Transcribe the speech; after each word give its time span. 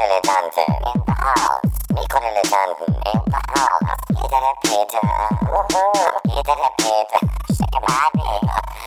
Mikrodilettanten 0.00 0.64
in 0.64 1.02
the 1.04 1.12
house. 1.12 1.60
Mikrodilettanten 1.92 2.94
in 3.12 3.20
the 3.26 3.40
house. 3.52 4.00
Peter 4.08 4.40
der 4.40 4.56
Peter. 4.62 5.00
Wuhu. 5.52 5.84
Peter 6.24 6.56
der 6.56 6.72
Peter. 6.78 7.20
Schicke 7.52 7.80
Party. 7.84 8.24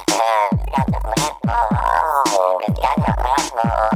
Äh, 0.09 0.49
ganze 0.71 0.97
Red 1.05 1.35
Bull. 1.43 2.57
Das 2.65 2.75
ganze 2.81 3.11
Red 3.21 3.47
Bull. 3.53 3.92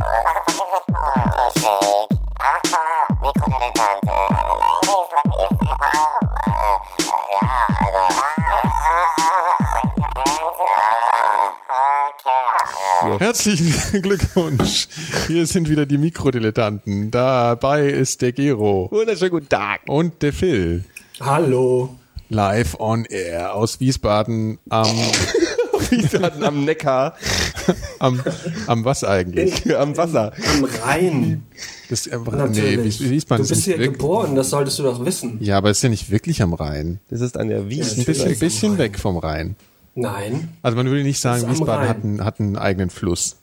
Herzlichen 13.19 14.01
Glückwunsch. 14.01 14.87
Hier 15.27 15.45
sind 15.47 15.69
wieder 15.69 15.85
die 15.85 15.97
Mikrodilettanten. 15.97 17.09
Dabei 17.11 17.87
ist 17.87 18.21
der 18.21 18.31
Gero 18.31 18.89
Wunderschönen 18.91 19.31
guten 19.31 19.49
Tag. 19.49 19.81
und 19.87 20.21
der 20.21 20.33
Phil. 20.33 20.83
Hallo. 21.19 21.95
Live 22.29 22.75
on 22.79 23.05
air 23.05 23.53
aus 23.55 23.79
Wiesbaden 23.79 24.59
am, 24.69 24.87
hatten 26.21 26.43
am 26.43 26.65
Neckar, 26.65 27.15
am, 27.99 28.21
am 28.67 28.83
was 28.85 29.03
eigentlich? 29.03 29.75
am 29.75 29.95
Wasser. 29.95 30.33
Am 30.57 30.65
Rhein. 30.83 31.43
Das, 31.89 32.05
äh, 32.05 32.17
nee, 32.49 32.83
Wiesbaden 32.83 33.45
du 33.45 33.51
ist 33.53 33.57
bist 33.57 33.63
hier 33.63 33.79
wirklich, 33.79 33.93
geboren, 33.97 34.35
das 34.35 34.49
solltest 34.49 34.77
du 34.79 34.83
doch 34.83 35.05
wissen. 35.05 35.37
Ja, 35.39 35.57
aber 35.57 35.69
es 35.69 35.77
ist 35.77 35.83
ja 35.83 35.89
nicht 35.89 36.11
wirklich 36.11 36.41
am 36.41 36.53
Rhein. 36.53 36.99
Das 37.09 37.21
ist 37.21 37.37
an 37.37 37.47
der 37.47 37.69
Wies. 37.69 37.97
Ein 37.97 38.03
bisschen, 38.03 38.25
Natürlich 38.29 38.33
am 38.33 38.39
bisschen 38.39 38.69
Rhein. 38.71 38.77
weg 38.79 38.99
vom 38.99 39.17
Rhein. 39.17 39.55
Nein. 39.99 40.49
Also 40.61 40.77
man 40.77 40.85
würde 40.87 41.01
nicht 41.03 41.19
sagen, 41.19 41.49
Wiesbaden 41.49 41.89
hat 41.89 42.03
einen, 42.03 42.23
hat 42.23 42.39
einen 42.39 42.55
eigenen 42.55 42.89
Fluss. 42.91 43.37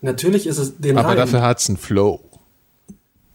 Natürlich 0.00 0.46
ist 0.46 0.58
es 0.58 0.76
den 0.78 0.96
Aber 0.96 1.08
Rhein. 1.10 1.16
dafür 1.16 1.42
hat 1.42 1.58
es 1.58 1.68
einen 1.68 1.76
Flow. 1.76 2.20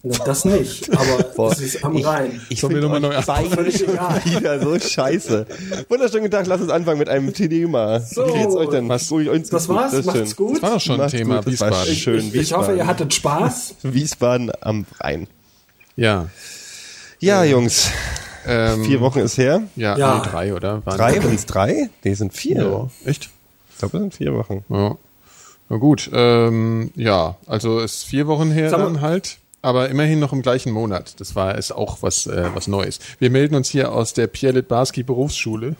Na, 0.05 0.17
das 0.25 0.43
nicht, 0.45 0.89
aber 0.97 1.49
es 1.51 1.59
ist 1.59 1.83
am 1.83 1.95
Rhein. 1.97 2.41
Ich 2.49 2.61
wir 2.61 2.69
finde 2.69 2.81
nochmal 2.81 3.03
euch 3.05 3.25
neu 3.27 3.49
Völlig 3.49 3.87
egal. 3.87 4.21
wieder 4.25 4.61
so 4.61 4.77
scheiße. 4.79 5.45
Wunderschönen 5.89 6.29
Tag, 6.31 6.45
lass 6.47 6.61
uns 6.61 6.69
anfangen 6.71 6.99
mit 6.99 7.07
einem 7.09 7.33
Thema. 7.33 7.99
So. 8.01 8.27
Wie 8.27 8.33
geht's 8.39 8.55
euch 8.55 8.69
denn? 8.69 8.87
Was- 8.89 9.09
Ruhig, 9.11 9.29
uns 9.29 9.49
Das 9.49 9.67
war's, 9.69 9.91
das 9.91 10.05
macht's 10.05 10.19
schön. 10.31 10.35
gut. 10.35 10.55
Das 10.55 10.61
war 10.61 10.71
doch 10.71 10.81
schon 10.81 11.01
ein 11.01 11.09
Thema, 11.09 11.41
gut, 11.41 11.53
das 11.53 11.59
war 11.61 11.69
Wiesbaden. 11.71 11.95
schön. 11.95 12.27
Ich, 12.27 12.35
ich 12.35 12.53
hoffe, 12.53 12.75
ihr 12.75 12.87
hattet 12.87 13.13
Spaß. 13.13 13.75
Wiesbaden 13.83 14.51
am 14.61 14.85
Rhein. 14.99 15.27
Ja. 15.97 16.27
Ja, 17.19 17.43
Jungs, 17.45 17.89
Ähm, 18.47 18.83
vier 18.85 19.01
Wochen 19.01 19.19
ist 19.19 19.37
her. 19.37 19.63
Ja, 19.75 19.97
Ja. 19.97 20.17
Nee, 20.23 20.29
drei, 20.29 20.53
oder? 20.53 20.85
Waren 20.85 20.97
Drei? 20.97 21.13
Sind 21.19 21.33
es 21.33 21.45
drei? 21.45 21.89
Nee, 22.03 22.13
sind 22.13 22.33
vier. 22.33 22.61
Ja. 22.63 22.89
Echt? 23.09 23.29
Ich 23.71 23.77
glaube, 23.79 23.97
es 23.97 24.01
sind 24.01 24.13
vier 24.13 24.33
Wochen. 24.33 24.63
Ja. 24.69 24.95
Na 25.69 25.77
gut, 25.77 26.09
ähm, 26.13 26.91
ja, 26.95 27.37
also 27.47 27.79
ist 27.79 28.03
vier 28.03 28.27
Wochen 28.27 28.51
her 28.51 28.69
Sag 28.69 28.79
dann 28.79 29.01
halt, 29.01 29.37
aber 29.61 29.89
immerhin 29.89 30.19
noch 30.19 30.33
im 30.33 30.41
gleichen 30.41 30.71
Monat. 30.73 31.19
Das 31.19 31.35
war 31.35 31.57
ist 31.57 31.71
auch 31.71 31.99
was 32.01 32.27
äh, 32.27 32.49
was 32.53 32.67
Neues. 32.67 32.99
Wir 33.19 33.29
melden 33.29 33.55
uns 33.55 33.69
hier 33.69 33.91
aus 33.93 34.13
der 34.13 34.27
Pierre 34.27 34.55
Litbarski 34.55 35.03
Berufsschule. 35.03 35.75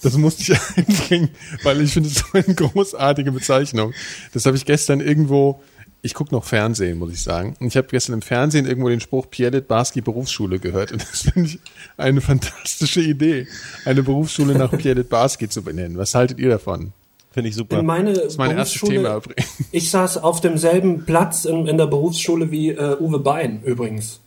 Das 0.00 0.16
musste 0.16 0.42
ich 0.52 0.58
einbringen, 0.76 1.30
weil 1.64 1.80
ich 1.80 1.92
finde 1.92 2.08
es 2.08 2.14
so 2.16 2.24
eine 2.32 2.54
großartige 2.54 3.32
Bezeichnung. 3.32 3.92
Das 4.32 4.46
habe 4.46 4.56
ich 4.56 4.64
gestern 4.64 5.00
irgendwo. 5.00 5.60
Ich 6.06 6.14
gucke 6.14 6.32
noch 6.34 6.44
Fernsehen, 6.44 6.98
muss 6.98 7.12
ich 7.12 7.22
sagen. 7.22 7.56
Und 7.60 7.66
ich 7.66 7.76
habe 7.76 7.88
gestern 7.88 8.14
im 8.14 8.22
Fernsehen 8.22 8.64
irgendwo 8.66 8.88
den 8.88 9.00
Spruch 9.00 9.28
Pierre 9.28 9.50
Litbarski 9.56 10.00
Berufsschule 10.00 10.58
gehört. 10.60 10.92
Und 10.92 11.02
das 11.02 11.22
finde 11.22 11.48
ich 11.50 11.58
eine 11.96 12.20
fantastische 12.20 13.00
Idee, 13.00 13.46
eine 13.84 14.02
Berufsschule 14.02 14.54
nach 14.54 14.70
Pierre 14.78 14.98
Litbarski 14.98 15.48
zu 15.48 15.62
benennen. 15.62 15.98
Was 15.98 16.14
haltet 16.14 16.38
ihr 16.38 16.48
davon? 16.48 16.92
Finde 17.32 17.50
ich 17.50 17.56
super. 17.56 17.80
In 17.80 17.86
meine 17.86 18.12
Das 18.12 18.24
ist 18.26 18.38
mein 18.38 18.56
erstes 18.56 18.80
Berufsschule- 18.82 18.92
Thema 18.92 19.16
übrigens. 19.16 19.46
Ich 19.72 19.90
saß 19.90 20.18
auf 20.18 20.40
demselben 20.40 21.04
Platz 21.04 21.44
in, 21.44 21.66
in 21.66 21.76
der 21.76 21.86
Berufsschule 21.86 22.50
wie 22.50 22.70
äh, 22.70 22.96
Uwe 23.00 23.18
Bein 23.18 23.62
übrigens. 23.64 24.20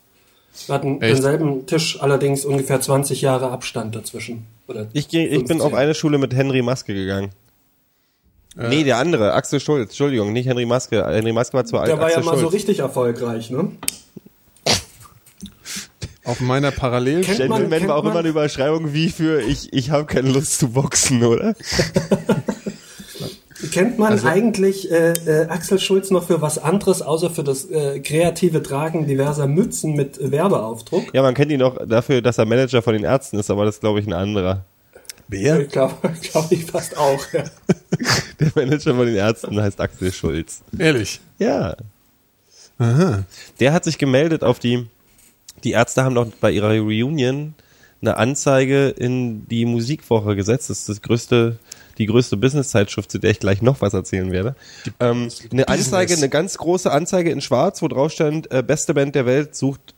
Wir 0.68 0.76
hatten 0.76 1.02
Echt? 1.02 1.16
denselben 1.16 1.66
Tisch, 1.66 2.02
allerdings 2.02 2.44
ungefähr 2.44 2.82
20 2.82 3.22
Jahre 3.22 3.50
Abstand 3.52 3.96
dazwischen. 3.96 4.46
Oder 4.68 4.88
Ich, 4.94 5.08
geh, 5.08 5.24
ich 5.26 5.40
bin 5.40 5.48
15. 5.48 5.62
auf 5.62 5.74
eine 5.74 5.96
Schule 5.96 6.18
mit 6.18 6.36
Henry 6.36 6.62
Maske 6.62 6.94
gegangen. 6.94 7.30
Nee, 8.68 8.84
der 8.84 8.98
andere, 8.98 9.34
Axel 9.34 9.60
Schulz, 9.60 9.90
Entschuldigung, 9.92 10.34
nicht 10.34 10.48
Henry 10.48 10.66
Maske. 10.66 11.06
Henry 11.08 11.32
Maske 11.34 11.56
war 11.56 11.66
zu 11.66 11.78
alt. 11.78 11.88
Der 11.88 12.00
war 12.00 12.12
ja 12.12 12.20
mal 12.22 12.36
so 12.36 12.42
Schulz. 12.42 12.54
richtig 12.56 12.80
erfolgreich, 12.80 13.50
ne? 13.50 13.72
Auf 16.26 16.42
meiner 16.42 16.72
Parallel 16.72 17.22
Kennt 17.22 17.48
man- 17.50 17.62
Gentleman 17.62 17.88
war 17.88 17.96
auch 17.98 18.04
man- 18.04 18.12
immer 18.12 18.20
eine 18.20 18.30
Überschreibung 18.30 18.94
wie 18.94 19.10
für 19.10 19.42
ich, 19.42 19.74
ich 19.74 19.90
habe 19.90 20.06
keine 20.06 20.30
Lust 20.32 20.60
zu 20.60 20.70
boxen, 20.70 21.24
oder? 21.24 21.56
Kennt 23.74 24.00
man 24.00 24.14
Also- 24.14 24.28
eigentlich 24.28 24.90
äh, 24.92 25.12
äh, 25.14 25.48
Axel 25.50 25.80
Schulz 25.80 26.12
noch 26.12 26.26
für 26.28 26.42
was 26.42 26.58
anderes, 26.58 27.02
außer 27.02 27.30
für 27.30 27.44
das 27.44 27.66
äh, 27.70 28.00
kreative 28.00 28.64
Tragen 28.64 29.06
diverser 29.06 29.48
Mützen 29.48 29.94
mit 29.96 30.18
Werbeaufdruck? 30.32 31.14
Ja, 31.14 31.22
man 31.24 31.34
kennt 31.34 31.52
ihn 31.52 31.62
auch 31.62 31.78
dafür, 31.86 32.22
dass 32.22 32.38
er 32.38 32.46
Manager 32.46 32.82
von 32.82 32.94
den 32.94 33.04
Ärzten 33.04 33.38
ist, 33.38 33.50
aber 33.52 33.66
das 33.66 33.76
ist, 33.76 33.82
glaube 33.82 34.00
ich, 34.00 34.08
ein 34.08 34.14
anderer. 34.14 34.66
Wer? 35.30 35.62
Ich 35.62 35.70
glaube 35.70 35.96
glaub 36.22 36.52
ich 36.52 36.66
fast 36.66 36.98
auch. 36.98 37.24
Ja. 37.32 37.44
Der 38.40 38.52
Manager 38.56 38.96
von 38.96 39.06
den 39.06 39.16
Ärzten 39.16 39.62
heißt 39.62 39.80
Axel 39.80 40.12
Schulz. 40.12 40.62
Ehrlich. 40.78 41.22
Ja. 41.38 41.76
Der 43.60 43.74
hat 43.74 43.84
sich 43.84 43.98
gemeldet 43.98 44.44
auf 44.44 44.58
die, 44.58 44.88
die 45.66 45.72
Ärzte 45.72 46.04
haben 46.04 46.16
doch 46.16 46.28
bei 46.40 46.52
ihrer 46.52 46.70
Reunion 46.70 47.54
eine 48.02 48.16
Anzeige 48.16 48.90
in 48.90 49.48
die 49.50 49.66
Musikwoche 49.66 50.36
gesetzt. 50.36 50.70
Das 50.70 50.80
ist 50.80 50.90
das 50.90 51.02
größte, 51.02 51.60
die 51.98 52.06
größte 52.06 52.38
Business-Zeitschrift, 52.38 53.12
zu 53.12 53.20
der 53.20 53.32
ich 53.32 53.40
gleich 53.40 53.62
noch 53.62 53.82
was 53.82 53.94
erzählen 53.94 54.32
werde. 54.32 54.56
Ähm, 55.02 55.30
eine 55.52 55.68
Anzeige, 55.68 56.14
eine 56.14 56.30
ganz 56.30 56.58
große 56.58 56.90
Anzeige 56.90 57.32
in 57.32 57.42
Schwarz, 57.42 57.82
wo 57.82 57.90
drauf 57.90 58.14
stand, 58.14 58.50
äh, 58.52 58.64
beste 58.64 58.94
Band 58.94 59.16
der 59.16 59.26
Welt 59.26 59.56
sucht 59.56 59.94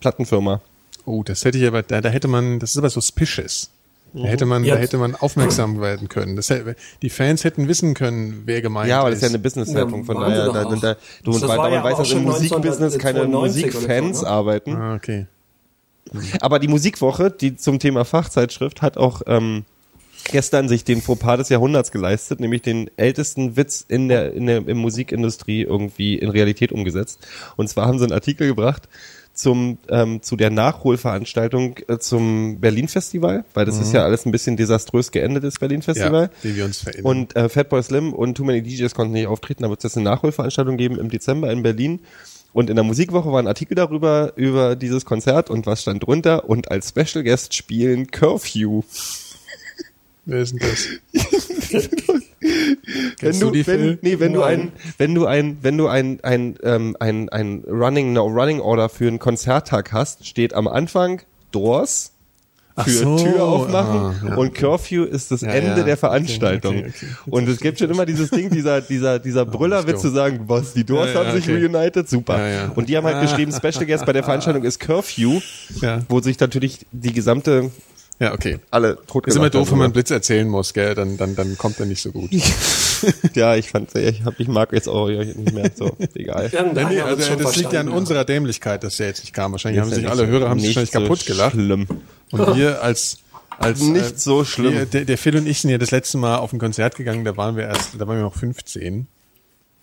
Plattenfirma. 0.00 0.62
Oh, 1.04 1.22
das 1.22 1.44
hätte 1.44 1.58
ich 1.58 1.66
aber, 1.66 1.82
da, 1.82 2.00
da 2.00 2.08
hätte 2.08 2.28
man, 2.28 2.58
das 2.58 2.70
ist 2.70 2.78
aber 2.78 2.90
suspicious. 2.90 3.70
Da 4.14 4.24
hätte 4.24 4.46
man, 4.46 4.64
da 4.64 4.76
hätte 4.76 4.98
man 4.98 5.14
aufmerksam 5.14 5.80
werden 5.80 6.08
können. 6.08 6.36
Das 6.36 6.50
hätte, 6.50 6.76
die 7.02 7.10
Fans 7.10 7.44
hätten 7.44 7.68
wissen 7.68 7.94
können, 7.94 8.42
wer 8.46 8.62
gemeint 8.62 8.88
Ja, 8.88 9.00
aber 9.00 9.10
das 9.10 9.18
ist 9.18 9.22
ja 9.22 9.28
eine 9.28 9.36
ist. 9.36 9.42
Business-Zeitung, 9.42 10.04
von 10.04 10.16
daher, 10.16 10.52
da, 10.52 10.64
auch. 10.64 10.80
da, 10.80 10.96
du, 11.22 11.32
Das 11.32 11.42
weil, 11.42 11.48
war 11.48 11.64
weil 11.64 11.72
ja 11.72 11.82
man 11.82 11.92
weiß, 11.92 11.98
dass 11.98 12.10
im 12.10 12.18
schon 12.18 12.24
Musikbusiness 12.24 12.98
keine 12.98 13.22
1992 13.22 13.64
oder 13.64 13.80
Musikfans 13.80 14.18
so, 14.18 14.24
ne? 14.24 14.30
arbeiten. 14.30 14.76
Ah, 14.76 14.94
okay. 14.94 15.26
Aber 16.40 16.58
die 16.58 16.68
Musikwoche, 16.68 17.30
die 17.30 17.56
zum 17.56 17.78
Thema 17.78 18.04
Fachzeitschrift, 18.04 18.80
hat 18.80 18.96
auch 18.96 19.22
ähm, 19.26 19.64
gestern 20.30 20.68
sich 20.68 20.84
den 20.84 21.02
Fauxpas 21.02 21.36
des 21.38 21.48
Jahrhunderts 21.50 21.90
geleistet, 21.90 22.40
nämlich 22.40 22.62
den 22.62 22.90
ältesten 22.96 23.56
Witz 23.56 23.84
in 23.86 24.08
der, 24.08 24.32
in 24.32 24.46
der 24.46 24.66
in 24.66 24.78
Musikindustrie 24.78 25.62
irgendwie 25.62 26.16
in 26.16 26.30
Realität 26.30 26.72
umgesetzt. 26.72 27.26
Und 27.56 27.68
zwar 27.68 27.86
haben 27.86 27.98
sie 27.98 28.04
einen 28.04 28.12
Artikel 28.12 28.46
gebracht 28.46 28.88
zum 29.38 29.78
ähm, 29.88 30.20
zu 30.20 30.34
der 30.34 30.50
Nachholveranstaltung 30.50 31.76
äh, 31.86 31.98
zum 31.98 32.58
Berlin 32.60 32.88
Festival, 32.88 33.44
weil 33.54 33.66
das 33.66 33.78
ist 33.78 33.92
ja 33.92 34.02
alles 34.02 34.26
ein 34.26 34.32
bisschen 34.32 34.56
desaströs 34.56 35.12
geendet 35.12 35.44
das 35.44 35.60
Berlin 35.60 35.80
Festival. 35.80 36.30
Ja, 36.42 36.56
wir 36.56 36.64
uns 36.64 36.78
verinnern. 36.78 37.04
Und 37.06 37.36
äh, 37.36 37.48
Fatboy 37.48 37.80
Slim 37.80 38.12
und 38.12 38.34
Too 38.34 38.44
Many 38.44 38.62
DJs 38.62 38.92
konnten 38.94 39.12
nicht 39.12 39.28
auftreten, 39.28 39.62
da 39.62 39.70
wird 39.70 39.78
es 39.78 39.84
jetzt 39.84 39.96
eine 39.96 40.04
Nachholveranstaltung 40.10 40.76
geben 40.76 40.98
im 40.98 41.08
Dezember 41.08 41.52
in 41.52 41.62
Berlin. 41.62 42.00
Und 42.52 42.68
in 42.68 42.76
der 42.76 42.84
Musikwoche 42.84 43.30
war 43.30 43.40
ein 43.40 43.46
Artikel 43.46 43.76
darüber, 43.76 44.32
über 44.34 44.74
dieses 44.74 45.04
Konzert 45.04 45.50
und 45.50 45.66
was 45.66 45.82
stand 45.82 46.04
drunter. 46.04 46.48
Und 46.48 46.72
als 46.72 46.88
Special 46.88 47.22
Guest 47.22 47.54
spielen 47.54 48.10
Curfew. 48.10 48.82
wer 50.24 50.40
ist 50.40 50.54
denn 50.54 50.68
das? 51.12 51.88
Wenn 52.40 53.40
du, 53.40 53.50
du 53.50 53.66
wenn, 53.66 53.98
nee, 54.02 54.20
wenn 54.20 54.32
du 54.32 54.42
ein, 54.42 54.72
wenn 54.96 55.14
du 55.14 55.26
ein, 55.26 55.58
wenn 55.62 55.76
du 55.76 55.88
ein, 55.88 56.20
ein, 56.22 56.56
ähm, 56.62 56.96
ein, 57.00 57.28
ein 57.28 57.64
Running, 57.68 58.12
no 58.12 58.26
Running 58.26 58.60
Order 58.60 58.88
für 58.88 59.08
einen 59.08 59.18
Konzerttag 59.18 59.92
hast, 59.92 60.26
steht 60.26 60.54
am 60.54 60.68
Anfang 60.68 61.22
Doors 61.50 62.12
für 62.84 62.90
so, 62.90 63.16
Tür 63.18 63.42
aufmachen 63.44 64.00
ah, 64.00 64.14
ja, 64.28 64.34
und 64.36 64.54
Curfew 64.54 65.02
ist 65.02 65.32
das 65.32 65.40
Ja, 65.40 65.48
Ende 65.48 65.78
ja. 65.78 65.82
der 65.82 65.96
Veranstaltung. 65.96 66.76
Okay, 66.76 66.92
okay, 66.94 67.06
okay. 67.22 67.30
Und 67.30 67.48
es 67.48 67.58
gibt 67.58 67.78
schon 67.80 67.90
immer 67.90 68.06
dieses 68.06 68.30
Ding, 68.30 68.50
dieser, 68.50 68.80
dieser, 68.80 69.18
dieser 69.18 69.44
Brüllerwitz 69.46 70.00
zu 70.00 70.10
sagen, 70.10 70.44
was, 70.46 70.74
die 70.74 70.84
Doors 70.84 71.12
haben 71.14 71.32
sich 71.32 71.48
reunited, 71.48 72.08
super. 72.08 72.38
Und 72.76 72.88
die 72.88 72.96
haben 72.96 73.04
halt 73.04 73.16
Ah. 73.16 73.22
geschrieben, 73.22 73.50
Special 73.52 73.84
Guest 73.84 74.06
bei 74.06 74.12
der 74.12 74.22
Veranstaltung 74.22 74.62
ist 74.64 74.78
Curfew, 74.78 75.40
wo 76.08 76.20
sich 76.20 76.38
natürlich 76.38 76.86
die 76.92 77.12
gesamte, 77.12 77.72
Ja, 78.20 78.34
okay. 78.34 78.58
alle 78.70 78.98
tot 79.06 79.26
Ist 79.26 79.36
immer 79.36 79.48
doof, 79.48 79.70
wenn 79.70 79.78
man. 79.78 79.92
Blitz 79.92 80.10
erzählen 80.10 80.48
muss, 80.48 80.74
gell? 80.74 80.94
Dann, 80.94 81.16
dann, 81.16 81.36
dann 81.36 81.56
kommt 81.56 81.78
er 81.78 81.86
nicht 81.86 82.02
so 82.02 82.12
gut. 82.12 82.30
Ja, 83.34 83.54
ich 83.54 83.70
fand, 83.70 83.94
ich, 83.94 84.24
hab, 84.24 84.40
ich 84.40 84.48
mag 84.48 84.72
jetzt 84.72 84.88
auch 84.88 85.06
nicht 85.08 85.52
mehr 85.52 85.70
so, 85.72 85.96
egal. 86.14 86.50
Ja, 86.52 86.64
Nein, 86.64 86.88
nee, 86.88 87.00
also 87.00 87.36
das 87.36 87.54
liegt 87.54 87.72
ja 87.72 87.78
an 87.78 87.90
unserer 87.90 88.24
Dämlichkeit, 88.24 88.82
dass 88.82 88.96
der 88.96 89.06
jetzt 89.06 89.20
nicht 89.20 89.32
kam. 89.32 89.52
Wahrscheinlich 89.52 89.80
haben 89.80 89.90
sich 89.90 90.08
alle 90.08 90.26
Hörer 90.26 90.48
haben 90.48 90.58
sich 90.58 90.70
wahrscheinlich 90.70 90.90
so 90.90 91.00
kaputt 91.02 91.24
gelacht. 91.24 91.52
Schlimm. 91.52 91.86
Und 92.32 92.56
wir 92.56 92.82
als, 92.82 93.18
als 93.58 93.82
Nicht 93.82 94.18
so 94.18 94.44
schlimm. 94.44 94.72
Wir, 94.72 94.86
der, 94.86 95.04
der 95.04 95.16
Phil 95.16 95.36
und 95.36 95.46
ich 95.46 95.60
sind 95.60 95.70
ja 95.70 95.78
das 95.78 95.92
letzte 95.92 96.18
Mal 96.18 96.38
auf 96.38 96.52
ein 96.52 96.58
Konzert 96.58 96.96
gegangen, 96.96 97.24
da 97.24 97.36
waren 97.36 97.56
wir 97.56 97.64
erst, 97.64 97.94
da 97.96 98.08
waren 98.08 98.16
wir 98.16 98.24
noch 98.24 98.34
15. 98.34 99.06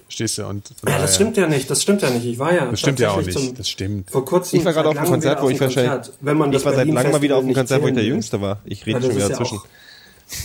Verstehst 0.08 0.38
du? 0.38 0.46
Und 0.46 0.70
Ja, 0.88 1.00
das 1.00 1.16
stimmt 1.16 1.36
ja 1.38 1.48
nicht, 1.48 1.70
das 1.70 1.82
stimmt 1.82 2.02
ja 2.02 2.10
nicht. 2.10 2.26
Ich 2.26 2.38
war 2.40 2.54
ja 2.54 2.66
Das 2.70 2.80
stimmt 2.80 3.00
ja 3.00 3.12
auch 3.12 3.22
nicht. 3.22 3.32
Zum, 3.38 3.56
Das 3.56 3.68
stimmt. 3.68 4.12
Vor 4.12 4.24
kurzem. 4.24 4.60
Ich 4.60 4.66
war 4.66 4.74
gerade 4.74 4.90
auf 4.90 4.98
einem 4.98 5.08
Konzert, 5.08 5.42
wo 5.42 5.50
ich 5.50 5.60
wahrscheinlich. 5.60 6.10
Wenn 6.22 6.38
man 6.38 6.52
das 6.52 6.62
ich 6.62 6.66
war 6.66 6.74
seit 6.76 6.88
langem 6.88 7.12
mal 7.12 7.22
wieder 7.22 7.38
auf 7.38 7.44
einem 7.44 7.54
Festival 7.56 7.80
Konzert, 7.80 7.82
wo 7.84 7.88
ich 7.88 7.94
der 7.96 8.04
Jüngste 8.04 8.42
war. 8.42 8.62
Ich 8.66 8.86
rede 8.86 9.02
schon 9.02 9.10
Ja, 9.12 9.16
wieder 9.16 9.26
ja 9.26 9.30
dazwischen. 9.30 9.58
auch 9.58 9.66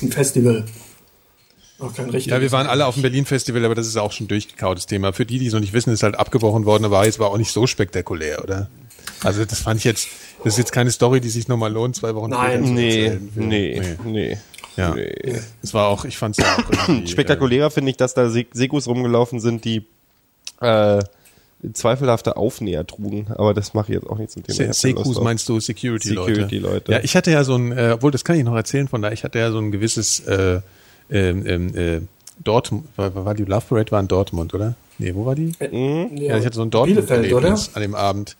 Ein 0.02 0.12
Festival. 0.12 0.64
Auch 1.78 1.94
kein 1.94 2.10
richtiges. 2.10 2.26
Ja, 2.36 2.40
wir 2.42 2.52
waren 2.52 2.66
alle 2.66 2.86
auf 2.86 2.94
dem 2.94 3.02
Berlin-Festival, 3.02 3.64
aber 3.64 3.74
das 3.74 3.86
ist 3.86 3.96
auch 3.96 4.12
schon 4.12 4.28
durchgekautes 4.28 4.86
Thema. 4.86 5.12
Für 5.12 5.24
die, 5.24 5.38
die 5.38 5.46
es 5.46 5.52
noch 5.54 5.60
nicht 5.60 5.72
wissen, 5.72 5.92
ist 5.92 6.02
halt 6.02 6.14
abgebrochen 6.14 6.64
worden, 6.66 6.84
aber 6.84 7.04
jetzt 7.06 7.18
war 7.18 7.28
auch 7.28 7.38
nicht 7.38 7.52
so 7.52 7.66
spektakulär, 7.66 8.42
oder? 8.42 8.68
Also 9.22 9.44
das 9.44 9.60
fand 9.60 9.78
ich 9.78 9.84
jetzt, 9.84 10.08
das 10.44 10.54
ist 10.54 10.58
jetzt 10.58 10.72
keine 10.72 10.90
Story, 10.90 11.20
die 11.20 11.28
sich 11.30 11.48
nochmal 11.48 11.72
lohnt, 11.72 11.96
zwei 11.96 12.14
Wochen 12.14 12.30
Nein. 12.30 12.74
Nee, 12.74 13.04
erzählen. 13.06 13.30
nee, 13.34 13.82
nee. 14.04 14.38
Ja. 14.76 14.94
nee. 14.94 15.12
Es 15.62 15.74
war 15.74 15.88
auch, 15.88 16.04
ich 16.04 16.16
fand 16.16 16.38
es 16.38 16.44
ja 16.44 16.56
auch 16.56 17.06
Spektakulärer 17.06 17.70
finde 17.70 17.90
ich, 17.90 17.96
dass 17.96 18.14
da 18.14 18.30
Se- 18.30 18.46
Sekus 18.52 18.86
rumgelaufen 18.86 19.40
sind, 19.40 19.64
die 19.64 19.84
äh, 20.60 21.02
zweifelhafte 21.72 22.36
Aufnäher 22.36 22.86
trugen. 22.86 23.26
Aber 23.34 23.52
das 23.54 23.74
mache 23.74 23.92
ich 23.92 23.98
jetzt 24.00 24.08
auch 24.08 24.18
nicht 24.18 24.30
zum 24.30 24.42
Thema. 24.42 24.72
Sekus 24.72 25.20
meinst 25.20 25.48
du 25.48 25.60
Security-Leute? 25.60 26.30
Security-Leute. 26.34 26.92
Ja, 26.92 27.00
ich 27.02 27.16
hatte 27.16 27.30
ja 27.30 27.44
so 27.44 27.54
ein, 27.56 27.72
äh, 27.72 27.92
obwohl 27.94 28.10
das 28.10 28.24
kann 28.24 28.36
ich 28.36 28.44
noch 28.44 28.54
erzählen 28.56 28.88
von 28.88 29.02
da, 29.02 29.12
ich 29.12 29.24
hatte 29.24 29.38
ja 29.38 29.50
so 29.50 29.58
ein 29.58 29.70
gewisses 29.70 30.20
äh, 30.20 30.60
ähm, 31.10 31.44
ähm, 31.46 31.76
äh, 31.76 32.00
Dortmund, 32.42 32.86
war, 32.96 33.14
war 33.26 33.34
die 33.34 33.44
Love 33.44 33.64
Parade 33.68 33.90
war 33.90 34.00
in 34.00 34.08
Dortmund, 34.08 34.54
oder? 34.54 34.74
Nee, 34.98 35.14
wo 35.14 35.26
war 35.26 35.34
die? 35.34 35.52
Ja, 35.60 36.38
ich 36.38 36.46
hatte 36.46 36.56
so 36.56 36.62
ein? 36.62 36.70
Dortmund-Erlebnis 36.70 37.70
an 37.74 37.82
dem 37.82 37.94
Abend. 37.94 38.36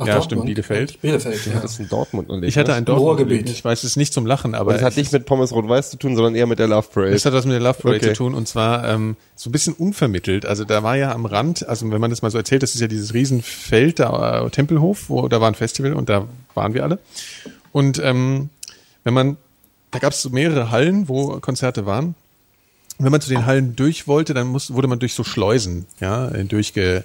Ach, 0.00 0.06
ja, 0.06 0.14
Dortmund. 0.14 0.24
stimmt, 0.24 0.46
Bielefeld. 0.46 1.00
Bielefeld, 1.00 1.46
ja. 1.46 1.60
Das 1.60 1.72
ist 1.72 1.80
ein 1.80 1.88
Dortmund 1.88 2.30
und 2.30 2.44
Ich 2.44 2.56
hatte 2.56 2.72
ein 2.72 2.84
Ruhrgebiet. 2.84 3.38
Dortmund. 3.38 3.50
Ich 3.58 3.64
weiß, 3.64 3.78
es 3.82 3.90
ist 3.90 3.96
nicht 3.96 4.12
zum 4.12 4.26
Lachen, 4.26 4.54
aber 4.54 4.72
Das 4.74 4.82
hat 4.82 4.96
nicht 4.96 5.12
mit 5.12 5.26
Pommes 5.26 5.52
Rot-Weiß 5.52 5.90
zu 5.90 5.96
tun, 5.96 6.14
sondern 6.14 6.36
eher 6.36 6.46
mit 6.46 6.60
der 6.60 6.68
Love 6.68 6.86
Parade. 6.92 7.12
Das 7.12 7.24
hat 7.24 7.32
was 7.32 7.44
mit 7.44 7.54
der 7.54 7.60
Love 7.60 7.78
Parade 7.82 7.96
Okay. 7.98 8.08
zu 8.08 8.14
tun 8.14 8.34
und 8.34 8.46
zwar 8.46 8.88
ähm, 8.88 9.16
so 9.34 9.48
ein 9.48 9.52
bisschen 9.52 9.72
unvermittelt. 9.74 10.46
Also 10.46 10.64
da 10.64 10.82
war 10.84 10.96
ja 10.96 11.12
am 11.12 11.26
Rand, 11.26 11.68
also 11.68 11.90
wenn 11.90 12.00
man 12.00 12.10
das 12.10 12.22
mal 12.22 12.30
so 12.30 12.38
erzählt, 12.38 12.62
das 12.62 12.74
ist 12.76 12.80
ja 12.80 12.86
dieses 12.86 13.12
Riesenfeld, 13.12 13.98
da 13.98 14.46
äh, 14.46 14.50
Tempelhof, 14.50 15.08
wo 15.10 15.26
da 15.26 15.40
war 15.40 15.48
ein 15.48 15.54
Festival 15.56 15.94
und 15.94 16.08
da 16.08 16.28
waren 16.54 16.74
wir 16.74 16.84
alle. 16.84 16.98
Und 17.72 18.00
ähm, 18.02 18.50
wenn 19.04 19.14
man, 19.14 19.36
da 19.90 19.98
gab 19.98 20.12
es 20.12 20.22
so 20.22 20.30
mehrere 20.30 20.70
Hallen, 20.70 21.08
wo 21.08 21.40
Konzerte 21.40 21.86
waren. 21.86 22.14
Und 22.98 23.04
wenn 23.04 23.12
man 23.12 23.20
zu 23.20 23.30
den 23.30 23.46
Hallen 23.46 23.74
durch 23.76 24.06
wollte, 24.08 24.34
dann 24.34 24.46
muss, 24.48 24.72
wurde 24.74 24.88
man 24.88 24.98
durch 24.98 25.14
so 25.14 25.22
Schleusen, 25.24 25.86
ja, 26.00 26.26
durchge 26.28 27.04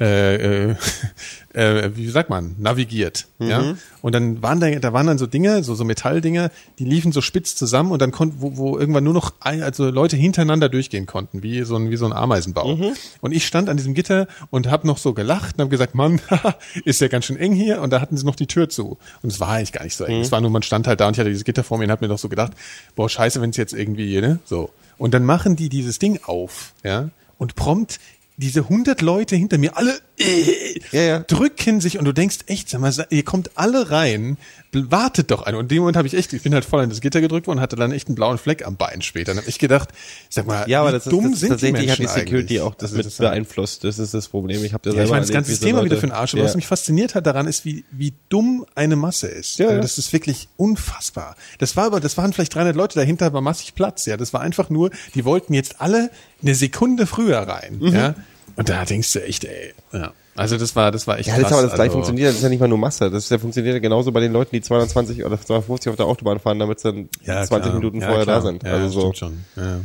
äh, 0.00 0.70
äh, 0.70 0.74
äh, 1.58 1.96
wie 1.96 2.08
sagt 2.08 2.30
man, 2.30 2.54
navigiert. 2.58 3.26
Ja? 3.40 3.74
Und 4.00 4.14
dann 4.14 4.42
waren 4.42 4.60
da, 4.60 4.70
da 4.70 4.92
waren 4.92 5.08
dann 5.08 5.18
so 5.18 5.26
Dinge, 5.26 5.64
so, 5.64 5.74
so 5.74 5.84
Metalldinger, 5.84 6.50
die 6.78 6.84
liefen 6.84 7.10
so 7.10 7.20
spitz 7.20 7.56
zusammen 7.56 7.90
und 7.90 8.00
dann 8.00 8.12
konnten, 8.12 8.36
wo, 8.38 8.56
wo 8.56 8.78
irgendwann 8.78 9.02
nur 9.02 9.12
noch 9.12 9.34
ein, 9.40 9.62
also 9.64 9.90
Leute 9.90 10.16
hintereinander 10.16 10.68
durchgehen 10.68 11.06
konnten, 11.06 11.42
wie 11.42 11.64
so 11.64 11.74
ein, 11.74 11.90
wie 11.90 11.96
so 11.96 12.06
ein 12.06 12.12
Ameisenbau. 12.12 12.74
Und 13.20 13.32
ich 13.32 13.44
stand 13.44 13.68
an 13.68 13.76
diesem 13.76 13.94
Gitter 13.94 14.28
und 14.50 14.70
habe 14.70 14.86
noch 14.86 14.98
so 14.98 15.14
gelacht 15.14 15.56
und 15.56 15.62
habe 15.62 15.70
gesagt, 15.70 15.96
Mann, 15.96 16.20
ist 16.84 17.00
ja 17.00 17.08
ganz 17.08 17.24
schön 17.24 17.36
eng 17.36 17.52
hier 17.52 17.82
und 17.82 17.92
da 17.92 18.00
hatten 18.00 18.16
sie 18.16 18.24
noch 18.24 18.36
die 18.36 18.46
Tür 18.46 18.68
zu. 18.68 18.96
Und 19.22 19.32
es 19.32 19.40
war 19.40 19.48
eigentlich 19.48 19.72
gar 19.72 19.82
nicht 19.82 19.96
so 19.96 20.04
eng. 20.04 20.20
Es 20.20 20.30
war 20.30 20.40
nur, 20.40 20.50
man 20.50 20.62
stand 20.62 20.86
halt 20.86 21.00
da 21.00 21.08
und 21.08 21.14
ich 21.14 21.18
hatte 21.18 21.30
dieses 21.30 21.44
Gitter 21.44 21.64
vor 21.64 21.78
mir 21.78 21.84
und 21.84 21.90
habe 21.90 22.04
mir 22.04 22.08
doch 22.08 22.18
so 22.18 22.28
gedacht, 22.28 22.52
boah, 22.94 23.08
scheiße, 23.08 23.40
wenn 23.40 23.50
es 23.50 23.56
jetzt 23.56 23.74
irgendwie, 23.74 24.20
ne, 24.20 24.38
so. 24.44 24.70
Und 24.96 25.12
dann 25.12 25.24
machen 25.24 25.56
die 25.56 25.68
dieses 25.68 25.98
Ding 25.98 26.20
auf, 26.24 26.72
ja, 26.84 27.10
und 27.36 27.56
prompt 27.56 27.98
diese 28.36 28.68
hundert 28.68 29.02
Leute 29.02 29.34
hinter 29.34 29.58
mir, 29.58 29.76
alle 29.76 29.98
äh, 30.18 30.80
Ja, 30.92 31.02
ja. 31.02 31.18
drücken 31.20 31.80
sich 31.80 31.98
und 31.98 32.04
du 32.04 32.12
denkst 32.12 32.38
echt, 32.46 32.68
sag 32.70 32.80
mal, 32.80 32.92
ihr 33.10 33.24
kommt 33.24 33.50
alle 33.56 33.90
rein, 33.90 34.36
wartet 34.72 35.30
doch 35.30 35.46
an. 35.46 35.54
Und 35.54 35.62
in 35.64 35.68
dem 35.68 35.78
Moment 35.80 35.96
habe 35.96 36.06
ich 36.08 36.14
echt, 36.14 36.32
ich 36.32 36.42
bin 36.42 36.54
halt 36.54 36.64
voll 36.64 36.82
an 36.82 36.88
das 36.90 37.00
Gitter 37.00 37.20
gedrückt 37.20 37.46
worden 37.46 37.58
und 37.58 37.62
hatte 37.62 37.76
dann 37.76 37.92
echt 37.92 38.08
einen 38.08 38.14
blauen 38.14 38.38
Fleck 38.38 38.66
am 38.66 38.76
Bein 38.76 39.02
später. 39.02 39.32
Dann 39.32 39.38
habe 39.38 39.48
ich 39.48 39.58
gedacht, 39.58 39.90
sag 40.30 40.46
mal, 40.46 40.68
ja, 40.68 40.80
aber 40.80 40.92
das 40.92 41.06
ist, 41.06 41.12
dumm 41.12 41.24
das 41.24 41.32
ist 41.34 41.40
sind 41.40 41.48
die 41.48 41.52
tatsächlich 41.54 41.90
hat 41.90 41.98
Menschen 41.98 42.14
die 42.14 42.20
Security 42.20 42.54
eigentlich? 42.54 42.60
auch 42.62 42.74
das 42.74 42.82
Also 42.90 42.96
mit 42.96 43.06
das- 43.06 43.16
beeinflusst. 43.16 43.84
Das 43.84 43.98
ist 43.98 44.14
das 44.14 44.28
Problem. 44.28 44.64
Ich 44.64 44.72
habe 44.72 44.88
ja 44.90 44.96
ja, 44.96 45.04
ich 45.04 45.10
meine, 45.10 45.22
das 45.22 45.30
ganze 45.32 45.58
Thema 45.58 45.78
Leute- 45.80 45.90
wieder 45.90 46.00
für 46.00 46.06
den 46.06 46.12
Arsch. 46.12 46.32
Und 46.34 46.40
Ja. 46.40 46.44
was 46.46 46.56
mich 46.56 46.66
fasziniert 46.66 47.14
hat 47.14 47.26
daran 47.26 47.46
ist, 47.46 47.64
wie, 47.64 47.84
wie 47.90 48.12
dumm 48.28 48.64
eine 48.74 48.96
Masse 48.96 49.26
ist. 49.28 49.58
Ja, 49.58 49.68
also 49.68 49.80
das 49.80 49.98
ist 49.98 50.12
wirklich 50.12 50.48
unfassbar. 50.56 51.36
Das 51.58 51.76
war 51.76 51.84
aber, 51.86 52.00
das 52.00 52.16
waren 52.16 52.32
vielleicht 52.32 52.54
300 52.54 52.76
Leute 52.76 52.98
dahinter, 52.98 53.32
war 53.32 53.40
massig 53.40 53.74
Platz. 53.74 54.06
Ja, 54.06 54.16
das 54.16 54.32
war 54.32 54.40
einfach 54.40 54.70
nur, 54.70 54.90
die 55.14 55.24
wollten 55.24 55.54
jetzt 55.54 55.80
alle 55.80 56.10
eine 56.42 56.54
Sekunde 56.54 57.06
früher 57.06 57.38
rein. 57.38 57.78
Mhm. 57.80 57.88
Ja, 57.94 58.14
und 58.58 58.68
da 58.68 58.84
denkst 58.84 59.12
du 59.12 59.24
echt, 59.24 59.44
ey, 59.44 59.72
ja. 59.92 60.12
Also 60.36 60.56
das 60.56 60.76
war, 60.76 60.92
das 60.92 61.06
war 61.08 61.18
echt 61.18 61.28
Ja, 61.28 61.34
das 61.34 61.44
krass. 61.44 61.52
aber 61.52 61.62
das 61.62 61.74
gleich 61.74 61.86
also, 61.86 61.94
funktioniert. 61.94 62.28
Das 62.28 62.36
ist 62.36 62.42
ja 62.42 62.48
nicht 62.48 62.60
mal 62.60 62.68
nur 62.68 62.78
Masse. 62.78 63.10
Das 63.10 63.24
ist 63.24 63.30
ja 63.30 63.38
funktioniert 63.38 63.74
ja 63.74 63.80
genauso 63.80 64.12
bei 64.12 64.20
den 64.20 64.32
Leuten, 64.32 64.54
die 64.54 64.60
220 64.62 65.24
oder 65.24 65.40
250 65.40 65.90
auf 65.90 65.96
der 65.96 66.06
Autobahn 66.06 66.38
fahren, 66.38 66.60
damit 66.60 66.78
sie 66.78 66.92
dann 66.92 67.08
Ja, 67.24 67.42
20 67.44 67.48
klar. 67.48 67.74
Minuten 67.74 68.00
ja, 68.00 68.06
vorher 68.06 68.24
klar. 68.24 68.36
da 68.36 68.46
sind. 68.46 68.62
Ja, 68.62 68.72
also 68.72 68.88
so. 68.88 69.00
stimmt 69.00 69.16
schon. 69.18 69.44
Ja. 69.56 69.80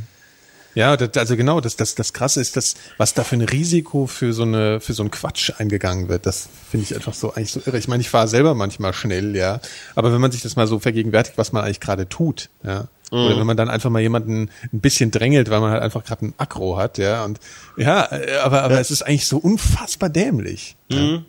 Ja, 0.76 0.98
das, 0.98 1.16
also 1.18 1.36
genau, 1.38 1.60
das, 1.62 1.76
das, 1.76 1.94
das 1.96 2.14
Krasse 2.14 2.42
ist, 2.42 2.56
dass, 2.56 2.74
was 2.98 3.14
da 3.14 3.24
für 3.24 3.36
ein 3.36 3.42
Risiko 3.44 4.08
für 4.08 4.34
so 4.34 4.42
eine, 4.44 4.80
für 4.80 4.94
so 4.94 5.04
einen 5.04 5.12
Quatsch 5.12 5.52
eingegangen 5.60 6.10
wird, 6.10 6.26
das 6.26 6.50
finde 6.70 6.86
ich 6.86 6.96
einfach 6.96 7.14
so 7.14 7.34
eigentlich 7.34 7.52
so 7.52 7.62
irre. 7.66 7.78
Ich 7.78 7.88
meine, 7.88 8.02
ich 8.02 8.10
fahre 8.10 8.28
selber 8.28 8.56
manchmal 8.56 8.94
schnell, 8.94 9.36
ja. 9.36 9.60
Aber 9.94 10.12
wenn 10.12 10.22
man 10.22 10.32
sich 10.32 10.42
das 10.42 10.56
mal 10.56 10.66
so 10.66 10.80
vergegenwärtigt, 10.80 11.38
was 11.38 11.52
man 11.52 11.64
eigentlich 11.64 11.80
gerade 11.80 12.10
tut, 12.10 12.50
ja. 12.64 12.88
Oder 13.14 13.38
wenn 13.40 13.46
man 13.48 13.58
dann 13.58 13.70
einfach 13.70 13.90
mal 13.90 14.02
jemanden 14.02 14.50
ein 14.74 14.80
bisschen 14.80 15.12
drängelt, 15.12 15.50
weil 15.50 15.60
man 15.60 15.72
halt 15.72 15.84
einfach 15.84 16.04
gerade 16.04 16.24
einen 16.24 16.34
Akro 16.38 16.78
hat, 16.78 16.98
ja. 16.98 17.24
Und 17.26 17.40
ja, 17.78 18.06
äh, 18.12 18.38
aber, 18.44 18.64
aber 18.64 18.80
es 18.80 18.90
ist 18.92 19.04
eigentlich 19.04 19.28
so 19.28 19.38
unfassbar 19.38 20.10
dämlich. 20.10 20.76
Ja. 20.90 21.22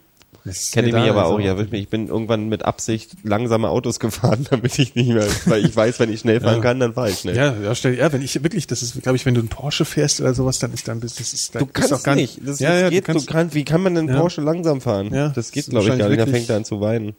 Das 0.46 0.72
Kenne 0.72 0.88
ich 0.88 0.92
mich 0.94 1.08
aber 1.08 1.24
auch, 1.24 1.36
so- 1.36 1.38
ja. 1.38 1.56
wirklich. 1.56 1.84
Ich 1.84 1.88
bin 1.88 2.08
irgendwann 2.08 2.50
mit 2.50 2.66
Absicht 2.66 3.12
langsame 3.22 3.70
Autos 3.70 3.98
gefahren, 4.00 4.46
damit 4.50 4.78
ich 4.78 4.94
nicht 4.94 5.08
mehr, 5.08 5.26
weil 5.46 5.64
ich 5.64 5.74
weiß, 5.74 5.98
wenn 6.00 6.12
ich 6.12 6.20
schnell 6.20 6.40
fahren 6.42 6.56
Ja. 6.56 6.60
kann, 6.62 6.80
dann 6.80 6.92
fahre 6.92 7.08
ich 7.08 7.18
schnell. 7.20 7.34
Ja, 7.34 7.54
ja, 7.62 7.74
stell, 7.74 7.96
ja, 7.96 8.12
wenn 8.12 8.20
ich 8.20 8.42
wirklich, 8.42 8.66
das 8.66 8.82
ist, 8.82 9.00
glaube 9.02 9.16
ich, 9.16 9.24
wenn 9.24 9.32
du 9.32 9.40
einen 9.40 9.48
Porsche 9.48 9.86
fährst 9.86 10.20
oder 10.20 10.34
sowas, 10.34 10.58
dann 10.58 10.74
ist 10.74 10.86
dann 10.86 11.00
bist 11.00 11.18
das 11.18 11.32
ist, 11.32 11.54
Du 11.54 11.60
ist 11.60 11.72
kannst 11.72 11.94
auch 11.94 12.02
gar 12.02 12.14
nicht. 12.14 12.40
Das, 12.44 12.60
ja, 12.60 12.72
das 12.72 12.80
ja, 12.82 12.88
geht, 12.90 13.08
du 13.08 13.12
kannst, 13.12 13.28
du 13.28 13.32
kannst, 13.32 13.54
wie 13.54 13.64
kann 13.64 13.82
man 13.82 13.96
einen 13.96 14.08
Ja. 14.08 14.20
Porsche 14.20 14.42
langsam 14.42 14.82
fahren? 14.82 15.14
Ja, 15.14 15.30
das 15.30 15.50
geht, 15.50 15.66
glaube 15.70 15.88
ich, 15.88 15.98
gar 15.98 16.08
nicht. 16.10 16.20
Da 16.20 16.26
fängt 16.26 16.50
er 16.50 16.56
an 16.56 16.64
zu 16.66 16.78
weinen. 16.82 17.14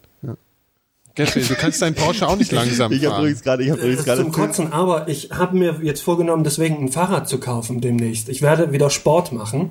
Geffel, 1.16 1.44
du 1.44 1.56
kannst 1.56 1.82
deinen 1.82 1.96
Porsche 1.96 2.28
auch 2.28 2.36
nicht 2.36 2.52
langsam 2.52 2.92
Ich 2.92 3.00
habe 3.00 3.12
fahren. 3.12 3.22
übrigens 3.22 3.42
gerade, 3.44 3.64
ich 3.64 3.72
habe 3.72 3.82
übrigens 3.82 4.04
gerade 4.04 4.22
zum 4.22 4.32
Kotzen, 4.32 4.74
aber 4.74 5.08
ich 5.08 5.30
habe 5.32 5.58
mir 5.58 5.80
jetzt 5.82 6.02
vorgenommen, 6.02 6.44
deswegen 6.44 6.84
ein 6.84 6.92
Fahrrad 6.92 7.28
zu 7.30 7.40
kaufen 7.40 7.80
demnächst. 7.82 8.28
Ich 8.30 8.42
werde 8.42 8.74
wieder 8.74 8.90
Sport 8.90 9.32
machen, 9.32 9.70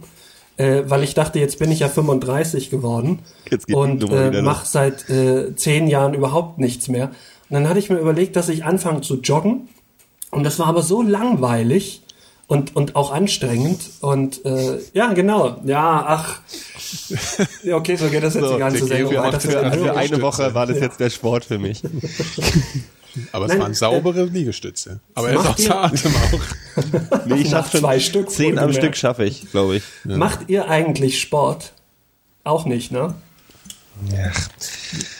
äh, 0.56 0.82
weil 0.86 1.02
ich 1.02 1.14
dachte, 1.14 1.38
jetzt 1.38 1.58
bin 1.58 1.70
ich 1.70 1.80
ja 1.80 1.88
35 1.88 2.70
geworden 2.70 3.20
Jetzt 3.50 3.66
geht 3.66 3.76
die 3.76 3.78
und 3.78 4.10
äh, 4.10 4.40
mache 4.40 4.66
seit 4.66 5.08
äh, 5.10 5.54
zehn 5.54 5.86
Jahren 5.86 6.14
überhaupt 6.14 6.58
nichts 6.58 6.88
mehr. 6.88 7.08
Und 7.50 7.54
dann 7.54 7.68
hatte 7.68 7.78
ich 7.78 7.90
mir 7.90 7.98
überlegt, 7.98 8.36
dass 8.36 8.48
ich 8.48 8.64
anfange 8.64 9.02
zu 9.02 9.20
joggen 9.20 9.68
und 10.30 10.44
das 10.44 10.58
war 10.58 10.66
aber 10.66 10.82
so 10.82 11.02
langweilig 11.02 12.02
und, 12.46 12.74
und 12.74 12.96
auch 12.96 13.12
anstrengend 13.12 13.80
und 14.00 14.44
äh, 14.44 14.78
ja, 14.92 15.12
genau, 15.12 15.56
ja, 15.64 16.04
ach, 16.06 16.40
ja, 17.62 17.76
okay, 17.76 17.96
so 17.96 18.08
geht 18.08 18.22
das 18.22 18.34
jetzt 18.34 18.44
So, 18.44 18.52
die 18.54 18.58
ganze 18.58 18.78
der 18.86 19.06
Sendung 19.06 19.12
für 19.12 19.40
für- 19.40 19.50
für 19.72 19.94
eine 19.96 20.20
Woche 20.22 20.54
war 20.54 20.66
das 20.66 20.78
jetzt 20.80 21.00
der 21.00 21.10
Sport 21.10 21.44
für 21.44 21.58
mich. 21.58 21.82
Aber 23.32 23.44
es 23.46 23.52
Nein, 23.52 23.60
waren 23.60 23.74
saubere 23.74 24.24
Liegestütze. 24.24 24.98
Aber 25.14 25.28
er 25.30 25.36
ist 25.38 25.44
macht 25.44 25.58
außer 25.60 25.68
ihr- 25.68 25.76
Atem 25.84 26.12
auch. 26.16 27.22
Nee, 27.26 27.34
ich 27.42 27.50
Nach 27.50 27.62
schaff 27.62 27.70
schon 27.70 27.80
zwei 27.80 28.00
Stück, 28.00 28.28
zehn 28.30 28.46
am 28.58 28.64
wohlgemerkt. 28.64 28.74
Stück 28.76 28.96
schaffe 28.96 29.24
ich, 29.24 29.50
glaube 29.52 29.76
ich. 29.76 29.82
Macht 30.04 30.40
ihr 30.48 30.68
eigentlich 30.68 31.20
Sport? 31.20 31.72
Auch 32.42 32.64
nicht, 32.66 32.90
ne? 32.90 33.14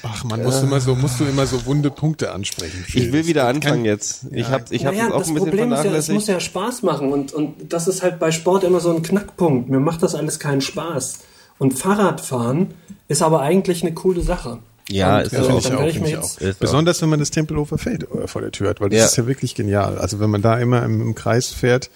Ach 0.03 0.25
man, 0.25 0.43
musst 0.43 0.61
du 0.63 0.67
immer 0.67 0.81
so, 0.81 0.97
musst 0.97 1.21
du 1.21 1.25
immer 1.25 1.47
so 1.47 1.65
wunde 1.67 1.91
Punkte 1.91 2.33
ansprechen. 2.33 2.85
Ich 2.89 3.13
will 3.13 3.27
wieder 3.27 3.47
anfangen 3.47 3.85
jetzt. 3.85 4.27
Ich 4.33 4.49
habe 4.49 4.65
ich 4.71 4.85
hab 4.85 4.93
naja, 4.93 5.07
das 5.07 5.15
auch 5.15 5.19
das 5.21 5.29
ein 5.29 5.35
bisschen 5.35 5.49
Problem 5.51 5.73
ist 5.73 5.85
ja, 5.85 5.93
es 5.93 6.09
muss 6.09 6.27
ja 6.27 6.41
Spaß 6.41 6.83
machen 6.83 7.13
und, 7.13 7.33
und 7.33 7.73
das 7.73 7.87
ist 7.87 8.03
halt 8.03 8.19
bei 8.19 8.33
Sport 8.33 8.65
immer 8.65 8.81
so 8.81 8.93
ein 8.93 9.03
Knackpunkt. 9.03 9.69
Mir 9.71 9.79
macht 9.79 10.03
das 10.03 10.17
alles 10.17 10.41
keinen 10.41 10.61
Spaß. 10.61 11.21
Und 11.59 11.79
Fahrradfahren 11.79 12.75
ist 13.09 13.23
aber 13.23 13.41
eigentlich 13.41 13.83
eine 13.83 13.95
coole 13.95 14.23
Sache. 14.23 14.59
Ja, 14.89 15.17
und, 15.19 15.23
ist 15.27 15.33
Ja, 15.33 15.39
das 15.39 15.47
finde 15.47 15.53
auch. 15.55 15.59
ich 15.59 15.65
dann 15.65 15.77
auch. 15.77 15.83
ich 15.87 15.93
Finde 15.95 16.09
mir 16.11 16.17
ich 16.17 16.23
jetzt, 16.23 16.37
auch. 16.43 16.47
Ist 16.49 16.59
Besonders 16.59 17.01
wenn 17.03 17.09
man 17.09 17.19
das 17.21 17.31
Tempelhofer 17.31 17.79
Feld 17.79 18.07
äh, 18.11 18.27
vor 18.27 18.43
der 18.43 18.51
Tür 18.53 18.71
hat, 18.71 18.81
weil 18.81 18.91
das 18.91 18.99
Ja. 18.99 19.05
ist 19.07 19.17
ja 19.17 19.27
wirklich 19.27 19.55
genial. 19.55 19.99
Also 19.99 20.21
wenn 20.21 20.31
man 20.31 20.43
da 20.43 20.59
immer 20.59 20.83
im, 20.83 21.01
im 21.01 21.15
Kreis 21.15 21.49
fährt, 21.51 21.91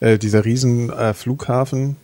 äh, 0.00 0.18
dieser 0.18 0.44
riesen 0.44 0.90
äh, 0.90 1.14
Flughafen, 1.14 1.96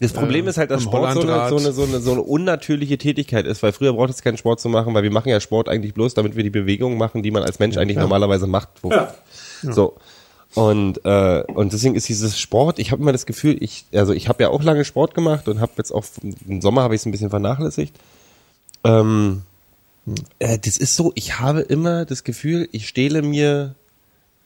Das 0.00 0.12
Problem 0.12 0.46
äh, 0.46 0.50
ist 0.50 0.56
halt, 0.58 0.70
dass 0.72 0.82
Sport 0.82 1.12
so 1.12 1.20
eine, 1.20 1.48
so, 1.48 1.56
eine, 1.56 1.72
so, 1.72 1.82
eine, 1.84 2.00
so 2.00 2.12
eine 2.12 2.22
unnatürliche 2.22 2.98
Tätigkeit 2.98 3.46
ist, 3.46 3.62
weil 3.62 3.72
früher 3.72 3.92
braucht 3.92 4.10
es 4.10 4.22
keinen 4.22 4.36
Sport 4.38 4.60
zu 4.60 4.68
machen, 4.68 4.92
weil 4.94 5.04
wir 5.04 5.12
machen 5.12 5.28
ja 5.28 5.38
Sport 5.40 5.68
eigentlich 5.68 5.94
bloß, 5.94 6.14
damit 6.14 6.34
wir 6.34 6.42
die 6.42 6.50
Bewegungen 6.50 6.98
machen, 6.98 7.22
die 7.22 7.30
man 7.30 7.44
als 7.44 7.58
Mensch 7.60 7.76
eigentlich 7.76 7.98
normalerweise 7.98 8.46
macht. 8.48 8.70
Ja. 8.82 9.14
So. 9.62 9.94
Und, 10.54 11.04
äh, 11.04 11.42
und 11.52 11.72
deswegen 11.72 11.96
ist 11.96 12.08
dieses 12.08 12.38
Sport, 12.38 12.78
ich 12.78 12.92
habe 12.92 13.02
immer 13.02 13.12
das 13.12 13.26
Gefühl, 13.26 13.56
ich, 13.60 13.84
also 13.92 14.12
ich 14.12 14.28
habe 14.28 14.44
ja 14.44 14.50
auch 14.50 14.62
lange 14.62 14.84
Sport 14.84 15.14
gemacht 15.14 15.48
und 15.48 15.60
habe 15.60 15.72
jetzt 15.78 15.90
auch, 15.90 16.04
im 16.46 16.60
Sommer 16.60 16.82
habe 16.82 16.94
ich 16.94 17.00
es 17.00 17.06
ein 17.06 17.12
bisschen 17.12 17.30
vernachlässigt. 17.30 17.94
Ähm, 18.84 19.42
äh, 20.38 20.58
das 20.58 20.76
ist 20.76 20.94
so, 20.94 21.12
ich 21.16 21.40
habe 21.40 21.60
immer 21.60 22.04
das 22.04 22.22
Gefühl, 22.22 22.68
ich 22.70 22.86
stehle 22.86 23.22
mir 23.22 23.74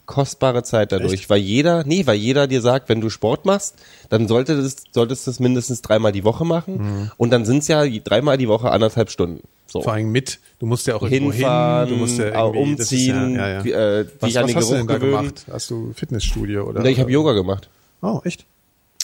kostbare 0.09 0.65
Zeit 0.65 0.91
dadurch, 0.91 1.31
weil 1.31 1.39
jeder, 1.39 1.85
nee, 1.85 2.05
weil 2.07 2.17
jeder 2.17 2.49
dir 2.49 2.61
sagt, 2.61 2.89
wenn 2.89 3.01
du 3.01 3.11
Sport 3.11 3.45
machst, 3.45 3.77
dann 4.09 4.27
sollte 4.27 4.61
das, 4.61 4.77
solltest 4.91 5.27
du 5.27 5.31
das 5.31 5.39
mindestens 5.39 5.83
dreimal 5.83 6.11
die 6.11 6.25
Woche 6.25 6.45
machen 6.45 7.11
und 7.19 7.31
dann 7.31 7.45
sind 7.45 7.59
es 7.59 7.69
ja 7.69 7.87
dreimal 7.87 8.39
die 8.39 8.49
Woche 8.49 8.71
anderthalb 8.71 9.11
Stunden. 9.11 9.47
So. 9.71 9.83
vor 9.83 9.93
allem 9.93 10.11
mit, 10.11 10.39
du 10.61 10.65
musst 10.67 10.87
ja 10.87 10.97
auch 10.97 11.07
Hinfahren, 11.07 11.89
hin, 11.89 11.95
du 11.99 12.01
musst 12.01 12.19
ja 12.19 12.43
umziehen, 12.43 13.35
ja, 13.37 13.49
ja, 13.51 13.65
wie, 13.65 13.71
ja. 13.71 13.99
äh, 14.01 14.07
Was, 14.19 14.35
was 14.35 14.55
hast 14.55 14.71
du 14.71 14.75
denn 14.77 14.87
da 14.87 14.97
gemacht? 14.97 15.45
Hast 15.53 15.71
du 15.71 15.93
Fitnessstudio 15.95 16.65
oder? 16.67 16.83
Ich 16.87 16.99
habe 16.99 17.13
Yoga 17.13 17.33
gemacht. 17.35 17.69
Oh, 18.01 18.21
echt? 18.25 18.47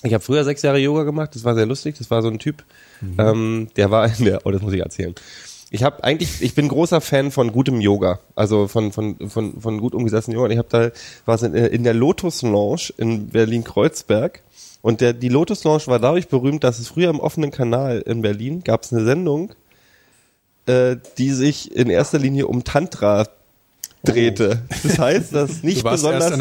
Ich 0.02 0.14
habe 0.14 0.24
früher 0.24 0.42
sechs 0.42 0.62
Jahre 0.62 0.78
Yoga 0.78 1.02
gemacht, 1.02 1.34
das 1.34 1.44
war 1.44 1.54
sehr 1.54 1.66
lustig, 1.66 1.96
das 1.98 2.10
war 2.10 2.22
so 2.22 2.28
ein 2.28 2.38
Typ, 2.38 2.64
Mhm. 3.02 3.14
ähm, 3.18 3.68
der 3.76 3.90
war 3.90 4.06
in 4.18 4.24
der, 4.24 4.46
oh, 4.46 4.50
das 4.50 4.62
muss 4.62 4.72
ich 4.72 4.80
erzählen. 4.80 5.14
Ich 5.74 5.82
habe 5.82 6.04
eigentlich, 6.04 6.40
ich 6.40 6.54
bin 6.54 6.68
großer 6.68 7.00
Fan 7.00 7.32
von 7.32 7.50
gutem 7.50 7.80
Yoga, 7.80 8.20
also 8.36 8.68
von 8.68 8.92
von 8.92 9.28
von 9.28 9.60
von 9.60 9.80
gut 9.80 9.92
umgesetzten 9.92 10.32
Yoga. 10.32 10.48
Ich 10.50 10.58
habe 10.58 10.68
da 10.70 10.90
war 11.26 11.42
in, 11.42 11.52
in 11.52 11.82
der 11.82 11.94
Lotus 11.94 12.42
Lounge 12.42 12.92
in 12.96 13.30
Berlin 13.30 13.64
Kreuzberg 13.64 14.44
und 14.82 15.00
der 15.00 15.14
die 15.14 15.28
Lotus 15.28 15.64
Lounge 15.64 15.88
war 15.88 15.98
dadurch 15.98 16.28
berühmt, 16.28 16.62
dass 16.62 16.78
es 16.78 16.86
früher 16.86 17.10
im 17.10 17.18
offenen 17.18 17.50
Kanal 17.50 17.98
in 18.06 18.22
Berlin 18.22 18.62
gab 18.62 18.84
es 18.84 18.92
eine 18.92 19.04
Sendung, 19.04 19.52
äh, 20.66 20.94
die 21.18 21.30
sich 21.30 21.74
in 21.74 21.90
erster 21.90 22.20
Linie 22.20 22.46
um 22.46 22.62
Tantra 22.62 23.26
drehte. 24.04 24.62
Das 24.82 24.98
heißt, 24.98 25.34
dass 25.34 25.62
nicht 25.62 25.82
besonders 25.84 26.36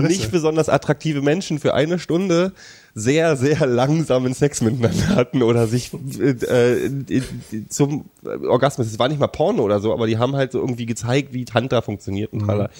nicht 0.00 0.30
besonders 0.30 0.68
attraktive 0.68 1.22
Menschen 1.22 1.58
für 1.58 1.74
eine 1.74 1.98
Stunde 1.98 2.52
sehr, 2.94 3.36
sehr 3.36 3.66
langsamen 3.66 4.34
Sex 4.34 4.60
miteinander 4.60 5.08
hatten 5.14 5.42
oder 5.42 5.66
sich 5.66 5.90
äh, 6.20 6.86
äh, 6.86 7.22
zum 7.68 8.06
Orgasmus. 8.24 8.88
Es 8.88 8.98
war 8.98 9.08
nicht 9.08 9.20
mal 9.20 9.28
Porno 9.28 9.62
oder 9.62 9.80
so, 9.80 9.92
aber 9.92 10.06
die 10.06 10.18
haben 10.18 10.34
halt 10.34 10.52
so 10.52 10.58
irgendwie 10.58 10.86
gezeigt, 10.86 11.32
wie 11.32 11.44
Tantra 11.44 11.82
funktioniert 11.82 12.32
und 12.32 12.40
tralala. 12.40 12.70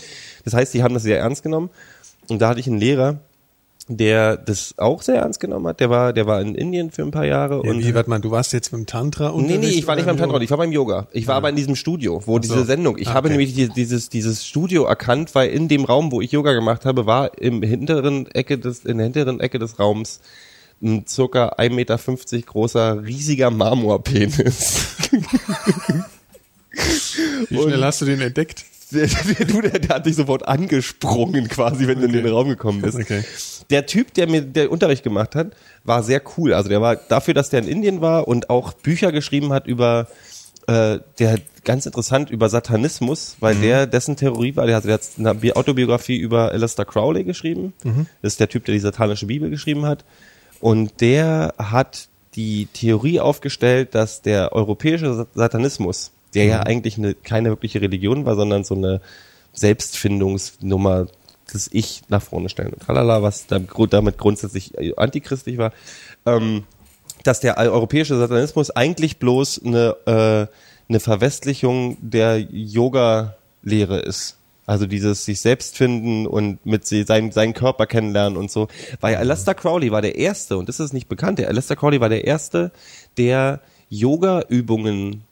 Das 0.45 0.54
heißt, 0.54 0.75
die 0.75 0.83
haben 0.83 0.95
das 0.95 1.02
sehr 1.02 1.18
ernst 1.18 1.42
genommen. 1.42 1.71
Und 2.28 2.42
da 2.42 2.49
hatte 2.49 2.61
ich 2.61 2.66
einen 2.66 2.78
Lehrer, 2.78 3.21
der 3.88 4.37
das 4.37 4.75
auch 4.76 5.02
sehr 5.02 5.16
ernst 5.16 5.40
genommen 5.40 5.66
hat. 5.66 5.80
Der 5.80 5.88
war, 5.90 6.12
der 6.12 6.26
war 6.26 6.40
in 6.40 6.54
Indien 6.54 6.90
für 6.90 7.02
ein 7.02 7.11
paar 7.11 7.25
Jahre 7.25 7.62
Ja, 7.64 7.71
und 7.71 7.85
wie, 7.85 7.95
warte 7.95 8.11
mal, 8.11 8.21
du 8.21 8.30
warst 8.30 8.52
jetzt 8.52 8.71
beim 8.71 8.87
Tantra 8.87 9.28
und 9.28 9.47
Nee, 9.47 9.57
nee, 9.59 9.68
ich 9.68 9.87
war 9.87 9.97
nicht 9.97 10.04
beim 10.07 10.16
Tantra, 10.18 10.40
ich 10.40 10.50
war 10.50 10.59
beim 10.59 10.73
Yoga. 10.73 11.09
Ich 11.12 11.26
war 11.26 11.37
aber 11.37 11.49
in 11.49 11.57
diesem 11.57 11.75
Studio, 11.75 12.23
wo 12.26 12.38
diese 12.38 12.64
Sendung, 12.64 12.99
ich 12.99 13.09
Ah, 13.09 13.14
habe 13.14 13.28
okay. 13.28 13.37
nämlich 13.37 13.54
die, 13.54 13.68
dieses, 13.68 14.09
dieses 14.11 14.47
Studio 14.47 14.85
erkannt, 14.85 15.35
weil 15.35 15.49
in 15.50 15.68
dem 15.68 15.85
Raum, 15.85 16.12
wo 16.12 16.21
ich 16.21 16.33
Yoga 16.33 16.52
gemacht 16.52 16.85
habe, 16.85 17.07
war 17.07 17.38
im 17.38 17.62
hinteren 17.62 18.26
Ecke 18.30 18.59
des, 18.59 18.85
in 18.85 18.99
der 18.99 19.07
hinteren 19.07 19.40
Ecke 19.40 19.59
des 19.59 19.78
Raums 19.78 20.21
ein 20.83 21.07
circa 21.09 21.54
1,50 21.59 21.71
Meter 21.75 21.99
großer, 22.47 23.02
riesiger 23.04 23.50
Marmorpenis. 23.50 24.97
Wie 27.49 27.57
schnell 27.62 27.83
hast 27.83 28.00
du 28.00 28.04
den 28.04 28.21
entdeckt? 28.21 28.64
Der, 28.90 29.07
du, 29.47 29.61
der, 29.61 29.78
der 29.78 29.97
hat 29.97 30.07
dich 30.07 30.16
sofort 30.16 30.49
angesprungen 30.49 31.49
quasi, 31.49 31.87
wenn 31.87 32.00
du 32.00 32.07
in 32.07 32.12
den 32.12 32.26
Raum 32.26 32.49
gekommen 32.49 32.80
bist. 32.80 32.99
Okay. 32.99 33.23
Der 33.71 33.85
Typ, 33.87 34.14
der 34.14 34.28
mir 34.28 34.40
der 34.42 34.71
Unterricht 34.73 35.02
gemacht 35.02 35.35
hat, 35.35 35.49
war 35.85 36.02
sehr 36.02 36.23
cool. 36.37 36.54
Also 36.54 36.68
der 36.68 36.80
war 36.80 36.97
dafür, 36.97 37.35
dass 37.35 37.50
der 37.50 37.61
in 37.61 37.68
Indien 37.68 38.00
war 38.00 38.26
und 38.28 38.49
auch 38.50 38.73
Bücher 38.73 39.12
geschrieben 39.12 39.52
hat 39.52 39.66
über 39.66 40.07
äh, 40.66 41.00
der 41.18 41.38
ganz 41.64 41.85
interessant 41.85 42.30
über 42.30 42.49
Satanismus, 42.49 43.37
weil 43.40 43.57
der 43.57 43.87
dessen 43.87 44.16
Theorie 44.16 44.57
war, 44.57 44.66
der 44.66 44.76
hat, 44.76 44.85
der 44.85 44.95
hat 44.95 45.02
eine 45.18 45.35
Bi- 45.35 45.52
Autobiografie 45.52 46.16
über 46.16 46.50
Aleister 46.52 46.87
Crowley 46.87 47.25
geschrieben. 47.25 47.75
Das 48.23 48.33
ist 48.35 48.40
der 48.40 48.49
Typ, 48.49 48.64
der 48.64 48.73
die 48.75 48.80
satanische 48.80 49.26
Bibel 49.26 49.50
geschrieben 49.50 49.85
hat. 49.85 50.04
Und 50.61 51.00
der 51.02 51.52
hat 51.59 52.09
die 52.37 52.66
Theorie 52.73 53.21
aufgestellt, 53.21 53.95
dass 53.95 54.23
der 54.23 54.52
europäische 54.52 55.12
Sa- 55.14 55.26
Satanismus, 55.35 56.11
der 56.35 56.44
ja 56.44 56.61
eigentlich 56.61 56.99
eine, 56.99 57.14
keine 57.14 57.50
wirkliche 57.50 57.80
Religion 57.80 58.26
war, 58.26 58.37
sondern 58.37 58.64
so 58.64 58.75
eine 58.75 59.00
Selbstfindungsnummer, 59.52 61.06
das 61.50 61.68
Ich 61.73 62.02
nach 62.08 62.23
vorne 62.23 62.49
stellen 62.49 62.73
und 62.75 62.82
tralala, 62.82 63.23
was 63.23 63.47
damit 63.47 64.18
grundsätzlich 64.18 64.76
äh, 64.76 64.92
antichristlich 64.97 65.58
war, 65.58 65.73
ähm, 66.26 66.64
dass 67.25 67.40
der 67.40 67.56
europäische 67.56 68.18
Satanismus 68.18 68.70
eigentlich 68.70 69.18
bloß 69.18 69.62
eine, 69.64 69.97
äh, 70.06 70.47
eine 70.88 71.00
Verwestlichung 71.00 71.97
der 72.00 72.38
Yoga-Lehre 72.38 74.00
ist. 74.00 74.37
Also 74.66 74.87
dieses 74.87 75.25
sich 75.25 75.40
selbst 75.40 75.78
finden 75.78 76.26
und 76.26 76.64
mit 76.66 76.87
sie, 76.87 77.04
seinen, 77.04 77.54
Körper 77.54 77.87
kennenlernen 77.87 78.37
und 78.37 78.50
so. 78.50 78.68
Weil 79.00 79.16
Aleister 79.16 79.54
Crowley 79.54 79.90
war 79.90 80.02
der 80.02 80.16
Erste, 80.16 80.58
und 80.58 80.68
das 80.68 80.78
ist 80.78 80.92
nicht 80.92 81.08
bekannt, 81.08 81.38
der 81.38 81.49
Aleister 81.49 81.75
Crowley 81.75 82.02
war 82.02 82.11
der 82.11 82.26
Erste, 82.26 82.70
der 83.16 83.61
Yoga-Übungen 83.88 85.25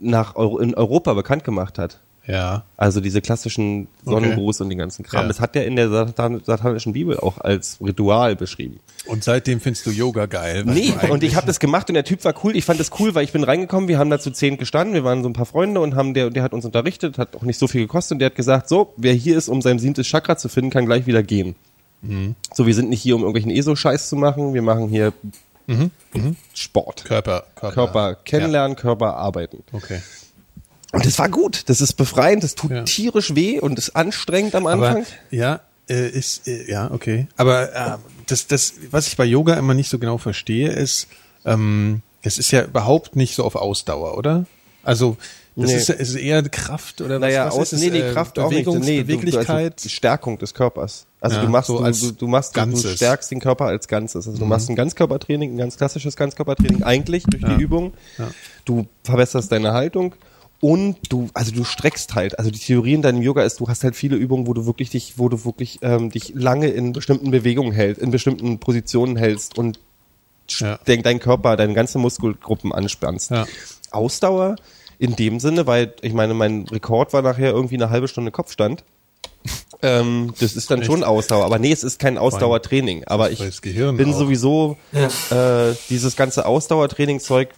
nach 0.00 0.36
Euro, 0.36 0.58
in 0.58 0.74
Europa 0.74 1.14
bekannt 1.14 1.44
gemacht 1.44 1.78
hat. 1.78 2.00
Ja. 2.26 2.64
Also 2.76 3.00
diese 3.00 3.20
klassischen 3.20 3.88
Sonnengruß 4.04 4.60
und 4.60 4.68
den 4.68 4.78
ganzen 4.78 5.04
Kram. 5.04 5.22
Ja. 5.22 5.28
Das 5.28 5.40
hat 5.40 5.56
er 5.56 5.66
in 5.66 5.76
der 5.76 5.88
Satan 5.88 6.40
satanischen 6.44 6.92
Bibel 6.92 7.18
auch 7.18 7.38
als 7.38 7.78
Ritual 7.80 8.36
beschrieben. 8.36 8.78
Und 9.06 9.24
seitdem 9.24 9.58
findest 9.60 9.86
du 9.86 9.90
Yoga 9.90 10.26
geil. 10.26 10.62
Nee, 10.64 10.92
und 11.10 11.24
ich 11.24 11.34
habe 11.34 11.46
das 11.46 11.58
gemacht 11.58 11.88
und 11.88 11.94
der 11.94 12.04
Typ 12.04 12.24
war 12.24 12.34
cool. 12.44 12.54
Ich 12.54 12.64
fand 12.64 12.78
das 12.78 12.90
cool, 13.00 13.14
weil 13.14 13.24
ich 13.24 13.32
bin 13.32 13.42
reingekommen, 13.42 13.88
wir 13.88 13.98
haben 13.98 14.10
da 14.10 14.20
zu 14.20 14.30
zehn 14.30 14.58
gestanden, 14.58 14.94
wir 14.94 15.02
waren 15.02 15.22
so 15.22 15.28
ein 15.28 15.32
paar 15.32 15.46
Freunde 15.46 15.80
und 15.80 15.96
haben 15.96 16.14
der, 16.14 16.30
der 16.30 16.42
hat 16.42 16.52
uns 16.52 16.64
unterrichtet, 16.64 17.18
hat 17.18 17.34
auch 17.34 17.42
nicht 17.42 17.58
so 17.58 17.66
viel 17.66 17.82
gekostet 17.82 18.16
und 18.16 18.18
der 18.20 18.26
hat 18.26 18.36
gesagt, 18.36 18.68
so, 18.68 18.92
wer 18.96 19.14
hier 19.14 19.36
ist, 19.36 19.48
um 19.48 19.62
sein 19.62 19.78
siebtes 19.78 20.06
Chakra 20.06 20.36
zu 20.36 20.48
finden, 20.48 20.70
kann 20.70 20.86
gleich 20.86 21.06
wieder 21.06 21.22
gehen. 21.22 21.56
Mhm. 22.02 22.34
So, 22.52 22.66
wir 22.66 22.74
sind 22.74 22.90
nicht 22.90 23.02
hier, 23.02 23.16
um 23.16 23.22
irgendwelchen 23.22 23.50
ESO-Scheiß 23.50 24.08
zu 24.08 24.16
machen, 24.16 24.54
wir 24.54 24.62
machen 24.62 24.88
hier 24.88 25.12
Sport. 26.54 27.04
Körper, 27.04 27.44
Körper. 27.54 27.74
Körper 27.74 28.14
kennenlernen, 28.24 28.76
Körper 28.76 29.16
arbeiten. 29.16 29.62
Ja. 29.72 29.78
Okay. 29.78 30.00
Und 30.92 31.06
das 31.06 31.18
war 31.18 31.28
gut, 31.28 31.68
das 31.68 31.80
ist 31.80 31.92
befreiend, 31.92 32.42
das 32.42 32.54
tut 32.56 32.72
Ja. 32.72 32.82
tierisch 32.82 33.34
weh 33.36 33.60
und 33.60 33.78
ist 33.78 33.90
anstrengend 33.94 34.54
am 34.56 34.66
Anfang. 34.66 34.96
Aber 34.98 35.06
ja, 35.30 35.60
äh, 35.88 36.08
ist 36.08 36.48
äh, 36.48 36.68
ja 36.70 36.90
okay. 36.90 37.28
Aber 37.36 37.72
äh, 37.74 37.98
das, 38.26 38.48
das, 38.48 38.74
was 38.90 39.06
ich 39.06 39.16
bei 39.16 39.24
Yoga 39.24 39.54
immer 39.54 39.74
nicht 39.74 39.88
so 39.88 39.98
genau 40.00 40.18
verstehe, 40.18 40.70
ist, 40.70 41.06
ähm, 41.44 42.02
es 42.22 42.38
ist 42.38 42.50
ja 42.50 42.64
überhaupt 42.64 43.14
nicht 43.14 43.36
so 43.36 43.44
auf 43.44 43.54
Ausdauer, 43.54 44.18
oder? 44.18 44.46
Also 44.82 45.16
das 45.56 45.70
Nee. 45.70 45.76
ist, 45.76 45.90
es 45.90 46.08
ist 46.10 46.14
eher 46.16 46.42
Kraft 46.48 47.00
oder 47.00 47.14
was, 47.16 47.20
Naja, 47.20 47.46
was 47.46 47.54
aus, 47.54 47.72
ist 47.72 47.80
nee, 47.80 47.90
nee, 47.90 48.00
Äh, 48.00 48.12
Kraft 48.12 48.38
auch 48.38 48.50
nicht. 48.50 48.66
Bewegungs- 48.66 48.84
Nee, 48.84 48.98
du- 48.98 49.04
Beweglichkeit. 49.06 49.72
Du, 49.72 49.82
also 49.82 49.88
Stärkung 49.88 50.38
des 50.38 50.54
Körpers. 50.54 51.06
Also 51.20 51.36
Ja, 51.36 51.42
du 51.44 51.48
machst, 51.50 51.66
so 51.68 51.78
du, 51.84 51.90
du, 51.92 52.12
du 52.12 52.26
machst, 52.28 52.56
du, 52.56 52.60
du 52.60 52.66
Ganzes. 52.66 52.90
Mhm. 52.92 52.96
stärkst 52.96 53.30
den 53.30 53.40
Körper 53.40 53.66
als 53.66 53.88
Ganzes. 53.88 54.26
Also 54.26 54.38
du 54.38 54.44
machst 54.46 54.70
ein 54.70 54.76
Ganzkörpertraining, 54.76 55.54
ein 55.54 55.58
ganz 55.58 55.76
klassisches 55.76 56.16
Ganzkörpertraining 56.16 56.82
eigentlich 56.82 57.24
durch 57.24 57.42
die 57.44 57.60
Übung. 57.62 57.92
Du 58.64 58.86
verbesserst 59.04 59.50
deine 59.52 59.72
Haltung 59.72 60.14
und 60.60 60.96
du, 61.10 61.28
also 61.34 61.52
du 61.52 61.64
streckst 61.64 62.14
halt. 62.14 62.38
Also 62.38 62.50
die 62.50 62.58
Theorie 62.58 62.94
in 62.94 63.02
deinem 63.02 63.20
Yoga 63.22 63.42
ist, 63.42 63.60
du 63.60 63.68
hast 63.68 63.82
halt 63.84 63.96
viele 63.96 64.16
Übungen, 64.16 64.46
wo 64.46 64.54
du 64.54 64.66
wirklich 64.66 64.90
dich, 64.90 65.14
wo 65.18 65.28
du 65.28 65.44
wirklich 65.44 65.78
ähm, 65.82 66.10
dich 66.10 66.32
lange 66.34 66.68
in 66.68 66.92
bestimmten 66.92 67.30
Bewegungen 67.30 67.72
hältst, 67.72 68.00
in 68.00 68.10
bestimmten 68.10 68.58
Positionen 68.58 69.16
hältst 69.16 69.58
und 69.58 69.78
Ja. 70.48 70.78
denk, 70.86 71.04
deinen 71.04 71.20
Körper, 71.20 71.56
deine 71.56 71.74
ganzen 71.74 72.00
Muskelgruppen 72.00 72.72
anspannst. 72.72 73.30
Ja. 73.30 73.46
Ausdauer 73.90 74.56
in 75.00 75.16
dem 75.16 75.40
Sinne, 75.40 75.66
weil 75.66 75.94
ich 76.02 76.12
meine, 76.12 76.34
mein 76.34 76.66
Rekord 76.70 77.12
war 77.12 77.22
nachher 77.22 77.50
irgendwie 77.50 77.74
eine 77.74 77.90
halbe 77.90 78.06
Stunde 78.06 78.30
Kopfstand. 78.30 78.84
Ähm, 79.82 80.34
das 80.38 80.54
ist 80.56 80.70
dann 80.70 80.84
schon 80.84 81.02
Ausdauer, 81.02 81.46
aber 81.46 81.58
nee, 81.58 81.72
es 81.72 81.82
ist 81.82 81.98
kein 81.98 82.18
Ausdauertraining. 82.18 83.04
Aber 83.06 83.30
ich 83.30 83.38
bin 83.62 84.12
auch. 84.12 84.18
sowieso 84.18 84.76
Ja. 84.92 85.70
äh, 85.70 85.74
dieses 85.88 86.16
ganze 86.16 86.44
Ausdauertraining-Zeug 86.44 87.48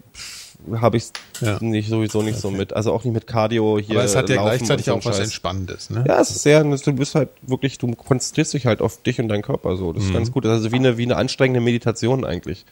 habe 0.80 0.96
ich 0.96 1.06
Ja. 1.40 1.58
nicht 1.60 1.88
sowieso 1.88 2.22
nicht 2.22 2.38
so 2.38 2.52
mit. 2.52 2.72
Also 2.72 2.92
auch 2.92 3.02
nicht 3.02 3.12
mit 3.12 3.26
Cardio 3.26 3.80
hier. 3.80 3.96
Aber 3.96 4.04
es 4.04 4.14
hat 4.14 4.28
ja 4.28 4.40
gleichzeitig 4.40 4.86
und 4.88 4.98
auch 4.98 5.02
so 5.02 5.08
was 5.08 5.16
Scheiß. 5.16 5.24
Entspannendes, 5.26 5.90
ne? 5.90 6.04
Ja, 6.06 6.20
es 6.20 6.30
ist 6.30 6.44
sehr, 6.44 6.62
du 6.62 6.92
bist 6.92 7.16
halt 7.16 7.30
wirklich, 7.42 7.78
du 7.78 7.92
konzentrierst 7.96 8.54
dich 8.54 8.66
halt 8.66 8.80
auf 8.80 9.02
dich 9.02 9.18
und 9.20 9.26
deinen 9.26 9.42
Körper 9.42 9.76
so. 9.76 9.92
Das 9.92 10.04
ist 10.04 10.12
ganz 10.12 10.30
gut. 10.30 10.46
Also 10.46 10.70
wie 10.70 10.76
eine, 10.76 10.96
wie 10.98 11.02
eine 11.02 11.16
anstrengende 11.16 11.60
Meditation 11.60 12.24
eigentlich. 12.24 12.64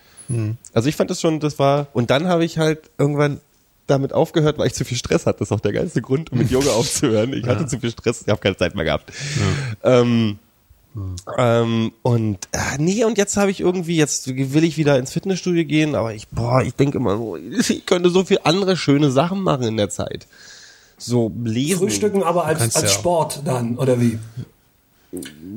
Also 0.73 0.89
ich 0.89 0.95
fand 0.95 1.11
das 1.11 1.21
schon, 1.21 1.41
das 1.41 1.59
war, 1.59 1.89
und 1.93 2.11
dann 2.11 2.29
habe 2.29 2.45
ich 2.45 2.59
halt 2.59 2.89
irgendwann 2.99 3.41
damit 3.91 4.13
aufgehört, 4.13 4.59
weil 4.59 4.69
ich 4.69 4.75
zu 4.75 4.85
viel 4.85 4.97
Stress 4.97 5.27
hatte. 5.27 5.41
Das 5.41 5.49
ist 5.49 5.53
auch 5.53 5.61
der 5.61 5.73
geilste 5.73 6.01
Grund, 6.01 6.33
um 6.33 6.39
mit 6.39 6.51
Yoga 6.51 6.71
aufzuhören. 6.71 7.33
Ich 7.33 7.47
hatte 7.47 7.67
zu 7.67 7.79
viel 7.81 7.91
Stress, 7.91 8.23
ich 8.23 8.29
habe 8.29 8.41
keine 8.41 8.57
Zeit 8.57 8.75
mehr 8.75 8.85
gehabt. 8.85 9.13
Ähm, 9.83 10.39
ähm, 11.39 11.93
und 12.03 12.49
äh, 12.53 12.79
nee, 12.79 13.05
und 13.05 13.17
jetzt 13.17 13.37
habe 13.37 13.51
ich 13.51 13.61
irgendwie, 13.61 13.97
jetzt 13.97 14.27
will 14.35 14.65
ich 14.65 14.77
wieder 14.77 14.99
ins 14.99 15.13
Fitnessstudio 15.13 15.65
gehen, 15.65 15.95
aber 15.95 16.15
ich, 16.15 16.29
boah, 16.29 16.63
ich 16.63 16.75
denke 16.75 16.99
immer 16.99 17.17
so, 17.17 17.37
ich 17.69 17.87
könnte 17.87 18.11
so 18.11 18.25
viel 18.25 18.41
andere 18.45 18.77
schöne 18.77 19.11
Sachen 19.11 19.41
machen 19.43 19.65
in 19.65 19.77
der 19.77 19.91
Zeit. 19.91 20.27
So 20.99 21.33
lesen. 21.45 21.79
Frühstücken 21.79 22.23
aber 22.23 22.45
als, 22.45 22.61
als 22.61 22.83
ja- 22.83 22.89
Sport 22.89 23.43
dann, 23.45 23.77
oder 23.79 24.01
wie? 24.01 24.19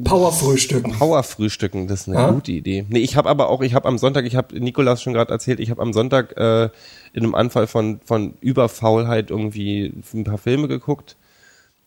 Powerfrühstücken. 0.03 0.91
Powerfrühstücken, 0.93 1.88
das 1.88 2.01
ist 2.01 2.07
eine 2.10 2.17
Ah. 2.19 2.31
gute 2.31 2.51
Idee. 2.51 2.86
Nee, 2.89 3.00
ich 3.00 3.15
habe 3.15 3.29
aber 3.29 3.50
auch, 3.50 3.62
ich 3.62 3.74
habe 3.74 3.88
am 3.88 3.98
Sonntag, 3.98 4.25
ich 4.25 4.36
habe 4.36 4.60
Nikolas 4.60 5.01
schon 5.01 5.13
gerade 5.13 5.31
erzählt, 5.31 5.60
ich 5.60 5.69
habe 5.69 5.81
am 5.81 5.93
Sonntag 5.93 6.36
äh, 6.38 6.69
in 7.13 7.24
einem 7.24 7.36
Anfall 7.36 7.67
von 7.67 8.00
von 8.03 8.33
Überfaulheit 8.41 9.29
irgendwie 9.29 9.93
ein 10.13 10.24
paar 10.24 10.38
Filme 10.39 10.67
geguckt 10.67 11.15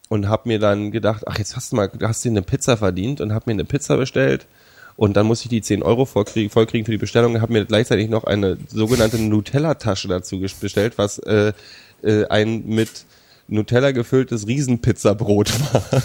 und 0.08 0.28
habe 0.28 0.49
mir 0.49 0.58
dann 0.58 0.92
gedacht, 0.92 1.25
ach 1.26 1.38
jetzt 1.38 1.56
hast 1.56 1.73
du 1.73 1.76
mal, 1.76 1.90
hast 2.02 2.25
du 2.25 2.28
dir 2.28 2.35
eine 2.35 2.42
Pizza 2.42 2.76
verdient 2.76 3.20
und 3.20 3.32
habe 3.32 3.44
mir 3.46 3.52
eine 3.54 3.64
Pizza 3.64 3.96
bestellt 3.96 4.46
und 4.96 5.16
dann 5.16 5.26
muss 5.26 5.42
ich 5.42 5.49
die 5.49 5.61
10 5.62 5.82
Euro 5.82 6.04
vollkriegen, 6.04 6.50
vollkriegen 6.50 6.85
für 6.85 6.92
die 6.92 6.99
Bestellung 6.99 7.35
und 7.35 7.42
habe 7.42 7.52
mir 7.52 7.64
gleichzeitig 7.64 8.08
noch 8.08 8.25
eine 8.25 8.56
sogenannte 8.68 9.18
Nutella-Tasche 9.20 10.06
dazu 10.08 10.38
bestellt, 10.38 10.99
was 10.99 11.18
äh, 11.18 11.52
äh, 12.02 12.26
ein 12.28 12.64
mit 12.66 13.04
Nutella 13.49 13.93
gefülltes 13.93 14.47
Riesenpizzabrot 14.47 15.50
war. 15.73 16.03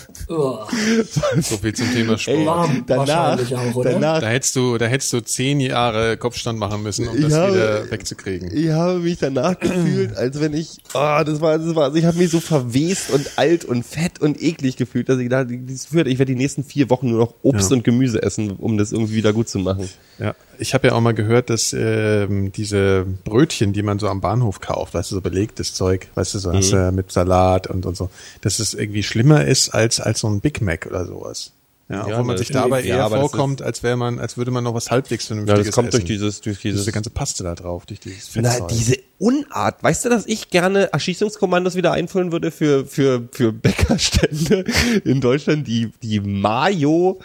So 1.42 1.58
viel 1.58 1.74
zum 1.74 1.92
Thema 1.92 2.18
Sport. 2.18 2.46
warm 2.46 2.84
wahrscheinlich 2.88 3.56
auch, 3.56 3.76
oder? 3.76 3.92
danach 3.94 4.20
Da 4.22 4.28
hättest 4.30 4.56
du, 4.56 4.78
da 4.78 4.86
hättest 4.86 5.12
du 5.14 5.22
zehn 5.22 5.60
Jahre 5.60 6.18
Kopfstand 6.18 6.60
machen 6.60 6.84
müssen, 6.84 7.08
um 7.08 7.20
das 7.20 7.32
Ja, 7.32 7.50
wieder 7.50 7.92
wegzukriegen. 7.92 8.52
Ich 8.56 8.70
habe 8.70 9.00
mich 9.00 9.18
danach 9.18 9.60
gefühlt, 9.60 10.16
als 10.16 10.40
wenn 10.40 10.54
ich, 10.54 10.70
ah, 10.94 11.24
das 11.24 11.42
war, 11.42 11.58
das 11.58 11.74
war, 11.76 11.86
also 11.86 11.98
ich 11.98 12.06
habe 12.06 12.18
mich 12.18 12.30
so 12.30 12.40
verwest 12.40 13.12
und 13.12 13.38
alt 13.38 13.66
und 13.66 13.86
fett 13.86 14.22
und 14.22 14.42
eklig 14.42 14.78
gefühlt, 14.78 15.10
dass 15.10 15.18
ich 15.20 15.30
führt, 15.30 16.08
ich 16.08 16.20
werde 16.20 16.34
die 16.34 16.38
nächsten 16.38 16.64
vier 16.64 16.90
Wochen 16.90 17.10
nur 17.10 17.20
noch 17.20 17.34
Obst 17.42 17.72
Ja. 17.72 17.78
und 17.78 17.84
Gemüse 17.84 18.22
essen, 18.22 18.52
um 18.52 18.78
das 18.78 18.92
irgendwie 18.92 19.16
wieder 19.16 19.34
gut 19.34 19.50
zu 19.50 19.60
machen. 19.60 19.90
Ja, 20.20 20.36
ich 20.62 20.74
habe 20.74 20.88
ja 20.88 20.94
auch 20.94 21.02
mal 21.02 21.14
gehört, 21.14 21.50
dass 21.50 21.74
ähm, 21.74 22.52
diese 22.52 23.06
Brötchen, 23.24 23.74
die 23.74 23.82
man 23.84 24.00
so 24.00 24.08
am 24.08 24.22
Bahnhof 24.22 24.62
kauft, 24.62 24.94
weißt 24.94 25.12
du, 25.12 25.16
so 25.16 25.22
belegtes 25.22 25.74
Zeug, 25.74 26.08
weißt 26.16 26.36
du, 26.36 26.40
so 26.40 26.54
hast 26.54 26.72
du 26.72 26.92
mit 26.92 27.12
Salat 27.12 27.68
und, 27.68 27.86
und 27.86 27.98
so, 27.98 28.10
dass 28.42 28.60
es 28.60 28.74
irgendwie 28.74 29.04
schlimmer 29.04 29.46
ist 29.46 29.70
als 29.70 30.00
als 30.00 30.20
so 30.20 30.30
ein 30.30 30.40
Big 30.40 30.62
Mac 30.62 30.86
oder 30.86 31.06
sowas. 31.06 31.52
Ja, 31.90 32.06
obwohl 32.06 32.24
man 32.24 32.38
sich 32.38 32.50
dabei 32.50 32.80
ja, 32.82 32.96
eher 32.96 33.10
das 33.10 33.20
vorkommt, 33.20 33.62
als 33.62 33.84
wäre 33.84 33.98
man, 33.98 34.18
als 34.18 34.38
würde 34.38 34.50
man 34.50 34.64
noch 34.64 34.74
was 34.74 34.92
halbwegs 34.92 35.26
Ja, 35.26 35.36
vernünftiges 35.36 35.66
das 35.66 35.76
kommt 35.76 35.92
durch 35.92 36.04
essen. 36.04 36.08
dieses, 36.08 36.40
durch 36.40 36.62
dieses, 36.62 36.82
diese 36.82 36.94
ganze 36.94 37.10
Paste 37.10 37.44
da 37.44 37.54
drauf, 37.54 37.86
durch 37.86 38.00
dieses 38.00 38.30
Na, 38.36 38.50
Fettzeug. 38.50 38.68
diese 38.70 38.98
Unart. 39.20 39.84
Weißt 39.84 40.06
du, 40.06 40.10
dass 40.10 40.26
ich 40.26 40.50
gerne 40.50 40.94
Erschießungskommandos 40.94 41.76
wieder 41.76 41.92
einführen 41.92 42.32
würde 42.32 42.52
für, 42.52 42.86
für, 42.86 43.28
für 43.34 43.52
Bäckerstände 43.52 44.64
in 45.04 45.20
Deutschland, 45.20 45.68
die, 45.68 45.92
die 46.02 46.22
Mayo 46.22 47.20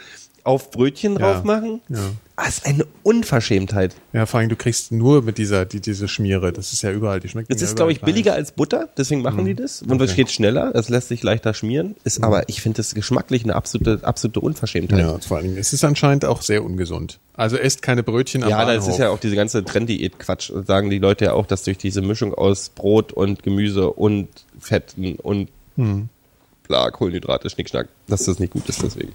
auf 0.47 0.71
Brötchen 0.71 1.17
drauf 1.17 1.45
machen? 1.45 1.81
ja. 1.89 1.99
Das 2.39 2.59
ist 2.59 2.67
eine 2.67 2.87
Unverschämtheit. 3.03 3.97
Ja, 4.13 4.27
vor 4.27 4.41
allem, 4.41 4.51
du 4.51 4.57
kriegst 4.57 4.93
nur 4.93 5.23
mit 5.23 5.39
dieser, 5.39 5.65
die, 5.65 5.81
diese 5.81 6.07
Schmiere. 6.07 6.53
Das 6.53 6.75
ist 6.75 6.83
ja 6.83 6.93
überall, 6.93 7.19
die 7.19 7.31
schmeckt 7.31 7.51
Das 7.51 7.63
ja 7.63 7.67
ist, 7.67 7.77
glaube 7.77 7.93
ich, 7.93 8.03
billiger 8.03 8.35
als 8.35 8.53
Butter, 8.53 8.91
deswegen 8.99 9.23
machen 9.23 9.47
die 9.47 9.55
das. 9.55 9.81
Und 9.81 10.03
es 10.03 10.15
geht 10.15 10.31
schneller, 10.31 10.71
es 10.75 10.91
lässt 10.91 11.09
sich 11.09 11.23
leichter 11.23 11.55
schmieren. 11.55 11.97
Ist 12.05 12.23
aber, 12.23 12.47
ich 12.51 12.61
finde 12.61 12.77
das 12.77 12.95
geschmacklich 12.95 13.45
eine 13.45 13.55
absolute, 13.55 14.01
absolute 14.03 14.41
Unverschämtheit. 14.41 14.99
Ja, 14.99 15.19
vor 15.19 15.39
allem, 15.39 15.57
es 15.57 15.73
ist 15.73 15.83
anscheinend 15.83 16.27
auch 16.27 16.43
sehr 16.43 16.63
ungesund. 16.63 17.21
Also 17.33 17.57
esst 17.57 17.81
keine 17.81 18.03
Brötchen 18.03 18.43
am 18.43 18.51
Ja, 18.51 18.59
Bahnhof. 18.67 18.85
das 18.85 18.89
ist 18.89 18.99
ja 18.99 19.09
auch 19.09 19.19
diese 19.19 19.35
ganze 19.35 19.65
Trenddiät-Quatsch. 19.65 20.53
Sagen 20.67 20.91
die 20.91 20.99
Leute 20.99 21.25
ja 21.25 21.33
auch, 21.33 21.47
dass 21.47 21.63
durch 21.63 21.79
diese 21.79 22.03
Mischung 22.03 22.35
aus 22.35 22.69
Brot 22.69 23.15
und 23.15 23.45
Gemüse 23.45 23.91
und 23.91 24.29
Fetten 24.61 25.15
und 25.23 25.49
bla, 25.75 26.91
Kohlenhydrate, 26.91 27.49
Schnickschnack, 27.49 27.89
dass 28.09 28.25
das 28.25 28.39
nicht 28.41 28.53
gut 28.53 28.69
ist 28.69 28.83
deswegen. 28.83 29.13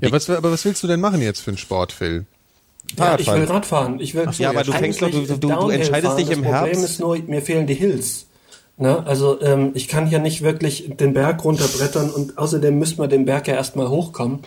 Ja, 0.00 0.12
was, 0.12 0.28
aber 0.30 0.50
was 0.52 0.64
willst 0.64 0.82
du 0.82 0.86
denn 0.86 1.00
machen 1.00 1.20
jetzt 1.22 1.40
für 1.40 1.50
einen 1.50 1.58
Sport, 1.58 1.92
Phil? 1.92 2.26
Ja, 2.98 3.18
ich 3.18 3.26
will. 3.26 3.44
Radfahren. 3.44 3.98
Ich 4.00 4.14
will, 4.14 4.28
ja, 4.38 4.50
aber 4.50 4.62
du 4.62 4.72
fängst 4.72 5.00
doch- 5.00 5.10
du- 5.10 5.26
du- 5.26 5.36
du 5.36 5.68
entscheidest 5.70 6.18
dich 6.18 6.30
im 6.30 6.42
das 6.42 6.52
Problem 6.52 6.74
Herbst. 6.76 6.84
ist 6.84 7.00
nur, 7.00 7.18
mir 7.18 7.40
fehlen 7.42 7.66
die 7.66 7.74
Hills. 7.74 8.26
Ne? 8.76 9.04
Also 9.06 9.40
ähm, 9.40 9.70
ich 9.74 9.88
kann 9.88 10.06
hier 10.06 10.18
nicht 10.18 10.42
wirklich 10.42 10.90
den 10.98 11.14
Berg 11.14 11.44
runterbrettern 11.44 12.10
und 12.10 12.36
außerdem 12.38 12.78
müsste 12.78 12.98
man 12.98 13.08
den 13.08 13.24
Berg 13.24 13.46
ja 13.48 13.54
erstmal 13.54 13.88
hochkommen. 13.88 14.40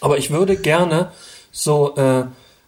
Aber 0.00 0.18
ich 0.18 0.30
würde 0.30 0.56
gerne 0.56 1.12
so, 1.52 1.94
äh, 1.96 2.24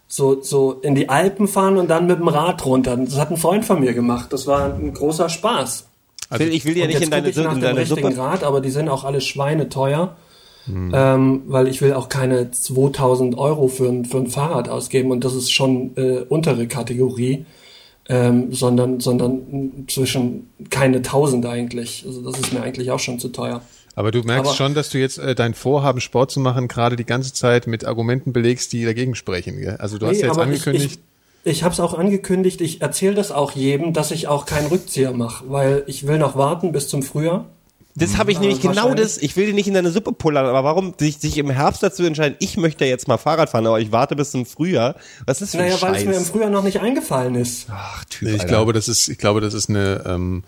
so, 0.07 0.41
so 0.41 0.73
in 0.81 0.95
die 0.95 1.09
Alpen 1.09 1.47
fahren 1.47 1.77
und 1.77 1.89
dann 1.89 2.07
mit 2.07 2.19
dem 2.19 2.27
Rad 2.29 2.65
runter. 2.65 2.95
Das 2.97 3.17
hat 3.17 3.29
ein 3.29 3.37
Freund 3.37 3.65
von 3.65 3.81
mir 3.81 3.93
gemacht. 3.93 4.31
Das 4.31 4.47
war 4.47 4.73
ein 4.73 4.93
großer 4.93 5.27
Spaß. 5.29 5.85
Phil, 6.31 6.53
ich 6.53 6.65
will 6.65 6.73
Und 6.81 6.87
nicht 6.87 6.93
jetzt 6.93 7.03
in 7.03 7.11
deine, 7.11 7.29
ich 7.29 7.35
nach 7.35 7.43
in 7.49 7.59
dem 7.59 7.61
deine 7.61 7.79
richtigen 7.81 8.11
Suppe. 8.11 8.17
Rad, 8.23 8.43
aber 8.43 8.61
die 8.61 8.71
sind 8.71 8.87
auch 8.89 9.03
alle 9.03 9.21
schweineteuer. 9.21 10.15
Ähm, 10.67 11.43
weil 11.47 11.67
ich 11.67 11.81
will 11.81 11.93
auch 11.93 12.09
keine 12.09 12.49
2000 12.51 13.37
Euro 13.37 13.67
für 13.67 13.87
ein, 13.87 14.05
für 14.05 14.17
ein 14.17 14.27
Fahrrad 14.27 14.67
ausgeben 14.69 15.11
und 15.11 15.23
das 15.23 15.35
ist 15.35 15.51
schon 15.51 15.95
äh, 15.95 16.21
untere 16.27 16.67
Kategorie, 16.67 17.45
ähm, 18.09 18.51
sondern, 18.53 18.99
sondern 18.99 19.85
zwischen 19.87 20.49
keine 20.69 20.97
1000 20.97 21.45
eigentlich. 21.45 22.03
Also 22.05 22.21
das 22.21 22.39
ist 22.39 22.53
mir 22.53 22.61
eigentlich 22.61 22.91
auch 22.91 22.99
schon 22.99 23.19
zu 23.19 23.29
teuer. 23.29 23.61
Aber 23.95 24.11
du 24.11 24.23
merkst 24.23 24.47
Aber- 24.49 24.55
schon, 24.55 24.73
dass 24.73 24.89
du 24.89 24.97
jetzt 24.97 25.17
äh, 25.19 25.35
dein 25.35 25.53
Vorhaben, 25.53 26.01
Sport 26.01 26.31
zu 26.31 26.39
machen, 26.39 26.67
gerade 26.67 26.95
die 26.95 27.05
ganze 27.05 27.31
Zeit 27.33 27.65
mit 27.67 27.85
Argumenten 27.85 28.33
belegst, 28.33 28.73
die 28.73 28.83
dagegen 28.85 29.15
sprechen. 29.15 29.57
Gell? 29.59 29.77
Also 29.77 29.97
du 29.97 30.07
hast 30.07 30.17
Nee, 30.17 30.21
ja 30.23 30.27
jetzt 30.27 30.37
angekündigt, 30.39 30.85
Ich, 30.85 30.91
ich, 31.51 31.57
ich 31.57 31.63
habe 31.63 31.73
es 31.73 31.79
auch 31.79 31.93
angekündigt, 31.97 32.59
ich 32.61 32.81
erzähle 32.81 33.13
das 33.15 33.31
auch 33.31 33.51
jedem, 33.53 33.93
dass 33.93 34.11
ich 34.11 34.27
auch 34.27 34.45
keinen 34.45 34.67
Rückzieher 34.67 35.11
mache, 35.13 35.45
weil 35.47 35.83
ich 35.87 36.07
will 36.07 36.17
noch 36.17 36.35
warten 36.35 36.71
bis 36.71 36.87
zum 36.89 37.03
Frühjahr. 37.03 37.45
Das 37.97 38.17
habe 38.17 38.31
ich 38.31 38.39
nämlich 38.39 38.61
genau 38.61 38.93
das. 38.93 39.17
Ich 39.17 39.37
will 39.37 39.45
dir 39.45 39.53
nicht 39.53 39.67
in 39.67 39.73
deine 39.73 39.89
Suppe 39.89 40.11
pullern, 40.11 40.45
aber 40.45 40.65
warum 40.65 40.93
sich, 40.99 41.17
sich 41.17 41.37
im 41.37 41.49
Herbst 41.49 41.81
dazu 41.81 42.03
entscheiden, 42.03 42.35
ich 42.39 42.57
möchte 42.57 42.83
jetzt 42.83 43.07
mal 43.07 43.17
Fahrrad 43.17 43.49
fahren, 43.49 43.65
aber 43.67 43.79
ich 43.79 43.93
warte 43.93 44.17
bis 44.17 44.31
zum 44.31 44.45
Frühjahr. 44.45 44.95
Was 45.25 45.41
ist 45.41 45.51
für 45.51 45.59
ein 45.59 45.69
Naja, 45.69 45.81
weil 45.81 45.95
es 45.95 46.05
mir 46.05 46.15
im? 46.15 46.25
Frühjahr 46.25 46.49
noch 46.49 46.63
nicht 46.63 46.81
eingefallen 46.81 47.35
ist. 47.35 47.67
Ach, 47.69 48.03
Typ, 48.05 48.27
ich 48.27 48.33
Alter. 48.33 48.47
glaube, 48.47 48.73
das 48.73 48.89
ist, 48.89 49.07
ich 49.07 49.17
glaube, 49.17 49.39
das 49.39 49.53
ist 49.53 49.69
eine, 49.69 50.03
ähm, 50.05 50.43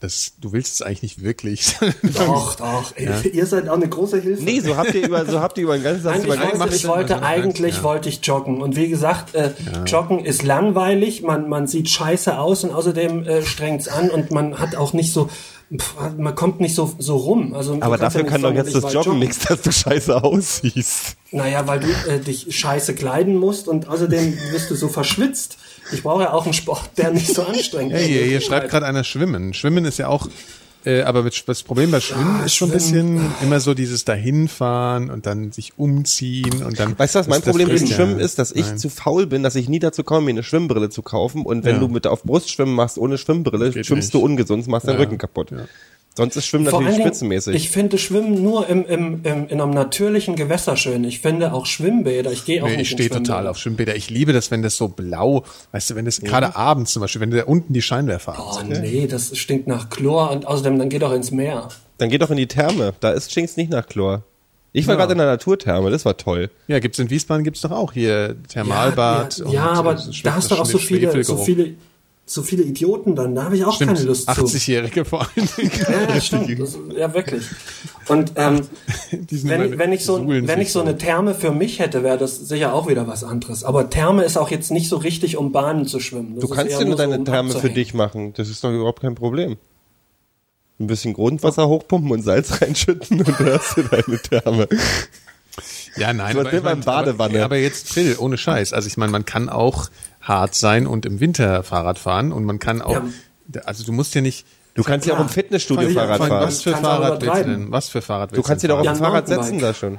das, 0.00 0.32
du 0.40 0.52
willst 0.52 0.74
es 0.74 0.82
eigentlich 0.82 1.02
nicht 1.02 1.22
wirklich. 1.22 1.76
Doch, 2.14 2.54
doch. 2.54 2.94
Ihr 2.96 3.46
seid 3.46 3.68
auch 3.68 3.74
eine 3.74 3.88
große 3.88 4.18
Hilfe. 4.18 4.42
Nee, 4.42 4.60
so 4.60 4.76
habt 4.78 4.94
ihr 4.94 5.06
über, 5.06 5.26
so 5.26 5.40
habt 5.40 5.58
ihr 5.58 5.64
über 5.64 5.76
den 5.76 5.84
ganzen 5.84 6.02
Satz 6.02 6.16
Nein, 6.16 6.24
über 6.24 6.58
wollte, 6.58 6.74
ich 6.74 6.80
Sinn, 6.80 6.90
wollte 6.90 7.22
eigentlich 7.22 7.76
ja. 7.76 7.82
wollte 7.82 8.08
ich 8.08 8.20
joggen 8.24 8.62
und 8.62 8.76
wie 8.76 8.88
gesagt, 8.88 9.34
äh, 9.34 9.52
Joggen 9.86 10.24
ist 10.24 10.42
langweilig, 10.42 11.22
man 11.22 11.50
man 11.50 11.66
sieht 11.66 11.90
scheiße 11.90 12.38
aus 12.38 12.64
und 12.64 12.72
außerdem 12.72 13.24
äh, 13.24 13.42
strengt's 13.42 13.88
an 13.88 14.08
und 14.08 14.30
man 14.30 14.58
hat 14.58 14.74
auch 14.74 14.94
nicht 14.94 15.12
so 15.12 15.28
pff, 15.76 15.94
man 16.18 16.34
kommt 16.34 16.60
nicht 16.60 16.74
so 16.74 16.92
so 16.98 17.16
rum. 17.16 17.54
Also 17.54 17.76
Aber 17.80 17.96
dafür 17.98 18.22
ja 18.22 18.26
kann 18.28 18.42
doch 18.42 18.52
jetzt 18.52 18.74
das 18.74 18.92
Joggen 18.92 19.18
nichts, 19.18 19.38
dass 19.48 19.62
du 19.62 19.72
scheiße 19.72 20.22
aussiehst. 20.22 21.16
Naja, 21.30 21.66
weil 21.66 21.80
du 21.80 21.88
äh, 22.08 22.18
dich 22.20 22.46
scheiße 22.56 22.94
kleiden 22.94 23.36
musst 23.36 23.68
und 23.68 23.88
außerdem 23.88 24.36
wirst 24.50 24.70
du 24.70 24.74
so 24.74 24.88
verschwitzt. 24.88 25.58
Ich 25.92 26.02
brauche 26.02 26.22
ja 26.22 26.32
auch 26.32 26.44
einen 26.44 26.54
Sport, 26.54 26.90
der 26.96 27.10
nicht 27.10 27.34
so 27.34 27.42
anstrengend 27.42 27.92
Hey, 27.94 28.06
hier, 28.06 28.22
hier 28.24 28.38
ist. 28.38 28.44
schreibt 28.46 28.70
gerade 28.70 28.86
einer 28.86 29.04
Schwimmen. 29.04 29.54
Schwimmen 29.54 29.84
ist 29.84 29.98
ja 29.98 30.08
auch, 30.08 30.28
äh, 30.84 31.02
aber 31.02 31.22
mit, 31.22 31.42
das 31.46 31.62
Problem 31.62 31.90
bei 31.90 32.00
Schwimmen 32.00 32.40
Ah, 32.40 32.44
ist 32.44 32.54
schon 32.54 32.70
ein 32.70 32.72
bisschen 32.74 33.20
immer 33.42 33.60
so 33.60 33.74
dieses 33.74 34.04
dahinfahren 34.04 35.10
und 35.10 35.26
dann 35.26 35.52
sich 35.52 35.72
umziehen 35.76 36.62
und 36.62 36.78
dann. 36.78 36.98
Weißt 36.98 37.14
du, 37.14 37.18
was 37.18 37.28
mein 37.28 37.42
Problem 37.42 37.68
mit 37.68 37.80
ja- 37.88 37.94
Schwimmen 37.96 38.18
ist? 38.18 38.38
Dass 38.38 38.52
ich 38.52 38.66
Nein. 38.66 38.78
zu 38.78 38.88
faul 38.88 39.26
bin, 39.26 39.42
dass 39.42 39.54
ich 39.56 39.68
nie 39.68 39.78
dazu 39.78 40.04
komme, 40.04 40.26
mir 40.26 40.30
eine 40.30 40.42
Schwimmbrille 40.42 40.88
zu 40.90 41.02
kaufen. 41.02 41.44
Und 41.44 41.64
wenn 41.64 41.76
Ja. 41.76 41.80
du 41.80 41.88
mit 41.88 42.06
auf 42.06 42.22
Brustschwimmen 42.22 42.74
machst 42.74 42.98
ohne 42.98 43.18
Schwimmbrille, 43.18 43.70
Geht 43.70 43.86
schwimmst 43.86 44.08
nicht. 44.08 44.14
du 44.14 44.20
ungesund, 44.24 44.66
machst 44.68 44.86
deinen 44.88 44.94
Ja. 44.96 45.00
Rücken 45.04 45.18
kaputt. 45.18 45.52
Sonst 46.20 46.36
ist 46.36 46.46
Schwimmen 46.46 46.66
natürlich 46.66 46.90
Dingen, 46.90 47.00
spitzenmäßig. 47.02 47.54
Ich 47.56 47.70
finde 47.70 47.96
Schwimmen 47.98 48.42
nur 48.42 48.68
im, 48.68 48.84
im, 48.84 49.20
im, 49.24 49.48
in 49.48 49.60
einem 49.60 49.70
natürlichen 49.70 50.36
Gewässer 50.36 50.76
schön. 50.76 51.02
Ich 51.04 51.20
finde 51.20 51.52
auch 51.54 51.64
Schwimmbäder. 51.64 52.30
Ich 52.30 52.44
gehe 52.44 52.62
auch 52.62 52.68
Nee, 52.68 52.76
nicht 52.76 52.88
ich 52.88 52.90
stehe 52.90 53.08
total 53.08 53.46
auf 53.46 53.56
Schwimmbäder. 53.56 53.96
Ich 53.96 54.10
liebe 54.10 54.32
das, 54.34 54.50
wenn 54.50 54.62
das 54.62 54.76
so 54.76 54.88
blau, 54.88 55.44
weißt 55.72 55.90
du, 55.90 55.94
wenn 55.94 56.04
das 56.04 56.20
gerade 56.20 56.54
abends 56.56 56.92
zum 56.92 57.00
Beispiel, 57.00 57.22
wenn 57.22 57.30
da 57.30 57.44
unten 57.44 57.72
die 57.72 57.80
Scheinwerfer 57.82 58.36
Oh 58.38 58.52
sind. 58.58 58.68
nee, 58.82 59.06
das 59.06 59.36
stinkt 59.36 59.66
nach 59.66 59.88
Chlor 59.88 60.30
und 60.30 60.46
außerdem 60.46 60.78
dann 60.78 60.88
geh 60.90 60.98
doch 60.98 61.12
ins 61.12 61.30
Meer. 61.30 61.68
Dann 61.98 62.10
geh 62.10 62.18
doch 62.18 62.30
in 62.30 62.36
die 62.36 62.46
Therme. 62.46 62.92
Da 63.00 63.12
ist 63.12 63.30
stinkt's 63.32 63.56
nicht 63.56 63.70
nach 63.70 63.86
Chlor. 63.86 64.22
Ich 64.72 64.86
war 64.86 64.94
Ja. 64.94 64.98
gerade 65.00 65.12
in 65.12 65.18
der 65.18 65.26
Naturtherme, 65.26 65.90
das 65.90 66.04
war 66.04 66.16
toll. 66.16 66.48
Ja, 66.68 66.78
gibt's 66.78 66.98
in 67.00 67.10
Wiesbaden 67.10 67.42
gibt's 67.42 67.60
doch 67.62 67.72
auch 67.72 67.92
hier 67.92 68.36
Thermalbad. 68.48 69.38
Ja, 69.38 69.44
und, 69.46 69.52
ja, 69.52 69.66
aber 69.72 69.94
äh, 69.94 69.98
da 70.22 70.34
hast 70.36 70.50
du 70.50 70.54
auch 70.54 70.66
so 70.66 70.78
viele, 70.78 71.24
so 71.24 71.36
viele, 71.38 71.74
so 72.30 72.42
viele 72.42 72.62
Idioten 72.62 73.16
dann. 73.16 73.34
Da 73.34 73.44
habe 73.44 73.56
ich 73.56 73.64
auch 73.64 73.74
Stimmt, 73.74 73.94
keine 73.94 74.04
Lust 74.06 74.32
zu. 74.32 74.42
80-Jährige 74.42 75.04
vor 75.04 75.22
allen 75.22 75.48
Dingen. 75.56 75.70
Ja, 75.88 76.14
ja, 76.14 76.20
stimmt. 76.20 76.60
Das, 76.60 76.78
ja, 76.96 77.12
wirklich. 77.12 77.42
Und 78.06 78.32
ähm, 78.36 78.60
wenn, 79.28 79.78
wenn 79.78 79.92
ich 79.92 80.04
so, 80.04 80.24
wenn 80.28 80.60
ich 80.60 80.70
so 80.70 80.80
eine 80.80 80.96
Therme 80.96 81.34
für 81.34 81.50
mich 81.50 81.80
hätte, 81.80 82.04
wäre 82.04 82.18
das 82.18 82.38
sicher 82.38 82.72
auch 82.72 82.88
wieder 82.88 83.08
was 83.08 83.24
anderes. 83.24 83.64
Aber 83.64 83.90
Therme 83.90 84.22
ist 84.22 84.38
auch 84.38 84.50
jetzt 84.50 84.70
nicht 84.70 84.88
so 84.88 84.96
richtig, 84.96 85.36
um 85.38 85.50
Bahnen 85.50 85.86
zu 85.86 85.98
schwimmen. 85.98 86.36
Das 86.36 86.42
Du 86.42 86.54
kannst 86.54 86.72
ja 86.72 86.84
nur 86.84 86.92
so, 86.92 86.98
deine 86.98 87.18
um 87.18 87.24
Therme 87.24 87.50
für 87.50 87.70
dich 87.70 87.94
machen. 87.94 88.32
Das 88.34 88.48
ist 88.48 88.62
doch 88.62 88.70
überhaupt 88.70 89.02
kein 89.02 89.16
Problem. 89.16 89.56
Ein 90.78 90.86
bisschen 90.86 91.14
Grundwasser 91.14 91.66
hochpumpen 91.66 92.12
und 92.12 92.22
Salz 92.22 92.62
reinschütten 92.62 93.22
und 93.22 93.40
du 93.40 93.52
hast 93.52 93.76
du 93.76 93.82
deine 93.82 94.18
Therme. 94.22 94.68
Ja, 95.96 96.12
nein, 96.12 96.36
So 96.36 96.44
wie 96.44 96.60
beim 96.60 96.78
mein, 96.78 96.80
Badewanne. 96.82 97.34
Aber, 97.38 97.44
aber 97.44 97.56
jetzt 97.56 97.92
Phil, 97.92 98.16
ohne 98.18 98.38
Scheiß. 98.38 98.72
Also 98.72 98.86
ich 98.86 98.96
meine, 98.96 99.10
man 99.10 99.24
kann 99.24 99.48
auch 99.48 99.88
hart 100.20 100.54
sein 100.54 100.86
und 100.86 101.06
im 101.06 101.20
Winter 101.20 101.62
Fahrrad 101.62 101.98
fahren 101.98 102.32
und 102.32 102.44
man 102.44 102.58
kann 102.58 102.82
auch, 102.82 103.00
also 103.64 103.84
du 103.84 103.92
musst 103.92 104.14
ja 104.14 104.20
nicht. 104.20 104.46
Du 104.74 104.82
kannst 104.84 105.06
ja 105.06 105.14
auch 105.16 105.20
im. 105.20 105.28
Fitnessstudio 105.28 105.86
allem- 105.86 105.94
Fahrrad 105.94 106.18
fahren. 106.18 106.46
Was 106.46 106.62
für 106.62 106.76
Fahrrad 106.76 107.22
willst 107.22 107.40
du 107.40 107.44
denn? 107.44 107.72
Was 107.72 107.88
für 107.88 108.02
Fahrrad 108.02 108.30
Du 108.30 108.36
willst 108.36 108.48
kannst 108.48 108.64
dir 108.64 108.68
doch 108.68 108.78
auf 108.78 108.84
Ja, 108.84 108.92
ein 108.92 108.96
Fahrrad 108.96 109.28
Mountainbike. 109.28 109.44
setzen 109.46 109.60
da 109.60 109.74
schon. 109.74 109.98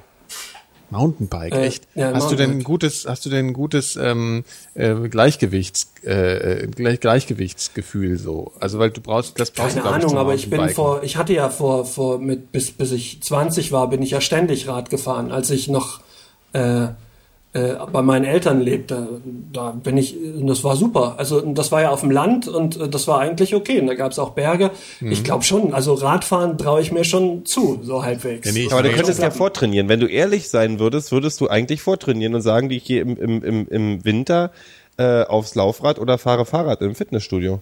Mountainbike, 0.90 1.54
Äh, 1.54 1.68
echt? 1.68 1.88
ja, 1.96 2.14
hast 2.14 2.30
du 2.32 2.36
denn 2.36 2.50
ein 2.52 2.58
Mountainbike. 2.58 2.66
gutes, 2.66 3.06
hast 3.08 3.26
du 3.26 3.30
denn 3.30 3.48
ein 3.48 3.54
gutes 3.54 3.96
ähm, 3.96 4.44
äh, 4.74 4.94
Gleichgewichts, 5.08 5.94
äh, 6.04 6.64
äh, 6.64 6.68
Gleich, 6.68 7.00
Gleichgewichtsgefühl 7.00 8.18
so? 8.18 8.52
Also 8.60 8.78
weil 8.78 8.90
du 8.92 9.00
brauchst, 9.00 9.40
das 9.40 9.52
brauchst 9.52 9.76
Keine 9.78 9.84
du, 9.84 9.88
ich, 9.90 9.96
Ahnung, 9.96 10.10
zum 10.10 10.18
aber 10.18 10.34
ich 10.36 10.50
bin 10.50 10.68
vor, 10.70 11.02
ich 11.04 11.16
hatte 11.16 11.32
ja 11.34 11.50
vor, 11.50 11.86
vor 11.86 12.20
mit, 12.20 12.52
bis, 12.52 12.72
bis 12.72 12.92
ich 12.92 13.24
20 13.24 13.72
war, 13.72 13.90
bin 13.90 14.02
ich 14.02 14.12
ja 14.12 14.20
ständig 14.20 14.68
Rad 14.68 14.90
gefahren, 14.90 15.32
als 15.32 15.50
ich 15.50 15.70
noch 15.70 16.02
äh, 16.52 16.88
äh, 17.54 17.74
bei 17.92 18.02
meinen 18.02 18.24
Eltern 18.24 18.62
lebte. 18.62 19.22
Da 19.52 19.72
bin 19.72 19.98
ich, 19.98 20.16
das 20.42 20.64
war 20.64 20.78
super. 20.78 21.16
Also 21.18 21.42
das 21.42 21.72
war 21.72 21.82
ja 21.82 21.90
auf 21.90 22.00
dem 22.00 22.12
Land 22.12 22.48
und 22.48 22.80
äh, 22.80 22.88
das 22.88 23.08
war 23.08 23.20
eigentlich 23.20 23.54
okay. 23.56 23.82
Und 23.82 23.88
da 23.88 23.96
gab 23.96 24.14
es 24.14 24.20
auch 24.20 24.30
Berge. 24.30 24.72
Mhm. 25.02 25.12
Ich 25.12 25.24
glaube 25.24 25.44
schon, 25.44 25.74
also 25.74 25.94
Radfahren 25.94 26.58
traue 26.58 26.82
ich 26.82 26.94
mir 26.94 27.04
schon 27.04 27.46
zu, 27.46 27.82
so 27.84 28.06
halbwegs. 28.06 28.48
Ja, 28.48 28.54
nee, 28.54 28.68
Aber 28.72 28.84
du 28.84 28.92
könntest 28.92 29.22
ja 29.22 29.32
vortrainieren. 29.32 29.90
Wenn 29.90 30.00
du 30.00 30.08
ehrlich 30.08 30.50
sein 30.50 30.80
würdest, 30.80 31.12
würdest 31.12 31.42
du 31.42 31.50
eigentlich 31.50 31.82
vortrainieren 31.82 32.36
und 32.36 32.42
sagen, 32.42 32.70
ich 32.72 32.86
gehe 32.86 33.02
im, 33.02 33.18
im, 33.18 33.44
im, 33.44 33.68
im 33.68 34.06
Winter 34.06 34.52
äh, 34.98 35.24
aufs 35.24 35.54
Laufrad 35.56 36.00
oder 36.00 36.18
fahre 36.18 36.46
Fahrrad 36.46 36.82
im 36.82 36.96
Fitnessstudio. 36.96 37.62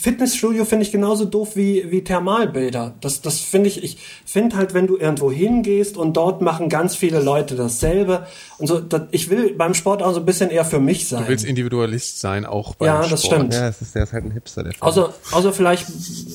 Fitnessstudio 0.00 0.64
finde 0.64 0.84
ich 0.84 0.92
genauso 0.92 1.24
doof 1.24 1.56
wie, 1.56 1.90
wie 1.90 2.04
Thermalbäder. 2.04 2.94
Das, 3.00 3.20
das 3.20 3.40
finde 3.40 3.68
ich, 3.68 3.82
ich 3.82 3.98
finde 4.24 4.56
halt, 4.56 4.74
wenn 4.74 4.86
du 4.86 4.96
irgendwo 4.96 5.32
hingehst 5.32 5.96
und 5.96 6.16
dort 6.16 6.40
machen 6.40 6.68
ganz 6.68 6.94
viele 6.94 7.20
Leute 7.20 7.56
dasselbe. 7.56 8.26
Und 8.58 8.68
so, 8.68 8.78
das, 8.78 9.02
ich 9.10 9.28
will 9.28 9.54
beim 9.54 9.74
Sport 9.74 10.02
auch 10.02 10.12
so 10.12 10.20
ein 10.20 10.26
bisschen 10.26 10.50
eher 10.50 10.64
für 10.64 10.78
mich 10.78 11.08
sein. 11.08 11.22
Du 11.24 11.28
willst 11.28 11.44
Individualist 11.44 12.20
sein, 12.20 12.46
auch 12.46 12.76
beim 12.76 12.86
Ja, 12.86 13.00
das 13.06 13.24
Sport. 13.24 13.34
stimmt. 13.34 13.54
Ja, 13.54 13.68
es 13.68 13.82
ist, 13.82 13.94
der 13.94 14.04
ist 14.04 14.12
halt 14.12 14.24
ein 14.24 14.30
Hipster, 14.30 14.62
der 14.62 14.72
Außer, 14.80 15.12
außer 15.32 15.52
vielleicht 15.52 15.86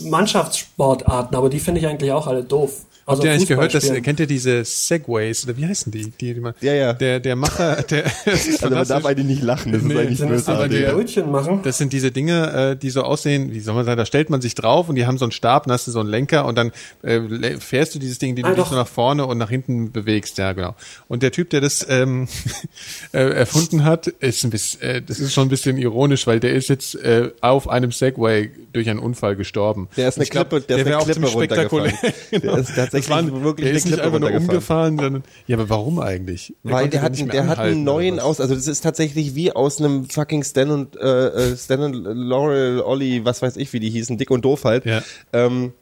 Mannschaftssportarten, 0.05 1.37
aber 1.37 1.49
die 1.49 1.59
finde 1.59 1.79
ich 1.79 1.87
eigentlich 1.87 2.11
auch 2.11 2.27
alle 2.27 2.43
doof. 2.43 2.85
Also 3.05 3.19
Habt 3.19 3.25
ihr 3.25 3.31
eigentlich 3.33 3.49
gehört, 3.49 3.73
dass, 3.73 3.91
kennt 4.01 4.19
ihr 4.21 4.27
diese 4.27 4.63
Segways, 4.63 5.43
oder 5.43 5.57
wie 5.57 5.65
heißen 5.65 5.91
die? 5.91 6.11
die, 6.11 6.33
die 6.33 6.39
man, 6.39 6.53
Ja, 6.61 6.73
ja. 6.73 6.93
Der, 6.93 7.19
der 7.19 7.35
Macher, 7.35 7.83
der, 7.89 8.05
Also 8.25 8.69
man 8.69 8.87
darf 8.87 9.05
eigentlich 9.05 9.25
nicht 9.27 9.43
lachen, 9.43 9.73
das 9.73 9.81
Nee, 9.81 9.93
ist 9.93 9.99
eigentlich 9.99 10.17
Sind 10.19 10.31
das 10.31 10.45
die, 10.45 10.51
aber 10.51 10.67
die 10.69 10.77
der- 10.79 10.93
Brötchen 10.93 11.29
machen? 11.31 11.59
Das 11.63 11.77
sind 11.77 11.91
diese 11.91 12.11
Dinge, 12.11 12.71
äh, 12.71 12.75
die 12.77 12.89
so 12.89 13.01
aussehen, 13.03 13.51
wie 13.51 13.59
soll 13.59 13.75
man 13.75 13.83
sagen, 13.85 13.97
da 13.97 14.05
stellt 14.05 14.29
man 14.29 14.39
sich 14.41 14.55
drauf 14.55 14.87
und 14.87 14.95
die 14.95 15.05
haben 15.05 15.17
so 15.17 15.25
einen 15.25 15.31
Stab, 15.33 15.63
dann 15.65 15.73
hast 15.73 15.85
du 15.87 15.91
so 15.91 15.99
einen 15.99 16.07
Lenker 16.09 16.45
und 16.45 16.57
dann 16.57 16.71
äh, 17.01 17.57
fährst 17.59 17.93
du 17.93 17.99
dieses 17.99 18.19
Ding, 18.19 18.35
den 18.37 18.45
Ah, 18.45 18.49
du 18.49 18.55
dich 18.55 18.63
doch. 18.63 18.69
so 18.71 18.75
nach 18.77 18.87
vorne 18.87 19.25
und 19.25 19.37
nach 19.37 19.49
hinten 19.49 19.91
bewegst, 19.91 20.37
ja 20.37 20.53
genau. 20.53 20.75
Und 21.09 21.23
der 21.23 21.31
Typ, 21.33 21.49
der 21.49 21.59
das 21.59 21.85
ähm, 21.89 22.27
äh, 23.11 23.17
erfunden 23.19 23.83
hat, 23.83 24.07
ist 24.07 24.43
ein 24.45 24.49
bisschen, 24.49 24.81
äh, 24.81 25.01
das 25.01 25.19
ist 25.19 25.33
schon 25.33 25.47
ein 25.47 25.49
bisschen 25.49 25.77
ironisch, 25.77 26.25
weil 26.25 26.39
der 26.39 26.53
ist 26.53 26.69
jetzt 26.69 26.95
äh, 26.95 27.31
auf 27.41 27.67
einem 27.69 27.91
Segway 27.91 28.49
durch 28.71 28.89
einen 28.89 28.99
Unfall 28.99 29.35
gestorben. 29.35 29.89
Der 29.97 30.07
ist 30.07 30.15
eine 30.17 30.23
Ich 30.23 30.29
glaub, 30.31 30.49
Klippe- 30.49 30.61
der 30.67 30.77
ist 30.77 30.87
eine 30.87 30.97
Klippe 31.03 31.27
spektakulär. 31.27 31.91
runtergefallen. 31.91 32.13
Der 32.43 32.57
ist 32.57 32.75
tatsächlich 32.93 33.25
Das 33.25 33.33
war, 33.33 33.43
wirklich 33.43 33.67
der 33.67 33.75
ist 33.75 33.85
nicht 33.85 33.99
einfach 33.99 34.19
nur 34.19 34.31
umgefallen, 34.31 34.97
sondern, 34.97 35.23
ja, 35.47 35.57
aber 35.57 35.69
warum 35.69 35.99
eigentlich? 35.99 36.53
Er 36.63 36.71
Weil 36.71 36.89
der 36.89 37.01
hat, 37.01 37.17
der 37.33 37.47
hat 37.47 37.59
einen 37.59 37.83
neuen 37.83 38.19
aus, 38.19 38.39
also 38.39 38.55
das 38.55 38.67
ist 38.67 38.81
tatsächlich 38.81 39.35
wie 39.35 39.51
aus 39.51 39.79
einem 39.79 40.09
fucking 40.09 40.43
Stan 40.43 40.69
und 40.71 40.95
äh, 40.95 41.27
äh, 41.51 41.57
Stan 41.57 41.81
und 41.81 41.93
Laurel, 41.93 42.81
Olli, 42.81 43.25
was 43.25 43.41
weiß 43.41 43.57
ich, 43.57 43.73
wie 43.73 43.79
die 43.79 43.89
hießen, 43.89 44.17
dick 44.17 44.31
und 44.31 44.45
doof 44.45 44.63
halt. 44.63 44.85
Ja. 44.85 45.01
Ähm, 45.33 45.73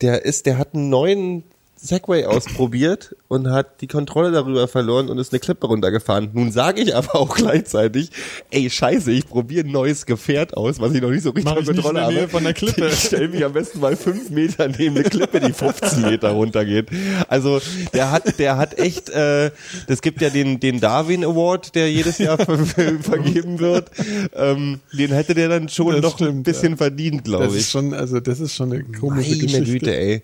der 0.00 0.24
ist, 0.24 0.46
der 0.46 0.58
hat 0.58 0.74
einen 0.74 0.90
neuen 0.90 1.44
Segway 1.84 2.24
ausprobiert 2.24 3.14
und 3.28 3.50
hat 3.50 3.80
die 3.82 3.86
Kontrolle 3.86 4.32
darüber 4.32 4.66
verloren 4.68 5.10
und 5.10 5.18
ist 5.18 5.32
eine 5.32 5.40
Klippe 5.40 5.66
runtergefahren. 5.66 6.30
Nun 6.32 6.50
sage 6.50 6.80
ich 6.80 6.96
aber 6.96 7.14
auch 7.16 7.34
gleichzeitig, 7.36 8.10
ey 8.50 8.70
Scheiße, 8.70 9.10
ich 9.12 9.28
probiere 9.28 9.66
ein 9.66 9.70
neues 9.72 10.06
Gefährt 10.06 10.56
aus, 10.56 10.80
was 10.80 10.94
ich 10.94 11.02
noch 11.02 11.10
nicht 11.10 11.22
so 11.22 11.30
richtig 11.30 11.52
unter 11.54 11.64
Kontrolle 11.74 12.02
habe. 12.02 12.28
von 12.28 12.42
der 12.44 12.54
Klippe. 12.54 12.86
Ich 12.88 13.00
stell 13.04 13.28
mich 13.28 13.44
am 13.44 13.52
besten 13.52 13.80
mal 13.80 13.96
fünf 13.96 14.30
Meter 14.30 14.68
neben 14.68 14.96
eine 14.96 15.04
Klippe, 15.04 15.40
die 15.40 15.52
15 15.52 16.02
Meter 16.02 16.30
runtergeht. 16.30 16.88
Also 17.28 17.60
der 17.92 18.10
hat, 18.10 18.38
der 18.38 18.56
hat 18.56 18.78
echt, 18.78 19.10
äh, 19.10 19.50
es 19.86 20.00
gibt 20.00 20.22
ja 20.22 20.30
den, 20.30 20.60
den 20.60 20.80
Darwin 20.80 21.22
Award, 21.24 21.74
der 21.74 21.90
jedes 21.92 22.16
Jahr 22.18 22.38
ver 22.38 22.58
vergeben 23.02 23.58
wird. 23.58 23.90
Ähm, 24.34 24.80
den 24.92 25.12
hätte 25.12 25.34
der 25.34 25.48
dann 25.50 25.68
schon 25.68 25.92
Das 25.92 26.02
noch 26.02 26.14
ein 26.20 26.24
stimmt, 26.24 26.44
bisschen 26.44 26.76
verdient, 26.78 27.24
glaube 27.24 27.44
Das 27.44 27.52
ich. 27.54 27.60
ist 27.60 27.70
schon, 27.70 27.92
also 27.92 28.20
das 28.20 28.40
ist 28.40 28.54
schon 28.54 28.72
eine 28.72 28.84
komische 28.84 29.30
Meine 29.30 29.40
Geschichte. 29.42 29.64
Güte, 29.72 29.96
ey. 29.96 30.22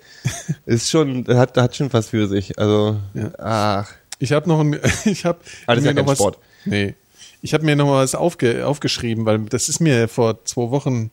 Ist 0.66 0.90
schon, 0.90 1.26
hat, 1.28 1.49
hat 1.56 1.76
schon 1.76 1.92
was 1.92 2.08
für 2.08 2.26
sich. 2.26 2.58
Also, 2.58 2.98
ach. 3.38 3.90
Ich 4.18 4.32
habe 4.32 4.48
noch 4.48 4.60
ein, 4.60 4.78
ich 5.04 5.24
habe 5.24 5.38
mir 5.68 5.80
ja 5.80 5.92
noch 5.94 6.06
was, 6.06 6.18
Sport. 6.18 6.38
nee, 6.64 6.94
ich 7.42 7.54
habe 7.54 7.64
mir 7.64 7.74
noch 7.74 7.86
mal 7.86 8.02
was 8.02 8.14
aufge, 8.14 8.66
aufgeschrieben, 8.66 9.24
weil 9.24 9.40
das 9.46 9.68
ist 9.68 9.80
mir 9.80 10.08
vor 10.08 10.44
zwei 10.44 10.70
Wochen 10.70 11.10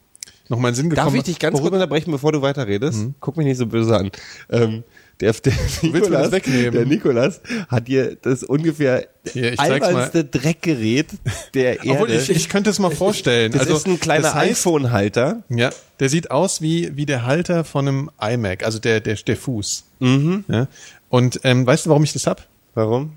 noch 0.49 0.59
mal 0.59 0.69
in 0.69 0.75
Sinn 0.75 0.89
gekommen. 0.89 1.07
Darf 1.07 1.15
ich 1.15 1.23
dich 1.23 1.39
ganz 1.39 1.59
kurz 1.59 1.73
unterbrechen, 1.73 2.11
bevor 2.11 2.31
du 2.31 2.41
weiterredest? 2.41 3.07
Guck 3.19 3.37
mich 3.37 3.45
nicht 3.45 3.57
so 3.57 3.65
böse 3.65 3.97
an. 3.97 4.11
Ähm, 4.49 4.83
der, 5.19 5.33
der, 5.33 5.53
Nikolas, 5.81 6.29
der 6.31 6.85
Nikolas 6.85 7.41
hat 7.67 7.87
dir 7.87 8.15
das 8.21 8.43
ungefähr 8.43 9.07
Hier, 9.31 9.59
albernste 9.59 10.23
Dreckgerät 10.25 11.07
der 11.53 11.77
Erde. 11.85 11.89
Obwohl 11.89 12.11
ich, 12.11 12.29
ich 12.29 12.49
könnte 12.49 12.69
es 12.69 12.79
mal 12.79 12.91
vorstellen. 12.91 13.51
das 13.51 13.61
also 13.61 13.77
ist 13.77 13.87
ein 13.87 13.99
kleiner 13.99 14.23
das 14.23 14.35
heißt, 14.35 14.51
iPhone-Halter. 14.61 15.43
Ja, 15.49 15.71
der 15.99 16.09
sieht 16.09 16.31
aus 16.31 16.61
wie 16.61 16.95
wie 16.95 17.05
der 17.05 17.25
Halter 17.25 17.63
von 17.63 17.87
einem 17.87 18.11
iMac, 18.21 18.63
also 18.63 18.79
der 18.79 18.99
der 18.99 19.15
der 19.15 19.37
Fuß. 19.37 19.85
Mhm. 19.99 20.45
Ja. 20.47 20.67
Und 21.09 21.39
ähm, 21.43 21.65
weißt 21.65 21.85
du, 21.85 21.89
warum 21.89 22.03
ich 22.03 22.13
das 22.13 22.27
hab? 22.27 22.47
Warum? 22.75 23.13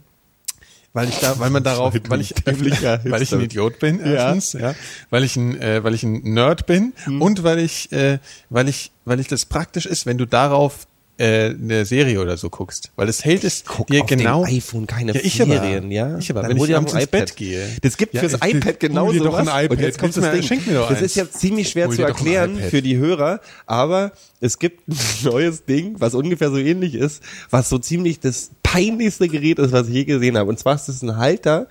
Weil 0.93 1.09
ich 1.09 1.19
da, 1.19 1.39
weil 1.39 1.51
man 1.51 1.63
darauf, 1.63 1.95
Weil 2.09 2.21
ich, 2.21 2.35
weil 2.45 3.23
ich 3.23 3.33
ein 3.33 3.41
Idiot 3.41 3.79
bin, 3.79 4.01
erstens, 4.01 4.55
ja, 4.55 4.75
weil 5.11 5.23
ich 5.23 5.37
ein, 5.37 5.61
äh, 5.61 5.85
weil 5.85 5.95
ich 5.95 6.03
ein 6.03 6.21
Nerd 6.35 6.67
bin 6.67 6.93
Mhm. 7.07 7.23
und 7.23 7.43
weil 7.45 7.61
ich, 7.61 7.93
äh, 7.93 8.19
weil 8.49 8.69
ich, 8.69 8.91
weil 9.05 9.21
ich 9.21 9.29
das 9.29 9.45
praktisch 9.45 9.87
ist, 9.87 10.07
wenn 10.07 10.19
du 10.19 10.27
darauf 10.27 10.89
äh, 11.21 11.51
eine 11.51 11.85
Serie 11.85 12.19
oder 12.21 12.37
so 12.39 12.49
guckst, 12.49 12.93
weil 12.97 13.07
es 13.09 13.25
hält 13.25 13.45
es 13.45 13.65
Guck 13.67 13.89
dir 13.89 14.01
auf 14.03 14.07
genau. 14.09 14.45
dem 14.47 14.57
iPhone 14.57 14.87
keine 14.87 15.13
ja, 15.13 15.21
ich 15.23 15.35
Serien, 15.35 15.85
aber, 15.85 15.93
ja? 15.93 16.19
Ich 16.19 16.31
aber, 16.31 16.41
Dann 16.43 16.51
wenn 16.53 16.57
ich 16.57 16.63
dir 16.65 16.79
abends 16.79 16.95
ins 16.95 17.03
iPad. 17.05 17.21
Bett 17.21 17.37
gehe. 17.37 17.69
Das 17.83 17.97
gibt 17.99 18.15
Ja, 18.15 18.21
fürs 18.21 18.35
ich- 18.43 18.55
iPad 18.55 18.81
genau 18.81 19.13
sowas. 19.13 19.47
ein 19.47 19.65
iPad. 19.67 19.77
Und 19.79 19.85
jetzt 19.85 19.99
kommt 19.99 20.17
das 20.17 20.33
Ding. 20.33 20.43
Schenk 20.43 20.67
mir 20.67 20.75
doch 20.75 20.89
das 20.89 20.99
eins. 20.99 21.07
ist 21.07 21.17
jetzt 21.17 21.39
ziemlich 21.39 21.69
schwer 21.69 21.91
zu 21.91 22.03
erklären 22.03 22.59
für 22.59 22.81
die 22.81 22.97
Hörer, 22.97 23.41
aber 23.67 24.13
es 24.41 24.59
gibt 24.59 24.89
ein 24.89 24.97
neues 25.25 25.65
Ding, 25.67 25.97
was 25.99 26.15
ungefähr 26.15 26.51
so 26.51 26.57
ähnlich 26.57 26.95
ist, 26.95 27.23
was 27.51 27.69
so 27.69 27.79
ziemlich 27.79 28.21
das 28.21 28.51
peinlichste 28.63 29.29
Gerät 29.29 29.59
ist, 29.59 29.73
was 29.73 29.89
ich 29.89 29.95
je 29.95 30.05
gesehen 30.05 30.39
habe. 30.39 30.49
Und 30.49 30.59
zwar 30.59 30.75
ist 30.77 30.89
es 30.89 31.03
ein 31.03 31.19
Halter 31.19 31.67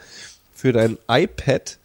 für 0.54 0.74
dein 0.74 0.98
iPad, 1.10 1.80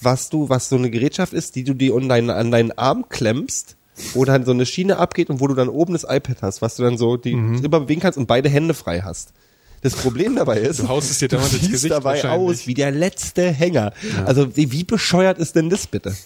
was 0.00 0.28
du, 0.30 0.48
was 0.48 0.68
so 0.68 0.76
eine 0.76 0.90
Gerätschaft 0.90 1.32
ist, 1.32 1.56
die 1.56 1.64
du 1.64 1.74
dir 1.74 1.96
an 1.96 2.08
deinen, 2.08 2.30
an 2.30 2.52
deinen 2.52 2.70
Arm 2.78 3.08
klemmst, 3.08 3.74
wo 4.14 4.24
dann 4.24 4.44
so 4.44 4.52
eine 4.52 4.66
Schiene 4.66 4.98
abgeht 4.98 5.30
und 5.30 5.40
wo 5.40 5.46
du 5.46 5.54
dann 5.54 5.68
oben 5.68 5.92
das 5.92 6.04
iPad 6.04 6.38
hast, 6.42 6.62
was 6.62 6.76
du 6.76 6.82
dann 6.82 6.96
so 6.98 7.16
die 7.16 7.34
Mhm. 7.34 7.60
drüber 7.60 7.80
bewegen 7.80 8.00
kannst 8.00 8.18
und 8.18 8.26
beide 8.26 8.48
Hände 8.48 8.74
frei 8.74 9.00
hast. 9.02 9.32
Das 9.80 9.94
Problem 9.94 10.34
dabei 10.34 10.58
ist, 10.58 10.80
Du 10.80 10.88
haust 10.88 11.08
es 11.10 11.18
dir 11.18 11.32
ins 11.32 11.50
siehst 11.50 11.70
Gesicht 11.70 11.92
dabei 11.92 12.28
aus 12.28 12.66
wie 12.66 12.74
der 12.74 12.90
letzte 12.90 13.50
Hänger. 13.52 13.92
Also 14.26 14.56
wie, 14.56 14.72
wie 14.72 14.82
bescheuert 14.84 15.38
ist 15.38 15.54
denn 15.54 15.70
das 15.70 15.86
bitte? 15.86 16.16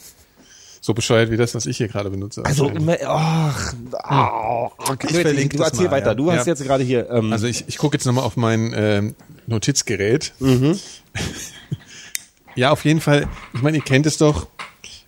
So 0.80 0.94
bescheuert 0.94 1.30
wie 1.30 1.36
das, 1.36 1.54
was 1.54 1.66
ich 1.66 1.76
hier 1.76 1.86
gerade 1.88 2.10
benutze. 2.10 2.44
Also 2.44 2.68
immer, 2.68 2.96
ach, 3.06 3.72
oh, 4.10 4.70
Okay, 4.90 5.06
ich 5.10 5.16
du, 5.16 5.20
verlinke 5.20 5.56
du 5.58 5.62
erzähl 5.62 5.84
mal, 5.84 5.92
weiter. 5.92 6.06
ja. 6.08 6.14
Du 6.14 6.32
hast 6.32 6.46
Ja. 6.46 6.52
jetzt 6.54 6.64
gerade 6.64 6.82
hier. 6.82 7.08
Ähm, 7.10 7.32
Also 7.32 7.46
ich, 7.46 7.64
ich 7.68 7.76
gucke 7.78 7.94
jetzt 7.96 8.04
nochmal 8.06 8.24
auf 8.24 8.36
mein 8.36 8.72
ähm, 8.74 9.14
Notizgerät. 9.46 10.32
Mhm. 10.40 10.78
ja, 12.56 12.70
auf 12.70 12.84
jeden 12.84 13.00
Fall. 13.00 13.28
Ich 13.54 13.62
meine, 13.62 13.76
ihr 13.78 13.82
kennt 13.84 14.06
es 14.06 14.18
doch. 14.18 14.46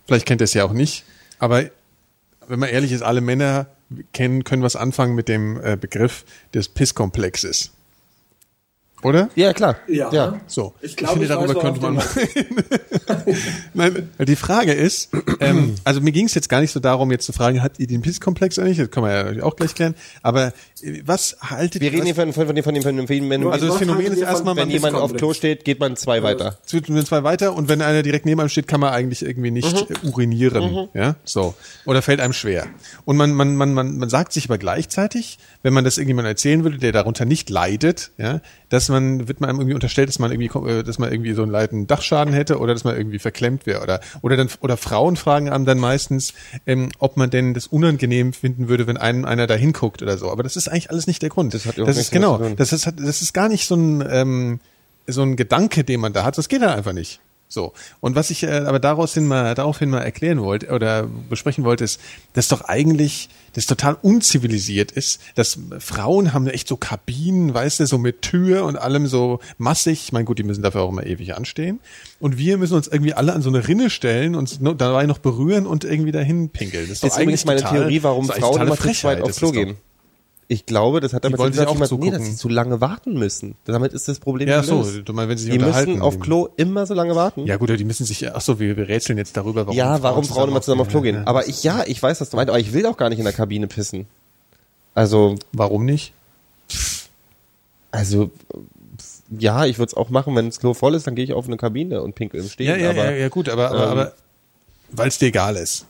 Vielleicht 0.07 0.25
kennt 0.25 0.41
ihr 0.41 0.45
es 0.45 0.53
ja 0.53 0.65
auch 0.65 0.73
nicht. 0.73 1.03
Aber 1.39 1.63
wenn 2.47 2.59
man 2.59 2.69
ehrlich 2.69 2.91
ist, 2.91 3.01
alle 3.01 3.21
Männer 3.21 3.67
kennen, 4.13 4.43
können 4.43 4.63
was 4.63 4.75
anfangen 4.75 5.15
mit 5.15 5.27
dem 5.27 5.59
äh, 5.63 5.77
Begriff 5.79 6.25
des 6.53 6.69
Pisskomplexes. 6.69 7.71
Oder? 9.05 9.29
ja 9.35 9.53
klar. 9.53 9.75
Ja. 9.87 10.39
So. 10.47 10.73
Ich 10.81 10.95
glaube, 10.95 11.19
finde, 11.19 11.25
ich 11.25 11.31
weiß, 11.31 11.37
darüber 11.37 11.61
könnte 11.61 11.81
man 11.81 11.95
worauf 11.97 12.17
Nein, 13.75 14.09
die 14.17 14.35
Frage 14.35 14.73
ist, 14.73 15.11
ähm, 15.41 15.75
also 15.83 16.01
mir 16.01 16.11
ging 16.11 16.25
es 16.25 16.33
jetzt 16.33 16.49
gar 16.49 16.59
nicht 16.59 16.71
so 16.71 16.79
darum, 16.79 17.11
jetzt 17.11 17.25
zu 17.25 17.31
fragen, 17.31 17.61
hat 17.61 17.77
ihr 17.77 17.85
den 17.85 18.01
Pisskomplex 18.01 18.57
oder 18.57 18.67
nicht? 18.67 18.79
Das 18.79 18.89
können 18.89 19.05
wir 19.05 19.35
ja 19.35 19.43
auch 19.43 19.55
gleich 19.55 19.75
klären. 19.75 19.93
Aber 20.23 20.53
was 21.05 21.37
haltet 21.41 21.81
Wir 21.81 21.89
reden 21.91 22.01
was, 22.01 22.05
hier 22.05 22.15
von, 22.15 22.33
von, 22.33 22.45
von, 22.47 22.55
dem- 22.55 22.63
von, 22.63 22.73
dem- 22.75 22.83
von, 22.83 22.95
dem- 22.97 23.07
von, 23.07 23.29
dem- 23.29 23.47
Also 23.47 23.67
das 23.67 23.77
Phänomen 23.77 24.07
ist 24.13 24.21
erstmal, 24.21 24.55
wenn 24.55 24.63
man 24.63 24.69
jemand 24.69 24.95
auf? 24.95 25.13
Klo 25.13 25.33
steht, 25.33 25.65
geht 25.65 25.79
man 25.79 25.95
zwei 25.95 26.21
weiter. 26.23 26.57
zwischen 26.65 27.03
zwei 27.05 27.23
weiter 27.23 27.55
und 27.55 27.69
wenn 27.69 27.81
einer 27.81 28.03
direkt 28.03 28.25
neben 28.25 28.39
einem 28.39 28.49
steht, 28.49 28.67
kann 28.67 28.79
man 28.79 28.93
eigentlich 28.93 29.23
irgendwie 29.23 29.51
nicht 29.51 29.89
Mhm. 29.89 29.95
äh, 29.95 30.07
urinieren, 30.07 30.89
ja, 30.93 31.15
so 31.23 31.53
oder 31.85 32.01
fällt 32.01 32.19
einem 32.21 32.33
schwer. 32.33 32.67
Und 33.05 33.17
man 33.17 33.33
man 33.33 33.55
man 33.55 33.73
man 33.73 33.97
man 33.97 34.09
sagt 34.09 34.33
sich 34.33 34.45
aber 34.45 34.57
gleichzeitig, 34.57 35.37
wenn 35.63 35.73
man 35.73 35.83
das 35.83 35.97
irgendjemandem 35.97 36.29
erzählen 36.31 36.63
würde, 36.63 36.77
der 36.77 36.91
darunter 36.91 37.25
nicht 37.25 37.49
leidet, 37.49 38.11
ja, 38.17 38.41
dass 38.69 38.89
man 38.89 39.27
wird 39.27 39.41
man 39.41 39.49
einem 39.49 39.59
irgendwie 39.59 39.75
unterstellt, 39.75 40.09
dass 40.09 40.19
man 40.19 40.31
irgendwie 40.31 40.69
äh, 40.69 40.83
dass 40.83 40.99
man 40.99 41.11
irgendwie 41.11 41.33
so 41.33 41.41
einen 41.43 41.51
leiten 41.51 41.87
Dachschaden 41.87 42.33
hätte 42.33 42.59
oder 42.59 42.73
dass 42.73 42.83
man 42.83 42.95
irgendwie 42.95 43.19
verklemmt 43.19 43.65
wäre 43.65 43.81
oder 43.81 43.99
oder 44.21 44.37
dann 44.37 44.49
oder 44.61 44.77
Frauen 44.77 45.15
fragen 45.15 45.49
einem 45.49 45.65
dann 45.65 45.79
meistens, 45.79 46.33
ähm, 46.67 46.89
ob 46.99 47.17
man 47.17 47.29
denn 47.29 47.53
das 47.53 47.67
unangenehm 47.67 48.33
finden 48.33 48.67
würde, 48.67 48.87
wenn 48.87 48.97
einem 48.97 49.25
einer 49.25 49.47
da 49.47 49.55
hinguckt 49.55 50.01
oder 50.01 50.17
so. 50.17 50.29
Aber 50.31 50.43
das 50.43 50.55
ist 50.55 50.67
eigentlich 50.75 50.91
alles 50.91 51.07
nicht 51.07 51.21
der 51.21 51.29
Grund. 51.29 51.53
Das 51.53 51.65
hat 51.65 51.75
überhaupt 51.77 51.89
das 51.95 51.97
ist 52.03 52.11
genau, 52.11 52.37
das 52.37 52.73
ist 52.73 52.91
das 52.97 53.21
ist 53.21 53.33
gar 53.33 53.49
nicht 53.49 53.67
so 53.67 53.75
ein 53.75 54.03
ähm, 54.09 54.59
so 55.07 55.21
ein 55.21 55.35
Gedanke, 55.35 55.83
den 55.83 55.99
man 55.99 56.13
da 56.13 56.23
hat, 56.23 56.37
das 56.37 56.49
geht 56.49 56.61
dann 56.61 56.69
einfach 56.69 56.93
nicht. 56.93 57.19
So. 57.47 57.73
Und 58.01 58.15
was 58.15 58.31
ich 58.31 58.41
äh, 58.41 58.47
aber 58.65 58.79
daraus 58.79 59.13
hin 59.13 59.27
mal, 59.27 59.53
daraufhin 59.53 59.89
mal 59.91 60.01
erklären 60.01 60.41
wollte 60.41 60.69
oder 60.71 61.07
besprechen 61.29 61.63
wollte, 61.63 61.83
ist, 61.83 62.01
dass 62.33 62.47
doch 62.47 62.61
eigentlich 62.61 63.29
das 63.53 63.67
total 63.67 63.95
unzivilisiert 64.01 64.91
ist, 64.91 65.19
dass 65.35 65.59
Frauen 65.79 66.33
haben 66.33 66.47
echt 66.47 66.67
so 66.67 66.75
Kabinen, 66.75 67.53
weißt 67.53 67.79
du, 67.81 67.85
so 67.85 67.99
mit 67.99 68.23
Tür 68.23 68.65
und 68.65 68.77
allem 68.77 69.05
so 69.05 69.39
massig. 69.59 70.01
Ich 70.05 70.11
meine, 70.11 70.25
gut, 70.25 70.39
die 70.39 70.43
müssen 70.43 70.63
dafür 70.63 70.81
auch 70.81 70.89
immer 70.89 71.05
ewig 71.05 71.35
anstehen. 71.35 71.79
Und 72.19 72.37
wir 72.39 72.57
müssen 72.57 72.73
uns 72.73 72.87
irgendwie 72.87 73.13
alle 73.13 73.31
an 73.33 73.43
so 73.43 73.49
eine 73.49 73.65
Rinne 73.67 73.91
stellen 73.91 74.33
und 74.33 74.59
dabei 74.81 75.05
noch 75.05 75.19
berühren 75.19 75.67
und 75.67 75.83
irgendwie 75.83 76.11
dahin 76.11 76.49
pinkeln. 76.49 76.85
Das 76.89 76.93
ist, 76.97 77.03
Das 77.03 77.13
ist 77.15 77.21
übrigens 77.21 77.45
meine 77.45 77.61
Theorie, 77.63 78.01
warum 78.01 78.29
eigentlich 78.29 78.43
Frauen 78.43 78.61
immer 78.63 78.75
zu 78.75 78.91
zweit 78.91 79.21
aufs 79.21 79.37
Klo 79.37 79.49
ist 79.49 79.55
doch- 79.55 79.61
gehen. 79.63 79.77
Ich 80.47 80.67
glaube, 80.67 80.99
das 80.99 81.13
hat 81.13 81.25
damit 81.25 81.39
zu 81.39 81.49
tun, 81.49 81.79
dass, 81.79 81.91
nee, 81.91 82.11
dass 82.11 82.23
sie 82.23 82.35
zu 82.35 82.49
lange 82.49 82.79
warten 82.79 83.17
müssen. 83.17 83.55
Damit 83.65 83.93
ist 83.93 84.07
das 84.07 84.19
Problem 84.19 84.47
Ja, 84.47 84.61
so, 84.61 84.81
gelöst. 84.81 85.01
du 85.05 85.13
meinst, 85.13 85.29
wenn 85.29 85.37
sie 85.39 85.43
sich 85.45 85.53
Die 85.53 85.57
unterhalten. 85.59 85.91
müssen 85.93 86.01
auf 86.03 86.19
Klo 86.19 86.49
immer 86.55 86.85
so 86.85 86.93
lange 86.93 87.15
warten. 87.15 87.47
Ja 87.47 87.57
gut, 87.57 87.69
aber 87.71 87.77
die 87.77 87.83
müssen 87.83 88.05
sich, 88.05 88.31
ach 88.31 88.41
so, 88.41 88.59
wir, 88.59 88.77
wir 88.77 88.87
rätseln 88.87 89.17
jetzt 89.17 89.35
darüber, 89.37 89.65
warum 89.65 89.75
ja, 89.75 90.03
warum 90.03 90.23
Frauen 90.23 90.49
immer 90.49 90.61
zusammen 90.61 90.81
auf 90.81 90.89
Klo 90.89 91.01
gehen. 91.01 91.25
Aber 91.27 91.47
ich, 91.47 91.63
ja, 91.63 91.83
ich 91.87 92.01
weiß, 92.01 92.21
was 92.21 92.29
du 92.29 92.37
meinst, 92.37 92.49
aber 92.49 92.59
ich 92.59 92.73
will 92.73 92.85
auch 92.85 92.97
gar 92.97 93.09
nicht 93.09 93.17
in 93.17 93.25
der 93.25 93.33
Kabine 93.33 93.65
pissen. 93.67 94.05
Also, 94.93 95.35
Warum 95.51 95.83
nicht? 95.85 96.13
also, 97.91 98.29
ja, 99.37 99.65
ich 99.65 99.77
würde 99.79 99.89
es 99.89 99.93
auch 99.97 100.09
machen, 100.09 100.35
wenn 100.35 100.45
das 100.45 100.59
Klo 100.59 100.73
voll 100.73 100.93
ist, 100.95 101.07
dann 101.07 101.15
gehe 101.15 101.25
ich 101.25 101.33
auf 101.33 101.47
eine 101.47 101.57
Kabine 101.57 102.01
und 102.01 102.13
pinkel 102.15 102.41
im 102.41 102.47
Stehen. 102.49 102.67
Ja, 102.67 102.75
ja, 102.77 102.89
aber 102.91 103.05
ja, 103.05 103.11
ja, 103.11 103.29
gut, 103.29 103.49
aber, 103.49 103.69
aber, 103.71 103.83
ähm, 103.83 103.89
aber 103.89 104.13
weil 104.91 105.07
es 105.07 105.17
dir 105.17 105.27
egal 105.27 105.55
ist. 105.55 105.85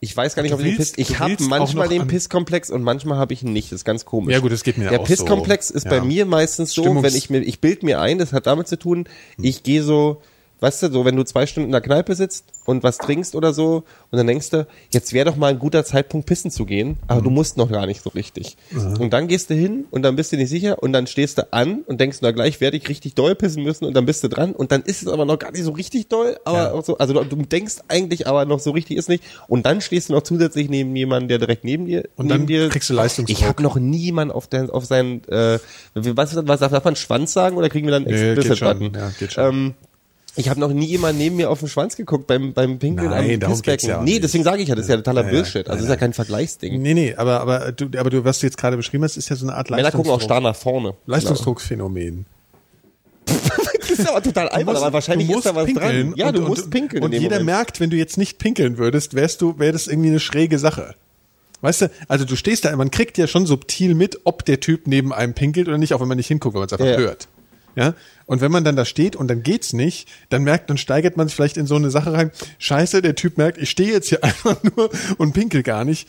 Ich 0.00 0.16
weiß 0.16 0.34
gar 0.34 0.42
nicht, 0.42 0.52
Du 0.52 0.56
ob 0.56 0.60
ich 0.62 0.68
den 0.72 0.76
Piss, 0.76 0.92
ich 0.96 1.18
habe 1.18 1.36
manchmal 1.48 1.88
den 1.88 2.06
Pisskomplex 2.06 2.70
und 2.70 2.82
manchmal 2.82 3.18
habe 3.18 3.32
ich 3.32 3.42
ihn 3.42 3.52
nicht. 3.52 3.72
Das 3.72 3.80
ist 3.80 3.84
ganz 3.84 4.04
komisch. 4.04 4.32
Ja, 4.34 4.40
gut, 4.40 4.52
das 4.52 4.62
geht 4.62 4.76
mir 4.78 4.88
Der 4.90 5.00
auch 5.00 5.04
Pisskomplex 5.04 5.68
so. 5.68 5.74
ist 5.74 5.84
Ja. 5.84 5.90
bei 5.90 6.00
mir 6.02 6.26
meistens 6.26 6.72
so, 6.74 6.82
Stimmungs- 6.84 7.02
wenn 7.02 7.14
ich 7.14 7.30
mir, 7.30 7.38
ich 7.40 7.60
bild 7.60 7.82
mir 7.82 8.00
ein, 8.00 8.18
das 8.18 8.32
hat 8.32 8.46
damit 8.46 8.68
zu 8.68 8.78
tun, 8.78 9.08
ich 9.40 9.62
gehe 9.62 9.82
so 9.82 10.20
weißt 10.60 10.84
du, 10.84 10.90
so 10.92 11.04
wenn 11.04 11.16
du 11.16 11.22
zwei 11.24 11.46
Stunden 11.46 11.68
in 11.68 11.72
der 11.72 11.80
Kneipe 11.80 12.14
sitzt 12.14 12.44
und 12.64 12.82
was 12.82 12.98
trinkst 12.98 13.34
oder 13.34 13.52
so 13.52 13.84
und 14.10 14.16
dann 14.18 14.26
denkst 14.26 14.50
du, 14.50 14.66
jetzt 14.90 15.12
wäre 15.12 15.28
doch 15.30 15.36
mal 15.36 15.48
ein 15.48 15.58
guter 15.58 15.84
Zeitpunkt 15.84 16.26
pissen 16.26 16.50
zu 16.50 16.64
gehen, 16.64 16.96
aber 17.08 17.20
du 17.20 17.30
musst 17.30 17.56
noch 17.56 17.70
gar 17.70 17.86
nicht 17.86 18.02
so 18.02 18.10
richtig. 18.10 18.56
Und 18.98 19.12
dann 19.12 19.28
gehst 19.28 19.50
du 19.50 19.54
hin 19.54 19.84
und 19.90 20.02
dann 20.02 20.16
bist 20.16 20.32
du 20.32 20.36
nicht 20.36 20.48
sicher 20.48 20.82
und 20.82 20.92
dann 20.92 21.06
stehst 21.06 21.38
du 21.38 21.52
an 21.52 21.82
und 21.86 22.00
denkst, 22.00 22.18
na 22.22 22.30
gleich 22.30 22.60
werde 22.60 22.76
ich 22.76 22.88
richtig 22.88 23.14
doll 23.14 23.34
pissen 23.34 23.62
müssen 23.62 23.84
und 23.84 23.94
dann 23.94 24.06
bist 24.06 24.24
du 24.24 24.28
dran 24.28 24.52
und 24.54 24.72
dann 24.72 24.82
ist 24.82 25.02
es 25.02 25.08
aber 25.08 25.24
noch 25.26 25.38
gar 25.38 25.52
nicht 25.52 25.62
so 25.64 25.72
richtig 25.72 26.08
doll, 26.08 26.38
aber 26.44 26.58
Ja. 26.58 26.72
auch 26.72 26.84
so, 26.84 26.96
also 26.98 27.12
du, 27.12 27.24
du 27.24 27.36
denkst 27.44 27.76
eigentlich, 27.88 28.26
aber 28.26 28.44
noch 28.46 28.60
so 28.60 28.70
richtig 28.70 28.96
ist 28.96 29.08
nicht 29.08 29.22
und 29.48 29.66
dann 29.66 29.80
stehst 29.80 30.08
du 30.08 30.14
noch 30.14 30.22
zusätzlich 30.22 30.68
neben 30.70 30.96
jemandem, 30.96 31.28
der 31.28 31.38
direkt 31.38 31.64
neben 31.64 31.84
dir 31.86 32.08
Und 32.16 32.26
neben 32.26 32.28
dann 32.40 32.46
dir 32.46 32.68
kriegst 32.70 32.88
du 32.90 32.94
Leistungsdruck. 32.94 33.38
Ich 33.38 33.44
habe 33.46 33.62
noch 33.62 33.76
niemanden 33.76 34.32
auf, 34.32 34.46
der, 34.46 34.74
auf 34.74 34.86
seinen, 34.86 35.22
äh, 35.28 35.58
was, 35.94 36.34
was 36.46 36.60
darf 36.60 36.84
man 36.84 36.96
Schwanz 36.96 37.32
sagen 37.32 37.56
oder 37.56 37.68
kriegen 37.68 37.86
wir 37.86 37.92
dann 37.92 38.04
Nee, 38.04 38.32
explicit 38.32 38.60
Button? 38.60 38.92
ja, 38.94 39.10
geht 39.18 39.32
schon. 39.34 39.44
Ähm, 39.44 39.74
ich 40.36 40.48
habe 40.48 40.60
noch 40.60 40.72
nie 40.72 40.86
jemand 40.86 41.18
neben 41.18 41.36
mir 41.36 41.50
auf 41.50 41.60
den 41.60 41.68
Schwanz 41.68 41.96
geguckt 41.96 42.26
beim, 42.26 42.52
beim 42.52 42.78
Pinkeln 42.78 43.10
Nein, 43.10 43.34
am 43.34 43.40
darum 43.40 43.54
Pissbecken. 43.56 43.88
ja 43.88 44.02
nee, 44.02 44.18
deswegen 44.18 44.44
sage 44.44 44.62
ich 44.62 44.68
ja, 44.68 44.74
das 44.74 44.84
ist 44.84 44.90
ja 44.90 44.96
totaler 44.96 45.24
Ja, 45.24 45.30
Bullshit. 45.30 45.66
Also 45.68 45.72
das 45.78 45.82
ist 45.84 45.88
ja 45.88 45.96
kein 45.96 46.12
Vergleichsding. 46.12 46.80
Nee, 46.82 46.94
nee, 46.94 47.14
aber, 47.16 47.40
aber, 47.40 47.72
du, 47.72 47.86
aber 47.98 48.10
du, 48.10 48.24
was 48.24 48.38
du 48.40 48.46
jetzt 48.46 48.58
gerade 48.58 48.76
beschrieben 48.76 49.04
hast, 49.04 49.16
ist 49.16 49.28
ja 49.28 49.36
so 49.36 49.46
eine 49.46 49.56
Art 49.56 49.70
Männer 49.70 49.90
gucken 49.90 50.10
auch 50.10 50.18
Leistungsdruck. 50.20 50.22
starr 50.22 50.40
nach 50.40 50.56
vorne. 50.56 50.94
Leistungsdrucksphänomen. 51.06 52.26
Das 53.88 54.00
ist 54.00 54.08
aber 54.10 54.22
total 54.22 54.48
albern, 54.48 54.76
aber 54.76 54.92
wahrscheinlich 54.92 55.30
ist 55.30 55.46
da 55.46 55.54
was 55.54 55.72
dran. 55.72 56.12
Ja, 56.16 56.28
und, 56.28 56.36
du 56.36 56.42
musst 56.42 56.64
und, 56.64 56.70
pinkeln 56.70 57.02
Und 57.04 57.12
jeder 57.12 57.36
Moment. 57.38 57.44
merkt, 57.46 57.80
wenn 57.80 57.88
du 57.88 57.96
jetzt 57.96 58.18
nicht 58.18 58.38
pinkeln 58.38 58.78
würdest, 58.78 59.14
wärst 59.14 59.40
du, 59.40 59.58
wäre 59.60 59.72
das 59.72 59.86
irgendwie 59.86 60.08
eine 60.08 60.20
schräge 60.20 60.58
Sache. 60.58 60.96
Weißt 61.60 61.82
du, 61.82 61.90
also 62.08 62.24
du 62.24 62.36
stehst 62.36 62.64
da, 62.64 62.74
man 62.76 62.90
kriegt 62.90 63.16
ja 63.16 63.26
schon 63.28 63.46
subtil 63.46 63.94
mit, 63.94 64.18
ob 64.24 64.44
der 64.44 64.60
Typ 64.60 64.86
neben 64.86 65.12
einem 65.14 65.34
pinkelt 65.34 65.68
oder 65.68 65.78
nicht, 65.78 65.94
auch 65.94 66.00
wenn 66.00 66.08
man 66.08 66.16
nicht 66.18 66.26
hinguckt, 66.26 66.54
wenn 66.54 66.60
man 66.60 66.66
es 66.66 66.72
einfach 66.72 66.84
Ja. 66.86 66.96
hört. 66.98 67.28
Ja, 67.76 67.94
und 68.24 68.40
wenn 68.40 68.50
man 68.50 68.64
dann 68.64 68.74
da 68.74 68.86
steht 68.86 69.16
und 69.16 69.28
dann 69.28 69.42
geht's 69.42 69.74
nicht, 69.74 70.08
dann 70.30 70.42
merkt, 70.42 70.70
dann 70.70 70.78
steigert 70.78 71.18
man 71.18 71.28
sich 71.28 71.36
vielleicht 71.36 71.58
in 71.58 71.66
so 71.66 71.76
eine 71.76 71.90
Sache 71.90 72.14
rein. 72.14 72.30
Scheiße, 72.58 73.02
der 73.02 73.14
Typ 73.14 73.36
merkt, 73.36 73.58
ich 73.58 73.68
stehe 73.68 73.92
jetzt 73.92 74.08
hier 74.08 74.24
einfach 74.24 74.62
nur 74.62 74.90
und 75.18 75.34
pinkel 75.34 75.62
gar 75.62 75.84
nicht. 75.84 76.08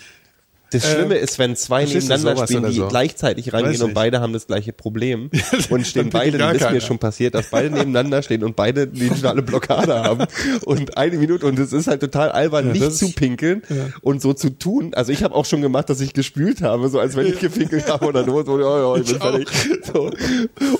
Das 0.72 0.92
Schlimme 0.92 1.16
ist, 1.16 1.40
wenn 1.40 1.56
zwei 1.56 1.86
nebeneinander 1.86 2.46
spielen, 2.46 2.66
die 2.66 2.78
so? 2.78 2.88
gleichzeitig 2.88 3.54
reingehen 3.54 3.82
und 3.84 3.94
beide 3.94 4.20
haben 4.20 4.34
das 4.34 4.48
gleiche 4.48 4.74
Problem 4.74 5.30
und 5.70 5.88
stehen 5.88 6.10
beide, 6.10 6.38
das 6.38 6.58
ist 6.58 6.72
mir 6.72 6.82
schon 6.82 7.00
passiert, 7.00 7.36
dass 7.36 7.50
beide 7.50 7.70
nebeneinander 7.74 8.22
stehen 8.22 8.44
und 8.44 8.56
beide 8.56 8.88
die 8.88 9.08
totale 9.08 9.42
Blockade 9.42 10.04
haben 10.04 10.26
und 10.66 10.98
eine 10.98 11.18
Minute 11.18 11.46
und 11.46 11.58
es 11.58 11.72
ist 11.72 11.88
halt 11.88 12.02
total 12.02 12.32
albern, 12.32 12.68
Ja, 12.68 12.74
nicht 12.74 12.86
das 12.86 12.98
zu 12.98 13.12
pinkeln 13.14 13.62
und 14.02 14.22
so 14.22 14.34
zu 14.34 14.50
tun. 14.50 14.94
Also 14.94 15.12
ich 15.12 15.24
habe 15.24 15.36
auch 15.36 15.46
schon 15.46 15.62
gemacht, 15.62 15.90
dass 15.90 16.02
ich 16.02 16.14
gespült 16.14 16.62
habe, 16.62 16.90
so 16.90 17.00
als 17.00 17.16
wenn 17.16 17.28
ich 17.28 17.40
gepinkelt 17.40 17.88
habe 17.88 18.06
oder 18.06 18.26
so, 18.26 18.44
so 18.44 18.60
ja, 18.60 18.80
ja, 18.80 19.02
ich 19.02 19.06
bin 19.06 19.16
Ich 19.16 19.22
fertig. 19.22 19.50
So, 19.94 20.12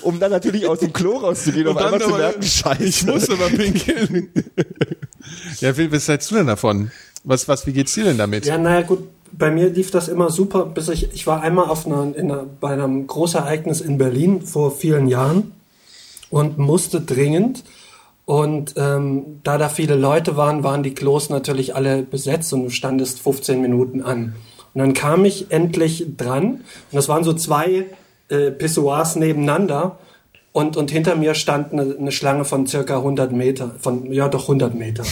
um 0.02 0.20
dann 0.20 0.30
natürlich 0.30 0.66
aus 0.66 0.80
dem 0.80 0.92
Klo 0.92 1.16
rauszugehen 1.16 1.66
und, 1.66 1.76
Und 1.76 1.82
einmal 1.82 2.00
zu 2.00 2.10
merken, 2.10 2.42
scheiße. 2.42 2.82
Ich 2.84 3.06
muss 3.06 3.30
aber 3.30 3.48
pinkeln. 3.48 4.28
ja, 5.60 5.76
Will, 5.76 5.90
was 5.92 6.08
hältst 6.08 6.30
du 6.30 6.36
denn 6.36 6.46
davon? 6.46 6.90
Was, 7.24 7.48
was, 7.48 7.66
wie 7.66 7.72
geht's 7.72 7.94
dir 7.94 8.04
denn 8.04 8.18
damit? 8.18 8.46
Ja, 8.46 8.58
naja, 8.58 8.82
gut, 8.82 9.08
bei 9.32 9.50
mir 9.50 9.70
lief 9.70 9.90
das 9.90 10.08
immer 10.08 10.30
super, 10.30 10.66
bis 10.66 10.88
ich, 10.88 11.12
ich 11.12 11.26
war 11.26 11.40
einmal 11.42 11.66
auf 11.66 11.86
einer, 11.86 12.14
in 12.16 12.30
einer, 12.30 12.44
bei 12.60 12.70
einem 12.70 13.06
Großereignis 13.06 13.80
in 13.80 13.98
Berlin 13.98 14.42
vor 14.42 14.70
vielen 14.70 15.08
Jahren 15.08 15.52
und 16.30 16.58
musste 16.58 17.00
dringend. 17.00 17.64
Und 18.24 18.74
ähm, 18.76 19.40
da 19.42 19.56
da 19.56 19.68
viele 19.68 19.94
Leute 19.94 20.36
waren, 20.36 20.62
waren 20.62 20.82
die 20.82 20.94
Klos 20.94 21.30
natürlich 21.30 21.74
alle 21.74 22.02
besetzt 22.02 22.52
und 22.52 22.64
du 22.64 22.70
standest 22.70 23.20
15 23.20 23.62
Minuten 23.62 24.02
an. 24.02 24.34
Und 24.74 24.80
dann 24.80 24.92
kam 24.92 25.24
ich 25.24 25.50
endlich 25.50 26.06
dran 26.16 26.44
und 26.46 26.62
das 26.92 27.08
waren 27.08 27.24
so 27.24 27.32
zwei 27.32 27.86
äh, 28.28 28.50
Pissoirs 28.50 29.16
nebeneinander 29.16 29.98
und, 30.52 30.76
und 30.76 30.90
hinter 30.90 31.16
mir 31.16 31.34
stand 31.34 31.72
eine, 31.72 31.96
eine 31.98 32.12
Schlange 32.12 32.44
von 32.44 32.66
circa 32.66 32.98
100 32.98 33.32
Meter, 33.32 33.74
von, 33.78 34.12
ja 34.12 34.28
doch 34.28 34.42
100 34.42 34.74
Meter. 34.74 35.04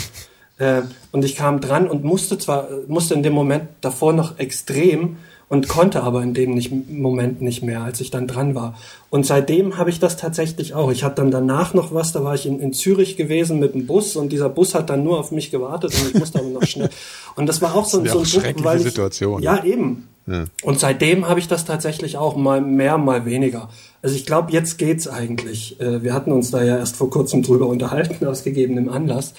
Äh, 0.59 0.83
und 1.13 1.25
ich 1.25 1.37
kam 1.37 1.61
dran 1.61 1.89
und 1.89 2.05
musste 2.05 2.39
zwar, 2.39 2.69
musste 2.89 3.15
in 3.15 3.23
dem 3.23 3.33
Moment 3.33 3.65
davor 3.81 4.13
noch 4.13 4.39
extrem 4.39 5.17
und 5.49 5.69
konnte 5.69 6.03
aber 6.03 6.23
in 6.23 6.35
dem 6.35 6.55
nicht, 6.55 6.73
Moment 6.91 7.41
nicht 7.41 7.63
mehr, 7.63 7.83
als 7.83 8.01
ich 8.01 8.11
dann 8.11 8.27
dran 8.27 8.55
war. 8.55 8.77
Und 9.11 9.27
seitdem 9.27 9.79
habe 9.79 9.91
ich 9.91 10.01
das 10.01 10.17
tatsächlich 10.17 10.75
auch. 10.75 10.91
Ich 10.91 11.05
hatte 11.05 11.17
dann 11.17 11.31
danach 11.31 11.73
noch 11.73 11.95
was, 11.95 12.13
da 12.13 12.25
war 12.25 12.35
ich 12.35 12.47
in, 12.47 12.59
in 12.59 12.73
Zürich 12.73 13.17
gewesen 13.17 13.61
mit 13.61 13.75
dem 13.75 13.87
Bus 13.87 14.17
und 14.17 14.33
dieser 14.33 14.49
Bus 14.49 14.75
hat 14.75 14.91
dann 14.91 15.05
nur 15.05 15.21
auf 15.21 15.31
mich 15.31 15.51
gewartet 15.51 15.95
und 15.95 16.09
ich 16.09 16.15
musste 16.19 16.41
aber 16.41 16.49
noch 16.49 16.65
schnell. 16.65 16.91
Und 17.37 17.47
das 17.47 17.63
war 17.63 17.77
auch 17.77 17.85
so, 17.85 18.01
Das 18.01 18.13
so 18.13 18.19
ein 18.19 18.25
auch 18.25 18.29
Druck, 18.29 18.65
weil 18.65 18.79
ich, 18.79 18.83
schreckliche 18.83 18.91
Situationen. 18.91 19.43
Ja, 19.45 19.63
eben. 19.63 20.09
Ja. 20.27 20.47
Und 20.65 20.81
seitdem 20.81 21.29
habe 21.29 21.39
ich 21.39 21.47
das 21.47 21.65
tatsächlich 21.65 22.17
auch 22.17 22.37
mal 22.37 22.61
mehr, 22.61 22.99
mal 22.99 23.25
weniger. 23.25 23.69
Also 24.03 24.17
ich 24.17 24.27
glaube, 24.27 24.51
jetzt 24.51 24.77
geht's 24.77 25.07
eigentlich. 25.07 25.81
Äh, 25.81 26.03
Wir 26.03 26.13
hatten 26.13 26.33
uns 26.33 26.51
da 26.51 26.65
ja 26.65 26.79
erst 26.79 26.97
vor 26.97 27.11
kurzem 27.11 27.43
drüber 27.43 27.69
unterhalten, 27.69 28.27
aus 28.27 28.43
gegebenem 28.43 28.89
Anlass. 28.89 29.35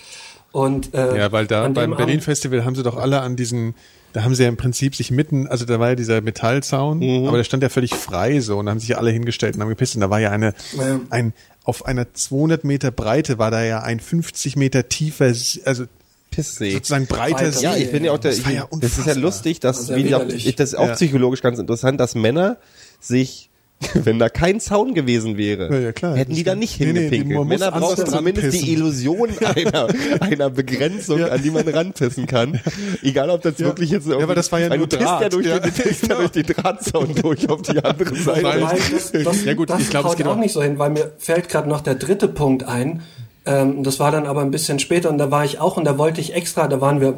Und, 0.57 0.93
äh, 0.95 1.17
Ja, 1.17 1.31
weil 1.31 1.45
da 1.45 1.61
beim 1.63 1.73
dem 1.75 1.97
Berlin 1.97 2.15
Abend- 2.15 2.23
Festival 2.23 2.65
haben 2.65 2.73
sie 2.75 2.81
doch 2.83 2.97
alle 2.97 3.21
an 3.21 3.35
diesen, 3.35 3.75
da 4.13 4.23
haben 4.23 4.33
sie 4.33 4.41
ja 4.43 4.49
im 4.49 4.57
Prinzip 4.57 4.95
sich 4.95 5.11
mitten, 5.11 5.47
also 5.47 5.65
da 5.65 5.79
war 5.79 5.89
ja 5.89 5.95
dieser 5.95 6.21
Metallzaun, 6.21 6.99
Mhm. 6.99 7.27
aber 7.27 7.37
der 7.37 7.43
stand 7.43 7.61
ja 7.61 7.69
völlig 7.69 7.93
frei 7.93 8.39
so 8.39 8.57
und 8.57 8.65
da 8.65 8.71
haben 8.71 8.79
sich 8.79 8.89
ja 8.89 8.97
alle 8.97 9.11
hingestellt 9.11 9.55
und 9.55 9.61
haben 9.61 9.69
gepisst 9.69 9.93
und 9.95 10.01
da 10.01 10.09
war 10.09 10.19
ja 10.19 10.31
eine, 10.31 10.55
Ja. 10.75 10.99
ein, 11.11 11.33
auf 11.63 11.85
einer 11.85 12.11
200 12.13 12.63
Meter 12.63 12.89
Breite 12.89 13.37
war 13.37 13.51
da 13.51 13.63
ja 13.63 13.81
ein 13.83 13.99
50 13.99 14.55
Meter 14.55 14.89
tiefer, 14.89 15.25
also 15.65 15.85
Pisssee. 16.31 16.71
sozusagen 16.73 17.05
breiter. 17.05 17.51
See. 17.51 17.63
Ja, 17.63 17.75
ich 17.75 17.91
bin 17.91 18.03
ja 18.03 18.11
auch 18.11 18.17
der, 18.17 18.31
Das 18.31 18.43
ja 18.51 18.67
das 18.71 18.97
ist 18.97 19.05
ja 19.05 19.13
lustig, 19.13 19.59
dass, 19.59 19.77
Also 19.77 19.95
wie 19.95 20.03
die 20.05 20.15
auch, 20.15 20.21
widerlich. 20.21 20.47
ich, 20.47 20.55
das 20.55 20.69
ist 20.69 20.75
auch 20.79 20.87
Ja. 20.87 20.93
psychologisch 20.95 21.41
ganz 21.41 21.59
interessant, 21.59 21.99
dass 21.99 22.15
Männer 22.15 22.57
sich, 22.99 23.46
wenn 23.93 24.17
da 24.17 24.27
kein 24.27 24.59
Zaun 24.59 24.95
gewesen 24.95 25.37
wäre, 25.37 25.71
Ja, 25.71 25.79
ja, 25.79 25.91
klar. 25.91 26.15
hätten 26.15 26.33
die 26.33 26.43
da 26.43 26.55
nicht 26.55 26.79
nee, 26.79 26.87
nee, 26.87 26.93
die- 26.93 26.99
hingepinkelt. 27.17 27.37
man 27.37 27.47
muss 27.47 27.59
Männer 27.59 27.71
brauchen 27.71 28.05
zumindest 28.07 28.53
die 28.53 28.57
ranpissen. 28.57 28.69
Illusion 28.69 29.29
einer, 29.55 29.87
einer 30.19 30.49
Begrenzung, 30.49 31.23
an 31.23 31.41
die 31.43 31.51
man 31.51 31.67
ranpissen 31.67 32.25
kann. 32.25 32.59
Egal, 33.03 33.29
ob 33.29 33.43
das 33.43 33.59
Ja. 33.59 33.67
wirklich 33.67 33.91
jetzt 33.91 34.07
Ja, 34.07 34.17
aber 34.17 34.33
das 34.33 34.51
war 34.51 34.59
ja 34.59 34.75
nur 34.75 34.87
du 34.87 34.97
ja 34.97 35.19
Draht. 35.19 35.33
durch, 35.33 35.45
Ja, 35.45 35.59
den, 35.59 35.71
du 35.73 35.83
pisst 35.83 36.01
ja 36.01 36.07
genau. 36.07 36.19
durch 36.21 36.31
den 36.31 36.45
Drahtzaun 36.47 37.15
durch 37.21 37.49
auf 37.49 37.61
die 37.61 37.77
andere 37.83 38.15
Seite. 38.15 38.43
Wobei, 38.45 38.77
das, 38.91 39.11
das, 39.11 39.45
Ja 39.45 39.53
gut, 39.53 39.69
das 39.69 39.81
ich 39.81 39.89
glaub, 39.91 40.05
es 40.07 40.15
geht 40.15 40.25
auch 40.25 40.31
auch- 40.31 40.37
nicht 40.37 40.53
so 40.53 40.63
hin, 40.63 40.79
weil 40.79 40.89
mir 40.89 41.11
fällt 41.19 41.47
gerade 41.47 41.69
noch 41.69 41.81
der 41.81 41.95
dritte 41.95 42.27
Punkt 42.27 42.63
ein. 42.63 43.03
Ähm, 43.45 43.83
das 43.83 43.99
war 43.99 44.11
dann 44.11 44.25
aber 44.25 44.41
ein 44.41 44.51
bisschen 44.51 44.79
später 44.79 45.09
und 45.09 45.19
da 45.19 45.29
war 45.31 45.45
ich 45.45 45.59
auch 45.59 45.77
und 45.77 45.85
da 45.85 45.97
wollte 45.99 46.19
ich 46.19 46.33
extra, 46.33 46.67
da 46.67 46.81
waren 46.81 46.99
wir 46.99 47.13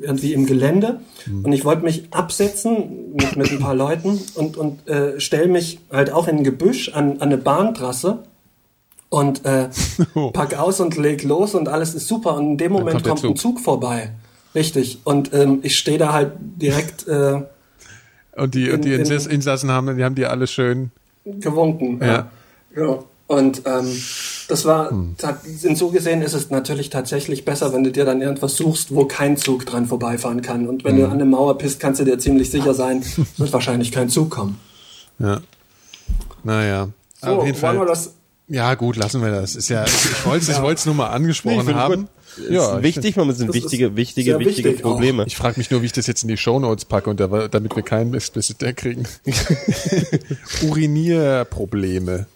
irgendwie 0.00 0.32
im 0.32 0.46
Gelände 0.46 1.00
Hm. 1.24 1.44
und 1.44 1.52
ich 1.52 1.64
wollte 1.64 1.82
mich 1.84 2.04
absetzen 2.12 3.12
mit, 3.14 3.36
mit 3.36 3.50
ein 3.50 3.58
paar 3.58 3.74
Leuten 3.74 4.18
und, 4.34 4.56
und 4.56 4.88
äh, 4.88 5.20
stell 5.20 5.48
mich 5.48 5.80
halt 5.92 6.10
auch 6.12 6.28
in 6.28 6.38
ein 6.38 6.44
Gebüsch 6.44 6.88
an, 6.90 7.12
an 7.14 7.20
eine 7.22 7.36
Bahntrasse 7.38 8.22
und 9.10 9.44
äh, 9.44 9.68
Oh. 10.14 10.30
pack 10.30 10.58
aus 10.58 10.80
und 10.80 10.96
leg 10.96 11.22
los 11.24 11.54
und 11.54 11.68
alles 11.68 11.94
ist 11.94 12.06
super 12.08 12.34
und 12.36 12.52
in 12.52 12.56
dem 12.58 12.72
Moment 12.72 13.02
kommt 13.04 13.06
kommt, 13.06 13.24
ein 13.24 13.36
Zug. 13.36 13.38
Zug 13.38 13.60
vorbei. 13.60 14.12
Richtig. 14.54 15.00
Und 15.04 15.32
ähm, 15.34 15.58
ich 15.62 15.76
stehe 15.76 15.98
da 15.98 16.12
halt 16.12 16.32
direkt 16.40 17.06
äh, 17.06 17.42
Und 18.36 18.54
die, 18.54 18.70
und 18.70 18.84
die 18.84 18.94
In- 18.94 19.00
in- 19.00 19.06
Insass- 19.06 19.28
Insassen 19.28 19.70
haben, 19.70 19.96
die 19.96 20.02
haben 20.04 20.14
die 20.14 20.26
alle 20.26 20.46
schön, 20.46 20.90
gewunken. 21.24 22.00
Ja. 22.02 22.30
ja. 22.76 22.98
Und 23.26 23.62
ähm, 23.66 23.86
das 24.50 24.64
war, 24.64 24.90
hat, 25.22 25.40
in 25.62 25.76
so 25.76 25.88
gesehen 25.90 26.22
ist 26.22 26.34
es 26.34 26.50
natürlich 26.50 26.90
tatsächlich 26.90 27.44
besser, 27.44 27.72
wenn 27.72 27.84
du 27.84 27.92
dir 27.92 28.04
dann 28.04 28.20
irgendwas 28.20 28.56
suchst, 28.56 28.94
wo 28.94 29.04
kein 29.04 29.36
Zug 29.36 29.66
dran 29.66 29.86
vorbeifahren 29.86 30.42
kann. 30.42 30.68
Und 30.68 30.84
wenn 30.84 30.96
du 30.96 31.04
an 31.06 31.12
eine 31.12 31.24
Mauer 31.24 31.56
pisst, 31.58 31.80
kannst 31.80 32.00
du 32.00 32.04
dir 32.04 32.18
ziemlich 32.18 32.50
sicher 32.50 32.74
sein, 32.74 33.02
wird 33.36 33.52
wahrscheinlich 33.52 33.92
kein 33.92 34.08
Zug 34.08 34.30
kommen. 34.30 34.58
ja. 35.18 35.40
Naja. 36.42 36.88
So, 37.22 37.26
auf 37.40 37.46
jeden 37.46 37.60
wollen 37.60 37.74
wir 37.74 37.78
Fall. 37.80 37.86
das 37.86 38.14
Ja, 38.48 38.74
gut, 38.74 38.96
lassen 38.96 39.22
wir 39.22 39.30
das. 39.30 39.54
Ist 39.56 39.68
ja, 39.68 39.84
ich 39.84 40.24
wollte 40.26 40.50
es 40.50 40.80
es 40.80 40.86
nur 40.86 40.94
mal 40.94 41.08
Nee, 41.10 41.14
angesprochen 41.16 41.64
finde 41.64 41.74
haben. 41.74 41.94
gut. 42.02 42.50
Ja, 42.50 42.78
ist 42.78 42.82
wichtig, 42.82 43.16
man 43.16 43.32
sind 43.34 43.52
wichtige, 43.52 43.96
wichtige, 43.96 44.38
wichtige 44.38 44.68
wichtig 44.70 44.84
auch. 44.84 44.92
Probleme. 44.92 45.24
Ich 45.26 45.36
frage 45.36 45.58
mich 45.58 45.70
nur, 45.70 45.82
wie 45.82 45.86
ich 45.86 45.92
das 45.92 46.06
jetzt 46.06 46.22
in 46.22 46.28
die 46.28 46.36
Shownotes 46.36 46.84
packe, 46.84 47.10
und 47.10 47.20
da, 47.20 47.48
damit 47.48 47.76
wir 47.76 47.82
keinen 47.82 48.14
Explicit 48.14 48.56
kriegen. 48.76 49.04
Urinierprobleme. 50.62 52.26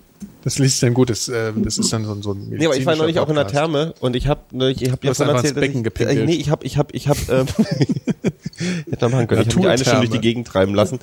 Das 0.42 0.58
liest 0.58 0.82
dann 0.82 0.94
gut, 0.94 1.10
das, 1.10 1.28
äh, 1.28 1.52
das 1.56 1.78
ist 1.78 1.92
dann 1.92 2.04
so, 2.04 2.12
ein- 2.12 2.22
so 2.22 2.32
ein 2.32 2.48
Nee, 2.50 2.66
aber 2.66 2.76
ich 2.76 2.84
war 2.86 2.96
neulich 2.96 3.18
auch 3.18 3.28
in 3.28 3.34
der. 3.36 3.46
Therme 3.46 3.94
und 4.00 4.14
ich 4.16 4.26
habe 4.28 4.40
ich 4.70 4.90
hab 4.90 5.00
dir 5.00 5.10
einfach 5.10 5.28
erzählt, 5.34 5.56
dass 5.56 5.64
ich, 5.64 6.00
äh, 6.18 6.24
nee, 6.26 6.34
ich 6.34 6.50
habe 6.50 6.64
ich 6.66 6.76
habe 6.76 6.88
ich 6.92 7.08
habe 7.08 7.18
ähm, 7.30 7.46
hätte 8.90 9.08
machen 9.08 9.26
können. 9.26 9.42
Ich 9.42 9.48
habe 9.48 9.58
mich 9.60 9.68
eine 9.68 9.78
Stunde 9.84 10.00
durch 10.08 10.10
die. 10.10 10.20
Gegend 10.20 10.46
treiben 10.46 10.74
lassen. 10.74 10.98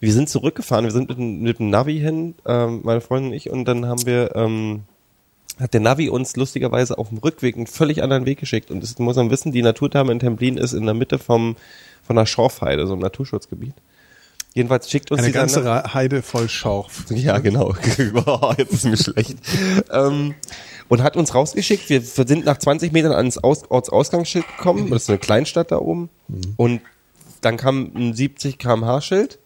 Wir 0.00 0.12
sind 0.12 0.28
zurückgefahren, 0.28 0.84
wir 0.84 0.92
sind 0.92 1.08
mit, 1.08 1.18
mit 1.18 1.58
dem 1.58 1.70
Navi 1.70 1.98
hin, 1.98 2.34
ähm, 2.46 2.80
meine 2.84 3.00
Freundin 3.00 3.30
und 3.32 3.36
ich 3.36 3.50
und 3.50 3.64
dann 3.66 3.86
haben 3.86 4.04
wir 4.06 4.34
ähm, 4.34 4.82
hat 5.60 5.74
der 5.74 5.80
Navi 5.80 6.08
uns 6.08 6.34
lustigerweise 6.36 6.98
auf 6.98 7.10
dem 7.10 7.18
Rückweg 7.18 7.56
einen 7.56 7.66
völlig 7.66 8.02
anderen 8.02 8.26
Weg 8.26 8.38
geschickt 8.40 8.70
und 8.70 8.82
das 8.82 8.98
muss 8.98 9.16
man 9.16 9.30
wissen, 9.30 9.52
die 9.52 9.62
Naturtherme 9.62 10.10
in 10.12 10.18
Templin 10.18 10.56
ist 10.56 10.72
in 10.72 10.84
der 10.84 10.94
Mitte 10.94 11.18
vom 11.18 11.56
von 12.04 12.16
der 12.16 12.26
Schorfheide, 12.26 12.86
so 12.86 12.94
einem 12.94 13.02
Naturschutzgebiet. 13.02 13.74
Jedenfalls 14.54 14.90
schickt 14.90 15.10
uns 15.10 15.22
Eine 15.22 15.32
ganze 15.32 15.60
Na- 15.60 15.80
Ra- 15.80 15.94
Heide 15.94 16.20
voll 16.22 16.48
Schorf. 16.48 17.04
ja, 17.10 17.38
genau. 17.38 17.74
Boah, 18.12 18.54
Jetzt 18.58 18.72
ist 18.74 18.84
mir 18.84 18.96
schlecht. 18.96 19.36
Ähm, 19.90 20.34
und 20.88 21.02
hat 21.02 21.16
uns 21.16 21.34
rausgeschickt. 21.34 21.88
Wir 21.88 22.02
sind 22.02 22.44
nach 22.44 22.58
20 22.58 22.92
Metern 22.92 23.12
ans 23.12 23.38
Aus 23.38 23.70
Ortsausgangsschild 23.70 24.44
gekommen. 24.56 24.90
Das 24.90 25.04
ist 25.04 25.08
eine 25.08 25.18
Kleinstadt 25.18 25.70
da 25.72 25.78
oben. 25.78 26.10
Und 26.56 26.82
dann 27.40 27.56
kam 27.56 27.90
ein 27.94 28.14
70 28.14 28.58
km/h 28.58 29.00
Schild. 29.00 29.38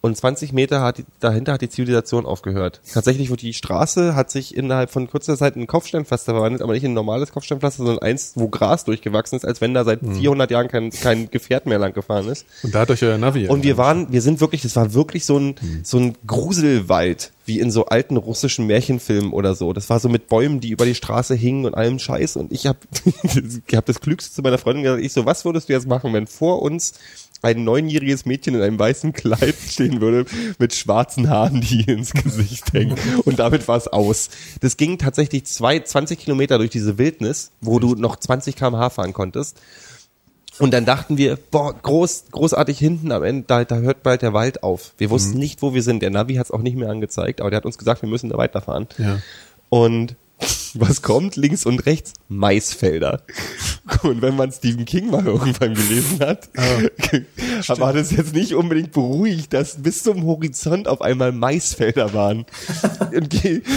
Und 0.00 0.16
20 0.16 0.52
Meter 0.52 0.80
hat 0.80 0.98
die, 0.98 1.04
dahinter 1.18 1.54
hat 1.54 1.60
die 1.60 1.68
Zivilisation 1.68 2.24
aufgehört. 2.24 2.80
Tatsächlich 2.92 3.30
wird 3.30 3.42
die 3.42 3.52
Straße 3.52 4.14
hat 4.14 4.30
sich 4.30 4.56
innerhalb 4.56 4.90
von 4.90 5.08
kurzer 5.08 5.36
Zeit 5.36 5.56
in 5.56 5.62
ein 5.62 5.66
Kopfsteinpflaster 5.66 6.34
verwandelt, 6.34 6.62
aber 6.62 6.72
nicht 6.72 6.84
in 6.84 6.92
ein 6.92 6.94
normales 6.94 7.32
Kopfsteinpflaster, 7.32 7.84
sondern 7.84 7.98
eins, 7.98 8.32
wo 8.36 8.48
Gras 8.48 8.84
durchgewachsen 8.84 9.36
ist, 9.36 9.44
als 9.44 9.60
wenn 9.60 9.74
da 9.74 9.84
seit 9.84 10.00
400 10.00 10.50
Jahren 10.52 10.68
kein, 10.68 10.90
kein 10.90 11.30
Gefährt 11.30 11.66
mehr 11.66 11.80
lang 11.80 11.94
gefahren 11.94 12.28
ist. 12.28 12.46
Und 12.62 12.74
da 12.74 12.80
hat 12.80 12.90
euch 12.90 13.02
euer 13.02 13.18
Navi. 13.18 13.48
Und 13.48 13.64
wir 13.64 13.76
waren, 13.76 14.12
wir 14.12 14.22
sind 14.22 14.40
wirklich, 14.40 14.62
das 14.62 14.76
war 14.76 14.94
wirklich 14.94 15.24
so 15.24 15.38
ein, 15.38 15.56
so 15.82 15.98
ein 15.98 16.14
Gruselwald, 16.26 17.32
wie 17.48 17.58
in 17.58 17.70
so 17.70 17.86
alten 17.86 18.16
russischen 18.16 18.66
Märchenfilmen 18.66 19.32
oder 19.32 19.54
so. 19.54 19.72
Das 19.72 19.90
war 19.90 19.98
so 19.98 20.08
mit 20.08 20.28
Bäumen, 20.28 20.60
die 20.60 20.68
über 20.68 20.84
die 20.84 20.94
Straße 20.94 21.34
hingen 21.34 21.64
und 21.64 21.74
allem 21.74 21.98
Scheiß. 21.98 22.36
Und 22.36 22.52
ich 22.52 22.66
habe 22.66 22.78
ich 23.66 23.74
hab 23.74 23.86
das 23.86 24.00
Klügste 24.00 24.32
zu 24.32 24.42
meiner 24.42 24.58
Freundin 24.58 24.84
gesagt, 24.84 25.02
ich 25.02 25.12
so, 25.12 25.26
was 25.26 25.44
würdest 25.44 25.68
du 25.68 25.72
jetzt 25.72 25.88
machen, 25.88 26.12
wenn 26.12 26.26
vor 26.26 26.62
uns 26.62 26.94
ein 27.42 27.64
neunjähriges 27.64 28.26
Mädchen 28.26 28.54
in 28.54 28.62
einem 28.62 28.78
weißen 28.78 29.12
Kleid 29.12 29.54
stehen 29.68 30.00
würde, 30.00 30.24
mit 30.58 30.74
schwarzen 30.74 31.28
Haaren, 31.28 31.60
die 31.60 31.82
ihr 31.86 31.94
ins 31.96 32.12
Gesicht 32.12 32.72
hängen. 32.72 32.96
Und 33.24 33.38
damit 33.38 33.68
war 33.68 33.76
es 33.76 33.88
aus. 33.88 34.30
Das 34.60 34.76
ging 34.76 34.98
tatsächlich 34.98 35.44
zwei, 35.46 35.78
20 35.80 36.18
Kilometer 36.18 36.58
durch 36.58 36.70
diese 36.70 36.98
Wildnis, 36.98 37.50
wo 37.60 37.78
du 37.78 37.94
noch 37.94 38.16
20 38.16 38.56
km/h 38.56 38.90
fahren 38.90 39.12
konntest. 39.12 39.60
Und 40.58 40.72
dann 40.72 40.84
dachten 40.84 41.16
wir, 41.18 41.38
boah, 41.52 41.72
groß, 41.80 42.24
großartig 42.32 42.78
hinten 42.78 43.12
am 43.12 43.22
Ende, 43.22 43.44
da, 43.46 43.64
da 43.64 43.76
hört 43.76 44.02
bald 44.02 44.22
der 44.22 44.32
Wald 44.32 44.64
auf. 44.64 44.92
Wir 44.98 45.08
wussten 45.10 45.34
Mhm. 45.34 45.38
nicht, 45.38 45.62
wo 45.62 45.72
wir 45.72 45.84
sind. 45.84 46.02
Der 46.02 46.10
Navi 46.10 46.34
hat 46.34 46.46
es 46.46 46.50
auch 46.50 46.62
nicht 46.62 46.76
mehr 46.76 46.90
angezeigt, 46.90 47.40
aber 47.40 47.50
der 47.50 47.58
hat 47.58 47.66
uns 47.66 47.78
gesagt, 47.78 48.02
wir 48.02 48.08
müssen 48.08 48.28
da 48.28 48.36
weiterfahren. 48.38 48.88
Ja. 48.98 49.20
Und 49.68 50.16
was 50.80 51.02
kommt? 51.02 51.36
Links 51.36 51.66
und 51.66 51.86
rechts 51.86 52.14
Maisfelder. 52.28 53.22
Und 54.02 54.22
wenn 54.22 54.36
man 54.36 54.52
Stephen 54.52 54.84
King 54.84 55.10
mal 55.10 55.24
irgendwann 55.24 55.74
gelesen 55.74 56.20
hat, 56.20 56.48
war 57.78 57.92
das 57.92 58.10
jetzt 58.10 58.34
nicht 58.34 58.54
unbedingt 58.54 58.92
beruhigt, 58.92 59.52
dass 59.52 59.82
bis 59.82 60.02
zum 60.02 60.24
Horizont 60.24 60.88
auf 60.88 61.00
einmal 61.00 61.32
Maisfelder 61.32 62.12
waren. 62.12 62.44
Und 63.14 63.34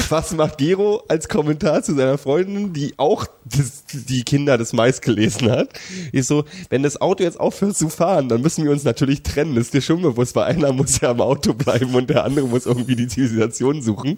was 0.09 0.31
macht 0.33 0.57
Gero 0.57 1.03
als 1.07 1.29
Kommentar 1.29 1.83
zu 1.83 1.95
seiner 1.95 2.17
Freundin, 2.17 2.73
die 2.73 2.93
auch 2.97 3.25
das, 3.45 3.83
die 3.91 4.23
Kinder 4.23 4.57
des 4.57 4.73
Mais 4.73 5.01
gelesen 5.01 5.49
hat? 5.49 5.69
Ist 6.11 6.27
so, 6.27 6.43
wenn 6.69 6.83
das 6.83 6.99
Auto 6.99 7.23
jetzt 7.23 7.39
aufhört 7.39 7.77
zu 7.77 7.89
fahren, 7.89 8.29
dann 8.29 8.41
müssen 8.41 8.63
wir 8.63 8.71
uns 8.71 8.83
natürlich 8.83 9.23
trennen. 9.23 9.55
Das 9.55 9.65
ist 9.65 9.73
dir 9.73 9.81
schon 9.81 10.01
bewusst, 10.01 10.35
weil 10.35 10.43
einer 10.45 10.73
muss 10.73 10.99
ja 10.99 11.11
am 11.11 11.21
Auto 11.21 11.53
bleiben 11.53 11.95
und 11.95 12.09
der 12.09 12.25
andere 12.25 12.47
muss 12.47 12.65
irgendwie 12.65 12.95
die 12.95 13.07
Zivilisation 13.07 13.81
suchen. 13.81 14.17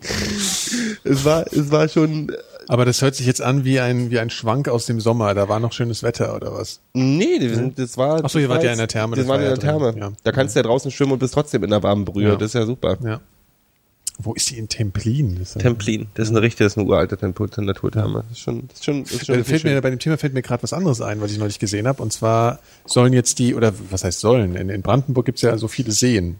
Es 1.03 1.25
war, 1.25 1.45
es 1.51 1.71
war 1.71 1.87
schon, 1.87 2.31
Aber 2.67 2.85
das 2.85 3.01
hört 3.01 3.15
sich 3.15 3.25
jetzt 3.25 3.41
an 3.41 3.65
wie 3.65 3.79
ein, 3.79 4.09
wie 4.11 4.19
ein 4.19 4.29
Schwank 4.29 4.67
aus 4.69 4.85
dem 4.85 4.99
Sommer. 4.99 5.33
Da 5.33 5.49
war 5.49 5.59
noch 5.59 5.73
schönes 5.73 6.03
Wetter 6.03 6.35
oder 6.35 6.53
was? 6.53 6.79
Nee, 6.93 7.37
wir 7.39 7.55
sind, 7.55 7.77
das 7.79 7.97
war. 7.97 8.21
Ach 8.23 8.29
so, 8.29 8.39
ihr 8.39 8.49
wart 8.49 8.59
war 8.59 8.65
ja 8.65 8.71
in 8.71 8.77
der 8.77 8.87
Therme, 8.87 9.15
Wir 9.15 9.23
das 9.23 9.29
waren 9.29 9.41
war 9.41 9.47
in 9.53 9.59
der 9.59 9.59
Therme. 9.59 9.95
ja. 9.99 10.11
Da 10.23 10.31
kannst 10.31 10.55
du 10.55 10.59
ja 10.59 10.63
draußen 10.63 10.91
schwimmen 10.91 11.11
und 11.13 11.19
bist 11.19 11.33
trotzdem 11.33 11.63
in 11.63 11.69
der 11.69 11.83
warmen 11.83 12.05
Brühe. 12.05 12.29
Ja. 12.29 12.35
Das 12.35 12.47
ist 12.47 12.53
ja 12.53 12.65
super. 12.65 12.97
Ja. 13.03 13.21
Wo 14.19 14.33
ist 14.33 14.49
die 14.51 14.57
in 14.59 14.69
Templin? 14.69 15.37
Das 15.39 15.55
Templin, 15.55 16.05
das 16.13 16.25
ist 16.27 16.31
eine 16.31 16.41
richtige, 16.43 16.65
das 16.65 16.73
ist 16.73 16.77
eine 16.77 16.87
uralte 16.87 17.17
Naturtherme. 17.61 18.23
Das 18.29 18.37
ist 18.37 18.43
schon, 18.43 18.67
das 18.67 18.77
ist 18.77 18.85
schon, 18.85 19.03
das 19.03 19.11
ist 19.13 19.25
schon 19.25 19.39
Äh, 19.39 19.43
fällt 19.43 19.63
mir, 19.63 19.71
schön. 19.71 19.81
bei 19.81 19.89
dem 19.89 19.97
Thema 19.99 20.17
fällt 20.19 20.33
mir 20.35 20.43
gerade 20.43 20.61
was 20.61 20.71
anderes 20.71 21.01
ein, 21.01 21.19
was 21.19 21.31
ich 21.31 21.39
neulich 21.39 21.57
gesehen 21.57 21.87
habe. 21.87 22.01
Und 22.01 22.13
zwar 22.13 22.59
sollen 22.85 23.11
jetzt 23.13 23.39
die, 23.39 23.55
oder 23.55 23.73
was 23.89 24.03
heißt 24.03 24.19
sollen, 24.19 24.55
in, 24.55 24.69
in 24.69 24.81
Brandenburg 24.83 25.25
gibt's 25.25 25.41
ja 25.41 25.57
so 25.57 25.67
viele 25.67 25.91
Seen. 25.91 26.35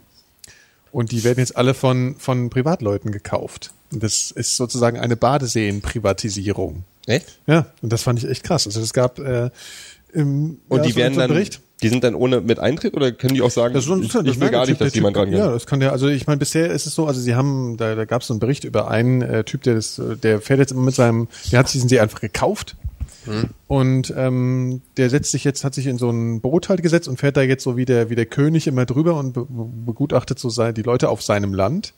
Und 0.92 1.10
die 1.10 1.24
werden 1.24 1.40
jetzt 1.40 1.56
alle 1.56 1.74
von, 1.74 2.14
von 2.16 2.48
Privatleuten 2.48 3.10
gekauft. 3.10 3.72
Das 4.00 4.30
ist 4.30 4.56
sozusagen 4.56 4.98
eine 4.98 5.16
Badeseen-Privatisierung. 5.16 6.84
Echt? 7.06 7.38
Ja, 7.46 7.66
und 7.82 7.92
das 7.92 8.02
fand 8.02 8.18
ich 8.22 8.28
echt 8.28 8.44
krass. 8.44 8.66
Also 8.66 8.80
es 8.80 8.92
gab 8.92 9.18
äh, 9.18 9.50
im, 10.12 10.58
Und 10.68 10.78
ja, 10.78 10.84
die 10.86 10.92
so- 10.92 10.96
werden 10.96 11.18
dann, 11.18 11.28
Bericht. 11.28 11.60
die 11.82 11.88
sind 11.88 12.02
dann 12.04 12.14
ohne 12.14 12.40
mit 12.40 12.58
Eintritt 12.58 12.94
oder 12.94 13.12
können 13.12 13.34
die 13.34 13.42
auch 13.42 13.50
sagen, 13.50 13.74
Das 13.74 13.84
ist 13.84 13.88
so 13.88 14.00
ich, 14.00 14.10
das 14.12 14.24
ich 14.24 14.40
will 14.40 14.50
gar 14.50 14.66
nicht, 14.66 14.80
Typ- 14.80 14.84
dass 14.84 14.94
jemand 14.94 15.16
dran 15.16 15.30
geht? 15.30 15.38
Ja, 15.38 15.50
das 15.50 15.66
kann 15.66 15.80
der, 15.80 15.92
also 15.92 16.08
ich 16.08 16.26
meine, 16.26 16.38
bisher 16.38 16.70
ist 16.70 16.86
es 16.86 16.94
so, 16.94 17.06
also 17.06 17.20
sie 17.20 17.34
haben, 17.34 17.76
da, 17.76 17.94
da 17.94 18.04
gab 18.06 18.22
es 18.22 18.28
so 18.28 18.34
einen 18.34 18.40
Bericht 18.40 18.64
über 18.64 18.88
einen 18.90 19.20
äh, 19.22 19.44
Typ, 19.44 19.62
der 19.64 19.74
das, 19.74 19.98
äh, 19.98 20.16
der 20.16 20.40
fährt 20.40 20.60
jetzt 20.60 20.72
immer 20.72 20.82
mit 20.82 20.94
seinem, 20.94 21.28
der 21.52 21.58
hat 21.58 21.66
sich 21.68 21.74
diesen 21.74 21.88
See 21.88 22.00
einfach 22.00 22.20
gekauft. 22.20 22.76
Und 23.68 24.12
ähm, 24.18 24.82
der 24.98 25.08
setzt 25.08 25.30
sich 25.30 25.44
jetzt, 25.44 25.64
hat 25.64 25.72
sich 25.74 25.86
in 25.86 25.96
so 25.96 26.10
ein 26.10 26.42
Boot 26.42 26.68
halt 26.68 26.82
gesetzt 26.82 27.08
und 27.08 27.18
fährt 27.18 27.38
da 27.38 27.40
jetzt 27.40 27.64
so 27.64 27.74
wie 27.74 27.86
der, 27.86 28.10
wie 28.10 28.16
der 28.16 28.26
König 28.26 28.66
immer 28.66 28.84
drüber 28.84 29.16
und 29.16 29.32
be 29.32 29.46
begutachtet 29.48 30.38
so 30.38 30.50
sein, 30.50 30.74
die 30.74 30.82
Leute 30.82 31.08
auf 31.08 31.22
seinem 31.22 31.54
Land. 31.54 31.94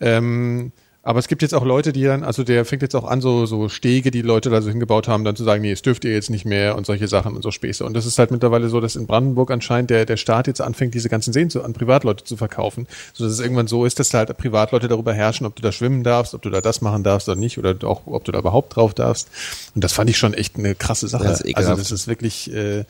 Ähm, 0.00 0.72
aber 1.04 1.18
es 1.18 1.28
gibt 1.28 1.42
jetzt 1.42 1.54
auch 1.54 1.64
Leute, 1.64 1.92
die 1.92 2.02
dann, 2.04 2.24
also 2.24 2.44
der 2.44 2.64
fängt 2.64 2.80
jetzt 2.80 2.96
auch 2.96 3.04
an, 3.04 3.20
so, 3.20 3.44
so 3.44 3.68
Stege, 3.68 4.10
die 4.10 4.22
Leute 4.22 4.48
da 4.48 4.62
so 4.62 4.70
hingebaut 4.70 5.06
haben, 5.06 5.22
dann 5.24 5.36
zu 5.36 5.44
sagen, 5.44 5.60
nee, 5.60 5.70
es 5.70 5.82
dürft 5.82 6.04
ihr 6.06 6.12
jetzt 6.12 6.30
nicht 6.30 6.46
mehr 6.46 6.76
und 6.76 6.86
solche 6.86 7.08
Sachen 7.08 7.36
und 7.36 7.42
so 7.42 7.50
Späße. 7.50 7.84
Und 7.84 7.94
das 7.94 8.06
ist 8.06 8.18
halt 8.18 8.30
mittlerweile 8.30 8.70
so, 8.70 8.80
dass 8.80 8.96
in 8.96 9.06
Brandenburg 9.06 9.50
anscheinend 9.50 9.90
der, 9.90 10.06
der 10.06 10.16
Staat 10.16 10.46
jetzt 10.46 10.62
anfängt, 10.62 10.94
diese 10.94 11.10
ganzen 11.10 11.34
Seen 11.34 11.50
zu, 11.50 11.62
an 11.62 11.74
Privatleute 11.74 12.24
zu 12.24 12.38
verkaufen. 12.38 12.86
So 13.12 13.24
dass 13.24 13.34
es 13.34 13.40
irgendwann 13.40 13.66
so 13.66 13.84
ist, 13.84 14.00
dass 14.00 14.14
halt 14.14 14.34
Privatleute 14.38 14.88
darüber 14.88 15.12
herrschen, 15.12 15.46
ob 15.46 15.54
du 15.56 15.62
da 15.62 15.72
schwimmen 15.72 16.04
darfst, 16.04 16.34
ob 16.34 16.40
du 16.40 16.48
da 16.48 16.62
das 16.62 16.80
machen 16.80 17.02
darfst 17.02 17.28
oder 17.28 17.38
nicht, 17.38 17.58
oder 17.58 17.76
auch, 17.86 18.02
ob 18.06 18.24
du 18.24 18.32
da 18.32 18.38
überhaupt 18.38 18.74
drauf 18.74 18.94
darfst. 18.94 19.28
Und 19.74 19.84
das 19.84 19.92
fand 19.92 20.08
ich 20.08 20.16
schon 20.16 20.32
echt 20.32 20.56
eine 20.56 20.74
krasse 20.74 21.08
Sache. 21.08 21.24
Das 21.24 21.42
also 21.54 21.74
das 21.74 21.92
ist 21.92 22.08
wirklich, 22.08 22.50
äh, 22.50 22.84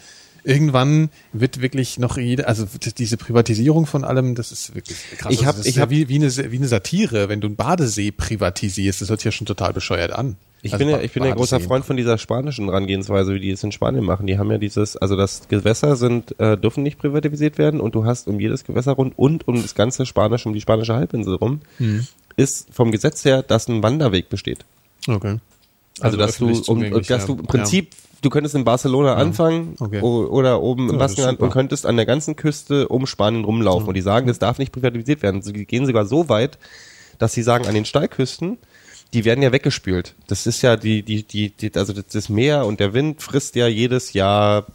irgendwann 0.44 1.08
wird 1.32 1.60
wirklich 1.60 1.98
noch 1.98 2.16
jede, 2.18 2.46
also 2.46 2.66
diese 2.98 3.16
Privatisierung 3.16 3.86
von 3.86 4.04
allem, 4.04 4.34
das 4.34 4.52
ist 4.52 4.74
wirklich 4.74 4.98
krass. 5.18 5.32
Ich 5.32 5.44
hab- 5.46 5.56
also 5.56 5.68
ich 5.68 5.76
ja 5.76 5.82
hab- 5.82 5.90
wie, 5.90 6.08
wie, 6.08 6.16
eine, 6.16 6.30
wie 6.52 6.56
eine 6.56 6.68
Satire, 6.68 7.28
wenn 7.28 7.40
du 7.40 7.48
einen 7.48 7.56
Badesee 7.56 8.10
privatisierst, 8.12 9.00
das 9.00 9.08
hört 9.10 9.20
sich 9.20 9.24
ja 9.26 9.32
schon 9.32 9.46
total 9.46 9.72
bescheuert 9.72 10.12
an. 10.12 10.36
Ich 10.62 10.72
Also 10.72 10.82
bin 10.84 10.94
ja, 10.94 11.00
ich 11.02 11.12
bin 11.12 11.24
ja 11.24 11.30
ein 11.30 11.36
großer. 11.36 11.60
Freund 11.60 11.84
von 11.84 11.96
dieser 11.98 12.16
spanischen 12.16 12.66
Herangehensweise, 12.66 13.34
wie 13.34 13.40
die 13.40 13.50
es 13.50 13.62
in 13.62 13.70
Spanien 13.70 14.02
machen. 14.04 14.26
Die 14.26 14.38
haben 14.38 14.50
ja 14.50 14.56
dieses, 14.56 14.96
also 14.96 15.14
das 15.14 15.46
Gewässer 15.48 15.94
sind, 15.96 16.38
äh, 16.40 16.56
dürfen 16.56 16.82
nicht 16.82 16.96
privatisiert 16.98 17.58
werden 17.58 17.80
und 17.80 17.94
du 17.94 18.06
hast 18.06 18.28
um 18.28 18.40
jedes 18.40 18.64
Gewässer 18.64 18.92
rund 18.92 19.18
und 19.18 19.46
um 19.46 19.60
das 19.60 19.74
ganze 19.74 20.06
Spanische, 20.06 20.48
um 20.48 20.54
die 20.54 20.62
spanische 20.62 20.94
Halbinsel 20.94 21.34
rum, 21.34 21.60
Mhm. 21.78 22.06
ist 22.36 22.68
vom 22.72 22.92
Gesetz 22.92 23.24
her, 23.26 23.42
dass 23.42 23.68
ein 23.68 23.82
Wanderweg 23.82 24.30
besteht. 24.30 24.64
Okay. 25.06 25.36
Also, 26.00 26.16
dass 26.16 26.38
du, 26.38 26.48
um, 26.66 26.90
dass 26.90 27.08
ja. 27.08 27.18
du 27.18 27.34
im 27.34 27.46
Prinzip, 27.46 27.92
du 28.20 28.30
könntest 28.30 28.54
in 28.54 28.64
Barcelona 28.64 29.14
anfangen 29.14 29.76
Okay. 29.78 30.00
oder 30.00 30.60
oben 30.60 30.88
im 30.88 30.94
Ja, 30.94 30.98
Baskenland 30.98 31.40
und 31.40 31.50
könntest 31.50 31.86
an 31.86 31.96
der 31.96 32.06
ganzen 32.06 32.36
Küste 32.36 32.88
um 32.88 33.06
Spanien 33.06 33.44
rumlaufen. 33.44 33.86
Und 33.88 33.94
die 33.94 34.00
sagen, 34.00 34.26
das 34.26 34.38
darf 34.38 34.58
nicht 34.58 34.72
privatisiert 34.72 35.22
werden. 35.22 35.42
Sie 35.42 35.52
gehen 35.52 35.86
sogar 35.86 36.06
so 36.06 36.28
weit, 36.28 36.58
dass 37.18 37.32
sie 37.32 37.42
sagen, 37.42 37.66
an 37.66 37.74
den 37.74 37.84
Steilküsten, 37.84 38.58
die 39.12 39.24
werden 39.24 39.42
ja 39.42 39.52
weggespült. 39.52 40.14
Das 40.26 40.46
ist 40.48 40.62
ja 40.62 40.76
die, 40.76 41.02
die, 41.02 41.22
die, 41.22 41.50
die 41.50 41.72
also 41.76 41.92
das, 41.92 42.28
Meer 42.28 42.66
und 42.66 42.80
der 42.80 42.92
Wind 42.94 43.22
frisst 43.22 43.54
ja 43.54 43.68
jedes 43.68 44.12
Jahr 44.12 44.66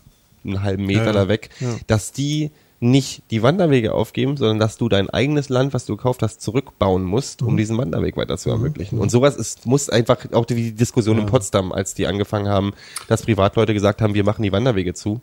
einen 0.46 0.64
halben 0.64 0.86
Meter 0.86 1.02
Ja, 1.02 1.08
ja. 1.08 1.14
da 1.14 1.28
weg, 1.28 1.50
Ja. 1.60 1.76
dass 1.88 2.14
die 2.14 2.52
nicht 2.82 3.24
die 3.32 3.44
Wanderwege 3.44 3.94
aufgeben, 3.94 4.38
sondern 4.38 4.60
dass 4.60 4.78
du 4.78 4.88
dein 4.88 5.10
eigenes 5.10 5.50
Land, 5.50 5.74
was 5.74 5.86
du 5.86 5.98
gekauft 5.98 6.22
hast, 6.22 6.42
zurückbauen 6.42 7.04
musst, 7.04 7.42
Mhm. 7.42 7.48
um 7.50 7.58
diesen 7.58 7.78
Wanderweg 7.78 8.16
weiter 8.16 8.38
zu 8.38 8.50
ermöglichen. 8.50 9.00
Und 9.00 9.12
sowas 9.12 9.36
ist, 9.36 9.66
muss 9.66 9.90
einfach 9.90 10.18
auch 10.32 10.46
die 10.46 10.72
Diskussion 10.74 11.18
in 11.20 11.26
Potsdam, 11.26 11.72
als 11.74 11.94
die 11.94 12.08
angefangen 12.08 12.48
haben, 12.48 12.72
dass 13.08 13.24
Privatleute 13.24 13.74
gesagt 13.74 14.02
haben, 14.02 14.14
wir 14.14 14.24
machen 14.24 14.44
die 14.44 14.52
Wanderwege 14.54 14.94
zu, 14.94 15.20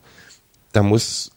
da 0.73 0.83
muss, 0.83 1.31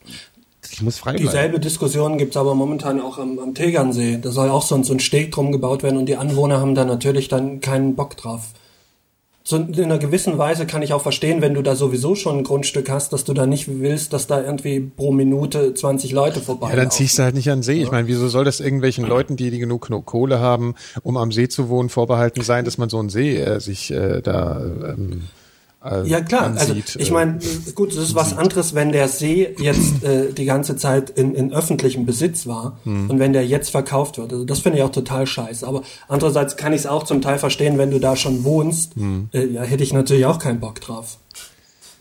ich 0.69 0.81
muss 0.81 0.97
frei 0.97 1.11
bleiben. 1.13 1.25
Dieselbe 1.27 1.59
Diskussion 1.59 2.17
gibt's 2.17 2.35
aber 2.35 2.53
momentan 2.53 2.99
auch 2.99 3.17
am, 3.17 3.39
am 3.39 3.53
Tegernsee. 3.55 4.19
Da 4.21 4.31
soll 4.31 4.49
auch 4.49 4.63
so 4.63 4.75
ein, 4.75 4.83
so 4.83 4.93
ein 4.93 4.99
Steg 4.99 5.31
drum 5.31 5.53
gebaut 5.53 5.83
werden 5.83 5.97
und 5.97 6.07
die 6.07 6.17
Anwohner 6.17 6.59
haben 6.59 6.75
da 6.75 6.83
natürlich 6.83 7.29
dann 7.29 7.61
keinen 7.61 7.95
Bock 7.95 8.17
drauf. 8.17 8.49
So 9.49 9.57
in 9.57 9.83
einer 9.83 9.97
gewissen 9.97 10.37
Weise 10.37 10.67
kann 10.67 10.83
ich 10.83 10.93
auch 10.93 11.01
verstehen, 11.01 11.41
wenn 11.41 11.55
du 11.55 11.63
da 11.63 11.75
sowieso 11.75 12.13
schon 12.13 12.37
ein 12.37 12.43
Grundstück 12.43 12.87
hast, 12.87 13.13
dass 13.13 13.23
du 13.23 13.33
da 13.33 13.47
nicht 13.47 13.67
willst, 13.67 14.13
dass 14.13 14.27
da 14.27 14.39
irgendwie 14.39 14.79
pro 14.79 15.11
Minute 15.11 15.73
20 15.73 16.11
Leute 16.11 16.39
vorbei 16.39 16.69
Ja, 16.69 16.75
dann 16.75 16.91
ziehst 16.91 17.17
du 17.17 17.23
halt 17.23 17.33
nicht 17.33 17.49
an 17.49 17.63
See. 17.63 17.81
Ich 17.81 17.89
meine, 17.89 18.07
wieso 18.07 18.27
soll 18.27 18.45
das 18.45 18.59
irgendwelchen 18.59 19.07
Leuten, 19.07 19.37
die, 19.37 19.49
die 19.49 19.57
genug 19.57 19.89
Kohle 20.05 20.39
haben, 20.39 20.75
um 21.01 21.17
am 21.17 21.31
See 21.31 21.47
zu 21.47 21.67
wohnen, 21.67 21.89
vorbehalten 21.89 22.43
sein, 22.43 22.63
dass 22.63 22.77
man 22.77 22.89
so 22.89 22.99
einen 22.99 23.09
See 23.09 23.37
äh, 23.37 23.59
sich 23.59 23.89
äh, 23.89 24.21
da 24.21 24.61
ähm, 24.61 25.23
äh, 25.83 26.07
Ja 26.07 26.21
klar, 26.21 26.43
also 26.55 26.71
ansieht, 26.73 26.95
ich 26.99 27.09
äh, 27.09 27.13
meine, 27.13 27.39
gut, 27.75 27.91
es 27.91 27.97
ist 27.97 28.15
was 28.15 28.35
anderes, 28.37 28.75
wenn 28.75 28.91
der 28.91 29.07
See 29.07 29.55
jetzt 29.59 30.03
äh, 30.03 30.31
die 30.33 30.45
ganze 30.45 30.75
Zeit 30.75 31.09
in, 31.11 31.33
in 31.35 31.53
öffentlichem 31.53 32.05
Besitz 32.05 32.47
war 32.47 32.77
Hm. 32.83 33.09
und 33.09 33.19
wenn 33.19 33.33
der 33.33 33.45
jetzt 33.45 33.69
verkauft 33.69 34.17
wird. 34.17 34.31
Also 34.33 34.45
das 34.45 34.59
finde 34.59 34.77
ich 34.79 34.83
auch 34.83 34.91
total 34.91 35.25
scheiße. 35.27 35.65
Aber 35.67 35.83
andererseits 36.07 36.57
kann 36.57 36.73
ich 36.73 36.79
es 36.81 36.87
auch 36.87 37.03
zum 37.03 37.21
Teil 37.21 37.37
verstehen, 37.39 37.77
wenn 37.77 37.91
du 37.91 37.99
da 37.99 38.15
schon 38.15 38.43
wohnst, 38.43 38.95
Hm. 38.95 39.29
äh, 39.33 39.45
ja, 39.45 39.61
hätte 39.63 39.83
ich 39.83 39.93
natürlich 39.93 40.25
auch 40.25 40.39
keinen 40.39 40.59
Bock 40.59 40.81
drauf. 40.81 41.17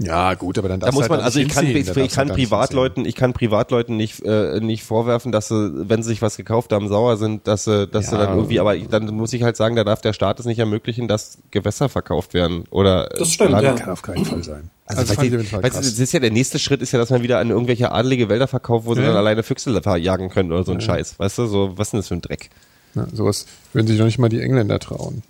Ja, 0.01 0.35
gut, 0.35 0.59
aber 0.59 0.69
dann 0.69 0.79
Da 0.79 0.87
darfst 0.87 0.97
muss 0.97 1.07
du 1.07 1.13
man, 1.13 1.19
halt 1.19 1.27
also 1.27 1.39
nicht 1.41 1.49
ich 1.49 1.55
kann, 1.55 1.67
ich, 1.67 1.89
ich 1.89 2.13
kann 2.15 2.29
halt 2.29 2.39
Privatleuten, 2.39 3.05
ich 3.05 3.17
kann 3.17 3.33
Privatleuten 3.33 3.97
nicht, 3.97 4.23
äh, 4.25 4.61
nicht 4.61 4.85
vorwerfen, 4.85 5.33
dass 5.33 5.49
sie, 5.49 5.73
wenn 5.89 6.05
sie 6.05 6.11
sich 6.11 6.23
was 6.23 6.37
gekauft 6.37 6.73
haben, 6.73 6.87
sauer 6.89 7.17
sind, 7.17 7.49
dass 7.49 7.65
sie, 7.65 7.89
dass 7.89 8.07
sie 8.11 8.15
Ja. 8.17 8.27
dann 8.27 8.37
irgendwie, 8.37 8.61
aber 8.61 8.77
ich, 8.77 8.87
dann 8.87 9.07
muss 9.07 9.33
ich 9.33 9.43
halt 9.43 9.57
sagen, 9.57 9.75
da 9.75 9.83
darf 9.83 10.01
der 10.01 10.13
Staat 10.13 10.39
es 10.39 10.47
nicht 10.47 10.61
ermöglichen, 10.61 11.09
dass 11.09 11.39
Gewässer 11.51 11.89
verkauft 11.89 12.33
werden 12.33 12.63
oder. 12.71 13.13
äh, 13.13 13.19
Das 13.19 13.33
stimmt, 13.33 13.51
Land- 13.51 13.65
ja. 13.65 13.73
Kann 13.73 13.91
auf 13.91 14.03
keinen 14.03 14.25
Fall 14.25 14.45
sein. 14.45 14.71
Also, 14.87 15.01
das 15.03 15.11
weißt, 15.11 15.21
fand 15.31 15.43
ich 15.45 15.53
weißt 15.53 15.77
das 15.77 15.99
ist 15.99 16.13
ja 16.13 16.21
der 16.21 16.31
nächste 16.31 16.59
Schritt 16.61 16.81
ist 16.81 16.93
ja, 16.93 16.99
dass 17.01 17.11
man 17.11 17.23
wieder 17.23 17.41
an 17.41 17.51
irgendwelche 17.51 17.91
adlige 17.91 18.29
Wälder 18.29 18.47
verkauft, 18.47 18.87
wo 18.87 18.95
sie 18.95 19.01
Ja. 19.01 19.09
dann 19.09 19.17
alleine 19.17 19.43
Füchse 19.43 19.71
jagen 19.99 20.31
können 20.31 20.53
oder 20.53 20.63
so 20.63 20.71
ein 20.73 20.81
Scheiß. 20.81 21.19
Weißt 21.19 21.39
du, 21.39 21.47
so, 21.47 21.73
was 21.77 21.89
ist 21.89 21.93
denn 21.93 22.01
das 22.01 22.09
für 22.09 22.15
ein 22.15 22.23
Dreck? 22.23 22.51
Ja, 22.95 23.07
sowas 23.13 23.47
würden 23.73 23.89
sich 23.89 23.99
noch 23.99 24.07
nicht 24.07 24.19
mal 24.19 24.29
die 24.29 24.41
Engländer 24.41 24.79
trauen. 24.79 25.23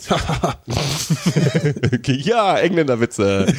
ja, 2.06 2.56
Engländerwitze. 2.58 3.46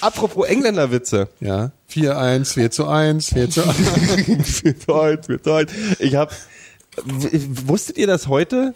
Apropos 0.00 0.48
Engländerwitze. 0.48 1.28
Ja. 1.40 1.72
4-1, 1.90 2.54
4 2.54 2.70
zu 2.70 2.86
1, 2.86 3.34
4 3.34 3.50
zu 3.50 3.62
1. 3.62 3.76
4 4.60 4.80
zu 4.80 4.94
1, 4.94 5.26
4 5.26 5.42
zu 5.42 5.52
1. 5.52 5.72
Ich 5.98 6.14
hab, 6.16 6.32
wusstet 7.04 7.98
ihr, 7.98 8.06
dass 8.06 8.28
heute 8.28 8.72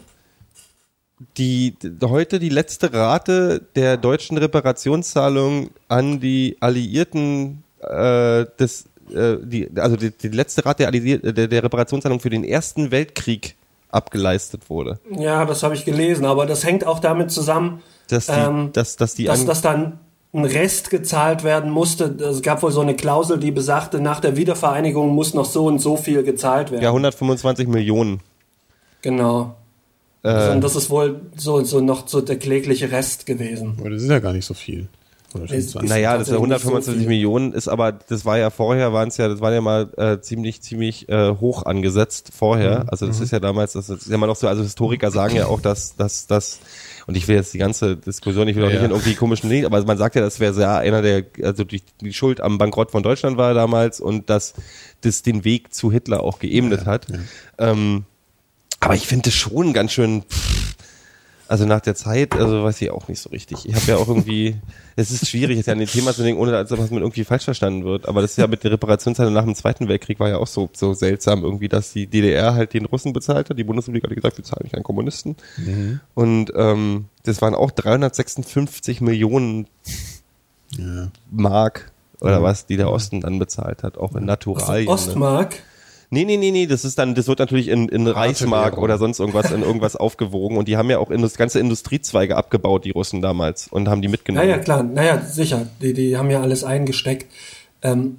die, 1.37 1.75
heute 2.03 2.39
die 2.39 2.49
letzte 2.49 2.93
Rate 2.93 3.61
der 3.75 3.97
deutschen 3.97 4.37
Reparationszahlung 4.37 5.69
an 5.87 6.19
die 6.19 6.57
Alliierten, 6.59 7.63
äh, 7.81 8.45
des, 8.59 8.85
äh, 9.13 9.37
die, 9.41 9.69
also 9.75 9.97
die, 9.97 10.11
die 10.11 10.29
letzte 10.29 10.65
Rate 10.65 10.83
der, 10.83 10.91
Alliier- 10.91 11.31
der, 11.31 11.47
der 11.47 11.63
Reparationszahlung 11.63 12.19
für 12.19 12.29
den 12.29 12.43
Ersten 12.43 12.91
Weltkrieg 12.91 13.55
abgeleistet 13.91 14.69
wurde. 14.69 14.99
Ja, 15.17 15.45
das 15.45 15.63
habe 15.63 15.75
ich 15.75 15.85
gelesen, 15.85 16.25
aber 16.25 16.45
das 16.45 16.63
hängt 16.65 16.85
auch 16.85 16.99
damit 16.99 17.31
zusammen, 17.31 17.81
Dass 18.07 18.27
die, 18.27 18.31
ähm, 18.33 18.69
dass, 18.73 18.95
dass 18.95 19.15
die 19.15 19.25
dass, 19.25 19.45
dass 19.45 19.61
dann 19.61 19.99
ein 20.33 20.45
Rest 20.45 20.89
gezahlt 20.89 21.43
werden 21.43 21.69
musste. 21.71 22.05
Es 22.05 22.41
gab 22.41 22.63
wohl 22.63 22.71
so 22.71 22.79
eine 22.81 22.95
Klausel, 22.95 23.37
die 23.37 23.51
besagte, 23.51 23.99
nach 23.99 24.21
der 24.21 24.37
Wiedervereinigung 24.37 25.09
muss 25.13 25.33
noch 25.33 25.43
so 25.45 25.65
und 25.65 25.79
so 25.79 25.97
viel 25.97 26.23
gezahlt 26.23 26.71
werden. 26.71 26.83
ja, 26.83 26.89
125 26.89 27.67
Millionen. 27.67 28.21
Genau. 29.01 29.55
Äh, 30.23 30.29
Also, 30.29 30.51
und 30.53 30.61
das 30.61 30.75
ist 30.75 30.89
wohl 30.89 31.19
so, 31.35 31.63
so 31.63 31.81
noch 31.81 32.07
so 32.07 32.21
der 32.21 32.37
klägliche 32.37 32.91
Rest 32.91 33.25
gewesen. 33.25 33.75
Aber 33.79 33.89
das 33.89 34.03
ist 34.03 34.09
ja 34.09 34.19
gar 34.19 34.31
nicht 34.33 34.45
so 34.45 34.53
viel. 34.53 34.87
Oder 35.33 35.47
schon 35.47 35.57
Ist- 35.57 35.71
20. 35.71 35.89
Naja, 35.89 36.17
das 36.17 36.27
ja 36.27 36.33
so 36.33 36.39
125 36.39 36.99
viel. 37.01 37.07
Millionen 37.07 37.53
ist 37.53 37.67
aber, 37.67 37.91
das 37.93 38.25
war 38.25 38.37
ja 38.37 38.49
vorher, 38.49 38.91
waren 38.93 39.07
es 39.09 39.17
ja, 39.17 39.27
das 39.27 39.39
war 39.39 39.53
ja 39.53 39.61
mal 39.61 39.89
äh, 39.97 40.19
ziemlich, 40.21 40.61
ziemlich 40.61 41.07
äh, 41.09 41.31
hoch 41.39 41.63
angesetzt 41.65 42.31
vorher. 42.37 42.85
Also 42.89 43.07
das 43.07 43.19
ist 43.21 43.31
ja 43.31 43.39
damals, 43.39 43.73
das 43.73 43.89
ist 43.89 44.07
ja 44.07 44.15
immer 44.15 44.27
noch 44.27 44.35
so, 44.35 44.47
also 44.47 44.61
Historiker 44.63 45.09
sagen 45.11 45.35
ja 45.35 45.45
auch, 45.47 45.61
dass, 45.61 45.95
dass, 45.95 46.27
dass 46.27 46.59
und 47.07 47.15
ich 47.15 47.27
will 47.27 47.35
jetzt 47.35 47.53
die 47.53 47.57
ganze 47.57 47.97
Diskussion, 47.97 48.47
ich 48.47 48.55
will 48.55 48.63
auch 48.63 48.67
Ja, 48.67 48.73
nicht 48.73 48.81
ja. 48.81 48.85
in 48.87 48.91
irgendwie 48.91 49.15
komischen 49.15 49.49
Dingen, 49.49 49.65
aber 49.65 49.83
man 49.85 49.97
sagt 49.97 50.15
ja, 50.15 50.21
das 50.21 50.39
wäre 50.39 50.53
sehr 50.53 50.75
einer 50.77 51.01
der, 51.01 51.23
also 51.43 51.63
die, 51.63 51.81
die 52.01 52.13
Schuld 52.13 52.41
am 52.41 52.57
Bankrott 52.57 52.91
von 52.91 53.01
Deutschland 53.01 53.37
war 53.37 53.53
damals 53.53 53.99
und 53.99 54.29
dass 54.29 54.53
das 55.01 55.21
den 55.23 55.43
Weg 55.43 55.73
zu 55.73 55.91
Hitler 55.91 56.21
auch 56.23 56.39
geebnet 56.39 56.85
hat. 56.85 57.07
Ähm, 57.57 58.03
aber 58.79 58.95
ich 58.95 59.07
finde 59.07 59.29
es 59.29 59.35
schon 59.35 59.73
ganz 59.73 59.91
schön, 59.91 60.23
pff, 60.23 60.60
also 61.51 61.65
nach 61.65 61.81
der 61.81 61.95
Zeit, 61.95 62.33
also 62.33 62.63
weiß 62.63 62.81
ich 62.81 62.91
auch 62.91 63.09
nicht 63.09 63.19
so 63.19 63.29
richtig. 63.29 63.65
Ich 63.65 63.75
habe 63.75 63.85
ja 63.85 63.97
auch 63.97 64.07
irgendwie, 64.07 64.55
es 64.95 65.11
ist 65.11 65.27
schwierig, 65.27 65.57
jetzt 65.57 65.65
ja 65.65 65.73
an 65.73 65.79
den 65.79 65.87
Thema 65.89 66.13
zu 66.13 66.23
denken, 66.23 66.39
ohne 66.41 66.51
dass 66.51 66.69
man 66.69 67.01
irgendwie 67.01 67.25
falsch 67.25 67.43
verstanden 67.43 67.83
wird. 67.83 68.07
Aber 68.07 68.21
das 68.21 68.31
ist 68.31 68.37
ja 68.37 68.47
mit 68.47 68.63
der 68.63 68.71
Reparationszeit 68.71 69.29
nach 69.31 69.43
dem 69.43 69.53
Zweiten 69.53 69.89
Weltkrieg 69.89 70.17
war 70.21 70.29
ja 70.29 70.37
auch 70.37 70.47
so, 70.47 70.69
so 70.71 70.93
seltsam 70.93 71.43
irgendwie, 71.43 71.67
dass 71.67 71.91
die 71.91 72.07
DDR 72.07 72.53
halt 72.53 72.73
den 72.73 72.85
Russen 72.85 73.11
bezahlt 73.11 73.49
hat. 73.49 73.57
Die 73.57 73.65
Bundesrepublik 73.65 74.05
hat 74.05 74.15
gesagt, 74.15 74.37
wir 74.37 74.45
zahlen 74.45 74.63
nicht 74.63 74.75
an 74.75 74.83
Kommunisten. 74.83 75.35
Und 76.13 76.53
ähm, 76.55 77.05
das 77.23 77.41
waren 77.41 77.53
auch 77.53 77.71
356 77.71 79.01
Millionen 79.01 79.67
Ja. 80.77 81.09
Mark 81.31 81.91
oder 82.21 82.41
was, 82.41 82.65
die 82.65 82.77
der 82.77 82.89
Osten 82.89 83.19
dann 83.19 83.39
bezahlt 83.39 83.83
hat, 83.83 83.97
auch 83.97 84.15
in 84.15 84.23
Naturalien. 84.23 84.85
ne? 84.85 84.91
Ostmark. 84.93 85.63
Nee, 86.13 86.25
nee, 86.25 86.35
nee, 86.35 86.51
nee, 86.51 86.67
das 86.67 86.83
ist 86.83 86.99
dann, 86.99 87.15
das 87.15 87.29
wird 87.29 87.39
natürlich 87.39 87.69
in, 87.69 87.87
in 87.87 88.05
Reichsmark 88.05 88.77
oder 88.77 88.97
sonst 88.97 89.21
irgendwas 89.21 89.49
in 89.49 89.63
irgendwas 89.63 89.95
aufgewogen 89.95 90.57
und 90.57 90.67
die 90.67 90.75
haben 90.75 90.89
ja 90.89 90.99
auch 90.99 91.09
in 91.09 91.21
das 91.21 91.37
ganze 91.37 91.61
Industriezweige 91.61 92.35
abgebaut, 92.35 92.83
die 92.83 92.91
Russen 92.91 93.21
damals 93.21 93.69
und 93.69 93.87
haben 93.87 94.01
die 94.01 94.09
mitgenommen. 94.09 94.45
Naja, 94.45 94.59
klar, 94.59 94.83
naja, 94.83 95.21
sicher. 95.21 95.67
Die, 95.81 95.93
die 95.93 96.17
haben 96.17 96.29
ja 96.29 96.41
alles 96.41 96.65
eingesteckt. 96.65 97.31
Ähm, 97.81 98.17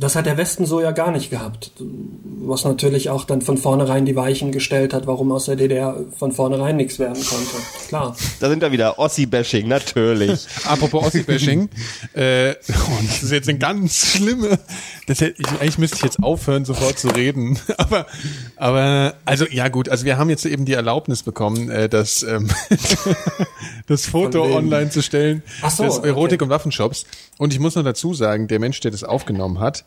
das 0.00 0.16
hat 0.16 0.24
der 0.24 0.38
Westen 0.38 0.64
so 0.64 0.80
ja 0.80 0.90
gar 0.90 1.10
nicht 1.10 1.28
gehabt. 1.28 1.72
Was 1.78 2.64
natürlich 2.64 3.10
auch 3.10 3.24
dann 3.24 3.42
von 3.42 3.58
vornherein 3.58 4.06
die 4.06 4.16
Weichen 4.16 4.50
gestellt 4.50 4.94
hat, 4.94 5.06
warum 5.06 5.30
aus 5.32 5.44
der 5.44 5.56
DDR 5.56 6.00
von 6.16 6.32
vornherein 6.32 6.76
nichts 6.76 6.98
werden 6.98 7.22
konnte. 7.22 7.56
Klar. 7.88 8.16
Da 8.40 8.48
sind 8.48 8.62
wir 8.62 8.72
wieder 8.72 8.98
Ossi-Bashing, 8.98 9.68
natürlich. 9.68 10.46
Apropos 10.64 11.08
Ossi-Bashing, 11.08 11.68
äh, 12.14 12.54
und 12.54 13.08
das 13.08 13.22
ist 13.22 13.32
jetzt 13.32 13.50
eine 13.50 13.58
ganz 13.58 13.94
schlimme, 13.96 14.58
das 15.06 15.20
hätte 15.20 15.40
ich, 15.40 15.48
eigentlich 15.48 15.78
müsste 15.78 15.96
ich 15.96 16.02
jetzt 16.02 16.22
aufhören, 16.22 16.64
sofort 16.64 16.98
zu 16.98 17.08
reden, 17.08 17.58
aber, 17.78 18.06
aber, 18.56 19.14
also, 19.24 19.46
ja 19.50 19.68
gut, 19.68 19.88
also 19.88 20.04
wir 20.04 20.18
haben 20.18 20.30
jetzt 20.30 20.44
eben 20.46 20.64
die 20.64 20.74
Erlaubnis 20.74 21.22
bekommen, 21.22 21.70
äh, 21.70 21.88
das, 21.88 22.22
ähm, 22.22 22.50
das 23.86 24.06
Foto 24.06 24.44
online 24.44 24.90
zu 24.90 25.02
stellen, 25.02 25.42
Ach 25.62 25.70
so, 25.70 25.84
des 25.84 25.98
Erotik- 25.98 26.34
okay. 26.36 26.44
und 26.44 26.50
Waffenshops. 26.50 27.04
Und 27.38 27.52
ich 27.52 27.58
muss 27.58 27.74
noch 27.74 27.84
dazu 27.84 28.14
sagen, 28.14 28.48
der 28.48 28.60
Mensch, 28.60 28.80
der 28.80 28.90
das 28.90 29.04
aufgenommen 29.04 29.58
hat, 29.60 29.84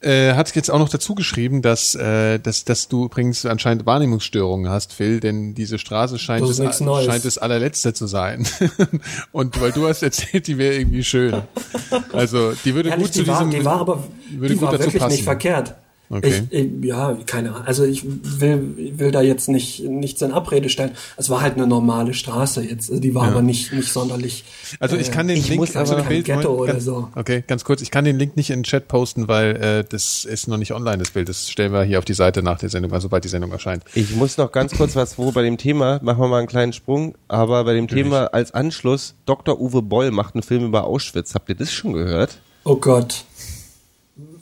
äh, 0.00 0.34
hat 0.34 0.54
jetzt 0.54 0.70
auch 0.70 0.78
noch 0.78 0.88
dazu 0.88 1.14
geschrieben, 1.14 1.62
dass, 1.62 1.94
äh, 1.94 2.38
dass, 2.38 2.64
dass 2.64 2.88
du 2.88 3.06
übrigens 3.06 3.46
anscheinend 3.46 3.86
Wahrnehmungsstörungen 3.86 4.70
hast, 4.70 4.92
Phil, 4.92 5.20
denn 5.20 5.54
diese 5.54 5.78
Straße 5.78 6.18
scheint, 6.18 6.42
Neues. 6.80 7.06
scheint 7.06 7.24
das 7.24 7.38
allerletzte 7.38 7.94
zu 7.94 8.06
sein. 8.06 8.46
Und 9.32 9.60
weil 9.60 9.72
du 9.72 9.88
hast 9.88 10.02
erzählt, 10.02 10.46
die 10.46 10.58
wäre 10.58 10.74
irgendwie 10.74 11.04
schön. 11.04 11.42
Also 12.12 12.52
die 12.64 12.74
würde 12.74 12.90
Ehrlich, 12.90 13.06
gut 13.06 13.14
zu 13.14 13.22
die, 13.22 13.28
war, 13.28 13.44
diesem 13.44 13.58
die 13.58 13.64
war 13.64 13.80
aber 13.80 14.04
würde 14.30 14.54
die 14.54 14.60
gut 14.60 14.66
war 14.66 14.72
dazu 14.72 14.84
wirklich 14.84 15.02
passen. 15.02 15.14
nicht 15.14 15.24
verkehrt. 15.24 15.74
Okay. 16.08 16.42
Ich, 16.50 16.58
ich, 16.60 16.84
ja, 16.84 17.16
keine 17.26 17.50
Ahnung. 17.52 17.66
Also 17.66 17.84
ich 17.84 18.04
will, 18.04 18.74
will 18.98 19.10
da 19.10 19.22
jetzt 19.22 19.48
nicht 19.48 19.82
nichts 19.82 20.22
in 20.22 20.32
Abrede 20.32 20.68
stellen. 20.68 20.92
Es 21.16 21.30
war 21.30 21.40
halt 21.40 21.54
eine 21.54 21.66
normale 21.66 22.14
Straße 22.14 22.62
jetzt. 22.62 22.90
Also 22.90 23.00
Die 23.00 23.14
war 23.14 23.24
aber 23.28 23.42
nicht, 23.42 23.72
nicht 23.72 23.92
sonderlich. 23.92 24.44
Also 24.78 24.96
ich 24.96 25.10
kann 25.10 25.26
den 25.28 25.36
Ich 25.38 25.48
Link, 25.48 25.60
muss 25.60 25.74
aber- 25.76 25.96
ein 25.96 26.06
Bild, 26.06 26.26
Kein 26.26 26.38
Ghetto 26.38 26.54
oder 26.54 26.72
ganz, 26.74 26.84
so. 26.84 27.08
Okay, 27.14 27.42
ganz 27.46 27.64
kurz. 27.64 27.82
Ich 27.82 27.90
kann 27.90 28.04
den 28.04 28.18
Link 28.18 28.36
nicht 28.36 28.50
in 28.50 28.60
den 28.60 28.64
Chat 28.64 28.88
posten, 28.88 29.26
weil 29.28 29.56
äh, 29.56 29.84
das 29.88 30.24
ist 30.24 30.46
noch 30.48 30.58
nicht 30.58 30.72
online, 30.72 30.98
das 30.98 31.10
Bild. 31.10 31.28
Das 31.28 31.50
stellen 31.50 31.72
wir 31.72 31.82
hier 31.82 31.98
auf 31.98 32.04
die 32.04 32.14
Seite 32.14 32.42
nach 32.42 32.58
der 32.58 32.68
Sendung, 32.68 32.92
also 32.92 33.06
sobald 33.06 33.24
die 33.24 33.28
Sendung 33.28 33.50
erscheint. 33.52 33.82
Ich 33.94 34.14
muss 34.14 34.36
noch 34.36 34.52
ganz 34.52 34.76
kurz 34.76 34.94
was, 34.96 35.18
wo 35.18 35.32
bei 35.32 35.42
dem 35.42 35.56
Thema, 35.58 35.98
machen 36.02 36.20
wir 36.20 36.28
mal 36.28 36.38
einen 36.38 36.46
kleinen 36.48 36.72
Sprung, 36.72 37.14
aber 37.28 37.64
bei 37.64 37.74
dem 37.74 37.88
Thema 37.88 38.26
als 38.32 38.52
Anschluss, 38.52 39.14
Dr. 39.26 39.60
Uwe 39.60 39.82
Boll 39.82 40.10
macht 40.12 40.34
einen 40.34 40.42
Film 40.42 40.64
über 40.66 40.84
Auschwitz. 40.84 41.34
Habt 41.34 41.48
ihr 41.48 41.54
das 41.56 41.72
schon 41.72 41.92
gehört? 41.92 42.38
Oh 42.64 42.76
Gott. 42.76 43.24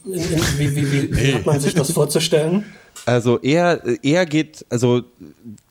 Wie, 0.04 0.76
wie, 0.76 0.92
wie, 0.92 1.16
wie 1.16 1.34
hat 1.34 1.46
man 1.46 1.60
sich 1.60 1.74
das 1.74 1.90
vorzustellen? 1.92 2.64
Also 3.06 3.38
er, 3.40 3.82
er 4.02 4.24
geht, 4.24 4.64
also 4.70 5.02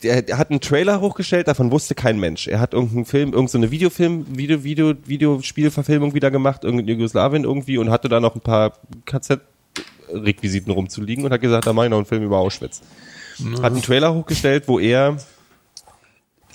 der 0.04 0.38
hat 0.38 0.50
einen 0.50 0.60
Trailer 0.60 1.02
hochgestellt, 1.02 1.48
davon 1.48 1.72
wusste 1.72 1.96
kein 1.96 2.20
Mensch. 2.20 2.48
Er 2.48 2.60
hat 2.60 2.74
irgendeinen 2.74 3.06
Film, 3.06 3.34
irgendeine 3.34 3.72
Videofilm, 3.72 4.26
Video, 4.38 4.64
Video, 4.64 4.94
Videospielverfilmung 5.06 6.14
wieder 6.14 6.32
gemacht, 6.32 6.64
irgendwie 6.64 6.84
in 6.84 7.00
Jugoslawien 7.00 7.44
irgendwie 7.44 7.78
und 7.78 7.90
hatte 7.90 8.10
da 8.10 8.20
noch 8.20 8.36
ein 8.36 8.42
paar 8.42 8.74
KZ-Requisiten 9.06 10.72
rumzuliegen 10.72 11.26
und 11.26 11.32
hat 11.32 11.42
gesagt, 11.42 11.66
da 11.66 11.74
mache 11.74 11.88
ich 11.88 11.90
noch 11.92 11.98
einen 11.98 12.06
Film 12.06 12.24
über 12.24 12.38
Auschwitz. 12.38 12.82
Hat 13.62 13.72
einen 13.72 13.82
Trailer 13.82 14.14
hochgestellt, 14.14 14.68
wo 14.68 14.80
er 14.80 15.18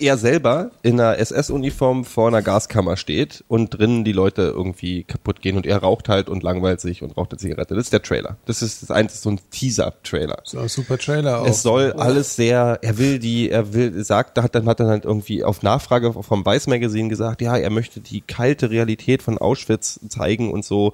er 0.00 0.18
selber 0.18 0.70
in 0.82 1.00
einer 1.00 1.18
SS-Uniform 1.18 2.04
vor 2.04 2.28
einer 2.28 2.42
Gaskammer 2.42 2.96
steht 2.96 3.44
und 3.48 3.78
drinnen 3.78 4.04
die 4.04 4.12
Leute 4.12 4.42
irgendwie 4.42 5.04
kaputt 5.04 5.40
gehen 5.40 5.56
und 5.56 5.66
er 5.66 5.78
raucht 5.78 6.08
halt 6.08 6.28
und 6.28 6.42
langweilt 6.42 6.80
sich 6.80 7.02
und 7.02 7.16
raucht 7.16 7.32
eine 7.32 7.38
Zigarette. 7.38 7.74
Das 7.74 7.84
ist 7.84 7.92
der 7.92 8.02
Trailer. 8.02 8.36
Das 8.46 8.62
ist 8.62 8.82
das 8.82 8.90
einzige, 8.90 9.20
so 9.20 9.30
ein 9.30 9.40
Teaser-Trailer. 9.50 10.38
So, 10.44 10.66
super 10.68 10.98
Trailer 10.98 11.42
auch. 11.42 11.46
Es 11.46 11.62
soll 11.62 11.92
alles 11.92 12.36
sehr, 12.36 12.78
er 12.82 12.98
will 12.98 13.18
die, 13.18 13.50
er 13.50 13.74
will, 13.74 14.04
sagt, 14.04 14.38
da 14.38 14.42
hat 14.42 14.54
dann 14.54 14.66
hat 14.68 14.80
dann 14.80 14.88
halt 14.88 15.04
irgendwie 15.04 15.44
auf 15.44 15.62
Nachfrage 15.62 16.12
vom 16.12 16.44
Weiß 16.44 16.66
Magazine 16.66 17.08
gesagt, 17.08 17.42
ja, 17.42 17.56
er 17.56 17.70
möchte 17.70 18.00
die 18.00 18.20
kalte 18.20 18.70
Realität 18.70 19.22
von 19.22 19.38
Auschwitz 19.38 20.00
zeigen 20.08 20.52
und 20.52 20.64
so. 20.64 20.92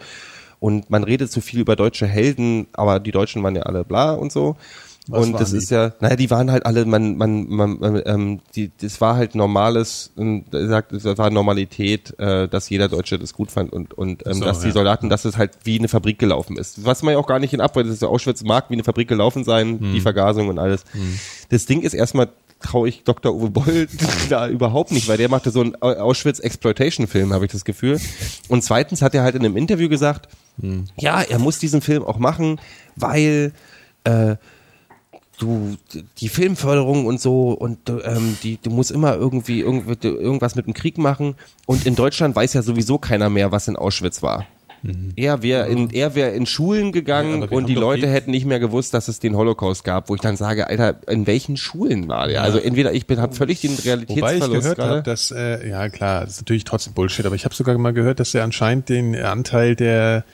Und 0.61 0.89
man 0.89 1.05
redet 1.05 1.31
zu 1.31 1.41
viel 1.41 1.61
über 1.61 1.77
deutsche 1.77 2.07
Helden, 2.07 2.69
aber 2.73 3.01
die 3.01 3.11
Deutschen 3.11 3.43
waren 3.43 3.55
ja 3.57 3.65
alle 3.65 3.85
bla 3.85 4.13
und 4.15 4.33
so. 4.33 4.57
Was 5.07 5.27
und 5.27 5.33
das 5.39 5.51
die? 5.51 5.59
ist 5.59 5.71
ja, 5.71 5.93
naja, 6.01 6.17
die 6.17 6.31
waren 6.31 6.51
halt 6.51 6.65
alle, 6.65 6.87
man, 6.87 7.17
man, 7.17 7.47
man, 7.49 7.79
man 7.79 8.03
ähm, 8.07 8.41
die, 8.57 8.71
das 8.81 9.01
war 9.03 9.17
halt 9.17 9.35
normales, 9.35 10.13
ähm, 10.17 10.45
sagt, 10.51 10.93
es 10.93 11.05
war 11.05 11.29
Normalität, 11.31 12.19
äh, 12.19 12.49
dass 12.49 12.71
jeder 12.71 12.89
Deutsche 12.89 13.19
das 13.19 13.35
gut 13.35 13.51
fand 13.51 13.71
und 13.73 13.93
und 13.93 14.27
ähm, 14.27 14.35
So, 14.35 14.45
dass 14.45 14.61
die 14.61 14.69
ja. 14.69 14.73
Soldaten, 14.73 15.11
dass 15.11 15.27
es 15.27 15.37
halt 15.37 15.53
wie 15.65 15.79
eine 15.79 15.89
Fabrik 15.89 16.19
gelaufen 16.19 16.57
ist. 16.57 16.85
Was 16.87 17.03
man 17.03 17.13
ja 17.13 17.19
auch 17.19 17.27
gar 17.27 17.39
nicht 17.39 17.53
in 17.53 17.61
Abwehr, 17.61 17.83
das 17.85 17.93
ist 17.93 18.03
ja 18.03 18.09
Auschwitz 18.09 18.43
mag 18.45 18.71
wie 18.71 18.75
eine 18.75 18.85
Fabrik 18.85 19.09
gelaufen 19.09 19.45
sein, 19.45 19.79
Hm. 19.79 19.93
die 19.93 20.01
Vergasung 20.01 20.49
und 20.49 20.59
alles. 20.59 20.85
Das 21.51 21.67
Ding 21.67 21.83
ist 21.83 21.93
erstmal 21.95 22.29
traue 22.61 22.89
ich 22.89 23.05
Dr. 23.05 23.35
Uwe 23.35 23.51
Boll 23.51 23.89
da 24.31 24.49
überhaupt 24.49 24.91
nicht, 24.91 25.07
weil 25.07 25.19
der 25.19 25.29
machte 25.29 25.51
so 25.51 25.61
einen 25.61 25.75
Au- 25.83 25.93
Auschwitz-Exploitation-Film, 25.93 27.33
habe 27.35 27.45
ich 27.45 27.53
das 27.53 27.67
Gefühl. 27.67 28.01
Und 28.49 28.65
zweitens 28.65 29.03
hat 29.03 29.15
er 29.15 29.23
halt 29.23 29.35
in 29.35 29.45
einem 29.45 29.57
Interview 29.59 29.89
gesagt, 29.91 30.29
Hm. 30.61 30.85
ja, 30.97 31.21
er 31.21 31.39
muss 31.41 31.59
diesen 31.59 31.81
Film 31.83 32.05
auch 32.05 32.19
machen, 32.19 32.59
weil 32.97 33.53
äh, 34.05 34.37
du 35.45 35.77
die 36.21 36.29
Filmförderung 36.29 37.07
und 37.07 37.21
so 37.21 37.51
und 37.53 37.79
du, 37.89 38.01
ähm, 38.01 38.37
die 38.43 38.59
du 38.63 38.71
musst 38.71 38.91
immer 38.91 39.15
irgendwie 39.15 39.61
du- 39.63 40.09
irgendwas 40.09 40.55
mit 40.55 40.67
dem 40.67 40.75
Krieg 40.75 40.99
machen. 40.99 41.35
Und 41.67 41.87
in 41.87 41.95
Deutschland 41.95 42.35
weiß 42.35 42.53
ja 42.55 42.63
sowieso 42.63 42.99
keiner 42.99 43.31
mehr, 43.31 43.53
was 43.53 43.69
in 43.69 43.77
Auschwitz 43.77 44.23
war. 44.23 44.47
Er 45.17 45.43
wäre 45.43 45.67
in 45.67 45.89
er 45.91 46.15
wäre 46.15 46.33
in 46.33 46.45
Schulen 46.45 46.87
Ja, 46.87 46.91
gegangen 46.93 47.41
wir 47.41 47.53
und 47.53 47.71
die 47.71 47.75
Leute 47.75 48.03
die- 48.07 48.13
hätten 48.13 48.31
nicht 48.33 48.45
mehr 48.45 48.61
gewusst, 48.61 48.93
dass 48.93 49.09
es 49.09 49.19
den 49.19 49.35
Holocaust 49.35 49.83
gab, 49.83 50.11
wo 50.11 50.15
ich 50.15 50.21
dann 50.21 50.37
sage, 50.37 50.67
Alter, 50.69 50.97
in 51.09 51.27
welchen 51.27 51.57
Schulen 51.57 52.07
war 52.07 52.29
der? 52.29 52.43
Also 52.43 52.59
entweder 52.59 52.93
ich 52.93 53.07
bin 53.07 53.19
habe 53.19 53.35
völlig 53.35 53.63
den 53.63 53.71
Wobei 53.71 53.79
ich 53.79 53.87
Realitätsverlust 53.87 54.51
gehört 54.63 54.79
habe, 54.79 55.03
dass, 55.03 55.31
äh, 55.31 55.67
ja 55.71 55.89
klar, 55.89 56.25
das 56.27 56.35
ist 56.35 56.41
natürlich 56.43 56.65
trotzdem 56.65 56.93
Bullshit, 56.93 57.25
aber 57.25 57.35
ich 57.35 57.47
habe 57.47 57.55
sogar 57.55 57.79
mal 57.79 57.95
gehört, 57.95 58.21
dass 58.21 58.35
er 58.35 58.45
anscheinend 58.45 58.91
den 58.91 59.17
Anteil 59.17 59.75
der 59.75 60.25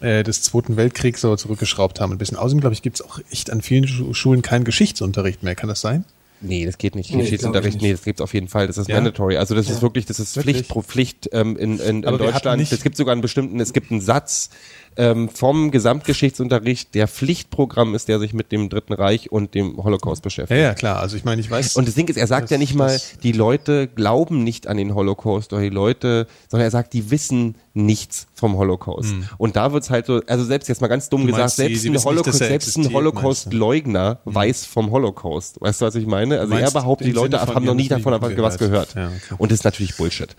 äh, 0.00 0.22
des 0.22 0.42
Zweiten 0.42 0.76
Weltkriegs 0.76 1.20
so 1.20 1.34
zurückgeschraubt 1.36 2.00
haben. 2.00 2.12
Ein 2.12 2.18
bisschen 2.18 2.36
außerdem, 2.36 2.60
glaube 2.60 2.74
ich, 2.74 2.82
gibt 2.82 2.96
es 2.96 3.02
auch 3.02 3.20
echt 3.30 3.50
an 3.50 3.62
vielen 3.62 3.86
Schu 3.86 4.12
Schulen 4.14 4.42
keinen 4.42 4.64
Geschichtsunterricht 4.64 5.42
mehr. 5.42 5.54
Kann 5.54 5.68
das 5.68 5.80
sein? 5.80 6.04
Nee, 6.42 6.64
das 6.64 6.78
geht 6.78 6.94
nicht. 6.94 7.10
Nee, 7.12 7.20
Geschichtsunterricht, 7.20 7.82
nee, 7.82 7.92
das 7.92 8.02
gibt's 8.02 8.22
auf 8.22 8.32
jeden 8.32 8.48
Fall. 8.48 8.66
Das 8.66 8.78
ist 8.78 8.88
Ja? 8.88 8.94
mandatory. 8.94 9.36
Also 9.36 9.54
das 9.54 9.68
ist 9.68 9.82
wirklich, 9.82 10.06
das 10.06 10.18
ist 10.18 10.36
Wirklich? 10.36 10.56
Pflicht 10.56 10.70
pro 10.70 10.80
Pflicht 10.80 11.28
ähm, 11.32 11.54
in, 11.58 11.78
in, 11.78 12.02
in 12.02 12.16
Deutschland. 12.16 12.62
Es 12.72 12.82
gibt 12.82 12.96
sogar 12.96 13.12
einen 13.12 13.20
bestimmten, 13.20 13.60
es 13.60 13.74
gibt 13.74 13.90
einen 13.90 14.00
Satz 14.00 14.48
ähm, 14.96 15.28
vom 15.28 15.70
Gesamtgeschichtsunterricht, 15.70 16.94
der 16.94 17.08
Pflichtprogramm 17.08 17.94
ist, 17.94 18.08
der 18.08 18.18
sich 18.18 18.32
mit 18.34 18.52
dem 18.52 18.68
Dritten 18.68 18.92
Reich 18.92 19.30
und 19.32 19.54
dem 19.54 19.76
Holocaust 19.76 20.20
Ja, 20.20 20.24
beschäftigt. 20.24 20.60
ja, 20.60 20.74
klar. 20.74 21.00
Also 21.00 21.16
ich 21.16 21.24
meine, 21.24 21.40
ich 21.40 21.50
weiß. 21.50 21.76
Und 21.76 21.86
das 21.88 21.94
Ding 21.94 22.08
ist, 22.08 22.16
er 22.16 22.26
sagt 22.26 22.44
Das- 22.44 22.50
ja 22.50 22.58
nicht 22.58 22.74
mal, 22.74 23.00
die 23.22 23.32
Leute 23.32 23.86
glauben 23.88 24.42
nicht 24.44 24.66
an 24.66 24.76
den 24.76 24.94
Holocaust 24.94 25.52
oder 25.52 25.62
die 25.62 25.68
Leute, 25.70 26.26
sondern 26.48 26.66
er 26.66 26.70
sagt, 26.70 26.92
die 26.92 27.10
wissen 27.10 27.54
nichts 27.72 28.26
vom 28.34 28.56
Holocaust. 28.56 29.14
Und 29.38 29.54
da 29.56 29.72
wird's 29.72 29.90
halt 29.90 30.06
so, 30.06 30.20
also 30.26 30.44
selbst 30.44 30.68
jetzt 30.68 30.80
mal 30.80 30.88
ganz 30.88 31.08
dumm 31.08 31.20
Hm. 31.20 31.26
Du 31.28 31.32
gesagt, 31.34 31.52
selbst 31.52 31.82
sie 31.82 31.90
ein 31.90 32.02
Holocaust, 32.04 32.38
selbst 32.38 32.76
ein? 32.76 32.92
Holocaust-Leugner 32.92 34.18
weiß 34.24 34.66
vom 34.66 34.90
Holocaust. 34.90 35.60
Weißt 35.60 35.80
du, 35.80 35.86
was 35.86 35.94
ich 35.94 36.06
meine? 36.06 36.40
Also 36.40 36.54
er 36.54 36.70
behauptet, 36.70 37.06
die 37.06 37.12
Leute 37.12 37.40
haben 37.40 37.64
noch 37.64 37.76
die 37.76 37.82
nie 37.84 37.88
davon 37.88 38.20
was 38.20 38.58
gehört. 38.58 38.94
Ja, 38.94 39.06
okay. 39.06 39.34
Und 39.38 39.52
das 39.52 39.60
ist 39.60 39.64
natürlich 39.64 39.96
Bullshit. 39.96 40.34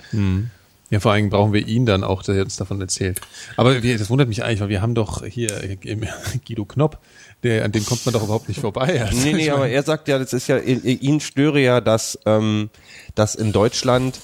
Ja, 0.92 1.00
vor 1.00 1.14
allem 1.14 1.30
brauchen 1.30 1.54
wir 1.54 1.66
ihn 1.66 1.86
dann 1.86 2.04
auch, 2.04 2.22
der 2.22 2.36
jetzt 2.36 2.60
davon 2.60 2.82
erzählt. 2.82 3.22
Aber 3.56 3.82
wir, 3.82 3.98
das 3.98 4.10
wundert 4.10 4.28
mich 4.28 4.44
eigentlich, 4.44 4.60
weil 4.60 4.68
wir 4.68 4.82
haben 4.82 4.94
doch 4.94 5.26
hier 5.26 5.50
im 5.84 6.06
Guido 6.46 6.66
Knopp, 6.66 7.00
der, 7.44 7.64
an 7.64 7.72
dem 7.72 7.86
kommt 7.86 8.06
man 8.06 8.14
doch 8.14 8.24
überhaupt 8.24 8.50
nicht 8.50 8.60
vorbei. 8.60 9.02
Also 9.02 9.18
Nee, 9.18 9.34
nee, 9.34 9.50
aber 9.50 9.70
er 9.70 9.84
sagt 9.84 10.10
ja, 10.10 10.20
das 10.20 10.34
ist 10.34 10.48
ja, 10.48 10.58
ihn 10.58 11.22
störe 11.22 11.62
ja, 11.62 11.80
dass, 11.80 12.20
ähm, 12.26 12.70
dass 13.16 13.36
in 13.36 13.54
Deutschland 13.54 14.20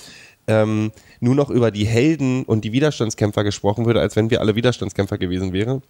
ähm, 0.48 0.92
nur 1.22 1.36
noch 1.36 1.50
über 1.50 1.72
die 1.72 1.88
Helden 1.88 2.44
und 2.44 2.66
die 2.66 2.74
Widerstandskämpfer 2.74 3.46
gesprochen 3.46 3.86
würde, 3.86 4.02
als 4.02 4.18
wenn 4.18 4.30
wir 4.30 4.42
alle 4.42 4.56
Widerstandskämpfer 4.56 5.18
gewesen 5.18 5.54
wären. 5.54 5.82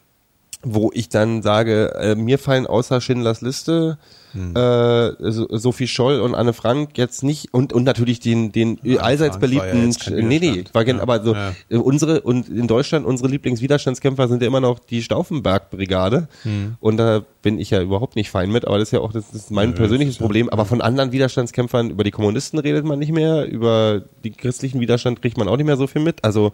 Wo 0.63 0.91
ich 0.93 1.09
dann 1.09 1.41
sage, 1.41 1.93
äh, 1.95 2.15
mir 2.15 2.39
fallen 2.39 2.67
außer 2.67 2.99
Schindlers 3.01 3.41
Liste 3.41 3.97
äh, 4.37 5.31
so, 5.31 5.47
Sophie 5.49 5.87
Scholl 5.87 6.19
und 6.19 6.35
Anne 6.35 6.53
Frank 6.53 6.97
jetzt 6.97 7.23
nicht 7.23 7.53
und 7.53 7.73
und 7.73 7.83
natürlich 7.83 8.19
den 8.19 8.51
den 8.51 8.79
allseits 8.99 9.37
Frank 9.37 9.53
ja 9.53 9.59
beliebten 9.59 9.93
kein 9.97 10.27
nee 10.27 10.39
nee 10.39 10.63
war 10.73 10.85
Ja, 10.97 11.01
aber 11.01 11.23
so 11.23 11.33
ja. 11.33 11.53
äh, 11.69 11.77
unsere 11.77 12.21
und 12.21 12.49
in 12.49 12.67
Deutschland 12.67 13.05
unsere 13.05 13.29
Lieblingswiderstandskämpfer 13.29 14.27
sind 14.27 14.41
ja 14.41 14.47
immer 14.47 14.59
noch 14.59 14.79
die 14.79 15.01
Stauffenberg 15.01 15.69
Brigade 15.69 16.27
Hm. 16.43 16.75
und 16.79 16.97
da 16.97 17.23
bin 17.41 17.57
ich 17.57 17.71
ja 17.71 17.81
überhaupt 17.81 18.15
nicht 18.15 18.29
fein 18.29 18.51
mit, 18.51 18.65
aber 18.67 18.77
das 18.77 18.89
ist 18.89 18.91
ja 18.91 18.99
auch 18.99 19.13
das 19.13 19.33
ist 19.33 19.49
mein 19.49 19.73
persönliches 19.73 20.17
Problem, 20.17 20.49
aber 20.49 20.65
von 20.65 20.81
anderen 20.81 21.11
Widerstandskämpfern 21.11 21.89
über 21.89 22.03
die 22.03 22.11
Kommunisten 22.11 22.59
redet 22.59 22.85
man 22.85 22.99
nicht 22.99 23.11
mehr, 23.11 23.45
über 23.45 24.01
die 24.23 24.31
christlichen 24.31 24.79
Widerstand 24.81 25.21
kriegt 25.21 25.37
man 25.37 25.47
auch 25.47 25.57
nicht 25.57 25.65
mehr 25.65 25.77
so 25.77 25.87
viel 25.87 26.01
mit. 26.01 26.23
Also 26.23 26.51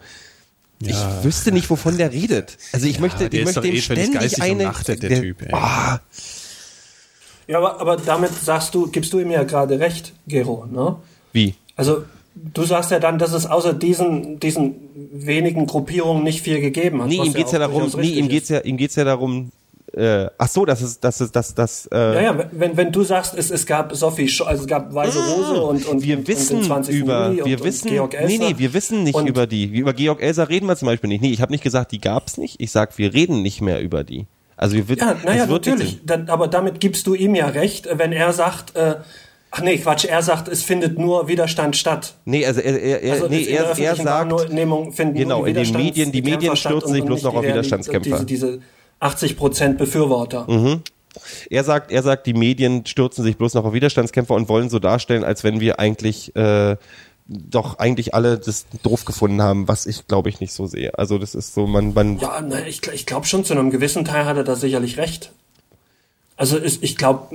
ich 0.80 0.88
Ja. 0.90 1.24
wüsste 1.24 1.52
nicht, 1.52 1.68
wovon 1.70 1.96
der 1.98 2.12
redet. 2.12 2.58
Also 2.72 2.86
ich 2.86 3.00
möchte, 3.00 3.28
der 3.30 3.40
ich 3.40 3.46
möchte 3.46 3.60
dem 3.62 3.74
eh 3.74 3.80
ständig 3.80 4.42
eine 4.42 4.64
umnachtet, 4.66 5.02
der 5.02 5.20
Typ, 5.20 5.42
ey. 5.42 5.52
Ah, 5.52 6.00
Ja, 7.46 7.58
aber, 7.58 7.80
aber 7.80 7.96
damit 7.98 8.30
sagst 8.34 8.74
du, 8.74 8.88
gibst 8.90 9.12
du 9.12 9.18
ihm 9.20 9.30
ja 9.30 9.42
gerade 9.44 9.78
recht, 9.78 10.12
Gero, 10.26 10.66
ne? 10.66 10.96
wie? 11.32 11.54
Also, 11.76 12.04
du 12.34 12.64
sagst 12.64 12.90
ja 12.90 12.98
dann, 13.00 13.18
dass 13.18 13.32
es 13.32 13.46
außer 13.46 13.74
diesen, 13.74 14.40
diesen 14.40 14.74
wenigen 15.12 15.66
Gruppierungen 15.66 16.22
nicht 16.24 16.40
viel 16.42 16.60
gegeben 16.60 17.02
hat. 17.02 17.08
Nee, 17.08 17.16
ihm 17.16 17.34
geht's 17.34 17.52
ja 17.52 17.58
auch 17.58 17.70
darum, 17.72 17.90
nee, 17.98 18.12
ihm 18.12 18.28
geht's 18.28 18.48
ja, 18.48 18.60
ihm 18.60 18.76
geht's 18.76 18.94
ja 18.96 19.04
darum, 19.04 19.52
äh, 19.96 20.28
ach 20.38 20.48
so, 20.48 20.64
das 20.64 20.82
ist, 20.82 21.02
das 21.04 21.20
ist, 21.20 21.34
das, 21.36 21.54
das, 21.54 21.86
äh, 21.92 21.96
Ja, 22.16 22.20
ja, 22.22 22.44
wenn, 22.52 22.76
wenn 22.76 22.90
du 22.92 23.02
sagst, 23.04 23.34
es, 23.36 23.50
es 23.50 23.64
gab 23.66 23.94
Sophie, 23.94 24.28
Scho 24.28 24.44
also 24.44 24.62
es 24.62 24.68
gab 24.68 24.92
Weiße 24.94 25.18
Rose 25.18 25.62
und, 25.62 25.86
und 25.86 26.00
Ah, 26.00 26.04
wir 26.04 26.18
und 26.18 26.28
wissen 26.28 26.56
den 26.58 26.64
20. 26.66 26.94
über, 26.96 27.28
Juli 27.30 27.44
wir 27.44 27.58
und, 27.58 27.64
wissen, 27.64 27.88
und 27.88 27.94
Georg 27.94 28.14
Elser. 28.14 28.26
nee, 28.26 28.38
nee, 28.38 28.54
wir 28.58 28.74
wissen 28.74 29.02
nicht 29.04 29.14
Und- 29.14 29.26
über 29.28 29.46
die. 29.46 29.64
Über 29.66 29.92
Georg 29.92 30.20
Elser 30.22 30.48
reden 30.48 30.66
wir 30.66 30.76
zum 30.76 30.86
Beispiel 30.86 31.08
nicht. 31.08 31.20
Nee, 31.22 31.30
ich 31.30 31.40
habe 31.40 31.52
nicht 31.52 31.62
gesagt, 31.64 31.92
die 31.92 32.00
gab's 32.00 32.36
nicht. 32.38 32.56
Ich 32.60 32.70
sag, 32.72 32.96
wir 32.98 33.14
reden 33.14 33.42
nicht 33.42 33.60
mehr 33.60 33.80
über 33.80 34.04
die. 34.04 34.26
Also 34.56 34.76
wir 34.76 34.88
wird, 34.88 35.00
Ja, 35.00 35.16
naja, 35.24 35.46
natürlich. 35.46 36.00
Dann, 36.04 36.28
aber 36.28 36.48
damit 36.48 36.80
gibst 36.80 37.06
du 37.06 37.14
ihm 37.14 37.34
ja 37.34 37.46
recht, 37.46 37.88
wenn 37.92 38.12
er 38.12 38.32
sagt, 38.32 38.76
äh, 38.76 38.96
ach 39.50 39.60
nee, 39.62 39.78
Quatsch, 39.78 40.04
er 40.04 40.22
sagt, 40.22 40.48
es 40.48 40.62
findet 40.62 40.98
nur 40.98 41.26
Widerstand 41.28 41.76
statt. 41.76 42.14
Nee, 42.24 42.44
also 42.46 42.60
er, 42.60 42.80
er, 42.80 43.02
er, 43.02 43.12
Also 43.14 43.28
nee, 43.28 43.44
er, 43.44 43.76
er 43.78 43.96
sagt, 43.96 44.28
genau, 45.16 45.44
in 45.44 45.54
den 45.54 45.72
Medien, 45.72 46.12
die 46.12 46.22
Medien 46.22 46.56
stürzen 46.56 46.86
und- 46.88 46.92
sich 46.92 47.00
und 47.02 47.06
bloß 47.06 47.22
noch 47.22 47.34
auf 47.34 47.44
Reali- 47.44 47.48
Widerstandskämpfer. 47.52 48.24
Diese, 48.24 48.26
diese 48.26 48.58
80 49.04 49.36
Prozent 49.36 49.78
Befürworter. 49.78 50.46
er 51.50 51.64
sagt, 51.64 51.92
er 51.92 52.02
sagt, 52.02 52.26
die 52.26 52.34
Medien 52.34 52.86
stürzen 52.86 53.22
sich 53.22 53.36
bloß 53.36 53.54
noch 53.54 53.64
auf 53.64 53.72
Widerstandskämpfer 53.72 54.34
und 54.34 54.48
wollen 54.48 54.70
so 54.70 54.78
darstellen, 54.78 55.24
als 55.24 55.44
wenn 55.44 55.60
wir 55.60 55.78
eigentlich 55.78 56.34
äh, 56.34 56.76
doch 57.26 57.78
eigentlich 57.78 58.14
alle 58.14 58.38
das 58.38 58.66
doof 58.82 59.04
gefunden 59.04 59.40
haben, 59.42 59.68
was 59.68 59.86
ich 59.86 60.06
glaube 60.06 60.28
ich 60.28 60.40
nicht 60.40 60.52
so 60.52 60.66
sehe. 60.66 60.98
Also 60.98 61.18
das 61.18 61.34
ist 61.34 61.54
so, 61.54 61.66
man, 61.66 61.94
man 61.94 62.18
Ja, 62.18 62.42
na, 62.46 62.66
ich, 62.66 62.80
ich 62.92 63.06
glaube 63.06 63.26
schon, 63.26 63.44
zu 63.44 63.54
einem 63.54 63.70
gewissen 63.70 64.04
Teil 64.04 64.24
hat 64.24 64.36
er 64.36 64.44
da 64.44 64.56
sicherlich 64.56 64.98
recht. 64.98 65.32
Also 66.36 66.56
ist, 66.56 66.82
ich 66.82 66.96
glaube, 66.96 67.32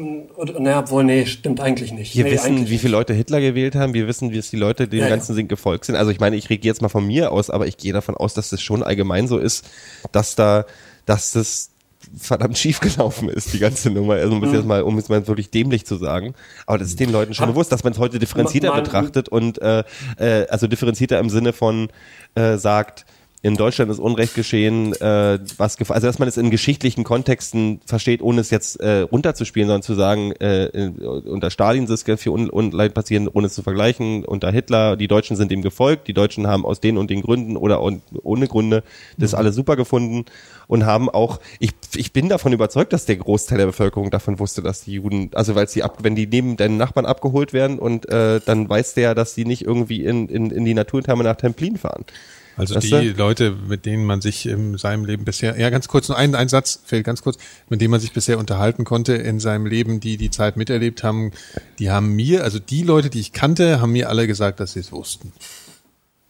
naja, 0.59 0.81
obwohl, 0.81 1.05
nee, 1.05 1.25
stimmt 1.25 1.61
eigentlich 1.61 1.93
nicht. 1.93 2.17
Wir 2.17 2.25
nee, 2.25 2.33
wissen, 2.33 2.69
wie 2.69 2.77
viele 2.77 2.91
Leute 2.91 3.13
Hitler 3.13 3.39
gewählt 3.39 3.75
haben. 3.75 3.93
Wir 3.93 4.07
wissen, 4.07 4.31
wie 4.31 4.37
es 4.37 4.49
die 4.49 4.57
Leute 4.57 4.89
dem 4.89 4.99
Ja, 4.99 5.05
ja. 5.05 5.09
ganzen 5.09 5.37
Ding 5.37 5.47
gefolgt 5.47 5.85
sind. 5.85 5.95
Also 5.95 6.11
ich 6.11 6.19
meine, 6.19 6.35
ich 6.35 6.49
rede 6.49 6.67
jetzt 6.67 6.81
mal 6.81 6.89
von 6.89 7.07
mir 7.07 7.31
aus, 7.31 7.49
aber 7.49 7.65
ich 7.65 7.77
gehe 7.77 7.93
davon 7.93 8.17
aus, 8.17 8.33
dass 8.33 8.49
das 8.49 8.61
schon 8.61 8.83
allgemein 8.83 9.29
so 9.29 9.37
ist, 9.37 9.69
dass 10.11 10.35
da, 10.35 10.65
dass 11.09 11.31
das 11.31 11.71
verdammt 12.17 12.57
schief 12.57 12.79
gelaufen 12.79 13.29
ist, 13.29 13.53
die 13.53 13.59
ganze 13.59 13.89
Nummer. 13.89 14.13
Also 14.13 14.35
um 14.35 14.43
es 14.43 14.53
jetzt 14.53 14.65
mal, 14.65 14.83
um 14.83 14.97
es 14.97 15.09
mal 15.09 15.27
wirklich 15.27 15.49
dämlich 15.49 15.85
zu 15.85 15.95
sagen. 15.97 16.33
Aber 16.65 16.77
das 16.77 16.89
ist 16.89 16.99
den 16.99 17.11
Leuten 17.11 17.33
schon 17.33 17.47
Hab- 17.47 17.53
bewusst, 17.53 17.71
dass 17.71 17.83
man 17.83 17.93
es 17.93 17.99
heute 17.99 18.19
differenzierter 18.19 18.69
Man- 18.69 18.83
betrachtet 18.83 19.27
und 19.29 19.61
äh, 19.61 19.83
äh, 20.17 20.47
also 20.47 20.67
differenzierter 20.67 21.19
im 21.19 21.29
Sinne 21.29 21.51
von 21.53 21.89
äh, 22.35 22.57
sagt, 22.57 23.05
in 23.41 23.55
Deutschland 23.55 23.89
ist 23.89 23.99
Unrecht 23.99 24.35
geschehen, 24.35 24.93
äh, 24.99 25.39
was 25.57 25.77
also 25.89 26.07
dass 26.07 26.19
man 26.19 26.27
es 26.27 26.35
in 26.35 26.49
geschichtlichen 26.49 27.05
Kontexten 27.05 27.79
versteht, 27.85 28.21
ohne 28.21 28.41
es 28.41 28.49
jetzt 28.49 28.81
äh, 28.81 29.01
runterzuspielen, 29.01 29.69
sondern 29.69 29.81
zu 29.81 29.93
sagen, 29.93 30.33
äh, 30.33 30.91
unter 31.25 31.49
Stalin 31.49 31.85
ist 31.85 31.89
es 31.89 32.21
viel 32.21 32.31
Un 32.33 32.49
Unleid 32.49 32.93
passieren, 32.93 33.29
ohne 33.29 33.47
es 33.47 33.53
zu 33.53 33.63
vergleichen, 33.63 34.25
unter 34.25 34.51
Hitler, 34.51 34.97
die 34.97 35.07
Deutschen 35.07 35.37
sind 35.37 35.53
ihm 35.53 35.61
gefolgt, 35.61 36.09
die 36.09 36.13
Deutschen 36.13 36.47
haben 36.47 36.65
aus 36.65 36.81
den 36.81 36.97
und 36.97 37.09
den 37.09 37.21
Gründen 37.21 37.55
oder 37.55 37.81
un 37.81 38.01
ohne 38.23 38.47
Gründe 38.47 38.83
das 39.17 39.33
alles 39.33 39.55
super 39.55 39.77
gefunden 39.77 40.25
und 40.67 40.85
haben 40.85 41.09
auch, 41.09 41.39
ich, 41.59 41.71
ich 41.95 42.11
bin 42.11 42.27
davon 42.27 42.51
überzeugt, 42.51 42.91
dass 42.91 43.05
der 43.05 43.15
Großteil 43.15 43.57
der 43.57 43.67
Bevölkerung 43.67 44.11
davon 44.11 44.39
wusste, 44.39 44.61
dass 44.61 44.81
die 44.81 44.93
Juden, 44.93 45.29
also 45.33 45.55
weil 45.55 45.69
sie 45.69 45.81
ab, 45.83 45.99
wenn 46.01 46.15
die 46.15 46.27
neben 46.27 46.57
deinen 46.57 46.75
Nachbarn 46.75 47.05
abgeholt 47.05 47.53
werden 47.53 47.79
und 47.79 48.09
äh, 48.09 48.41
dann 48.45 48.67
weiß 48.67 48.95
der, 48.95 49.15
dass 49.15 49.33
sie 49.33 49.45
nicht 49.45 49.63
irgendwie 49.63 50.03
in, 50.03 50.27
in, 50.27 50.51
in 50.51 50.65
die 50.65 50.73
Naturtherme 50.73 51.23
nach 51.23 51.37
Templin 51.37 51.77
fahren. 51.77 52.03
Also 52.59 52.75
Weißt 52.75 52.87
die 52.87 53.13
du? 53.13 53.17
Leute, 53.17 53.55
mit 53.69 53.85
denen 53.85 54.05
man 54.05 54.19
sich 54.19 54.45
in 54.45 54.77
seinem 54.77 55.05
Leben 55.05 55.23
bisher, 55.23 55.57
ja 55.57 55.69
ganz 55.69 55.87
kurz, 55.87 56.09
nur 56.09 56.17
ein, 56.17 56.35
ein 56.35 56.49
Satz 56.49 56.81
fällt 56.83 57.05
ganz 57.05 57.21
kurz, 57.21 57.37
mit 57.69 57.79
denen 57.79 57.91
man 57.91 58.01
sich 58.01 58.11
bisher 58.11 58.37
unterhalten 58.37 58.83
konnte 58.83 59.13
in 59.13 59.39
seinem 59.39 59.65
Leben, 59.65 60.01
die 60.01 60.17
die 60.17 60.29
Zeit 60.29 60.57
miterlebt 60.57 61.01
haben, 61.01 61.31
die 61.79 61.89
haben 61.89 62.17
mir, 62.17 62.43
also 62.43 62.59
die 62.59 62.83
Leute, 62.83 63.09
die 63.09 63.21
ich 63.21 63.31
kannte, 63.31 63.79
haben 63.79 63.93
mir 63.93 64.09
alle 64.09 64.27
gesagt, 64.27 64.59
dass 64.59 64.73
sie 64.73 64.81
es 64.81 64.91
wussten. 64.91 65.31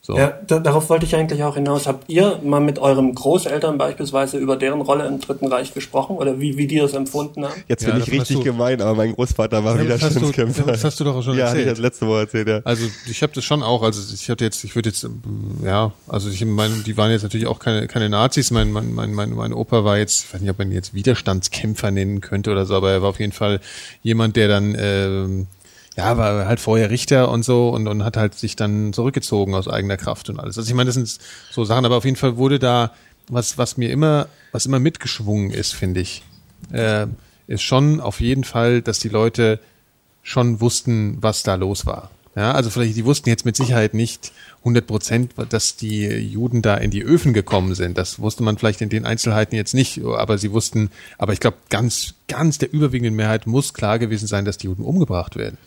So. 0.09 0.17
Ja, 0.17 0.39
da, 0.47 0.57
darauf 0.57 0.89
wollte 0.89 1.05
ich 1.05 1.15
eigentlich 1.15 1.43
auch 1.43 1.53
hinaus. 1.53 1.85
Habt 1.85 2.09
ihr 2.09 2.39
mal 2.43 2.59
mit 2.59 2.79
euren 2.79 3.13
Großeltern 3.13 3.77
beispielsweise 3.77 4.39
über 4.39 4.55
deren 4.57 4.81
Rolle 4.81 5.05
im 5.05 5.19
Dritten 5.19 5.45
Reich 5.45 5.71
gesprochen 5.75 6.17
oder 6.17 6.39
wie, 6.39 6.57
wie 6.57 6.65
die 6.65 6.79
das 6.79 6.93
empfunden 6.93 7.45
haben? 7.45 7.53
Jetzt 7.67 7.83
Ja, 7.83 7.91
bin 7.91 8.01
ich 8.01 8.11
richtig 8.11 8.37
du- 8.37 8.43
gemein, 8.43 8.81
aber 8.81 8.95
mein 8.95 9.13
Großvater 9.13 9.63
war 9.63 9.79
Widerstandskämpfer. 9.79 10.63
das 10.63 10.83
hast 10.83 10.99
du 10.99 11.03
doch 11.03 11.15
auch 11.17 11.21
schon 11.21 11.37
ja, 11.37 11.45
erzählt. 11.45 11.65
Ja, 11.67 11.71
ich 11.73 11.77
das 11.77 11.83
letzte 11.83 12.07
Woche 12.07 12.21
erzählt, 12.21 12.47
ja. 12.47 12.61
Also 12.63 12.87
ich 13.07 13.21
habe 13.21 13.33
das 13.33 13.43
schon 13.43 13.61
auch, 13.61 13.83
also 13.83 14.01
ich 14.11 14.27
hatte 14.31 14.43
jetzt, 14.45 14.63
ich 14.63 14.73
würde 14.73 14.89
jetzt, 14.89 15.07
ja, 15.63 15.91
also 16.07 16.27
ich 16.31 16.43
meine, 16.43 16.73
die 16.83 16.97
waren 16.97 17.11
jetzt 17.11 17.21
natürlich 17.21 17.45
auch 17.45 17.59
keine, 17.59 17.85
keine 17.85 18.09
Nazis. 18.09 18.49
Mein, 18.49 18.71
mein, 18.71 18.91
mein, 18.91 19.13
mein, 19.13 19.29
mein 19.29 19.53
Opa 19.53 19.83
war 19.83 19.99
jetzt, 19.99 20.23
ich 20.25 20.33
weiß 20.33 20.41
nicht, 20.41 20.49
ob 20.49 20.57
man 20.57 20.69
ihn 20.69 20.73
jetzt 20.73 20.95
Widerstandskämpfer 20.95 21.91
nennen 21.91 22.19
könnte 22.19 22.49
oder 22.51 22.65
so, 22.65 22.73
aber 22.73 22.89
er 22.91 23.03
war 23.03 23.09
auf 23.09 23.19
jeden 23.19 23.31
Fall 23.33 23.59
jemand, 24.01 24.37
der 24.37 24.47
dann, 24.47 24.75
ähm, 24.75 25.45
ja, 25.97 26.17
war 26.17 26.45
halt 26.45 26.59
vorher 26.59 26.89
Richter 26.89 27.29
und 27.29 27.43
so 27.43 27.69
und, 27.69 27.87
und 27.87 28.03
hat 28.03 28.17
halt 28.17 28.35
sich 28.35 28.55
dann 28.55 28.93
zurückgezogen 28.93 29.53
aus 29.55 29.67
eigener 29.67 29.97
Kraft 29.97 30.29
und 30.29 30.39
alles. 30.39 30.57
Also 30.57 30.69
ich 30.69 30.75
meine, 30.75 30.87
das 30.87 30.95
sind 30.95 31.17
so 31.51 31.65
Sachen, 31.65 31.85
aber 31.85 31.97
auf 31.97 32.05
jeden 32.05 32.17
Fall 32.17 32.37
wurde 32.37 32.59
da 32.59 32.91
was, 33.29 33.57
was 33.57 33.77
mir 33.77 33.91
immer, 33.91 34.27
was 34.51 34.65
immer 34.65 34.79
mitgeschwungen 34.79 35.51
ist, 35.51 35.73
finde 35.73 36.01
ich, 36.01 36.23
äh, 36.71 37.07
ist 37.47 37.61
schon 37.61 37.99
auf 37.99 38.21
jeden 38.21 38.43
Fall, 38.43 38.81
dass 38.81 38.99
die 38.99 39.09
Leute 39.09 39.59
schon 40.23 40.61
wussten, 40.61 41.17
was 41.21 41.43
da 41.43 41.55
los 41.55 41.85
war. 41.85 42.11
Ja, 42.35 42.51
also 42.53 42.69
vielleicht, 42.69 42.95
die 42.95 43.05
wussten 43.05 43.27
jetzt 43.29 43.45
mit 43.45 43.55
Sicherheit 43.55 43.93
nicht 43.93 44.31
100 44.59 44.85
Prozent, 44.85 45.33
dass 45.49 45.75
die 45.75 46.05
Juden 46.05 46.61
da 46.61 46.75
in 46.75 46.91
die 46.91 47.01
Öfen 47.01 47.33
gekommen 47.33 47.75
sind. 47.75 47.97
Das 47.97 48.19
wusste 48.19 48.43
man 48.43 48.57
vielleicht 48.57 48.81
in 48.81 48.89
den 48.89 49.05
Einzelheiten 49.05 49.55
jetzt 49.55 49.73
nicht, 49.73 50.01
aber 50.03 50.37
sie 50.37 50.51
wussten, 50.51 50.91
aber 51.17 51.33
ich 51.33 51.39
glaube, 51.39 51.57
ganz, 51.69 52.13
ganz 52.27 52.57
der 52.57 52.71
überwiegenden 52.71 53.15
Mehrheit 53.15 53.47
muss 53.47 53.73
klar 53.73 53.99
gewesen 53.99 54.27
sein, 54.27 54.45
dass 54.45 54.57
die 54.57 54.67
Juden 54.67 54.83
umgebracht 54.83 55.35
werden. 55.35 55.57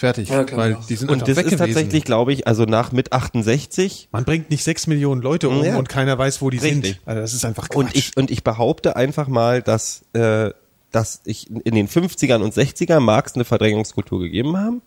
Fertig. 0.00 0.30
Ja, 0.30 0.46
weil 0.56 0.70
ja. 0.72 0.80
die 0.88 0.96
sind 0.96 1.10
Und 1.10 1.20
das 1.20 1.28
weg 1.36 1.44
ist 1.44 1.50
gewesen. 1.52 1.58
tatsächlich, 1.58 2.04
glaube 2.04 2.32
ich, 2.32 2.46
also 2.46 2.64
nach 2.64 2.90
mit 2.90 3.12
68 3.12 4.08
Man 4.12 4.24
bringt 4.24 4.48
nicht 4.48 4.64
sechs 4.64 4.86
Millionen 4.86 5.20
Leute 5.20 5.50
um 5.50 5.62
Ja. 5.62 5.76
und 5.76 5.90
keiner 5.90 6.16
weiß, 6.16 6.40
wo 6.40 6.48
die 6.48 6.56
Richtig. 6.56 6.94
sind. 6.94 7.00
Also 7.04 7.20
das 7.20 7.34
ist 7.34 7.44
einfach 7.44 7.68
Quatsch. 7.68 7.76
Und 7.76 7.94
ich, 7.94 8.16
und 8.16 8.30
ich 8.30 8.42
behaupte 8.42 8.96
einfach 8.96 9.28
mal, 9.28 9.60
dass, 9.60 10.00
äh, 10.14 10.52
dass 10.90 11.20
ich 11.26 11.50
in 11.50 11.74
den 11.74 11.86
50ern 11.86 12.40
und 12.40 12.54
60ern 12.54 13.00
mag 13.00 13.26
es 13.26 13.34
eine 13.34 13.44
Verdrängungskultur 13.44 14.20
gegeben 14.20 14.56
haben. 14.56 14.80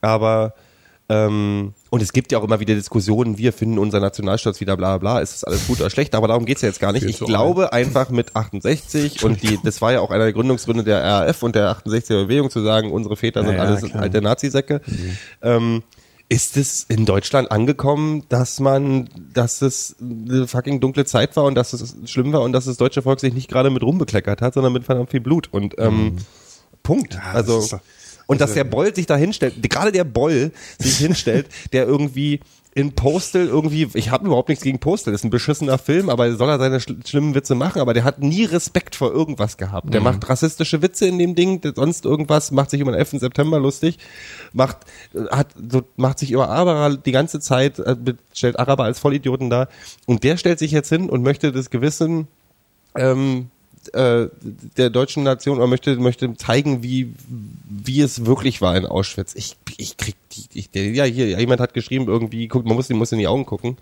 Aber 0.00 0.54
ähm, 1.08 1.74
und 1.96 2.02
es 2.02 2.12
gibt 2.12 2.30
ja 2.30 2.38
auch 2.38 2.44
immer 2.44 2.60
wieder 2.60 2.74
Diskussionen, 2.74 3.38
wir 3.38 3.54
finden 3.54 3.78
unser 3.78 4.00
Nationalstolz 4.00 4.60
wieder 4.60 4.76
bla 4.76 4.98
bla, 4.98 5.20
ist 5.20 5.32
das 5.32 5.44
alles 5.44 5.66
gut 5.66 5.80
oder 5.80 5.88
schlecht, 5.88 6.14
aber 6.14 6.28
darum 6.28 6.44
geht's 6.44 6.60
ja 6.60 6.68
jetzt 6.68 6.78
gar 6.78 6.92
nicht. 6.92 7.06
Ich 7.06 7.20
glaube 7.20 7.72
einfach 7.72 8.10
mit 8.10 8.36
68 8.36 9.24
und 9.24 9.42
die, 9.42 9.58
das 9.64 9.80
war 9.80 9.94
ja 9.94 10.00
auch 10.00 10.10
einer 10.10 10.24
der 10.24 10.34
Gründungsgründe 10.34 10.84
der 10.84 11.02
RAF 11.02 11.42
und 11.42 11.54
der 11.54 11.74
68er 11.74 12.24
Bewegung 12.24 12.50
zu 12.50 12.62
sagen, 12.62 12.92
unsere 12.92 13.16
Väter 13.16 13.42
sind 13.44 13.52
Ja, 13.52 13.64
ja, 13.64 13.70
alles 13.70 13.82
klar. 13.82 14.02
alte 14.02 14.20
Nazisäcke. 14.20 14.82
Ähm, 15.40 15.84
ist 16.28 16.58
es 16.58 16.84
in 16.86 17.06
Deutschland 17.06 17.50
angekommen, 17.50 18.24
dass 18.28 18.60
man, 18.60 19.08
dass 19.32 19.62
es 19.62 19.96
eine 19.98 20.46
fucking 20.46 20.80
dunkle 20.80 21.06
Zeit 21.06 21.34
war 21.34 21.44
und 21.44 21.54
dass 21.54 21.72
es 21.72 21.96
schlimm 22.04 22.30
war 22.34 22.42
und 22.42 22.52
dass 22.52 22.66
das 22.66 22.76
deutsche 22.76 23.00
Volk 23.00 23.20
sich 23.20 23.32
nicht 23.32 23.48
gerade 23.48 23.70
mit 23.70 23.82
Ruhm 23.82 23.96
bekleckert 23.96 24.42
hat, 24.42 24.52
sondern 24.52 24.74
mit 24.74 24.84
verdammt 24.84 25.10
viel 25.10 25.20
Blut 25.20 25.48
und 25.50 25.76
ähm, 25.78 26.16
Punkt. 26.82 27.14
das 27.14 27.48
also 27.48 27.78
und 28.26 28.40
dass 28.40 28.54
der 28.54 28.64
Boll 28.64 28.94
sich 28.94 29.06
da 29.06 29.16
hinstellt, 29.16 29.54
gerade 29.70 29.92
der 29.92 30.04
Boll 30.04 30.52
sich 30.78 30.98
hinstellt, 30.98 31.46
der 31.72 31.86
irgendwie 31.86 32.40
in 32.76 32.92
Postal 32.92 33.46
irgendwie, 33.46 33.88
ich 33.94 34.10
habe 34.10 34.26
überhaupt 34.26 34.50
nichts 34.50 34.62
gegen 34.62 34.78
Postal, 34.78 35.12
das 35.12 35.22
ist 35.22 35.24
ein 35.24 35.30
beschissener 35.30 35.78
Film, 35.78 36.10
aber 36.10 36.30
soll 36.36 36.50
er 36.50 36.58
seine 36.58 36.78
schl 36.78 36.98
schlimmen 37.06 37.34
Witze 37.34 37.54
machen, 37.54 37.80
aber 37.80 37.94
der 37.94 38.04
hat 38.04 38.18
nie 38.18 38.44
Respekt 38.44 38.94
vor 38.94 39.10
irgendwas 39.10 39.56
gehabt. 39.56 39.94
Der 39.94 40.02
macht 40.02 40.28
rassistische 40.28 40.82
Witze 40.82 41.06
in 41.06 41.18
dem 41.18 41.34
Ding, 41.34 41.62
der 41.62 41.72
sonst 41.74 42.04
irgendwas, 42.04 42.50
macht 42.50 42.68
sich 42.68 42.82
über 42.82 42.92
den 42.92 42.98
11. 42.98 43.12
September 43.20 43.58
lustig, 43.58 43.98
macht, 44.52 44.80
äh, 45.14 45.24
hat, 45.30 45.54
so, 45.70 45.84
macht 45.96 46.18
sich 46.18 46.32
über 46.32 46.50
Araber 46.50 46.98
die 46.98 47.12
ganze 47.12 47.40
Zeit, 47.40 47.78
äh, 47.78 47.96
stellt 48.34 48.58
Araber 48.58 48.84
als 48.84 48.98
Vollidioten 48.98 49.48
dar 49.48 49.68
und 50.04 50.22
der 50.22 50.36
stellt 50.36 50.58
sich 50.58 50.70
jetzt 50.70 50.90
hin 50.90 51.08
und 51.08 51.22
möchte 51.22 51.52
das 51.52 51.70
Gewissen 51.70 52.28
ähm, 52.94 53.48
äh, 53.94 54.28
der 54.76 54.90
deutschen 54.90 55.22
Nation 55.22 55.58
oder 55.58 55.66
möchte 55.66 55.96
möchte 55.96 56.34
zeigen, 56.34 56.82
wie 56.82 57.12
wie 57.68 58.00
es 58.00 58.26
wirklich 58.26 58.60
war 58.60 58.76
in 58.76 58.86
Auschwitz. 58.86 59.34
Ich 59.34 59.56
ich 59.76 59.96
krieg 59.96 60.16
die 60.32 60.46
ich, 60.58 60.70
der, 60.70 60.90
ja 60.90 61.04
hier 61.04 61.38
jemand 61.38 61.60
hat 61.60 61.74
geschrieben 61.74 62.06
irgendwie 62.08 62.48
guckt 62.48 62.66
man 62.66 62.76
muss 62.76 62.88
muss 62.90 63.12
in 63.12 63.18
die 63.18 63.26
Augen 63.28 63.46
gucken. 63.46 63.76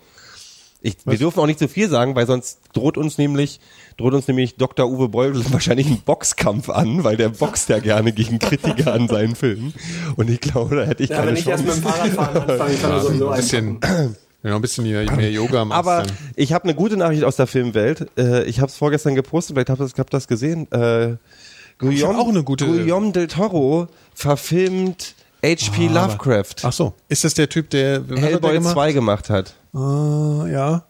Ich, 0.81 0.97
wir 1.03 1.17
dürfen 1.17 1.39
auch 1.39 1.47
nicht 1.47 1.57
zu 1.57 1.67
viel 1.67 1.89
sagen, 1.89 2.15
weil 2.15 2.27
sonst 2.27 2.59
droht 2.73 2.95
uns 2.97 3.17
nämlich 3.17 3.59
droht 3.97 4.13
uns 4.13 4.27
nämlich 4.27 4.55
Dr. 4.55 4.87
Uwe 4.87 5.09
Boll 5.09 5.33
wahrscheinlich 5.51 5.87
einen 5.87 6.01
Boxkampf 6.01 6.69
an, 6.69 7.03
weil 7.03 7.17
der 7.17 7.29
boxt 7.29 7.69
ja 7.69 7.79
gerne 7.79 8.11
gegen 8.11 8.37
Kritiker 8.37 8.93
an 8.93 9.07
seinen 9.07 9.35
Filmen. 9.35 9.73
Und 10.15 10.29
ich 10.29 10.41
glaube, 10.41 10.75
da 10.75 10.83
hätte 10.83 11.01
ich 11.01 11.09
Ja, 11.09 11.17
keine 11.17 11.29
wenn 11.31 11.37
ich 11.37 11.47
erst 11.47 11.63
Chance. 11.65 11.81
mit 11.81 11.85
dem 11.85 11.91
Fahrradfahren 11.91 12.49
anfangen 12.49 12.81
kann, 12.81 12.91
Ja, 12.91 12.99
sowieso 12.99 13.29
ein 13.29 13.35
bisschen, 13.37 13.81
wenn 13.81 14.15
noch 14.51 14.57
ein 14.57 14.61
bisschen 14.61 14.83
mehr, 14.85 15.09
mehr 15.15 15.31
Yoga 15.31 15.65
machst. 15.65 15.79
Aber 15.79 16.03
dann- 16.03 16.17
ich 16.35 16.53
habe 16.53 16.65
eine 16.65 16.75
gute 16.75 16.97
Nachricht 16.97 17.23
aus 17.23 17.35
der 17.35 17.47
Filmwelt. 17.47 18.07
Äh, 18.17 18.43
ich 18.43 18.59
habe 18.59 18.69
es 18.69 18.77
vorgestern 18.77 19.15
gepostet, 19.15 19.55
vielleicht 19.55 19.69
habt 19.69 19.79
ihr 19.81 19.85
ihr 19.93 20.05
das 20.09 20.27
gesehen. 20.27 20.71
Äh, 20.71 21.15
Guillaume, 21.77 22.19
auch 22.19 22.29
eine 22.29 22.43
gute- 22.43 22.65
Guillaume 22.65 23.11
del 23.11 23.27
Toro 23.27 23.87
verfilmt 24.13 25.15
H.P. 25.43 25.89
Ah, 25.89 26.05
Lovecraft. 26.07 26.55
Ach 26.63 26.73
so. 26.73 26.93
Ist 27.07 27.23
das 27.23 27.33
der 27.35 27.47
Typ, 27.49 27.69
der 27.69 28.01
er 28.09 28.17
Hellboy 28.17 28.53
gemacht? 28.53 28.73
2 28.73 28.93
gemacht 28.93 29.29
hat. 29.29 29.53
Ah, 29.73 30.45
ja. 30.49 30.83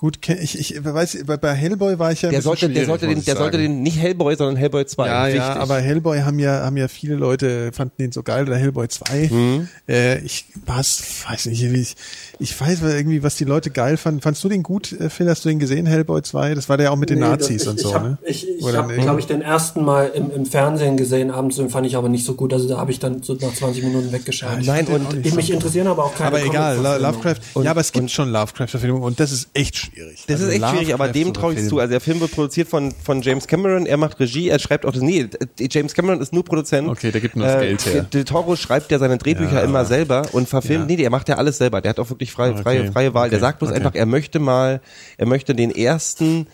Gut, 0.00 0.16
ich, 0.28 0.56
ich 0.56 0.84
weiß, 0.84 1.24
bei- 1.26 1.36
bei 1.38 1.54
Hellboy 1.54 1.98
war 1.98 2.12
ich 2.12 2.22
ja 2.22 2.30
Der 2.30 2.40
sollte, 2.40 2.68
der 2.68 2.86
sollte 2.86 3.08
den, 3.08 3.18
ich 3.18 3.24
der 3.24 3.34
sollte 3.34 3.58
den 3.58 3.82
nicht 3.82 3.98
Hellboy, 3.98 4.36
sondern 4.36 4.54
Hellboy 4.54 4.86
2. 4.86 5.06
Ja, 5.08 5.26
ja, 5.26 5.56
aber 5.56 5.80
Hellboy 5.80 6.20
haben 6.20 6.38
ja, 6.38 6.64
haben 6.64 6.76
ja 6.76 6.86
viele 6.86 7.16
Leute, 7.16 7.72
fanden 7.72 7.94
den 7.98 8.12
so 8.12 8.22
geil, 8.22 8.46
oder 8.46 8.56
Hellboy 8.56 8.86
2. 8.86 9.28
Mhm. 9.28 9.68
Äh, 9.88 10.20
ich 10.20 10.44
was, 10.66 11.02
weiß 11.28 11.46
nicht, 11.46 11.62
wie 11.72 11.80
ich, 11.80 11.96
ich 12.38 12.60
weiß 12.60 12.80
irgendwie, 12.82 13.24
was 13.24 13.34
die 13.34 13.44
Leute 13.44 13.70
geil 13.70 13.96
fanden. 13.96 14.20
Fandst 14.20 14.44
du 14.44 14.48
den 14.48 14.62
gut, 14.62 14.92
äh, 14.92 15.10
Phil? 15.10 15.28
Hast 15.28 15.44
du 15.44 15.48
den 15.48 15.58
gesehen, 15.58 15.84
Hellboy 15.86 16.22
2? 16.22 16.54
Das 16.54 16.68
war 16.68 16.76
der 16.76 16.92
auch 16.92 16.96
mit 16.96 17.10
den 17.10 17.18
Nee, 17.18 17.24
Nazis 17.24 17.64
das, 17.64 17.72
und 17.72 17.76
ich, 17.78 17.82
so, 17.82 17.88
ich 17.88 17.94
hab, 17.96 18.02
ne? 18.04 18.18
Ich, 18.24 18.46
ich 18.48 18.64
habe, 18.76 18.92
nicht? 18.92 19.02
glaube 19.02 19.18
ich, 19.18 19.26
den 19.26 19.42
ersten 19.42 19.84
Mal 19.84 20.12
im, 20.14 20.30
im 20.30 20.46
Fernsehen 20.46 20.96
gesehen 20.96 21.32
abends, 21.32 21.56
den 21.56 21.70
fand 21.70 21.88
ich 21.88 21.96
aber 21.96 22.08
nicht 22.08 22.24
so 22.24 22.34
gut. 22.34 22.52
Also 22.52 22.68
da 22.68 22.78
habe 22.78 22.92
ich 22.92 23.00
dann 23.00 23.24
so 23.24 23.34
nach 23.34 23.52
20 23.52 23.82
Minuten 23.82 24.12
weggeschaltet. 24.12 24.64
Nein, 24.64 24.86
und 24.86 25.34
mich 25.34 25.50
interessieren 25.50 25.88
aber 25.88 26.04
auch 26.04 26.14
keine 26.14 26.28
aber 26.28 26.44
egal. 26.44 26.76
Lovecraft. 27.00 27.40
ja, 27.64 27.72
aber 27.72 27.80
es 27.80 27.90
gibt 27.90 28.12
schon 28.12 28.30
Lovecraft-Verfilmungen 28.30 29.02
und 29.02 29.18
das 29.18 29.32
ist 29.32 29.48
echt 29.54 29.87
schwierig. 29.92 30.24
Das 30.26 30.40
ist 30.40 30.46
Also 30.48 30.56
echt 30.64 30.68
schwierig, 30.70 30.94
aber 30.94 31.08
dem 31.08 31.32
traue 31.34 31.52
ich 31.52 31.58
verfilmen. 31.60 31.68
zu. 31.68 31.78
Also 31.78 31.90
der 31.92 32.00
Film 32.00 32.20
wird 32.20 32.32
produziert 32.32 32.68
von, 32.68 32.92
von 32.92 33.22
James 33.22 33.46
Cameron, 33.46 33.86
er 33.86 33.96
macht 33.96 34.18
Regie, 34.20 34.48
er 34.48 34.58
schreibt 34.58 34.84
auch 34.86 34.92
das, 34.92 35.02
nee, 35.02 35.20
äh, 35.20 35.68
James 35.70 35.94
Cameron 35.94 36.20
ist 36.20 36.32
nur 36.32 36.44
Produzent. 36.44 36.88
Okay, 36.88 37.10
der 37.10 37.20
gibt 37.20 37.36
nur 37.36 37.46
das 37.46 37.60
Geld 37.60 37.84
her. 37.86 38.02
Del 38.02 38.24
Toro 38.24 38.56
schreibt 38.56 38.90
ja 38.90 38.98
seine 38.98 39.18
Drehbücher 39.18 39.54
Ja. 39.54 39.60
immer 39.62 39.84
selber 39.84 40.22
und 40.32 40.48
verfilmt, 40.48 40.82
Ja. 40.90 40.96
nee, 40.96 40.96
der 41.02 41.10
macht 41.10 41.28
ja 41.28 41.36
alles 41.36 41.58
selber, 41.58 41.80
der 41.80 41.90
hat 41.90 41.98
auch 42.00 42.10
wirklich 42.10 42.32
freie, 42.32 42.52
Okay, 42.52 42.62
freie, 42.62 42.92
freie 42.92 43.14
Wahl. 43.14 43.30
Der 43.30 43.38
okay, 43.38 43.46
sagt 43.46 43.58
bloß 43.60 43.70
okay. 43.70 43.78
einfach, 43.78 43.94
er 43.94 44.06
möchte 44.06 44.38
mal, 44.38 44.80
er 45.16 45.26
möchte 45.26 45.54
den 45.54 45.70
ersten 45.74 46.46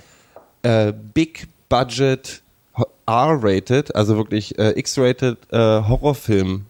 äh, 0.63 0.93
Big 0.93 1.49
Budget 1.69 2.43
R-rated, 3.07 3.95
also 3.95 4.17
wirklich 4.17 4.59
äh, 4.59 4.79
X-rated 4.79 5.37
äh, 5.53 5.57
Horrorfilm 5.59 6.67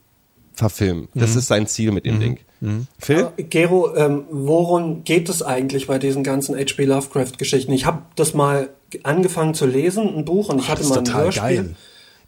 verfilmen. 0.52 1.08
Das 1.14 1.32
Mhm. 1.32 1.38
ist 1.38 1.46
sein 1.46 1.66
Ziel 1.66 1.92
mit 1.92 2.04
dem 2.06 2.20
Ding. 2.20 2.38
Phil? 2.98 3.28
Äh, 3.36 3.42
Gero, 3.44 3.94
ähm, 3.96 4.24
worum 4.30 5.04
geht 5.04 5.28
es 5.28 5.42
eigentlich 5.42 5.86
bei 5.86 5.98
diesen 5.98 6.22
ganzen 6.22 6.56
H.P. 6.56 6.84
Lovecraft-Geschichten? 6.84 7.72
Ich 7.72 7.84
habe 7.86 8.02
das 8.16 8.34
mal 8.34 8.70
angefangen 9.02 9.54
zu 9.54 9.66
lesen, 9.66 10.08
ein 10.16 10.24
Buch, 10.24 10.48
und 10.48 10.60
ich 10.60 10.68
hatte 10.68 10.78
das 10.82 10.86
ist 10.86 10.90
mal 10.90 10.98
ein 11.00 11.04
total 11.04 11.24
Hörspiel. 11.24 11.42
geil. 11.56 11.74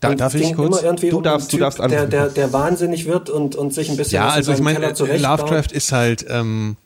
Da- 0.01 0.15
darf 0.15 0.35
ich 0.35 0.53
kurz? 0.55 0.79
Immer 0.81 0.85
irgendwie 0.85 1.09
Du 1.11 1.17
um 1.19 1.23
darfst- 1.23 1.53
einen 1.53 1.59
du 1.59 1.65
darfst 1.65 1.79
Typ, 1.81 1.89
der, 1.89 1.99
anfangen. 2.01 2.11
der, 2.11 2.29
der 2.29 2.53
wahnsinnig 2.53 3.07
wird 3.07 3.31
und, 3.31 3.57
und 3.57 3.73
sich 3.73 3.89
ein 3.89 3.97
bisschen 3.97 4.17
Ja, 4.17 4.29
also 4.29 4.53
ich 4.53 4.61
meine, 4.61 4.85
äh. 4.85 5.17
Lovecraft 5.19 5.73
ist 5.73 5.93
halt, 5.93 6.27
ähm, 6.29 6.77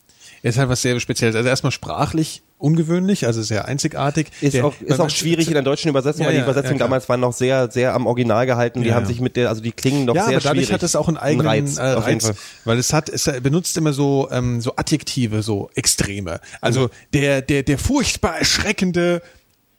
ist 0.42 0.58
halt 0.58 0.68
was 0.68 0.80
sehr 0.82 0.98
Spezielles. 1.00 1.34
Also 1.34 1.48
erstmal 1.48 1.72
sprachlich 1.72 2.42
ungewöhnlich, 2.60 3.26
also 3.26 3.42
sehr 3.42 3.64
einzigartig. 3.66 4.28
Ist 4.40 4.54
Der- 4.54 4.64
auch, 4.66 4.74
ist 4.80 5.00
auch 5.00 5.10
schwierig 5.10 5.48
in 5.48 5.54
der 5.54 5.62
deutschen 5.62 5.88
Übersetzung, 5.88 6.22
Ja, 6.22 6.26
weil 6.28 6.34
die 6.34 6.38
ja, 6.40 6.44
Übersetzungen 6.44 6.78
ja, 6.78 6.84
damals 6.84 7.08
waren 7.08 7.20
noch 7.20 7.32
sehr, 7.32 7.70
sehr 7.70 7.94
am 7.94 8.06
Original 8.06 8.46
gehalten. 8.46 8.82
Die 8.82 8.88
Ja, 8.88 8.94
haben 8.94 9.04
ja. 9.04 9.08
sich 9.08 9.20
mit 9.20 9.36
der, 9.36 9.48
also 9.48 9.60
die 9.62 9.72
klingen 9.72 10.04
noch 10.04 10.14
ja, 10.14 10.26
sehr 10.26 10.36
aber 10.36 10.42
dadurch 10.44 10.66
schwierig. 10.66 10.72
hat 10.74 10.82
es 10.82 10.94
auch 10.96 11.08
einen 11.08 11.16
eigenen 11.16 11.46
Reiz, 11.46 11.76
äh, 11.78 11.82
Reiz, 11.82 12.32
weil 12.64 12.78
es 12.78 12.92
hat, 12.92 13.08
es 13.08 13.24
benutzt 13.42 13.76
immer 13.76 13.92
so 13.92 14.28
ähm, 14.30 14.60
so 14.60 14.76
Adjektive, 14.76 15.42
so 15.42 15.70
Extreme. 15.74 16.40
Also 16.60 16.82
Mhm. 16.82 16.88
der 17.14 17.42
der 17.42 17.62
der 17.62 17.78
furchtbar 17.78 18.38
erschreckende 18.38 19.22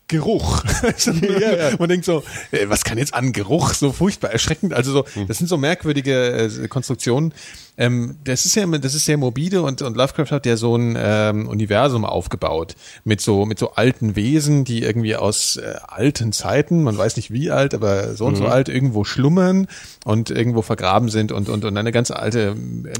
Geruch. 0.08 0.64
Man 1.80 1.88
denkt 1.88 2.04
so, 2.06 2.22
äh, 2.52 2.68
was 2.68 2.84
kann 2.84 2.98
jetzt 2.98 3.14
an 3.14 3.32
Geruch 3.32 3.74
so 3.74 3.94
furchtbar 3.94 4.30
erschreckend? 4.32 4.74
Also 4.74 4.92
so, 4.92 5.06
Mhm. 5.16 5.28
das 5.28 5.38
sind 5.38 5.48
so 5.48 5.56
merkwürdige 5.58 6.50
äh, 6.64 6.68
Konstruktionen. 6.68 7.34
Ähm, 7.78 8.18
das 8.26 8.46
ist 8.46 8.56
ja, 8.56 8.66
das 8.66 8.94
ist 8.96 9.06
sehr 9.06 9.18
morbide 9.18 9.62
und, 9.62 9.82
und 9.82 9.96
Lovecraft 9.98 10.32
hat 10.32 10.46
ja 10.46 10.58
so 10.58 10.76
ein 10.76 10.96
ähm, 11.00 11.48
Universum 11.48 12.06
aufgebaut 12.06 12.76
mit 13.04 13.22
so 13.22 13.46
mit 13.46 13.58
so 13.60 13.72
alten 13.74 14.16
Wesen, 14.16 14.66
die 14.66 14.84
irgendwie 14.84 15.16
aus 15.16 15.56
äh, 15.58 15.76
alten 15.88 16.32
Zeiten, 16.34 16.84
man 16.84 16.98
weiß 16.98 17.16
nicht 17.16 17.32
wie 17.32 17.50
alt, 17.52 17.74
aber 17.74 18.16
so 18.16 18.26
und 18.26 18.34
Mhm. 18.34 18.38
so 18.38 18.46
alt 18.48 18.70
irgendwo 18.70 19.04
schlummern 19.04 19.68
und 20.06 20.30
irgendwo 20.32 20.62
vergraben 20.62 21.10
sind 21.10 21.32
und 21.32 21.50
und 21.50 21.64
und 21.66 21.78
eine 21.78 21.92
ganz 21.92 22.12
alte 22.12 22.52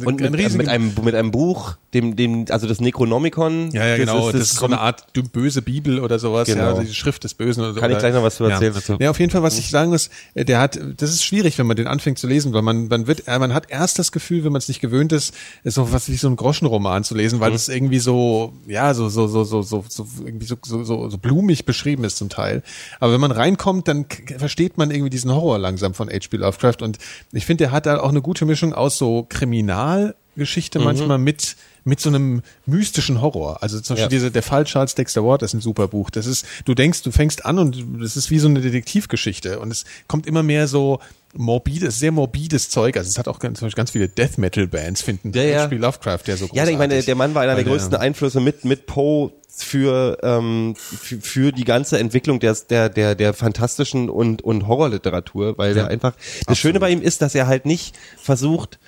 Und 0.06 0.22
ein 0.22 0.32
mit, 0.32 0.40
riesen- 0.40 0.58
mit 0.58 0.70
einem 0.70 0.94
mit 1.04 1.16
einem 1.16 1.32
Buch, 1.32 1.76
dem 1.94 2.16
dem 2.16 2.46
also 2.50 2.68
das 2.68 2.80
Necronomicon. 2.80 3.72
ja, 3.72 3.86
ja, 3.86 3.98
genau. 3.98 4.32
Das 4.32 4.42
ist, 4.42 4.56
so 4.56 4.66
eine 4.66 4.80
Art 4.80 5.06
böse 5.34 5.62
Bibel 5.62 6.00
oder 6.00 6.18
sowas. 6.20 6.48
Genau. 6.48 6.78
Ja, 6.78 6.84
die 6.84 6.94
Schrift 6.94 7.24
des 7.24 7.34
Bösen 7.34 7.62
oder 7.64 7.74
so. 7.74 7.80
Kann 7.80 7.92
ich 7.92 7.98
gleich 7.98 8.14
noch 8.14 8.24
was 8.24 8.36
zu 8.38 8.46
erzählen 8.46 8.74
ja. 8.74 8.80
dazu. 8.80 8.98
Ja, 9.00 9.10
auf 9.10 9.20
jeden 9.20 9.32
Fall, 9.32 9.44
was 9.44 9.58
ich 9.58 9.70
sagen 9.70 9.90
muss, 9.92 10.10
äh, 10.34 10.46
der 10.46 10.60
hat, 10.60 10.80
das 10.98 11.10
ist 11.12 11.24
schwierig, 11.24 11.58
wenn 11.58 11.68
man 11.68 11.76
den 11.76 11.88
anfängt 11.88 12.18
zu 12.20 12.28
lesen, 12.28 12.54
weil 12.54 12.62
man, 12.62 12.88
man 12.88 13.08
wird, 13.08 13.28
äh, 13.28 13.38
man 13.40 13.54
hat 13.54 13.70
erst 13.70 14.00
das 14.00 14.12
Gefühl, 14.12 14.44
wenn 14.44 14.52
man 14.52 14.61
es 14.62 14.68
nicht 14.70 14.80
gewöhnt 14.82 15.12
ist, 15.12 15.34
ist 15.64 15.76
so 15.76 15.92
was 15.92 16.08
wie 16.10 16.16
so 16.16 16.28
ein 16.30 16.36
Groschenroman 16.36 17.04
zu 17.04 17.16
lesen, 17.16 17.38
Mhm. 17.38 17.42
weil 17.42 17.54
es 17.54 17.70
irgendwie 17.70 18.00
so, 18.00 18.54
ja, 18.68 18.94
so, 18.94 19.10
so, 19.10 19.28
so, 19.28 19.44
so, 19.44 19.62
so, 19.62 19.84
so, 19.88 20.08
irgendwie 20.24 20.46
so, 20.46 20.56
so, 20.64 20.84
so, 20.84 21.10
so 21.10 21.18
blumig 21.18 21.66
beschrieben 21.66 22.04
ist 22.04 22.18
zum 22.18 22.30
Teil. 22.30 22.64
Aber 23.00 23.14
wenn 23.14 23.22
man 23.22 23.32
reinkommt, 23.32 23.88
dann 23.88 24.06
versteht 24.38 24.78
man 24.78 24.92
irgendwie 24.92 25.10
diesen 25.10 25.32
Horror 25.34 25.60
langsam 25.60 25.94
von 25.94 26.10
H.P. 26.10 26.38
Lovecraft 26.38 26.82
und 26.82 26.98
ich 27.32 27.46
finde, 27.46 27.66
der 27.66 27.72
hat 27.72 27.86
da 27.86 28.00
auch 28.00 28.10
eine 28.10 28.22
gute 28.22 28.46
Mischung 28.46 28.74
aus 28.74 28.98
so 28.98 29.26
Kriminalgeschichte 29.28 30.80
Mhm. 30.80 30.86
manchmal 30.86 31.18
mit 31.18 31.56
mit 31.84 32.00
so 32.00 32.10
einem 32.10 32.44
mystischen 32.68 33.22
Horror. 33.22 33.64
Also 33.64 33.80
zum 33.82 33.96
Beispiel 33.96 34.04
Ja. 34.04 34.10
diese 34.10 34.30
der 34.30 34.44
Fall 34.44 34.66
Charles 34.66 34.94
Dexter 34.94 35.24
Ward 35.26 35.42
ist 35.42 35.56
ein 35.56 35.62
super 35.62 35.88
Buch. 35.88 36.12
Das 36.12 36.28
ist, 36.28 36.46
du 36.66 36.76
denkst, 36.76 37.02
du 37.02 37.10
fängst 37.10 37.44
an 37.44 37.58
und 37.58 37.76
das 38.00 38.16
ist 38.16 38.30
wie 38.30 38.38
so 38.38 38.48
eine 38.48 38.62
Detektivgeschichte 38.62 39.60
und 39.60 39.72
es 39.72 39.86
kommt 40.08 40.28
immer 40.28 40.44
mehr 40.44 40.68
so 40.68 41.00
morbides, 41.34 42.00
sehr 42.00 42.12
morbides 42.12 42.70
Zeug. 42.70 42.98
Also 42.98 43.10
es 43.10 43.18
hat 43.18 43.28
auch 43.28 43.40
ganz, 43.40 43.60
zum 43.60 43.68
Beispiel 43.68 43.78
ganz 43.78 43.92
viele 43.92 44.10
Death 44.10 44.38
Metal 44.38 44.68
Bands 44.68 45.02
finden 45.02 45.32
Ja, 45.34 45.44
ja. 45.44 45.64
H.P. 45.64 45.76
Lovecraft, 45.78 46.20
der 46.28 46.38
so 46.38 46.46
Ja, 46.46 46.50
großartig. 46.50 46.74
ich 46.74 46.78
meine, 46.78 47.02
der 47.02 47.16
Mann 47.16 47.36
war 47.36 47.42
einer 47.44 47.56
der 47.56 47.64
größten 47.64 47.96
Einflüsse 47.96 48.40
mit 48.40 48.66
mit 48.66 48.86
Poe 48.86 49.32
für 49.54 50.18
ähm, 50.24 50.76
für, 50.78 51.20
für 51.20 51.52
die 51.52 51.66
ganze 51.66 52.00
Entwicklung 52.00 52.40
der 52.40 52.56
der 52.70 52.90
der 52.90 53.16
der 53.16 53.34
fantastischen 53.34 54.10
und 54.10 54.42
und 54.42 54.68
Horrorliteratur, 54.68 55.58
weil 55.58 55.74
der 55.74 55.88
einfach 55.88 56.14
das 56.48 56.58
Schöne 56.58 56.80
bei 56.80 56.90
ihm 56.90 57.02
ist, 57.02 57.22
dass 57.22 57.36
er 57.36 57.48
halt 57.48 57.66
nicht 57.66 57.96
versucht 58.18 58.80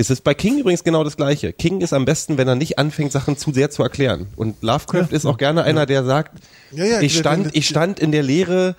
es 0.00 0.10
ist 0.10 0.22
bei 0.22 0.32
King 0.32 0.60
übrigens 0.60 0.84
genau 0.84 1.02
das 1.02 1.16
Gleiche. 1.16 1.52
King 1.52 1.80
ist 1.80 1.92
am 1.92 2.04
besten, 2.04 2.38
wenn 2.38 2.46
er 2.46 2.54
nicht 2.54 2.78
anfängt, 2.78 3.10
Sachen 3.10 3.36
zu 3.36 3.52
sehr 3.52 3.68
zu 3.68 3.82
erklären. 3.82 4.28
Und 4.36 4.62
Lovecraft 4.62 5.08
ist 5.10 5.26
auch 5.26 5.38
gerne 5.38 5.64
einer, 5.64 5.86
der 5.86 6.04
sagt, 6.04 6.38
Ja, 6.70 6.84
ja, 6.84 7.00
ich 7.00 7.18
stand, 7.18 7.56
ich 7.56 7.66
stand 7.66 7.98
in 7.98 8.12
der 8.12 8.22
Leere 8.22 8.76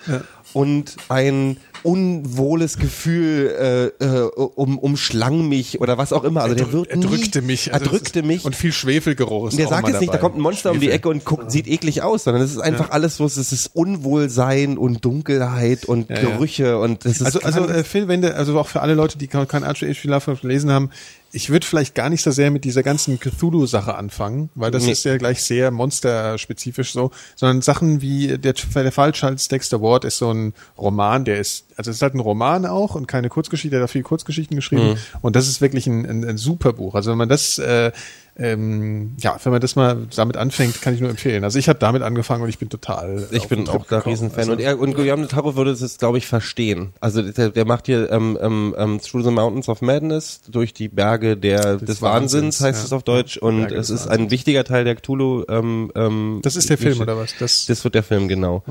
und 0.54 0.96
ein 1.10 1.58
unwohles 1.84 2.78
Gefühl 2.78 3.94
äh, 4.00 4.06
äh, 4.06 4.22
um, 4.56 4.78
umschlang 4.80 5.48
mich 5.48 5.80
oder 5.82 5.98
was 5.98 6.14
auch 6.14 6.24
immer. 6.24 6.42
Also 6.42 6.56
der 6.56 6.72
wird 6.72 6.88
er 6.88 6.98
drückte 6.98 7.42
nie, 7.42 7.48
mich. 7.48 7.68
Er 7.68 7.76
Also 7.76 7.86
das 7.86 7.94
drückte 7.94 8.24
mich. 8.24 8.46
Und 8.46 8.56
viel 8.56 8.72
Schwefelgeruch 8.72 9.50
ist 9.50 9.60
der 9.60 9.68
sagt 9.68 9.88
jetzt 9.88 10.00
nicht, 10.00 10.10
da 10.10 10.18
dabei. 10.18 10.28
kommt 10.28 10.38
ein 10.38 10.42
Monster 10.42 10.72
um 10.72 10.80
die 10.80 10.88
Schwefel. 10.88 10.96
Ecke 10.98 11.10
und 11.10 11.26
guckt, 11.26 11.52
sieht 11.52 11.68
eklig 11.68 12.02
aus, 12.02 12.24
sondern 12.24 12.44
es 12.44 12.52
ist 12.52 12.60
einfach 12.60 12.92
alles 12.92 13.18
so, 13.18 13.26
es 13.26 13.38
ist 13.38 13.72
Unwohlsein 13.74 14.78
und 14.78 15.04
Dunkelheit 15.06 15.86
und 15.86 16.10
ja. 16.10 16.20
Gerüche 16.20 16.78
und 16.80 17.06
das 17.06 17.22
ist 17.22 17.26
Also, 17.26 17.42
also 17.42 17.68
äh, 17.68 17.84
Phil, 17.84 18.08
wenn 18.08 18.22
du, 18.22 18.36
also 18.36 18.60
auch 18.60 18.68
für 18.68 18.82
alle 18.82 18.94
Leute, 18.94 19.18
die 19.18 19.28
kein 19.28 19.66
H.P. 19.66 19.96
Lovecraft 20.04 20.42
gelesen 20.42 20.72
haben, 20.72 20.90
ich 21.32 21.50
würde 21.50 21.66
vielleicht 21.66 21.96
gar 21.96 22.10
nicht 22.10 22.24
so 22.24 22.32
sehr 22.32 22.50
mit 22.52 22.64
dieser 22.66 22.82
ganzen 22.84 23.20
Cthulhu-Sache 23.20 23.96
anfangen, 23.96 24.50
weil 24.56 24.72
das 24.72 24.86
Nee. 24.86 24.92
ist 24.94 25.04
ja 25.06 25.18
gleich 25.18 25.44
sehr 25.44 25.72
monsterspezifisch 25.72 26.92
so, 26.92 27.12
sondern 27.36 27.62
Sachen 27.62 28.02
wie 28.02 28.38
der, 28.38 28.54
der 28.54 28.92
Fall 28.92 29.12
Charles 29.12 29.48
Dexter 29.48 29.82
Ward 29.82 30.06
ist 30.06 30.18
so 30.18 30.32
ein 30.34 30.54
Roman, 30.78 31.26
der 31.26 31.40
ist, 31.40 31.66
also 31.76 31.92
es 31.92 31.98
ist 31.98 32.02
halt 32.02 32.16
ein 32.16 32.20
Roman 32.20 32.66
auch 32.66 32.96
und 32.96 33.08
keine 33.08 33.30
Kurzgeschichte, 33.30 33.76
der 33.76 33.84
hat 33.84 33.92
viele 33.92 34.04
Kurzgeschichten 34.04 34.56
geschrieben 34.56 34.98
und 35.22 35.36
das 35.36 35.48
ist 35.48 35.62
wirklich 35.62 35.88
ein, 35.88 36.06
ein, 36.06 36.26
ein 36.26 36.38
super 36.38 36.74
Buch. 36.74 36.96
Also 36.96 37.12
wenn 37.12 37.18
man 37.18 37.30
das 37.30 37.58
äh, 37.60 37.92
ähm, 38.40 39.18
ja, 39.20 39.38
wenn 39.44 39.52
man 39.52 39.60
das 39.60 39.76
mal 39.76 40.08
damit 40.16 40.38
anfängt, 40.38 40.82
kann 40.82 40.94
ich 40.94 41.02
nur 41.02 41.10
empfehlen. 41.10 41.44
Also 41.44 41.60
ich 41.60 41.68
habe 41.68 41.78
damit 41.78 42.04
angefangen 42.04 42.42
und 42.42 42.50
ich 42.50 42.58
bin 42.58 42.70
total. 42.70 43.28
Ich 43.32 43.50
bin 43.50 43.68
auch 43.68 43.86
da. 43.86 44.00
Riesenfan. 44.00 44.40
Also, 44.40 44.52
und 44.54 44.62
er 44.62 44.80
und 44.80 44.96
Guillaume 44.96 45.24
de 45.24 45.30
Taro 45.30 45.58
würde 45.58 45.72
es, 45.72 45.98
glaube 45.98 46.18
ich, 46.18 46.26
verstehen. 46.26 46.94
Also 47.02 47.22
der, 47.22 47.50
der 47.50 47.66
macht 47.66 47.88
hier 47.88 48.10
ähm, 48.12 48.38
ähm, 48.42 48.74
ähm, 48.78 49.02
Through 49.02 49.26
the 49.26 49.32
Mountains 49.32 49.68
of 49.68 49.82
Madness, 49.82 50.42
durch 50.48 50.74
die 50.74 50.88
Berge 50.88 51.36
der, 51.36 51.76
des, 51.76 52.02
Wahnsinns, 52.02 52.02
Wahnsinns, 52.02 52.62
heißt 52.62 52.80
ja. 52.80 52.86
es 52.86 52.94
auf 52.94 53.04
Deutsch. 53.04 53.38
Und 53.38 53.60
Berge 53.60 53.76
es 53.76 53.88
des 53.88 54.02
ist 54.02 54.08
ein 54.08 54.32
wichtiger 54.32 54.64
Teil 54.64 54.86
der 54.86 54.96
Cthulhu. 54.96 55.44
Ähm, 55.50 55.92
ähm, 55.96 56.40
das 56.42 56.56
ist 56.56 56.70
der 56.70 56.78
Film 56.78 57.02
oder 57.02 57.18
was? 57.18 57.36
Das, 57.40 57.66
Das 57.66 57.84
wird 57.84 57.96
der 57.96 58.04
Film, 58.04 58.30
genau. 58.30 58.64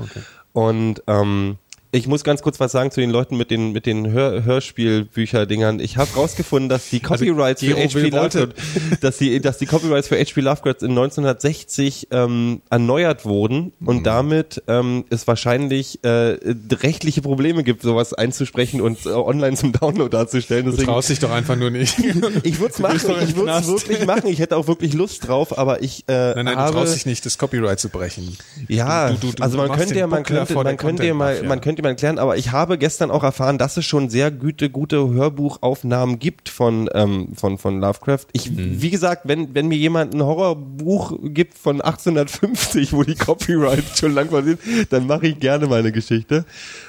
Und 0.51 1.03
ähm, 1.05 1.57
ich 1.91 2.07
muss 2.07 2.23
ganz 2.23 2.41
kurz 2.43 2.59
was 2.59 2.71
sagen 2.71 2.91
zu 2.91 3.01
den 3.01 3.09
Leuten 3.09 3.35
mit 3.37 3.49
den 3.51 3.71
mit 3.71 3.85
den 3.85 4.11
Hör 4.11 4.43
Hörspielbücher-Dingern. 4.43 5.79
Ich 5.79 5.97
habe 5.97 6.09
rausgefunden, 6.15 6.69
dass 6.69 6.89
die 6.89 6.99
Copyrights 7.01 7.61
Gero 7.61 7.77
für 7.89 7.99
H.P. 8.01 8.09
Lovecraft, 8.09 8.53
dass 9.01 9.17
die 9.17 9.39
dass 9.39 9.57
die 9.57 9.65
Copyrights 9.65 10.07
für 10.07 10.17
H.P. 10.19 10.41
Lovecraft 10.41 10.81
in 10.81 10.89
1960 10.91 12.07
ähm, 12.11 12.61
erneuert 12.69 13.25
wurden 13.25 13.73
Mhm. 13.79 13.87
und 13.87 14.03
damit 14.03 14.61
ähm, 14.67 15.05
es 15.09 15.27
wahrscheinlich 15.27 16.03
äh, 16.03 16.37
rechtliche 16.81 17.21
Probleme 17.21 17.63
gibt, 17.63 17.81
sowas 17.81 18.13
einzusprechen 18.13 18.81
und 18.81 19.05
äh, 19.05 19.09
online 19.09 19.55
zum 19.55 19.71
Download 19.71 20.09
darzustellen. 20.09 20.65
du 20.65 20.71
Deswegen 20.71 20.87
traust 20.91 21.09
dich 21.09 21.19
doch 21.19 21.31
einfach 21.31 21.55
nur 21.55 21.69
nicht. 21.71 21.97
ich 22.43 22.59
würde 22.59 22.73
es 22.73 22.79
machen, 22.79 22.97
ich 23.27 23.35
würde 23.35 23.51
es 23.51 23.67
wirklich 23.67 24.05
machen. 24.05 24.27
Ich 24.27 24.39
hätte 24.39 24.55
auch 24.57 24.67
wirklich 24.67 24.93
Lust 24.93 25.27
drauf, 25.27 25.57
aber 25.57 25.81
ich 25.81 26.03
äh, 26.07 26.33
Nein, 26.35 26.45
nein, 26.45 26.55
habe 26.57 26.71
du 26.71 26.77
traust 26.79 26.95
dich 26.95 27.05
nicht, 27.05 27.25
das 27.25 27.37
Copyright 27.37 27.79
zu 27.79 27.89
brechen. 27.89 28.37
ja, 28.67 29.09
Du- 29.11 29.17
du- 29.27 29.33
du 29.33 29.43
also 29.43 29.57
man 29.57 29.71
könnte 29.71 29.95
ja, 29.97 30.07
man 30.07 30.23
könnte, 30.23 30.53
man 30.55 30.77
könnte 30.77 31.05
ja 31.05 31.13
mal, 31.13 31.41
man 31.43 31.61
könnte 31.61 31.78
mal 31.83 31.95
klären, 31.95 32.19
aber 32.19 32.37
ich 32.37 32.51
habe 32.51 32.77
gestern 32.77 33.11
auch 33.11 33.23
erfahren, 33.23 33.57
dass 33.57 33.77
es 33.77 33.85
schon 33.85 34.09
sehr 34.09 34.31
gute, 34.31 34.69
gute 34.69 35.09
Hörbuchaufnahmen 35.09 36.19
gibt 36.19 36.49
von, 36.49 36.89
ähm, 36.93 37.29
von, 37.35 37.57
von 37.57 37.79
Lovecraft. 37.79 38.25
Ich, 38.33 38.49
Mhm. 38.51 38.81
wie 38.81 38.89
gesagt, 38.89 39.23
wenn, 39.25 39.53
wenn 39.55 39.67
mir 39.67 39.77
jemand 39.77 40.13
ein 40.13 40.23
Horrorbuch 40.23 41.17
gibt 41.23 41.57
von 41.57 41.81
1850, 41.81 42.93
wo 42.93 43.03
die 43.03 43.15
Copyrights 43.15 43.99
schon 43.99 44.13
lang 44.13 44.29
sind, 44.43 44.59
dann 44.91 45.07
mache 45.07 45.27
ich 45.27 45.39
gerne 45.39 45.67
meine 45.67 45.91
Geschichte. 45.91 46.45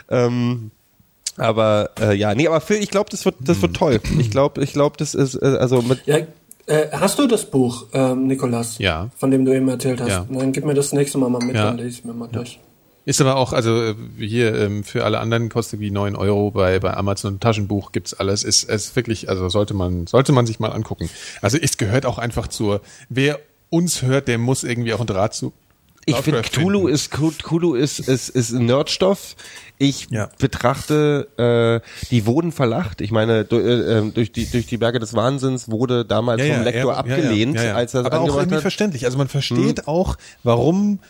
Ähm, 0.09 0.71
aber 1.37 1.91
äh, 2.01 2.15
ja, 2.15 2.35
nee, 2.35 2.47
aber 2.49 2.61
Phil, 2.61 2.77
ich 2.79 2.91
glaube, 2.91 3.09
das 3.11 3.25
wird, 3.25 3.37
das 3.41 3.63
wird 3.63 3.75
toll. 3.77 4.01
Ich 4.19 4.31
glaube, 4.31 4.63
ich 4.63 4.73
glaube, 4.73 4.97
das 4.99 5.15
ist 5.15 5.35
äh, 5.37 5.57
also 5.59 5.81
mit 5.83 6.03
Ja, 6.07 6.19
äh, 6.67 6.89
hast 6.93 7.19
du 7.19 7.27
das 7.27 7.47
Buch, 7.47 7.87
ähm, 7.93 8.27
Nikolas? 8.27 8.79
Ja. 8.79 9.09
Von 9.17 9.31
dem 9.31 9.45
du 9.45 9.55
eben 9.55 9.69
erzählt 9.69 10.01
hast. 10.01 10.09
Ja. 10.09 10.27
Dann 10.29 10.53
gib 10.53 10.65
mir 10.67 10.75
das 10.75 10.93
nächste 10.93 11.19
Mal 11.19 11.31
mal 11.31 11.43
mit, 11.43 11.55
Ja. 11.57 11.67
dann 11.67 11.79
lese 11.79 11.89
ich 12.01 12.05
mir 12.05 12.13
mal 12.13 12.29
durch. 12.29 12.61
Ist 13.11 13.21
aber 13.21 13.35
auch, 13.35 13.53
also 13.53 13.83
äh, 13.83 13.95
hier 14.19 14.55
ähm, 14.55 14.85
für 14.85 15.05
alle 15.05 15.19
anderen 15.19 15.49
kostet 15.49 15.81
wie 15.81 15.91
9 15.91 16.15
Euro 16.15 16.53
bei, 16.53 16.79
bei 16.79 16.97
Amazon 16.97 17.41
Taschenbuch 17.41 17.91
gibt's 17.91 18.15
alles. 18.15 18.45
Ist 18.45 18.63
ist 18.71 18.95
wirklich, 18.95 19.29
also 19.29 19.49
sollte 19.49 19.75
man, 19.75 20.07
sollte 20.07 20.31
man 20.31 20.47
sich 20.47 20.61
mal 20.61 20.69
angucken. 20.71 21.11
Also 21.43 21.59
es 21.61 21.77
gehört 21.77 22.07
auch 22.07 22.19
einfach 22.19 22.47
zur, 22.47 22.83
wer 23.09 23.41
uns 23.69 24.03
hört, 24.03 24.29
der 24.29 24.39
muss 24.39 24.63
irgendwie 24.63 24.95
auch 24.95 25.01
einen 25.01 25.09
Draht 25.09 25.35
zu. 25.35 25.53
Ich 26.07 26.17
finde, 26.17 26.43
Cthulhu 26.43 26.83
finden. 26.83 26.95
ist, 26.95 27.11
Cthulhu 27.11 27.75
ist, 27.75 27.99
ist, 27.99 28.29
ist 28.29 28.53
Nerdstoff. 28.53 29.35
Ich 29.77 30.07
Ja. 30.11 30.31
betrachte 30.39 31.83
äh, 31.83 32.07
die 32.11 32.27
wurden 32.27 32.53
verlacht. 32.53 33.01
Ich 33.01 33.11
meine, 33.11 33.45
durch, 33.45 33.65
äh, 33.67 34.03
durch, 34.11 34.31
die, 34.31 34.47
durch 34.51 34.67
die 34.67 34.77
Berge 34.77 34.99
des 35.01 35.15
Wahnsinns 35.15 35.69
wurde 35.71 36.05
damals 36.05 36.43
vom 36.43 36.63
Lektor 36.63 36.93
er- 36.93 36.99
abgelehnt, 36.99 37.57
ja, 37.57 37.65
ja. 37.65 37.75
als 37.75 37.95
er 37.95 38.07
Aber 38.07 38.21
auch 38.21 38.27
irgendwie 38.29 38.41
hat. 38.43 38.51
Hm. 38.53 38.61
verständlich. 38.63 39.05
Also 39.05 39.19
man 39.19 39.29
versteht 39.29 39.89
auch, 39.89 40.17
warum 40.45 41.01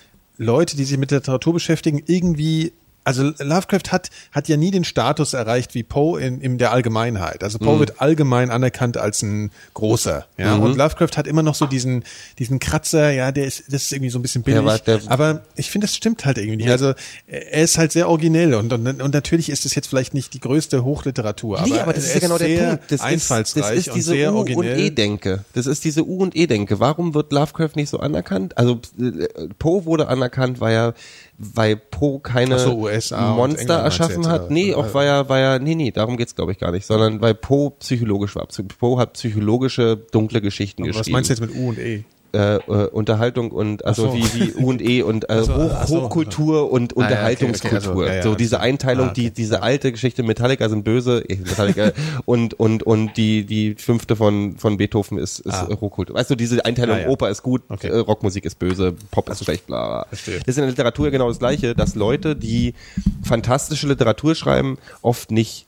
Leute, 0.40 0.74
die 0.74 0.84
sich 0.84 0.96
mit 0.96 1.10
Literatur 1.10 1.52
beschäftigen, 1.52 2.02
irgendwie 2.06 2.72
also 3.18 3.32
Lovecraft 3.44 3.90
hat, 3.92 4.10
hat 4.32 4.48
ja 4.48 4.56
nie 4.56 4.70
den 4.70 4.84
Status 4.84 5.34
erreicht 5.34 5.74
wie 5.74 5.82
Poe 5.82 6.20
in, 6.20 6.40
in 6.40 6.58
der 6.58 6.72
Allgemeinheit. 6.72 7.42
Also. 7.44 7.58
Poe 7.58 7.78
wird 7.78 8.00
allgemein 8.00 8.50
anerkannt 8.50 8.96
als 8.96 9.22
ein 9.22 9.50
großer, 9.74 10.26
ja. 10.38 10.56
Mhm. 10.56 10.62
Und 10.62 10.76
Lovecraft 10.76 11.16
hat 11.16 11.26
immer 11.26 11.42
noch 11.42 11.54
so 11.54 11.66
diesen, 11.66 12.04
diesen 12.38 12.58
Kratzer, 12.58 13.10
ja, 13.10 13.32
der 13.32 13.46
ist, 13.46 13.64
das 13.68 13.82
ist 13.84 13.92
irgendwie 13.92 14.10
so 14.10 14.18
ein 14.18 14.22
bisschen 14.22 14.42
billig. 14.42 14.80
Der- 14.82 15.00
aber 15.06 15.42
ich 15.56 15.70
finde, 15.70 15.86
das 15.86 15.96
stimmt 15.96 16.24
halt 16.24 16.38
irgendwie 16.38 16.56
nicht. 16.56 16.70
Also 16.70 16.94
er 17.26 17.62
ist 17.62 17.78
halt 17.78 17.92
sehr 17.92 18.08
originell 18.08 18.54
und, 18.54 18.72
und, 18.72 19.02
und 19.02 19.14
natürlich 19.14 19.50
ist 19.50 19.66
es 19.66 19.74
jetzt 19.74 19.88
vielleicht 19.88 20.14
nicht 20.14 20.34
die 20.34 20.40
größte 20.40 20.84
Hochliteratur, 20.84 21.60
Nee, 21.62 21.72
aber, 21.72 21.82
aber 21.82 21.92
das 21.92 22.04
ist 22.04 22.14
ja 22.14 22.20
genau 22.20 22.38
der 22.38 22.66
Punkt. 22.68 22.82
Das 22.88 23.00
ist, 23.00 23.06
einfallsreich 23.06 23.62
das 23.62 23.76
ist 23.78 23.88
und 23.88 23.94
diese 23.96 24.10
sehr 24.12 24.32
U- 24.32 24.38
und 24.40 24.54
originell. 24.56 24.80
E-Denke. 24.80 25.44
Das 25.54 25.66
ist 25.66 25.84
diese 25.84 26.04
U- 26.06 26.22
und 26.22 26.36
E-Denke. 26.36 26.80
Warum 26.80 27.14
wird 27.14 27.32
Lovecraft 27.32 27.76
nicht 27.76 27.88
so 27.88 27.98
anerkannt? 28.00 28.56
Also 28.56 28.80
äh, 28.98 29.26
Poe 29.58 29.84
wurde 29.84 30.08
anerkannt, 30.08 30.60
weil 30.60 30.74
er 30.74 30.94
weil 31.42 31.76
Poe 31.76 32.20
keine 32.20 32.58
so, 32.58 32.76
USA 32.76 33.34
Monster 33.34 33.78
erschaffen 33.78 34.26
hat. 34.28 34.50
Nee, 34.50 34.74
auch 34.74 34.92
weil 34.92 35.06
er, 35.06 35.28
weil 35.30 35.42
er, 35.42 35.58
nee, 35.58 35.74
nee, 35.74 35.90
darum 35.90 36.18
geht's 36.18 36.34
glaube 36.34 36.52
ich 36.52 36.58
gar 36.58 36.70
nicht, 36.70 36.84
sondern 36.84 37.22
weil 37.22 37.34
Poe 37.34 37.70
psychologisch 37.78 38.36
war. 38.36 38.46
Poe 38.78 38.98
hat 38.98 39.14
psychologische, 39.14 39.96
dunkle 39.96 40.42
Geschichten 40.42 40.82
Was 40.82 40.88
geschrieben. 40.88 41.12
meinst 41.12 41.30
du 41.30 41.34
jetzt 41.34 41.40
mit 41.40 41.54
U 41.56 41.70
und 41.70 41.78
E? 41.78 42.04
Äh, 42.32 42.56
äh, 42.56 42.60
Unterhaltung 42.90 43.50
und 43.50 43.84
also 43.84 44.08
so. 44.10 44.14
wie 44.14 44.24
wie 44.34 44.52
U 44.54 44.68
und 44.70 44.82
E 44.82 45.02
und 45.02 45.28
äh, 45.30 45.42
so, 45.42 45.54
Hoch, 45.54 45.84
so. 45.86 46.02
Hochkultur 46.02 46.70
und 46.70 46.92
Ah, 46.96 47.00
ja, 47.00 47.06
okay, 47.06 47.12
Unterhaltungskultur. 47.14 47.92
okay, 47.96 48.00
also, 48.00 48.04
ja, 48.08 48.14
ja, 48.16 48.22
so 48.22 48.34
diese. 48.34 48.60
Einteilung, 48.60 49.06
Ah, 49.08 49.10
okay. 49.10 49.20
die 49.22 49.30
diese 49.30 49.62
alte 49.62 49.90
Geschichte 49.92 50.22
Metallica 50.22 50.68
sind 50.68 50.84
böse, 50.84 51.24
äh, 51.28 51.36
Metallica 51.36 51.92
und 52.26 52.54
und 52.60 52.82
und 52.84 53.16
die 53.16 53.44
die 53.44 53.74
fünfte 53.74 54.16
von 54.16 54.56
von 54.58 54.76
Beethoven 54.76 55.18
ist 55.18 55.40
ist 55.40 55.54
Ah. 55.54 55.68
Hochkultur. 55.80 56.14
Weißt 56.16 56.30
du, 56.30 56.34
diese 56.36 56.64
Einteilung 56.64 56.96
Ja, 56.98 57.02
ja. 57.04 57.08
Oper 57.08 57.30
ist 57.30 57.42
gut, 57.42 57.62
äh, 57.82 57.88
Rockmusik 57.96 58.44
ist 58.44 58.58
böse, 58.58 58.94
Pop 59.10 59.28
ist 59.30 59.42
schlecht, 59.44 59.66
bla. 59.66 59.86
bla. 59.88 60.06
Verstehe. 60.08 60.38
Das 60.38 60.48
ist 60.48 60.56
in 60.58 60.62
der 60.62 60.70
Literatur 60.70 61.10
genau 61.10 61.28
das 61.28 61.38
gleiche, 61.38 61.74
dass 61.74 61.94
Leute, 61.94 62.36
die 62.36 62.74
fantastische 63.22 63.86
Literatur 63.88 64.34
schreiben, 64.34 64.78
oft 65.02 65.30
nicht 65.30 65.66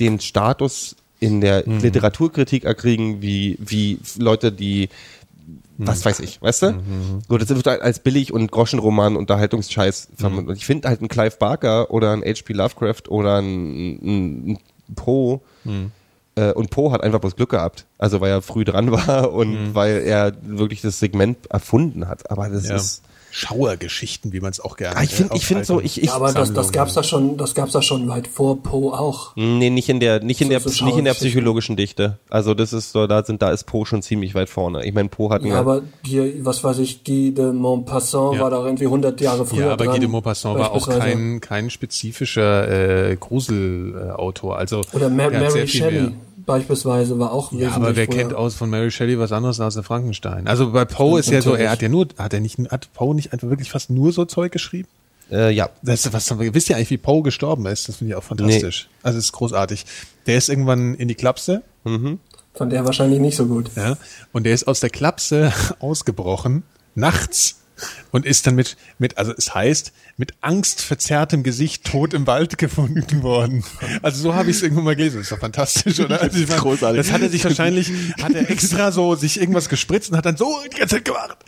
den 0.00 0.18
Status 0.20 0.96
in 1.20 1.40
der 1.40 1.62
Mhm. 1.66 1.78
Literaturkritik 1.78 2.64
erkriegen, 2.64 3.22
wie, 3.22 3.56
wie 3.60 3.98
Leute, 4.18 4.50
die. 4.52 4.88
Was 5.78 6.04
weiß 6.04 6.20
ich, 6.20 6.40
weißt 6.40 6.62
du? 6.62 6.74
So, 7.28 7.38
das 7.38 7.48
wird 7.48 7.66
halt 7.66 7.82
als 7.82 7.98
billig 7.98 8.32
und 8.32 8.50
Groschenroman 8.50 9.16
Unterhaltungsscheiß 9.16 10.08
Mhm. 10.12 10.16
vermittelt. 10.16 10.48
Und 10.48 10.56
ich 10.56 10.66
finde 10.66 10.88
halt 10.88 11.00
ein 11.02 11.08
Clive 11.08 11.36
Barker 11.38 11.90
oder 11.90 12.12
ein 12.12 12.22
H.P. 12.22 12.52
Lovecraft 12.52 13.08
oder 13.08 13.38
ein, 13.38 13.98
ein, 14.02 14.50
ein 14.52 14.58
Poe, 14.94 15.40
Mhm. 15.64 15.90
äh, 16.36 16.52
und 16.52 16.70
Poe 16.70 16.90
hat 16.92 17.02
einfach 17.02 17.20
bloß 17.20 17.36
Glück 17.36 17.50
gehabt. 17.50 17.86
Also, 17.98 18.20
weil 18.20 18.30
er 18.30 18.42
früh 18.42 18.64
dran 18.64 18.90
war 18.92 19.32
und 19.32 19.50
Mhm. 19.70 19.74
weil 19.74 20.02
er 20.02 20.32
wirklich 20.42 20.80
das 20.82 20.98
Segment 21.00 21.46
erfunden 21.50 22.06
hat. 22.08 22.30
Aber 22.30 22.48
das 22.48 22.68
Ja. 22.68 22.76
ist, 22.76 23.02
Schauergeschichten, 23.36 24.32
wie 24.32 24.38
man 24.38 24.52
es 24.52 24.60
auch 24.60 24.76
gerne 24.76 24.96
ah, 24.96 25.02
ich 25.02 25.10
finde, 25.10 25.34
ich 25.36 25.44
finde 25.44 25.64
so, 25.64 25.80
ich, 25.80 25.98
ich, 26.00 26.06
Ja, 26.10 26.14
aber 26.14 26.32
das, 26.32 26.52
das 26.52 26.70
gab's 26.70 26.94
da 26.94 27.02
schon, 27.02 27.36
das 27.36 27.54
gab's 27.56 27.72
da 27.72 27.82
schon 27.82 28.06
weit 28.08 28.28
vor 28.28 28.62
Poe 28.62 28.92
auch. 28.96 29.34
Nee, 29.34 29.70
nicht 29.70 29.88
in 29.88 29.98
der, 29.98 30.22
nicht 30.22 30.40
in 30.40 30.46
So- 30.46 30.50
der, 30.50 30.60
so 30.60 30.84
nicht 30.84 30.96
in 30.98 31.04
der 31.04 31.14
psychologischen 31.14 31.74
Dichte. 31.74 32.18
Also 32.30 32.54
das 32.54 32.72
ist 32.72 32.92
so, 32.92 33.08
da 33.08 33.24
sind, 33.24 33.42
da 33.42 33.50
ist 33.50 33.64
Poe 33.64 33.84
schon 33.86 34.02
ziemlich 34.02 34.36
weit 34.36 34.48
vorne. 34.48 34.84
Ich 34.86 34.94
meine, 34.94 35.08
Poe 35.08 35.30
hat 35.30 35.42
Ja, 35.44 35.58
aber 35.58 35.82
hier, 36.04 36.44
was 36.44 36.62
weiß 36.62 36.78
ich, 36.78 37.02
Guy 37.02 37.34
de 37.34 37.52
Maupassant 37.52 38.36
Ja. 38.36 38.42
war 38.42 38.50
da 38.50 38.64
irgendwie 38.64 38.84
100 38.86 39.20
Jahre 39.20 39.44
früher 39.44 39.66
Ja, 39.66 39.72
aber 39.72 39.84
dran, 39.84 39.94
Guy 39.94 40.00
de 40.00 40.08
Maupassant 40.08 40.56
war 40.58 40.70
auch 40.70 40.88
kein, 40.88 41.40
kein 41.40 41.70
spezifischer 41.70 43.10
äh, 43.10 43.16
Gruselautor. 43.16 44.58
Also 44.58 44.82
Oder 44.92 45.08
Ma 45.10 45.28
der 45.28 45.40
hat 45.40 45.50
sehr 45.52 45.60
Mary 45.62 45.66
viel 45.66 45.80
Shelley 45.80 46.00
mehr- 46.02 46.12
beispielsweise 46.46 47.18
war 47.18 47.32
auch 47.32 47.52
Ja, 47.52 47.72
aber 47.72 47.96
wer 47.96 48.06
früher. 48.06 48.16
kennt 48.16 48.34
aus 48.34 48.54
von 48.54 48.70
Mary 48.70 48.90
Shelley 48.90 49.18
was 49.18 49.32
anderes 49.32 49.60
als 49.60 49.74
der 49.74 49.82
Frankenstein? 49.82 50.46
Also 50.46 50.72
bei 50.72 50.84
Poe 50.84 51.18
ist 51.20 51.30
ja 51.30 51.42
so, 51.42 51.54
er 51.54 51.70
hat 51.70 51.82
ja 51.82 51.88
nur, 51.88 52.08
hat 52.18 52.32
er 52.32 52.40
nicht, 52.40 52.58
hat 52.70 52.92
Poe 52.94 53.14
nicht 53.14 53.32
einfach 53.32 53.48
wirklich 53.48 53.70
fast 53.70 53.90
nur 53.90 54.12
so 54.12 54.24
Zeug 54.24 54.52
geschrieben? 54.52 54.88
äh, 55.30 55.50
ja. 55.50 55.70
Das, 55.82 56.12
was, 56.12 56.38
wisst 56.38 56.68
ihr 56.70 56.76
eigentlich, 56.76 56.90
wie 56.90 56.98
Poe 56.98 57.22
gestorben 57.22 57.66
ist? 57.66 57.88
Das 57.88 57.96
finde 57.96 58.12
ich 58.12 58.16
auch 58.16 58.22
fantastisch. 58.24 58.88
Also 59.02 59.18
es 59.18 59.26
ist 59.26 59.32
großartig. 59.32 59.84
Der 60.26 60.36
ist 60.36 60.48
irgendwann 60.48 60.94
in 60.94 61.08
die 61.08 61.14
Klapse, 61.14 61.62
Fand 62.54 62.72
er 62.72 62.84
wahrscheinlich 62.84 63.20
nicht 63.20 63.36
so 63.36 63.46
gut. 63.46 63.70
ja, 63.74 63.96
und 64.32 64.44
der 64.44 64.54
ist 64.54 64.68
aus 64.68 64.80
der 64.80 64.90
Klapse 64.90 65.52
ausgebrochen, 65.80 66.62
nachts, 66.94 67.56
und 68.12 68.26
ist 68.26 68.46
dann 68.46 68.54
mit, 68.54 68.76
mit, 68.98 69.18
also 69.18 69.32
es 69.36 69.54
heißt, 69.54 69.92
mit 70.16 70.34
angstverzerrtem 70.40 71.42
Gesicht 71.42 71.84
tot 71.84 72.14
im 72.14 72.26
Wald 72.26 72.58
gefunden 72.58 73.22
worden. 73.22 73.64
Also 74.02 74.22
so 74.22 74.34
habe 74.34 74.50
ich 74.50 74.56
es 74.56 74.62
irgendwo 74.62 74.82
mal 74.82 74.96
gelesen. 74.96 75.16
Das 75.16 75.26
ist 75.26 75.32
doch 75.32 75.40
fantastisch, 75.40 76.00
oder? 76.00 76.20
Also 76.20 76.38
ich 76.38 76.48
meine, 76.48 76.60
großartig. 76.60 76.98
Das 76.98 77.12
hat 77.12 77.22
er 77.22 77.30
sich 77.30 77.44
wahrscheinlich, 77.44 77.90
hat 78.22 78.34
er 78.34 78.50
extra 78.50 78.92
so 78.92 79.14
sich 79.14 79.40
irgendwas 79.40 79.68
gespritzt 79.68 80.10
und 80.10 80.16
hat 80.16 80.26
dann 80.26 80.36
so 80.36 80.60
die 80.72 80.78
ganze 80.78 80.96
Zeit 80.96 81.04
gemacht. 81.04 81.38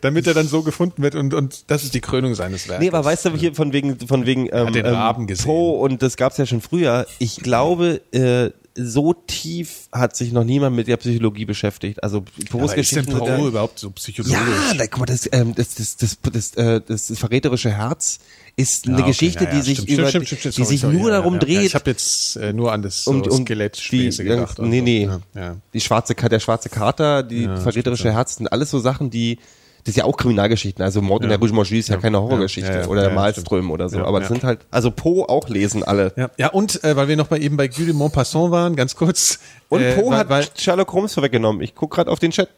Damit 0.00 0.26
er 0.26 0.34
dann 0.34 0.48
so 0.48 0.62
gefunden 0.62 1.02
wird 1.02 1.14
und, 1.14 1.34
und 1.34 1.70
das 1.70 1.84
ist 1.84 1.94
die 1.94 2.00
Krönung 2.00 2.34
seines 2.34 2.68
Werkes. 2.68 2.82
Nee, 2.82 2.88
aber 2.88 3.04
weißt 3.04 3.26
du, 3.26 3.36
hier 3.36 3.54
von 3.54 3.72
wegen, 3.72 3.98
von 3.98 4.26
wegen 4.26 4.48
ähm, 4.52 4.72
den 4.72 4.86
ähm, 4.86 4.94
Raben 4.94 5.26
gesehen. 5.26 5.46
Poe 5.46 5.80
und 5.80 6.02
das 6.02 6.16
gab's 6.16 6.36
ja 6.36 6.46
schon 6.46 6.60
früher. 6.60 7.06
Ich 7.18 7.36
glaube, 7.36 8.00
äh, 8.12 8.50
so 8.78 9.12
tief 9.12 9.88
hat 9.92 10.16
sich 10.16 10.32
noch 10.32 10.44
niemand 10.44 10.76
mit 10.76 10.86
der 10.86 10.96
Psychologie 10.98 11.44
beschäftigt. 11.44 12.02
Also 12.02 12.24
aber 12.52 12.76
ist 12.76 12.94
denn 12.94 13.06
Poe 13.06 13.26
ja- 13.26 13.38
überhaupt 13.38 13.78
so 13.78 13.90
psychologisch? 13.90 14.38
Ja, 14.38 14.74
da, 14.74 14.86
guck 14.86 15.00
mal, 15.00 15.06
das, 15.06 15.28
ähm, 15.32 15.54
das, 15.54 15.74
das, 15.74 15.96
das, 15.96 16.18
das, 16.20 16.54
äh, 16.54 16.80
das, 16.86 17.12
verräterische 17.18 17.70
Herz 17.70 18.20
ist 18.58 18.86
eine 18.86 18.96
Ah, 18.96 18.98
okay, 19.00 19.08
Geschichte, 19.10 19.44
ja, 19.44 19.50
die 19.50 19.56
ja, 19.58 19.62
sich 19.62 19.78
stimmt, 19.78 19.98
über, 19.98 20.08
stimmt, 20.08 20.26
stimmt, 20.26 20.44
die 20.44 20.50
sorry, 20.50 20.66
sich 20.66 20.80
sorry, 20.80 20.96
nur 20.96 21.10
ja, 21.10 21.16
darum 21.16 21.34
ja, 21.34 21.38
dreht. 21.38 21.54
Ja, 21.54 21.62
ich 21.62 21.74
habe 21.76 21.90
jetzt 21.90 22.36
äh, 22.36 22.52
nur 22.52 22.72
an 22.72 22.82
das 22.82 23.04
so 23.04 23.12
und 23.12 23.32
Skelettspäße 23.32 24.24
die, 24.24 24.28
gedacht. 24.28 24.58
Nee, 24.58 24.80
nee. 24.80 25.04
Ja, 25.04 25.20
ja. 25.34 25.56
Die 25.72 25.80
schwarze, 25.80 26.14
der 26.14 26.40
schwarze 26.40 26.68
Kater, 26.68 27.22
die 27.22 27.44
verräterische 27.44 28.12
Herz, 28.12 28.36
sind 28.36 28.50
alles 28.50 28.70
so 28.70 28.80
Sachen, 28.80 29.10
die, 29.10 29.36
das 29.84 29.90
ist 29.90 29.96
ja 29.96 30.04
auch 30.04 30.16
Kriminalgeschichten. 30.16 30.84
Also 30.84 31.00
Mord 31.00 31.22
in 31.22 31.30
Ja. 31.30 31.36
der 31.36 31.38
Rouge 31.38 31.54
Morgie 31.54 31.78
ist 31.78 31.88
ja, 31.88 31.94
Ja. 31.94 32.00
keine 32.00 32.20
Horrorgeschichte. 32.20 32.68
Ja, 32.68 32.80
ja, 32.80 32.86
oder 32.88 33.02
ja, 33.02 33.08
der 33.08 33.14
Malström 33.14 33.70
oder 33.70 33.88
so. 33.88 33.98
Ja, 33.98 34.04
Aber 34.06 34.18
das 34.18 34.28
ja. 34.28 34.34
sind 34.34 34.44
halt, 34.44 34.60
also 34.72 34.90
Poe 34.90 35.28
auch 35.28 35.48
lesen 35.48 35.84
alle. 35.84 36.12
Ja, 36.16 36.30
ja 36.36 36.48
und 36.48 36.82
äh, 36.82 36.96
weil 36.96 37.06
wir 37.06 37.16
noch 37.16 37.28
bei 37.28 37.38
eben 37.38 37.56
bei 37.56 37.68
Guy 37.68 37.86
de 37.86 37.94
Maupassant 37.94 38.50
waren, 38.50 38.74
ganz 38.74 38.96
kurz. 38.96 39.38
Und 39.68 39.82
äh, 39.82 39.94
Poe 39.94 40.16
hat 40.16 40.28
weil, 40.30 40.44
Sherlock 40.56 40.92
Holmes 40.92 41.14
vorweggenommen. 41.14 41.62
Ich 41.62 41.76
guck 41.76 41.92
gerade 41.92 42.10
auf 42.10 42.18
den 42.18 42.32
Chat. 42.32 42.48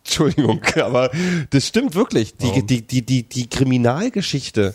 Entschuldigung, 0.06 0.62
aber 0.82 1.10
das 1.50 1.66
stimmt 1.66 1.94
wirklich. 1.94 2.34
Die, 2.38 2.64
die, 2.64 2.80
die, 2.80 3.02
die, 3.02 3.24
die 3.24 3.50
Kriminalgeschichte. 3.50 4.74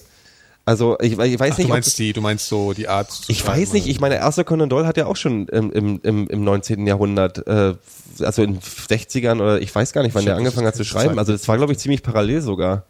Also 0.66 0.98
ich, 1.00 1.12
ich 1.12 1.18
weiß 1.18 1.52
ach, 1.52 1.56
du 1.56 1.62
nicht, 1.62 1.66
ob 1.66 1.70
meinst 1.70 2.00
die, 2.00 2.12
du 2.12 2.22
meinst 2.22 2.48
so 2.48 2.74
die 2.74 2.88
Art. 2.88 3.12
zu 3.12 3.32
Ich 3.32 3.46
weiß 3.46 3.74
nicht, 3.74 3.88
ich 3.88 4.00
meine, 4.00 4.22
Arthur 4.24 4.44
Conan 4.44 4.68
Doyle 4.68 4.88
hat 4.88 4.98
ja 4.98 5.06
auch 5.06 5.16
schon 5.16 5.48
im, 5.48 5.72
im, 5.72 6.00
im, 6.02 6.28
im 6.28 6.44
19. 6.44 6.88
Jahrhundert, 6.88 7.48
äh, 7.48 7.76
also 8.20 8.42
in 8.42 8.60
60ern 8.60 9.42
oder 9.42 9.62
ich 9.62 9.74
weiß 9.74 9.94
gar 9.94 10.02
nicht, 10.02 10.16
wann 10.16 10.24
Stimmt, 10.24 10.30
der 10.30 10.38
angefangen 10.38 10.66
hat 10.66 10.76
zu 10.76 10.84
schreiben. 10.84 11.10
Zeit. 11.10 11.20
Also 11.20 11.34
das 11.34 11.48
war, 11.48 11.58
glaube 11.58 11.74
ich, 11.74 11.78
ziemlich 11.78 12.02
parallel 12.02 12.42
sogar. 12.42 12.84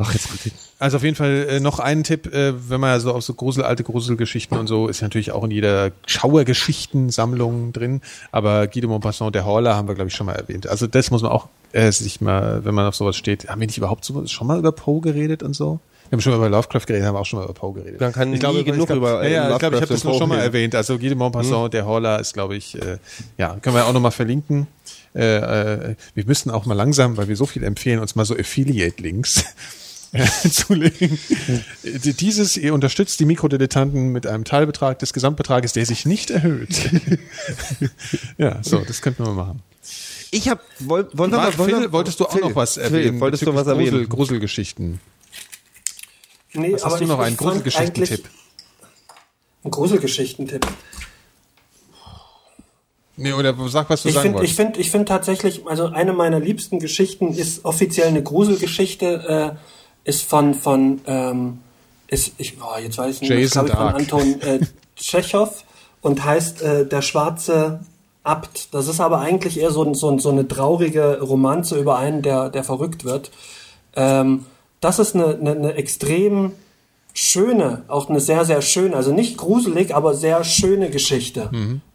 Ach, 0.00 0.12
jetzt 0.12 0.28
gut. 0.28 0.52
Also 0.80 0.96
auf 0.96 1.04
jeden 1.04 1.14
Fall 1.14 1.46
äh, 1.48 1.60
noch 1.60 1.78
einen 1.78 2.02
Tipp, 2.02 2.34
äh, 2.34 2.52
wenn 2.68 2.80
man 2.80 2.90
ja 2.90 2.98
so 2.98 3.14
auf 3.14 3.22
so 3.22 3.34
Grusel, 3.34 3.62
alte 3.62 3.84
Gruselgeschichten 3.84 4.58
und 4.58 4.66
so, 4.66 4.88
ist 4.88 5.00
natürlich 5.00 5.30
auch 5.30 5.44
in 5.44 5.52
jeder 5.52 5.92
Schauergeschichtensammlung 6.06 7.72
drin. 7.72 8.00
Aber 8.32 8.66
Guy 8.66 8.80
de 8.80 8.90
Maupassant, 8.90 9.34
der 9.34 9.44
Horler, 9.44 9.76
haben 9.76 9.86
wir, 9.86 9.94
glaube 9.94 10.08
ich, 10.08 10.16
schon 10.16 10.26
mal 10.26 10.34
erwähnt. 10.34 10.66
Also 10.66 10.88
das 10.88 11.12
muss 11.12 11.22
man 11.22 11.30
auch 11.30 11.48
äh, 11.70 11.92
sich 11.92 12.20
mal, 12.20 12.64
wenn 12.64 12.74
man 12.74 12.86
auf 12.86 12.96
sowas 12.96 13.16
steht, 13.16 13.48
haben 13.48 13.60
wir 13.60 13.68
nicht 13.68 13.78
überhaupt 13.78 14.04
so, 14.04 14.26
schon 14.26 14.48
mal 14.48 14.58
über 14.58 14.72
Poe 14.72 15.00
geredet 15.00 15.44
und 15.44 15.54
so? 15.54 15.78
Wir 16.10 16.16
haben 16.16 16.22
schon 16.22 16.32
mal 16.32 16.38
über 16.38 16.48
Lovecraft 16.48 16.86
geredet, 16.86 17.06
haben 17.06 17.14
auch 17.14 17.24
schon 17.24 17.38
mal 17.38 17.44
über 17.44 17.54
Poe 17.54 17.72
geredet. 17.72 18.00
Man 18.00 18.12
kann 18.12 18.34
ich 18.34 18.42
nie 18.42 18.64
genug 18.64 18.80
ich 18.80 18.86
glaub, 18.86 18.98
über, 18.98 19.22
äh, 19.22 19.32
ja, 19.32 19.48
ja, 19.48 19.52
ich 19.52 19.58
glaube, 19.60 19.76
ich 19.76 19.82
habe 19.82 19.94
das 19.94 20.02
nur 20.02 20.14
schon 20.14 20.28
mal 20.28 20.40
erwähnt. 20.40 20.74
Also 20.74 20.98
Guy 20.98 21.08
de 21.08 21.14
Maupassant, 21.14 21.72
der 21.72 21.86
Horler 21.86 22.18
ist, 22.18 22.34
glaube 22.34 22.56
ich, 22.56 22.74
äh, 22.74 22.98
ja, 23.38 23.56
können 23.62 23.76
wir 23.76 23.86
auch 23.86 23.92
noch 23.92 24.00
mal 24.00 24.10
verlinken. 24.10 24.66
Äh, 25.14 25.36
äh, 25.36 25.94
wir 26.14 26.24
müssten 26.26 26.50
auch 26.50 26.66
mal 26.66 26.74
langsam, 26.74 27.16
weil 27.16 27.28
wir 27.28 27.36
so 27.36 27.46
viel 27.46 27.62
empfehlen, 27.62 28.00
uns 28.00 28.16
mal 28.16 28.24
so 28.24 28.34
Affiliate-Links 28.36 29.44
zulegen. 30.50 31.16
Dieses, 31.84 32.56
ihr 32.56 32.74
unterstützt 32.74 33.20
die 33.20 33.24
Mikrodilettanten 33.24 34.08
mit 34.08 34.26
einem 34.26 34.42
Teilbetrag 34.42 34.98
des 34.98 35.12
Gesamtbetrages, 35.12 35.74
der 35.74 35.86
sich 35.86 36.06
nicht 36.06 36.30
erhöht. 36.30 36.90
ja, 38.36 38.58
so, 38.62 38.78
das 38.80 39.00
könnten 39.00 39.24
wir 39.24 39.32
mal 39.32 39.44
machen. 39.46 39.62
Ich 40.32 40.48
habe, 40.48 40.60
mal, 40.80 41.06
wollen 41.12 41.32
Phil, 41.52 41.66
wir, 41.82 41.92
wolltest 41.92 42.18
du 42.18 42.26
auch 42.26 42.32
Phil, 42.32 42.40
noch 42.40 42.56
was 42.56 42.74
Phil, 42.74 42.82
erwähnen? 42.82 43.20
wolltest 43.20 43.46
du 43.46 43.54
was 43.54 43.64
bezüglich 43.64 43.78
Grusel, 43.78 43.94
erwähnen? 43.94 44.08
Gruselgeschichten. 44.08 45.00
Nee, 46.54 46.72
Was 46.74 46.84
hast 46.84 47.00
du 47.00 47.06
noch? 47.06 47.18
Einen 47.18 47.36
Gruselgeschichtentipp? 47.36 48.28
Ein 49.64 49.70
Gruselgeschichtentipp. 49.70 50.66
Nee, 53.16 53.32
oder 53.34 53.54
sag, 53.68 53.90
was 53.90 54.02
du 54.02 54.08
Ich 54.08 54.14
sagen 54.14 54.32
finde 54.32 54.44
ich 54.44 54.56
wolltest. 54.56 54.56
find, 54.56 54.76
ich 54.78 54.90
find 54.90 55.08
tatsächlich, 55.08 55.66
also 55.66 55.86
eine 55.86 56.14
meiner 56.14 56.40
liebsten 56.40 56.78
Geschichten 56.78 57.34
ist 57.34 57.64
offiziell 57.66 58.08
eine 58.08 58.22
Gruselgeschichte, 58.22 59.56
äh, 59.56 60.08
ist 60.08 60.22
von, 60.22 60.54
von 60.54 61.00
ähm, 61.06 61.58
ist, 62.08 62.32
ich, 62.38 62.56
oh, 62.62 62.78
jetzt 62.80 62.96
weiß 62.96 63.20
ich 63.20 63.28
nicht, 63.28 63.52
glaube 63.52 63.68
von. 63.68 63.78
Anton 63.78 64.40
äh, 64.40 64.60
Tschechow 64.96 65.64
und 66.00 66.24
heißt 66.24 66.62
äh, 66.62 66.86
Der 66.86 67.02
schwarze 67.02 67.80
Abt. 68.22 68.74
Das 68.74 68.88
ist 68.88 69.00
aber 69.00 69.20
eigentlich 69.20 69.58
eher 69.60 69.70
so, 69.70 69.92
so, 69.94 70.18
so 70.18 70.30
eine 70.30 70.48
traurige 70.48 71.20
Romanze 71.20 71.78
über 71.78 71.98
einen, 71.98 72.22
der, 72.22 72.48
der 72.50 72.64
verrückt 72.64 73.04
wird. 73.04 73.30
Ähm, 73.94 74.46
das 74.80 74.98
ist 74.98 75.14
eine, 75.14 75.36
eine, 75.38 75.50
eine 75.52 75.74
extrem 75.74 76.52
schöne, 77.12 77.82
auch 77.88 78.08
eine 78.08 78.20
sehr, 78.20 78.44
sehr 78.44 78.62
schöne, 78.62 78.96
also 78.96 79.12
nicht 79.12 79.36
gruselig, 79.36 79.94
aber 79.94 80.14
sehr 80.14 80.44
schöne 80.44 80.90
Geschichte. 80.90 81.50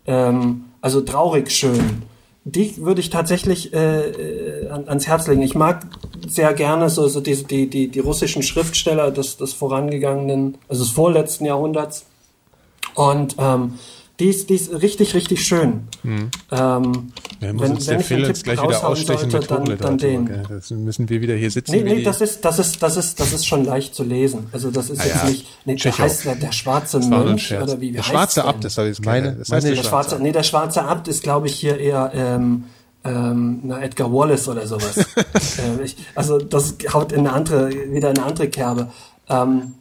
Ähm, 0.05 0.65
also 0.81 1.01
traurig 1.01 1.51
schön. 1.51 2.03
Die 2.43 2.77
würde 2.77 3.01
ich 3.01 3.09
tatsächlich 3.09 3.73
äh, 3.73 4.09
äh, 4.09 4.69
an, 4.69 4.87
ans 4.87 5.07
Herz 5.07 5.27
legen. 5.27 5.41
Ich 5.41 5.55
mag 5.55 5.87
sehr 6.27 6.53
gerne 6.53 6.91
so, 6.91 7.07
so 7.07 7.19
diese, 7.19 7.45
die, 7.45 7.67
die, 7.67 7.87
die 7.87 7.99
russischen 7.99 8.43
Schriftsteller 8.43 9.09
des, 9.09 9.37
des 9.37 9.53
vorangegangenen, 9.53 10.57
also 10.67 10.83
des 10.83 10.93
vorletzten 10.93 11.45
Jahrhunderts. 11.45 12.05
Und 12.93 13.35
ähm, 13.39 13.79
die, 14.19 14.27
ist, 14.29 14.49
die 14.49 14.55
ist 14.55 14.71
richtig, 14.81 15.13
richtig 15.13 15.45
schön. 15.45 15.87
Ähm, 16.03 16.31
Ja, 16.51 17.53
muss 17.53 17.61
wenn- 17.63 17.71
uns 17.71 17.87
wenn 17.87 17.93
der 17.93 17.99
ich 17.99 18.05
Phil 18.05 18.19
jetzt 18.19 18.27
Tipp 18.37 18.43
gleich 18.45 18.57
wieder 18.59 18.75
raushauen 18.75 18.91
ausstechen 18.93 19.29
sollte, 19.29 19.53
mit 19.59 19.69
dann- 19.71 19.77
dann 19.79 19.97
den. 19.97 20.25
gell? 20.25 20.43
Das 20.49 20.69
müssen 20.71 21.09
wir 21.09 21.21
wieder 21.21 21.35
hier 21.35 21.51
sitzen. 21.51 21.71
Nee, 21.71 21.83
nee, 21.83 22.01
das 22.03 22.21
ist, 22.21 22.43
das 22.45 22.59
ist, 22.59 22.81
das 22.81 22.95
ist, 22.97 23.19
das 23.19 23.33
ist 23.33 23.45
schon 23.45 23.65
leicht 23.65 23.93
zu 23.93 24.03
lesen. 24.03 24.47
Also 24.51 24.71
das 24.71 24.89
ist 24.89 25.01
Ah, 25.01 25.05
jetzt 25.05 25.23
ja. 25.23 25.29
nicht, 25.29 25.45
nee, 25.65 25.73
der 25.73 25.81
Tschechow. 25.81 25.99
heißt 25.99 26.25
der, 26.25 26.35
der 26.35 26.51
schwarze 26.53 26.99
Mönch 26.99 27.51
oder 27.53 27.79
wie, 27.81 27.89
wie 27.89 27.91
der 27.91 28.01
heißt 28.01 28.09
schwarze 28.11 28.39
denn? 28.41 28.49
Abt, 28.49 28.63
das 28.63 28.77
habe 28.77 28.89
ich 28.89 28.99
Meine- 29.01 29.35
das 29.35 29.49
meine- 29.49 29.57
heißt 29.57 29.67
Der 29.67 29.75
der 29.75 29.83
schwarze, 29.83 30.19
nee, 30.21 30.31
der 30.31 30.43
schwarze 30.43 30.83
Abt 30.83 31.07
ist, 31.07 31.21
glaube 31.23 31.47
ich, 31.47 31.55
hier 31.55 31.77
eher 31.77 32.11
ähm, 32.15 32.63
ähm, 33.03 33.59
na, 33.63 33.81
Edgar 33.83 34.11
Wallace 34.11 34.47
oder 34.47 34.65
sowas. 34.65 34.97
ähm, 35.59 35.79
ich, 35.83 35.95
also 36.15 36.39
das 36.39 36.75
haut 36.93 37.11
in 37.11 37.19
eine 37.19 37.33
andere, 37.33 37.69
wieder 37.69 38.09
in 38.11 38.17
eine 38.17 38.23
andere 38.25 38.47
Kerbe. 38.49 38.87
Ähm, 39.29 39.73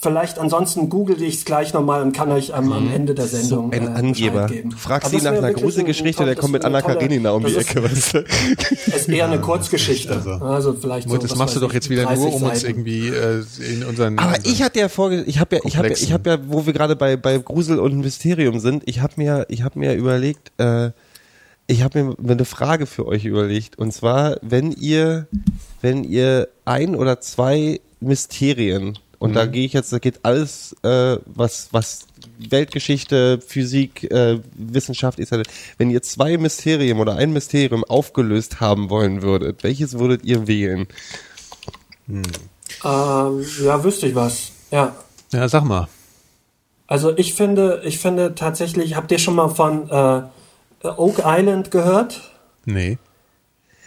vielleicht 0.00 0.38
ansonsten 0.38 0.88
google 0.88 1.20
ich 1.22 1.34
es 1.36 1.44
gleich 1.44 1.72
nochmal 1.74 2.02
und 2.02 2.12
kann 2.12 2.30
euch 2.32 2.54
am, 2.54 2.72
am 2.72 2.90
Ende 2.92 3.14
der 3.14 3.26
Sendung 3.26 3.72
ein 3.72 3.86
äh, 3.86 3.90
Angeber. 3.90 4.46
Geben. 4.46 4.70
Du 4.70 4.76
fragst 4.76 5.12
ihn 5.12 5.22
nach 5.22 5.32
einer 5.32 5.42
wirklich 5.42 5.56
ein- 5.58 5.62
Gruselgeschichte, 5.62 6.22
ein 6.22 6.26
der 6.26 6.36
kommt 6.36 6.52
mit 6.54 6.62
tolle- 6.62 6.78
Anna 6.78 6.86
Karenina 6.94 7.30
um 7.32 7.44
die 7.44 7.54
Ecke? 7.54 7.80
Ist, 7.80 8.14
ist 8.86 9.08
eher 9.08 9.26
eine 9.26 9.40
Kurzgeschichte. 9.40 10.14
Also. 10.14 10.30
Also, 10.30 10.72
vielleicht 10.74 11.08
so, 11.08 11.16
das 11.16 11.30
was 11.32 11.38
machst 11.38 11.56
du 11.56 11.60
doch 11.60 11.72
jetzt 11.72 11.90
wieder 11.90 12.04
30 12.04 12.18
nur, 12.24 12.34
um 12.34 12.42
uns 12.44 12.60
Seiten. 12.60 12.66
irgendwie 12.70 13.08
äh, 13.08 13.44
in 13.72 13.84
unseren. 13.84 14.18
Aber 14.18 14.36
unseren 14.36 14.52
ich 14.52 14.62
hatte 14.62 14.78
ja 14.80 14.88
vorge 14.88 15.22
ich 15.22 15.38
habe 15.38 15.56
ja 15.56 15.62
ich 15.64 15.76
habe 15.76 15.88
ja, 15.88 15.94
ich 15.94 16.12
habe 16.12 16.30
ja 16.30 16.38
wo 16.46 16.64
wir 16.66 16.72
gerade 16.72 16.96
bei 16.96 17.16
bei 17.16 17.36
Grusel 17.38 17.78
und 17.78 17.98
Mysterium 17.98 18.58
sind, 18.60 18.82
ich 18.86 19.00
habe 19.00 19.12
mir 19.16 19.46
ich 19.48 19.62
habe 19.62 19.78
mir 19.78 19.94
überlegt, 19.94 20.52
äh, 20.58 20.90
ich 21.66 21.82
habe 21.82 22.02
mir 22.02 22.32
eine 22.32 22.44
Frage 22.44 22.86
für 22.86 23.06
euch 23.06 23.24
überlegt 23.26 23.78
und 23.78 23.92
zwar, 23.92 24.36
wenn 24.42 24.72
ihr 24.72 25.28
wenn 25.82 26.04
ihr 26.04 26.48
ein 26.64 26.96
oder 26.96 27.20
zwei 27.20 27.80
Mysterien 28.00 28.98
und 29.20 29.34
da 29.34 29.44
gehe 29.44 29.66
ich 29.66 29.74
jetzt, 29.74 29.92
da 29.92 29.98
geht 29.98 30.20
alles, 30.24 30.74
äh, 30.82 31.18
was, 31.26 31.68
was 31.72 32.06
Weltgeschichte, 32.38 33.38
Physik, 33.46 34.10
äh, 34.10 34.40
Wissenschaft 34.54 35.18
ist. 35.18 35.30
Wenn 35.76 35.90
ihr 35.90 36.00
zwei 36.02 36.38
Mysterien 36.38 36.98
oder 36.98 37.16
ein 37.16 37.34
Mysterium 37.34 37.84
aufgelöst 37.84 38.60
haben 38.60 38.88
wollen 38.88 39.20
würdet, 39.20 39.62
welches 39.62 39.98
würdet 39.98 40.24
ihr 40.24 40.46
wählen? 40.46 40.88
Ähm, 42.08 42.24
ja, 42.82 43.84
wüsste 43.84 44.06
ich 44.06 44.14
was. 44.14 44.52
Ja. 44.70 44.96
ja, 45.32 45.48
sag 45.48 45.64
mal. 45.64 45.86
Also 46.86 47.14
ich 47.14 47.34
finde, 47.34 47.82
ich 47.84 47.98
finde 47.98 48.34
tatsächlich, 48.34 48.96
habt 48.96 49.12
ihr 49.12 49.18
schon 49.18 49.34
mal 49.34 49.50
von 49.50 49.90
äh, 49.90 50.22
Oak 50.88 51.22
Island 51.26 51.70
gehört? 51.70 52.32
Nee. 52.64 52.96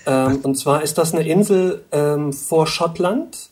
Ähm, 0.06 0.42
und 0.44 0.60
zwar 0.60 0.84
ist 0.84 1.00
das 1.00 1.12
eine 1.12 1.28
Insel 1.28 1.84
ähm, 1.92 2.34
vor 2.34 2.68
Schottland, 2.68 3.50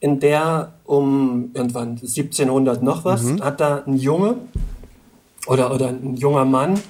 in 0.00 0.20
der 0.20 0.74
um 0.86 1.50
irgendwann 1.54 1.90
1700 1.90 2.82
noch 2.82 3.04
was, 3.04 3.22
hat 3.40 3.60
da 3.60 3.82
ein 3.86 3.96
Junge 3.96 4.36
oder, 5.46 5.74
oder 5.74 5.88
ein 5.88 6.16
junger 6.16 6.44
Mann 6.44 6.80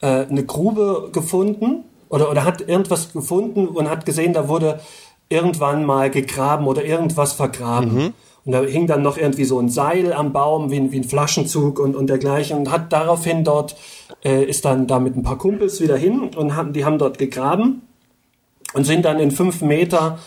äh, 0.00 0.26
eine 0.26 0.44
Grube 0.44 1.10
gefunden 1.12 1.84
oder, 2.08 2.30
oder 2.30 2.44
hat 2.44 2.66
irgendwas 2.66 3.12
gefunden 3.12 3.68
und 3.68 3.88
hat 3.88 4.06
gesehen, 4.06 4.32
da 4.32 4.48
wurde 4.48 4.80
irgendwann 5.28 5.84
mal 5.84 6.10
gegraben 6.10 6.66
oder 6.66 6.84
irgendwas 6.84 7.32
vergraben. 7.32 8.14
Und 8.44 8.52
da 8.52 8.62
hing 8.62 8.86
dann 8.86 9.02
noch 9.02 9.16
irgendwie 9.16 9.44
so 9.44 9.58
ein 9.58 9.68
Seil 9.68 10.12
am 10.12 10.32
Baum, 10.32 10.70
wie 10.70 10.76
ein, 10.76 10.92
wie 10.92 10.98
ein 10.98 11.04
Flaschenzug 11.04 11.78
und, 11.78 11.94
und 11.94 12.08
dergleichen. 12.08 12.58
Und 12.58 12.70
hat 12.70 12.92
daraufhin 12.92 13.44
dort, 13.44 13.76
äh, 14.24 14.42
ist 14.44 14.64
dann 14.64 14.86
da 14.86 14.98
mit 14.98 15.16
ein 15.16 15.22
paar 15.22 15.38
Kumpels 15.38 15.80
wieder 15.80 15.96
hin 15.96 16.30
und 16.34 16.56
haben, 16.56 16.72
die 16.72 16.84
haben 16.84 16.98
dort 16.98 17.18
gegraben 17.18 17.82
und 18.74 18.84
sind 18.84 19.04
dann 19.04 19.20
in 19.20 19.30
fünf 19.30 19.60
Meter 19.62 20.18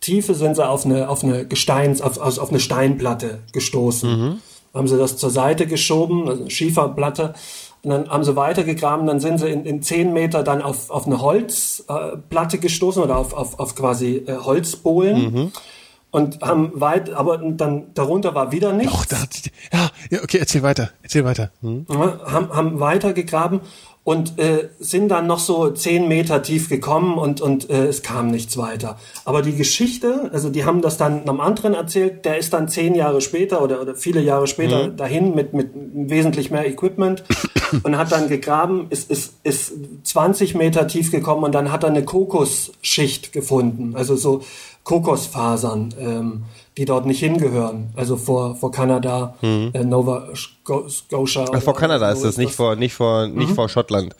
Tiefe 0.00 0.34
sind 0.34 0.56
sie 0.56 0.66
auf 0.66 0.84
eine, 0.84 1.08
auf 1.08 1.24
eine 1.24 1.46
Gesteins, 1.46 2.00
auf, 2.00 2.18
auf 2.18 2.38
auf 2.38 2.50
eine 2.50 2.60
Steinplatte 2.60 3.40
gestoßen. 3.52 4.40
Haben 4.74 4.88
sie 4.88 4.98
das 4.98 5.16
zur 5.16 5.30
Seite 5.30 5.66
geschoben, 5.66 6.28
also 6.28 6.42
eine 6.42 6.50
Schieferplatte, 6.50 7.34
und 7.82 7.90
dann 7.90 8.10
haben 8.10 8.24
sie 8.24 8.34
weitergegraben, 8.34 9.06
dann 9.06 9.20
sind 9.20 9.38
sie 9.38 9.48
in, 9.48 9.64
in 9.64 9.82
zehn 9.82 10.12
Meter 10.12 10.42
dann 10.42 10.62
auf, 10.62 10.90
auf 10.90 11.06
eine 11.06 11.20
Holzplatte 11.20 12.56
äh, 12.56 12.60
gestoßen 12.60 13.02
oder 13.02 13.16
auf, 13.16 13.32
auf, 13.32 13.58
auf 13.58 13.74
quasi 13.76 14.24
äh, 14.26 14.36
Holzbohlen. 14.36 15.52
Und 16.10 16.40
haben 16.40 16.72
weit, 16.74 17.10
aber 17.10 17.36
dann 17.36 17.92
darunter 17.92 18.34
war 18.34 18.50
wieder 18.50 18.72
nichts. 18.72 18.94
Och, 18.94 19.04
da 19.04 19.18
ja, 19.72 19.90
ja, 20.10 20.22
okay, 20.22 20.38
erzähl 20.38 20.62
weiter, 20.62 20.90
erzähl 21.02 21.22
weiter. 21.22 21.50
Ja, 21.60 22.32
haben, 22.32 22.48
haben 22.48 22.80
weitergegraben 22.80 23.60
und 24.04 24.38
äh, 24.38 24.70
sind 24.78 25.08
dann 25.08 25.26
noch 25.26 25.38
so 25.38 25.70
zehn 25.70 26.08
Meter 26.08 26.42
tief 26.42 26.68
gekommen 26.68 27.18
und, 27.18 27.40
und 27.40 27.68
äh, 27.68 27.86
es 27.86 28.02
kam 28.02 28.30
nichts 28.30 28.56
weiter. 28.56 28.98
Aber 29.24 29.42
die 29.42 29.54
Geschichte, 29.54 30.30
also 30.32 30.48
die 30.48 30.64
haben 30.64 30.80
das 30.80 30.96
dann 30.96 31.22
einem 31.22 31.40
anderen 31.40 31.74
erzählt, 31.74 32.24
der 32.24 32.38
ist 32.38 32.52
dann 32.52 32.68
zehn 32.68 32.94
Jahre 32.94 33.20
später 33.20 33.62
oder, 33.62 33.82
oder 33.82 33.94
viele 33.94 34.20
Jahre 34.20 34.46
später 34.46 34.88
dahin 34.88 35.34
mit, 35.34 35.52
mit 35.52 35.70
wesentlich 35.74 36.50
mehr 36.50 36.66
Equipment 36.66 37.24
und 37.82 37.98
hat 37.98 38.10
dann 38.10 38.28
gegraben, 38.28 38.86
ist, 38.90 39.10
ist, 39.10 39.34
ist 39.42 39.72
20 40.04 40.54
Meter 40.54 40.86
tief 40.88 41.10
gekommen 41.10 41.44
und 41.44 41.54
dann 41.54 41.70
hat 41.70 41.82
er 41.82 41.90
eine 41.90 42.04
Kokosschicht 42.04 43.32
gefunden, 43.32 43.94
also 43.94 44.16
so 44.16 44.42
Kokosfasern. 44.84 45.94
Ähm, 46.00 46.44
die 46.78 46.84
dort 46.84 47.04
nicht 47.06 47.18
hingehören. 47.20 47.90
Also 47.96 48.16
vor, 48.16 48.54
vor 48.54 48.70
Kanada, 48.72 49.34
äh, 49.42 49.84
Nova 49.84 50.28
Sco- 50.34 50.88
Scotia. 50.88 51.44
Ach, 51.52 51.60
vor 51.62 51.74
Kanada 51.74 52.10
ist 52.10 52.24
das, 52.24 52.36
nicht 52.38 52.54
vor, 52.54 52.76
nicht 52.76 52.94
vor, 52.94 53.26
nicht 53.26 53.50
vor 53.52 53.68
Schottland. 53.68 54.14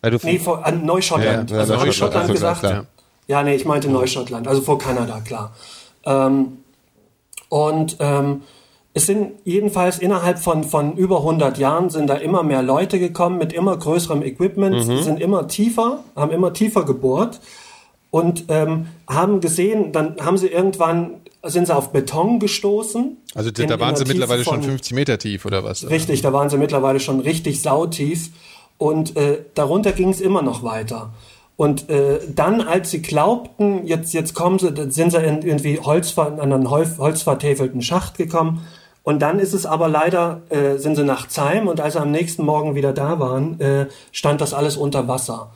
Weil 0.00 0.10
du 0.10 0.18
Nee, 0.24 0.38
vor 0.40 0.66
an 0.66 0.84
Neuschottland. 0.84 1.50
Ja, 1.52 1.58
also 1.58 1.74
Neuschottland, 1.74 1.86
Neuschottland 1.86 2.16
also 2.22 2.32
gesagt. 2.32 2.60
klar. 2.60 2.86
Ja, 3.28 3.42
nee, 3.44 3.54
ich 3.54 3.64
meinte 3.64 3.88
Neuschottland, 3.88 4.48
also 4.48 4.60
vor 4.60 4.78
Kanada, 4.78 5.20
klar. 5.20 5.52
Ähm, 6.04 6.58
und 7.48 7.96
ähm, 8.00 8.42
es 8.94 9.06
sind 9.06 9.32
jedenfalls 9.44 9.98
innerhalb 9.98 10.38
von, 10.38 10.64
von 10.64 10.94
über 10.96 11.18
100 11.18 11.56
Jahren 11.56 11.88
sind 11.88 12.08
da 12.08 12.14
immer 12.14 12.42
mehr 12.42 12.62
Leute 12.62 12.98
gekommen 12.98 13.38
mit 13.38 13.52
immer 13.52 13.76
größerem 13.76 14.22
Equipment, 14.22 14.86
Mhm. 14.86 15.02
sind 15.02 15.20
immer 15.20 15.46
tiefer, 15.48 16.00
haben 16.16 16.32
immer 16.32 16.52
tiefer 16.52 16.84
gebohrt 16.84 17.40
und 18.10 18.44
ähm, 18.48 18.88
haben 19.08 19.40
gesehen, 19.40 19.92
dann 19.92 20.16
haben 20.20 20.36
sie 20.36 20.48
irgendwann, 20.48 21.21
sind 21.44 21.66
sie 21.66 21.74
auf 21.74 21.90
Beton 21.92 22.38
gestoßen. 22.38 23.16
Also 23.34 23.48
In- 23.48 23.54
da 23.54 23.62
in 23.62 23.70
waren 23.80 23.88
einer 23.88 23.96
sie 23.96 24.04
mittlerweile 24.04 24.44
schon 24.44 24.54
von- 24.54 24.62
50 24.62 24.92
Meter 24.94 25.18
tief 25.18 25.44
oder 25.44 25.64
was? 25.64 25.88
Richtig, 25.88 26.22
da 26.22 26.32
waren 26.32 26.48
sie 26.50 26.56
mittlerweile 26.58 27.00
schon 27.00 27.20
richtig 27.20 27.62
sautief 27.62 28.30
und 28.78 29.16
äh, 29.16 29.38
darunter 29.54 29.92
ging 29.92 30.10
es 30.10 30.20
immer 30.20 30.42
noch 30.42 30.62
weiter. 30.62 31.10
Und 31.56 31.90
äh, 31.90 32.18
dann, 32.34 32.60
als 32.60 32.90
sie 32.90 33.02
glaubten, 33.02 33.86
jetzt, 33.86 34.14
jetzt 34.14 34.34
kommen 34.34 34.58
sie, 34.58 34.72
sind 34.88 35.10
sie 35.12 35.18
in 35.22 35.42
irgendwie 35.42 35.78
Holzver 35.78 36.26
an 36.40 36.52
einen 36.52 36.70
Holz, 36.70 36.98
holzvertäfelten 36.98 37.82
Schacht 37.82 38.16
gekommen. 38.16 38.66
Und 39.04 39.20
dann 39.20 39.38
ist 39.38 39.52
es 39.52 39.66
aber 39.66 39.88
leider, 39.88 40.42
äh, 40.48 40.78
sind 40.78 40.96
sie 40.96 41.04
nach 41.04 41.28
Zeim 41.28 41.66
und 41.68 41.80
als 41.80 41.94
sie 41.94 42.00
am 42.00 42.10
nächsten 42.10 42.44
Morgen 42.44 42.74
wieder 42.74 42.92
da 42.92 43.18
waren, 43.20 43.60
äh, 43.60 43.86
stand 44.12 44.40
das 44.40 44.54
alles 44.54 44.76
unter 44.76 45.08
Wasser. 45.08 45.50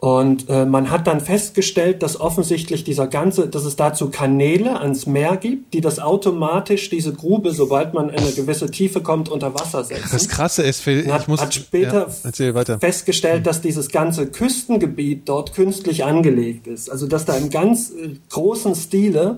Und 0.00 0.48
äh, 0.48 0.64
man 0.64 0.90
hat 0.90 1.06
dann 1.06 1.20
festgestellt, 1.20 2.02
dass 2.02 2.18
offensichtlich 2.18 2.84
dieser 2.84 3.06
ganze, 3.06 3.48
dass 3.48 3.66
es 3.66 3.76
dazu 3.76 4.08
Kanäle 4.08 4.80
ans 4.80 5.04
Meer 5.04 5.36
gibt, 5.36 5.74
die 5.74 5.82
das 5.82 5.98
automatisch 5.98 6.88
diese 6.88 7.12
Grube, 7.12 7.52
sobald 7.52 7.92
man 7.92 8.08
in 8.08 8.18
eine 8.18 8.32
gewisse 8.32 8.70
Tiefe 8.70 9.02
kommt, 9.02 9.28
unter 9.28 9.52
Wasser 9.52 9.84
setzen. 9.84 10.08
Das 10.10 10.26
Krasse 10.26 10.62
ist, 10.62 10.80
Phil, 10.80 11.04
Man 11.04 11.12
hat, 11.12 11.22
ich 11.22 11.28
muss 11.28 11.42
hat 11.42 11.54
später 11.54 12.08
ja, 12.24 12.78
festgestellt, 12.78 13.46
dass 13.46 13.60
dieses 13.60 13.90
ganze 13.90 14.28
Küstengebiet 14.28 15.28
dort 15.28 15.52
künstlich 15.52 16.02
angelegt 16.02 16.66
ist. 16.66 16.90
Also 16.90 17.06
dass 17.06 17.26
da 17.26 17.34
im 17.34 17.50
ganz 17.50 17.90
äh, 17.90 18.14
großen 18.30 18.74
Stile 18.76 19.36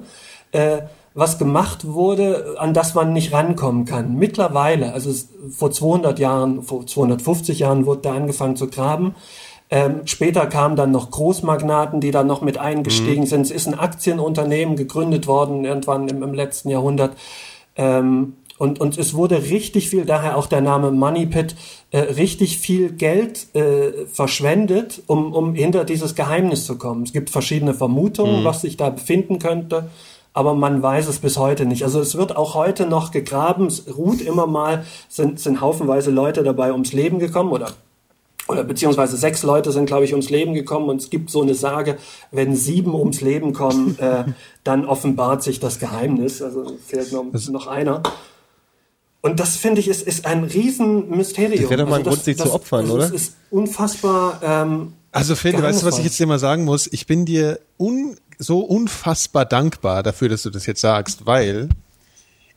äh, 0.52 0.82
was 1.14 1.38
gemacht 1.38 1.86
wurde, 1.86 2.54
an 2.58 2.72
das 2.72 2.94
man 2.94 3.12
nicht 3.12 3.32
rankommen 3.32 3.84
kann. 3.84 4.14
Mittlerweile, 4.14 4.92
also 4.92 5.10
es, 5.10 5.28
vor 5.50 5.70
200 5.70 6.18
Jahren, 6.18 6.62
vor 6.62 6.86
250 6.86 7.58
Jahren 7.58 7.84
wurde 7.84 8.02
da 8.02 8.14
angefangen 8.14 8.56
zu 8.56 8.68
graben. 8.68 9.14
Ähm, 9.73 10.03
später 10.05 10.47
kamen 10.49 10.77
dann 10.77 10.91
noch 10.91 11.11
Großmagnaten, 11.11 12.03
die 12.03 12.11
dann 12.11 12.27
noch 12.27 12.43
mit 12.43 12.59
eingestiegen 12.59 13.25
sind. 13.25 13.41
Es 13.41 13.51
ist 13.51 13.66
ein 13.66 13.79
Aktienunternehmen 13.79 14.77
gegründet 14.77 15.27
worden, 15.27 15.64
irgendwann 15.64 16.09
im, 16.09 16.23
im 16.23 16.35
letzten 16.35 16.68
Jahrhundert. 16.68 17.16
Ähm, 17.77 18.35
und, 18.59 18.83
und 18.83 18.99
es 18.99 19.14
wurde 19.14 19.45
richtig 19.45 19.89
viel, 19.89 20.05
daher 20.05 20.37
auch 20.37 20.45
der 20.45 20.61
Name 20.61 20.91
Money 20.91 21.25
Pit, 21.25 21.57
äh, 21.91 22.01
richtig 22.01 22.59
viel 22.59 22.93
Geld 22.93 23.47
äh, 23.55 24.05
verschwendet, 24.12 25.03
um, 25.07 25.33
um 25.33 25.55
hinter 25.55 25.87
dieses 25.87 26.14
Geheimnis 26.14 26.66
zu 26.66 26.77
kommen. 26.77 27.05
Es 27.05 27.14
gibt 27.14 27.31
verschiedene 27.31 27.73
Vermutungen, 27.73 28.45
was 28.45 28.61
sich 28.61 28.77
da 28.77 28.91
befinden 28.91 29.39
könnte, 29.39 29.89
aber 30.35 30.53
man 30.53 30.83
weiß 30.83 31.09
es 31.09 31.18
bis 31.18 31.39
heute 31.39 31.64
nicht. 31.64 31.83
Also 31.83 31.99
es 31.99 32.14
wird 32.14 32.37
auch 32.37 32.55
heute 32.55 32.85
noch 32.85 33.11
gegraben, 33.11 33.68
es 33.68 33.87
ruht 33.97 34.20
immer 34.20 34.47
mal, 34.47 34.85
sind, 35.09 35.41
sind 35.41 35.62
haufenweise 35.62 36.11
Leute 36.11 36.43
dabei 36.43 36.73
ums 36.73 36.93
Leben 36.93 37.18
gekommen 37.18 37.53
oder 37.53 37.68
oder 38.49 38.64
beziehungsweise 38.64 39.16
sechs 39.16 39.43
Leute 39.43 39.72
sind, 39.72 39.86
glaube 39.86 40.05
ich, 40.05 40.12
ums 40.12 40.30
Leben 40.30 40.55
gekommen 40.55 40.88
und 40.88 41.01
es 41.01 41.11
gibt 41.11 41.30
so 41.30 41.43
eine 41.43 41.55
Sage, 41.55 41.97
wenn 42.30 42.57
sieben 42.57 42.95
ums 42.95 43.20
Leben 43.20 43.53
kommen, 43.53 43.99
äh, 44.01 44.24
dann 44.64 44.84
offenbart 44.84 45.43
sich 45.43 45.61
das 45.61 45.78
Geheimnis. 45.78 46.43
Also 46.43 46.76
fehlt 46.84 47.12
noch, 47.12 47.24
noch 47.51 47.66
einer. 47.66 48.03
Und 49.20 49.38
das 49.38 49.57
finde 49.57 49.80
ich 49.80 49.88
ist, 49.88 50.03
ist 50.03 50.26
ein 50.26 50.43
Riesenmysterium. 50.45 51.61
Das 51.62 51.70
wäre 51.70 51.82
doch 51.82 51.88
mal 51.88 52.01
ein 52.01 52.07
Also 52.07 52.11
Grund, 52.11 52.24
sich 52.24 52.36
zu 52.36 52.53
opfern, 52.53 52.86
das 52.86 52.95
oder? 52.95 53.05
Ist, 53.07 53.14
ist 53.14 53.36
unfassbar. 53.51 54.40
Ähm, 54.43 54.95
Also 55.12 55.36
Phil, 55.36 55.62
weißt 55.62 55.82
du, 55.82 55.86
was 55.86 55.99
ich 55.99 56.05
jetzt 56.05 56.18
dir 56.18 56.26
mal 56.26 56.40
sagen 56.40 56.64
muss? 56.64 56.88
Ich 56.93 57.07
bin 57.07 57.24
dir 57.24 57.61
un, 57.78 58.16
so 58.38 58.61
unfassbar 58.61 59.45
dankbar 59.45 60.03
dafür, 60.03 60.28
dass 60.28 60.43
du 60.43 60.51
das 60.51 60.66
jetzt 60.66 60.80
sagst, 60.80 61.24
weil 61.24 61.68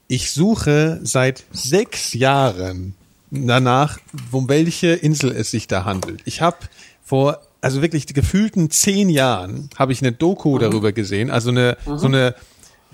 ich 0.08 0.32
suche 0.32 1.00
seit 1.04 1.44
sechs 1.52 2.14
Jahren 2.14 2.96
danach, 3.36 4.00
um 4.32 4.50
welche 4.50 4.88
Insel 4.88 5.32
es 5.32 5.52
sich 5.52 5.68
da 5.68 5.86
handelt. 5.86 6.22
Ich 6.26 6.42
habe 6.42 6.58
vor, 7.04 7.40
also 7.62 7.82
wirklich 7.82 8.08
gefühlten 8.08 8.70
zehn 8.70 9.10
Jahren, 9.10 9.70
habe 9.78 9.92
ich 9.92 10.02
eine 10.02 10.12
Doku 10.12 10.58
darüber 10.58 10.92
gesehen, 10.92 11.30
also 11.30 11.50
eine, 11.50 11.78
so 11.86 12.08
eine 12.08 12.36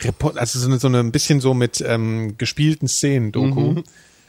Report, 0.02 0.38
also 0.38 0.60
so 0.60 0.68
eine, 0.68 0.80
so 0.80 0.88
eine 0.88 1.00
ein 1.00 1.12
bisschen 1.12 1.40
so 1.40 1.54
mit 1.54 1.84
ähm, 1.86 2.36
gespielten 2.38 2.88
Szenen 2.88 3.32
Doku. 3.32 3.82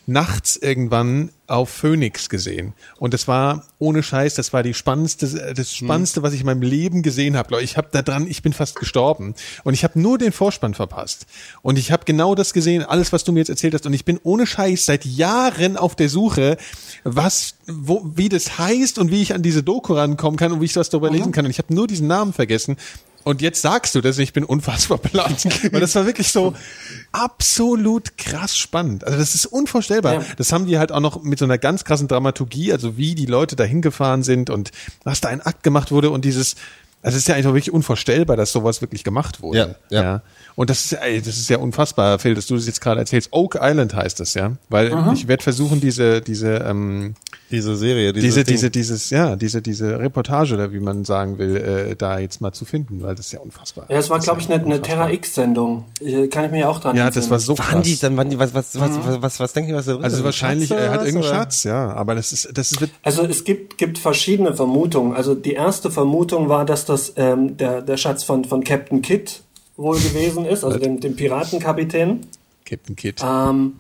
Nachts 0.07 0.57
irgendwann 0.57 1.31
auf 1.47 1.69
Phoenix 1.69 2.29
gesehen. 2.29 2.73
Und 2.99 3.15
das 3.15 3.29
war 3.29 3.67
ohne 3.79 4.03
Scheiß, 4.03 4.35
das 4.35 4.53
war 4.53 4.63
die 4.63 4.75
spannendste, 4.75 5.55
das 5.55 5.75
Spannendste, 5.75 6.23
was 6.23 6.33
ich 6.33 6.41
in 6.41 6.47
meinem 6.47 6.63
Leben 6.63 7.03
gesehen 7.03 7.37
habe. 7.37 7.63
Ich 7.63 7.77
habe 7.77 7.89
da 7.93 8.03
dran, 8.03 8.27
ich 8.27 8.43
bin 8.43 8.53
fast 8.53 8.77
gestorben. 8.77 9.35
Und 9.63 9.75
ich 9.75 9.85
habe 9.85 10.01
nur 10.01 10.19
den 10.19 10.33
Vorspann 10.33 10.75
verpasst. 10.75 11.27
Und 11.61 11.79
ich 11.79 11.93
habe 11.93 12.05
genau 12.05 12.35
das 12.35 12.53
gesehen, 12.53 12.83
alles, 12.83 13.13
was 13.13 13.25
du 13.25 13.33
mir 13.33 13.41
jetzt 13.41 13.51
erzählt 13.51 13.75
hast. 13.75 13.87
Und 13.87 13.93
ich 13.93 14.05
bin 14.05 14.19
ohne 14.23 14.47
Scheiß 14.47 14.87
seit 14.87 15.05
Jahren 15.05 15.77
auf 15.77 15.95
der 15.95 16.09
Suche, 16.09 16.57
was, 17.05 17.55
wo, 17.67 18.03
wie 18.15 18.29
das 18.29 18.59
heißt 18.59 18.99
und 18.99 19.11
wie 19.11 19.23
ich 19.23 19.35
an 19.35 19.43
diese 19.43 19.63
Doku 19.63 19.95
rankommen 19.95 20.39
kann 20.39 20.53
und 20.53 20.61
wie 20.61 20.67
ich 20.67 20.77
was 20.77 20.91
darüber 20.91 21.11
lesen 21.11 21.33
kann. 21.33 21.45
Und 21.45 21.51
ich 21.51 21.59
habe 21.59 21.75
nur 21.75 21.87
diesen 21.87 22.07
Namen 22.07 22.33
vergessen. 22.33 22.77
Und 23.25 23.41
jetzt 23.43 23.63
sagst 23.63 23.95
du 23.95 24.01
das, 24.01 24.19
ich 24.19 24.33
bin 24.33 24.45
unfassbar 24.45 24.99
platt. 24.99 25.47
Weil 25.71 25.81
das 25.81 25.95
war 25.95 26.07
wirklich 26.07 26.33
so 26.33 26.55
absolut 27.13 28.17
krass 28.19 28.57
spannend. 28.57 29.05
Also 29.05 29.19
das 29.19 29.35
ist 29.35 29.47
unvorstellbar. 29.47 30.15
Ja. 30.15 30.25
Das 30.37 30.53
haben 30.53 30.67
die 30.67 30.79
halt 30.79 30.93
auch 30.93 31.01
noch 31.01 31.23
mit 31.23 31.39
so 31.39 31.45
einer 31.45 31.59
ganz 31.59 31.85
krassen 31.85 32.09
Dramaturgie, 32.09 32.73
also 32.73 32.97
wie 32.97 33.15
die 33.15 33.27
Leute 33.27 33.57
da 33.57 33.65
hingefahren 33.65 34.23
sind 34.23 34.51
und 34.51 34.71
was 35.05 35.21
da 35.21 35.29
ein 35.29 35.41
Akt 35.41 35.63
gemacht 35.63 35.91
wurde 35.91 36.11
und 36.11 36.25
dieses, 36.25 36.57
also 37.03 37.17
es 37.17 37.23
ist 37.23 37.29
ja 37.29 37.35
einfach 37.35 37.51
wirklich 37.53 37.73
unvorstellbar, 37.73 38.37
dass 38.37 38.53
sowas 38.53 38.81
wirklich 38.81 39.05
gemacht 39.05 39.43
wurde. 39.43 39.77
Ja, 39.91 40.03
ja. 40.03 40.23
Und 40.55 40.71
das 40.71 40.85
ist, 40.85 40.93
ey, 40.93 41.19
das 41.21 41.37
ist 41.37 41.49
ja 41.51 41.59
unfassbar, 41.59 42.19
Phil, 42.19 42.35
dass 42.35 42.47
du 42.47 42.55
das 42.55 42.67
jetzt 42.67 42.81
gerade 42.81 43.01
erzählst. 43.01 43.29
Oak 43.33 43.59
Island 43.61 43.95
heißt 43.95 44.21
das, 44.21 44.35
ja. 44.35 44.53
Weil 44.69 44.93
ich 45.15 45.27
werde 45.29 45.43
versuchen, 45.43 45.81
diese, 45.81 46.21
diese, 46.21 46.57
ähm, 46.59 47.15
Diese 47.51 47.75
Serie, 47.77 48.13
diese, 48.13 48.45
Ding. 48.45 48.55
diese, 48.55 48.71
dieses, 48.71 49.11
ja, 49.11 49.35
diese, 49.37 49.63
diese 49.63 49.99
Reportage, 49.99 50.55
oder 50.55 50.73
wie 50.73 50.81
man 50.81 51.05
sagen 51.05 51.39
will, 51.39 51.57
äh, 51.57 51.97
da 51.97 52.19
jetzt 52.19 52.41
mal 52.41 52.53
zu 52.53 52.65
finden, 52.67 53.03
weil 53.03 53.15
das 53.15 53.27
ist 53.27 53.33
ja 53.33 53.41
unfassbar. 53.41 53.87
Ja, 53.89 53.97
es 53.99 54.11
war, 54.11 54.19
Das 54.19 54.25
ist 54.25 54.29
glaube 54.29 54.41
ich, 54.43 54.51
eine, 54.53 54.63
eine. 54.65 54.83
Terra 54.83 55.11
X-Sendung. 55.11 55.85
Äh, 56.01 56.29
Kann 56.29 56.45
ich 56.45 56.51
mir 56.51 56.69
auch 56.69 56.81
dran 56.81 56.97
Ja, 56.97 57.11
das 57.11 57.31
war 57.31 57.39
so 57.39 57.59
Waren 57.59 57.83
die 57.83 57.91
krass. 57.93 58.01
dann, 58.01 58.17
waren 58.19 58.29
die, 58.31 58.39
was, 58.39 58.53
was, 58.55 58.79
was, 58.79 58.91
was, 59.07 59.23
was, 59.23 59.41
was 59.41 59.53
denken 59.55 59.71
die, 59.71 59.75
was 59.75 59.87
da 59.87 59.95
drin 59.95 60.05
Also 60.05 60.19
ist? 60.19 60.25
wahrscheinlich, 60.25 60.69
Schatz 60.69 60.79
er 60.81 60.91
hat 60.91 61.01
was, 61.01 61.07
irgendeinen? 61.07 61.35
Schatz, 61.35 61.65
ja, 61.65 61.93
aber 61.95 62.15
das 62.15 62.33
ist, 62.33 62.51
das 62.57 62.73
ist, 62.73 62.83
Also 63.03 63.25
es 63.25 63.45
gibt, 63.45 63.79
gibt 63.79 63.99
verschiedene 63.99 64.55
Vermutungen. 64.55 65.15
Also 65.17 65.35
die 65.35 65.55
erste 65.55 65.91
Vermutung 65.91 66.49
war, 66.51 66.65
dass 66.67 66.85
das 66.85 66.92
ähm, 67.17 67.57
der, 67.57 67.83
der 67.83 67.97
Schatz 67.97 68.25
von, 68.25 68.45
von 68.45 68.65
Captain 68.65 69.03
Kidd 69.03 69.41
wohl 69.77 69.99
gewesen 69.99 70.45
ist, 70.45 70.65
also 70.65 70.79
dem, 70.79 71.01
dem 71.01 71.17
Piratenkapitän. 71.17 72.21
Captain 72.65 72.97
Kid. 72.97 73.21
Ähm, 73.23 73.75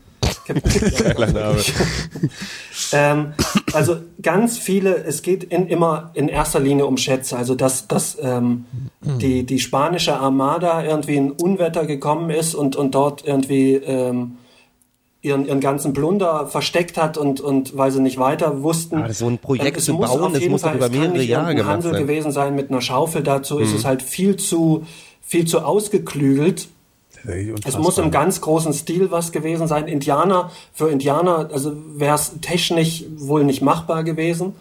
Captain 0.47 0.73
Kidd, 0.73 0.99
ja. 0.99 1.13
Geiler 1.13 1.33
Name. 1.33 1.59
ähm, 2.93 3.33
also 3.73 3.97
ganz 4.21 4.59
viele, 4.59 4.97
es 5.05 5.23
geht 5.23 5.45
in, 5.45 5.69
immer 5.69 6.11
in 6.15 6.29
erster 6.29 6.61
Linie 6.61 6.87
um 6.87 6.97
Schätze. 6.97 7.37
Also 7.37 7.55
dass, 7.55 7.89
dass 7.89 8.19
ähm, 8.21 8.67
die, 9.01 9.45
die 9.45 9.59
spanische 9.59 10.17
Armada 10.17 10.83
irgendwie 10.83 11.17
in 11.17 11.31
Unwetter 11.31 11.87
gekommen 11.87 12.31
ist 12.31 12.55
und, 12.55 12.77
und 12.77 12.95
dort 12.95 13.25
irgendwie 13.25 13.75
ähm, 13.75 14.39
ihren, 15.23 15.47
ihren 15.47 15.61
ganzen 15.61 15.93
Plunder 15.93 16.47
versteckt 16.49 16.97
hat 16.99 17.17
und, 17.17 17.41
und 17.41 17.77
weil 17.77 17.91
sie 17.93 18.01
nicht 18.01 18.19
weiter 18.19 18.63
wussten. 18.63 18.97
Aber 18.97 19.13
so 19.13 19.29
ein 19.29 19.39
Projekt 19.39 19.69
Ähm, 19.69 19.75
es 19.79 19.85
zu 19.87 19.95
muss 19.95 20.11
bauen, 20.11 20.23
auf 20.25 20.33
das 20.33 20.41
jeden 20.41 20.53
muss 20.53 20.63
Fall- 20.63 20.77
über 20.77 20.87
es 20.87 20.91
kann 20.93 21.01
mehrere 21.01 21.19
nicht 21.19 21.29
Jahre 21.29 21.43
irgendein 21.51 21.57
gemacht 21.57 21.73
Handel 21.73 21.93
sein. 21.93 22.03
Mhm. 22.03 22.07
gewesen 22.07 22.33
sein 22.33 22.55
mit 22.57 22.71
einer 22.71 22.81
Schaufel. 22.81 23.23
Dazu 23.23 23.59
ist 23.59 23.73
es 23.73 23.85
halt 23.85 24.03
viel 24.03 24.37
zu, 24.37 24.85
viel 25.23 25.47
zu 25.47 25.61
ausgeklügelt. 25.61 26.69
Es 27.65 27.79
muss 27.79 27.99
im 27.99 28.11
ganz 28.11 28.41
großen 28.41 28.73
Stil 28.73 29.13
was 29.13 29.31
gewesen 29.31 29.69
sein. 29.69 29.87
Indianer, 29.87 30.51
für 30.73 30.91
Indianer, 30.91 31.51
also 31.53 31.73
wäre 31.95 32.17
es 32.17 32.33
technisch 32.41 33.05
wohl 33.17 33.45
nicht 33.45 33.63
machbar 33.63 34.03
gewesen. 34.03 34.57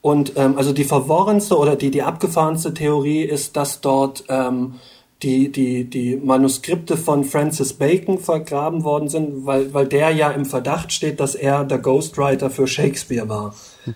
Und 0.00 0.32
ähm, 0.36 0.56
also 0.56 0.72
die 0.72 0.84
verworrenste 0.84 1.58
oder 1.58 1.76
die, 1.76 1.90
die 1.90 2.02
abgefahrenste 2.02 2.72
Theorie 2.72 3.22
ist, 3.22 3.56
dass 3.56 3.82
dort 3.82 4.24
ähm, 4.28 4.76
die, 5.22 5.50
die, 5.50 5.84
die 5.84 6.16
Manuskripte 6.16 6.96
von 6.96 7.24
Francis 7.24 7.72
Bacon 7.72 8.18
vergraben 8.18 8.84
worden 8.84 9.08
sind, 9.08 9.46
weil, 9.46 9.72
weil 9.72 9.86
der 9.86 10.10
ja 10.10 10.30
im 10.30 10.44
Verdacht 10.44 10.92
steht, 10.92 11.20
dass 11.20 11.34
er 11.34 11.64
der 11.64 11.78
Ghostwriter 11.78 12.50
für 12.50 12.66
Shakespeare 12.66 13.28
war. 13.28 13.54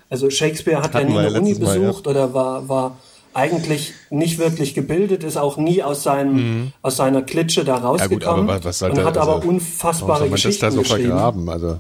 Also 0.09 0.31
Shakespeare 0.31 0.83
hat 0.83 0.95
ja 0.95 1.01
Hatten 1.01 1.09
nie 1.09 1.14
ja 1.16 1.21
eine 1.29 1.39
Uni 1.39 1.51
letztes 1.51 1.66
Mal, 1.68 1.81
ja. 1.81 1.87
besucht 1.89 2.07
oder 2.07 2.33
war, 2.33 2.68
war 2.68 2.97
eigentlich 3.35 3.93
nicht 4.09 4.39
wirklich 4.39 4.75
gebildet, 4.75 5.23
ist 5.23 5.37
auch 5.37 5.57
nie 5.57 5.83
aus 5.83 6.03
seinem, 6.03 6.73
aus 6.83 6.97
seiner 6.97 7.23
Klitsche 7.23 7.64
da 7.64 7.79
Mhm. 7.79 7.83
Ja 7.83 7.89
gut, 7.89 8.01
rausgekommen 8.01 8.51
aber 8.51 8.64
was 8.64 8.79
soll 8.79 8.91
und 8.91 8.99
hat 8.99 9.18
also, 9.18 9.21
aber 9.21 9.35
warum 9.43 9.57
unfassbare 9.57 10.18
soll 10.21 10.29
man 10.29 10.31
das 10.33 10.43
Geschichten 10.43 10.64
da 10.64 10.71
so 10.71 10.81
geschrieben. 10.81 11.09
vergraben? 11.11 11.49
Also, 11.49 11.79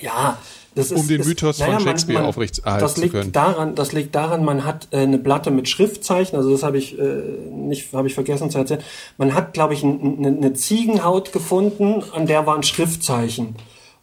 Ja, 0.00 0.38
das 0.38 0.55
ist 0.76 0.92
Um 0.92 1.08
den 1.08 1.20
ist- 1.20 1.26
Mythos 1.26 1.60
von 1.60 1.80
Shakespeare 1.80 2.24
aufrechterhalten 2.24 2.80
das 2.80 2.94
zu 2.94 3.00
liegt 3.00 3.14
können. 3.14 3.32
Daran, 3.32 3.74
das 3.74 3.92
liegt 3.92 4.14
daran, 4.14 4.44
man 4.44 4.64
hat 4.64 4.88
äh, 4.90 4.98
eine 4.98 5.18
Platte 5.18 5.50
mit 5.50 5.68
Schriftzeichen, 5.68 6.36
also 6.36 6.50
das 6.50 6.62
habe 6.62 6.78
ich 6.78 6.98
äh, 6.98 7.02
nicht, 7.50 7.92
habe 7.92 8.08
ich 8.08 8.14
vergessen 8.14 8.50
zu 8.50 8.58
erzählen. 8.58 8.82
Man 9.18 9.34
hat, 9.34 9.54
glaube 9.54 9.74
ich, 9.74 9.82
ein, 9.82 10.18
eine, 10.18 10.28
eine 10.36 10.52
Ziegenhaut 10.52 11.32
gefunden, 11.32 12.02
an 12.12 12.26
der 12.26 12.46
waren 12.46 12.62
Schriftzeichen 12.62 13.56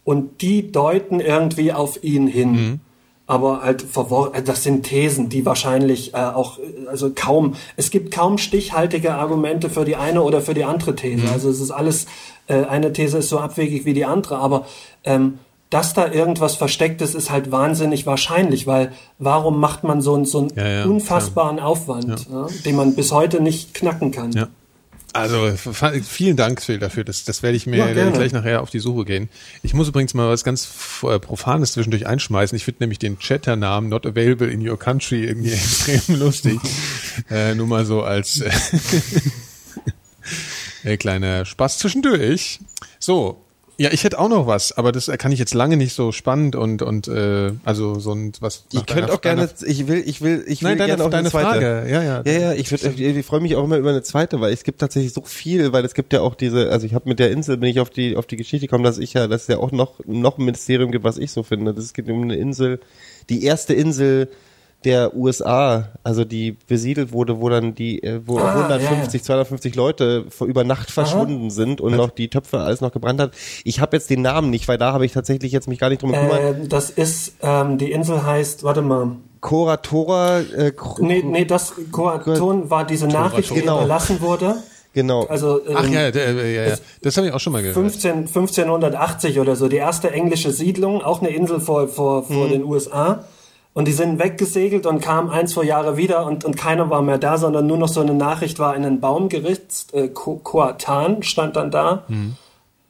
und 0.04 0.42
die 0.42 0.72
deuten 0.72 1.20
irgendwie 1.20 1.72
auf 1.72 2.04
ihn 2.04 2.28
hin. 2.28 2.52
Mhm. 2.52 2.80
Aber 3.26 3.62
halt 3.62 3.82
verwor 3.82 4.36
äh, 4.36 4.44
das 4.44 4.64
sind 4.64 4.84
Thesen, 4.84 5.30
die 5.30 5.46
wahrscheinlich 5.46 6.14
äh, 6.14 6.18
auch, 6.18 6.60
äh, 6.60 6.88
also 6.88 7.12
kaum, 7.16 7.56
es 7.78 7.90
gibt 7.90 8.14
kaum 8.14 8.38
stichhaltige 8.38 9.14
Argumente 9.14 9.70
für 9.70 9.86
die 9.86 9.96
eine 9.96 10.22
oder 10.24 10.42
für 10.42 10.54
die 10.54 10.66
andere 10.66 10.96
These. 10.96 11.24
Mhm. 11.28 11.32
Also 11.32 11.50
es 11.50 11.62
ist 11.62 11.72
alles, 11.72 12.06
äh, 12.48 12.66
eine 12.66 12.92
These 12.92 13.20
ist 13.20 13.30
so 13.30 13.40
abwegig 13.40 13.86
wie 13.86 13.94
die 13.94 14.04
andere, 14.06 14.38
aber 14.38 14.66
ähm, 15.06 15.40
dass 15.74 15.94
da 15.94 16.12
irgendwas 16.12 16.56
versteckt 16.56 17.02
ist, 17.02 17.16
ist 17.16 17.30
halt 17.32 17.52
wahnsinnig 17.52 18.06
wahrscheinlich, 18.06 18.68
weil 18.68 18.92
warum 19.20 19.60
macht 19.60 19.84
man 19.84 20.02
so, 20.02 20.16
einen- 20.16 20.26
so 20.26 20.40
einen 20.40 20.54
Ja, 20.56 20.68
ja, 20.68 20.86
unfassbaren 20.86 21.60
Aufwand, 21.60 22.28
ja, 22.32 22.48
den 22.66 22.76
man 22.76 22.96
bis 22.96 23.12
heute 23.12 23.42
nicht 23.42 23.74
knacken 23.74 24.12
kann? 24.12 24.50
Also 25.16 25.52
vielen 26.04 26.38
Dank 26.38 26.60
Phil 26.60 26.80
dafür. 26.80 27.04
Das, 27.04 27.24
das 27.24 27.44
werde 27.44 27.56
ich 27.56 27.68
mir 27.68 27.78
Ja, 27.78 28.10
gleich 28.10 28.32
nachher 28.32 28.64
auf 28.64 28.72
die 28.72 28.80
Suche 28.80 29.06
gehen. 29.06 29.30
Ich 29.62 29.76
muss 29.76 29.88
übrigens 29.88 30.16
mal 30.16 30.28
was 30.28 30.44
ganz 30.44 30.68
äh, 31.04 31.20
Profanes 31.20 31.74
zwischendurch 31.74 32.08
einschmeißen. 32.08 32.56
Ich 32.56 32.66
finde 32.66 32.82
nämlich 32.82 32.98
den 32.98 33.20
Chatternamen 33.20 33.92
Not 33.92 34.08
Available 34.08 34.48
in 34.50 34.68
Your 34.68 34.80
Country 34.80 35.24
irgendwie 35.26 35.52
extrem 35.54 36.20
lustig. 36.20 36.60
Äh, 37.30 37.54
nur 37.54 37.68
mal 37.68 37.86
so 37.86 38.02
als 38.02 38.42
äh, 40.84 40.98
kleiner 40.98 41.46
Spaß 41.46 41.78
zwischendurch. 41.78 42.60
So. 43.00 43.40
Ja, 43.78 43.90
ich 43.92 44.04
hätte 44.04 44.20
auch 44.20 44.30
noch 44.30 44.46
was, 44.46 44.72
aber 44.78 44.92
das 44.92 45.08
kann 45.18 45.32
ich 45.32 45.40
jetzt 45.40 45.56
lange 45.56 45.78
nicht 45.78 45.94
so 45.94 46.12
spannend 46.12 46.56
und 46.56 46.84
und 46.84 47.08
äh, 47.08 47.54
also 47.64 48.00
so 48.00 48.14
ein 48.14 48.32
was. 48.40 48.66
Ich 48.72 48.86
könnte 48.86 49.12
auch 49.12 49.22
gerne, 49.22 49.50
ich 49.66 49.88
will, 49.88 50.04
ich 50.06 50.22
will, 50.22 50.44
ich 50.48 50.62
will 50.62 50.70
Nein, 50.70 50.78
deine, 50.78 50.92
gerne 50.92 51.04
auch 51.06 51.10
deine 51.10 51.22
eine 51.22 51.32
zweite. 51.32 51.48
Frage. 51.48 51.86
Ja, 51.90 52.04
ja. 52.04 52.22
Ja, 52.24 52.32
ja, 52.32 52.54
ich, 52.54 52.70
würd, 52.70 52.84
ich, 52.84 53.02
ich 53.02 53.26
freue 53.26 53.40
mich 53.40 53.56
auch 53.56 53.64
immer 53.64 53.78
über 53.78 53.90
eine 53.90 54.04
zweite, 54.04 54.40
weil 54.42 54.54
es 54.54 54.64
gibt 54.64 54.80
tatsächlich 54.80 55.14
so 55.14 55.24
viel, 55.24 55.74
weil 55.74 55.84
es 55.86 55.96
gibt 55.96 56.14
ja 56.14 56.22
auch 56.22 56.36
diese, 56.36 56.70
also 56.70 56.86
ich 56.86 56.94
habe 56.94 57.10
mit 57.10 57.18
der 57.18 57.32
Insel 57.32 57.58
bin 57.58 57.70
ich 57.70 57.80
auf 57.80 57.90
die 57.90 58.16
auf 58.16 58.28
die 58.28 58.38
Geschichte 58.38 58.68
gekommen, 58.68 58.84
dass 58.84 59.00
ich 59.00 59.14
ja, 59.14 59.28
dass 59.28 59.44
es 59.44 59.48
ja 59.48 59.58
auch 59.58 59.72
noch 59.72 60.00
noch 60.06 60.38
ein 60.38 60.46
Ministerium 60.46 60.92
gibt, 60.92 61.04
was 61.04 61.18
ich 61.18 61.32
so 61.32 61.42
finde. 61.42 61.74
Das 61.74 61.94
geht 61.94 62.08
um 62.10 62.22
eine 62.22 62.36
Insel, 62.36 62.80
die 63.30 63.44
erste 63.44 63.74
Insel 63.74 64.30
der 64.86 65.16
USA, 65.16 65.90
also 66.04 66.26
die 66.26 66.52
besiedelt 66.54 67.12
wurde, 67.12 67.40
wo 67.42 67.50
dann 67.50 67.76
die, 67.76 68.02
äh, 68.04 68.22
wo 68.26 68.38
Ah, 68.40 68.54
150, 68.54 69.14
ja, 69.14 69.18
ja. 69.20 69.24
250 69.24 69.76
Leute 69.76 70.26
vor, 70.30 70.48
über 70.48 70.64
Nacht 70.64 70.92
verschwunden 70.92 71.50
sind 71.50 71.82
und 71.82 71.96
noch 71.96 72.10
die 72.12 72.30
Töpfe 72.30 72.60
alles 72.60 72.82
noch 72.82 72.92
gebrannt 72.92 73.20
hat. 73.22 73.32
Ich 73.64 73.80
habe 73.80 73.96
jetzt 73.98 74.10
den 74.10 74.22
Namen 74.22 74.50
nicht, 74.50 74.68
weil 74.68 74.78
da 74.78 74.94
habe 74.94 75.06
ich 75.06 75.12
tatsächlich 75.14 75.52
jetzt 75.52 75.68
mich 75.68 75.80
gar 75.80 75.90
nicht 75.90 76.02
drum 76.02 76.12
gekümmert. 76.12 76.40
Äh, 76.42 76.68
das 76.68 76.90
ist, 76.90 77.34
ähm, 77.42 77.78
die 77.78 77.92
Insel 77.92 78.24
heißt, 78.24 78.64
warte 78.64 78.82
mal, 78.82 79.16
Cora 79.42 79.78
Tora, 79.78 80.40
äh, 80.40 80.72
nee, 81.00 81.22
nee, 81.26 81.44
das 81.46 81.74
Koaton 81.92 82.70
war 82.70 82.86
diese 82.86 83.08
Nachricht, 83.08 83.50
die 83.50 83.60
Genau. 83.60 83.80
überlassen 83.80 84.22
wurde. 84.22 84.56
genau. 84.94 85.24
Also 85.26 85.60
Ach 85.74 85.84
ähm, 85.86 85.92
ja, 85.94 86.12
der, 86.12 86.28
äh, 86.30 86.56
ja, 86.56 86.64
ja. 86.70 86.76
das 87.02 87.18
habe 87.18 87.28
ich 87.28 87.34
auch 87.34 87.40
schon 87.40 87.52
mal 87.52 87.62
gehört. 87.62 87.76
15, 87.76 88.28
1580 88.28 89.40
oder 89.40 89.56
so, 89.56 89.68
die 89.68 89.78
erste 89.78 90.12
englische 90.12 90.52
Siedlung, 90.52 91.02
auch 91.02 91.20
eine 91.22 91.30
Insel 91.32 91.60
vor, 91.60 91.88
vor, 91.88 92.22
Mhm. 92.30 92.34
vor 92.34 92.48
den 92.48 92.64
USA. 92.64 93.26
Und 93.74 93.88
die 93.88 93.92
sind 93.92 94.20
weggesegelt 94.20 94.86
und 94.86 95.02
kamen 95.02 95.30
ein, 95.32 95.48
zwei 95.48 95.64
Jahre 95.64 95.98
wieder 95.98 96.26
und, 96.26 96.46
und 96.46 96.56
keiner 96.56 96.90
war 96.92 97.02
mehr 97.02 97.18
da, 97.18 97.38
sondern 97.38 97.66
nur 97.66 97.78
noch 97.78 97.88
so 97.88 98.02
eine 98.02 98.14
Nachricht 98.14 98.60
war 98.60 98.76
in 98.76 98.86
einen 98.86 99.00
Baum 99.00 99.30
geritzt. 99.30 99.94
Äh, 99.94 100.10
Ko- 100.10 100.40
Koatan 100.44 101.24
stand 101.24 101.56
dann 101.56 101.72
da. 101.72 102.04
Mhm. 102.08 102.36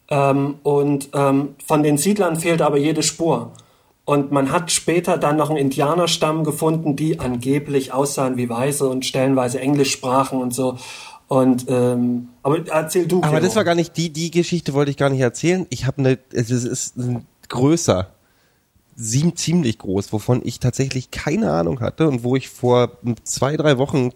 Ähm, 0.09 0.55
und 0.63 1.09
ähm, 1.13 1.55
von 1.65 1.83
den 1.83 1.97
Siedlern 1.97 2.35
fehlt 2.35 2.61
aber 2.61 2.77
jede 2.77 3.01
Spur. 3.01 3.51
Und 4.05 4.33
man 4.33 4.51
hat 4.51 4.69
später 4.71 5.17
dann 5.17 5.37
noch 5.37 5.49
einen 5.49 5.57
Indianerstamm 5.59 6.43
gefunden, 6.43 6.97
die 6.97 7.21
angeblich 7.21 7.93
aussahen 7.93 8.35
wie 8.35 8.49
Weiße 8.49 8.85
und 8.85 9.05
stellenweise 9.05 9.61
Englisch 9.61 9.93
sprachen 9.93 10.41
und 10.41 10.53
so. 10.53 10.77
Und 11.29 11.65
ähm, 11.69 12.27
aber 12.43 12.57
erzähl 12.67 13.07
du. 13.07 13.19
Aber 13.19 13.29
Clemo. 13.29 13.45
das 13.45 13.55
war 13.55 13.63
gar 13.63 13.75
nicht 13.75 13.95
die 13.95 14.09
die 14.11 14.29
Geschichte 14.29 14.73
wollte 14.73 14.91
ich 14.91 14.97
gar 14.97 15.09
nicht 15.09 15.21
erzählen. 15.21 15.65
Ich 15.69 15.87
habe 15.87 15.99
eine 15.99 16.19
es 16.33 16.51
ist, 16.51 16.65
es 16.65 16.93
ist 16.95 16.95
größer, 17.47 18.09
sieben 18.95 19.35
ziemlich 19.35 19.79
groß, 19.79 20.13
wovon 20.13 20.41
ich 20.43 20.59
tatsächlich 20.59 21.11
keine 21.11 21.51
Ahnung 21.51 21.79
hatte 21.79 22.07
und 22.07 22.23
wo 22.23 22.35
ich 22.35 22.49
vor 22.49 22.97
zwei 23.23 23.57
drei 23.57 23.77
Wochen 23.77 24.11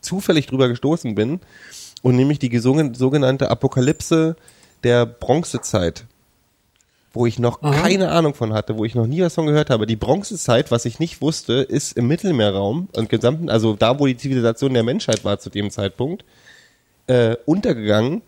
zufällig 0.00 0.46
drüber 0.46 0.68
gestoßen 0.68 1.14
bin 1.14 1.40
und 2.02 2.16
nämlich 2.16 2.38
die 2.38 2.50
gesungen- 2.50 2.94
sogenannte 2.94 3.50
Apokalypse 3.50 4.36
der 4.84 5.06
Bronzezeit 5.06 6.06
wo 7.12 7.26
ich 7.26 7.38
noch 7.38 7.60
keine 7.60 8.10
Ahnung 8.10 8.34
von 8.34 8.52
hatte, 8.52 8.76
wo 8.76 8.84
ich 8.84 8.94
noch 8.94 9.06
nie 9.06 9.20
was 9.20 9.34
von 9.34 9.46
gehört 9.46 9.70
habe. 9.70 9.86
Die 9.86 9.96
Bronzezeit, 9.96 10.70
was 10.70 10.84
ich 10.84 10.98
nicht 10.98 11.20
wusste, 11.20 11.54
ist 11.54 11.96
im 11.96 12.06
Mittelmeerraum 12.06 12.88
und 12.96 13.08
gesamten, 13.08 13.50
also 13.50 13.74
da, 13.74 13.98
wo 13.98 14.06
die 14.06 14.16
Zivilisation 14.16 14.74
der 14.74 14.82
Menschheit 14.82 15.24
war 15.24 15.38
zu 15.38 15.50
dem 15.50 15.70
Zeitpunkt, 15.70 16.24
äh, 17.06 17.36
untergegangen 17.44 18.22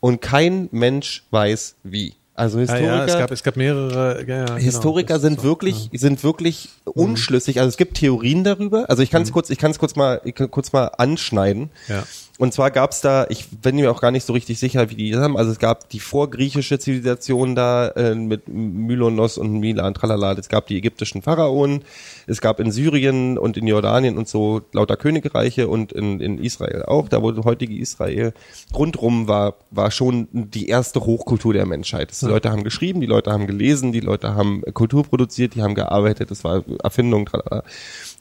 und 0.00 0.20
kein 0.20 0.68
Mensch 0.70 1.24
weiß 1.30 1.76
wie. 1.82 2.14
Also 2.40 2.58
Ja, 2.58 2.62
Historiker, 2.62 2.96
ja, 2.96 3.04
es 3.04 3.18
gab 3.18 3.30
es 3.30 3.42
gab 3.42 3.56
mehrere. 3.56 4.24
Ja, 4.26 4.36
ja, 4.36 4.44
genau. 4.44 4.56
Historiker 4.56 5.20
sind 5.20 5.40
so, 5.40 5.44
wirklich 5.44 5.90
sind 5.92 6.24
wirklich 6.24 6.70
unschlüssig. 6.84 7.58
Also 7.58 7.68
es 7.68 7.76
gibt 7.76 7.98
Theorien 7.98 8.44
darüber. 8.44 8.88
Also 8.88 9.02
ich 9.02 9.10
kann 9.10 9.22
es 9.22 9.30
kurz 9.30 9.50
ich 9.50 9.58
kann 9.58 9.70
es 9.70 9.78
kurz 9.78 9.94
mal 9.94 10.20
kurz 10.50 10.72
mal 10.72 10.86
anschneiden. 10.96 11.68
Ja. 11.88 12.02
Und 12.40 12.54
zwar 12.54 12.70
gab 12.70 12.92
es 12.92 13.02
da, 13.02 13.26
ich 13.28 13.50
bin 13.50 13.76
mir 13.76 13.90
auch 13.90 14.00
gar 14.00 14.10
nicht 14.10 14.24
so 14.24 14.32
richtig 14.32 14.58
sicher, 14.58 14.88
wie 14.88 14.94
die 14.94 15.10
das 15.10 15.20
haben. 15.20 15.36
Also 15.36 15.50
es 15.50 15.58
gab 15.58 15.90
die 15.90 16.00
vorgriechische 16.00 16.78
Zivilisation 16.78 17.54
da 17.54 17.88
äh, 17.88 18.14
mit 18.14 18.48
Mylonos 18.48 19.36
und 19.36 19.60
Milan, 19.60 19.92
tralala. 19.92 20.32
Es 20.32 20.48
gab 20.48 20.66
die 20.66 20.78
ägyptischen 20.78 21.20
Pharaonen. 21.20 21.84
Es 22.26 22.40
gab 22.40 22.58
in 22.58 22.72
Syrien 22.72 23.36
und 23.36 23.58
in 23.58 23.66
Jordanien 23.66 24.16
und 24.16 24.26
so 24.26 24.62
lauter 24.72 24.96
Königreiche 24.96 25.68
und 25.68 25.92
in, 25.92 26.18
in 26.20 26.38
Israel 26.38 26.84
auch, 26.86 27.10
da 27.10 27.20
wo 27.20 27.30
das 27.30 27.44
heutige 27.44 27.76
Israel 27.76 28.32
rundrum 28.74 29.28
war, 29.28 29.56
war 29.70 29.90
schon 29.90 30.26
die 30.32 30.68
erste 30.68 31.00
Hochkultur 31.00 31.52
der 31.52 31.66
Menschheit. 31.66 32.10
Die 32.22 32.24
Leute 32.24 32.50
haben 32.50 32.64
geschrieben, 32.64 33.02
die 33.02 33.06
Leute 33.06 33.32
haben 33.32 33.48
gelesen, 33.48 33.92
die 33.92 34.00
Leute 34.00 34.34
haben 34.34 34.62
Kultur 34.72 35.04
produziert, 35.04 35.56
die 35.56 35.62
haben 35.62 35.74
gearbeitet, 35.74 36.30
das 36.30 36.42
war 36.42 36.64
Erfindung, 36.82 37.26
tralala. 37.26 37.64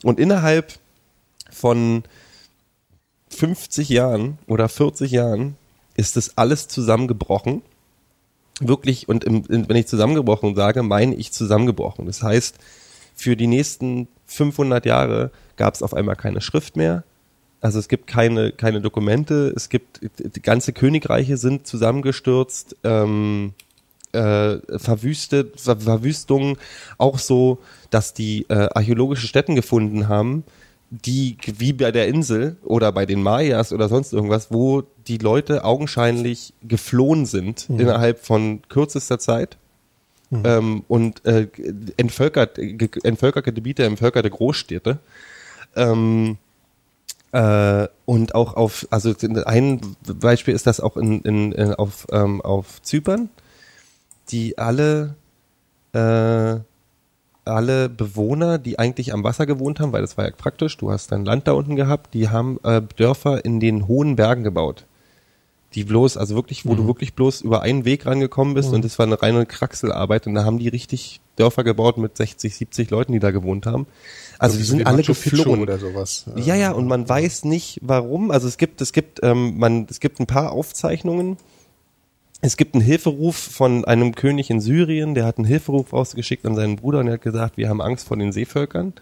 Und 0.03 0.19
innerhalb 0.19 0.73
von 1.51 2.03
50 3.29 3.89
Jahren 3.89 4.37
oder 4.47 4.69
40 4.69 5.11
Jahren 5.11 5.55
ist 5.95 6.15
das 6.15 6.37
alles 6.37 6.67
zusammengebrochen. 6.67 7.61
Wirklich, 8.59 9.07
und 9.07 9.23
im, 9.23 9.43
wenn 9.47 9.75
ich 9.75 9.87
zusammengebrochen 9.87 10.55
sage, 10.55 10.83
meine 10.83 11.15
ich 11.15 11.31
zusammengebrochen. 11.31 12.05
Das 12.05 12.23
heißt, 12.23 12.55
für 13.15 13.35
die 13.35 13.47
nächsten 13.47 14.07
500 14.27 14.85
Jahre 14.85 15.31
gab 15.55 15.73
es 15.73 15.83
auf 15.83 15.93
einmal 15.93 16.15
keine 16.15 16.41
Schrift 16.41 16.75
mehr. 16.75 17.03
Also 17.61 17.79
es 17.79 17.89
gibt 17.89 18.07
keine, 18.07 18.51
keine 18.51 18.79
Dokumente, 18.79 19.51
es 19.55 19.67
gibt, 19.67 19.99
die 20.17 20.41
ganze 20.41 20.71
Königreiche 20.71 21.35
sind 21.35 21.67
zusammengestürzt, 21.67 22.77
ähm, 22.85 23.53
äh, 24.13 24.57
verwüstet, 24.79 25.59
Ver 25.59 25.77
Verwüstungen, 25.77 26.57
auch 26.97 27.19
so, 27.19 27.59
dass 27.89 28.13
die 28.13 28.45
äh, 28.49 28.69
archäologische 28.73 29.27
Stätten 29.27 29.55
gefunden 29.55 30.07
haben, 30.07 30.43
die 30.91 31.37
wie 31.45 31.73
bei 31.73 31.91
der 31.91 32.07
Insel 32.07 32.57
oder 32.63 32.91
bei 32.91 33.05
den 33.05 33.21
Mayas 33.21 33.73
oder 33.73 33.89
sonst 33.89 34.13
irgendwas, 34.13 34.51
wo 34.51 34.83
die 35.07 35.17
Leute 35.17 35.63
augenscheinlich 35.63 36.53
geflohen 36.63 37.25
sind 37.25 37.69
innerhalb 37.69 38.19
von 38.19 38.61
kürzester 38.69 39.19
Zeit 39.19 39.57
ähm, 40.31 40.83
und 40.87 41.25
äh, 41.25 41.47
entvölkert, 41.97 42.57
entvölkerte 42.57 43.53
Gebiete, 43.53 43.85
entvölkerte 43.85 44.29
Großstädte. 44.29 44.99
Ähm, 45.75 46.37
äh, 47.31 47.87
und 48.05 48.35
auch 48.35 48.55
auf, 48.55 48.87
also 48.89 49.13
ein 49.45 49.81
Beispiel 50.03 50.53
ist 50.53 50.67
das 50.67 50.79
auch 50.79 50.97
in, 50.97 51.21
in, 51.21 51.51
in 51.51 51.73
auf, 51.75 52.07
ähm, 52.11 52.41
auf 52.41 52.81
Zypern, 52.81 53.29
die 54.29 54.57
alle 54.57 55.15
äh, 55.93 56.59
alle 57.49 57.89
Bewohner, 57.89 58.57
die 58.57 58.79
eigentlich 58.79 59.13
am 59.13 59.23
Wasser 59.23 59.45
gewohnt 59.45 59.79
haben, 59.79 59.91
weil 59.91 60.01
das 60.01 60.17
war 60.17 60.25
ja 60.25 60.31
praktisch, 60.31 60.77
du 60.77 60.91
hast 60.91 61.11
dein 61.11 61.25
Land 61.25 61.47
da 61.47 61.53
unten 61.53 61.75
gehabt, 61.75 62.13
die 62.13 62.29
haben 62.29 62.59
äh, 62.63 62.81
Dörfer 62.95 63.43
in 63.43 63.59
den 63.59 63.87
hohen 63.87 64.15
Bergen 64.15 64.43
gebaut. 64.43 64.85
die 65.75 65.83
bloß, 65.83 66.17
also 66.17 66.35
wirklich, 66.35 66.65
wo 66.65 66.73
du 66.73 66.87
wirklich 66.87 67.13
bloß 67.13 67.41
über 67.41 67.61
einen 67.61 67.85
Weg 67.85 68.07
rangekommen 68.07 68.55
bist 68.55 68.73
und 68.73 68.83
es 68.85 68.97
war 68.97 69.05
eine 69.05 69.21
reine 69.21 69.45
Kraxelarbeit 69.45 70.25
und 70.25 70.33
da 70.33 70.43
haben 70.43 70.57
die 70.57 70.67
richtig 70.67 71.21
Dörfer 71.35 71.63
gebaut 71.63 71.97
mit 71.97 72.17
60, 72.17 72.55
70 72.55 72.89
Leuten, 72.89 73.13
die 73.13 73.19
da 73.19 73.31
gewohnt 73.31 73.65
haben. 73.65 73.85
Also 74.39 74.57
die 74.57 74.63
sind 74.63 74.85
alle 74.87 74.97
Machu 74.97 75.13
geflohen. 75.13 75.61
oder 75.61 75.77
sowas. 75.77 76.25
Ja, 76.35 76.55
ja, 76.55 76.71
und 76.71 76.87
man 76.87 77.07
weiß 77.07 77.45
nicht 77.45 77.79
warum. 77.81 78.31
Also 78.31 78.47
es 78.47 78.57
gibt, 78.57 78.81
es 78.81 78.93
gibt, 78.93 79.19
ähm, 79.21 79.59
man, 79.59 79.85
es 79.89 79.99
gibt 79.99 80.19
ein 80.19 80.25
paar 80.25 80.51
Aufzeichnungen. 80.51 81.37
Es 82.41 82.55
gibt 82.55 82.73
einen 82.73 82.83
Hilferuf 82.83 83.35
von 83.35 83.83
einem 83.85 84.15
König 84.15 84.49
in 84.49 84.61
Syrien, 84.61 85.13
der 85.13 85.25
hat 85.25 85.37
einen 85.37 85.45
Hilferuf 85.47 85.91
rausgeschickt 85.91 86.45
an 86.45 86.55
seinen 86.55 86.77
Bruder 86.77 86.99
und 86.99 87.07
er 87.07 87.13
hat 87.13 87.21
gesagt, 87.21 87.57
wir 87.57 87.67
haben 87.67 87.81
Angst 87.81 88.07
vor 88.07 88.17
den 88.17 88.31
Seevölkern. 88.31 88.93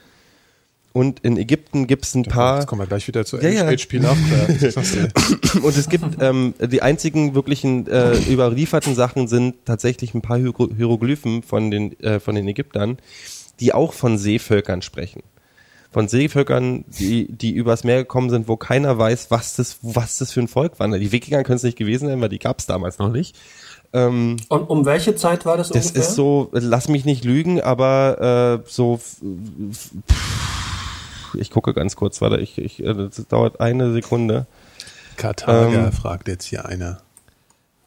Und 0.93 1.19
in 1.19 1.37
Ägypten 1.37 1.85
gibt's 1.85 2.15
ein 2.15 2.23
paar. 2.23 2.57
Jetzt 2.57 2.67
kommen 2.67 2.81
wir 2.81 2.87
gleich 2.87 3.07
wieder 3.07 3.23
zu 3.23 3.37
Ja, 3.37 3.49
ja. 3.49 3.65
HP 3.67 3.99
Lovecraft. 3.99 5.61
Und 5.61 5.77
es 5.77 5.89
gibt 5.89 6.19
ähm, 6.19 6.55
die 6.59 6.81
einzigen 6.81 7.35
wirklichen 7.35 7.85
äh, 7.85 8.17
überlieferten 8.27 8.95
Sachen 8.95 9.27
sind 9.27 9.53
tatsächlich 9.65 10.15
ein 10.15 10.23
paar 10.23 10.39
Hiero- 10.39 10.75
Hieroglyphen 10.75 11.43
von 11.43 11.69
den 11.69 11.99
äh, 11.99 12.19
von 12.19 12.33
den 12.33 12.47
Ägyptern, 12.47 12.97
die 13.59 13.75
auch 13.75 13.93
von 13.93 14.17
Seevölkern 14.17 14.81
sprechen. 14.81 15.21
Von 15.91 16.07
Seevölkern, 16.07 16.83
die 16.87 17.31
die 17.31 17.51
übers 17.51 17.83
Meer 17.83 17.97
gekommen 17.99 18.29
sind, 18.29 18.47
wo 18.47 18.57
keiner 18.57 18.97
weiß, 18.97 19.31
was 19.31 19.55
das 19.55 19.77
was 19.81 20.17
das 20.17 20.31
für 20.31 20.41
ein 20.41 20.47
Volk 20.47 20.79
war. 20.79 20.87
Die 20.89 21.11
Wikinger 21.11 21.43
können 21.43 21.57
es 21.57 21.63
nicht 21.63 21.77
gewesen 21.77 22.07
sein, 22.07 22.21
weil 22.21 22.29
die 22.29 22.39
gab's 22.39 22.65
damals 22.65 22.99
noch 22.99 23.09
nicht. 23.11 23.35
Ähm, 23.93 24.35
Und 24.49 24.69
um 24.69 24.85
welche 24.85 25.15
Zeit 25.15 25.45
war 25.45 25.55
das, 25.55 25.69
das 25.69 25.87
ungefähr? 25.87 26.01
ist 26.01 26.15
so, 26.15 26.49
lass 26.51 26.89
mich 26.89 27.05
nicht 27.05 27.23
lügen, 27.23 27.61
aber 27.61 28.61
äh, 28.63 28.69
so 28.69 28.99
ich 31.33 31.51
gucke 31.51 31.73
ganz 31.73 31.95
kurz, 31.95 32.21
warte, 32.21 32.37
ich, 32.37 32.57
ich 32.57 32.83
äh, 32.83 32.93
das 32.93 33.25
dauert 33.27 33.59
eine 33.59 33.91
Sekunde. 33.93 34.45
Karthager, 35.15 35.87
Ähm, 35.87 35.91
fragt 35.91 36.27
jetzt 36.27 36.45
hier 36.45 36.65
einer. 36.65 36.99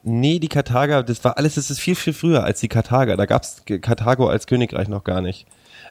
Nee, 0.03 0.39
die 0.39 0.49
Karthager, 0.49 1.03
das 1.03 1.23
war 1.25 1.37
alles, 1.37 1.57
das 1.57 1.71
ist 1.71 1.81
viel, 1.81 1.95
viel 1.95 2.15
früher 2.15 2.43
als 2.45 2.61
die 2.61 2.69
Karthager. 2.69 3.17
Da 3.17 3.27
gab's 3.27 3.63
Karthago 3.67 4.29
als 4.29 4.47
Königreich 4.47 4.89
noch 4.89 5.05
gar 5.05 5.21
nicht. 5.21 5.47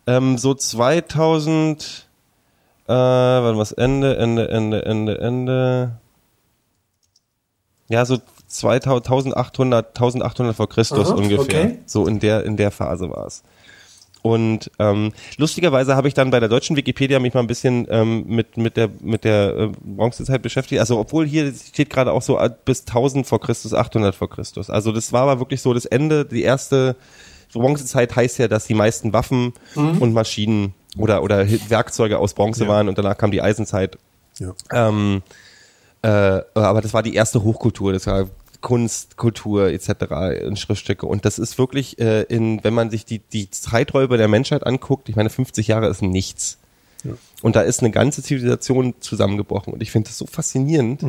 Ähm, 0.07 0.37
so 0.37 0.53
2000, 0.53 2.07
äh, 2.87 2.91
warte 2.91 3.57
was, 3.57 3.71
Ende, 3.71 4.17
Ende, 4.17 4.49
Ende, 4.49 4.85
Ende, 4.85 5.19
Ende. 5.19 5.91
Ja, 7.89 8.05
so 8.05 8.17
2000, 8.47 9.35
1800, 9.35 9.87
1800 9.87 10.55
vor 10.55 10.69
Christus 10.69 11.09
Aha, 11.09 11.15
ungefähr. 11.15 11.65
okay. 11.65 11.79
So 11.85 12.07
in 12.07 12.19
der, 12.19 12.43
in 12.45 12.57
der 12.57 12.71
Phase 12.71 13.09
war's. 13.09 13.43
Und 14.21 14.69
ähm, 14.79 15.13
lustigerweise 15.37 15.95
habe 15.95 16.07
ich 16.07 16.13
dann 16.13 16.29
bei 16.29 16.39
der 16.39 16.49
deutschen 16.49 16.75
Wikipedia 16.75 17.19
mich 17.19 17.33
mal 17.33 17.39
ein 17.39 17.47
bisschen 17.47 17.87
ähm, 17.89 18.25
mit 18.27 18.57
mit 18.57 18.75
der 18.75 18.89
mit 18.99 19.23
der 19.23 19.55
äh, 19.55 19.69
Bronzezeit 19.81 20.41
beschäftigt. 20.41 20.81
Also 20.81 20.99
obwohl 20.99 21.25
hier 21.25 21.53
steht 21.53 21.89
gerade 21.89 22.11
auch 22.11 22.21
so 22.21 22.37
äh, 22.37 22.49
bis 22.65 22.81
1000 22.81 23.25
vor 23.25 23.39
Christus, 23.39 23.73
800 23.73 24.13
vor 24.13 24.29
Christus. 24.29 24.69
Also 24.69 24.91
das 24.91 25.13
war 25.13 25.23
aber 25.23 25.39
wirklich 25.39 25.61
so 25.61 25.73
das 25.73 25.85
Ende. 25.85 26.25
Die 26.25 26.43
erste 26.43 26.97
Bronzezeit 27.53 28.15
heißt 28.15 28.37
ja, 28.39 28.47
dass 28.47 28.65
die 28.67 28.73
meisten 28.75 29.13
Waffen 29.13 29.53
und 29.75 30.13
Maschinen 30.13 30.73
oder 30.97 31.23
oder 31.23 31.47
Werkzeuge 31.69 32.17
aus 32.19 32.33
Bronze 32.33 32.63
Ja. 32.63 32.69
waren 32.69 32.89
und 32.89 32.97
danach 32.97 33.17
kam 33.17 33.31
die 33.31 33.41
Eisenzeit. 33.41 33.97
Ja. 34.37 34.53
Ähm, 34.71 35.21
äh, 36.01 36.07
aber 36.53 36.81
das 36.81 36.93
war 36.93 37.03
die 37.03 37.13
erste 37.15 37.43
Hochkultur, 37.43 37.91
das 37.93 38.07
war 38.07 38.27
Kunst, 38.61 39.15
Kultur 39.17 39.67
etc. 39.69 39.89
in 40.45 40.55
Schriftstücke. 40.57 41.05
Und 41.05 41.23
das 41.25 41.39
ist 41.39 41.57
wirklich, 41.57 41.97
äh, 41.99 42.23
in, 42.23 42.63
wenn 42.63 42.73
man 42.73 42.89
sich 42.89 43.05
die, 43.05 43.19
die 43.19 43.49
Zeiträuber 43.49 44.17
der 44.17 44.27
Menschheit 44.27 44.65
anguckt, 44.65 45.07
ich 45.09 45.15
meine, 45.15 45.29
50 45.29 45.67
Jahre 45.67 45.87
ist 45.87 46.01
nichts. 46.01 46.57
Und 47.41 47.55
da 47.55 47.61
ist 47.61 47.79
eine 47.79 47.91
ganze 47.91 48.21
Zivilisation 48.21 48.95
zusammengebrochen. 48.99 49.71
Und 49.71 49.81
ich 49.81 49.91
finde 49.91 50.09
das 50.09 50.17
so 50.17 50.25
faszinierend, 50.25 51.01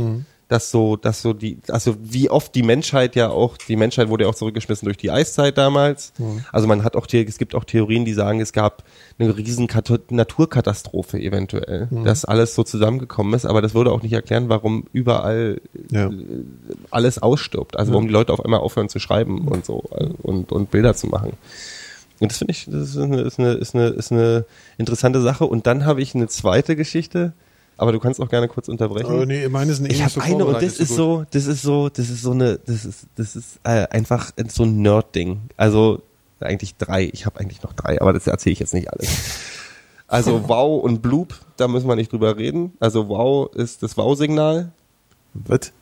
dass 0.50 0.72
so, 0.72 0.96
dass 0.96 1.22
so 1.22 1.32
die, 1.32 1.58
also 1.68 1.96
wie 2.02 2.28
oft 2.28 2.54
die 2.56 2.64
Menschheit 2.64 3.14
ja 3.14 3.28
auch, 3.30 3.56
die 3.56 3.76
Menschheit 3.76 4.08
wurde 4.08 4.24
ja 4.24 4.30
auch 4.30 4.34
zurückgeschmissen 4.34 4.84
durch 4.84 4.96
die 4.96 5.12
Eiszeit 5.12 5.56
damals. 5.56 6.12
Also 6.50 6.66
man 6.66 6.82
hat 6.82 6.96
auch, 6.96 7.06
es 7.12 7.38
gibt 7.38 7.54
auch 7.54 7.62
Theorien, 7.62 8.04
die 8.04 8.12
sagen, 8.12 8.40
es 8.40 8.52
gab 8.52 8.82
eine 9.20 9.36
riesen 9.36 9.68
Kat- 9.68 10.10
Naturkatastrophe 10.10 11.20
eventuell, 11.20 11.86
dass 12.04 12.24
alles 12.24 12.56
so 12.56 12.64
zusammengekommen 12.64 13.32
ist. 13.34 13.46
Aber 13.46 13.62
das 13.62 13.74
würde 13.74 13.92
auch 13.92 14.02
nicht 14.02 14.12
erklären, 14.12 14.48
warum 14.48 14.86
überall 14.92 15.60
Ja. 15.90 16.10
alles 16.90 17.22
ausstirbt. 17.22 17.78
Also 17.78 17.92
warum 17.92 18.08
die 18.08 18.12
Leute 18.12 18.32
auf 18.32 18.44
einmal 18.44 18.58
aufhören 18.60 18.88
zu 18.88 18.98
schreiben 18.98 19.46
und 19.46 19.64
so 19.64 19.84
äh, 19.96 20.08
und, 20.20 20.50
und 20.50 20.72
Bilder 20.72 20.94
zu 20.94 21.06
machen. 21.06 21.34
Und 22.18 22.32
das 22.32 22.38
finde 22.38 22.52
ich, 22.52 22.66
das 22.66 22.90
ist 22.90 22.96
eine, 22.98 23.20
ist, 23.20 23.38
eine, 23.38 23.52
ist, 23.52 23.74
eine, 23.76 23.86
ist 23.86 24.10
eine 24.10 24.44
interessante 24.78 25.20
Sache. 25.22 25.44
Und 25.46 25.68
dann 25.68 25.84
habe 25.84 26.02
ich 26.02 26.14
eine 26.14 26.26
zweite 26.26 26.74
Geschichte, 26.74 27.34
aber 27.80 27.92
du 27.92 27.98
kannst 27.98 28.20
auch 28.20 28.28
gerne 28.28 28.46
kurz 28.46 28.68
unterbrechen. 28.68 29.10
Oh, 29.10 29.24
nee, 29.24 29.48
meine 29.48 29.72
sind 29.72 29.86
eh 29.86 29.92
Ich 29.92 30.02
habe 30.02 30.10
so 30.10 30.20
eine 30.20 30.44
und 30.44 30.62
das 30.62 30.78
ist 30.78 30.94
so, 30.94 31.24
das 31.30 31.46
ist 31.46 31.62
so, 31.62 31.88
das 31.88 32.10
ist 32.10 32.20
so 32.20 32.32
eine, 32.32 32.58
das 32.58 32.84
ist, 32.84 33.06
das 33.16 33.36
ist 33.36 33.58
äh, 33.64 33.86
einfach 33.88 34.32
so 34.48 34.64
ein 34.64 34.82
Nerd-Ding. 34.82 35.40
Also 35.56 36.02
eigentlich 36.40 36.76
drei. 36.76 37.08
Ich 37.10 37.24
habe 37.24 37.40
eigentlich 37.40 37.62
noch 37.62 37.72
drei, 37.72 37.98
aber 37.98 38.12
das 38.12 38.26
erzähle 38.26 38.52
ich 38.52 38.58
jetzt 38.58 38.74
nicht 38.74 38.92
alles. 38.92 39.08
Also 40.12 40.48
Wow 40.48 40.82
und 40.82 41.02
Bloop, 41.02 41.38
da 41.56 41.68
müssen 41.68 41.86
wir 41.86 41.94
nicht 41.94 42.10
drüber 42.10 42.36
reden. 42.36 42.72
Also 42.80 43.08
Wow 43.08 43.54
ist 43.54 43.84
das 43.84 43.96
Wow-Signal. 43.96 44.72
Was? 45.34 45.72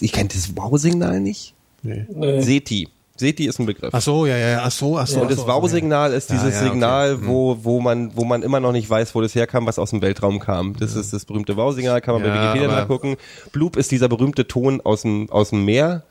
Ich 0.00 0.10
kenne 0.10 0.30
das 0.32 0.56
Wow-Signal 0.56 1.20
nicht. 1.20 1.52
Nee. 1.82 2.06
Nee. 2.08 2.40
SETI. 2.40 2.88
SETI 3.18 3.46
ist 3.46 3.58
ein 3.58 3.66
Begriff. 3.66 3.90
Ach 3.92 4.00
so, 4.00 4.26
ja, 4.26 4.36
ja, 4.36 4.48
ja, 4.48 4.62
ach 4.64 4.70
so, 4.70 4.96
ach 4.98 5.06
so. 5.06 5.20
und 5.22 5.30
das 5.30 5.46
Wow-Signal 5.46 6.12
ist 6.12 6.30
Ja, 6.30 6.36
dieses 6.36 6.54
ja, 6.54 6.60
okay. 6.60 6.70
Signal, 6.70 7.12
Hm. 7.14 7.26
wo, 7.26 7.58
wo 7.62 7.80
man, 7.80 8.16
wo 8.16 8.24
man 8.24 8.42
immer 8.42 8.60
noch 8.60 8.72
nicht 8.72 8.88
weiß, 8.88 9.14
wo 9.14 9.20
das 9.20 9.34
herkam, 9.34 9.66
was 9.66 9.78
aus 9.78 9.90
dem 9.90 10.00
Weltraum 10.02 10.38
kam. 10.38 10.74
Das 10.78 10.94
ist 10.96 11.12
das 11.12 11.24
berühmte 11.24 11.56
Wow-Signal, 11.56 12.00
kann 12.00 12.14
man 12.14 12.22
bei 12.22 12.28
Ja, 12.28 12.54
Wikipedia 12.54 12.68
nachgucken. 12.74 13.16
Bloop 13.52 13.76
ist 13.76 13.90
dieser 13.90 14.08
berühmte 14.08 14.46
Ton 14.48 14.80
aus 14.80 15.02
dem, 15.02 15.28
aus 15.30 15.50
dem 15.50 15.64
Meer. 15.64 15.96
Mhm. 15.96 16.02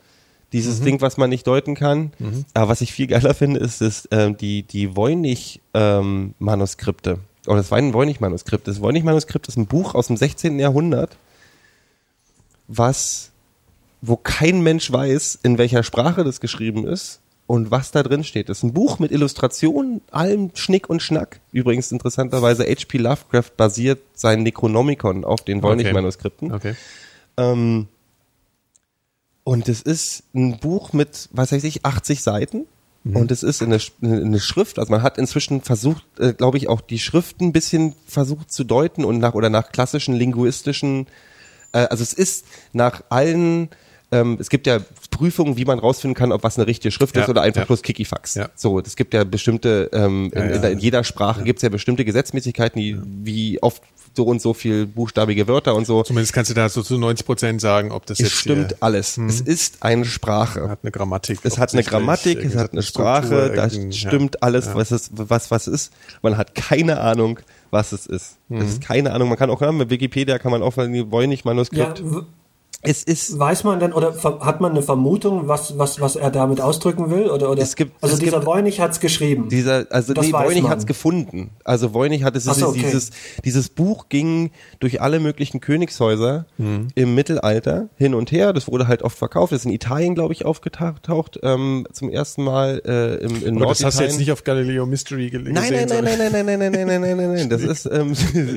Dieses 0.53 0.79
Ding, 0.81 1.01
was 1.01 1.17
man 1.17 1.29
nicht 1.29 1.45
deuten 1.45 1.75
kann. 1.75 2.13
Aber 2.53 2.69
was 2.69 2.79
ich 2.81 2.93
viel 2.93 3.07
geiler 3.07 3.33
finde, 3.33 3.59
ist, 3.59 3.81
ist 3.81 4.07
ähm, 4.11 4.37
die, 4.37 4.63
die 4.63 4.95
Voynich-Manuskripte. 4.95 7.19
Oder 7.47 7.57
das 7.57 7.69
Voynich-Manuskript. 7.71 8.65
Das 8.67 8.79
Voynich-Manuskript 8.81 9.47
ist 9.49 9.57
ein 9.57 9.65
Buch 9.67 9.93
aus 9.95 10.07
dem 10.07 10.15
16. 10.17 10.57
Jahrhundert, 10.59 11.17
was 12.67 13.31
wo 14.01 14.15
kein 14.15 14.61
Mensch 14.61 14.91
weiß, 14.91 15.39
in 15.43 15.57
welcher 15.57 15.83
Sprache 15.83 16.23
das 16.23 16.39
geschrieben 16.39 16.87
ist 16.87 17.19
und 17.47 17.71
was 17.71 17.91
da 17.91 18.03
drin 18.03 18.23
steht. 18.23 18.49
Das 18.49 18.59
ist 18.59 18.63
ein 18.63 18.73
Buch 18.73 18.99
mit 18.99 19.11
Illustrationen, 19.11 20.01
allem 20.11 20.51
Schnick 20.53 20.89
und 20.89 21.01
Schnack. 21.01 21.39
Übrigens 21.51 21.91
interessanterweise 21.91 22.63
H.P. 22.63 22.97
Lovecraft 22.97 23.51
basiert 23.55 23.99
sein 24.13 24.43
Necronomicon 24.43 25.25
auf 25.25 25.41
den 25.41 25.63
Voynich-Manuskripten. 25.63 26.53
Okay. 26.53 26.75
Ähm, 27.37 27.87
und 29.43 29.69
es 29.69 29.81
ist 29.81 30.23
ein 30.35 30.59
Buch 30.59 30.93
mit, 30.93 31.29
was 31.31 31.51
weiß 31.51 31.63
ich, 31.63 31.85
80 31.85 32.21
Seiten. 32.21 32.65
Und 33.13 33.31
es 33.31 33.43
ist 33.43 33.61
eine, 33.61 33.79
eine 34.01 34.39
Schrift, 34.39 34.79
also 34.79 34.91
man 34.91 35.01
hat 35.01 35.17
inzwischen 35.17 35.61
versucht, 35.61 36.03
äh, 36.19 36.33
glaube 36.33 36.57
ich, 36.57 36.67
auch 36.67 36.81
die 36.81 36.99
Schrift 36.99 37.39
ein 37.41 37.53
bisschen 37.53 37.95
versucht 38.05 38.51
zu 38.51 38.63
deuten 38.63 39.05
und 39.05 39.19
nach 39.19 39.33
oder 39.33 39.49
nach 39.49 39.71
klassischen 39.71 40.13
linguistischen, 40.13 41.07
äh, 41.71 41.79
also 41.79 42.03
es 42.03 42.13
ist 42.13 42.45
nach 42.73 43.03
allen, 43.09 43.69
ähm, 44.11 44.37
es 44.39 44.49
gibt 44.49 44.67
ja 44.67 44.79
Prüfungen, 45.11 45.57
wie 45.57 45.65
man 45.65 45.79
rausfinden 45.79 46.15
kann, 46.15 46.31
ob 46.31 46.43
was 46.43 46.57
eine 46.57 46.65
richtige 46.67 46.91
Schrift 46.91 47.15
Ja, 47.15 47.23
ist 47.23 47.29
oder 47.29 47.41
einfach 47.41 47.61
ja. 47.61 47.65
bloß 47.65 47.81
Kikifax. 47.81 48.35
Ja. 48.35 48.49
So, 48.55 48.79
es 48.79 48.95
gibt 48.95 49.13
ja 49.13 49.23
bestimmte, 49.23 49.89
ähm, 49.93 50.31
Ja, 50.33 50.43
in, 50.43 50.49
in, 50.51 50.63
ja. 50.63 50.69
in 50.69 50.79
jeder 50.79 51.03
Sprache 51.03 51.43
gibt 51.43 51.57
es 51.59 51.63
ja 51.63 51.69
bestimmte 51.69 52.05
Gesetzmäßigkeiten, 52.05 52.79
die, 52.81 52.97
wie 53.23 53.61
oft 53.61 53.81
so 54.15 54.23
und 54.23 54.41
so 54.41 54.53
viel 54.55 54.87
buchstabige 54.87 55.47
Wörter 55.47 55.75
und 55.75 55.85
so. 55.85 56.01
Zumindest 56.03 56.33
kannst 56.33 56.49
du 56.49 56.55
da 56.55 56.69
so 56.69 56.81
zu 56.81 56.97
90 56.97 57.23
Prozent 57.25 57.61
sagen, 57.61 57.91
ob 57.91 58.05
das 58.07 58.19
Es 58.19 58.25
jetzt 58.29 58.35
stimmt 58.37 58.69
hier, 58.69 58.77
alles. 58.79 59.17
Es 59.17 59.41
ist 59.41 59.83
eine 59.83 60.05
Sprache. 60.05 60.69
hat 60.69 60.79
eine 60.81 60.91
Grammatik. 60.91 61.39
Es 61.43 61.59
hat 61.59 61.73
eine 61.73 61.83
Grammatik, 61.83 62.43
es 62.43 62.55
hat 62.55 62.71
eine 62.71 62.81
Sprache, 62.81 63.51
da 63.55 63.69
stimmt 63.69 64.35
ja. 64.35 64.41
alles, 64.41 64.65
Ja. 64.67 64.75
was 64.75 64.89
es, 64.91 65.09
was, 65.13 65.51
was 65.51 65.67
ist. 65.67 65.91
Man 66.23 66.35
hat 66.37 66.55
keine 66.55 66.99
Ahnung, 67.01 67.39
was 67.69 67.91
es 67.91 68.07
ist. 68.07 68.37
Mhm. 68.47 68.61
Es 68.61 68.69
ist 68.69 68.81
keine 68.81 69.11
Ahnung. 69.13 69.29
Man 69.29 69.37
kann 69.37 69.51
auch, 69.51 69.61
mit 69.71 69.89
Wikipedia 69.91 70.39
kann 70.39 70.51
man 70.51 70.63
auch 70.63 70.73
die 70.73 70.97
Ja, 70.97 71.11
Voynich-Manuskript. 71.11 72.03
w- 72.03 72.21
es 72.83 73.03
ist, 73.03 73.37
weiß 73.37 73.63
man 73.63 73.79
denn 73.79 73.91
oder 73.91 74.13
hat 74.41 74.61
man 74.61 74.71
eine 74.71 74.81
Vermutung, 74.83 75.47
was, 75.47 75.77
was, 75.79 75.99
was 75.99 76.15
er 76.15 76.29
damit 76.29 76.61
ausdrücken 76.61 77.09
will? 77.09 77.29
Oder, 77.29 77.49
oder? 77.51 77.61
Es 77.61 77.75
gibt- 77.75 77.91
also 78.03 78.13
es 78.13 78.19
dieser 78.19 78.45
Voynich 78.45 78.79
hat's 78.79 78.99
geschrieben. 78.99 79.49
Dieser, 79.49 79.87
also 79.89 80.13
Das 80.13 80.27
nee, 80.27 80.31
Voynich 80.31 80.61
man. 80.61 80.71
hat's 80.71 80.85
gefunden. 80.85 81.49
Also 81.63 81.93
Voynich 81.93 82.23
hat 82.23 82.35
es 82.35 82.43
so, 82.45 82.67
okay. 82.67 82.83
dieses 82.85 83.09
dieses 83.43 83.69
Buch 83.69 84.09
ging 84.09 84.51
durch 84.79 85.01
alle 85.01 85.19
möglichen 85.19 85.59
Königshäuser 85.59 86.45
Mhm. 86.57 86.89
im 86.95 87.15
Mittelalter 87.15 87.89
hin 87.97 88.13
und 88.13 88.31
her. 88.31 88.53
Das 88.53 88.67
wurde 88.71 88.87
halt 88.87 89.01
oft 89.01 89.17
verkauft. 89.17 89.51
Das 89.53 89.61
ist 89.61 89.65
in 89.65 89.71
Italien, 89.71 90.13
glaube 90.15 90.33
ich, 90.33 90.45
aufgetaucht 90.45 91.39
ähm, 91.43 91.87
zum 91.91 92.09
ersten 92.09 92.43
Mal 92.43 92.81
äh, 92.85 93.15
im 93.25 93.43
in 93.43 93.57
Aber 93.57 93.67
das 93.67 93.83
hast 93.83 93.99
du 93.99 94.03
jetzt 94.03 94.19
nicht 94.19 94.31
auf 94.31 94.43
Galileo 94.43 94.85
Mystery 94.85 95.29
gel- 95.31 95.41
gesehen. 95.43 95.53
Nein, 95.55 95.73
nein, 95.73 95.87
nein, 95.89 96.03
nein, 96.03 96.17
nein, 96.31 96.45
nein, 96.45 96.45
nein, 96.45 96.71
nein, 96.71 96.87
nein, 96.87 97.01
nein, 97.01 97.17
nein, 97.17 97.33
nein. 97.33 97.49
Das 97.49 97.61
ist, 97.63 97.85
ähm, 97.91 98.13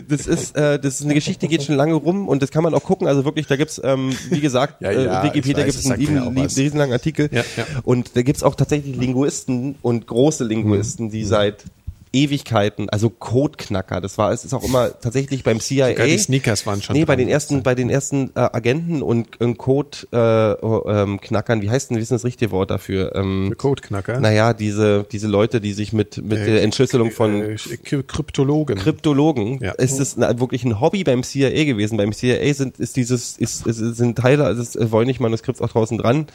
das 0.09 0.27
ist, 0.27 0.57
äh, 0.57 0.79
das 0.79 1.01
ist 1.01 1.05
eine 1.05 1.15
Geschichte, 1.15 1.47
die 1.47 1.49
geht 1.57 1.63
schon 1.65 1.77
lange 1.77 1.95
rum 1.95 2.29
und 2.29 2.43
das 2.43 2.51
kann 2.51 2.63
man 2.63 2.75
auch 2.75 2.85
gucken. 2.85 3.09
Also 3.09 3.25
wirklich, 3.25 3.47
da 3.47 3.57
gibt's, 3.57 3.81
ähm, 3.83 4.10
wie 4.31 4.41
gesagt, 4.41 4.81
ja, 4.83 4.91
äh, 4.91 5.05
ja, 5.05 5.25
Wikipedia 5.25 5.65
gibt 5.65 5.77
es 5.77 5.91
einen 5.91 6.37
riesenlangen 6.37 6.93
Artikel. 6.93 7.29
Ja, 7.33 7.43
und 7.85 8.17
da 8.17 8.23
gibt 8.23 8.37
es 8.37 8.43
auch 8.43 8.55
tatsächlich 8.55 8.97
Linguisten 8.97 9.77
und 9.83 10.07
große 10.07 10.45
Linguisten, 10.45 11.11
die 11.11 11.25
seit 11.25 11.65
Ewigkeiten, 12.13 12.89
also 12.91 13.11
Codeknacker. 13.11 14.01
Das 14.01 14.19
war, 14.19 14.33
es 14.33 14.45
ist 14.45 14.53
auch 14.55 14.65
immer 14.65 14.91
tatsächlich 15.01 15.45
beim 15.45 15.61
CIA. 15.61 15.89
Sogar 15.91 16.07
die 16.07 16.19
Sneakers 16.19 16.67
waren 16.67 16.83
schon 16.83 16.97
Nee, 16.97 17.05
bei 17.05 17.17
den 17.17 17.29
ersten, 17.29 17.63
bei 17.63 17.75
den 17.75 17.89
ersten 17.91 18.31
äh, 18.35 18.41
Agenten 18.41 19.03
und, 19.03 19.41
und 19.41 19.59
Code-Knackern, 19.59 21.15
äh, 21.15 21.19
Knackern, 21.19 21.63
wie 21.63 21.71
heißt 21.71 21.91
denn, 21.91 21.97
wie 21.99 22.03
ist 22.03 22.11
denn 22.11 22.17
das 22.17 22.25
richtige 22.25 22.51
Wort 22.51 22.71
dafür? 22.71 23.15
Ähm, 23.15 23.55
Codeknacker. 23.57 24.21
naja, 24.21 24.53
diese, 24.55 25.07
diese 25.11 25.29
Leute, 25.29 25.61
die 25.61 25.73
sich 25.73 25.93
mit, 25.93 26.19
mit 26.19 26.39
der 26.39 26.63
Entschlüsselung 26.63 27.11
von 27.11 27.43
äh, 27.43 27.57
K- 27.57 28.03
Kryptologen. 28.03 28.77
Kryptologen 28.77 29.59
Ja. 29.63 29.73
ist 29.73 30.01
es 30.01 30.17
wirklich 30.19 30.65
ein 30.65 30.81
Hobby 30.81 31.05
beim 31.05 31.23
CIA 31.23 31.65
gewesen. 31.65 31.97
Beim 31.97 32.13
CIA 32.13 32.53
sind 32.55 32.79
ist 32.79 32.97
dieses 32.97 33.37
ist, 33.39 33.67
ist 33.67 33.77
sind 33.79 34.19
Teile 34.19 34.55
des 34.55 34.77
Voynich-Manuskripts 34.81 35.61
auch 35.61 35.69
draußen 35.71 35.99
dran. 35.99 36.27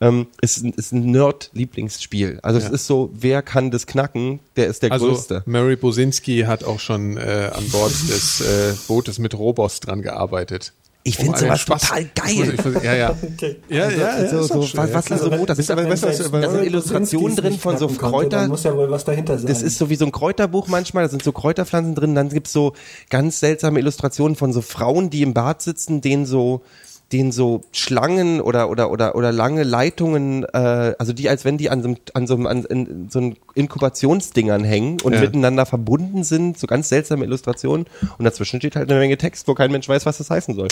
Ähm, 0.00 0.26
ist, 0.40 0.62
ein- 0.62 0.72
ist 0.74 0.92
ein 0.92 1.10
Nerd-Lieblingsspiel. 1.10 2.38
Also 2.42 2.58
es 2.58 2.68
ist 2.68 2.86
so, 2.86 3.10
wer 3.12 3.42
kann 3.42 3.70
das 3.70 3.86
knacken? 3.86 4.40
Der 4.56 4.66
ist 4.66 4.82
der 4.82 4.92
also 4.92 5.06
Größte. 5.08 5.15
Mary 5.46 5.76
Bosinski 5.76 6.44
hat 6.46 6.64
auch 6.64 6.80
schon 6.80 7.16
äh, 7.16 7.50
an 7.54 7.68
Bord 7.70 7.92
des 8.08 8.40
äh, 8.40 8.74
Bootes 8.88 9.18
mit 9.18 9.36
Robos 9.38 9.80
dran 9.80 10.02
gearbeitet. 10.02 10.72
Ich 11.08 11.18
finde 11.18 11.34
einen 11.36 11.56
sowas 11.56 11.60
Spaß- 11.60 11.88
total 11.88 12.00
Ich 12.02 12.06
muss, 12.16 12.46
geil. 12.46 12.54
ich 12.58 12.64
muss, 12.74 12.82
ja, 12.82 12.94
ja. 12.96 13.10
Okay. 13.34 13.56
Ja, 13.68 13.88
ja, 13.90 13.96
ja. 14.22 14.28
so, 14.28 14.38
ist 14.40 14.50
auch 14.50 14.54
so, 14.56 14.62
schön, 14.62 14.78
was, 14.80 14.88
ja, 14.90 14.94
was 14.96 15.04
da 15.04 15.16
klar. 15.28 15.38
so, 15.38 15.46
das 15.46 15.58
ist 15.60 15.70
aber, 15.70 15.88
weißt 15.88 16.02
du, 16.02 16.08
was- 16.08 16.30
da 16.32 16.50
sind 16.50 16.64
Illustrationen 16.64 17.36
drin 17.36 17.58
von 17.60 17.78
so 17.78 17.86
Kräuter, 17.86 18.40
Da 18.40 18.48
muss 18.48 18.64
ja 18.64 18.76
wohl 18.76 18.90
was 18.90 19.04
dahinter 19.04 19.38
sein. 19.38 19.46
Das 19.46 19.62
ist 19.62 19.78
so 19.78 19.88
wie 19.88 19.94
so 19.94 20.04
ein 20.04 20.10
Kräuterbuch 20.10 20.66
manchmal, 20.66 21.04
da 21.04 21.08
sind 21.08 21.22
so 21.22 21.30
Kräuterpflanzen 21.30 21.94
drin, 21.94 22.16
dann 22.16 22.28
gibt's 22.30 22.52
so 22.52 22.72
ganz 23.08 23.38
seltsame 23.38 23.78
Illustrationen 23.78 24.34
von 24.34 24.52
so 24.52 24.62
Frauen, 24.62 25.08
die 25.08 25.22
im 25.22 25.32
Bad 25.32 25.62
sitzen, 25.62 26.00
denen 26.00 26.26
so 26.26 26.62
denen 27.12 27.30
so 27.30 27.62
Schlangen 27.70 28.40
oder 28.40 28.68
oder 28.68 28.90
oder 28.90 29.14
oder 29.14 29.30
lange 29.30 29.62
Leitungen, 29.62 30.42
äh, 30.44 30.94
also 30.98 31.12
die 31.12 31.28
als 31.28 31.44
wenn 31.44 31.56
die 31.56 31.70
an 31.70 31.80
so 31.82 31.88
einem 31.88 31.96
an 32.14 32.26
so 32.26 32.34
an, 32.48 32.64
in, 32.64 33.08
so 33.10 33.32
Inkubationsdingern 33.54 34.64
hängen 34.64 34.98
und 35.00 35.12
Ja. 35.14 35.20
miteinander 35.20 35.66
verbunden 35.66 36.24
sind, 36.24 36.58
so 36.58 36.66
ganz 36.66 36.88
seltsame 36.88 37.24
Illustrationen 37.24 37.86
und 38.18 38.24
dazwischen 38.24 38.58
steht 38.60 38.74
halt 38.74 38.90
eine 38.90 38.98
Menge 38.98 39.16
Text, 39.18 39.46
wo 39.46 39.54
kein 39.54 39.70
Mensch 39.70 39.88
weiß, 39.88 40.04
was 40.04 40.18
das 40.18 40.30
heißen 40.30 40.54
soll. 40.56 40.66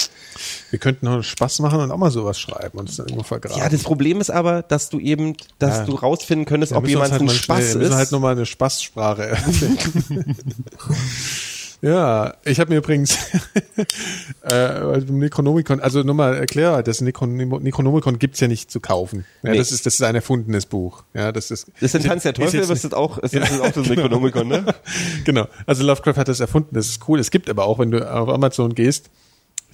Wir 0.71 0.79
könnten 0.81 1.07
noch 1.07 1.23
Spaß 1.23 1.61
machen 1.61 1.79
und 1.81 1.93
auch 1.93 1.99
mal 1.99 2.11
sowas 2.11 2.41
schreiben 2.41 2.79
und 2.79 2.89
es 2.89 2.97
dann 2.97 3.07
irgendwo 3.07 3.23
vergraben. 3.23 3.57
Ja, 3.63 3.69
das 3.69 3.83
Problem 3.85 4.21
ist 4.21 4.31
aber, 4.31 4.63
dass 4.63 4.89
du 4.89 4.99
eben, 4.99 5.37
dass 5.61 5.79
Ja. 5.79 5.85
du 5.85 5.95
rausfinden 5.95 6.47
könntest, 6.47 6.73
Ja, 6.73 6.79
ob 6.79 6.83
müssen 6.83 6.91
jemand 6.95 7.13
halt 7.13 7.23
ein 7.23 7.29
Spaß 7.29 7.59
schnell, 7.63 7.77
müssen 7.77 7.91
wir 7.93 7.97
halt 7.97 8.07
ist. 8.07 8.13
nochmal 8.13 8.33
eine 8.33 8.45
Spaßsprache 8.47 9.23
erfinden. 9.29 10.65
Ja, 11.83 12.35
ich 12.45 12.61
habe 12.61 12.71
mir 12.73 12.79
übrigens 12.79 13.19
äh, 14.43 14.99
Necronomicon, 15.01 15.81
also 15.81 16.03
nochmal 16.03 16.37
erklär, 16.37 16.83
das 16.83 17.03
Necron- 17.03 17.61
Necronomicon 17.61 18.19
gibt's 18.19 18.41
ja 18.41 18.49
nicht 18.49 18.71
zu 18.71 18.81
kaufen. 18.81 19.25
Ja, 19.43 19.51
Nee. 19.53 19.59
das 19.59 19.73
ist 19.73 19.85
das 19.87 19.95
ist 19.95 20.03
ein 20.03 20.15
erfundenes 20.15 20.67
Buch. 20.67 21.03
Ja, 21.15 21.33
das 21.33 21.51
ist 21.51 21.67
Das 21.81 21.95
ist 21.95 21.97
ein 21.97 22.03
Tanz 22.09 22.23
der 22.23 22.35
Teufel, 22.35 22.61
das 22.67 22.71
ist 22.85 22.95
auch, 22.95 23.19
ist, 23.19 23.35
das 23.35 23.51
ist 23.51 23.61
auch 23.61 23.73
das 23.73 23.89
Necronomicon, 23.89 24.49
ne? 24.49 24.65
genau. 25.25 25.47
Also 25.67 25.85
Lovecraft 25.85 26.17
hat 26.17 26.29
das 26.29 26.41
erfunden, 26.41 26.75
das 26.75 26.87
ist 26.89 27.09
cool. 27.09 27.19
Es 27.21 27.31
gibt 27.31 27.49
aber 27.51 27.65
auch, 27.65 27.79
wenn 27.79 27.91
du 27.91 28.11
auf 28.11 28.29
Amazon 28.29 28.75
gehst, 28.75 29.11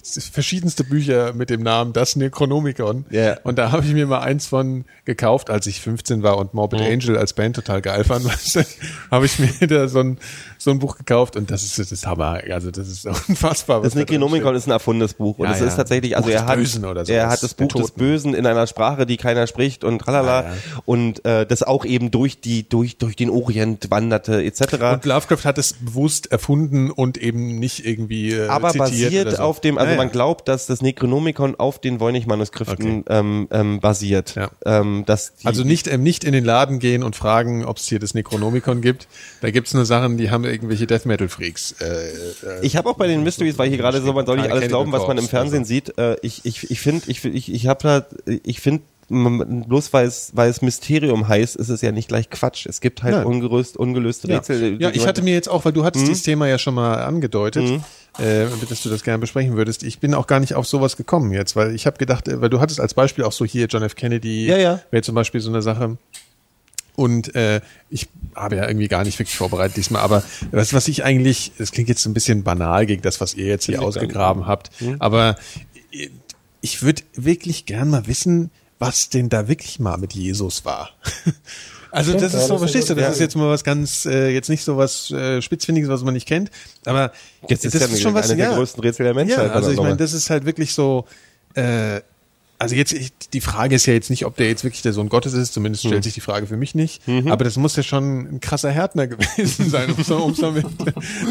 verschiedenste 0.03 0.83
Bücher 0.83 1.33
mit 1.33 1.49
dem 1.49 1.61
Namen 1.61 1.93
Das 1.93 2.15
Necronomicon. 2.15 3.05
Ja. 3.09 3.37
Und 3.43 3.57
da 3.57 3.71
habe 3.71 3.85
ich 3.85 3.93
mir 3.93 4.07
mal 4.07 4.19
eins 4.19 4.47
von 4.47 4.85
gekauft, 5.05 5.49
als 5.49 5.67
ich 5.67 5.81
15 5.81 6.23
war 6.23 6.37
und 6.37 6.53
Morbid 6.53 6.81
Angel 6.81 7.17
als 7.17 7.33
Band 7.33 7.55
total 7.55 7.81
geil 7.81 8.03
fand. 8.03 8.25
Habe 9.11 9.25
ich 9.25 9.39
mir 9.39 9.67
da 9.67 9.87
so 9.87 9.99
ein, 9.99 10.17
so 10.57 10.71
ein 10.71 10.79
Buch 10.79 10.97
gekauft 10.97 11.35
und 11.35 11.51
das 11.51 11.63
ist 11.63 11.79
das 11.79 11.91
ist 11.91 12.05
Hammer. 12.05 12.41
Also 12.51 12.71
das 12.71 12.87
ist 12.87 13.05
unfassbar. 13.27 13.81
Das 13.81 13.93
da 13.93 13.99
Necronomicon 13.99 14.49
steht. 14.49 14.57
ist 14.57 14.67
ein 14.67 14.71
erfundenes 14.71 15.13
Buch 15.15 15.39
und 15.39 15.45
Ja, 15.45 15.53
es 15.53 15.59
ja. 15.59 15.67
ist 15.67 15.75
tatsächlich, 15.75 16.15
also 16.15 16.29
Buch 16.29 16.35
er 16.35 16.45
hat, 16.45 16.83
oder 16.83 17.07
er 17.07 17.29
hat 17.29 17.43
das 17.43 17.53
Buch 17.53 17.67
des. 17.67 17.91
Bösen 17.91 18.33
in 18.33 18.45
einer 18.45 18.67
Sprache, 18.67 19.05
die 19.05 19.17
keiner 19.17 19.47
spricht 19.47 19.83
und 19.83 19.99
tralala 19.99 20.41
Ja, 20.43 20.47
ja. 20.47 20.55
und 20.85 21.25
äh, 21.25 21.45
das 21.45 21.63
auch 21.63 21.85
eben 21.85 22.11
durch 22.11 22.39
die 22.41 22.67
durch 22.67 22.97
durch 22.97 23.15
den 23.15 23.29
Orient 23.29 23.89
wanderte 23.91 24.43
etc. 24.43 24.73
Und 24.93 25.05
Lovecraft 25.05 25.45
hat 25.45 25.57
es 25.57 25.73
bewusst 25.73 26.31
erfunden 26.31 26.91
und 26.91 27.17
eben 27.17 27.59
nicht 27.59 27.85
irgendwie 27.85 28.31
äh, 28.31 28.47
aber 28.47 28.69
zitiert 28.69 28.89
basiert 28.91 29.37
so. 29.37 29.43
auf 29.43 29.61
dem, 29.61 29.77
also 29.77 29.90
Ja, 29.91 29.97
man 29.97 30.11
glaubt, 30.11 30.47
dass 30.47 30.65
das 30.67 30.81
Necronomicon 30.81 31.55
auf 31.55 31.79
den 31.79 31.99
Voynich-Manuskriften 31.99 33.05
ähm, 33.09 33.47
ähm, 33.51 33.79
basiert. 33.79 34.35
Ja. 34.35 34.49
Ähm, 34.65 35.03
dass 35.05 35.33
Also 35.43 35.63
nicht, 35.63 35.87
ähm, 35.87 36.03
nicht 36.03 36.23
in 36.23 36.33
den 36.33 36.45
Laden 36.45 36.79
gehen 36.79 37.03
und 37.03 37.15
fragen, 37.15 37.65
ob 37.65 37.77
es 37.77 37.87
hier 37.87 37.99
das 37.99 38.13
Necronomicon 38.13 38.81
gibt. 38.81 39.07
Da 39.41 39.51
gibt's 39.51 39.73
nur 39.73 39.85
Sachen, 39.85 40.17
die 40.17 40.31
haben 40.31 40.45
irgendwelche 40.45 40.87
Death 40.87 41.05
Metal 41.05 41.29
Freaks. 41.29 41.73
Äh, 41.81 41.85
äh, 41.85 42.09
Ich 42.61 42.75
habe 42.75 42.89
auch 42.89 42.95
bei 42.97 43.07
den 43.07 43.23
Mysteries, 43.23 43.57
weil 43.57 43.69
hier 43.69 43.77
gerade 43.77 44.01
so, 44.01 44.13
man 44.13 44.25
soll 44.25 44.37
nicht 44.37 44.51
alles 44.51 44.67
glauben, 44.67 44.91
was 44.91 45.01
man 45.07 45.17
im 45.17 45.27
Cannibal 45.27 45.29
Fernsehen 45.29 45.65
sieht. 45.65 45.97
Äh, 45.97 46.15
ich 46.21 46.45
ich 46.45 46.69
ich 46.71 46.79
finde, 46.81 47.03
ich 47.09 47.23
ich 47.25 47.53
ich 47.53 47.67
habe 47.67 47.79
da, 47.83 48.05
ich 48.43 48.59
finde 48.61 48.83
bloß 49.09 49.91
weil 49.91 50.07
es 50.07 50.31
weil 50.35 50.49
es 50.49 50.61
Mysterium 50.61 51.27
heißt, 51.27 51.57
ist 51.57 51.67
es 51.69 51.81
ja 51.81 51.91
nicht 51.91 52.07
gleich 52.07 52.29
Quatsch. 52.29 52.65
Es 52.65 52.79
gibt 52.79 53.03
halt 53.03 53.15
Nein. 53.15 53.25
ungelöst, 53.25 53.75
ungelöste 53.75 54.27
ja. 54.29 54.37
Rätsel. 54.37 54.81
ja, 54.81 54.89
ich 54.91 55.05
hatte 55.05 55.21
mir 55.21 55.33
jetzt 55.33 55.49
auch, 55.49 55.65
weil 55.65 55.73
du 55.73 55.81
Mhm. 55.81 55.85
hattest 55.85 56.07
dieses 56.07 56.23
Thema 56.23 56.47
ja 56.47 56.57
schon 56.57 56.75
mal 56.75 56.95
angedeutet, 57.03 57.81
äh, 58.17 58.45
dass 58.69 58.83
du 58.83 58.89
das 58.89 59.03
gerne 59.03 59.19
besprechen 59.19 59.55
würdest. 59.55 59.83
Ich 59.83 59.99
bin 59.99 60.13
auch 60.13 60.27
gar 60.27 60.39
nicht 60.39 60.53
auf 60.55 60.67
sowas 60.67 60.97
gekommen 60.97 61.31
jetzt, 61.31 61.55
weil 61.55 61.73
ich 61.75 61.85
habe 61.85 61.97
gedacht, 61.97 62.27
äh, 62.27 62.41
weil 62.41 62.49
du 62.49 62.59
hattest 62.59 62.79
als 62.79 62.93
Beispiel 62.93 63.23
auch 63.23 63.31
so 63.31 63.45
hier 63.45 63.67
John 63.67 63.83
F. 63.83 63.95
Kennedy, 63.95 64.45
Ja, 64.47 64.57
ja. 64.57 64.79
wäre 64.91 65.03
zum 65.03 65.15
Beispiel 65.15 65.39
so 65.41 65.49
eine 65.49 65.61
Sache. 65.61 65.97
Und 66.95 67.33
äh, 67.35 67.61
ich 67.89 68.09
habe 68.35 68.57
ja 68.57 68.67
irgendwie 68.67 68.89
gar 68.89 69.03
nicht 69.05 69.17
wirklich 69.17 69.37
vorbereitet 69.37 69.77
diesmal, 69.77 70.01
aber 70.01 70.23
was, 70.51 70.73
was 70.73 70.87
ich 70.89 71.03
eigentlich, 71.05 71.53
das 71.57 71.71
klingt 71.71 71.87
jetzt 71.89 72.05
ein 72.05 72.13
bisschen 72.13 72.43
banal 72.43 72.85
gegen 72.85 73.01
das, 73.01 73.21
was 73.21 73.33
ihr 73.33 73.45
jetzt 73.45 73.65
hier 73.65 73.81
ausgegraben 73.81 74.45
habt, 74.45 74.69
Mhm. 74.81 74.97
aber 74.99 75.37
ich 76.59 76.81
würde 76.83 77.01
wirklich 77.15 77.65
gern 77.65 77.89
mal 77.89 78.07
wissen, 78.07 78.51
was 78.77 79.09
denn 79.09 79.29
da 79.29 79.47
wirklich 79.47 79.79
mal 79.79 79.97
mit 79.97 80.13
Jesus 80.13 80.65
war. 80.65 80.89
Also 81.91 82.13
das 82.13 82.33
ist 82.33 82.47
so, 82.47 82.57
verstehst 82.57 82.89
du, 82.89 82.95
das 82.95 83.13
ist 83.13 83.19
jetzt 83.19 83.35
mal 83.35 83.49
was 83.49 83.63
ganz, 83.63 84.05
äh, 84.05 84.29
jetzt 84.29 84.49
nicht 84.49 84.63
so 84.63 84.77
was 84.77 85.11
äh, 85.11 85.41
Spitzfindiges, 85.41 85.89
was 85.89 86.03
man 86.03 86.13
nicht 86.13 86.27
kennt, 86.27 86.49
aber 86.85 87.11
Jetzt 87.47 87.65
ist 87.65 87.75
das 87.75 87.81
ja 87.81 87.87
ist 87.87 88.01
schon 88.01 88.13
was, 88.13 88.29
eine 88.29 88.37
der 88.37 88.51
ja. 88.51 88.55
größten 88.55 88.81
Rätsel 88.81 89.03
der 89.03 89.13
Menschheit. 89.13 89.47
Ja, 89.47 89.53
also 89.53 89.71
ich 89.71 89.77
meine, 89.77 89.97
das 89.97 90.13
ist 90.13 90.29
halt 90.29 90.45
wirklich 90.45 90.73
so, 90.73 91.05
äh, 91.55 92.01
also 92.59 92.75
jetzt, 92.75 92.93
ich, 92.93 93.11
die 93.33 93.41
Frage 93.41 93.75
ist 93.75 93.87
ja 93.87 93.93
jetzt 93.93 94.11
nicht, 94.11 94.25
ob 94.25 94.37
der 94.37 94.47
jetzt 94.47 94.63
wirklich 94.63 94.83
der 94.83 94.93
Sohn 94.93 95.09
Gottes 95.09 95.33
ist, 95.33 95.53
zumindest 95.53 95.83
stellt 95.83 96.03
sich 96.03 96.13
die 96.13 96.21
Frage 96.21 96.45
für 96.45 96.57
mich 96.57 96.75
nicht, 96.75 97.01
aber 97.25 97.43
das 97.43 97.57
muss 97.57 97.75
ja 97.75 97.81
schon 97.81 98.35
ein 98.35 98.39
krasser 98.39 98.69
Härtner 98.69 99.07
gewesen 99.07 99.69
sein, 99.69 99.91
um 99.91 99.99
es 99.99 100.11
um 100.11 100.35
so 100.35 100.51
mit, 100.51 100.65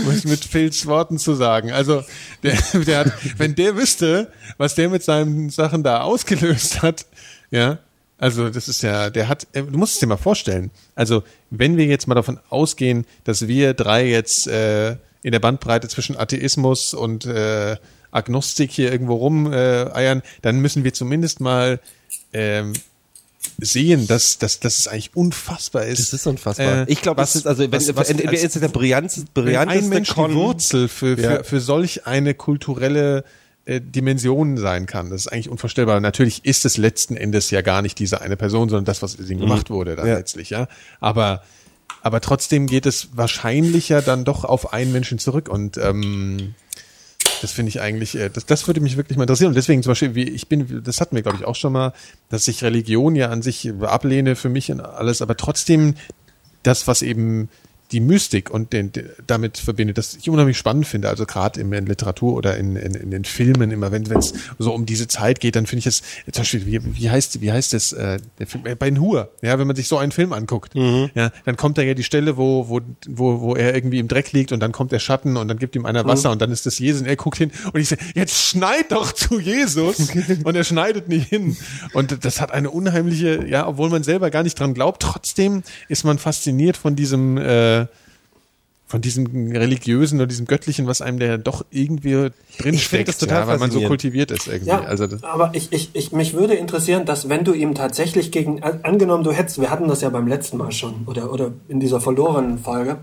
mit, 0.07 0.25
mit 0.25 0.45
Phils 0.45 0.87
Worten 0.87 1.19
zu 1.19 1.35
sagen. 1.35 1.71
Also, 1.71 2.03
der, 2.43 2.59
der 2.85 2.99
hat, 2.99 3.13
wenn 3.39 3.55
der 3.55 3.77
wüsste, 3.77 4.33
was 4.59 4.75
der 4.75 4.89
mit 4.89 5.05
seinen 5.05 5.51
Sachen 5.51 5.85
da 5.85 6.01
ausgelöst 6.01 6.83
hat, 6.83 7.07
ja, 7.53 7.79
also 8.21 8.49
das 8.51 8.69
ist 8.69 8.83
ja, 8.83 9.11
der 9.11 9.27
hat, 9.29 9.47
äh, 9.55 9.63
du 9.63 9.77
musst 9.79 9.95
es 9.95 9.99
dir 10.01 10.07
mal 10.07 10.17
vorstellen. 10.17 10.71
Also 10.95 11.25
wenn 11.51 11.77
wir 11.77 11.87
jetzt 11.87 12.07
mal 12.07 12.15
davon 12.15 12.39
ausgehen, 12.51 13.05
dass 13.25 13.49
wir 13.49 13.75
drei 13.75 14.07
jetzt 14.07 14.47
äh, 14.47 14.91
in 15.23 15.33
der 15.33 15.41
Bandbreite 15.41 15.89
zwischen 15.89 16.17
Atheismus 16.17 16.95
und 16.95 17.25
äh, 17.27 17.77
Agnostik 18.13 18.71
hier 18.73 18.91
irgendwo 18.93 19.15
rum 19.17 19.53
äh, 19.53 19.57
eiern, 19.93 20.23
dann 20.43 20.61
müssen 20.61 20.85
wir 20.85 20.93
zumindest 20.93 21.41
mal 21.41 21.81
ähm, 22.33 22.73
sehen, 23.59 24.07
dass, 24.07 24.39
dass, 24.39 24.61
dass 24.61 24.79
es 24.79 24.89
eigentlich 24.89 25.15
unfassbar 25.17 25.85
ist. 25.87 26.01
Das 26.01 26.13
ist 26.13 26.27
unfassbar. 26.27 26.89
Äh, 26.89 26.93
ich 26.93 27.01
glaube, 27.03 27.21
das 27.21 27.37
ist 27.37 27.47
also, 27.47 27.63
wenn, 27.63 27.73
was- 27.73 27.95
was- 27.97 28.11
als- 28.11 28.43
ist 28.45 28.61
der 28.61 28.69
brillanteste, 28.69 29.27
wenn 29.35 29.45
brillanteste 29.45 29.85
ein 29.85 29.89
Mensch 29.89 30.15
die 30.15 30.35
Wurzel 30.35 30.89
für, 30.89 31.17
für, 31.17 31.23
Ja. 31.23 31.43
für 31.43 31.61
solch 31.61 32.07
eine 32.07 32.35
kulturelle 32.35 33.25
äh, 33.67 33.81
Dimension 33.81 34.57
sein 34.57 34.87
kann. 34.87 35.11
Das 35.11 35.23
ist 35.23 35.33
eigentlich 35.33 35.49
unvorstellbar. 35.49 36.01
Natürlich 36.01 36.45
ist 36.45 36.65
es 36.65 36.77
letzten 36.77 37.17
Endes 37.17 37.51
ja 37.51 37.61
gar 37.63 37.83
nicht 37.83 37.99
diese 37.99 38.21
eine 38.21 38.37
Person, 38.37 38.69
sondern 38.69 38.85
das, 38.85 39.03
was 39.03 39.17
ihm 39.19 39.39
gemacht 39.41 39.71
wurde 39.71 39.97
dann 39.97 40.07
Mhm. 40.07 40.11
Ja. 40.13 40.19
letztlich, 40.19 40.51
ja. 40.51 40.67
Aber, 41.01 41.43
aber 42.03 42.21
trotzdem 42.21 42.67
geht 42.67 42.87
es 42.87 43.09
wahrscheinlicher 43.15 44.03
dann 44.03 44.25
doch 44.25 44.45
auf 44.45 44.73
einen 44.73 44.93
Menschen 44.93 45.19
zurück 45.19 45.49
und 45.49 45.77
ähm, 45.77 46.55
das 47.43 47.53
finde 47.53 47.71
ich 47.71 47.81
eigentlich, 47.81 48.17
äh, 48.17 48.29
das, 48.31 48.47
das 48.47 48.67
würde 48.67 48.81
mich 48.81 48.97
wirklich 48.97 49.17
mal 49.17 49.25
interessieren. 49.25 49.49
Und 49.49 49.55
deswegen 49.57 49.83
zum 49.83 49.91
Beispiel, 49.93 50.15
wie 50.15 50.29
ich 50.29 50.49
bin, 50.49 50.83
das 50.85 51.01
hatten 51.01 51.15
wir, 51.17 51.23
glaube 51.23 51.39
ich, 51.39 51.45
auch 51.47 51.57
schon 51.57 51.73
mal, 51.73 51.93
dass 52.29 52.49
ich 52.49 52.63
Religion 52.63 53.17
ja 53.17 53.29
an 53.29 53.43
sich 53.43 53.73
ablehne 53.81 54.37
für 54.37 54.49
mich 54.49 54.71
und 54.71 54.81
alles, 54.81 55.23
aber 55.23 55.37
trotzdem 55.37 55.95
das, 56.63 56.87
was 56.87 57.03
eben 57.03 57.49
die 57.93 58.01
Mystik 58.01 58.51
und 58.51 58.73
den, 58.73 58.93
de- 58.93 59.05
damit 59.27 59.59
verbindet, 59.59 59.99
das 59.99 60.15
ich 60.17 60.29
unheimlich 60.31 60.57
spannend 60.59 60.87
finde, 60.87 61.09
also 61.09 61.27
gerade 61.27 61.61
in, 61.61 61.73
in 61.73 61.87
Literatur 61.87 62.35
oder 62.35 62.57
in, 62.57 62.77
in, 62.77 62.95
in 62.95 63.11
den 63.11 63.25
Filmen, 63.25 63.71
immer 63.71 63.91
wenn 63.93 64.05
es 64.05 64.33
so 64.59 64.73
um 64.73 64.87
diese 64.87 65.09
Zeit 65.09 65.41
geht, 65.41 65.57
dann 65.57 65.67
finde 65.67 65.81
ich 65.81 65.87
es, 65.87 66.03
zum 66.33 66.43
Beispiel, 66.43 66.67
wie, 66.67 66.81
wie 66.97 67.11
heißt, 67.11 67.41
wie 67.41 67.51
heißt 67.53 67.73
das, 67.73 67.93
äh, 67.93 68.19
der 68.39 68.47
Film, 68.47 68.67
äh, 68.67 68.75
bei 68.75 68.91
den 68.91 69.01
Hur, 69.01 69.31
ja, 69.43 69.59
wenn 69.59 69.67
man 69.67 69.77
sich 69.77 69.89
so 69.89 69.99
einen 69.99 70.13
Film 70.13 70.33
anguckt, 70.33 70.75
ja, 71.15 71.33
dann 71.45 71.57
kommt 71.57 71.79
da 71.79 71.83
ja 71.83 71.95
die 71.95 72.05
Stelle, 72.05 72.37
wo, 72.37 72.69
wo, 72.69 72.81
wo, 73.09 73.41
wo 73.41 73.55
er 73.57 73.75
irgendwie 73.75 73.99
im 73.99 74.09
Dreck 74.09 74.33
liegt 74.33 74.53
und 74.53 74.61
dann 74.61 74.73
kommt 74.73 74.93
der 74.93 74.99
Schatten 75.01 75.37
und 75.37 75.49
dann 75.49 75.59
gibt 75.59 75.75
ihm 75.77 75.87
einer 75.87 76.05
Wasser 76.07 76.31
und 76.31 76.41
dann 76.41 76.51
ist 76.53 76.67
das 76.67 76.79
Jesus 76.79 77.01
und 77.03 77.07
er 77.09 77.17
guckt 77.17 77.39
hin 77.39 77.51
und 77.73 77.81
ich 77.81 77.89
sage, 77.89 78.03
jetzt 78.15 78.37
schneid 78.37 78.93
doch 78.93 79.13
zu 79.13 79.41
Jesus 79.41 80.09
und 80.45 80.55
er 80.55 80.65
schneidet 80.65 81.09
nicht 81.09 81.29
hin. 81.29 81.57
Und 81.93 82.25
das 82.25 82.41
hat 82.41 82.53
eine 82.53 82.71
unheimliche, 82.71 83.47
ja, 83.47 83.67
obwohl 83.67 83.91
man 83.91 84.03
selber 84.03 84.31
gar 84.31 84.43
nicht 84.43 84.59
dran 84.59 84.75
glaubt, 84.75 85.03
trotzdem 85.03 85.63
ist 85.89 86.05
man 86.05 86.19
fasziniert 86.19 86.77
von 86.77 86.97
diesem, 86.97 87.37
äh, 87.39 87.80
von 88.91 89.01
diesem 89.01 89.53
religiösen 89.53 90.19
oder 90.19 90.27
diesem 90.27 90.47
göttlichen, 90.47 90.89
was 90.89 91.01
einem 91.01 91.21
der 91.21 91.39
doch 91.39 91.65
irgendwie 91.71 92.31
drin 92.59 92.75
Ich 92.75 92.89
finde 92.89 93.05
das 93.05 93.19
total 93.19 93.43
ja, 93.43 93.47
weil 93.47 93.59
man 93.59 93.71
so 93.71 93.81
kultiviert 93.83 94.33
ist 94.33 94.49
irgendwie. 94.49 94.69
Ja, 94.71 94.81
also 94.81 95.07
das, 95.07 95.23
aber 95.23 95.51
ich, 95.55 95.73
ich, 95.73 95.91
ich, 95.93 96.11
mich 96.11 96.35
würde 96.35 96.55
interessieren, 96.55 97.07
dass 97.07 97.29
wenn 97.29 97.45
du 97.45 97.53
ihm 97.53 97.77
tatsächlich 97.77 98.33
gegen, 98.33 98.65
an- 98.65 98.81
angenommen 98.83 99.23
du 99.23 99.31
hättest, 99.31 99.61
wir 99.61 99.71
hatten 99.71 99.87
das 99.87 100.01
ja 100.01 100.09
beim 100.11 100.27
letzten 100.27 100.57
Mal 100.57 100.73
schon, 100.73 101.05
oder, 101.07 101.33
oder 101.33 101.53
in 101.69 101.79
dieser 101.79 102.01
verlorenen 102.01 102.59
Folge, 102.59 102.97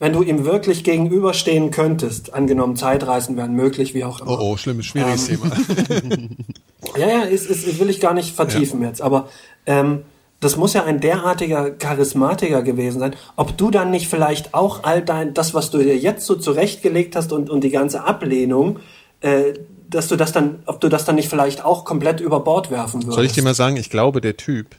wenn 0.00 0.12
du 0.12 0.22
ihm 0.22 0.44
wirklich 0.44 0.82
gegenüberstehen 0.82 1.70
könntest, 1.70 2.34
angenommen 2.34 2.74
Zeitreisen 2.74 3.36
wären 3.36 3.54
möglich, 3.54 3.94
wie 3.94 4.02
auch 4.02 4.20
immer. 4.20 4.32
Oh, 4.32 4.38
oh, 4.52 4.56
schlimmes, 4.56 4.86
schwieriges 4.86 5.28
Ähm, 5.28 5.38
Thema. 5.40 6.26
Ja, 6.98 7.08
ja, 7.08 7.22
ist, 7.22 7.48
ist, 7.48 7.78
will 7.80 7.88
ich 7.90 7.98
gar 8.00 8.12
nicht 8.12 8.34
vertiefen 8.36 8.82
jetzt, 8.82 9.00
aber 9.00 9.28
ähm, 9.66 10.02
das 10.44 10.56
muss 10.56 10.74
ja 10.74 10.84
ein 10.84 11.00
derartiger 11.00 11.70
Charismatiker 11.70 12.62
gewesen 12.62 13.00
sein. 13.00 13.16
Ob 13.36 13.56
du 13.56 13.70
dann 13.70 13.90
nicht 13.90 14.08
vielleicht 14.08 14.52
auch 14.52 14.84
all 14.84 15.02
dein, 15.02 15.32
das, 15.34 15.54
was 15.54 15.70
du 15.70 15.78
dir 15.78 15.96
jetzt 15.96 16.26
so 16.26 16.34
zurechtgelegt 16.34 17.16
hast 17.16 17.32
und, 17.32 17.48
und 17.50 17.64
die 17.64 17.70
ganze 17.70 18.04
Ablehnung, 18.04 18.78
äh, 19.20 19.54
dass 19.88 20.08
du 20.08 20.16
das 20.16 20.32
dann, 20.32 20.62
ob 20.66 20.80
du 20.80 20.88
das 20.88 21.04
dann 21.04 21.14
nicht 21.14 21.28
vielleicht 21.28 21.64
auch 21.64 21.84
komplett 21.84 22.20
über 22.20 22.40
Bord 22.40 22.70
werfen 22.70 23.02
würdest. 23.02 23.14
Soll 23.14 23.24
ich 23.24 23.32
dir 23.32 23.42
mal 23.42 23.54
sagen, 23.54 23.76
ich 23.76 23.90
glaube, 23.90 24.20
der 24.20 24.36
Typ 24.36 24.76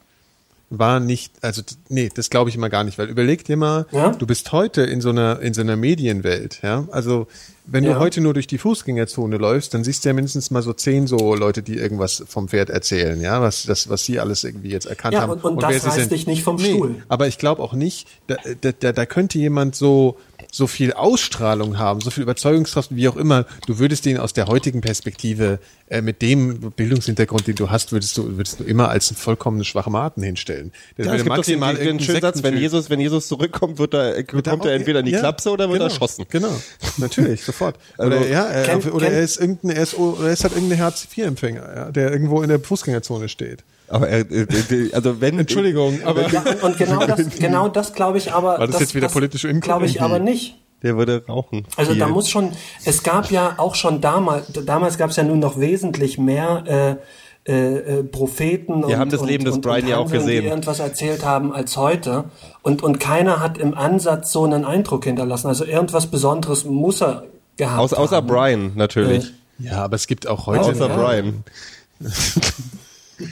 war 0.69 0.99
nicht, 0.99 1.33
also 1.41 1.61
nee, 1.89 2.09
das 2.13 2.29
glaube 2.29 2.49
ich 2.49 2.55
immer 2.55 2.69
gar 2.69 2.83
nicht, 2.83 2.97
weil 2.97 3.09
überleg 3.09 3.45
dir 3.45 3.57
mal, 3.57 3.85
Ja? 3.91 4.09
du 4.09 4.27
bist 4.27 4.51
heute 4.51 4.83
in 4.83 5.01
so 5.01 5.09
einer 5.09 5.39
in 5.41 5.53
so 5.53 5.61
einer 5.61 5.75
Medienwelt, 5.75 6.59
ja? 6.63 6.85
Also, 6.91 7.27
wenn 7.67 7.83
Ja. 7.83 7.93
du 7.93 7.99
heute 7.99 8.21
nur 8.21 8.33
durch 8.33 8.47
die 8.47 8.57
Fußgängerzone 8.57 9.37
läufst, 9.37 9.73
dann 9.73 9.83
siehst 9.83 10.05
du 10.05 10.09
ja 10.09 10.13
mindestens 10.13 10.51
mal 10.51 10.61
so 10.61 10.73
zehn 10.73 11.07
so 11.07 11.35
Leute, 11.35 11.63
die 11.63 11.75
irgendwas 11.77 12.23
vom 12.27 12.47
Pferd 12.47 12.69
erzählen, 12.69 13.19
ja, 13.21 13.41
was 13.41 13.63
das 13.63 13.89
was 13.89 14.05
sie 14.05 14.19
alles 14.19 14.43
irgendwie 14.43 14.69
jetzt 14.69 14.85
erkannt 14.85 15.13
Ja, 15.13 15.21
haben 15.21 15.31
und- 15.31 15.43
und 15.43 15.63
das 15.63 15.71
wer 15.71 15.79
sie 15.79 15.87
reißt 15.87 15.99
sind. 15.99 16.11
dich 16.11 16.27
nicht 16.27 16.43
vom 16.43 16.57
nee, 16.57 16.69
Stuhl. 16.73 16.95
aber 17.07 17.27
ich 17.27 17.37
glaube 17.37 17.61
auch 17.61 17.73
nicht, 17.73 18.07
da, 18.27 18.35
da, 18.61 18.71
da, 18.71 18.91
da 18.91 19.05
könnte 19.05 19.37
jemand 19.39 19.75
so 19.75 20.17
so 20.51 20.67
viel 20.67 20.93
Ausstrahlung 20.93 21.77
haben, 21.79 21.99
so 22.01 22.11
viel 22.11 22.23
Überzeugungskraft, 22.23 22.95
wie 22.95 23.09
auch 23.09 23.17
immer, 23.17 23.45
du 23.67 23.77
würdest 23.79 24.05
den 24.05 24.17
aus 24.17 24.31
der 24.31 24.47
heutigen 24.47 24.79
Perspektive 24.81 25.59
äh, 25.87 26.01
mit 26.01 26.21
dem 26.21 26.71
Bildungshintergrund, 26.71 27.47
den 27.47 27.55
du 27.55 27.69
hast, 27.69 27.91
würdest 27.91 28.17
du 28.17 28.37
würdest 28.37 28.59
du 28.59 28.63
immer 28.63 28.89
als 28.89 29.09
einen 29.09 29.17
vollkommen 29.17 29.63
Schwachmaten 29.65 30.23
hinstellen. 30.23 30.71
Der 30.97 31.05
Ja, 31.05 31.11
würde 31.11 31.17
es 31.17 31.23
gibt 31.45 31.61
doch 31.61 31.75
den, 31.75 31.85
den, 31.85 31.99
schönen 31.99 32.21
Satz, 32.21 32.41
wenn 32.43 32.57
Jesus, 32.57 32.89
wenn 32.89 32.99
Jesus 33.01 33.27
zurückkommt, 33.27 33.79
wird 33.79 33.93
er, 33.93 34.15
wird 34.17 34.27
kommt 34.31 34.47
auch- 34.47 34.65
er 34.65 34.73
entweder 34.75 34.99
in 34.99 35.05
die 35.07 35.11
ja, 35.13 35.19
Klapse 35.19 35.49
oder 35.51 35.65
wird 35.67 35.79
genau, 35.79 35.85
er 35.85 35.91
erschossen. 35.91 36.25
Genau, 36.29 36.53
natürlich, 36.97 37.43
sofort. 37.57 37.75
Oder, 37.97 38.17
Also, 38.17 38.29
ja, 38.29 38.51
äh, 38.51 38.63
kennt- 38.65 38.85
oder 38.93 39.05
kennt- 39.05 39.17
er 39.17 39.21
ist 39.23 39.39
irgendein, 39.39 39.71
er 39.71 39.83
ist, 39.83 39.97
oder 39.97 40.27
er 40.27 40.33
ist 40.33 40.43
halt 40.43 40.53
irgendein 40.55 40.79
Hartz-IV-Empfänger, 40.81 41.75
ja, 41.75 41.91
der 41.91 42.11
irgendwo 42.11 42.41
in 42.41 42.49
der 42.49 42.59
Fußgängerzone 42.59 43.29
steht. 43.29 43.63
Aber 43.87 44.07
er, 44.09 44.29
äh, 44.31 44.45
also 44.93 45.21
wenn 45.21 45.37
Entschuldigung, 45.39 45.99
aber 46.03 46.27
Ja, 46.31 46.43
und, 46.61 46.77
genau 46.77 47.05
das, 47.05 47.19
genau 47.39 47.67
das 47.67 47.93
glaube 47.93 48.17
ich 48.17 48.33
aber. 48.33 48.57
War 48.59 48.67
das 48.67 48.79
jetzt 48.79 48.95
wieder 48.95 49.09
politisch 49.09 49.43
inkorrekt? 49.45 49.63
Glaube 49.65 49.85
ich 49.85 50.01
aber 50.01 50.19
nicht. 50.19 50.57
der 50.81 50.97
würde 50.97 51.23
rauchen. 51.27 51.65
Also 51.77 51.91
Viel. 51.91 51.99
da 51.99 52.07
muss 52.07 52.29
schon, 52.29 52.51
es 52.83 53.03
gab 53.03 53.29
ja 53.31 53.53
auch 53.57 53.75
schon 53.75 54.01
damals, 54.01 54.47
damals 54.65 54.97
gab 54.97 55.09
es 55.11 55.15
ja 55.17 55.23
nun 55.23 55.39
noch 55.39 55.59
wesentlich 55.59 56.17
mehr 56.17 56.97
äh, 57.45 57.51
äh, 57.51 57.99
äh, 57.99 58.03
Propheten 58.03 58.79
Wir 58.81 58.85
und, 58.87 58.97
haben 58.97 59.11
das 59.11 59.21
und, 59.21 59.27
Leben 59.27 59.45
des 59.45 59.53
und, 59.55 59.61
Brian 59.61 59.83
und 59.83 59.87
ja 59.87 59.97
auch 59.97 60.11
gesehen. 60.11 60.41
die 60.41 60.47
irgendwas 60.47 60.79
erzählt 60.79 61.23
haben 61.23 61.53
als 61.53 61.77
heute 61.77 62.25
und 62.63 62.81
und 62.81 62.99
keiner 62.99 63.39
hat 63.39 63.59
im 63.59 63.75
Ansatz 63.75 64.31
so 64.31 64.43
einen 64.45 64.65
Eindruck 64.65 65.03
hinterlassen. 65.05 65.47
Also 65.47 65.63
irgendwas 65.63 66.07
Besonderes 66.07 66.65
muss 66.65 67.01
er 67.03 67.25
gehabt 67.57 67.79
Aus, 67.79 67.93
außer 67.93 68.17
haben. 68.17 68.27
Brian 68.27 68.71
natürlich. 68.75 69.33
ja, 69.59 69.83
aber 69.83 69.95
es 69.95 70.07
gibt 70.07 70.27
auch 70.27 70.47
heute 70.47 70.61
außer 70.61 70.87
ja. 70.87 70.95
Brian. 70.95 71.43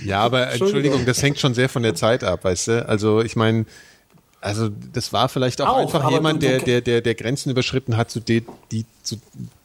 Ja, 0.06 0.22
aber 0.22 0.52
Entschuldigung, 0.52 1.06
das 1.06 1.22
hängt 1.22 1.40
schon 1.40 1.54
sehr 1.54 1.68
von 1.68 1.84
der 1.84 1.96
Zeit 1.96 2.24
ab, 2.24 2.44
weißt 2.46 2.68
du? 2.70 2.88
Also 2.88 3.22
ich 3.22 3.36
meine, 3.36 3.66
also 4.44 4.70
das 4.94 5.14
war 5.14 5.30
vielleicht 5.30 5.62
auch, 5.62 5.68
Auch, 5.70 5.78
einfach 5.78 6.10
jemand, 6.12 6.44
du- 6.44 6.48
der, 6.48 6.60
du- 6.60 6.66
der, 6.66 6.82
der, 6.82 7.02
der 7.02 7.16
Grenzen 7.16 7.50
überschritten 7.50 7.96
hat, 7.98 8.12
zu 8.12 8.20
der, 8.20 8.42
die, 8.72 8.86
zu, 9.02 9.18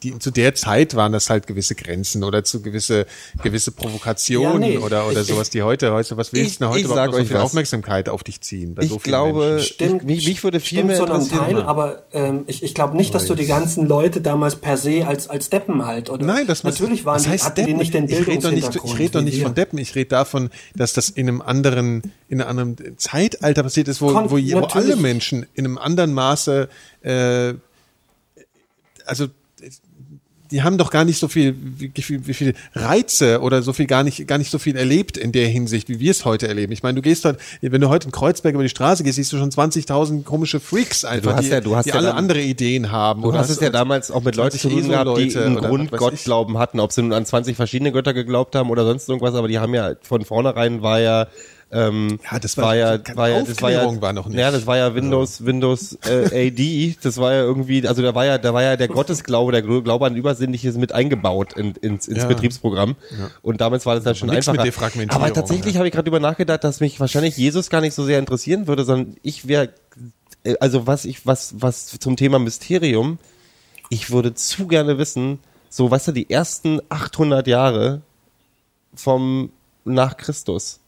die, 0.03 0.17
zu 0.19 0.31
der 0.31 0.53
Zeit 0.55 0.95
waren 0.95 1.11
das 1.13 1.29
halt 1.29 1.47
gewisse 1.47 1.75
Grenzen 1.75 2.23
oder 2.23 2.43
zu 2.43 2.61
gewisse, 2.61 3.05
gewisse 3.41 3.71
Provokationen 3.71 4.61
Ja, 4.63 4.67
nee. 4.69 4.77
oder, 4.77 5.07
oder 5.07 5.21
Ich- 5.21 5.27
sowas, 5.27 5.49
die 5.49 5.61
heute, 5.63 5.91
heute, 5.93 6.17
was 6.17 6.33
willst 6.33 6.51
Ich- 6.51 6.57
du 6.57 6.63
denn 6.65 6.69
heute 6.69 6.79
ich 6.79 6.85
überhaupt 6.85 7.05
noch 7.07 7.13
so 7.13 7.19
euch 7.21 7.27
viel 7.27 7.35
was. 7.37 7.43
Aufmerksamkeit 7.43 8.09
auf 8.09 8.23
dich 8.23 8.41
ziehen? 8.41 8.75
Bei 8.75 8.83
Ich 8.83 8.89
so 8.89 8.99
vielen 8.99 9.11
glaube? 9.11 9.59
Stimmt, 9.61 10.03
mich, 10.05 10.27
mich 10.27 10.43
würde 10.43 10.59
viel 10.59 10.77
stimmt 10.79 10.87
mehr 10.87 10.97
so 10.97 11.05
interessieren. 11.05 11.39
Teil, 11.39 11.61
aber 11.63 12.03
ähm, 12.13 12.43
ich, 12.47 12.63
ich 12.63 12.73
glaube 12.73 12.97
nicht, 12.97 13.13
dass 13.15 13.25
du 13.27 13.35
die 13.35 13.45
ganzen 13.45 13.87
Leute 13.87 14.21
damals 14.21 14.55
per 14.55 14.77
se 14.77 15.05
als 15.07 15.29
als 15.29 15.49
Deppen 15.49 15.85
halt 15.85 16.09
oder 16.09 16.25
Nein, 16.25 16.47
das 16.47 16.63
natürlich 16.63 17.05
waren 17.05 17.15
was 17.15 17.23
die, 17.23 17.29
heißt 17.29 17.45
hatten 17.45 17.55
die 17.55 17.61
Deppen? 17.65 17.77
nicht 17.79 17.93
den 17.93 18.05
ich 18.09 18.27
rede 18.27 18.41
doch 18.41 18.51
nicht, 18.51 18.75
ich 18.75 18.99
rede 18.99 19.11
doch 19.11 19.21
nicht 19.21 19.41
von 19.41 19.53
Deppen, 19.53 19.77
ich 19.79 19.95
rede 19.95 20.09
davon, 20.09 20.49
dass 20.75 20.93
das 20.93 21.09
in 21.09 21.27
einem 21.27 21.41
anderen, 21.41 22.11
in 22.29 22.41
einem 22.41 22.49
anderen 22.49 22.97
Zeitalter 22.97 23.63
passiert 23.63 23.87
ist, 23.87 24.01
wo, 24.01 24.07
Kon- 24.11 24.29
wo, 24.29 24.35
wo. 24.35 24.37
Alle 24.75 24.95
Menschen 24.95 25.45
in 25.53 25.65
einem 25.65 25.77
anderen 25.77 26.13
Maße, 26.13 26.69
äh, 27.01 27.53
also 29.05 29.27
die 30.51 30.63
haben 30.63 30.79
doch 30.79 30.89
gar 30.89 31.05
nicht 31.05 31.19
so 31.19 31.27
viel, 31.27 31.55
wie, 31.59 31.91
viel, 32.01 32.25
wie 32.25 32.33
viel 32.33 32.55
Reize 32.73 33.39
oder 33.41 33.61
so 33.61 33.71
viel 33.71 33.85
gar 33.85 34.01
nicht, 34.03 34.27
gar 34.27 34.39
nicht 34.39 34.49
so 34.49 34.57
viel 34.57 34.75
erlebt 34.75 35.15
in 35.15 35.31
der 35.31 35.47
Hinsicht, 35.47 35.89
wie 35.89 35.99
wir 35.99 36.09
es 36.09 36.25
heute 36.25 36.47
erleben. 36.47 36.73
Ich 36.73 36.81
meine, 36.81 36.95
du 36.95 37.03
gehst 37.03 37.23
dort, 37.23 37.39
wenn 37.61 37.79
du 37.79 37.87
heute 37.89 38.07
in 38.07 38.11
Kreuzberg 38.11 38.55
über 38.55 38.63
die 38.63 38.69
Straße 38.69 39.03
gehst, 39.03 39.17
siehst 39.17 39.31
du 39.31 39.37
schon 39.37 39.51
20.000 39.51 40.23
komische 40.23 40.59
Freaks 40.59 41.05
einfach, 41.05 41.35
hast 41.35 41.45
die, 41.45 41.51
ja- 41.51 41.61
du 41.61 41.75
hast 41.75 41.85
die 41.85 41.89
ja 41.89 41.97
alle 41.97 42.07
dann- 42.07 42.17
andere 42.17 42.41
Ideen 42.41 42.91
haben. 42.91 43.21
Du 43.21 43.31
hast 43.33 43.51
es 43.51 43.59
ja 43.59 43.69
damals 43.69 44.09
auch 44.09 44.23
mit 44.23 44.35
Leuten 44.37 44.57
zu 44.57 44.69
tun 44.69 44.89
gehabt, 44.89 45.17
die 45.19 45.37
einen. 45.37 45.55
Grundgottglauben 45.57 46.57
hatten, 46.57 46.79
ob 46.79 46.93
sie 46.93 47.03
nun 47.03 47.13
an 47.13 47.27
20 47.27 47.55
verschiedene 47.55 47.91
Götter 47.91 48.15
geglaubt 48.15 48.55
haben 48.55 48.71
oder 48.71 48.85
sonst 48.85 49.07
irgendwas, 49.07 49.35
aber 49.35 49.49
die 49.49 49.59
haben 49.59 49.75
ja 49.75 49.93
von 50.01 50.25
vornherein 50.25 50.81
war 50.81 50.99
ja 50.99 51.27
ähm, 51.71 52.19
Ja, 52.31 52.39
das 52.39 52.57
war- 52.57 52.75
ja, 52.75 52.97
keine 52.97 53.17
war 53.17 53.29
ja, 53.29 53.41
das 53.43 53.61
war 53.61 53.71
ja, 53.71 54.01
war 54.01 54.13
noch 54.13 54.27
nicht. 54.27 54.39
ja, 54.39 54.49
das 54.51 54.65
war 54.65 54.77
ja 54.77 54.95
Windows, 54.95 55.45
Windows 55.45 55.97
äh, 56.05 56.47
AD, 56.49 56.95
das 57.01 57.17
war 57.17 57.33
ja 57.33 57.41
irgendwie, 57.41 57.87
also 57.87 58.01
da 58.01 58.15
war 58.15 58.25
ja, 58.25 58.37
da 58.37 58.53
war 58.53 58.63
ja 58.63 58.75
der 58.75 58.87
Gottesglaube, 58.87 59.51
der 59.51 59.61
Glaube 59.61 60.05
an 60.05 60.15
Übersinnliches 60.15 60.77
mit 60.77 60.91
eingebaut 60.93 61.53
in, 61.53 61.73
ins, 61.81 62.07
ins 62.07 62.19
Ja. 62.19 62.25
Betriebsprogramm. 62.27 62.95
Und 63.41 63.61
damals 63.61 63.85
war 63.85 63.95
das 63.95 64.03
dann 64.03 64.15
schon 64.15 64.29
Nix 64.29 64.47
einfacher. 64.49 65.05
Aber 65.09 65.31
tatsächlich 65.33 65.77
habe 65.77 65.87
ich 65.87 65.93
gerade 65.93 66.07
über 66.09 66.19
nachgedacht, 66.19 66.63
dass 66.63 66.79
mich 66.79 66.99
wahrscheinlich 66.99 67.37
Jesus 67.37 67.69
gar 67.69 67.81
nicht 67.81 67.93
so 67.93 68.03
sehr 68.03 68.19
interessieren 68.19 68.67
würde, 68.67 68.83
sondern 68.83 69.15
ich 69.21 69.47
wäre, 69.47 69.69
äh, 70.43 70.55
also 70.59 70.87
was 70.87 71.05
ich, 71.05 71.25
was, 71.27 71.53
was 71.59 71.87
zum 71.99 72.15
Thema 72.17 72.39
Mysterium, 72.39 73.19
ich 73.89 74.09
würde 74.11 74.33
zu 74.33 74.67
gerne 74.67 74.97
wissen, 74.97 75.39
so, 75.69 75.91
weißt 75.91 76.07
du, 76.07 76.11
die 76.13 76.29
ersten 76.31 76.79
800 76.89 77.45
Jahre 77.45 78.01
vom 78.95 79.51
nach 79.85 80.17
Christus. 80.17 80.78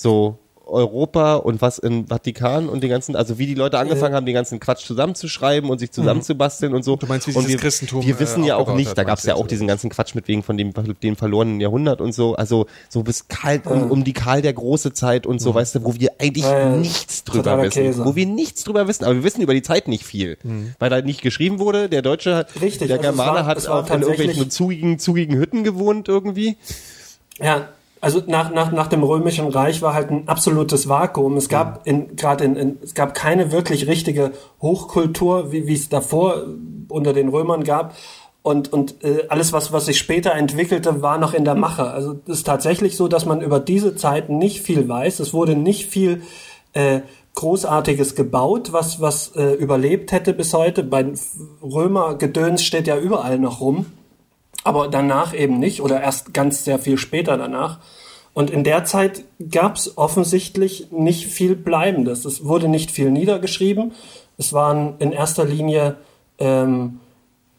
So 0.00 0.38
Europa 0.64 1.36
und 1.36 1.62
was 1.62 1.78
im 1.78 2.06
Vatikan 2.06 2.68
und 2.68 2.82
den 2.82 2.90
ganzen, 2.90 3.16
also 3.16 3.38
wie 3.38 3.46
die 3.46 3.54
Leute 3.54 3.78
angefangen 3.78 4.14
haben, 4.14 4.26
den 4.26 4.34
ganzen 4.34 4.60
Quatsch 4.60 4.84
zusammenzuschreiben 4.84 5.70
und 5.70 5.78
sich 5.78 5.90
zusammenzubasteln 5.90 6.74
und 6.74 6.84
so. 6.84 6.96
Du 6.96 7.06
meinst, 7.06 7.26
wie 7.26 7.32
und 7.32 7.48
wir, 7.48 7.54
das 7.56 7.62
Christentum, 7.62 8.04
Wir 8.06 8.20
wissen 8.20 8.44
äh, 8.44 8.48
ja 8.48 8.56
auch 8.56 8.74
nicht, 8.74 8.90
hat, 8.90 8.98
da 8.98 9.04
gab 9.04 9.18
es 9.18 9.24
ja 9.24 9.34
auch 9.34 9.46
diesen 9.46 9.66
ganzen 9.66 9.88
Quatsch 9.88 10.14
mit 10.14 10.28
wegen 10.28 10.42
von 10.42 10.58
dem, 10.58 10.72
dem 11.02 11.16
verlorenen 11.16 11.58
Jahrhundert 11.60 12.02
und 12.02 12.12
so. 12.14 12.36
Also 12.36 12.66
so 12.90 13.02
bis 13.02 13.28
Karl, 13.28 13.62
um, 13.64 13.90
um 13.90 14.04
die 14.04 14.12
Karl 14.12 14.42
der 14.42 14.52
große 14.52 14.92
Zeit 14.92 15.26
und 15.26 15.40
so, 15.40 15.54
weißt 15.54 15.76
du, 15.76 15.84
wo 15.84 15.94
wir 15.94 16.10
eigentlich 16.18 16.44
Äh, 16.44 16.76
nichts 16.76 17.24
drüber 17.24 17.60
wissen. 17.62 17.70
Käse. 17.82 18.04
Wo 18.04 18.14
wir 18.14 18.26
nichts 18.26 18.62
drüber 18.62 18.86
wissen, 18.86 19.04
aber 19.04 19.14
wir 19.14 19.24
wissen 19.24 19.40
über 19.40 19.54
die 19.54 19.62
Zeit 19.62 19.88
nicht 19.88 20.04
viel. 20.04 20.36
Weil 20.78 20.90
da 20.90 21.00
nicht 21.00 21.22
geschrieben 21.22 21.58
wurde, 21.60 21.88
der 21.88 22.02
Deutsche 22.02 22.36
hat, 22.36 22.60
Richtig, 22.60 22.88
der 22.88 22.98
also 22.98 23.08
es 23.08 23.16
Germane 23.16 23.38
war- 23.40 23.46
hat 23.46 23.66
auch 23.68 23.90
in 23.90 24.02
irgendwelchen 24.02 24.50
zugigen, 24.50 24.98
zugigen 24.98 25.38
Hütten 25.38 25.64
gewohnt 25.64 26.08
irgendwie. 26.08 26.56
Ja, 27.40 27.68
also 28.00 28.22
nach, 28.26 28.50
nach, 28.52 28.72
nach 28.72 28.86
dem 28.86 29.02
Römischen 29.02 29.48
Reich 29.48 29.82
war 29.82 29.94
halt 29.94 30.10
ein 30.10 30.28
absolutes 30.28 30.88
Vakuum. 30.88 31.36
Es 31.36 31.48
gab 31.48 31.86
in, 31.86 32.16
gerade 32.16 32.44
in, 32.44 32.56
in, 32.56 32.78
es 32.82 32.94
gab 32.94 33.14
keine 33.14 33.52
wirklich 33.52 33.86
richtige 33.86 34.32
Hochkultur, 34.60 35.52
wie 35.52 35.66
wie 35.66 35.74
es 35.74 35.88
davor 35.88 36.44
unter 36.88 37.12
den 37.12 37.28
Römern 37.28 37.64
gab. 37.64 37.94
Und, 38.42 38.72
und 38.72 39.04
äh, 39.04 39.26
alles, 39.28 39.52
was, 39.52 39.72
was 39.72 39.86
sich 39.86 39.98
später 39.98 40.32
entwickelte, 40.32 41.02
war 41.02 41.18
noch 41.18 41.34
in 41.34 41.44
der 41.44 41.54
Mache. 41.54 41.90
Also 41.90 42.20
es 42.26 42.38
ist 42.38 42.46
tatsächlich 42.46 42.96
so, 42.96 43.08
dass 43.08 43.26
man 43.26 43.40
über 43.40 43.60
diese 43.60 43.96
Zeit 43.96 44.30
nicht 44.30 44.62
viel 44.62 44.88
weiß. 44.88 45.20
Es 45.20 45.34
wurde 45.34 45.56
nicht 45.56 45.86
viel 45.86 46.22
äh, 46.72 47.00
Großartiges 47.34 48.14
gebaut, 48.14 48.72
was, 48.72 49.00
was 49.00 49.34
äh, 49.36 49.52
überlebt 49.54 50.12
hätte 50.12 50.32
bis 50.32 50.54
heute. 50.54 50.82
Bei 50.82 51.04
Römergedöns 51.62 52.62
steht 52.62 52.86
ja 52.86 52.96
überall 52.96 53.38
noch 53.38 53.60
rum 53.60 53.86
aber 54.64 54.88
danach 54.88 55.34
eben 55.34 55.58
nicht 55.58 55.82
oder 55.82 56.00
erst 56.00 56.34
ganz 56.34 56.64
sehr 56.64 56.78
viel 56.78 56.98
später 56.98 57.36
danach. 57.36 57.78
Und 58.34 58.50
in 58.50 58.62
der 58.62 58.84
Zeit 58.84 59.24
gab 59.50 59.76
es 59.76 59.98
offensichtlich 59.98 60.92
nicht 60.92 61.26
viel 61.26 61.56
Bleibendes. 61.56 62.24
Es 62.24 62.44
wurde 62.44 62.68
nicht 62.68 62.90
viel 62.90 63.10
niedergeschrieben. 63.10 63.92
Es 64.36 64.52
waren 64.52 64.94
in 65.00 65.10
erster 65.10 65.44
Linie, 65.44 65.96
ähm, 66.38 67.00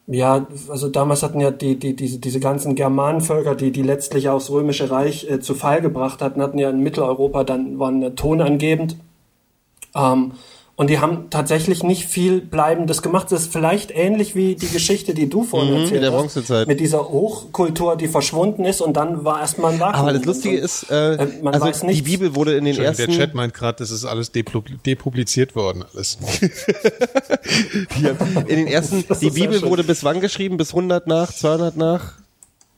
ja, 0.06 0.46
also 0.68 0.88
damals 0.88 1.22
hatten 1.22 1.40
ja 1.40 1.50
die, 1.50 1.78
die, 1.78 1.94
diese, 1.94 2.18
diese 2.18 2.40
ganzen 2.40 2.74
Germanenvölker, 2.74 3.54
die, 3.54 3.70
die 3.70 3.82
letztlich 3.82 4.28
auch 4.28 4.38
das 4.38 4.50
Römische 4.50 4.90
Reich 4.90 5.28
äh, 5.30 5.40
zu 5.40 5.54
Fall 5.54 5.82
gebracht 5.82 6.22
hatten, 6.22 6.40
hatten 6.40 6.58
ja 6.58 6.70
in 6.70 6.80
Mitteleuropa 6.80 7.44
dann, 7.44 7.78
waren 7.78 8.02
äh, 8.02 8.12
tonangebend. 8.12 8.96
Ähm, 9.94 10.32
und 10.80 10.88
die 10.88 10.98
haben 10.98 11.28
tatsächlich 11.28 11.82
nicht 11.82 12.06
viel 12.06 12.40
Bleibendes 12.40 13.02
gemacht. 13.02 13.30
Das 13.30 13.42
ist 13.42 13.52
vielleicht 13.52 13.90
ähnlich 13.90 14.34
wie 14.34 14.54
die 14.54 14.68
Geschichte, 14.68 15.12
die 15.12 15.28
du 15.28 15.42
vorhin 15.44 15.74
Mhm, 15.74 15.80
erzählt 15.82 16.04
hast. 16.04 16.10
Bronzezeit. 16.12 16.68
Mit 16.68 16.80
dieser 16.80 17.06
Hochkultur, 17.06 17.96
die 17.96 18.08
verschwunden 18.08 18.64
ist 18.64 18.80
und 18.80 18.96
dann 18.96 19.22
war 19.22 19.40
erstmal 19.40 19.74
ein 19.74 19.78
Vakuum. 19.80 20.00
Aber 20.00 20.14
das 20.14 20.24
Lustige 20.24 20.56
Und- 20.56 20.64
ist, 20.64 20.90
äh, 20.90 21.16
äh, 21.16 21.28
man 21.42 21.52
also 21.52 21.66
weiß 21.66 21.80
die 21.80 21.86
nichts. 21.88 22.04
Bibel 22.04 22.34
wurde 22.34 22.56
in 22.56 22.64
den 22.64 22.78
ersten 22.78 23.08
der 23.10 23.14
Chat 23.14 23.34
meint 23.34 23.52
gerade, 23.52 23.76
das 23.76 23.90
ist 23.90 24.06
alles 24.06 24.32
depubliziert 24.32 25.54
worden, 25.54 25.84
alles. 25.92 26.16
in 28.48 28.56
den 28.56 28.66
ersten, 28.66 29.04
Das 29.08 29.18
die 29.18 29.28
Bibel 29.28 29.60
schön. 29.60 29.68
wurde 29.68 29.84
bis 29.84 30.02
wann 30.02 30.22
geschrieben? 30.22 30.56
Bis 30.56 30.70
100 30.70 31.06
nach, 31.06 31.30
200 31.30 31.76
nach? 31.76 32.14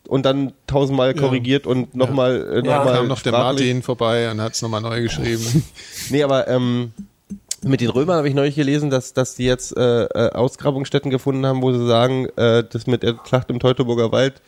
Und 0.08 0.26
dann 0.26 0.54
tausendmal 0.66 1.14
korrigiert 1.14 1.68
und 1.68 1.94
nochmal, 1.94 2.62
äh, 2.64 2.66
Ja. 2.66 2.78
nochmal 2.78 2.96
kam 2.96 3.06
noch 3.06 3.22
der. 3.22 3.30
Martin 3.30 3.84
vorbei 3.84 4.28
und 4.28 4.40
hat 4.40 4.54
es 4.54 4.62
nochmal 4.62 4.80
neu 4.80 5.02
geschrieben. 5.02 5.62
Nee, 6.10 6.24
aber 6.24 6.48
ähm, 6.48 6.90
Mit 7.64 7.80
den 7.80 7.90
Römern 7.90 8.16
habe 8.16 8.28
ich 8.28 8.34
neulich 8.34 8.56
gelesen, 8.56 8.90
dass, 8.90 9.12
dass 9.12 9.36
die 9.36 9.44
jetzt 9.44 9.76
äh, 9.76 10.04
äh, 10.04 10.32
Ausgrabungsstätten 10.32 11.10
gefunden 11.10 11.46
haben, 11.46 11.62
wo 11.62 11.72
sie 11.72 11.86
sagen, 11.86 12.26
äh, 12.36 12.64
das 12.68 12.88
mit 12.88 13.04
der 13.04 13.20
Schlacht 13.24 13.50
im 13.50 13.60
Teutoburger 13.60 14.10
Wald 14.10 14.42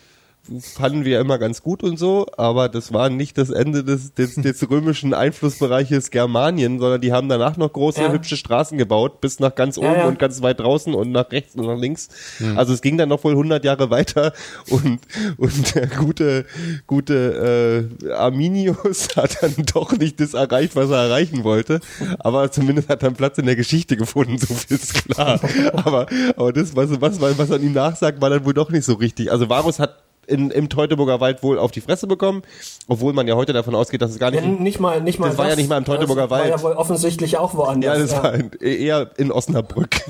fanden 0.60 1.04
wir 1.04 1.20
immer 1.20 1.38
ganz 1.38 1.62
gut 1.62 1.82
und 1.82 1.98
so, 1.98 2.26
aber 2.36 2.68
das 2.68 2.92
war 2.92 3.08
nicht 3.08 3.38
das 3.38 3.50
Ende 3.50 3.82
des, 3.82 4.12
des, 4.14 4.34
des 4.34 4.70
römischen 4.70 5.14
Einflussbereiches 5.14 6.10
Germanien, 6.10 6.78
sondern 6.78 7.00
die 7.00 7.12
haben 7.12 7.28
danach 7.28 7.56
noch 7.56 7.72
große, 7.72 8.02
Ja. 8.02 8.12
hübsche 8.12 8.36
Straßen 8.36 8.76
gebaut, 8.76 9.20
bis 9.20 9.40
nach 9.40 9.54
ganz 9.54 9.78
oben 9.78 9.86
Ja, 9.86 9.96
ja. 9.98 10.04
und 10.06 10.18
ganz 10.18 10.42
weit 10.42 10.60
draußen 10.60 10.94
und 10.94 11.12
nach 11.12 11.30
rechts 11.32 11.54
und 11.54 11.66
nach 11.66 11.78
links. 11.78 12.08
Also 12.56 12.74
es 12.74 12.82
ging 12.82 12.98
dann 12.98 13.08
noch 13.08 13.24
wohl 13.24 13.32
100 13.32 13.64
Jahre 13.64 13.90
weiter 13.90 14.32
und, 14.70 15.00
und 15.38 15.74
der 15.74 15.86
gute, 15.86 16.44
gute 16.86 17.88
äh, 18.04 18.12
Arminius 18.12 19.08
hat 19.16 19.42
dann 19.42 19.54
doch 19.72 19.92
nicht 19.92 20.20
das 20.20 20.34
erreicht, 20.34 20.76
was 20.76 20.90
er 20.90 21.04
erreichen 21.04 21.44
wollte, 21.44 21.80
aber 22.18 22.50
zumindest 22.50 22.88
hat 22.88 23.02
er 23.02 23.08
einen 23.08 23.16
Platz 23.16 23.38
in 23.38 23.46
der 23.46 23.56
Geschichte 23.56 23.96
gefunden, 23.96 24.38
so 24.38 24.52
viel 24.54 24.76
ist 24.76 24.94
klar. 25.08 25.40
aber, 25.72 26.06
aber 26.36 26.52
das, 26.52 26.76
was, 26.76 27.00
was, 27.00 27.20
was 27.20 27.48
man 27.48 27.62
ihm 27.62 27.72
nachsagt, 27.72 28.20
war 28.20 28.30
dann 28.30 28.44
wohl 28.44 28.54
doch 28.54 28.70
nicht 28.70 28.84
so 28.84 28.94
richtig. 28.94 29.30
Also 29.32 29.48
Varus 29.48 29.78
hat 29.78 30.02
in, 30.26 30.50
im 30.50 30.68
Teutoburger 30.68 31.20
Wald 31.20 31.42
wohl 31.42 31.58
auf 31.58 31.70
die 31.70 31.80
Fresse 31.80 32.06
bekommen, 32.06 32.42
obwohl 32.88 33.12
man 33.12 33.26
ja 33.26 33.34
heute 33.34 33.52
davon 33.52 33.74
ausgeht, 33.74 34.02
dass 34.02 34.10
es 34.10 34.18
gar 34.18 34.30
nicht... 34.30 34.42
Ja, 34.42 34.48
nicht 34.48 34.80
mal, 34.80 35.00
nicht 35.00 35.18
mal 35.18 35.28
Das 35.28 35.38
war 35.38 35.48
ja 35.48 35.56
nicht 35.56 35.68
mal 35.68 35.78
im 35.78 35.84
Teutoburger 35.84 36.22
das 36.22 36.30
War 36.30 36.38
Wald. 36.40 36.50
ja 36.50 36.62
wohl 36.62 36.72
offensichtlich 36.72 37.38
auch 37.38 37.54
woanders. 37.54 37.98
ja, 37.98 38.02
das 38.02 38.22
war 38.22 38.34
in, 38.34 38.50
eher 38.60 39.10
in 39.16 39.32
Osnabrück. 39.32 39.90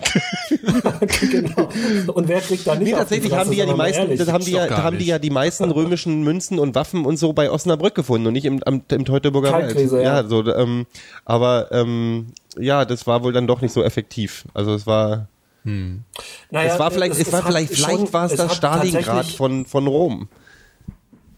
genau. 1.31 1.69
Und 2.13 2.29
wer 2.29 2.41
kriegt 2.41 2.67
da 2.67 2.75
nicht 2.75 2.85
Nee, 2.85 2.95
auf 2.95 3.01
die 3.09 3.21
tatsächlich 3.21 3.33
Fresse, 3.33 3.41
haben 3.41 3.51
die 3.51 3.57
ja 3.57 3.67
die 3.67 3.75
meisten, 3.75 4.03
ehrlich? 4.03 4.19
das 4.19 4.29
haben 4.33 4.45
die 4.45 4.53
ja, 4.53 4.83
haben 4.83 4.99
die 4.99 5.07
ja 5.07 5.19
die 5.19 5.31
meisten 5.31 5.71
römischen 5.71 6.23
Münzen 6.23 6.59
und 6.59 6.75
Waffen 6.75 7.05
und 7.05 7.17
so 7.19 7.33
bei 7.33 7.51
Osnabrück 7.51 7.95
gefunden 7.95 8.27
und 8.27 8.33
nicht 8.33 8.45
im, 8.45 8.61
am, 8.65 8.83
im 8.89 9.05
Teutoburger 9.05 9.53
Wald. 9.53 9.93
Ja. 9.93 10.01
ja. 10.01 10.25
so, 10.25 10.45
ähm, 10.53 10.87
aber 11.25 11.73
ähm, 11.73 12.27
ja, 12.59 12.85
das 12.85 13.07
war 13.07 13.23
wohl 13.25 13.33
dann 13.33 13.47
doch 13.47 13.61
nicht 13.61 13.73
so 13.73 13.83
effektiv. 13.83 14.45
Also 14.55 14.75
es 14.75 14.87
war, 14.87 15.29
Naja, 15.65 16.73
es 16.75 16.79
war 16.79 16.91
vielleicht, 16.91 17.19
es, 17.19 17.33
war 17.33 17.41
hat 17.43 17.47
vielleicht, 17.49 17.77
schon- 17.77 17.87
vielleicht 17.91 18.13
war 18.13 18.27
es 18.27 18.35
das 18.37 18.55
Stalingrad 18.55 19.27
von 19.27 19.67
von 19.67 19.87
Rom. 19.87 20.29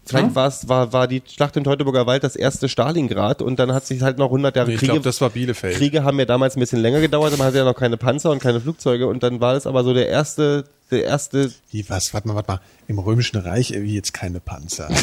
Vielleicht 0.05 0.35
war 0.35 0.47
es 0.47 0.69
war 0.69 0.93
war 0.93 1.07
die 1.07 1.21
Schlacht 1.27 1.57
im 1.57 1.63
Teutoburger 1.65 2.05
Wald 2.07 2.23
das 2.23 2.35
erste 2.37 2.69
Stalingrad 2.69 3.41
und 3.41 3.59
dann 3.59 3.73
hat 3.73 3.85
sich 3.85 4.01
halt 4.01 4.17
noch 4.17 4.27
100 4.27 4.55
Jahre 4.55 4.71
Ich 4.71 4.79
Kriege 4.79 4.91
glaube, 4.93 5.03
das 5.03 5.19
war 5.19 5.29
Bielefeld. 5.31 5.75
Kriege 5.75 6.03
haben 6.05 6.17
ja 6.19 6.23
damals 6.25 6.55
ein 6.55 6.61
bisschen 6.61 6.79
länger 6.79 7.01
gedauert, 7.01 7.37
man 7.37 7.47
hatte 7.47 7.57
ja 7.57 7.65
noch 7.65 7.75
keine 7.75 7.97
Panzer 7.97 8.31
und 8.31 8.39
keine 8.39 8.61
Flugzeuge 8.61 9.07
und 9.07 9.21
dann 9.23 9.41
war 9.41 9.55
es 9.55 9.67
aber 9.67 9.83
so 9.83 9.93
der 9.93 10.07
erste, 10.07 10.63
der 10.91 11.03
erste, 11.03 11.51
Wie, 11.71 11.89
was? 11.89 12.13
Warte 12.13 12.27
mal, 12.27 12.35
warte 12.35 12.51
mal. 12.53 12.61
Im 12.87 12.99
Römischen 12.99 13.37
Reich 13.37 13.71
irgendwie 13.71 13.95
jetzt 13.95 14.13
keine 14.13 14.39
Panzer. 14.39 14.89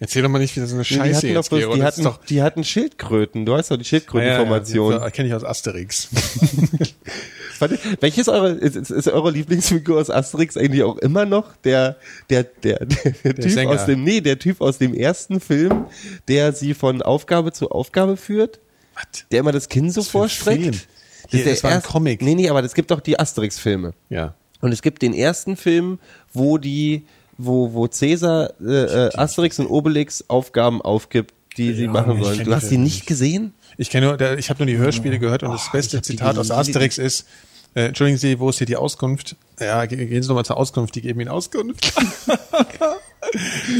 Erzähl 0.00 0.22
doch 0.22 0.28
mal 0.28 0.38
nicht 0.38 0.54
wieder 0.54 0.66
so 0.66 0.74
eine 0.74 0.84
die 0.84 0.94
Scheiße 0.94 1.16
hatten 1.16 1.34
doch 1.34 1.42
jetzt, 1.42 1.48
bloß, 1.48 1.60
die 1.74 1.78
Das 1.80 1.86
hatten, 1.86 2.00
ist 2.00 2.04
doch, 2.06 2.24
die 2.26 2.42
hatten 2.42 2.64
Schildkröten, 2.64 3.46
du 3.46 3.56
hast 3.56 3.70
doch 3.70 3.76
die 3.76 3.84
Schildkrötenformation. 3.84 4.92
Ja, 4.92 4.98
ja, 4.98 5.04
ja, 5.04 5.10
kenne 5.10 5.28
ich 5.28 5.34
aus 5.34 5.44
Asterix. 5.44 6.08
Warte, 7.70 7.78
welches 8.00 8.28
eure, 8.28 8.50
ist, 8.50 8.76
ist, 8.76 8.90
ist 8.90 9.08
eure 9.08 9.30
Lieblingsfigur 9.30 10.00
aus 10.00 10.10
Asterix 10.10 10.56
eigentlich 10.56 10.82
auch 10.82 10.98
immer 10.98 11.24
noch 11.24 11.56
der, 11.58 11.96
der, 12.30 12.44
der, 12.44 12.78
der, 12.84 13.12
der 13.12 13.34
Typ 13.34 13.50
Sänger. 13.50 13.70
aus 13.70 13.86
dem, 13.86 14.04
nee, 14.04 14.20
der 14.20 14.38
Typ 14.38 14.60
aus 14.60 14.78
dem 14.78 14.94
ersten 14.94 15.40
Film, 15.40 15.86
der 16.28 16.52
sie 16.52 16.74
von 16.74 17.02
Aufgabe 17.02 17.52
zu 17.52 17.70
Aufgabe 17.70 18.16
führt? 18.16 18.60
Was? 18.94 19.24
Der 19.30 19.40
immer 19.40 19.52
das 19.52 19.68
Kinn 19.68 19.90
so 19.90 20.02
vorstreckt? 20.02 20.86
Das, 21.30 21.30
der 21.30 21.44
das 21.44 21.64
war 21.64 21.72
ein 21.72 21.82
Comic. 21.82 22.22
Nee, 22.22 22.34
nee, 22.34 22.48
aber 22.48 22.62
es 22.62 22.74
gibt 22.74 22.90
doch 22.90 23.00
die 23.00 23.18
Asterix-Filme. 23.18 23.94
Ja. 24.10 24.34
Und 24.60 24.72
es 24.72 24.82
gibt 24.82 25.02
den 25.02 25.14
ersten 25.14 25.56
Film, 25.56 25.98
wo 26.32 26.58
die, 26.58 27.06
wo, 27.38 27.72
wo 27.72 27.86
Cäsar 27.86 28.52
äh, 28.60 29.06
äh, 29.06 29.10
Asterix 29.14 29.58
und 29.58 29.66
Obelix 29.66 30.24
Aufgaben 30.28 30.80
aufgibt, 30.80 31.34
die 31.56 31.72
sie 31.72 31.88
machen 31.88 32.22
sollen. 32.22 32.44
Du 32.44 32.54
hast 32.54 32.70
die 32.70 32.78
nicht 32.78 33.06
gesehen? 33.06 33.54
Ich 33.76 33.90
kenne 33.90 34.06
nur, 34.06 34.38
ich 34.38 34.50
habe 34.50 34.60
nur 34.60 34.66
die 34.66 34.76
Hörspiele 34.76 35.18
gehört 35.18 35.42
und 35.42 35.52
das 35.52 35.70
beste 35.72 36.00
Zitat 36.02 36.38
aus 36.38 36.50
Asterix 36.50 36.98
ist, 36.98 37.26
äh, 37.74 37.86
entschuldigen 37.86 38.18
Sie, 38.18 38.38
wo 38.40 38.48
ist 38.50 38.58
hier 38.58 38.66
die 38.66 38.76
Auskunft? 38.76 39.36
Ja, 39.60 39.86
ge- 39.86 40.04
gehen 40.06 40.22
Sie 40.22 40.28
nochmal 40.28 40.44
zur 40.44 40.56
Auskunft, 40.56 40.94
die 40.94 41.00
geben 41.02 41.20
Ihnen 41.20 41.28
Auskunft. 41.30 41.92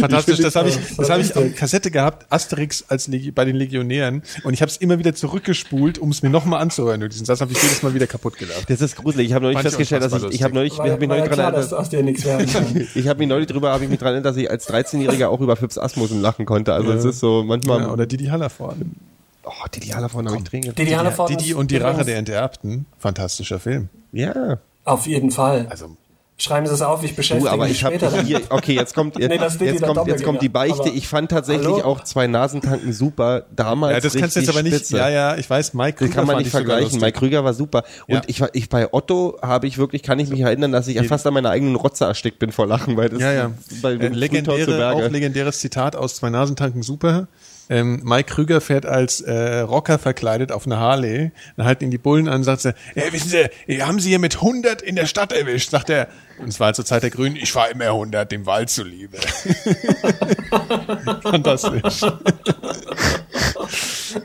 Fantastisch, 0.01 0.39
das 0.39 0.57
habe 0.57 0.69
ich, 0.71 0.79
das 0.97 1.11
habe 1.11 1.21
ich 1.21 1.37
auf 1.37 1.45
Kassette 1.55 1.91
gehabt, 1.91 2.27
Asterix 2.33 2.85
als 2.89 3.07
Legi 3.09 3.31
bei 3.31 3.45
den 3.45 3.55
Legionären 3.57 4.23
und 4.43 4.53
ich 4.55 4.63
habe 4.63 4.71
es 4.71 4.79
immer 4.79 4.99
wieder 4.99 5.15
zurückgespult, 5.15 5.99
um 5.99 6.11
es 6.11 6.23
mir 6.23 6.31
nochmal 6.31 6.61
anzuhören. 6.61 7.03
Und 7.03 7.13
diesen 7.13 7.27
Satz 7.27 7.41
habe 7.41 7.53
ich 7.53 7.63
jedes 7.63 7.83
Mal 7.83 7.95
wieder 7.95 8.07
kaputt 8.07 8.37
gelacht. 8.39 8.69
Das 8.69 8.81
ist 8.81 8.97
gruselig. 8.97 9.27
Ich 9.29 9.33
habe 9.35 9.45
neulich 9.45 9.61
festgestellt, 9.61 10.03
dass 10.03 10.13
ich, 10.15 10.25
ich 10.33 10.43
habe 10.43 10.55
neulich, 10.55 10.73
ich 10.73 10.79
Weil, 10.79 10.99
mich 10.99 11.09
war 11.09 11.17
neulich 11.19 11.31
ja 11.31 11.37
dran 11.37 11.55
erinnert, 11.55 12.89
ich 12.95 13.07
habe 13.09 13.19
mich 13.19 13.29
neulich 13.29 13.47
drüber, 13.47 13.71
habe 13.71 13.85
ich 13.85 13.91
mich 13.91 13.99
dran 13.99 14.09
erinnert, 14.15 14.27
dass 14.27 14.37
ich 14.37 14.51
als 14.51 14.69
13-Jähriger 14.69 15.27
auch 15.29 15.41
über 15.41 15.57
Fips 15.57 15.79
Asmussen 15.79 16.21
lachen 16.21 16.47
konnte. 16.47 16.73
Also 16.73 16.93
es 16.93 17.05
ist 17.05 17.21
so 17.21 17.45
manchmal, 17.45 17.81
Ja, 17.81 17.93
oder 17.93 18.07
Didi 18.07 18.27
Hallervorden. 18.27 18.97
Oh, 19.45 19.53
Diana 19.75 20.09
von 20.09 20.27
habe 20.29 20.39
ich 20.39 20.45
Tränen 20.45 20.75
Didi 20.75 20.91
Hallervorden 20.93 21.37
Didi 21.37 21.55
und 21.55 21.71
die 21.71 21.77
Rache 21.77 22.05
der 22.05 22.17
Enterbten. 22.19 22.87
Fantastischer 22.99 23.61
Film. 23.61 23.89
Ja. 24.13 24.59
Auf 24.85 25.07
jeden 25.07 25.31
Fall. 25.31 25.67
Also, 25.71 25.97
Schreiben 26.37 26.67
Sie 26.67 26.75
es 26.75 26.83
auf, 26.83 27.05
ich 27.05 27.15
beschäftige 27.15 27.49
Du, 27.49 27.55
aber 27.55 27.63
mich 27.69 27.77
ich 27.77 27.85
habe 27.85 27.95
später 27.97 28.21
hier, 28.23 28.41
okay, 28.51 28.75
jetzt 28.75 28.93
kommt, 28.93 29.17
jetzt, 29.21 29.29
Nee, 29.31 29.39
das 29.39 29.57
Didi 29.57 29.67
jetzt 29.71 29.83
kommt, 29.85 30.09
jetzt 30.09 30.25
kommt 30.25 30.43
die. 30.43 30.49
Beichte. 30.49 30.81
Aber- 30.81 30.93
Ich 30.93 31.07
fand 31.07 31.31
tatsächlich 31.31 31.69
Hallo? 31.69 31.85
auch 31.85 32.03
zwei 32.03 32.27
Nasentanken 32.27 32.93
super. 32.93 33.45
Damals 33.55 33.95
ja, 33.95 34.01
das 34.01 34.15
kannst 34.17 34.35
du 34.35 34.41
jetzt 34.41 34.49
aber 34.49 34.65
nicht, 34.65 34.75
spitze. 34.75 34.97
ja, 34.99 35.09
ja, 35.09 35.37
ich 35.37 35.49
weiß, 35.49 35.75
Mike 35.75 35.93
Das 35.93 35.99
Krüger 36.01 36.15
kann 36.15 36.27
man 36.27 36.35
fand 36.35 36.45
nicht 36.45 36.51
vergleichen. 36.51 37.01
Mike 37.01 37.17
Krüger 37.21 37.45
war 37.45 37.55
super. 37.55 37.85
Und 38.09 38.15
Ja. 38.17 38.23
ich 38.27 38.41
war, 38.41 38.49
ich 38.53 38.69
bei 38.69 38.93
Otto 38.93 39.39
habe 39.43 39.69
ich 39.69 39.79
wirklich, 39.79 40.03
kann 40.03 40.19
ich 40.19 40.29
mich 40.29 40.41
erinnern, 40.41 40.73
dass 40.73 40.89
ich 40.89 41.01
fast 41.07 41.25
an 41.25 41.35
meiner 41.35 41.51
eigenen 41.51 41.77
Rotze 41.77 42.05
erstickt 42.07 42.41
bin 42.41 42.51
vor 42.51 42.67
Lachen, 42.67 42.97
weil 42.97 43.11
das 43.11 43.21
Ja, 43.21 43.33
ja. 43.33 43.51
bei 43.81 43.93
Äh, 43.93 44.09
legendäre, 44.09 44.67
Berge. 44.77 45.07
auch 45.07 45.11
legendäres 45.13 45.61
Zitat 45.61 45.95
aus 45.95 46.17
Zwei 46.17 46.31
Nasentanken 46.31 46.83
super. 46.83 47.29
Ähm, 47.71 48.01
Mike 48.05 48.35
Krüger 48.35 48.61
fährt 48.61 48.87
als 48.87 49.21
äh, 49.21 49.61
Rocker 49.61 49.99
verkleidet 49.99 50.53
auf 50.53 50.67
eine 50.67 50.79
Harley. 50.79 51.33
Dann 51.57 51.67
halten 51.67 51.85
ihn 51.85 51.91
die 51.91 51.99
Bullen 51.99 52.29
an 52.29 52.37
und 52.37 52.45
sagt 52.45 52.65
er, 52.65 52.75
hey, 52.95 53.13
wissen 53.13 53.29
Sie, 53.29 53.83
haben 53.83 54.01
Sie 54.01 54.11
hier 54.11 54.19
mit 54.19 54.37
100 54.37 54.83
in 54.83 54.97
der 54.97 55.07
Stadt 55.07 55.33
erwischt? 55.33 55.71
Sagt 55.71 55.91
er, 55.91 56.09
und 56.39 56.49
es 56.49 56.61
war 56.61 56.75
zur 56.75 56.85
Zeit 56.85 57.03
der 57.03 57.11
Grünen, 57.11 57.37
ich 57.37 57.53
fahre 57.53 57.71
immer 57.71 57.87
100 57.87 58.31
dem 58.31 58.47
Wald 58.47 58.69
zuliebe. 58.69 59.17
Fantastisch. 61.23 62.03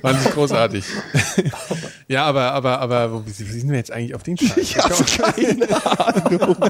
Ich 0.03 0.31
großartig. 0.31 0.85
ja, 2.07 2.25
aber, 2.25 2.53
aber, 2.53 2.79
aber, 2.79 3.11
wo, 3.11 3.23
wie 3.25 3.31
sind 3.31 3.69
wir 3.69 3.77
jetzt 3.77 3.91
eigentlich 3.91 4.15
auf 4.15 4.23
den 4.23 4.37
Scheiß? 4.37 4.57
Ich 4.57 4.77
habe 4.77 4.93
keine 5.03 5.85
Ahnung. 5.85 6.55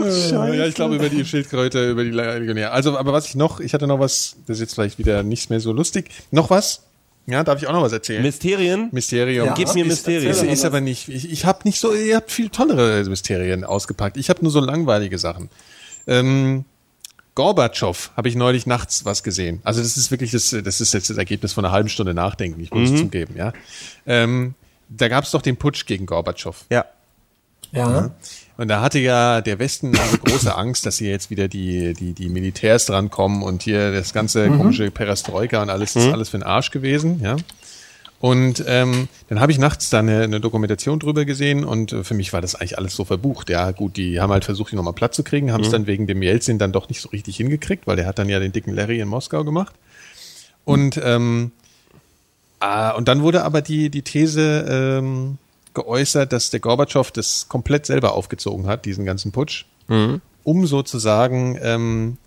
Ja, 0.00 0.66
ich 0.66 0.74
glaube 0.74 0.96
über 0.96 1.08
die 1.08 1.24
Schildkröte, 1.24 1.90
über 1.90 2.04
die 2.04 2.10
Legionär. 2.10 2.72
Also, 2.72 2.96
aber 2.96 3.12
was 3.12 3.26
ich 3.26 3.34
noch, 3.34 3.60
ich 3.60 3.74
hatte 3.74 3.86
noch 3.86 3.98
was, 3.98 4.36
das 4.46 4.56
ist 4.56 4.60
jetzt 4.60 4.74
vielleicht 4.74 4.98
wieder 4.98 5.22
nicht 5.22 5.50
mehr 5.50 5.60
so 5.60 5.72
lustig. 5.72 6.10
Noch 6.30 6.50
was? 6.50 6.82
Ja, 7.26 7.44
darf 7.44 7.60
ich 7.60 7.68
auch 7.68 7.72
noch 7.72 7.82
was 7.82 7.92
erzählen? 7.92 8.22
Mysterien? 8.22 8.88
Mysterium. 8.92 9.48
Ja, 9.48 9.54
Gib 9.54 9.74
mir 9.74 9.84
Mysterien. 9.84 10.30
Ist, 10.30 10.42
ist 10.42 10.64
aber 10.64 10.80
nicht, 10.80 11.08
ich, 11.08 11.30
ich 11.30 11.44
habe 11.44 11.60
nicht 11.64 11.78
so, 11.78 11.92
ihr 11.92 12.16
habt 12.16 12.30
viel 12.30 12.48
tollere 12.48 13.04
Mysterien 13.04 13.64
ausgepackt. 13.64 14.16
Ich 14.16 14.30
habe 14.30 14.42
nur 14.42 14.50
so 14.50 14.60
langweilige 14.60 15.18
Sachen. 15.18 15.50
Ähm, 16.06 16.64
Gorbatschow 17.38 18.10
habe 18.16 18.28
ich 18.28 18.34
neulich 18.34 18.66
nachts 18.66 19.04
was 19.04 19.22
gesehen. 19.22 19.60
Also 19.62 19.80
das 19.80 19.96
ist 19.96 20.10
wirklich 20.10 20.32
das, 20.32 20.50
das 20.50 20.80
ist 20.80 20.92
jetzt 20.92 21.08
das 21.08 21.18
Ergebnis 21.18 21.52
von 21.52 21.64
einer 21.64 21.72
halben 21.72 21.88
Stunde 21.88 22.12
Nachdenken, 22.12 22.60
ich 22.60 22.72
muss 22.72 22.90
es 22.90 22.98
zugeben, 22.98 23.36
ja. 23.36 23.52
Ähm, 24.08 24.54
da 24.88 25.06
gab 25.06 25.22
es 25.22 25.30
doch 25.30 25.40
den 25.40 25.56
Putsch 25.56 25.86
gegen 25.86 26.04
Gorbatschow. 26.04 26.64
Ja. 26.68 26.84
Ja. 27.70 28.10
Und 28.56 28.66
da 28.66 28.80
hatte 28.80 28.98
ja 28.98 29.40
der 29.40 29.60
Westen 29.60 29.96
also 29.96 30.18
große 30.18 30.52
Angst, 30.52 30.84
dass 30.84 30.98
hier 30.98 31.10
jetzt 31.10 31.30
wieder 31.30 31.46
die, 31.46 31.94
die, 31.94 32.12
die 32.12 32.28
Militärs 32.28 32.86
drankommen 32.86 33.44
und 33.44 33.62
hier 33.62 33.92
das 33.92 34.12
ganze 34.12 34.48
komische 34.48 34.90
Perestroika 34.90 35.62
und 35.62 35.70
alles 35.70 35.94
ist 35.94 36.12
alles 36.12 36.30
für 36.30 36.38
den 36.38 36.44
Arsch 36.44 36.72
gewesen, 36.72 37.20
ja. 37.22 37.36
Und 38.20 38.64
ähm, 38.66 39.08
dann 39.28 39.38
habe 39.38 39.52
ich 39.52 39.58
nachts 39.58 39.90
da 39.90 40.00
eine, 40.00 40.22
eine 40.22 40.40
Dokumentation 40.40 40.98
drüber 40.98 41.24
gesehen 41.24 41.64
und 41.64 41.92
äh, 41.92 42.02
für 42.02 42.14
mich 42.14 42.32
war 42.32 42.40
das 42.40 42.56
eigentlich 42.56 42.76
alles 42.76 42.96
so 42.96 43.04
verbucht. 43.04 43.48
Ja, 43.48 43.70
gut, 43.70 43.96
die 43.96 44.20
haben 44.20 44.32
halt 44.32 44.44
versucht, 44.44 44.72
die 44.72 44.76
nochmal 44.76 44.92
platt 44.92 45.14
zu 45.14 45.22
kriegen, 45.22 45.52
haben 45.52 45.62
es 45.62 45.70
dann 45.70 45.86
wegen 45.86 46.08
dem 46.08 46.20
Jelzin 46.20 46.58
dann 46.58 46.72
doch 46.72 46.88
nicht 46.88 47.00
so 47.00 47.10
richtig 47.10 47.36
hingekriegt, 47.36 47.86
weil 47.86 47.94
der 47.94 48.06
hat 48.06 48.18
dann 48.18 48.28
ja 48.28 48.40
den 48.40 48.50
dicken 48.50 48.74
Larry 48.74 48.98
in 48.98 49.06
Moskau 49.06 49.44
gemacht. 49.44 49.74
Und 50.64 51.00
ähm, 51.02 51.52
ah, 52.58 52.90
und 52.90 53.06
dann 53.06 53.22
wurde 53.22 53.44
aber 53.44 53.62
die 53.62 53.88
die 53.88 54.02
These 54.02 54.66
ähm, 54.68 55.38
geäußert, 55.74 56.32
dass 56.32 56.50
der 56.50 56.58
Gorbatschow 56.58 57.08
das 57.12 57.48
komplett 57.48 57.86
selber 57.86 58.14
aufgezogen 58.14 58.66
hat, 58.66 58.84
diesen 58.84 59.04
ganzen 59.04 59.30
Putsch, 59.30 59.64
um 60.42 60.66
sozusagen 60.66 61.56
ähm, 61.62 62.18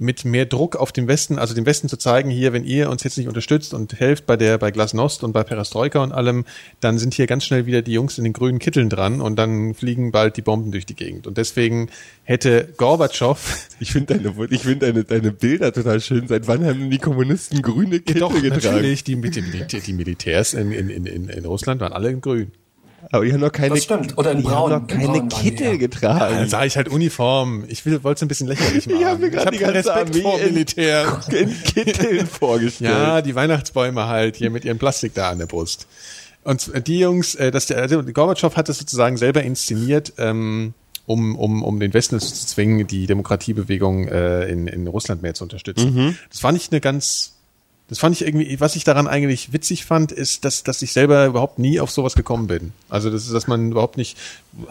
mit 0.00 0.24
mehr 0.24 0.46
Druck 0.46 0.76
auf 0.76 0.92
den 0.92 1.06
Westen, 1.06 1.38
also 1.38 1.54
dem 1.54 1.66
Westen 1.66 1.88
zu 1.88 1.96
zeigen, 1.96 2.30
hier, 2.30 2.52
wenn 2.52 2.64
ihr 2.64 2.90
uns 2.90 3.04
jetzt 3.04 3.18
nicht 3.18 3.28
unterstützt 3.28 3.74
und 3.74 4.00
helft 4.00 4.26
bei 4.26 4.36
der 4.36 4.58
bei 4.58 4.70
Glasnost 4.70 5.22
und 5.22 5.32
bei 5.32 5.44
Perestroika 5.44 6.02
und 6.02 6.12
allem, 6.12 6.46
dann 6.80 6.98
sind 6.98 7.14
hier 7.14 7.26
ganz 7.26 7.44
schnell 7.44 7.66
wieder 7.66 7.82
die 7.82 7.92
Jungs 7.92 8.16
in 8.16 8.24
den 8.24 8.32
grünen 8.32 8.58
Kitteln 8.58 8.88
dran 8.88 9.20
und 9.20 9.36
dann 9.36 9.74
fliegen 9.74 10.10
bald 10.10 10.36
die 10.36 10.42
Bomben 10.42 10.72
durch 10.72 10.86
die 10.86 10.96
Gegend. 10.96 11.26
Und 11.26 11.36
deswegen 11.36 11.90
hätte 12.24 12.72
Gorbatschow 12.76 13.38
Ich 13.80 13.92
finde 13.92 14.14
deine, 14.14 14.34
ich 14.50 14.62
finde 14.62 14.86
deine, 14.86 15.04
deine 15.04 15.32
Bilder 15.32 15.72
total 15.72 16.00
schön. 16.00 16.26
Seit 16.28 16.48
wann 16.48 16.64
haben 16.64 16.90
die 16.90 16.98
Kommunisten 16.98 17.60
grüne 17.62 18.00
Kittel 18.00 18.20
doch 18.20 18.32
getragen? 18.32 18.62
natürlich 18.62 19.04
die, 19.04 19.20
die, 19.20 19.30
die, 19.30 19.80
die 19.80 19.92
Militärs 19.92 20.54
in, 20.54 20.72
in, 20.72 20.88
in, 20.88 21.28
in 21.28 21.44
Russland 21.44 21.80
waren 21.80 21.92
alle 21.92 22.10
in 22.10 22.20
grün. 22.20 22.52
Aber 23.12 23.24
die 23.24 23.32
haben 23.32 23.40
noch 23.40 23.50
keine, 23.52 23.74
Das 23.74 23.84
stimmt. 23.84 24.16
Oder 24.18 24.32
in 24.32 24.38
die 24.38 24.44
Braun. 24.44 24.72
haben 24.72 24.82
noch 24.86 24.88
In 24.94 25.00
keine 25.00 25.06
Braun 25.06 25.30
waren 25.32 25.42
Kittel 25.42 25.66
ja. 25.72 25.76
getragen. 25.76 26.34
Dann 26.36 26.48
sah 26.48 26.64
ich 26.64 26.76
halt 26.76 26.88
Uniform. 26.88 27.64
Ich 27.68 27.84
wollte 27.86 28.10
es 28.18 28.22
ein 28.22 28.28
bisschen 28.28 28.46
lächerlich 28.46 28.86
machen. 28.86 28.96
Ich 29.00 29.04
hab 29.06 29.18
mir 29.18 29.30
grad 29.30 29.46
hab 29.46 29.52
die 29.52 29.58
keinen 29.58 29.74
ganze 29.74 29.90
Respekt 29.94 30.10
Armee 30.10 30.22
vor 30.22 30.40
in- 30.40 30.52
Militär. 30.54 31.20
in 31.30 31.62
Kitteln 31.64 32.26
vorgestellt. 32.40 32.90
Ja, 32.90 33.22
die 33.22 33.34
Weihnachtsbäume 33.34 34.06
halt 34.06 34.36
hier 34.36 34.50
mit 34.50 34.64
ihrem 34.64 34.78
Plastik 34.78 35.14
da 35.14 35.30
an 35.30 35.38
der 35.38 35.46
Brust. 35.46 35.86
Und 36.44 36.70
die 36.86 36.98
Jungs, 37.00 37.34
äh, 37.34 37.50
das, 37.50 37.70
also 37.70 38.02
Gorbatschow 38.02 38.54
hat 38.56 38.68
das 38.68 38.78
sozusagen 38.78 39.16
selber 39.16 39.42
inszeniert, 39.42 40.12
ähm, 40.18 40.72
um, 41.06 41.36
um, 41.36 41.62
um 41.62 41.80
den 41.80 41.92
Westen 41.92 42.16
dazu 42.16 42.32
zu 42.32 42.46
zwingen, 42.46 42.86
die 42.86 43.06
Demokratiebewegung 43.06 44.08
äh, 44.08 44.46
in, 44.48 44.66
in 44.66 44.86
Russland 44.86 45.22
mehr 45.22 45.34
zu 45.34 45.44
unterstützen. 45.44 46.16
Das 46.30 46.40
fand 46.40 46.56
ich 46.56 46.70
eine 46.70 46.80
ganz, 46.80 47.32
das 47.90 47.98
fand 47.98 48.14
ich 48.16 48.22
irgendwie, 48.26 48.58
was 48.60 48.74
ich 48.76 48.84
daran 48.84 49.06
eigentlich 49.06 49.52
witzig 49.52 49.84
fand, 49.84 50.12
ist, 50.12 50.44
dass, 50.46 50.62
dass 50.62 50.80
ich 50.80 50.92
selber 50.92 51.26
überhaupt 51.26 51.58
nie 51.58 51.80
auf 51.80 51.90
sowas 51.90 52.14
gekommen 52.14 52.46
bin. 52.46 52.72
Also 52.88 53.10
das 53.10 53.26
ist, 53.26 53.34
dass 53.34 53.46
man 53.48 53.72
überhaupt 53.72 53.96
nicht, 53.98 54.16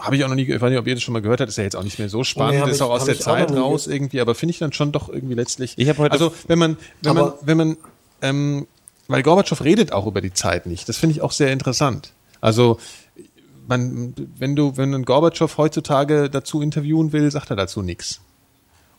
habe 0.00 0.16
ich 0.16 0.24
auch 0.24 0.28
noch 0.28 0.34
nie, 0.34 0.42
ich 0.50 0.60
weiß 0.60 0.70
nicht, 0.70 0.78
ob 0.78 0.86
ihr 0.88 0.94
das 0.94 1.02
schon 1.04 1.12
mal 1.12 1.20
gehört 1.22 1.40
habt, 1.40 1.48
ist 1.50 1.56
ja 1.58 1.62
jetzt 1.64 1.76
auch 1.76 1.84
nicht 1.84 1.98
mehr 1.98 2.08
so 2.08 2.24
spannend, 2.24 2.64
Nee, 2.64 2.70
ist 2.70 2.76
ich- 2.78 2.82
auch 2.82 2.90
aus 2.90 3.04
der 3.04 3.18
Zeit 3.20 3.52
raus 3.52 3.86
irgendwie, 3.86 4.20
aber 4.20 4.34
finde 4.34 4.50
ich 4.52 4.58
dann 4.58 4.72
schon 4.72 4.90
doch 4.90 5.08
irgendwie 5.08 5.34
letztlich. 5.34 5.74
Ich 5.76 5.88
hab 5.88 5.98
heute- 5.98 6.12
also 6.12 6.32
wenn 6.48 6.58
man, 6.58 6.76
wenn 7.02 7.14
man, 7.14 7.32
wenn 7.42 7.56
man, 7.56 7.76
ähm, 8.22 8.66
weil 9.06 9.22
Gorbatschow 9.22 9.62
redet 9.62 9.92
auch 9.92 10.06
über 10.06 10.20
die 10.20 10.32
Zeit 10.32 10.66
nicht. 10.66 10.88
Das 10.88 10.96
finde 10.96 11.14
ich 11.14 11.20
auch 11.22 11.32
sehr 11.32 11.52
interessant. 11.52 12.12
Also 12.40 12.78
man, 13.68 14.14
wenn 14.38 14.56
du, 14.56 14.76
wenn 14.76 14.94
ein 14.94 15.04
Gorbatschow 15.04 15.56
heutzutage 15.58 16.30
dazu 16.30 16.62
interviewen 16.62 17.12
will, 17.12 17.30
sagt 17.30 17.50
er 17.50 17.56
dazu 17.56 17.82
nichts. 17.82 18.20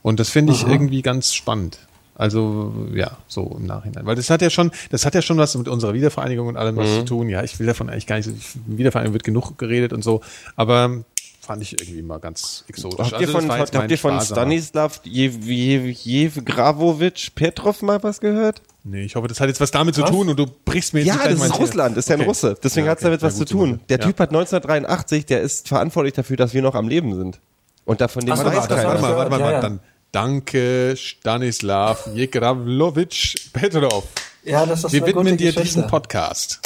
Und 0.04 0.20
das 0.20 0.30
finde 0.30 0.54
ich 0.54 0.66
irgendwie 0.68 1.02
ganz 1.02 1.34
spannend. 1.34 1.80
Also 2.22 2.72
ja, 2.94 3.18
so 3.28 3.56
im 3.60 3.66
Nachhinein, 3.66 4.06
weil 4.06 4.16
das 4.16 4.30
hat 4.30 4.44
ja 4.44 4.52
schon, 4.52 4.70
das 4.92 5.08
hat 5.08 5.16
ja 5.16 5.24
schon 5.24 5.40
was 5.40 5.56
mit 5.58 5.68
unserer 5.68 5.96
Wiedervereinigung 5.96 6.48
und 6.50 6.56
allem 6.56 6.76
was 6.78 6.88
Mhm. 6.88 7.00
zu 7.00 7.06
tun. 7.06 7.30
Ja, 7.30 7.44
ich 7.44 7.58
will 7.60 7.66
davon 7.66 7.90
eigentlich 7.90 8.06
gar 8.06 8.18
nicht. 8.18 8.30
Wiedervereinigung 8.68 9.14
wird 9.14 9.24
genug 9.24 9.58
geredet 9.58 9.92
und 9.92 10.04
so, 10.04 10.22
aber 10.56 11.04
fand 11.42 11.64
ich 11.64 11.82
irgendwie 11.82 12.04
mal 12.04 12.20
ganz 12.20 12.64
exotisch. 12.68 13.00
Habt 13.00 13.12
ihr 13.14 13.18
Also, 13.28 13.34
das 13.34 13.46
von, 13.48 13.60
habt 13.82 13.90
ihr 13.92 13.98
von 13.98 14.22
Stanislav 14.22 15.02
Jewgravovic 15.04 17.34
Petrov 17.36 17.82
mal 17.82 18.02
was 18.04 18.20
gehört? 18.20 18.62
Nee, 18.84 19.04
ich 19.04 19.16
hoffe, 19.16 19.28
das 19.28 19.40
hat 19.40 19.48
jetzt 19.48 19.62
was 19.62 19.72
damit 19.72 19.96
zu 19.96 20.04
tun 20.04 20.30
und 20.30 20.38
du 20.38 20.46
brichst 20.66 20.94
mir 20.94 21.00
jetzt 21.02 21.08
Ja, 21.16 21.28
das 21.28 21.40
mein 21.40 21.50
ist. 21.52 21.60
Russland, 21.60 21.98
das 21.98 22.06
ist 22.06 22.10
ja 22.10 22.16
ein 22.16 22.22
Okay. 22.22 22.30
Russe. 22.30 22.56
Deswegen 22.64 22.86
Ja, 22.86 22.92
hat's 22.92 23.02
okay. 23.02 23.08
damit 23.10 23.22
Ja, 23.22 23.28
was 23.28 23.38
gut 23.40 23.48
zu 23.48 23.56
tun. 23.56 23.80
Der 23.90 24.00
Ja. 24.00 24.06
Typ 24.06 24.20
hat 24.20 24.30
1983, 24.32 25.26
der 25.26 25.42
ist 25.42 25.68
verantwortlich 25.68 26.14
dafür, 26.14 26.38
dass 26.38 26.54
wir 26.54 26.62
noch 26.62 26.76
am 26.76 26.88
Leben 26.88 27.16
sind. 27.16 27.40
Und 27.86 28.00
davon 28.02 28.24
dem 28.26 28.34
Ach 28.34 28.38
so, 28.38 28.46
weiß 28.46 28.56
Warte, 28.56 28.70
war 28.70 28.78
keiner. 28.78 28.90
warte 28.90 29.02
mal, 29.02 29.16
warte 29.18 29.32
mal, 29.32 29.40
Ja, 29.40 29.46
warte, 29.46 29.56
ja. 29.56 29.62
dann. 29.62 29.80
Danke, 30.12 30.96
Stanislav 30.98 32.08
Jegravlovich 32.14 33.50
Petrov. 33.54 34.04
Ja, 34.44 34.66
das 34.66 34.84
ist 34.84 34.92
Wir 34.92 35.04
eine 35.04 35.14
gute 35.14 35.26
widmen 35.26 35.38
dir 35.38 35.54
Geschichte. 35.54 35.64
diesen 35.64 35.88
Podcast. 35.88 36.60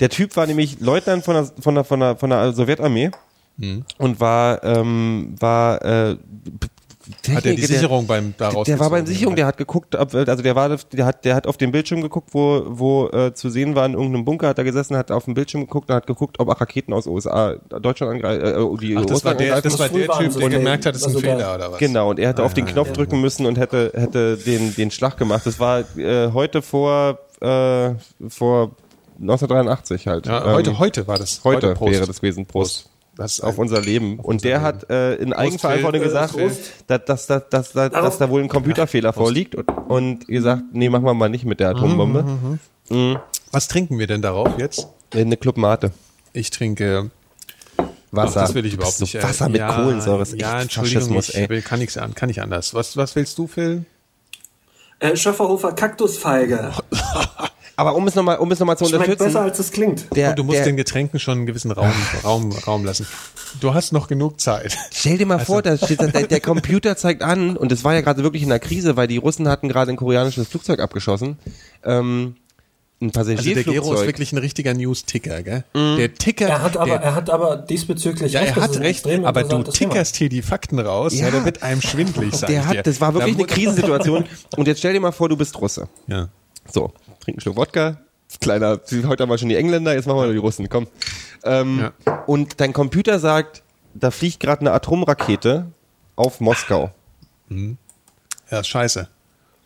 Der 0.00 0.10
Typ 0.10 0.36
war 0.36 0.46
nämlich 0.46 0.78
Leutnant 0.80 1.24
von 1.24 1.34
der, 1.34 1.50
von 1.60 1.74
der, 1.74 1.84
von 1.84 2.00
der, 2.00 2.16
von 2.16 2.30
der 2.30 2.52
Sowjetarmee 2.52 3.10
Hm. 3.60 3.84
und 3.96 4.20
war, 4.20 4.62
ähm, 4.62 5.34
war, 5.40 5.84
äh, 5.84 6.16
Hat 7.34 7.44
er 7.46 7.54
die 7.54 7.56
der- 7.60 7.66
Sicherung 7.68 8.06
beim 8.06 8.34
daraus 8.38 8.66
Der 8.66 8.78
war 8.78 8.90
bei 8.90 8.96
der 8.96 9.02
gezogen? 9.04 9.14
Sicherung, 9.14 9.36
der 9.36 9.46
hat 9.46 9.56
geguckt, 9.56 9.94
ob, 9.94 10.14
also 10.14 10.42
der 10.42 10.54
war, 10.56 10.68
der 10.76 11.06
hat, 11.06 11.24
der 11.24 11.34
hat 11.34 11.46
auf 11.46 11.56
den 11.56 11.72
Bildschirm 11.72 12.00
geguckt, 12.02 12.30
wo, 12.32 12.62
wo 12.66 13.08
äh, 13.08 13.32
zu 13.34 13.50
sehen 13.50 13.74
war 13.74 13.86
in 13.86 13.92
irgendeinem 13.94 14.24
Bunker, 14.24 14.48
hat 14.48 14.58
er 14.58 14.64
gesessen, 14.64 14.96
hat 14.96 15.10
auf 15.10 15.24
den 15.26 15.34
Bildschirm 15.34 15.62
geguckt 15.62 15.88
und 15.90 15.94
hat 15.96 16.06
geguckt, 16.06 16.38
ob 16.40 16.48
auch 16.48 16.60
Raketen 16.60 16.92
aus 16.92 17.06
USA 17.06 17.54
Deutschland 17.80 18.12
angreifen, 18.14 18.44
äh, 18.44 18.78
die 18.80 18.96
Ach, 18.96 19.04
das 19.06 19.24
war 19.24 19.34
der, 19.34 19.60
das 19.60 19.78
war 19.78 19.88
der 19.88 20.08
Typ, 20.08 20.38
der 20.38 20.48
gemerkt 20.48 20.86
hat, 20.86 20.94
das 20.94 21.02
ist 21.02 21.06
ein 21.06 21.14
Also 21.14 21.20
der- 21.20 21.36
Fehler 21.36 21.54
oder 21.54 21.72
was? 21.72 21.78
Genau, 21.78 22.10
und 22.10 22.18
er 22.18 22.28
hätte 22.28 22.42
auf 22.42 22.54
den 22.54 22.66
Knopf 22.66 22.92
drücken 22.92 23.20
müssen 23.20 23.46
und 23.46 23.58
hätte, 23.58 23.92
hätte 23.94 24.36
den, 24.36 24.74
den 24.74 24.90
Schlag 24.90 25.16
gemacht. 25.16 25.42
Das 25.46 25.58
war 25.60 25.80
äh, 25.96 26.30
heute 26.32 26.62
vor, 26.62 27.18
äh, 27.40 27.90
vor 28.28 28.70
1983 29.20 30.06
halt. 30.06 30.26
Ja, 30.26 30.44
Ähm, 30.46 30.52
heute, 30.54 30.78
heute 30.78 31.06
war 31.08 31.18
das. 31.18 31.40
heute 31.44 31.74
Prost. 31.74 31.92
wäre 31.92 32.06
das 32.06 32.20
gewesen. 32.20 32.46
Prost. 32.46 32.88
Das 33.18 33.32
ist 33.32 33.40
Auf 33.40 33.58
unser 33.58 33.80
Leben. 33.80 34.20
Und 34.20 34.44
der 34.44 34.62
hat 34.62 34.88
äh, 34.90 35.16
in 35.16 35.32
Eigenverantwortung 35.32 36.00
gesagt, 36.00 36.34
Phil. 36.34 36.52
dass, 36.86 37.04
dass, 37.04 37.26
dass, 37.26 37.48
dass, 37.50 37.72
dass, 37.72 37.90
dass 37.90 38.18
da 38.18 38.30
wohl 38.30 38.40
ein 38.40 38.48
Computerfehler 38.48 39.12
vorliegt 39.12 39.56
und, 39.56 39.68
und 39.68 40.28
gesagt, 40.28 40.62
nee, 40.72 40.88
machen 40.88 41.04
wir 41.04 41.14
mal 41.14 41.28
nicht 41.28 41.44
mit 41.44 41.58
der 41.58 41.70
Atombombe. 41.70 42.58
Was 43.50 43.66
trinken 43.66 43.98
wir 43.98 44.06
denn 44.06 44.22
darauf 44.22 44.56
jetzt? 44.58 44.86
Äh, 45.12 45.22
Eine 45.22 45.36
Club 45.36 45.56
Mate. 45.56 45.90
Ich 46.32 46.50
trinke 46.50 47.10
Wasser. 48.12 48.40
Ach, 48.40 48.46
das 48.46 48.54
will 48.54 48.64
ich 48.64 48.74
überhaupt 48.74 48.98
bist 48.98 49.00
nicht. 49.00 49.12
so 49.12 49.18
äh, 49.18 49.22
Wasser 49.24 49.48
mit 49.48 49.58
ja, 49.60 49.74
Kohlensäure 49.74 50.22
ist 50.22 50.40
Ja, 50.40 50.54
echt 50.54 50.62
Entschuldigung, 50.62 51.02
Faschismus, 51.02 51.28
ich 51.30 51.36
ey. 51.36 51.48
will, 51.48 51.62
kann 51.62 51.80
nichts 51.80 51.96
an, 51.98 52.14
kann 52.14 52.28
nicht 52.28 52.40
anders. 52.40 52.72
Was, 52.72 52.96
was 52.96 53.16
willst 53.16 53.36
du, 53.36 53.48
Phil? 53.48 53.84
Äh, 55.00 55.16
Schöfferhofer 55.16 55.72
Kaktusfeige. 55.72 56.70
Aber 57.78 57.94
um 57.94 58.08
es 58.08 58.16
nochmal, 58.16 58.38
um 58.38 58.50
es 58.50 58.58
nochmal 58.58 58.76
zu 58.76 58.86
Schmeckt 58.86 59.04
besser, 59.06 59.12
unterstützen, 59.12 59.36
als 59.36 59.58
es 59.60 59.70
klingt. 59.70 60.06
der, 60.16 60.30
Und 60.30 60.38
du 60.40 60.42
musst 60.42 60.58
der, 60.58 60.64
den 60.64 60.76
Getränken 60.76 61.20
schon 61.20 61.38
einen 61.38 61.46
gewissen 61.46 61.70
Raum, 61.70 61.92
Raum, 62.24 62.50
Raum 62.66 62.84
lassen. 62.84 63.06
Du 63.60 63.72
hast 63.72 63.92
noch 63.92 64.08
genug 64.08 64.40
Zeit. 64.40 64.76
Stell 64.92 65.16
dir 65.16 65.26
mal 65.26 65.38
vor, 65.38 65.62
da 65.62 65.76
steht, 65.78 66.00
der, 66.00 66.26
der 66.26 66.40
Computer 66.40 66.96
zeigt 66.96 67.22
an, 67.22 67.56
und 67.56 67.70
es 67.70 67.84
war 67.84 67.94
ja 67.94 68.00
gerade 68.00 68.24
wirklich 68.24 68.42
in 68.42 68.48
der 68.48 68.58
Krise, 68.58 68.96
weil 68.96 69.06
die 69.06 69.18
Russen 69.18 69.48
hatten 69.48 69.68
gerade 69.68 69.92
ein 69.92 69.96
koreanisches 69.96 70.48
Flugzeug 70.48 70.80
abgeschossen. 70.80 71.38
Ähm, 71.84 72.34
ein 73.00 73.12
Also 73.14 73.32
der 73.32 73.36
Gero 73.36 73.52
ist 73.52 73.54
Passagierflugzeug. 73.54 74.06
wirklich 74.08 74.32
ein 74.32 74.38
richtiger 74.38 74.74
News-Ticker, 74.74 75.42
gell? 75.44 75.64
Der 75.72 76.14
Ticker. 76.14 76.48
Er 76.48 76.62
hat 76.62 76.76
aber, 76.76 76.86
der, 76.98 77.00
er 77.02 77.14
hat 77.14 77.30
aber 77.30 77.56
diesbezüglich 77.58 78.32
ja, 78.32 78.40
recht. 78.40 78.56
er 78.56 78.62
hat 78.64 78.76
recht, 78.80 79.06
aber 79.06 79.12
du 79.14 79.22
interessantes 79.22 79.74
Thema. 79.74 79.90
tickerst 79.92 80.16
hier 80.16 80.28
die 80.28 80.42
Fakten 80.42 80.80
raus, 80.80 81.14
ja, 81.14 81.26
Ja. 81.26 81.30
der 81.30 81.44
wird 81.44 81.62
einem 81.62 81.80
schwindlig, 81.80 82.34
sag 82.34 82.48
der 82.50 82.66
hat, 82.66 82.84
das 82.88 83.00
war 83.00 83.14
wirklich 83.14 83.36
Da 83.36 83.38
eine 83.44 83.46
Krisensituation. 83.46 84.24
Und 84.56 84.66
jetzt 84.66 84.78
stell 84.78 84.94
dir 84.94 85.00
mal 85.00 85.12
vor, 85.12 85.28
du 85.28 85.36
bist 85.36 85.60
Russe. 85.60 85.88
Ja. 86.08 86.26
So, 86.72 86.92
trink 87.28 87.36
einen 87.36 87.40
Schluck 87.40 87.56
Wodka. 87.56 87.98
Kleiner, 88.40 88.80
heute 89.06 89.22
haben 89.22 89.30
wir 89.30 89.38
schon 89.38 89.48
die 89.48 89.56
Engländer, 89.56 89.94
jetzt 89.94 90.06
machen 90.06 90.20
wir 90.20 90.30
die 90.32 90.38
Russen, 90.38 90.68
komm. 90.68 90.86
Ähm, 91.44 91.90
Und 92.26 92.60
dein 92.60 92.72
Computer 92.72 93.18
sagt, 93.18 93.62
da 93.94 94.10
fliegt 94.10 94.40
gerade 94.40 94.60
eine 94.60 94.72
Atomrakete 94.72 95.66
auf 96.16 96.40
Moskau. 96.40 96.90
Ja, 97.48 98.60
ist 98.60 98.68
scheiße. 98.68 99.08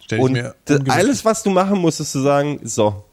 Stell 0.04 0.20
Und 0.20 0.32
mir 0.32 0.54
alles, 0.88 1.24
was 1.24 1.42
du 1.42 1.50
machen 1.50 1.78
musst, 1.78 2.00
ist 2.00 2.12
zu 2.12 2.20
sagen, 2.20 2.60
so, 2.62 3.04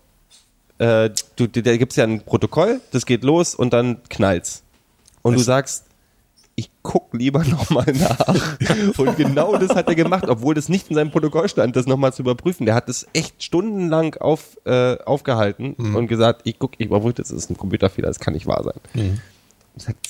äh, 0.78 1.10
du, 1.36 1.48
da 1.48 1.78
gibt's 1.78 1.96
ja 1.96 2.04
ein 2.04 2.22
Protokoll, 2.24 2.80
das 2.92 3.06
geht 3.06 3.24
los 3.24 3.56
und 3.56 3.74
dann 3.74 4.02
knallt's. 4.10 4.62
Und 5.24 5.34
du 5.34 5.40
Es- 5.40 5.46
sagst, 5.46 5.86
ich 6.60 6.70
guck 6.84 7.14
lieber 7.14 7.44
nochmal 7.46 7.86
nach. 7.94 8.28
und 8.98 9.16
genau 9.18 9.56
das 9.58 9.70
hat 9.76 9.88
er 9.88 9.96
gemacht, 9.96 10.26
obwohl 10.28 10.54
das 10.56 10.70
nicht 10.70 10.90
in 10.90 10.96
seinem 10.96 11.12
Protokoll 11.12 11.48
stand, 11.50 11.76
das 11.76 11.86
nochmal 11.86 12.14
zu 12.14 12.22
überprüfen. 12.22 12.66
Der 12.66 12.76
hat 12.76 12.90
es 12.90 13.08
echt 13.14 13.42
stundenlang 13.44 14.16
auf, 14.16 14.58
äh, 14.66 14.98
aufgehalten 15.06 15.76
Mhm. 15.78 15.96
und 15.96 16.08
gesagt, 16.08 16.42
ich 16.44 16.60
guck, 16.60 16.74
ich 16.78 16.88
überprüfe, 16.88 17.16
das 17.16 17.32
ist 17.32 17.50
ein 17.50 17.58
Computerfehler, 17.58 18.08
das 18.10 18.20
kann 18.20 18.34
nicht 18.34 18.46
wahr 18.48 18.64
sein. 18.64 18.80
Mhm. 18.94 19.22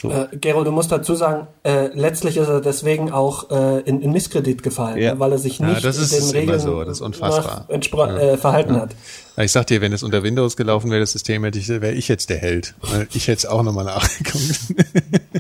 So, 0.02 0.10
Äh, 0.10 0.28
Gero, 0.38 0.64
du 0.64 0.72
musst 0.72 0.92
dazu 0.92 1.14
sagen, 1.14 1.46
äh, 1.64 1.90
letztlich 1.94 2.38
ist 2.38 2.48
er 2.48 2.60
deswegen 2.60 3.12
auch 3.12 3.52
äh, 3.52 3.82
in, 3.82 4.02
in 4.02 4.12
Misskredit 4.12 4.64
gefallen, 4.64 4.98
Ja. 4.98 5.20
weil 5.20 5.32
er 5.34 5.38
sich 5.38 5.60
Ja, 5.60 5.68
nicht 5.68 5.86
das 5.86 5.98
ist 6.00 6.12
den 6.12 6.24
immer 6.24 6.34
Regeln 6.34 6.60
so, 6.60 6.84
das 6.84 6.94
ist 6.98 7.02
unfassbar. 7.02 7.68
nach 7.70 8.18
äh, 8.20 8.38
verhalten 8.38 8.76
hat. 8.78 8.96
Ja, 9.38 9.44
Ich 9.44 9.52
sag 9.52 9.68
dir, 9.68 9.80
wenn 9.82 9.94
es 9.94 10.02
unter 10.02 10.24
Windows 10.24 10.58
gelaufen 10.58 10.90
wäre, 10.90 11.02
das 11.02 11.12
System, 11.12 11.44
hätte 11.44 11.60
ich, 11.60 11.68
wäre 11.70 11.92
ich 11.92 12.08
jetzt 12.08 12.32
der 12.32 12.38
Held. 12.40 12.74
Weil 12.82 13.08
Ich 13.14 13.28
hätte 13.28 13.38
es 13.40 13.46
auch 13.46 13.62
nochmal 13.62 13.86
nachgeguckt. 13.86 14.60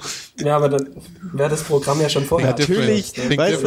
Ja, 0.39 0.55
aber 0.55 0.69
dann 0.69 0.87
wäre 1.33 1.49
das 1.49 1.63
Programm 1.63 1.99
ja 1.99 2.07
schon 2.07 2.23
vorher. 2.23 2.51
Natürlich, 2.51 3.11
weißt 3.17 3.61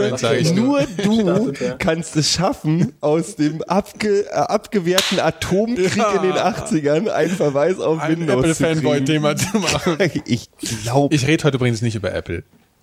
du, 0.54 0.54
nur. 0.54 0.80
du 0.96 1.52
kannst 1.78 2.16
es 2.16 2.30
schaffen, 2.32 2.94
aus 3.02 3.36
dem 3.36 3.62
abge, 3.64 4.26
äh, 4.26 4.32
abgewehrten 4.32 5.20
Atomkrieg 5.20 5.96
Ja. 5.96 6.12
in 6.14 6.22
den 6.22 6.32
80ern 6.32 7.08
einen 7.08 7.30
Verweis 7.36 7.78
auf 7.78 8.00
Ein 8.00 8.20
Windows 8.20 8.56
zu 8.56 8.64
kriegen. 8.64 8.78
Apple-Fanboy-Thema 8.78 9.36
zu 9.36 9.58
machen. 9.58 9.98
Ich 10.24 10.48
glaube, 10.82 11.14
ich, 11.14 11.22
Ich 11.22 11.28
rede 11.28 11.44
heute 11.44 11.56
übrigens 11.58 11.82
nicht 11.82 11.94
über 11.94 12.12
Apple. 12.14 12.42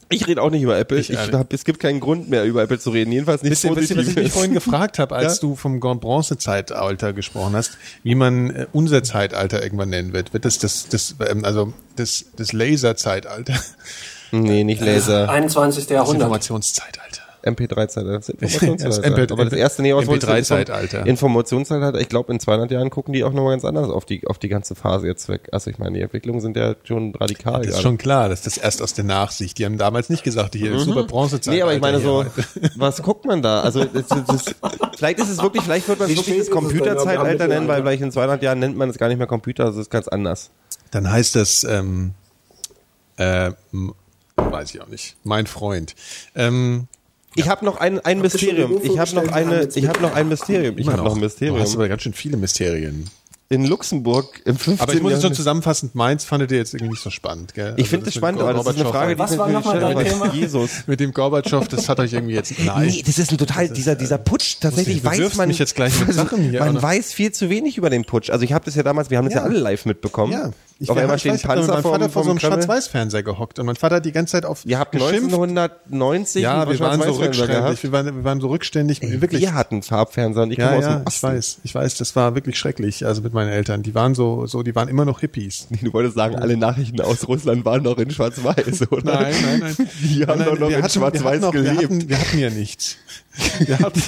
Ich 0.10 0.28
rede 0.28 0.42
auch 0.42 0.50
nicht 0.50 0.62
über 0.64 0.78
Apple. 0.78 1.00
Ich, 1.00 1.10
Ich, 1.10 1.18
hab, 1.18 1.54
es 1.54 1.64
gibt 1.64 1.80
keinen 1.80 2.00
Grund 2.00 2.30
mehr, 2.30 2.44
über 2.46 2.64
Apple 2.64 2.80
zu 2.80 2.90
reden. 2.90 3.12
Jedenfalls 3.12 3.42
nicht 3.44 3.52
Wisst 3.52 3.64
ihr, 3.64 3.76
wisst 3.76 3.92
ihr, 3.92 3.98
was 3.98 4.08
ich 4.08 4.16
mich 4.16 4.32
vorhin 4.32 4.54
gefragt 4.54 5.00
habe, 5.00 5.16
als 5.16 5.36
Ja? 5.36 5.42
du 5.42 5.56
vom 5.56 5.80
Grand 5.80 6.02
Bronze-Zeitalter 6.02 7.14
gesprochen 7.14 7.56
hast, 7.56 7.78
wie 8.04 8.16
man 8.16 8.50
äh, 8.50 8.66
unser 8.72 9.04
Zeitalter 9.04 9.62
irgendwann 9.64 9.90
nennen 9.90 10.14
wird? 10.14 10.34
Wird 10.34 10.46
das 10.46 10.58
das, 10.60 10.88
das 10.90 11.16
ähm, 11.30 11.46
also 11.46 11.74
das, 11.96 12.26
das 12.36 12.54
Laser-Zeitalter? 12.54 13.54
Nee, 14.32 14.64
nicht 14.64 14.82
Laser. 14.82 15.30
21. 15.30 15.86
Das 15.86 15.92
Jahrhundert. 15.94 16.22
Informationszeitalter. 16.24 17.24
MP3-Zeitalter. 17.44 18.20
Das 18.20 18.30
ist 18.30 18.62
Informationszeitalter. 18.62 19.24
MP3 19.24 19.32
Aber 19.34 19.46
das 19.46 19.54
erste, 19.54 19.84
du- 19.84 19.90
MP3-Zeitalter. 19.90 21.06
Informationszeitalter. 21.06 22.00
Ich 22.00 22.10
glaube, 22.10 22.34
in 22.34 22.40
200 22.40 22.72
Jahren 22.72 22.90
gucken 22.90 23.14
die 23.14 23.24
auch 23.24 23.32
nochmal 23.32 23.54
ganz 23.54 23.66
anders 23.66 23.90
auf 23.90 24.06
die, 24.06 24.28
auf 24.28 24.38
die 24.38 24.50
ganze 24.50 24.76
Phase 24.76 25.08
jetzt 25.08 25.30
weg. 25.30 25.50
Also 25.52 25.70
ich 25.70 25.78
meine, 25.78 25.98
die 25.98 26.02
Entwicklungen 26.02 26.42
sind 26.42 26.58
ja 26.58 26.76
schon 26.84 27.16
radikal. 27.16 27.60
Das 27.60 27.68
ist 27.68 27.72
gerade. 27.74 27.84
schon 27.84 27.98
klar, 27.98 28.30
dass 28.30 28.42
das 28.42 28.58
erst 28.58 28.82
aus 28.82 28.94
der 28.94 29.06
Nachsicht. 29.06 29.58
Die 29.58 29.66
haben 29.66 29.78
damals 29.78 30.10
nicht 30.10 30.24
gesagt, 30.24 30.56
hier 30.56 30.76
ist 30.76 30.86
super 30.86 31.04
Bronzezeitalter. 31.04 31.56
Nee, 31.56 31.62
aber 31.62 31.74
ich 31.74 31.82
meine 31.82 32.00
so, 32.00 32.26
heute. 32.26 32.32
was 32.76 33.02
guckt 33.02 33.26
man 33.26 33.42
da? 33.42 33.62
Also 33.62 33.86
das, 33.86 34.08
das, 34.08 34.26
das, 34.26 34.46
vielleicht 34.98 35.20
ist 35.20 35.30
es 35.30 35.42
wirklich, 35.42 35.64
vielleicht 35.64 35.88
wird 35.88 36.00
man 36.00 36.10
es 36.10 36.18
wirklich 36.18 36.38
das 36.38 36.48
ist 36.48 36.50
es? 36.50 36.54
Computerzeitalter 36.54 37.48
nennen, 37.48 37.68
weil 37.68 37.82
vielleicht 37.82 38.02
in 38.02 38.12
200 38.12 38.42
Jahren 38.44 38.60
nennt 38.60 38.78
man 38.78 38.90
es 38.90 38.98
gar 38.98 39.08
nicht 39.08 39.18
mehr 39.18 39.28
Computer, 39.28 39.66
das 39.66 39.78
ist 39.78 39.90
ganz 39.90 40.08
anders. 40.08 40.52
Dann 40.92 41.10
heißt 41.10 41.36
das, 41.36 41.64
ähm, 41.64 42.14
äh, 43.18 43.52
weiß 44.36 44.74
ich 44.74 44.82
auch 44.82 44.88
nicht. 44.88 45.16
Mein 45.24 45.46
Freund. 45.46 45.96
Ähm, 46.36 46.88
Ich 47.36 47.48
habe 47.48 47.64
noch 47.66 47.78
ein, 47.78 48.00
ein 48.00 48.20
Mysterium. 48.22 48.80
Ich 48.84 48.98
habe 48.98 49.14
noch 49.16 49.32
eine, 49.32 49.68
ich 49.74 49.88
habe 49.88 50.02
noch 50.02 50.16
ein 50.16 50.28
Mysterium. 50.30 50.78
Ich 50.78 50.88
habe 50.88 50.98
noch 50.98 51.04
ein 51.16 51.20
Du 51.20 51.26
hast 51.26 51.40
Mysterium. 51.40 51.62
aber 51.76 51.88
ganz 51.90 52.02
schön 52.02 52.14
viele 52.14 52.38
Mysterien. 52.38 53.10
in 53.52 53.66
Luxemburg 53.66 54.42
im 54.46 54.58
15. 54.58 54.80
Aber 54.82 54.94
ich 54.94 55.02
muss 55.02 55.12
jetzt 55.12 55.22
schon 55.22 55.30
Jahrhundert- 55.32 55.36
zusammenfassend, 55.38 55.96
Mainz 55.96 56.24
fandet 56.24 56.52
ihr 56.52 56.58
jetzt 56.60 56.74
irgendwie 56.76 56.92
nicht 56.92 57.02
so 57.04 57.10
spannend, 57.10 57.54
gell? 57.56 57.74
Ich 57.78 57.84
Also 57.86 57.90
finde 57.90 58.06
das 58.06 58.14
es 58.14 58.18
spannend, 58.20 58.42
aber 58.42 58.54
das 58.54 58.68
ist 58.68 58.80
eine 58.80 58.90
Frage, 58.90 59.16
die 59.16 59.20
Was 59.20 59.38
war 59.40 59.48
nochmal 59.50 59.80
dein. 59.80 60.06
Thema? 60.06 60.34
Jesus. 60.34 60.70
Mit 60.88 61.00
dem 61.00 61.14
Gorbatschow, 61.14 61.68
das 61.68 61.90
hat 61.90 62.00
euch 62.00 62.14
irgendwie 62.14 62.36
jetzt, 62.36 62.54
nein. 62.64 62.88
Nee, 62.88 63.04
das 63.06 63.18
ist 63.18 63.32
ein 63.32 63.38
total, 63.40 63.70
dieser, 63.70 63.96
dieser 63.96 64.18
Putsch, 64.20 64.58
tatsächlich 64.62 65.04
weiß 65.04 65.36
man, 65.36 65.48
mich 65.48 65.58
jetzt 65.60 65.76
gleich 65.76 66.00
mit 66.00 66.14
Sachen 66.14 66.50
hier, 66.50 66.60
man 66.60 66.70
oder? 66.78 66.84
weiß 66.84 67.12
viel 67.14 67.32
zu 67.32 67.50
wenig 67.50 67.78
über 67.78 67.90
den 67.90 68.06
Putsch. 68.06 68.30
Also 68.30 68.44
ich 68.46 68.54
habe 68.54 68.66
das 68.66 68.76
ja 68.76 68.84
damals, 68.84 69.10
wir 69.10 69.18
haben 69.18 69.26
das 69.26 69.34
ja, 69.34 69.42
Ja. 69.42 69.46
alle 69.48 69.58
live 69.60 69.86
mitbekommen. 69.86 70.32
Ja, 70.34 70.52
ich, 70.82 70.90
Auf 70.90 70.96
einmal 70.96 71.18
ich 71.18 71.22
stehen 71.22 71.34
weiß, 71.34 71.42
ich 71.42 71.46
hab 71.46 71.56
da 71.56 71.62
mit 71.62 71.70
meinem 71.70 71.84
Vater 71.84 72.10
vor 72.10 72.24
so 72.24 72.30
einem. 72.30 72.40
Schwarz-Weiß-Fernseher 72.40 73.24
gehockt 73.24 73.60
und 73.60 73.66
mein 73.66 73.76
Vater 73.76 73.98
hat 73.98 74.06
die 74.06 74.14
ganze 74.14 74.32
Zeit 74.32 74.46
auf 74.46 74.66
Ihr 74.66 74.80
habt 74.80 74.94
geschimpft. 74.94 75.34
1990 75.34 76.42
Ja, 76.42 76.70
wir 76.70 76.80
waren 76.80 77.02
so 77.02 77.12
rückständig, 77.12 77.84
wir 77.84 77.92
waren, 77.92 78.06
wir 78.16 78.24
waren 78.24 78.40
so 78.40 78.48
rückständig, 78.48 79.02
wirklich. 79.02 79.42
Wir 79.42 79.54
hatten 79.54 79.84
Farbfernseher 79.84 80.44
und 80.44 80.52
ich 80.52 80.58
ja, 80.58 80.68
komme 80.68 80.78
aus 80.78 80.84
ja, 80.86 80.94
dem 80.96 81.02
ich 81.02 81.08
Osten. 81.08 81.28
weiß, 81.28 81.58
ich 81.64 81.76
weiß, 81.76 81.98
das 81.98 82.16
war 82.16 82.34
wirklich 82.36 82.58
schrecklich, 82.58 83.06
also 83.06 83.22
mit 83.22 83.34
meinen 83.34 83.50
Eltern. 83.50 83.84
Die 83.84 83.94
waren 83.94 84.16
so, 84.16 84.46
so, 84.48 84.64
die 84.64 84.74
waren 84.74 84.88
immer 84.88 85.04
noch 85.04 85.20
Hippies. 85.20 85.68
Du 85.82 85.94
wolltest 85.94 86.16
sagen, 86.16 86.36
alle 86.36 86.56
Nachrichten 86.56 87.02
aus 87.02 87.28
Russland 87.28 87.66
waren 87.66 87.84
noch 87.84 87.98
in 87.98 88.12
Schwarz-Weiß, 88.12 88.92
oder? 88.92 89.04
Nein, 89.04 89.36
nein, 89.42 89.60
nein. 89.78 89.90
Die 90.04 90.26
haben 90.26 90.40
nein, 90.40 90.48
doch 90.50 90.60
noch 90.60 90.70
in 90.70 90.90
Schwarz-Weiß 90.90 91.52
gelebt. 91.52 91.80
Wir 91.80 91.88
hatten, 91.88 92.10
wir 92.10 92.20
hatten 92.20 92.40
ja 92.40 92.50
nichts. 92.50 92.98
Wir 93.60 93.80
hatten, 93.80 94.02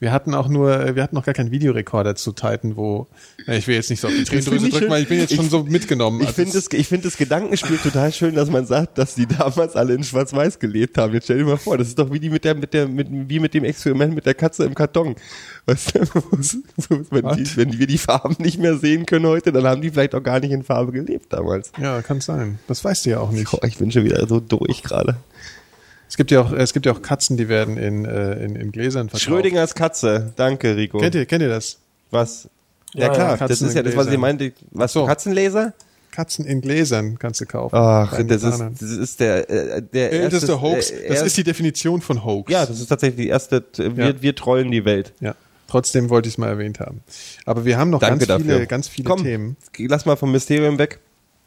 wir 0.00 0.12
hatten 0.12 0.34
auch 0.34 0.48
nur, 0.48 0.94
wir 0.96 1.02
hatten 1.02 1.14
noch 1.14 1.24
gar 1.24 1.32
keinen 1.34 1.50
Videorekorder 1.50 2.16
zu 2.16 2.32
Zeiten, 2.32 2.76
wo, 2.76 3.06
ich 3.46 3.66
will 3.68 3.76
jetzt 3.76 3.88
nicht 3.88 4.00
so 4.00 4.08
auf 4.08 4.14
die 4.14 4.24
Tränendrüse 4.24 4.68
drücken, 4.68 4.90
weil 4.90 5.02
ich 5.02 5.08
bin 5.08 5.20
jetzt 5.20 5.34
schon 5.34 5.44
Ich- 5.44 5.50
so 5.50 5.62
mitgenommen. 5.62 6.20
Ich 6.20 6.26
Also 6.26 6.36
finde 6.42 6.52
das, 6.54 6.68
ich 6.72 6.88
finde 6.88 7.04
das 7.08 7.16
Gedankenspiel 7.16 7.78
total 7.78 8.12
schön, 8.12 8.34
dass 8.34 8.50
man 8.50 8.66
sagt, 8.66 8.98
dass 8.98 9.14
die 9.14 9.26
damals 9.26 9.76
alle 9.76 9.94
in 9.94 10.02
Schwarz-Weiß 10.04 10.58
gelebt 10.58 10.98
haben. 10.98 11.14
Jetzt 11.14 11.24
stell 11.24 11.38
dir 11.38 11.44
mal 11.44 11.56
vor, 11.56 11.78
das 11.78 11.88
ist 11.88 11.98
doch 11.98 12.12
wie 12.12 12.18
die 12.20 12.30
mit 12.30 12.44
der, 12.44 12.54
mit 12.56 12.74
der, 12.74 12.88
mit, 12.88 13.06
wie 13.10 13.38
mit 13.40 13.54
dem 13.54 13.64
Experiment 13.64 14.14
mit 14.14 14.26
der 14.26 14.34
Katze 14.34 14.64
im 14.64 14.74
Karton. 14.74 15.14
Weißt 15.66 15.94
du, 15.94 16.00
wenn, 17.10 17.36
die, 17.36 17.56
wenn 17.56 17.78
wir 17.78 17.86
die 17.86 17.98
Farben 17.98 18.36
nicht 18.38 18.58
mehr 18.58 18.76
sehen 18.76 19.06
können 19.06 19.26
heute, 19.26 19.52
dann 19.52 19.64
haben 19.64 19.80
die 19.82 19.90
vielleicht 19.90 20.14
auch 20.14 20.22
gar 20.22 20.40
nicht 20.40 20.50
in 20.50 20.62
Farbe 20.62 20.92
gelebt 20.92 21.32
damals. 21.32 21.70
ja, 21.80 22.02
kann 22.02 22.20
sein. 22.20 22.58
Das 22.68 22.84
weißt 22.84 23.06
du 23.06 23.10
ja 23.10 23.20
auch 23.20 23.30
nicht. 23.30 23.48
Ich 23.64 23.78
bin 23.78 23.90
schon 23.92 24.04
wieder 24.04 24.26
so 24.26 24.40
durch 24.40 24.82
gerade. 24.82 25.16
Es 26.14 26.16
gibt 26.16 26.30
ja 26.30 26.42
auch, 26.42 26.52
es 26.52 26.72
gibt 26.72 26.86
ja 26.86 26.92
auch 26.92 27.02
Katzen, 27.02 27.36
die 27.36 27.48
werden 27.48 27.76
in, 27.76 28.04
äh, 28.04 28.34
in, 28.44 28.54
in 28.54 28.70
Gläsern 28.70 29.08
verkauft. 29.08 29.24
Schrödingers 29.24 29.74
Katze. 29.74 30.32
Danke, 30.36 30.76
Rico. 30.76 30.98
Kennt 30.98 31.16
ihr, 31.16 31.26
kennt 31.26 31.42
ihr 31.42 31.48
das? 31.48 31.78
Was? 32.12 32.48
Ja, 32.94 33.06
Ja, 33.08 33.12
klar, 33.12 33.36
ja, 33.40 33.48
das 33.48 33.60
ist 33.60 33.74
ja 33.74 33.82
das, 33.82 33.96
was 33.96 34.06
ich 34.06 34.16
meinte. 34.16 34.52
Was, 34.70 34.92
so. 34.92 35.06
Katzenlaser? 35.06 35.72
Katzen 36.12 36.44
in 36.44 36.60
Gläsern 36.60 37.18
kannst 37.18 37.40
du 37.40 37.46
kaufen. 37.46 37.74
Ach, 37.74 38.16
das 38.22 38.44
ist, 38.44 38.60
das 38.80 38.90
ist 38.92 39.18
der, 39.18 39.50
äh, 39.50 39.82
der 39.82 40.12
älteste 40.12 40.52
erste- 40.52 40.62
Hoax. 40.62 40.90
äh, 40.92 41.08
Das 41.08 41.22
ist 41.22 41.36
die 41.36 41.42
Definition 41.42 42.00
von 42.00 42.24
Hoax. 42.24 42.48
Ja, 42.52 42.64
das 42.64 42.78
ist 42.78 42.86
tatsächlich 42.86 43.16
die 43.24 43.28
erste, 43.30 43.64
wir, 43.76 44.10
Ja. 44.10 44.22
wir 44.22 44.36
trollen 44.36 44.70
die 44.70 44.84
Welt. 44.84 45.12
Ja. 45.18 45.34
Trotzdem 45.66 46.10
wollte 46.10 46.28
ich 46.28 46.34
es 46.34 46.38
mal 46.38 46.46
erwähnt 46.46 46.78
haben. 46.78 47.00
Aber 47.44 47.64
wir 47.64 47.76
haben 47.76 47.90
noch 47.90 47.98
Danke 47.98 48.24
ganz 48.24 48.40
viele, 48.42 48.52
dafür. 48.54 48.66
ganz 48.66 48.86
viele 48.86 49.08
Komm, 49.08 49.24
Themen. 49.24 49.56
lass 49.78 50.06
mal 50.06 50.14
vom 50.14 50.30
Mysterium 50.30 50.78
weg. 50.78 51.00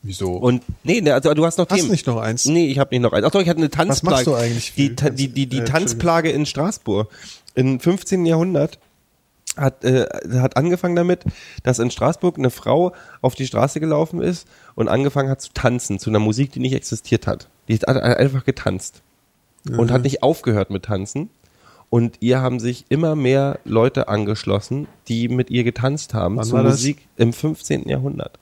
Wieso? 0.03 0.33
Und 0.33 0.63
nee, 0.83 1.01
ne, 1.01 1.13
also 1.13 1.33
du 1.33 1.45
hast 1.45 1.57
noch 1.57 1.67
Hast 1.69 1.75
Themen. 1.77 1.87
du 1.87 1.91
nicht 1.91 2.07
noch 2.07 2.17
eins? 2.17 2.45
Nee, 2.45 2.67
ich 2.67 2.79
habe 2.79 2.93
nicht 2.93 3.01
noch 3.01 3.13
eins. 3.13 3.25
Ach 3.25 3.31
doch, 3.31 3.41
ich 3.41 3.49
hatte 3.49 3.59
eine 3.59 3.69
Tanzplage. 3.69 4.15
machst 4.15 4.27
du 4.27 4.35
eigentlich 4.35 4.73
Die? 4.75 4.95
Ta- 4.95 5.09
die, 5.09 5.27
die, 5.27 5.47
die 5.47 5.59
Äh, 5.59 5.65
Tanzplage 5.65 6.29
in 6.29 6.45
Straßburg. 6.45 7.09
Im 7.55 7.79
15. 7.79 8.25
Jahrhundert 8.25 8.79
hat, 9.57 9.83
äh, 9.83 10.05
hat 10.39 10.55
angefangen 10.55 10.95
damit, 10.95 11.23
dass 11.63 11.79
in 11.79 11.89
Straßburg 11.89 12.37
eine 12.37 12.51
Frau 12.51 12.93
auf 13.21 13.33
die 13.35 13.47
Straße 13.47 13.79
gelaufen 13.79 14.21
ist 14.21 14.47
und 14.75 14.87
angefangen 14.87 15.29
hat 15.29 15.41
zu 15.41 15.49
tanzen, 15.53 15.97
zu 15.99 16.09
einer 16.11 16.19
Musik, 16.19 16.51
die 16.51 16.59
nicht 16.59 16.73
existiert 16.75 17.25
hat. 17.25 17.49
Die 17.67 17.75
hat 17.75 17.87
einfach 17.87 18.45
getanzt. 18.45 19.01
Und 19.69 19.91
hat 19.91 20.03
nicht 20.03 20.23
aufgehört 20.23 20.69
mit 20.69 20.85
Tanzen. 20.85 21.29
Und 21.89 22.17
ihr 22.21 22.39
haben 22.39 22.59
sich 22.61 22.85
immer 22.89 23.15
mehr 23.15 23.59
Leute 23.65 24.07
angeschlossen, 24.07 24.87
die 25.09 25.27
mit 25.27 25.49
ihr 25.49 25.63
getanzt 25.65 26.13
haben 26.13 26.37
Wann 26.37 26.45
zur? 26.45 26.63
Musik 26.63 27.05
im 27.17 27.33
15. 27.33 27.89
Jahrhundert. 27.89 28.39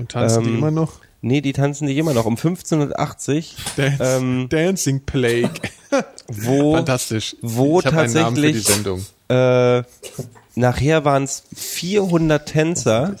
Und 0.00 0.10
tanzen 0.12 0.42
die 0.44 0.50
ähm, 0.50 0.58
immer 0.58 0.70
noch? 0.70 0.94
Nee, 1.22 1.40
die 1.42 1.52
tanzen 1.52 1.84
nicht 1.86 1.98
immer 1.98 2.14
noch. 2.14 2.24
Um 2.24 2.36
1580, 2.36 3.56
Dance, 3.76 4.02
ähm, 4.02 4.48
Dancing 4.48 5.00
Plague. 5.04 5.50
wo, 6.28 6.74
Fantastisch. 6.74 7.36
wo 7.42 7.80
ich 7.80 7.86
habe 7.86 8.00
einen 8.00 8.12
Namen 8.14 8.36
für 8.36 8.42
die 8.42 8.52
tatsächlich- 8.52 8.66
Sendung. 8.66 9.06
äh, 9.28 9.82
nachher 10.54 11.04
waren 11.04 11.24
es 11.24 11.42
400 11.54 12.46
Tänzer, 12.48 13.16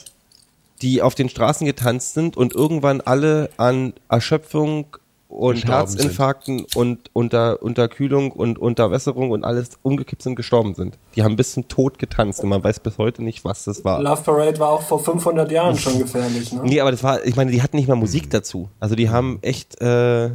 die 0.82 1.02
auf 1.02 1.14
den 1.14 1.28
Straßen 1.28 1.66
getanzt 1.66 2.14
sind 2.14 2.36
und 2.38 2.54
irgendwann 2.54 3.00
alle 3.02 3.50
an 3.58 3.92
Erschöpfung 4.08 4.86
und 5.30 5.64
Herzinfarkten 5.64 6.66
und 6.74 7.08
unter 7.12 7.62
Unterkühlung 7.62 8.32
und 8.32 8.58
Unterwässerung 8.58 9.30
und 9.30 9.44
alles 9.44 9.70
umgekippt 9.82 10.22
sind, 10.22 10.34
gestorben 10.34 10.74
sind. 10.74 10.98
Die 11.14 11.22
haben 11.22 11.36
bis 11.36 11.52
zum 11.52 11.68
Tod 11.68 11.98
getanzt 11.98 12.42
und 12.42 12.48
man 12.48 12.62
weiß 12.62 12.80
bis 12.80 12.98
heute 12.98 13.22
nicht, 13.22 13.44
was 13.44 13.64
das 13.64 13.84
war. 13.84 14.02
Love 14.02 14.22
Parade 14.22 14.58
war 14.58 14.70
auch 14.70 14.82
vor 14.82 14.98
500 14.98 15.50
Jahren 15.52 15.78
schon 15.78 15.98
gefährlich, 16.00 16.52
ne? 16.52 16.62
Nee, 16.64 16.80
aber 16.80 16.90
das 16.90 17.02
war, 17.04 17.24
ich 17.24 17.36
meine, 17.36 17.52
die 17.52 17.62
hatten 17.62 17.76
nicht 17.76 17.88
mal 17.88 17.94
Musik 17.94 18.28
dazu. 18.30 18.68
Also 18.80 18.96
die 18.96 19.08
haben 19.08 19.38
echt, 19.42 19.80
äh, 19.80 20.30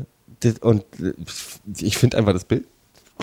und 0.61 0.84
äh, 1.01 1.13
ich 1.80 1.97
finde 1.97 2.17
einfach 2.17 2.34
das 2.34 2.45
Bild 2.45 2.65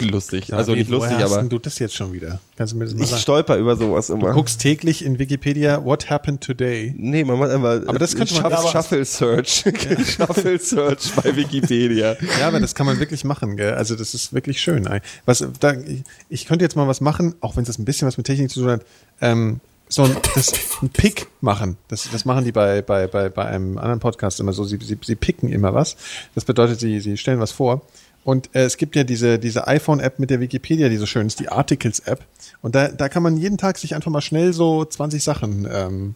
lustig. 0.00 0.52
also 0.52 0.72
Wie, 0.74 0.78
nicht 0.78 0.90
lustig, 0.90 1.16
hast 1.18 1.32
aber 1.32 1.42
du 1.44 1.58
das 1.58 1.78
jetzt 1.78 1.94
schon 1.94 2.12
wieder? 2.12 2.40
Kannst 2.56 2.72
du 2.72 2.78
mir 2.78 2.84
das 2.86 2.94
mal 2.94 3.02
ich 3.02 3.10
sagen? 3.10 3.22
stolper 3.22 3.56
über 3.58 3.76
sowas 3.76 4.10
immer. 4.10 4.28
Du 4.28 4.34
guckst 4.34 4.60
täglich 4.60 5.04
in 5.04 5.18
Wikipedia 5.18 5.84
What 5.84 6.10
happened 6.10 6.40
today? 6.42 6.94
Nee, 6.96 7.24
man 7.24 7.38
macht 7.38 7.50
einfach 7.50 7.86
Aber 7.86 7.98
das 7.98 8.16
könnte 8.16 8.34
man- 8.40 8.50
Shuff- 8.52 8.64
Ja, 8.64 8.70
Shuffle 8.82 9.04
Search. 9.04 9.64
Shuffle 10.16 10.58
Search 10.58 11.12
bei 11.16 11.36
Wikipedia. 11.36 12.16
Ja, 12.40 12.48
aber 12.48 12.60
das 12.60 12.74
kann 12.74 12.86
man 12.86 12.98
wirklich 13.00 13.24
machen, 13.24 13.56
gell? 13.56 13.74
Also 13.74 13.94
das 13.94 14.14
ist 14.14 14.32
wirklich 14.32 14.60
schön. 14.60 14.88
Was, 15.26 15.46
da, 15.60 15.72
ich, 15.74 16.02
ich 16.28 16.46
könnte 16.46 16.64
jetzt 16.64 16.74
mal 16.76 16.88
was 16.88 17.00
machen, 17.00 17.34
auch 17.40 17.56
wenn 17.56 17.64
es 17.64 17.78
ein 17.78 17.84
bisschen 17.84 18.08
was 18.08 18.16
mit 18.16 18.26
Technik 18.26 18.50
zu 18.50 18.60
tun 18.60 18.70
hat. 18.70 18.82
Ähm, 19.20 19.60
so 19.88 20.04
ein, 20.04 20.16
das, 20.34 20.50
ein 20.80 20.88
Pick 20.88 21.26
machen. 21.42 21.76
Das, 21.88 22.08
das 22.10 22.24
machen 22.24 22.46
die 22.46 22.52
bei, 22.52 22.80
bei, 22.80 23.06
bei, 23.08 23.28
bei 23.28 23.44
einem 23.44 23.76
anderen 23.76 24.00
Podcast 24.00 24.40
immer 24.40 24.54
so. 24.54 24.64
Sie, 24.64 24.78
sie, 24.82 24.96
sie 25.04 25.16
picken 25.16 25.52
immer 25.52 25.74
was. 25.74 25.96
Das 26.34 26.46
bedeutet, 26.46 26.80
sie, 26.80 26.98
sie 27.00 27.18
stellen 27.18 27.40
was 27.40 27.52
vor. 27.52 27.82
Und 28.24 28.50
äh, 28.54 28.62
es 28.64 28.76
gibt 28.76 28.94
ja 28.94 29.02
diese, 29.04 29.38
diese 29.38 29.66
iPhone-App 29.66 30.18
mit 30.18 30.30
der 30.30 30.38
Wikipedia, 30.40 30.88
die 30.88 30.96
so 30.96 31.06
schön 31.06 31.26
ist, 31.26 31.40
die 31.40 31.48
Articles-App. 31.48 32.24
Und 32.60 32.74
da, 32.74 32.88
da 32.88 33.08
kann 33.08 33.22
man 33.22 33.36
jeden 33.36 33.58
Tag 33.58 33.78
sich 33.78 33.94
einfach 33.94 34.10
mal 34.12 34.20
schnell 34.20 34.52
so 34.52 34.84
20 34.84 35.22
Sachen 35.24 35.68
ähm, 35.70 36.14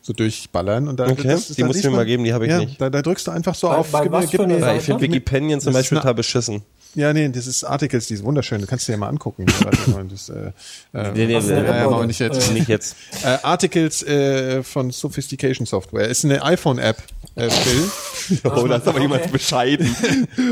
so 0.00 0.12
durchballern. 0.14 0.88
Und 0.88 0.98
da, 0.98 1.08
Okay, 1.08 1.28
das, 1.28 1.48
die 1.48 1.62
musst 1.64 1.84
du 1.84 1.90
mir 1.90 1.96
mal 1.96 2.06
geben, 2.06 2.24
die 2.24 2.32
habe 2.32 2.46
ich 2.46 2.50
ja, 2.52 2.58
nicht. 2.58 2.80
Da, 2.80 2.88
da 2.88 3.02
drückst 3.02 3.26
du 3.26 3.30
einfach 3.32 3.54
so 3.54 3.68
Bei- 3.68 3.76
auf. 3.76 3.90
bei 3.92 4.10
was 4.10 4.30
für 4.30 4.42
eine 4.42 4.54
Weil 4.54 4.60
Seite? 4.60 4.78
ich 4.78 4.84
finde 4.84 5.02
Wikipedia 5.02 5.58
zum 5.58 5.72
Beispiel 5.74 5.98
total 5.98 6.14
beschissen. 6.14 6.62
Ja, 6.94 7.12
nee, 7.14 7.26
das 7.30 7.46
ist 7.46 7.64
Articles, 7.64 8.06
die 8.08 8.14
ist 8.14 8.22
wunderschön. 8.24 8.60
Du 8.60 8.66
kannst 8.66 8.86
dir 8.86 8.92
ja 8.92 8.98
mal 8.98 9.08
angucken. 9.08 9.46
Das, 10.10 10.28
äh, 10.28 10.50
äh, 10.92 11.12
Nee, 11.12 11.26
nee, 11.26 11.40
nee, 11.40 11.68
aber 11.68 12.06
nicht 12.06 12.18
jetzt. 12.18 12.50
Äh, 12.50 12.52
Nicht 12.52 12.68
jetzt. 12.68 12.96
Äh, 13.24 13.38
Articles 13.42 14.02
äh, 14.02 14.62
von 14.62 14.90
Sophistication 14.90 15.64
Software. 15.66 16.08
Ist 16.08 16.24
eine 16.24 16.42
iPhone-App, 16.42 16.96
äh, 17.36 17.48
Phil. 17.48 17.90
Oh, 18.44 18.66
da 18.68 18.76
ist 18.76 18.86
aber 18.86 18.90
Okay. 18.98 19.00
jemand 19.02 19.32
bescheiden. 19.32 19.96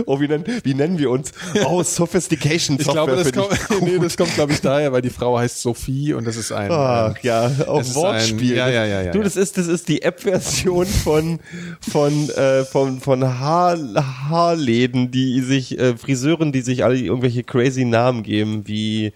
Oh, 0.06 0.18
wie 0.20 0.26
nennen, 0.26 0.44
wie 0.64 0.74
nennen 0.74 0.98
wir 0.98 1.08
uns? 1.10 1.30
Oh, 1.64 1.82
Sophistication 1.84 2.76
Ich 2.78 2.84
Software. 2.84 3.06
glaube, 3.06 3.16
das 3.16 3.28
ich 3.28 3.32
kommt, 3.68 3.82
nee, 3.82 3.98
das 4.00 4.16
kommt, 4.16 4.34
glaube 4.34 4.52
ich, 4.52 4.60
daher, 4.60 4.92
weil 4.92 5.02
die 5.02 5.10
Frau 5.10 5.38
heißt 5.38 5.60
Sophie 5.62 6.12
und 6.14 6.24
das 6.26 6.36
ist 6.36 6.50
ein. 6.52 6.70
Ach 6.72 7.10
ähm, 7.10 7.14
ja, 7.22 7.46
auch 7.68 7.84
Wortspiel. 7.94 8.52
ein- 8.52 8.56
ja, 8.56 8.68
ja, 8.68 8.84
ja, 8.86 9.02
ja, 9.02 9.12
Du, 9.12 9.22
das 9.22 9.36
ist 9.36 9.56
das 9.56 9.68
ist 9.68 9.86
die 9.88 10.02
App-Version 10.02 10.86
von 10.86 11.38
von 11.88 12.28
äh, 12.30 12.64
von 12.64 13.00
von 13.00 13.24
Haar, 13.38 13.78
Haarläden, 14.28 15.10
die 15.12 15.40
sich 15.42 15.78
äh, 15.78 15.96
Friseuren, 16.30 16.52
die 16.52 16.60
sich 16.60 16.84
alle 16.84 16.96
irgendwelche 16.96 17.42
crazy 17.42 17.84
Namen 17.84 18.22
geben, 18.22 18.66
wie 18.66 19.12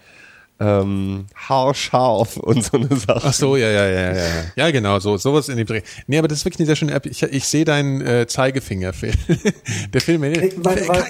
ähm, 0.57 1.25
Haarscharf 1.35 2.37
und 2.37 2.63
so 2.63 2.77
eine 2.77 2.95
Sache. 2.95 3.21
Ach 3.25 3.33
so, 3.33 3.57
ja, 3.57 3.69
ja, 3.69 3.87
ja, 3.87 4.15
ja, 4.15 4.23
ja. 4.55 4.71
Genau, 4.71 4.99
so, 4.99 5.17
sowas 5.17 5.49
in 5.49 5.57
dem 5.57 5.67
Dreh. 5.67 5.81
Nee, 6.07 6.17
aber 6.17 6.29
das 6.29 6.39
ist 6.39 6.45
wirklich 6.45 6.59
eine 6.59 6.67
sehr 6.67 6.77
schöne 6.77 6.93
App. 6.93 7.05
Ich, 7.05 7.21
ich 7.23 7.45
sehe 7.45 7.65
deinen 7.65 7.99
äh, 8.01 8.25
Zeigefinger, 8.25 8.93
Phil. 8.93 9.13
Der 9.93 9.99
Film, 9.99 10.21
Weil, 10.21 10.33
weil, 10.57 11.03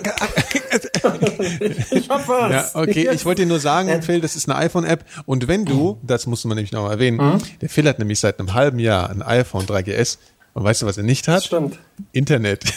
ich 1.91 2.09
hab 2.09 2.27
was. 2.27 2.51
Ja, 2.51 2.69
okay, 2.73 3.09
ich 3.13 3.23
wollte 3.23 3.43
dir 3.43 3.47
nur 3.47 3.59
sagen, 3.59 4.01
Phil, 4.01 4.19
das 4.19 4.35
ist 4.35 4.49
eine 4.49 4.57
iPhone-App 4.57 5.05
und 5.25 5.47
wenn 5.47 5.65
du, 5.65 5.99
das 6.01 6.25
muss 6.25 6.43
man 6.45 6.55
nämlich 6.55 6.71
noch 6.71 6.89
erwähnen, 6.89 7.39
der 7.61 7.69
Phil 7.69 7.87
hat 7.87 7.99
nämlich 7.99 8.19
seit 8.19 8.39
einem 8.39 8.55
halben 8.55 8.79
Jahr 8.79 9.11
ein 9.11 9.21
iPhone 9.21 9.65
3GS 9.65 10.17
und 10.55 10.63
weißt 10.63 10.81
du, 10.81 10.85
was 10.85 10.97
er 10.97 11.03
nicht 11.03 11.27
hat? 11.27 11.43
Stimmt. 11.43 11.77
Internet. 12.13 12.63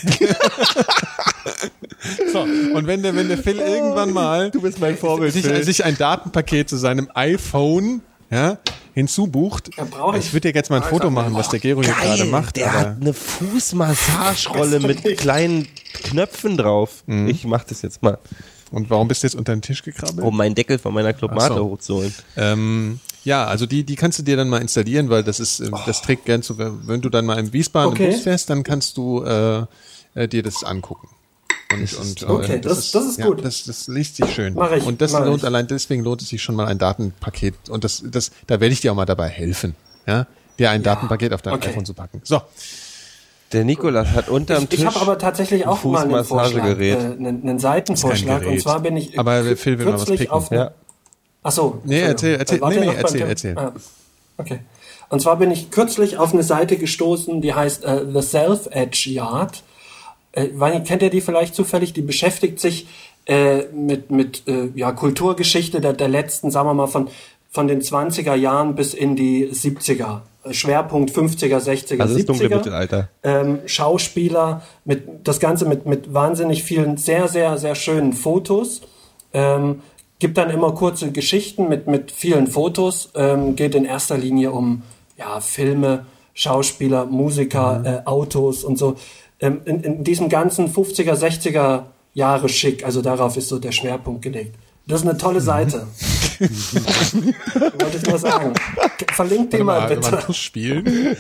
so, 2.32 2.40
und 2.40 2.86
wenn 2.88 3.05
der, 3.05 3.14
wenn 3.14 3.28
der 3.28 3.38
Phil 3.38 3.59
irgendwann 3.59 4.12
mal 4.12 4.50
Du 4.50 4.60
bist 4.60 4.80
mein 4.80 4.98
Vorbild, 4.98 5.32
sich, 5.32 5.44
Phil. 5.46 5.62
sich 5.62 5.84
ein 5.84 5.96
Datenpaket 5.96 6.68
zu 6.68 6.76
seinem 6.76 7.09
iPhone 7.14 8.02
ja, 8.30 8.59
hinzubucht, 8.94 9.68
ich. 9.68 9.76
ich 10.18 10.32
würde 10.32 10.50
dir 10.50 10.56
jetzt 10.56 10.70
mal 10.70 10.82
ein 10.82 10.88
Foto 10.88 11.09
machen, 11.09 11.34
was 11.34 11.50
der 11.50 11.60
Gero 11.60 11.84
hier 11.84 11.94
gerade 11.94 12.24
macht, 12.24 12.56
der 12.56 12.68
aber 12.68 12.78
hat 12.80 13.00
eine 13.00 13.14
Fußmassagerolle 13.14 14.80
mit 14.80 15.05
kleinen 15.16 15.68
Knöpfen 15.92 16.56
drauf. 16.56 17.05
Mhm. 17.06 17.28
Ich 17.28 17.44
mach 17.44 17.62
das 17.62 17.82
jetzt 17.82 18.02
mal, 18.02 18.18
und 18.72 18.90
warum 18.90 19.06
bist 19.06 19.22
du 19.22 19.28
jetzt 19.28 19.36
unter 19.36 19.55
den 19.55 19.62
Tisch 19.62 19.84
gekrabbelt? 19.84 20.26
um 20.26 20.36
meinen 20.36 20.56
Deckel 20.56 20.80
von 20.80 20.92
meiner 20.92 21.12
Clubmate 21.12 21.55
so. 21.55 21.64
hochzuholen. 21.64 22.12
Ähm, 22.36 22.98
ja, 23.28 23.44
also 23.46 23.66
die, 23.66 23.84
die 23.84 23.94
kannst 23.96 24.18
du 24.18 24.22
dir 24.22 24.36
dann 24.36 24.48
mal 24.48 24.60
installieren, 24.60 25.10
weil 25.10 25.22
das 25.22 25.38
ist, 25.40 25.60
ähm, 25.60 25.74
das 25.86 26.02
trägt 26.02 26.24
gern 26.24 26.42
zu, 26.42 26.56
wenn 26.59 27.00
du 27.00 27.09
dann 27.10 27.26
mal 27.26 27.38
im 27.38 27.52
Wiesbaden 27.52 27.92
Okay. 27.92 28.06
im 28.06 28.12
Bus 28.12 28.22
fährst, 28.22 28.48
dann 28.50 28.62
kannst 28.62 28.96
du 28.96 29.22
äh, 29.22 29.64
äh, 30.14 30.26
dir 30.28 30.42
das 30.42 30.64
angucken. 30.64 31.09
Und, 31.70 31.92
und, 31.98 32.22
okay, 32.30 32.55
äh, 32.56 32.60
das- 32.60 32.90
das 32.92 33.05
ist 33.06 33.20
gut. 33.20 33.44
das, 33.44 33.64
das 33.64 33.88
liest 33.88 34.16
sich 34.16 34.32
schön. 34.34 34.55
Mach 34.55 34.72
ich, 34.72 34.84
und 34.84 35.00
das 35.02 35.12
mach 35.12 35.24
lohnt 35.24 35.38
ich. 35.38 35.44
allein 35.44 35.66
deswegen 35.66 36.02
lohnt 36.02 36.22
es 36.22 36.28
sich 36.30 36.42
schon 36.42 36.55
mal 36.55 36.66
ein 36.66 36.78
Datenpaket. 36.78 37.68
Und 37.68 37.84
das, 37.84 38.02
das, 38.06 38.30
da 38.46 38.59
werde 38.60 38.72
ich 38.72 38.80
dir 38.80 38.90
auch 38.92 38.96
mal 38.96 39.05
dabei 39.05 39.28
helfen. 39.28 39.74
Ja, 40.06 40.26
dir 40.59 40.70
ein 40.70 40.82
Datenpaket 40.82 41.32
auf 41.34 41.42
dein 41.42 41.52
Okay. 41.55 41.68
iPhone 41.68 41.84
zu 41.84 41.92
packen. 41.94 42.22
So, 42.24 42.40
Der 43.52 43.64
Nikolas 43.64 44.09
hat 44.09 44.28
unterm 44.30 44.62
Ich, 44.64 44.68
Tisch. 44.70 44.78
ich 44.80 44.86
habe 44.86 45.00
aber 45.00 45.18
tatsächlich 45.18 45.66
auch 45.66 45.82
mal 45.84 46.05
einen 46.05 46.24
Vorschlag, 46.24 46.64
äh, 46.64 46.74
Fußmassagegerät. 46.76 46.98
einen, 46.98 47.42
einen 47.42 47.59
Seitenvorschlag. 47.59 48.46
Und 48.46 48.60
zwar 48.60 48.80
bin 48.80 48.96
ich 48.96 49.18
Aber 49.18 49.32
kü- 49.40 49.56
Phil 49.56 49.78
will 49.78 49.86
mal 49.86 49.92
was 49.92 50.00
kürzlich 50.00 50.20
picken. 50.20 50.32
auf 50.34 50.50
Ja. 50.50 50.72
Ach 51.43 51.52
so. 51.52 51.81
Nee, 51.85 52.01
erzähl, 52.01 52.36
erzähl. 52.36 52.59
Äh, 52.62 52.69
Nee, 52.69 52.81
nee, 52.86 52.94
erzähl, 52.97 53.23
erzähl. 53.23 53.59
Ah, 53.59 53.73
okay. 54.36 54.60
Und 55.09 55.20
zwar 55.23 55.36
bin 55.36 55.51
ich 55.51 55.70
kürzlich 55.70 56.19
auf 56.19 56.32
eine 56.35 56.43
Seite 56.43 56.77
gestoßen, 56.77 57.40
die 57.40 57.55
heißt 57.55 57.85
äh, 57.85 58.05
The 58.12 58.20
Self-Edge 58.23 59.10
Yard. 59.10 59.62
Äh, 60.32 60.48
kennt 60.81 61.02
ihr 61.02 61.10
die 61.10 61.20
vielleicht 61.23 61.55
zufällig? 61.55 61.93
Die 61.94 62.02
beschäftigt 62.02 62.60
sich 62.60 62.86
äh, 63.27 63.65
mit, 63.73 64.10
mit 64.10 64.47
äh, 64.47 64.69
ja, 64.74 64.93
Kulturgeschichte 64.93 65.81
der, 65.81 65.94
der 65.94 66.09
letzten, 66.09 66.51
sagen 66.51 66.69
wir 66.69 66.74
mal, 66.74 66.86
von, 66.89 67.09
von 67.51 67.69
den 67.69 67.81
20er 67.81 68.35
Jahren 68.35 68.74
bis 68.74 68.93
in 68.93 69.16
die 69.16 69.47
70er. 69.47 70.20
Äh, 70.44 70.52
Schwerpunkt 70.52 71.10
50er, 71.10 71.59
60er, 71.59 72.01
Also 72.01 72.15
das 72.15 72.23
70er 72.24 72.27
dunkle 72.27 72.48
Mittelalter. 72.51 73.09
ähm, 73.23 73.60
Schauspieler, 73.65 74.62
mit 74.85 75.05
das 75.24 75.40
Ganze 75.40 75.65
mit, 75.65 75.86
mit 75.86 76.12
wahnsinnig 76.12 76.62
vielen 76.65 76.98
sehr, 76.98 77.28
sehr, 77.28 77.56
sehr 77.59 77.74
schönen 77.74 78.12
Fotos. 78.12 78.82
Ähm, 79.32 79.81
gibt 80.18 80.38
dann 80.38 80.50
immer 80.50 80.72
kurze 80.72 81.12
Geschichten 81.12 81.68
mit, 81.68 81.86
mit 81.86 82.10
vielen 82.10 82.46
Fotos. 82.46 83.10
Ähm, 83.14 83.56
geht 83.56 83.74
in 83.74 83.84
erster 83.84 84.18
Linie 84.18 84.52
um 84.52 84.82
ja, 85.16 85.40
Filme, 85.40 86.06
Schauspieler, 86.34 87.06
Musiker, 87.06 87.82
äh, 87.84 88.08
Autos 88.08 88.64
und 88.64 88.78
so. 88.78 88.96
Ähm, 89.40 89.60
in, 89.64 89.82
in 89.82 90.04
diesem 90.04 90.28
ganzen 90.28 90.72
50er, 90.72 91.14
60er 91.14 91.84
Jahre 92.14 92.48
Schick, 92.48 92.84
also 92.84 93.02
darauf 93.02 93.36
ist 93.36 93.48
so 93.48 93.58
der 93.58 93.72
Schwerpunkt 93.72 94.22
gelegt. 94.22 94.56
Das 94.89 95.02
ist 95.02 95.06
eine 95.09 95.16
tolle 95.19 95.40
Seite. 95.40 95.86
Wollte 96.40 97.97
ich 97.97 98.06
nur 98.06 98.19
sagen. 98.19 98.52
Verlinkt 99.12 99.52
die 99.52 99.59
mal 99.59 99.81
mal, 99.81 99.89
bitte. 99.94 100.10
mal 100.10 100.32
spielen. 100.32 101.16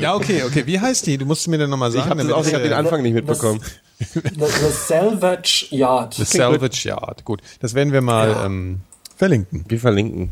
ja, 0.00 0.14
okay, 0.14 0.42
okay. 0.44 0.64
Wie 0.66 0.78
heißt 0.80 1.06
die? 1.06 1.16
Du 1.18 1.24
musst 1.24 1.46
mir 1.48 1.58
dann 1.58 1.70
nochmal 1.70 1.88
Ich 1.90 1.96
sagen. 1.96 2.10
habe 2.10 2.22
ich 2.22 2.54
hab 2.54 2.62
den 2.62 2.72
äh, 2.72 2.74
Anfang 2.74 3.02
nicht 3.02 3.14
mitbekommen. 3.14 3.60
The, 3.98 4.20
the 4.24 4.70
Salvage 4.70 5.66
Yard. 5.70 6.14
The 6.14 6.24
Salvage 6.24 6.88
Yard. 6.88 7.24
Gut, 7.24 7.40
das 7.60 7.74
werden 7.74 7.92
wir 7.92 8.02
mal 8.02 8.30
Ja. 8.30 8.44
ähm, 8.46 8.80
verlinken. 9.16 9.64
Wir 9.68 9.80
verlinken. 9.80 10.30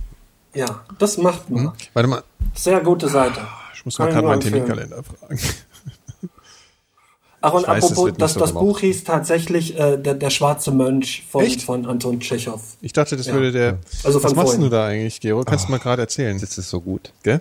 Ja, 0.55 0.85
das 0.99 1.17
macht 1.19 1.49
man. 1.51 1.73
Warte 1.95 2.09
mal, 2.09 2.23
Sehr 2.55 2.81
gute 2.81 3.09
Seite. 3.09 3.41
ich 3.75 3.85
muss 3.85 3.97
Kann 3.97 4.07
mal 4.09 4.13
gerade 4.13 4.27
meinen. 4.27 4.41
Terminkalender 4.41 5.03
fragen. 5.03 5.39
Ach, 7.45 7.53
und 7.53 7.63
Ich 7.63 7.69
apropos, 7.69 8.13
das, 8.17 8.33
so 8.33 8.41
das 8.41 8.51
gemacht. 8.51 8.65
Buch 8.65 8.81
hieß 8.81 9.05
tatsächlich 9.05 9.79
äh, 9.79 9.99
der, 9.99 10.15
der 10.15 10.31
schwarze 10.31 10.71
Mönch 10.71 11.25
von, 11.29 11.45
Echt? 11.45 11.61
von 11.61 11.85
Anton 11.85 12.19
Tschechow. 12.19 12.59
Ich 12.81 12.95
dachte, 12.95 13.19
das 13.19 13.27
würde 13.31 13.53
der. 13.53 13.79
Also 14.03 14.19
von 14.19 14.31
was 14.31 14.35
machst 14.35 14.55
vorhin. 14.55 14.63
du 14.63 14.71
da 14.71 14.87
eigentlich, 14.87 15.21
Gero? 15.21 15.45
Kannst 15.45 15.69
du 15.69 15.71
mal 15.73 15.79
gerade 15.79 16.01
erzählen? 16.01 16.41
Das 16.41 16.57
ist 16.57 16.71
so 16.71 16.81
gut. 16.81 17.13
Gell? 17.23 17.41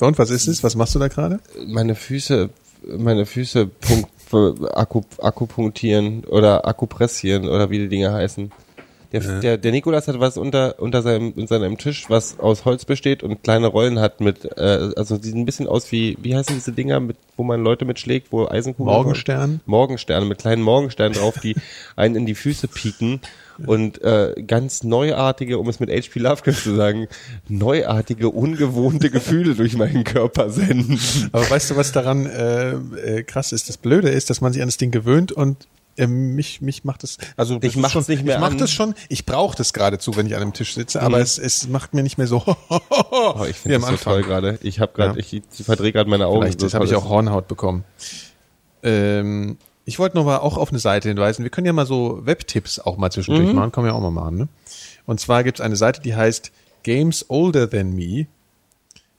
Und 0.00 0.18
was 0.18 0.28
ist 0.28 0.48
es? 0.48 0.62
Was 0.62 0.74
machst 0.74 0.94
du 0.94 0.98
da 0.98 1.08
gerade? 1.08 1.40
Meine 1.66 1.94
Füße, 1.94 2.50
meine 2.98 3.24
Füße 3.24 3.66
punkt, 3.66 4.10
Akku, 4.76 5.00
Akupunktieren 5.16 6.24
oder 6.24 6.66
Akupressieren 6.68 7.48
oder 7.48 7.70
wie 7.70 7.78
die 7.78 7.88
Dinge 7.88 8.12
heißen. 8.12 8.52
Der, 9.12 9.40
der, 9.40 9.56
der 9.56 9.72
Nikolas 9.72 10.06
hat 10.06 10.20
was 10.20 10.36
unter, 10.36 10.78
unter 10.78 11.00
seinem, 11.00 11.32
in 11.36 11.46
seinem 11.46 11.78
Tisch, 11.78 12.10
was 12.10 12.38
aus 12.38 12.66
Holz 12.66 12.84
besteht 12.84 13.22
und 13.22 13.42
kleine 13.42 13.68
Rollen 13.68 14.00
hat 14.00 14.20
mit, 14.20 14.44
äh, 14.58 14.90
also 14.96 15.16
die 15.16 15.28
sehen 15.28 15.40
ein 15.40 15.46
bisschen 15.46 15.66
aus 15.66 15.90
wie, 15.92 16.18
wie 16.20 16.36
heißen 16.36 16.54
diese 16.54 16.72
Dinger, 16.72 17.00
mit, 17.00 17.16
wo 17.36 17.42
man 17.42 17.62
Leute 17.62 17.86
mitschlägt, 17.86 18.32
wo 18.32 18.46
Eisenkugeln 18.46 18.94
Morgenstern? 18.94 19.60
Morgensterne 19.64 20.26
mit 20.26 20.38
kleinen 20.38 20.62
Morgensternen 20.62 21.16
drauf, 21.16 21.38
die 21.42 21.56
einen 21.96 22.16
in 22.16 22.26
die 22.26 22.34
Füße 22.34 22.68
pieken 22.68 23.20
und 23.66 24.02
äh, 24.02 24.34
ganz 24.46 24.84
neuartige, 24.84 25.58
um 25.58 25.68
es 25.68 25.80
mit 25.80 25.90
H.P. 25.90 26.20
Lovecraft 26.20 26.62
zu 26.62 26.76
sagen, 26.76 27.08
neuartige, 27.48 28.28
ungewohnte 28.28 29.10
Gefühle 29.10 29.54
durch 29.54 29.76
meinen 29.76 30.04
Körper 30.04 30.50
senden. 30.50 31.00
Aber 31.32 31.48
weißt 31.48 31.70
du, 31.70 31.76
was 31.76 31.92
daran 31.92 32.26
äh, 32.26 32.72
äh, 32.72 33.22
krass 33.24 33.52
ist? 33.52 33.68
Das 33.68 33.76
Blöde 33.76 34.10
ist, 34.10 34.30
dass 34.30 34.40
man 34.40 34.52
sich 34.52 34.62
an 34.62 34.68
das 34.68 34.76
Ding 34.76 34.90
gewöhnt 34.90 35.32
und 35.32 35.66
ähm, 35.98 36.34
mich, 36.34 36.60
mich 36.60 36.84
macht 36.84 37.04
es, 37.04 37.18
also 37.36 37.58
das 37.58 37.68
Ich 37.70 37.76
mach's 37.76 37.92
schon, 37.92 38.04
nicht 38.08 38.24
mehr 38.24 38.36
ich 38.36 38.40
mach 38.40 38.50
an. 38.52 38.58
das 38.58 38.70
schon, 38.70 38.94
ich 39.08 39.26
brauche 39.26 39.56
das 39.56 39.72
geradezu, 39.72 40.16
wenn 40.16 40.26
ich 40.26 40.34
an 40.36 40.42
einem 40.42 40.52
Tisch 40.54 40.74
sitze, 40.74 41.02
aber 41.02 41.20
es, 41.20 41.38
es 41.38 41.68
macht 41.68 41.92
mir 41.94 42.02
nicht 42.02 42.18
mehr 42.18 42.26
so 42.26 42.42
Oh, 43.10 43.44
ich 43.48 43.56
finde 43.56 43.78
das 43.80 43.88
so 43.90 43.96
toll 43.96 44.22
gerade. 44.22 44.58
Ich 44.62 44.80
habe 44.80 44.92
gerade, 44.94 45.14
Ja. 45.14 45.18
ich, 45.18 45.32
ich 45.34 45.64
verdrehe 45.64 45.92
gerade 45.92 46.08
meine 46.08 46.26
Augen. 46.26 46.42
Vielleicht 46.42 46.60
so 46.60 46.72
habe 46.72 46.84
ich 46.86 46.94
auch 46.94 47.08
Hornhaut 47.08 47.48
bekommen. 47.48 47.84
Ähm, 48.82 49.58
ich 49.84 49.98
wollte 49.98 50.16
noch 50.16 50.24
mal 50.24 50.38
auch 50.38 50.56
auf 50.58 50.70
eine 50.70 50.78
Seite 50.78 51.08
hinweisen. 51.08 51.42
Wir 51.42 51.50
können 51.50 51.66
ja 51.66 51.72
mal 51.72 51.86
so 51.86 52.24
Webtipps 52.24 52.78
auch 52.78 52.96
mal 52.96 53.10
zwischendurch 53.10 53.52
machen, 53.52 53.72
können 53.72 53.86
wir 53.86 53.94
auch 53.94 54.00
mal 54.00 54.10
machen. 54.10 54.36
Ne? 54.36 54.48
Und 55.06 55.18
zwar 55.20 55.42
gibt 55.44 55.58
es 55.60 55.64
eine 55.64 55.76
Seite, 55.76 56.00
die 56.02 56.14
heißt 56.14 56.52
Games 56.82 57.24
Older 57.28 57.68
Than 57.70 57.94
Me. 57.94 58.26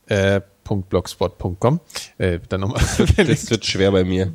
Äh, 0.05 0.41
.blogspot.com. 0.63 1.79
Äh, 2.19 2.39
dann 2.47 2.61
nochmal. 2.61 2.81
Das 3.17 3.49
wird 3.49 3.65
schwer 3.65 3.91
bei 3.91 4.03
mir. 4.03 4.33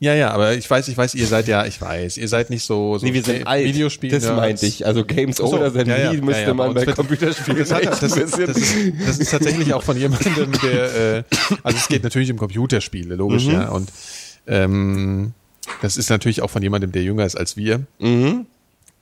Ja, 0.00 0.14
ja, 0.14 0.30
aber 0.30 0.54
ich 0.54 0.68
weiß, 0.68 0.88
ich 0.88 0.96
weiß, 0.96 1.14
ihr 1.14 1.26
seid 1.26 1.48
ja, 1.48 1.64
ich 1.66 1.80
weiß, 1.80 2.16
ihr 2.16 2.28
seid 2.28 2.50
nicht 2.50 2.64
so, 2.64 2.98
so 2.98 3.06
Nee, 3.06 3.14
wir 3.14 3.22
sind 3.22 3.46
alt. 3.46 3.64
Videospiele. 3.64 4.18
Das 4.18 4.30
meinte 4.34 4.66
ich. 4.66 4.86
Also 4.86 5.04
Games 5.04 5.40
Ach 5.40 5.46
so, 5.46 5.54
Older 5.54 5.72
Than 5.72 5.86
ja, 5.88 5.96
ja, 5.98 6.12
Me 6.12 6.22
müsste 6.22 6.42
ja, 6.42 6.48
ja, 6.48 6.54
man 6.54 6.74
bei 6.74 6.86
Computerspielen 6.86 7.58
Das, 7.58 7.68
das, 7.68 8.00
das, 8.00 8.16
ist, 8.16 8.38
das 9.06 9.18
ist 9.18 9.30
tatsächlich 9.30 9.72
auch 9.74 9.82
von 9.82 9.96
jemandem, 9.96 10.52
der, 10.62 11.16
äh, 11.18 11.22
also 11.62 11.78
es 11.78 11.88
geht 11.88 12.02
natürlich 12.02 12.30
um 12.30 12.38
Computerspiele, 12.38 13.14
logisch, 13.14 13.46
Mhm. 13.46 13.52
ja, 13.52 13.68
und 13.68 13.90
ähm, 14.46 15.32
das 15.82 15.96
ist 15.96 16.10
natürlich 16.10 16.42
auch 16.42 16.50
von 16.50 16.62
jemandem, 16.62 16.92
der 16.92 17.02
jünger 17.02 17.24
ist 17.26 17.36
als 17.36 17.56
wir. 17.56 17.80
Mhm. 17.98 18.46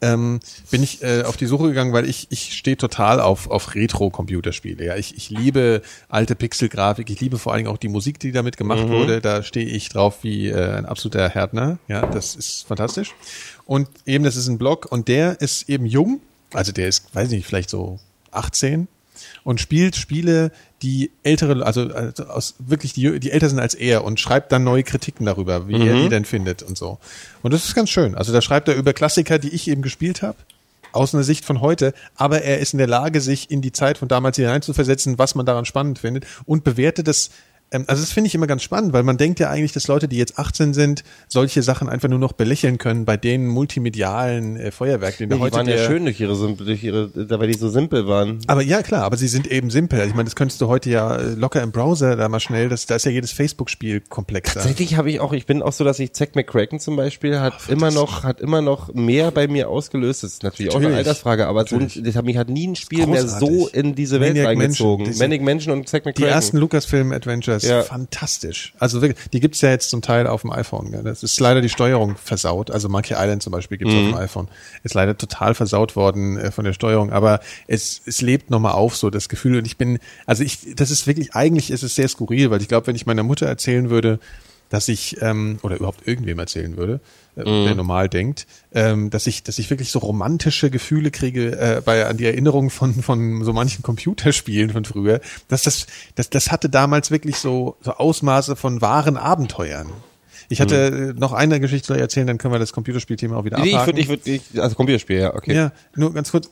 Ähm, 0.02 0.40
bin 0.70 0.82
ich 0.82 1.02
äh, 1.02 1.22
auf 1.22 1.36
die 1.38 1.46
Suche 1.46 1.68
gegangen, 1.68 1.92
weil 1.94 2.06
ich 2.08 2.26
ich 2.30 2.52
stehe 2.54 2.76
total 2.76 3.18
auf 3.18 3.48
auf 3.50 3.74
Retro-Computerspiele. 3.74 4.84
Ja, 4.84 4.96
ich 4.96 5.16
ich 5.16 5.30
liebe 5.30 5.80
alte 6.08 6.34
Pixel-Grafik. 6.34 7.08
Ich 7.08 7.20
liebe 7.20 7.38
vor 7.38 7.52
allen 7.52 7.64
Dingen 7.64 7.74
auch 7.74 7.78
die 7.78 7.88
Musik, 7.88 8.18
die 8.20 8.30
damit 8.32 8.56
gemacht 8.58 8.84
Mhm. 8.84 8.90
wurde. 8.90 9.20
Da 9.22 9.42
stehe 9.42 9.66
ich 9.66 9.88
drauf 9.88 10.18
wie 10.22 10.48
äh, 10.48 10.72
ein 10.76 10.84
absoluter 10.86 11.28
Härtner. 11.30 11.78
Ja, 11.88 12.04
das 12.06 12.36
ist 12.36 12.66
fantastisch. 12.66 13.14
Und 13.64 13.88
eben, 14.04 14.24
das 14.24 14.36
ist 14.36 14.48
ein 14.48 14.58
Blog 14.58 14.86
und 14.90 15.08
der 15.08 15.40
ist 15.40 15.68
eben 15.68 15.86
jung. 15.86 16.20
Also 16.52 16.72
der 16.72 16.88
ist, 16.88 17.14
weiß 17.14 17.30
nicht, 17.30 17.46
vielleicht 17.46 17.70
so 17.70 17.98
18 18.32 18.88
und 19.44 19.60
spielt 19.60 19.96
Spiele, 19.96 20.52
die 20.82 21.10
ältere, 21.22 21.64
also, 21.64 21.88
also 21.88 22.24
aus 22.24 22.54
wirklich 22.58 22.92
die, 22.92 23.18
die 23.18 23.30
älter 23.30 23.48
sind 23.48 23.58
als 23.58 23.74
er 23.74 24.04
und 24.04 24.20
schreibt 24.20 24.52
dann 24.52 24.64
neue 24.64 24.82
Kritiken 24.82 25.24
darüber, 25.24 25.68
wie 25.68 25.86
er 25.86 25.94
die 25.94 26.08
denn 26.08 26.24
findet 26.24 26.62
und 26.62 26.76
so. 26.76 26.98
Und 27.42 27.54
das 27.54 27.64
ist 27.64 27.74
ganz 27.74 27.90
schön. 27.90 28.14
Also 28.14 28.32
da 28.32 28.42
schreibt 28.42 28.68
er 28.68 28.74
über 28.74 28.92
Klassiker, 28.92 29.38
die 29.38 29.48
ich 29.48 29.68
eben 29.68 29.82
gespielt 29.82 30.22
habe, 30.22 30.36
aus 30.92 31.14
einer 31.14 31.24
Sicht 31.24 31.44
von 31.44 31.60
heute, 31.60 31.94
aber 32.16 32.42
er 32.42 32.58
ist 32.58 32.72
in 32.72 32.78
der 32.78 32.86
Lage, 32.86 33.20
sich 33.20 33.50
in 33.50 33.62
die 33.62 33.72
Zeit 33.72 33.98
von 33.98 34.08
damals 34.08 34.36
hineinzuversetzen, 34.36 35.18
was 35.18 35.34
man 35.34 35.46
daran 35.46 35.64
spannend 35.64 35.98
findet 35.98 36.26
und 36.44 36.64
bewertet 36.64 37.08
das. 37.08 37.30
Ähm, 37.72 37.84
Also 37.88 38.02
das 38.02 38.12
finde 38.12 38.28
ich 38.28 38.34
immer 38.34 38.46
ganz 38.46 38.62
spannend, 38.62 38.92
weil 38.92 39.02
man 39.02 39.16
denkt 39.16 39.40
ja 39.40 39.50
eigentlich, 39.50 39.72
dass 39.72 39.86
Leute, 39.88 40.08
die 40.08 40.16
jetzt 40.16 40.38
18 40.38 40.74
sind, 40.74 41.04
solche 41.28 41.62
Sachen 41.62 41.88
einfach 41.88 42.08
nur 42.08 42.18
noch 42.18 42.32
belächeln 42.32 42.78
können 42.78 43.04
bei 43.04 43.16
den 43.16 43.46
multimedialen 43.90 44.56
äh, 44.56 44.70
Feuerwerk, 44.70 45.18
den 45.18 45.30
Die 45.30 45.36
da 45.36 45.40
heute 45.40 45.56
waren 45.56 45.68
ja 45.68 45.78
schön 45.78 46.04
durch 46.04 46.20
ihre, 46.20 46.34
durch 46.54 46.82
ihre, 46.84 47.08
da 47.08 47.38
weil 47.40 47.48
die 47.48 47.58
so 47.58 47.68
simpel 47.68 48.06
waren. 48.06 48.38
aber 48.46 48.62
ja, 48.62 48.82
klar, 48.82 49.02
aber 49.04 49.16
sie 49.16 49.28
sind 49.28 49.46
eben 49.50 49.70
simpel. 49.70 50.00
Ich 50.06 50.14
meine, 50.14 50.24
das 50.24 50.36
könntest 50.36 50.60
du 50.60 50.68
heute 50.68 50.90
ja 50.90 51.16
äh, 51.16 51.34
locker 51.34 51.62
im 51.62 51.72
Browser 51.72 52.16
da 52.16 52.28
mal 52.28 52.40
schnell, 52.40 52.68
das, 52.68 52.86
da 52.86 52.96
ist 52.96 53.04
ja 53.04 53.10
jedes 53.12 53.32
Facebook-Spiel 53.32 54.00
komplexer. 54.00 54.54
Tatsächlich 54.54 54.96
habe 54.96 55.10
ich 55.10 55.20
auch, 55.20 55.32
ich 55.32 55.46
bin 55.46 55.62
auch 55.62 55.72
so, 55.72 55.84
dass 55.84 55.98
ich 55.98 56.12
Zack 56.12 56.34
McCracken 56.36 56.80
zum 56.80 56.96
Beispiel 56.96 57.40
hat 57.40 57.54
immer 57.68 57.90
noch, 57.90 58.24
hat 58.24 58.40
immer 58.40 58.62
noch 58.62 58.92
mehr 58.94 59.30
bei 59.30 59.48
mir 59.48 59.68
ausgelöst. 59.68 60.22
Das 60.22 60.32
ist 60.34 60.42
natürlich, 60.42 60.70
auch 60.72 60.76
eine 60.76 60.84
Natürlich. 60.86 61.06
Altersfrage, 61.08 61.46
aber 61.46 61.66
so, 61.66 61.78
das 61.78 62.16
hat 62.16 62.24
mich 62.24 62.36
hat 62.36 62.48
nie 62.48 62.66
ein 62.66 62.76
Spiel 62.76 63.06
mehr 63.06 63.26
so 63.26 63.68
in 63.68 63.94
diese 63.94 64.20
Welt 64.20 64.30
Maniac 64.34 64.46
reingezogen. 64.48 65.04
Mansion, 65.04 65.04
diese- 65.04 65.22
Manic 65.24 65.42
Mansion 65.42 65.72
und 65.78 65.88
Zack 65.88 66.02
Die 66.04 66.08
McCracken. 66.10 66.32
ersten 66.34 66.56
Lucasfilm-Adventures, 67.64 67.68
Ja. 67.68 67.82
fantastisch. 67.82 68.72
Also 68.78 69.00
wirklich, 69.02 69.30
die 69.30 69.40
gibt's 69.40 69.60
ja 69.60 69.70
jetzt 69.70 69.90
zum 69.90 70.02
Teil 70.02 70.26
auf 70.26 70.42
dem 70.42 70.52
iPhone. 70.52 70.90
Gell? 70.92 71.02
Das 71.02 71.22
ist 71.22 71.38
leider 71.40 71.60
die 71.60 71.68
Steuerung 71.68 72.16
versaut. 72.16 72.70
Also 72.70 72.88
Monkey 72.88 73.14
Island 73.16 73.42
zum 73.42 73.52
Beispiel 73.52 73.78
gibt's 73.78 73.94
Mhm. 73.94 74.00
auf 74.00 74.06
dem 74.12 74.18
iPhone. 74.18 74.48
Ist 74.82 74.94
leider 74.94 75.16
total 75.16 75.54
versaut 75.54 75.96
worden 75.96 76.38
äh, 76.38 76.50
von 76.50 76.64
der 76.64 76.72
Steuerung. 76.72 77.12
Aber 77.12 77.40
es, 77.66 78.00
es 78.06 78.20
lebt 78.20 78.50
nochmal 78.50 78.72
auf, 78.72 78.96
so 78.96 79.10
das 79.10 79.28
Gefühl. 79.28 79.58
Und 79.58 79.66
ich 79.66 79.76
bin, 79.76 79.98
also 80.26 80.42
ich, 80.42 80.74
das 80.76 80.90
ist 80.90 81.06
wirklich, 81.06 81.34
eigentlich 81.34 81.70
ist 81.70 81.82
es 81.82 81.94
sehr 81.94 82.08
skurril, 82.08 82.50
weil 82.50 82.60
ich 82.60 82.68
glaube, 82.68 82.86
wenn 82.86 82.96
ich 82.96 83.06
meiner 83.06 83.22
Mutter 83.22 83.46
erzählen 83.46 83.90
würde, 83.90 84.18
dass 84.68 84.88
ich, 84.88 85.16
ähm, 85.22 85.58
oder 85.62 85.76
überhaupt 85.76 86.06
irgendwem 86.08 86.38
erzählen 86.38 86.76
würde, 86.76 87.00
äh, 87.36 87.44
der 87.44 87.70
Mhm. 87.72 87.76
normal 87.76 88.08
denkt, 88.08 88.46
ähm, 88.72 89.10
dass 89.10 89.26
ich, 89.26 89.42
dass 89.42 89.58
ich 89.58 89.70
wirklich 89.70 89.90
so 89.92 89.98
romantische 90.00 90.70
Gefühle 90.70 91.10
kriege 91.10 91.58
äh, 91.58 91.82
bei 91.84 92.06
an 92.06 92.16
die 92.16 92.24
Erinnerung 92.24 92.70
von 92.70 92.94
von 93.02 93.44
so 93.44 93.52
manchen 93.52 93.82
Computerspielen 93.82 94.70
von 94.70 94.84
früher. 94.84 95.20
Dass 95.48 95.62
das, 95.62 95.86
das, 96.14 96.30
das 96.30 96.50
hatte 96.50 96.68
damals 96.68 97.10
wirklich 97.10 97.36
so 97.36 97.76
so 97.80 97.92
Ausmaße 97.92 98.56
von 98.56 98.80
wahren 98.80 99.16
Abenteuern. 99.16 99.90
Ich 100.48 100.60
hatte 100.60 101.12
äh, 101.16 101.18
noch 101.20 101.32
eine 101.32 101.58
Geschichte 101.58 101.88
zu 101.88 101.94
erzählen, 101.94 102.26
dann 102.28 102.38
können 102.38 102.54
wir 102.54 102.60
das 102.60 102.72
Computerspielthema 102.72 103.36
auch 103.36 103.44
wieder 103.44 103.58
Mhm. 103.58 103.64
nee, 103.64 103.70
ich 103.76 103.86
würde, 103.86 104.00
ich 104.00 104.08
würde, 104.08 104.30
ich, 104.30 104.42
also 104.60 104.76
Computerspiel, 104.76 105.18
ja, 105.18 105.34
okay. 105.34 105.54
Ja, 105.54 105.72
nur 105.96 106.12
ganz 106.14 106.30
kurz. 106.30 106.48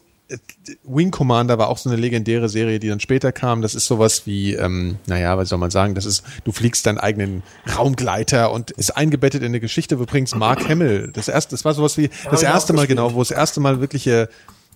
Wing 0.85 1.11
Commander 1.11 1.59
war 1.59 1.69
auch 1.69 1.77
so 1.77 1.91
eine 1.91 2.01
legendäre 2.01 2.49
Serie, 2.49 2.79
die 2.79 2.89
dann 2.89 3.01
später 3.01 3.31
kam. 3.31 3.61
Das 3.61 3.75
ist 3.75 3.87
sowas 3.87 4.27
wie, 4.27 4.55
ähm, 4.55 4.97
naja, 5.07 5.37
was 5.37 5.51
soll 5.51 5.59
man 5.59 5.71
sagen? 5.71 5.95
Das 5.95 6.07
ist, 6.07 6.25
du 6.45 6.53
fliegst 6.53 6.87
deinen 6.87 6.99
eigenen 6.99 7.43
Raumgleiter 7.77 8.51
und 8.51 8.71
ist 8.71 8.97
eingebettet 8.97 9.43
in 9.43 9.49
eine 9.49 9.61
Geschichte. 9.61 9.97
Bringst 9.97 10.35
Mark 10.35 10.69
Hamill. 10.69 11.11
Das 11.13 11.29
erste, 11.29 11.51
das 11.51 11.65
war 11.65 11.75
sowas 11.75 11.99
wie 11.99 12.09
das 12.31 12.41
auch 12.41 12.49
erste 12.49 12.73
Mal 12.73 12.87
genau, 12.87 13.15
wo 13.15 13.19
das 13.21 13.31
erste 13.31 13.61
Mal 13.61 13.81
wirkliche 13.81 14.31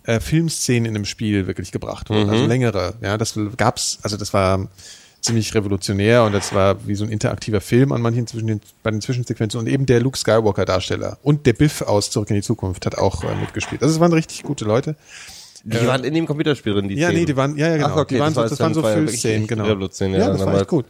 äh, 0.05 0.21
Filmszenen 0.21 0.87
in 0.87 0.95
einem 0.97 1.05
Spiel 1.07 1.47
wirklich 1.47 1.73
gebracht 1.73 2.11
wurden, 2.11 2.29
also 2.29 2.47
längere. 2.47 2.95
Ja, 3.01 3.17
das 3.17 3.39
gab's. 3.57 3.99
Also 4.03 4.17
das 4.17 4.35
war 4.35 4.69
ziemlich 5.21 5.55
revolutionär 5.55 6.25
und 6.25 6.33
das 6.33 6.55
war 6.55 6.87
wie 6.87 6.95
so 6.95 7.05
ein 7.05 7.11
interaktiver 7.11 7.61
Film 7.61 7.93
an 7.93 8.01
manchen 8.01 8.27
zwischen 8.27 8.47
den, 8.47 8.61
bei 8.83 8.91
den 8.91 9.01
Zwischensequenzen 9.01 9.59
und 9.59 9.67
eben 9.67 9.85
der 9.85 10.01
Luke 10.01 10.17
Skywalker 10.17 10.65
Darsteller 10.65 11.19
und 11.23 11.47
der 11.47 11.55
Biff 11.55 11.83
aus 11.83 12.11
Zurück 12.11 12.31
in 12.31 12.37
die 12.37 12.43
Zukunft 12.43 12.87
hat 12.87 12.97
auch 12.97 13.25
äh, 13.25 13.35
mitgespielt. 13.35 13.83
Also 13.83 13.95
es 13.95 14.01
waren 14.01 14.13
richtig 14.13 14.43
gute 14.45 14.65
Leute. 14.65 14.97
Die 15.65 15.87
waren 15.87 16.05
in 16.05 16.15
dem 16.15 16.27
Computerspiel 16.27 16.75
drin, 16.75 16.89
die 16.89 16.95
Ja, 16.97 17.09
Szenen. 17.09 17.21
nee, 17.21 17.27
die 17.27 17.37
waren, 17.37 17.57
ja, 17.57 17.69
ja, 17.69 17.77
genau. 17.77 17.89
Ach, 17.89 17.97
okay, 17.97 18.15
die 18.15 18.21
waren 18.21 18.35
das 18.35 18.37
war 18.37 18.49
das 18.49 18.61
waren 18.61 18.75
so 18.75 18.83
war 18.83 18.91
ja 18.91 18.97
Füllszenen, 18.97 19.47
genau. 19.47 19.65
revolutionär, 19.65 20.19
Ja, 20.21 20.27
dann 20.29 20.37
das 20.39 20.47
war 20.47 20.53
war- 20.55 20.61
echt 20.61 20.69
gut. 20.69 20.87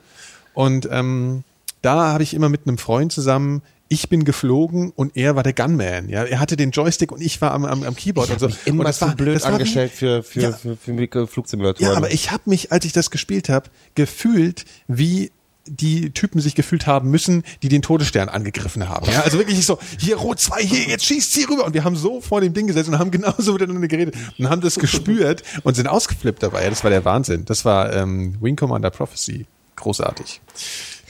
Und 0.55 0.89
ähm, 0.90 1.45
da 1.82 2.12
habe 2.12 2.23
ich 2.23 2.35
immer 2.35 2.49
mit 2.49 2.62
einem 2.66 2.78
Freund 2.78 3.12
zusammen, 3.12 3.62
ich 3.90 4.11
bin 4.11 4.24
geflogen 4.24 4.93
und 4.97 5.16
er 5.16 5.35
war 5.36 5.43
der 5.43 5.55
Gunman. 5.55 6.09
Ja, 6.11 6.24
er 6.24 6.40
hatte 6.40 6.57
den 6.57 6.73
Joystick 6.73 7.11
und 7.11 7.23
ich 7.23 7.40
war 7.40 7.53
am, 7.53 7.65
am, 7.65 7.82
am 7.85 7.97
Keyboard 7.97 8.28
und 8.31 8.39
so. 8.40 8.47
mich 8.49 8.57
immer 8.66 8.81
und 8.81 8.86
das 8.89 8.99
zu 8.99 9.07
war, 9.07 9.15
blöd 9.16 9.36
das 9.36 9.45
war 9.45 9.53
angestellt 9.53 9.93
für, 9.93 10.23
für, 10.23 10.40
Ja. 10.40 10.53
für, 10.53 10.77
für, 10.77 11.09
für 11.09 11.27
Flugsimulatoren. 11.27 11.90
Ja, 11.93 11.97
aber 11.97 12.11
ich 12.11 12.31
habe 12.31 12.43
mich, 12.47 12.70
als 12.70 12.85
ich 12.85 12.93
das 12.93 13.11
gespielt 13.11 13.49
habe, 13.49 13.70
gefühlt 13.95 14.65
wie 14.89 15.31
die 15.69 16.11
Typen 16.11 16.40
sich 16.40 16.55
gefühlt 16.55 16.86
haben 16.86 17.11
müssen, 17.11 17.45
die 17.62 17.69
den 17.69 17.82
Todesstern 17.82 18.28
angegriffen 18.28 18.89
haben. 18.89 19.11
Ja, 19.11 19.23
also 19.23 19.39
wirklich 19.39 19.65
so, 19.65 19.78
hier 19.99 20.16
Rot 20.16 20.40
2, 20.40 20.62
hier, 20.62 20.89
jetzt 20.89 21.05
schießt 21.05 21.32
sie 21.32 21.45
rüber. 21.45 21.65
Und 21.65 21.74
wir 21.74 21.85
haben 21.85 21.97
so 21.97 22.20
vor 22.20 22.40
dem 22.40 22.55
Ding 22.55 22.66
gesessen 22.66 22.95
und 22.95 22.99
haben 22.99 23.11
genauso 23.11 23.53
miteinander 23.53 23.89
geredet 23.89 24.15
und 24.39 24.49
haben 24.49 24.61
das 24.61 24.78
gespürt 24.78 25.43
und 25.62 25.74
sind 25.74 25.86
ausgeflippt 25.86 26.43
dabei. 26.43 26.65
Ja, 26.65 26.70
das 26.70 26.82
war 26.85 26.90
der 26.90 27.05
Wahnsinn. 27.05 27.45
Das 27.45 27.65
war 27.65 27.93
ähm, 27.93 28.36
Wing 28.40 28.57
Commander 28.57 28.90
Prophecy. 28.90 29.47
Großartig. 29.77 30.40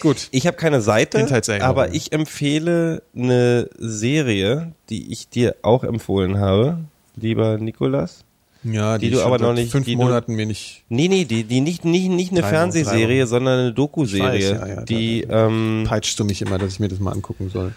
Gut. 0.00 0.28
Ich 0.30 0.46
habe 0.46 0.56
keine 0.56 0.80
Seite, 0.80 1.26
aber 1.62 1.94
ich 1.94 2.12
empfehle 2.12 3.02
eine 3.16 3.68
Serie, 3.78 4.72
die 4.90 5.10
ich 5.10 5.28
dir 5.28 5.56
auch 5.62 5.84
empfohlen 5.84 6.38
habe, 6.38 6.78
lieber 7.16 7.58
Nikolas. 7.58 8.24
Ja, 8.64 8.98
Die 8.98 9.10
du 9.10 9.18
ich 9.18 9.24
aber 9.24 9.38
noch 9.38 9.52
nicht- 9.52 9.70
fünf 9.70 9.86
die 9.86 9.92
du- 9.92 9.98
Monaten 9.98 10.34
mir 10.34 10.44
nicht. 10.46 10.84
Nee, 10.88 11.08
nee, 11.08 11.24
die, 11.24 11.44
die 11.44 11.60
nicht, 11.60 11.84
nicht, 11.84 12.08
nicht 12.10 12.32
eine 12.32 12.40
Drei 12.40 12.48
drei 12.50 12.56
Fernsehserie, 12.56 13.22
Wochen. 13.22 13.28
sondern 13.28 13.58
eine 13.60 13.72
Doku-Serie, 13.72 14.50
ja, 14.52 14.66
ja, 14.66 14.82
die, 14.84 15.22
ähm, 15.22 15.84
Peitschst 15.86 16.18
du 16.18 16.24
mich 16.24 16.42
immer, 16.42 16.58
dass 16.58 16.72
ich 16.74 16.80
mir 16.80 16.88
das 16.88 16.98
mal 16.98 17.12
angucken 17.12 17.50
soll. 17.50 17.72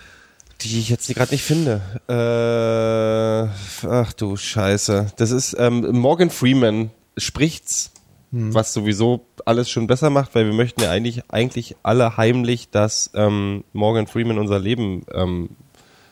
die 0.61 0.79
ich 0.79 0.89
jetzt 0.89 1.07
gerade 1.13 1.31
nicht 1.31 1.43
finde. 1.43 1.81
Äh, 2.07 3.87
ach 3.87 4.13
du 4.13 4.35
Scheiße. 4.37 5.07
Das 5.17 5.31
ist 5.31 5.55
ähm, 5.59 5.87
Morgan 5.99 6.29
Freeman 6.29 6.91
spricht's, 7.17 7.91
Hm. 8.31 8.53
was 8.53 8.71
sowieso 8.73 9.25
alles 9.45 9.69
schon 9.69 9.87
besser 9.87 10.09
macht, 10.09 10.33
weil 10.35 10.45
wir 10.45 10.53
möchten 10.53 10.81
ja 10.81 10.89
eigentlich 10.91 11.23
eigentlich 11.29 11.75
alle 11.83 12.15
heimlich, 12.15 12.69
dass 12.69 13.11
ähm, 13.13 13.63
Morgan 13.73 14.07
Freeman 14.07 14.37
unser 14.39 14.57
Leben 14.59 15.03
ähm, 15.13 15.49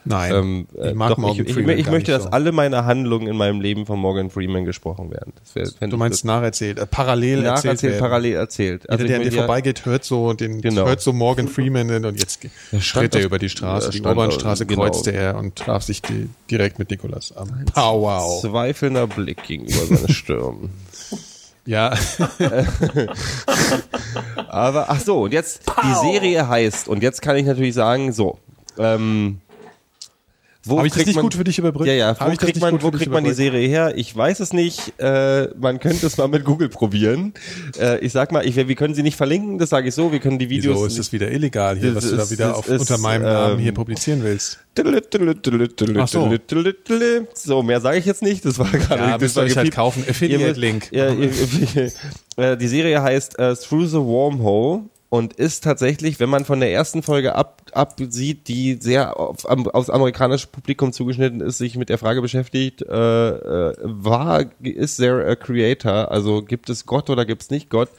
Nein, 0.06 0.34
ähm, 0.34 0.68
ich 0.82 0.96
mag 0.96 1.10
doch, 1.10 1.18
Morgan 1.18 1.46
ich, 1.46 1.54
Freeman 1.54 1.74
ich, 1.76 1.82
ich 1.82 1.92
möchte, 1.92 2.14
dass 2.14 2.24
so. 2.24 2.30
alle 2.30 2.54
meine 2.54 2.86
Handlungen 2.86 3.28
in 3.28 3.36
meinem 3.36 3.60
Leben 3.60 3.86
von 3.86 4.00
Morgan 4.00 4.30
Freeman 4.30 4.64
gesprochen 4.64 5.12
werden. 5.12 5.34
Wär, 5.54 5.88
Du 5.90 5.98
meinst 5.98 6.24
nacherzählt, 6.24 6.80
äh, 6.80 6.86
parallel 6.86 7.44
das- 7.44 7.46
erzählt 7.46 7.66
nacherzählt, 7.66 7.94
werden. 7.94 8.02
parallel 8.02 8.34
erzählt. 8.36 8.84
Jeder, 8.90 9.02
ich 9.04 9.08
der 9.08 9.18
an 9.18 9.24
dir 9.24 9.30
ja- 9.32 9.38
vorbeigeht, 9.40 9.86
hört 9.86 10.06
so 10.06 10.32
den, 10.34 10.62
Genau. 10.62 10.86
hört 10.86 11.02
so 11.02 11.12
Morgan 11.12 11.50
Freeman 11.50 12.06
und 12.06 12.18
jetzt 12.18 12.40
schritt 12.80 13.14
er 13.14 13.24
über 13.24 13.40
die 13.40 13.50
Straße, 13.50 13.90
die 13.92 14.02
Obernstraße 14.02 14.66
genau. 14.66 14.84
kreuzte 14.84 15.12
er 15.12 15.36
und 15.38 15.58
traf 15.58 15.84
sich 15.84 16.02
die, 16.02 16.30
direkt 16.50 16.80
mit 16.80 16.90
Nikolas 16.92 17.36
am 17.36 17.50
Powwow. 17.74 18.42
Zweifelnder 18.42 19.06
Blick 19.06 19.44
gegenüber 19.44 19.86
seine 19.86 20.10
Stirn. 20.14 20.70
Ja, 21.66 21.94
Aber 24.48 24.90
ach 24.90 25.00
so, 25.00 25.24
und 25.24 25.34
jetzt 25.34 25.62
die 25.84 26.12
Serie 26.12 26.48
heißt 26.48 26.88
und 26.88 27.04
jetzt 27.04 27.22
kann 27.22 27.36
ich 27.36 27.46
natürlich 27.46 27.74
sagen, 27.76 28.12
so. 28.12 28.40
Ähm, 28.78 29.42
habe 30.68 30.88
ich 30.88 30.94
das 30.94 31.06
nicht 31.06 31.16
man, 31.16 31.24
gut 31.24 31.36
für 31.36 31.44
dich 31.46 31.58
überbrückt? 31.58 31.88
Ja, 31.88 31.94
ja, 31.94 32.08
Hab 32.10 32.28
wo 32.28 32.32
ich 32.32 32.38
das 32.38 32.46
kriegt 32.50 32.60
man, 32.62 32.82
wo 32.82 32.92
kriegt 32.92 33.12
man 33.12 33.24
die? 33.24 33.34
Serie 33.34 33.68
her? 33.68 33.94
Ich 33.96 34.16
weiß 34.16 34.42
es 34.42 34.52
nicht. 34.52 35.00
Äh, 35.00 35.48
man 35.58 35.80
könnte 35.80 36.06
es 36.06 36.18
mal 36.18 36.28
mit 36.28 36.44
Google 36.44 36.68
probieren. 36.68 37.34
Äh, 37.80 38.00
ich 38.00 38.12
sag 38.12 38.34
mal, 38.34 38.46
ich, 38.46 38.56
wir 38.56 38.76
können 38.76 38.94
sie 38.94 39.04
nicht 39.04 39.16
verlinken, 39.16 39.58
das 39.58 39.70
sage 39.70 39.88
ich 39.88 39.96
so. 39.96 40.12
Wir 40.12 40.20
können 40.20 40.38
die 40.38 40.50
Videos. 40.50 40.76
Wieso 40.76 40.86
ist 40.86 41.00
das 41.00 41.12
wieder 41.14 41.32
illegal 41.32 41.78
hier, 41.78 41.96
was 41.96 42.10
du 42.10 42.18
da 42.18 42.24
ist- 42.24 42.32
wieder 42.32 42.58
auf, 42.58 42.68
ist, 42.68 42.82
unter 42.82 42.98
meinem 42.98 43.24
Namen 43.24 43.54
ähm, 43.56 43.60
hier 43.60 43.74
publizieren 43.74 44.22
willst? 44.24 44.60
Ach 46.04 46.08
so. 46.10 46.20
So, 47.34 47.64
mehr 47.64 47.80
sage 47.80 47.98
ich 47.98 48.06
jetzt 48.06 48.22
nicht. 48.22 48.44
Das 48.44 48.60
war 48.60 48.70
gerade. 48.70 49.02
Ja, 49.02 49.18
das 49.18 49.36
war 49.38 49.44
euch 49.44 49.56
halt 49.56 49.72
kaufen. 49.74 50.04
Affiliate-Link. 50.10 50.92
Ja, 50.92 52.56
die 52.56 52.68
Serie 52.68 53.02
heißt 53.02 53.40
äh, 53.40 53.56
Through 53.56 53.88
the 53.88 53.98
Wormhole 53.98 54.84
und 55.10 55.34
ist 55.34 55.64
tatsächlich, 55.64 56.20
wenn 56.20 56.30
man 56.30 56.46
von 56.46 56.60
der 56.60 56.72
ersten 56.72 57.02
Folge 57.04 57.36
ab, 57.36 57.62
absieht, 57.76 58.48
die 58.48 58.78
sehr 58.80 59.20
auf, 59.20 59.46
aufs 59.46 59.90
amerikanische 59.90 60.48
Publikum 60.48 60.94
zugeschnitten 60.94 61.42
ist, 61.42 61.58
sich 61.58 61.76
mit 61.76 61.90
der 61.90 61.98
Frage 61.98 62.22
beschäftigt, 62.22 62.82
äh, 62.82 63.30
äh, 63.30 63.74
war, 63.84 64.46
ist 64.62 64.98
there 64.98 65.26
a 65.28 65.36
creator? 65.36 66.12
Also 66.12 66.42
gibt 66.42 66.70
es 66.70 66.86
Gott 66.86 67.10
oder 67.10 67.26
gibt 67.26 67.42
es 67.44 67.50
nicht 67.50 67.70
Gott? 67.70 67.90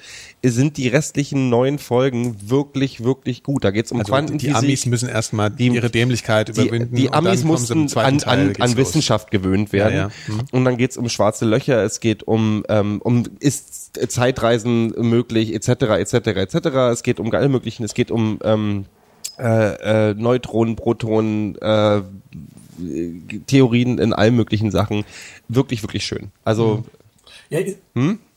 Sind 0.42 0.76
die 0.76 0.88
restlichen 0.88 1.50
neun 1.50 1.78
Folgen 1.78 2.36
wirklich, 2.50 3.04
wirklich 3.04 3.42
gut? 3.42 3.64
Da 3.64 3.70
geht 3.70 3.86
es 3.86 3.92
um 3.92 3.98
Also 3.98 4.06
die 4.06 4.12
Quantenphysik. 4.12 4.56
Amis 4.56 4.86
müssen 4.86 5.08
erstmal 5.08 5.50
Die- 5.50 5.68
ihre 5.68 5.90
Dämlichkeit 5.90 6.48
die, 6.48 6.52
überwinden. 6.52 6.96
die 6.96 7.06
dann 7.06 7.26
Amis 7.26 7.44
mussten 7.44 7.92
an, 7.96 8.22
an, 8.22 8.54
an. 8.58 8.76
Wissenschaft 8.76 9.30
gewöhnt 9.30 9.72
werden. 9.72 9.94
Ja, 9.94 10.00
ja. 10.28 10.34
Mhm. 10.34 10.40
Und 10.52 10.64
dann 10.64 10.76
geht's 10.76 10.96
um 10.96 11.08
schwarze 11.08 11.44
Löcher, 11.44 11.82
es 11.84 12.00
geht 12.00 12.22
um, 12.22 12.64
ähm, 12.68 13.00
um 13.02 13.24
ist 13.40 13.98
Zeitreisen 14.10 14.88
möglich, 14.96 15.54
etc., 15.54 15.68
etc., 15.98 16.14
etc. 16.14 16.54
Es 16.92 17.02
geht 17.02 17.20
um 17.20 17.32
alle 17.32 17.48
möglichen, 17.48 17.84
es 17.84 17.94
geht 17.94 18.10
um 18.10 18.38
ähm, 18.44 18.86
äh, 19.40 20.10
äh, 20.10 20.14
Neutronen, 20.14 20.76
Protonen, 20.76 21.56
äh, 21.56 22.02
Theorien 23.46 23.98
in 23.98 24.12
allen 24.12 24.36
möglichen 24.36 24.70
Sachen. 24.70 25.04
Wirklich, 25.48 25.82
wirklich 25.82 26.04
schön. 26.04 26.30
Also 26.44 26.84
Ja, 27.50 27.60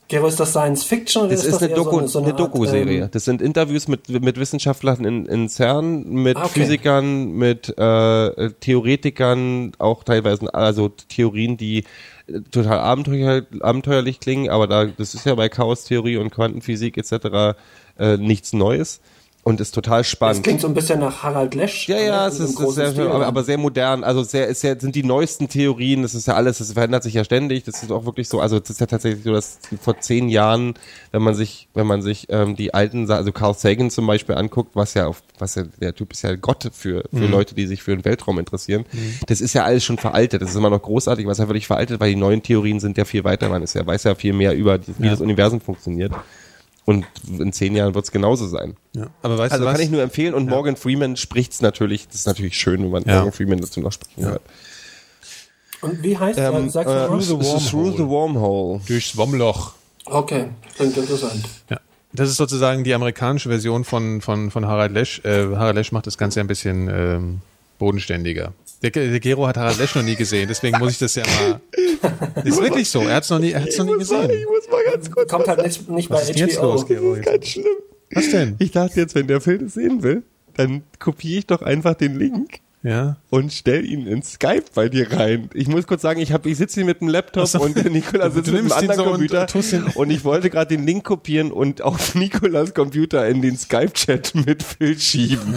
Gero, 0.06 0.26
ist 0.26 0.38
das 0.38 0.50
Science 0.50 0.84
Fiction 0.84 1.22
oder 1.22 1.30
das 1.30 1.44
ist 1.44 1.54
das 1.54 1.62
eine 1.62 1.74
Doku, 1.74 1.90
so 1.92 1.98
eine, 1.98 2.08
so 2.08 2.18
eine 2.18 2.28
eine 2.28 2.36
Doku-Serie. 2.36 3.02
Ähm, 3.04 3.08
das 3.10 3.24
sind 3.24 3.40
Interviews 3.40 3.88
mit, 3.88 4.08
mit 4.08 4.38
Wissenschaftlern 4.38 5.04
in, 5.04 5.24
in 5.24 5.48
CERN, 5.48 6.04
mit 6.10 6.36
Ah, 6.36 6.44
okay. 6.44 6.60
Physikern, 6.60 7.32
mit 7.32 7.70
äh, 7.78 8.50
Theoretikern, 8.60 9.72
auch 9.78 10.04
teilweise, 10.04 10.52
also 10.52 10.90
Theorien, 10.90 11.56
die 11.56 11.84
äh, 12.26 12.40
total 12.50 12.80
abenteuer, 12.80 13.46
abenteuerlich 13.60 14.20
klingen, 14.20 14.50
aber 14.50 14.66
da, 14.66 14.84
das 14.84 15.14
ist 15.14 15.24
ja 15.24 15.34
bei 15.36 15.48
Chaostheorie 15.48 16.18
und 16.18 16.30
Quantenphysik 16.30 16.98
etc. 16.98 17.56
Äh, 17.98 18.18
nichts 18.18 18.52
Neues 18.52 19.00
und 19.44 19.60
ist 19.60 19.72
total 19.72 20.00
das 20.00 20.08
spannend. 20.08 20.42
klingt 20.42 20.60
so 20.60 20.66
ein 20.66 20.74
bisschen 20.74 21.00
nach 21.00 21.22
Harald 21.22 21.54
Lesch. 21.54 21.86
Ja, 21.86 21.98
ja, 21.98 22.22
ne, 22.22 22.28
es 22.28 22.40
ist, 22.40 22.58
ist 22.58 22.74
sehr, 22.74 22.92
Stil. 22.92 23.08
aber, 23.08 23.26
aber 23.26 23.44
sehr 23.44 23.58
modern. 23.58 24.02
Also 24.02 24.22
sehr, 24.22 24.48
ist 24.48 24.62
sehr, 24.62 24.80
sind 24.80 24.94
die 24.94 25.02
neuesten 25.02 25.48
Theorien. 25.48 26.02
Das 26.02 26.14
ist 26.14 26.26
ja 26.26 26.34
alles, 26.34 26.58
das 26.58 26.72
verändert 26.72 27.02
sich 27.02 27.14
ja 27.14 27.24
ständig. 27.24 27.64
Das 27.64 27.82
ist 27.82 27.92
auch 27.92 28.06
wirklich 28.06 28.28
so. 28.28 28.40
Also 28.40 28.58
das 28.58 28.70
ist 28.70 28.80
ja 28.80 28.86
tatsächlich 28.86 29.22
so, 29.22 29.32
dass 29.32 29.58
vor 29.80 30.00
zehn 30.00 30.30
Jahren, 30.30 30.74
wenn 31.12 31.22
man 31.22 31.34
sich, 31.34 31.68
wenn 31.74 31.86
man 31.86 32.00
sich 32.00 32.26
ähm, 32.30 32.56
die 32.56 32.72
alten, 32.72 33.10
also 33.10 33.32
Carl 33.32 33.54
Sagan 33.54 33.90
zum 33.90 34.06
Beispiel 34.06 34.34
anguckt, 34.34 34.70
was 34.74 34.94
ja 34.94 35.06
auf, 35.06 35.22
was 35.38 35.56
ja 35.56 35.64
der 35.78 35.94
Typ 35.94 36.12
ist 36.12 36.22
ja 36.22 36.34
Gott 36.36 36.70
für 36.72 37.04
für 37.12 37.26
Leute, 37.26 37.54
die 37.54 37.66
sich 37.66 37.82
für 37.82 37.94
den 37.94 38.04
Weltraum 38.04 38.38
interessieren. 38.38 38.86
Das 39.26 39.42
ist 39.42 39.52
ja 39.52 39.64
alles 39.64 39.84
schon 39.84 39.98
veraltet. 39.98 40.40
Das 40.40 40.50
ist 40.50 40.56
immer 40.56 40.70
noch 40.70 40.80
großartig, 40.82 41.26
was 41.26 41.38
ja 41.38 41.46
völlig 41.46 41.66
veraltet, 41.66 42.00
weil 42.00 42.10
die 42.10 42.16
neuen 42.16 42.42
Theorien 42.42 42.80
sind 42.80 42.96
ja 42.96 43.04
viel 43.04 43.24
weiter. 43.24 43.48
Man 43.50 43.62
ist 43.62 43.74
ja 43.74 43.86
weiß 43.86 44.04
ja 44.04 44.14
viel 44.14 44.32
mehr 44.32 44.54
über 44.56 44.78
die, 44.78 44.94
wie 44.98 45.10
das 45.10 45.20
Universum 45.20 45.60
funktioniert. 45.60 46.12
Und 46.86 47.06
in 47.38 47.52
zehn 47.52 47.74
Jahren 47.74 47.94
wird 47.94 48.04
es 48.04 48.12
genauso 48.12 48.46
sein. 48.46 48.76
Ja. 48.94 49.06
Aber 49.22 49.38
weißt 49.38 49.52
Also 49.52 49.64
du 49.64 49.70
was? 49.70 49.76
kann 49.76 49.84
ich 49.84 49.90
nur 49.90 50.02
empfehlen 50.02 50.34
und 50.34 50.48
Morgan 50.48 50.76
Freeman 50.76 51.16
spricht's 51.16 51.62
natürlich. 51.62 52.06
Das 52.08 52.16
ist 52.16 52.26
natürlich 52.26 52.58
schön, 52.58 52.82
wenn 52.82 52.90
man 52.90 53.04
Ja. 53.04 53.16
Morgan 53.16 53.32
Freeman 53.32 53.58
dazu 53.60 53.80
noch 53.80 53.92
sprechen 53.92 54.24
hört. 54.26 54.42
Und 55.80 56.02
wie 56.02 56.16
heißt 56.16 56.38
Ähm, 56.38 56.66
äh, 56.66 56.70
sagst 56.70 56.88
du 56.92 56.96
äh? 56.98 57.06
Through 57.06 57.20
the 57.22 57.70
Through 57.70 57.96
the 57.96 58.06
Wormhole. 58.06 58.80
Durchs 58.86 59.16
Womloch. 59.16 59.72
Okay, 60.06 60.48
klingt 60.76 60.96
interessant. 60.96 61.44
Ja. 61.70 61.80
Das 62.12 62.28
ist 62.28 62.36
sozusagen 62.36 62.84
die 62.84 62.94
amerikanische 62.94 63.48
Version 63.48 63.84
von, 63.84 64.20
von, 64.20 64.50
von 64.50 64.66
Harald 64.66 64.92
Lesch. 64.92 65.20
Äh, 65.24 65.56
Harald 65.56 65.76
Lesch 65.76 65.90
macht 65.90 66.06
das 66.06 66.16
Ganze 66.16 66.40
ein 66.40 66.46
bisschen 66.46 66.88
ähm, 66.88 67.40
bodenständiger. 67.78 68.52
Der, 68.82 68.90
der 68.90 69.18
Gero 69.20 69.46
hat 69.46 69.56
Harald 69.56 69.78
Lesch 69.78 69.94
noch 69.94 70.02
nie 70.02 70.14
gesehen, 70.14 70.46
deswegen 70.48 70.78
muss 70.78 70.92
ich 70.92 70.98
das 70.98 71.14
ja 71.14 71.24
mal. 71.24 71.60
Ist 72.44 72.60
wirklich 72.60 72.88
so. 72.88 73.00
Er 73.00 73.14
hat 73.16 73.24
es 73.24 73.30
noch 73.30 73.38
nie, 73.38 73.50
er 73.52 73.62
hat's 73.62 73.76
noch 73.78 73.86
nie 73.86 73.98
gesehen. 73.98 74.30
muss 74.46 74.68
mal 74.70 74.84
ganz 74.92 75.10
kurz 75.10 75.30
Kommt 75.30 75.48
halt 75.48 75.62
nicht, 75.64 75.88
nicht 75.88 76.08
bei 76.08 76.16
Was 76.16 76.30
ist 76.30 76.38
denn 76.38 76.48
jetzt 76.48 76.58
HBO. 76.58 76.72
los, 76.72 76.86
Gero? 76.86 77.16
ganz 77.22 77.46
schlimm. 77.48 77.66
Was 78.12 78.30
denn? 78.30 78.56
Ich 78.58 78.70
dachte 78.70 79.00
jetzt, 79.00 79.14
wenn 79.14 79.26
der 79.26 79.40
Film 79.40 79.64
das 79.64 79.74
sehen 79.74 80.02
will, 80.02 80.22
dann 80.54 80.82
kopiere 80.98 81.38
ich 81.40 81.46
doch 81.46 81.62
einfach 81.62 81.94
den 81.94 82.16
Link 82.18 82.60
Ja. 82.86 83.16
und 83.30 83.50
stell 83.50 83.84
ihn 83.86 84.06
in 84.06 84.22
Skype 84.22 84.64
bei 84.74 84.90
dir 84.90 85.10
rein. 85.10 85.48
Ich 85.54 85.68
muss 85.68 85.86
kurz 85.86 86.02
sagen, 86.02 86.20
ich 86.20 86.32
habe, 86.32 86.50
ich 86.50 86.58
sitze 86.58 86.74
hier 86.74 86.84
mit 86.84 87.00
dem 87.00 87.08
Laptop 87.08 87.46
so. 87.46 87.58
und 87.60 87.74
der 87.76 87.90
Nikola 87.90 88.28
sitzt 88.30 88.52
mit 88.52 88.60
einem 88.60 88.72
anderen 88.72 88.96
so 88.96 89.04
und 89.06 89.10
Computer 89.12 89.46
ihn- 89.72 89.84
und 89.94 90.10
ich 90.10 90.22
wollte 90.22 90.50
gerade 90.50 90.76
den 90.76 90.86
Link 90.86 91.02
kopieren 91.02 91.50
und 91.50 91.80
auf 91.80 92.14
Nikolas 92.14 92.74
Computer 92.74 93.26
in 93.26 93.40
den 93.40 93.56
Skype-Chat 93.56 94.34
mit 94.46 94.62
Phil 94.62 94.98
schieben. 94.98 95.54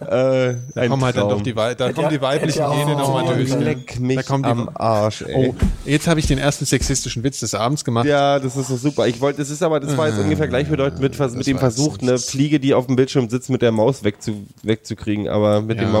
Äh, 0.00 0.56
Da 0.74 0.88
kommen 0.88 1.04
halt 1.04 1.16
dann 1.16 1.28
doch 1.28 1.42
die, 1.42 1.54
da 1.54 1.74
kommen 1.92 1.96
ja- 2.02 2.08
die 2.08 2.20
weiblichen 2.20 2.58
ja 2.58 2.66
auch 2.68 2.76
Gene 2.84 2.96
nochmal 2.98 3.36
durch. 3.36 3.54
Leck 3.54 4.00
mich 4.00 4.16
Da 4.16 4.22
kommen 4.24 4.42
die- 4.42 4.48
am 4.50 4.68
Arsch, 4.74 5.22
ey. 5.22 5.50
Oh, 5.50 5.54
jetzt 5.84 6.08
habe 6.08 6.18
ich 6.18 6.26
den 6.26 6.38
ersten 6.38 6.64
sexistischen 6.64 7.22
Witz 7.22 7.38
des 7.40 7.54
Abends 7.54 7.84
gemacht. 7.84 8.06
Ja, 8.06 8.40
das 8.40 8.56
ist 8.56 8.66
so 8.66 8.76
super. 8.76 9.06
Ich 9.06 9.20
wollte, 9.20 9.38
das 9.38 9.50
ist 9.50 9.62
aber, 9.62 9.78
das 9.78 9.96
war 9.96 10.08
jetzt 10.08 10.18
ungefähr 10.18 10.48
gleichbedeutend 10.48 11.00
mit, 11.00 11.16
mit 11.36 11.46
dem 11.46 11.56
Ah, 11.56 11.60
Versuch, 11.60 11.98
eine. 12.00 12.18
Fliege, 12.18 12.58
die 12.58 12.74
auf 12.74 12.86
dem 12.86 12.96
Bildschirm 12.96 13.28
sitzt, 13.28 13.48
mit 13.48 13.62
der 13.62 13.70
Maus 13.70 14.02
wegzu, 14.02 14.44
wegzukriegen, 14.64 15.28
aber 15.28 15.62
mit 15.62 15.76
Ja. 15.78 15.84
dem 15.84 15.92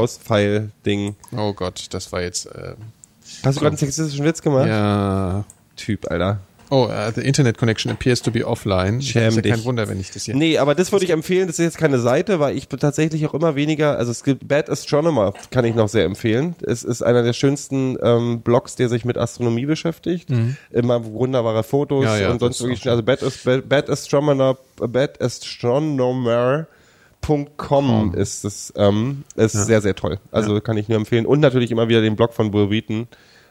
Mauspfeil-Ding. 0.64 1.16
Oh 1.36 1.52
Gott, 1.52 1.86
das 1.90 2.12
war 2.12 2.22
jetzt. 2.22 2.46
Äh, 2.46 2.74
Hast 3.44 3.56
du 3.56 3.60
gerade 3.60 3.68
einen 3.68 3.76
sexistischen 3.78 4.24
Witz 4.24 4.42
gemacht? 4.42 4.66
ja. 4.68 5.44
Typ, 5.76 6.08
Alter. 6.08 6.38
Oh, 6.70 6.86
uh, 6.86 7.10
the 7.14 7.20
Internet 7.20 7.58
connection 7.58 7.90
appears 7.90 8.22
to 8.22 8.30
be 8.30 8.46
offline. 8.46 9.02
Schäm 9.02 9.28
ist 9.28 9.36
ja 9.36 9.42
dich. 9.42 9.52
kein 9.52 9.64
Wunder, 9.64 9.88
wenn 9.88 10.00
ich 10.00 10.10
das 10.12 10.24
hier. 10.24 10.34
Nee, 10.34 10.56
aber 10.58 10.74
das 10.74 10.92
würde 10.92 11.04
ich 11.04 11.10
empfehlen. 11.10 11.46
Das 11.46 11.58
ist 11.58 11.64
jetzt 11.64 11.78
keine 11.78 11.98
Seite, 11.98 12.40
weil 12.40 12.56
ich 12.56 12.68
tatsächlich 12.68 13.26
auch 13.26 13.34
immer 13.34 13.54
weniger, 13.54 13.98
also 13.98 14.10
es 14.12 14.22
gibt 14.24 14.48
Bad 14.48 14.70
Astronomer, 14.70 15.34
kann 15.50 15.64
ich 15.64 15.74
noch 15.74 15.88
sehr 15.88 16.04
empfehlen. 16.04 16.54
Es 16.62 16.82
ist 16.84 17.02
einer 17.02 17.22
der 17.22 17.32
schönsten 17.32 17.96
ähm, 18.02 18.40
Blogs, 18.40 18.76
der 18.76 18.88
sich 18.88 19.04
mit 19.04 19.18
Astronomie 19.18 19.66
beschäftigt. 19.66 20.28
Immer 20.70 21.04
wunderbare 21.04 21.64
Fotos 21.64 22.04
Mhm. 22.04 22.10
Ja, 22.10 22.16
ja, 22.18 22.30
und 22.30 22.40
sonst 22.40 22.60
das 22.60 22.66
wirklich, 22.66 22.88
also 22.88 23.02
Bad, 23.02 23.20
Bad, 23.44 23.68
Bad 23.68 23.90
Astronomer, 23.90 24.56
Bad 24.78 25.20
Astronomer.com 27.24 28.14
ist 28.14 28.44
es, 28.44 28.72
ähm, 28.76 29.24
ist 29.36 29.52
sehr, 29.52 29.80
sehr 29.80 29.94
toll. 29.94 30.18
Also 30.30 30.60
kann 30.60 30.76
ich 30.76 30.88
nur 30.88 30.98
empfehlen. 30.98 31.26
Und 31.26 31.40
natürlich 31.40 31.70
immer 31.70 31.88
wieder 31.88 32.00
den 32.02 32.16
Blog 32.16 32.32
von 32.34 32.52
Will 32.52 32.70
Wheaton. 32.70 33.08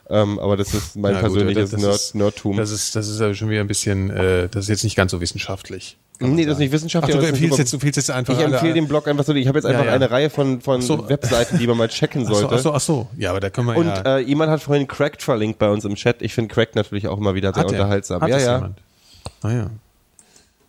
Ähm, 0.09 0.37
aber 0.39 0.57
das 0.57 0.73
ist 0.73 0.95
mein 0.97 1.13
Ja, 1.13 1.21
gut, 1.21 1.31
persönliches 1.31 1.71
das 1.71 1.81
Nerd, 1.81 1.95
ist- 1.95 2.15
Nerdtum. 2.15 2.57
Das 2.57 2.71
ist, 2.71 2.95
das 2.95 3.07
ist 3.07 3.21
aber 3.21 3.33
schon 3.33 3.49
wieder 3.49 3.61
ein 3.61 3.67
bisschen, 3.67 4.09
äh, 4.09 4.49
das 4.49 4.65
ist 4.65 4.69
jetzt 4.69 4.83
nicht 4.83 4.95
ganz 4.97 5.11
so 5.11 5.21
wissenschaftlich. 5.21 5.97
nee, 6.19 6.45
das 6.45 6.53
ist 6.55 6.59
nicht 6.59 6.69
Ach, 6.69 6.73
wissenschaftlich. 6.73 7.15
du 7.15 7.21
das 7.21 7.29
ist 7.29 7.33
empfiehlst 7.35 7.57
jetzt, 7.57 7.71
du 7.71 7.77
empfiehlst 7.77 7.97
jetzt 7.97 8.11
einfach. 8.11 8.37
Ich 8.37 8.43
empfehle 8.43 8.73
den 8.73 8.87
Blog 8.89 9.07
einfach 9.07 9.23
so. 9.23 9.33
Ich 9.33 9.47
habe 9.47 9.57
jetzt 9.57 9.65
einfach 9.65 9.85
ja. 9.85 9.93
eine 9.93 10.11
Reihe 10.11 10.29
von, 10.29 10.59
von 10.61 10.81
so. 10.81 11.07
Webseiten, 11.07 11.57
die 11.57 11.67
man 11.67 11.77
mal 11.77 11.87
checken 11.87 12.23
Ach 12.25 12.27
so, 12.29 12.33
sollte. 12.35 12.55
ach 12.55 12.59
so, 12.59 12.73
ach 12.73 12.81
so. 12.81 13.07
Ja, 13.17 13.29
aber 13.31 13.39
da 13.39 13.49
können 13.49 13.67
wir 13.67 13.77
Und 13.77 13.87
ja. 13.87 14.17
äh, 14.17 14.19
jemand 14.19 14.51
hat 14.51 14.61
vorhin 14.61 14.87
Cracked 14.87 15.21
verlinkt 15.23 15.57
bei 15.57 15.69
uns 15.69 15.85
im 15.85 15.95
Chat. 15.95 16.21
Ich 16.21 16.33
finde 16.33 16.53
Cracked 16.53 16.75
natürlich 16.75 17.07
auch 17.07 17.17
immer 17.17 17.33
wieder 17.33 17.53
sehr 17.53 17.63
Hat 17.63 17.71
er? 17.71 17.79
unterhaltsam. 17.79 18.21
Hat 18.21 18.29
ja, 18.29 18.39
ja. 18.39 18.55
jemand? 18.55 18.79
Ah 19.41 19.51
ja. 19.51 19.69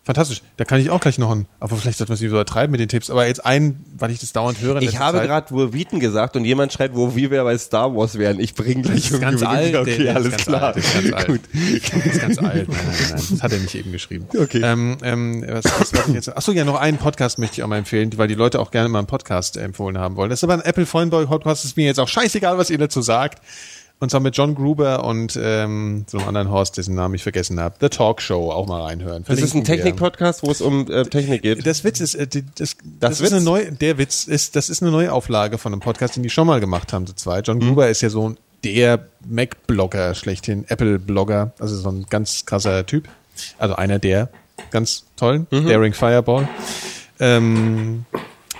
Fantastisch. 0.05 0.43
Da 0.57 0.65
kann 0.65 0.79
ich 0.79 0.91
auch 0.91 0.99
gleich 0.99 1.17
noch 1.17 1.31
ein, 1.31 1.47
aber 1.59 1.75
vielleicht 1.77 1.97
sollte 1.97 2.11
man 2.11 2.17
sich 2.17 2.29
so 2.29 2.35
übertreiben 2.35 2.69
mit 2.71 2.79
den 2.79 2.87
Tipps. 2.89 3.09
Aber 3.09 3.25
jetzt 3.25 3.43
ein, 3.43 3.83
weil 3.97 4.11
ich 4.11 4.19
das 4.19 4.33
dauernd 4.33 4.61
höre. 4.61 4.79
Ich 4.83 4.99
habe 4.99 5.19
gerade 5.21 5.73
Wheaton 5.73 5.99
gesagt 5.99 6.35
und 6.35 6.45
jemand 6.45 6.71
schreibt, 6.71 6.95
wo 6.95 7.15
wir 7.15 7.29
bei 7.43 7.57
Star 7.57 7.95
Wars 7.95 8.17
wären. 8.19 8.39
Ich 8.39 8.53
bringe 8.53 8.83
gleich 8.83 9.09
ist 9.11 9.19
ganz 9.19 9.41
irgendwie- 9.41 9.57
alt, 9.57 9.75
Okay, 9.75 10.03
der 10.03 10.15
alles 10.15 10.37
klar. 10.37 10.61
alt, 10.75 10.75
ganz 10.93 11.11
alt. 11.13 11.27
Gut. 11.27 11.39
Das 11.51 12.05
ist 12.05 12.21
ganz 12.21 12.37
alt. 12.37 12.67
Nein, 12.69 12.77
nein, 12.85 12.95
nein. 13.09 13.23
Das 13.31 13.41
hat 13.41 13.51
er 13.51 13.57
nicht 13.59 13.73
eben 13.73 13.91
geschrieben. 13.91 14.27
Okay. 14.37 14.61
Ähm, 14.63 14.97
ähm, 15.01 15.43
was, 15.49 15.65
was 15.65 16.07
ich 16.07 16.13
jetzt? 16.13 16.37
Achso, 16.37 16.51
ja, 16.51 16.65
noch 16.65 16.79
einen 16.79 16.99
Podcast 16.99 17.39
möchte 17.39 17.55
ich 17.55 17.63
auch 17.63 17.67
mal 17.67 17.77
empfehlen, 17.77 18.11
weil 18.17 18.27
die 18.27 18.35
Leute 18.35 18.59
auch 18.59 18.69
gerne 18.69 18.89
mal 18.89 18.99
einen 18.99 19.07
Podcast 19.07 19.57
empfohlen 19.57 19.97
haben 19.97 20.15
wollen. 20.17 20.29
Das 20.29 20.39
ist 20.39 20.43
aber 20.43 20.53
ein 20.53 20.61
Apple 20.61 20.85
Fanboy 20.85 21.25
Podcast. 21.25 21.65
Ist 21.65 21.77
mir 21.77 21.85
jetzt 21.85 21.99
auch 21.99 22.07
scheißegal, 22.07 22.59
was 22.59 22.69
ihr 22.69 22.77
dazu 22.77 23.01
sagt. 23.01 23.41
Und 23.99 24.11
zwar 24.11 24.19
mit 24.19 24.35
John 24.35 24.55
Gruber 24.55 25.05
und 25.05 25.39
ähm, 25.41 26.05
so 26.07 26.17
einem 26.17 26.27
anderen 26.27 26.49
Horst, 26.51 26.77
dessen 26.77 26.95
Namen 26.95 27.15
ich 27.15 27.23
vergessen 27.23 27.59
habe. 27.61 27.75
The 27.79 27.87
Talk 27.89 28.21
Show, 28.21 28.51
auch 28.51 28.67
mal 28.67 28.81
reinhören. 28.81 29.23
Das 29.25 29.37
ist 29.39 29.43
ein 29.55 29.63
Verlinken. 29.63 29.63
Technik-Podcast, 29.65 30.43
wo 30.43 30.51
es 30.51 30.61
um 30.61 30.91
äh, 30.91 31.05
Technik 31.05 31.41
geht. 31.43 31.65
Das 31.65 31.83
Witz 31.85 32.01
ist, 32.01 32.13
äh, 32.15 32.27
die- 32.27 32.43
das, 32.57 32.75
das, 32.99 33.19
Witz? 33.21 33.27
ist 33.27 33.33
eine 33.33 33.41
neue, 33.43 33.71
der 33.71 33.97
Witz 33.97 34.25
ist, 34.25 34.55
das 34.57 34.69
ist 34.69 34.81
eine 34.81 34.91
neue 34.91 35.13
Auflage 35.13 35.57
von 35.57 35.71
einem 35.71 35.79
Podcast, 35.79 36.17
den 36.17 36.23
die 36.23 36.29
schon 36.29 36.45
mal 36.45 36.59
gemacht 36.59 36.91
haben, 36.91 37.07
so 37.07 37.13
zwei. 37.13 37.39
John 37.39 37.57
Mhm. 37.57 37.67
Gruber 37.67 37.89
ist 37.89 38.01
ja 38.01 38.09
so 38.09 38.35
der 38.65 39.05
Mac-Blogger 39.27 40.13
schlechthin, 40.13 40.65
Apple-Blogger, 40.67 41.53
also 41.59 41.75
so 41.77 41.89
ein 41.89 42.05
ganz 42.09 42.45
krasser 42.45 42.85
Typ. 42.85 43.07
Also 43.57 43.75
einer 43.75 43.97
der 43.99 44.29
ganz 44.71 45.05
tollen, 45.15 45.47
Mhm. 45.51 45.67
Daring 45.67 45.93
Fireball. 45.93 46.47
Ähm, 47.19 48.05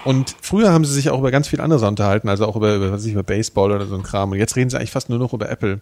und 0.06 0.36
früher 0.41 0.72
haben 0.72 0.86
sie 0.86 0.94
sich 0.94 1.10
auch 1.10 1.19
über 1.19 1.32
ganz 1.32 1.48
viel 1.48 1.60
anderes 1.60 1.84
unterhalten, 1.84 2.30
also 2.30 2.45
auch 2.45 2.56
über, 2.56 2.76
über, 2.76 2.91
was 2.91 2.99
weiß 3.02 3.06
ich, 3.07 3.14
über 3.14 3.23
Baseball 3.23 3.72
oder 3.72 3.86
so 3.88 3.95
ein 3.95 4.03
Kram. 4.03 4.32
Und 4.32 4.38
jetzt 4.38 4.56
reden 4.56 4.69
sie 4.69 4.77
eigentlich 4.77 4.91
fast 4.91 5.10
nur 5.10 5.19
noch 5.19 5.34
über 5.34 5.49
Apple. 5.49 5.82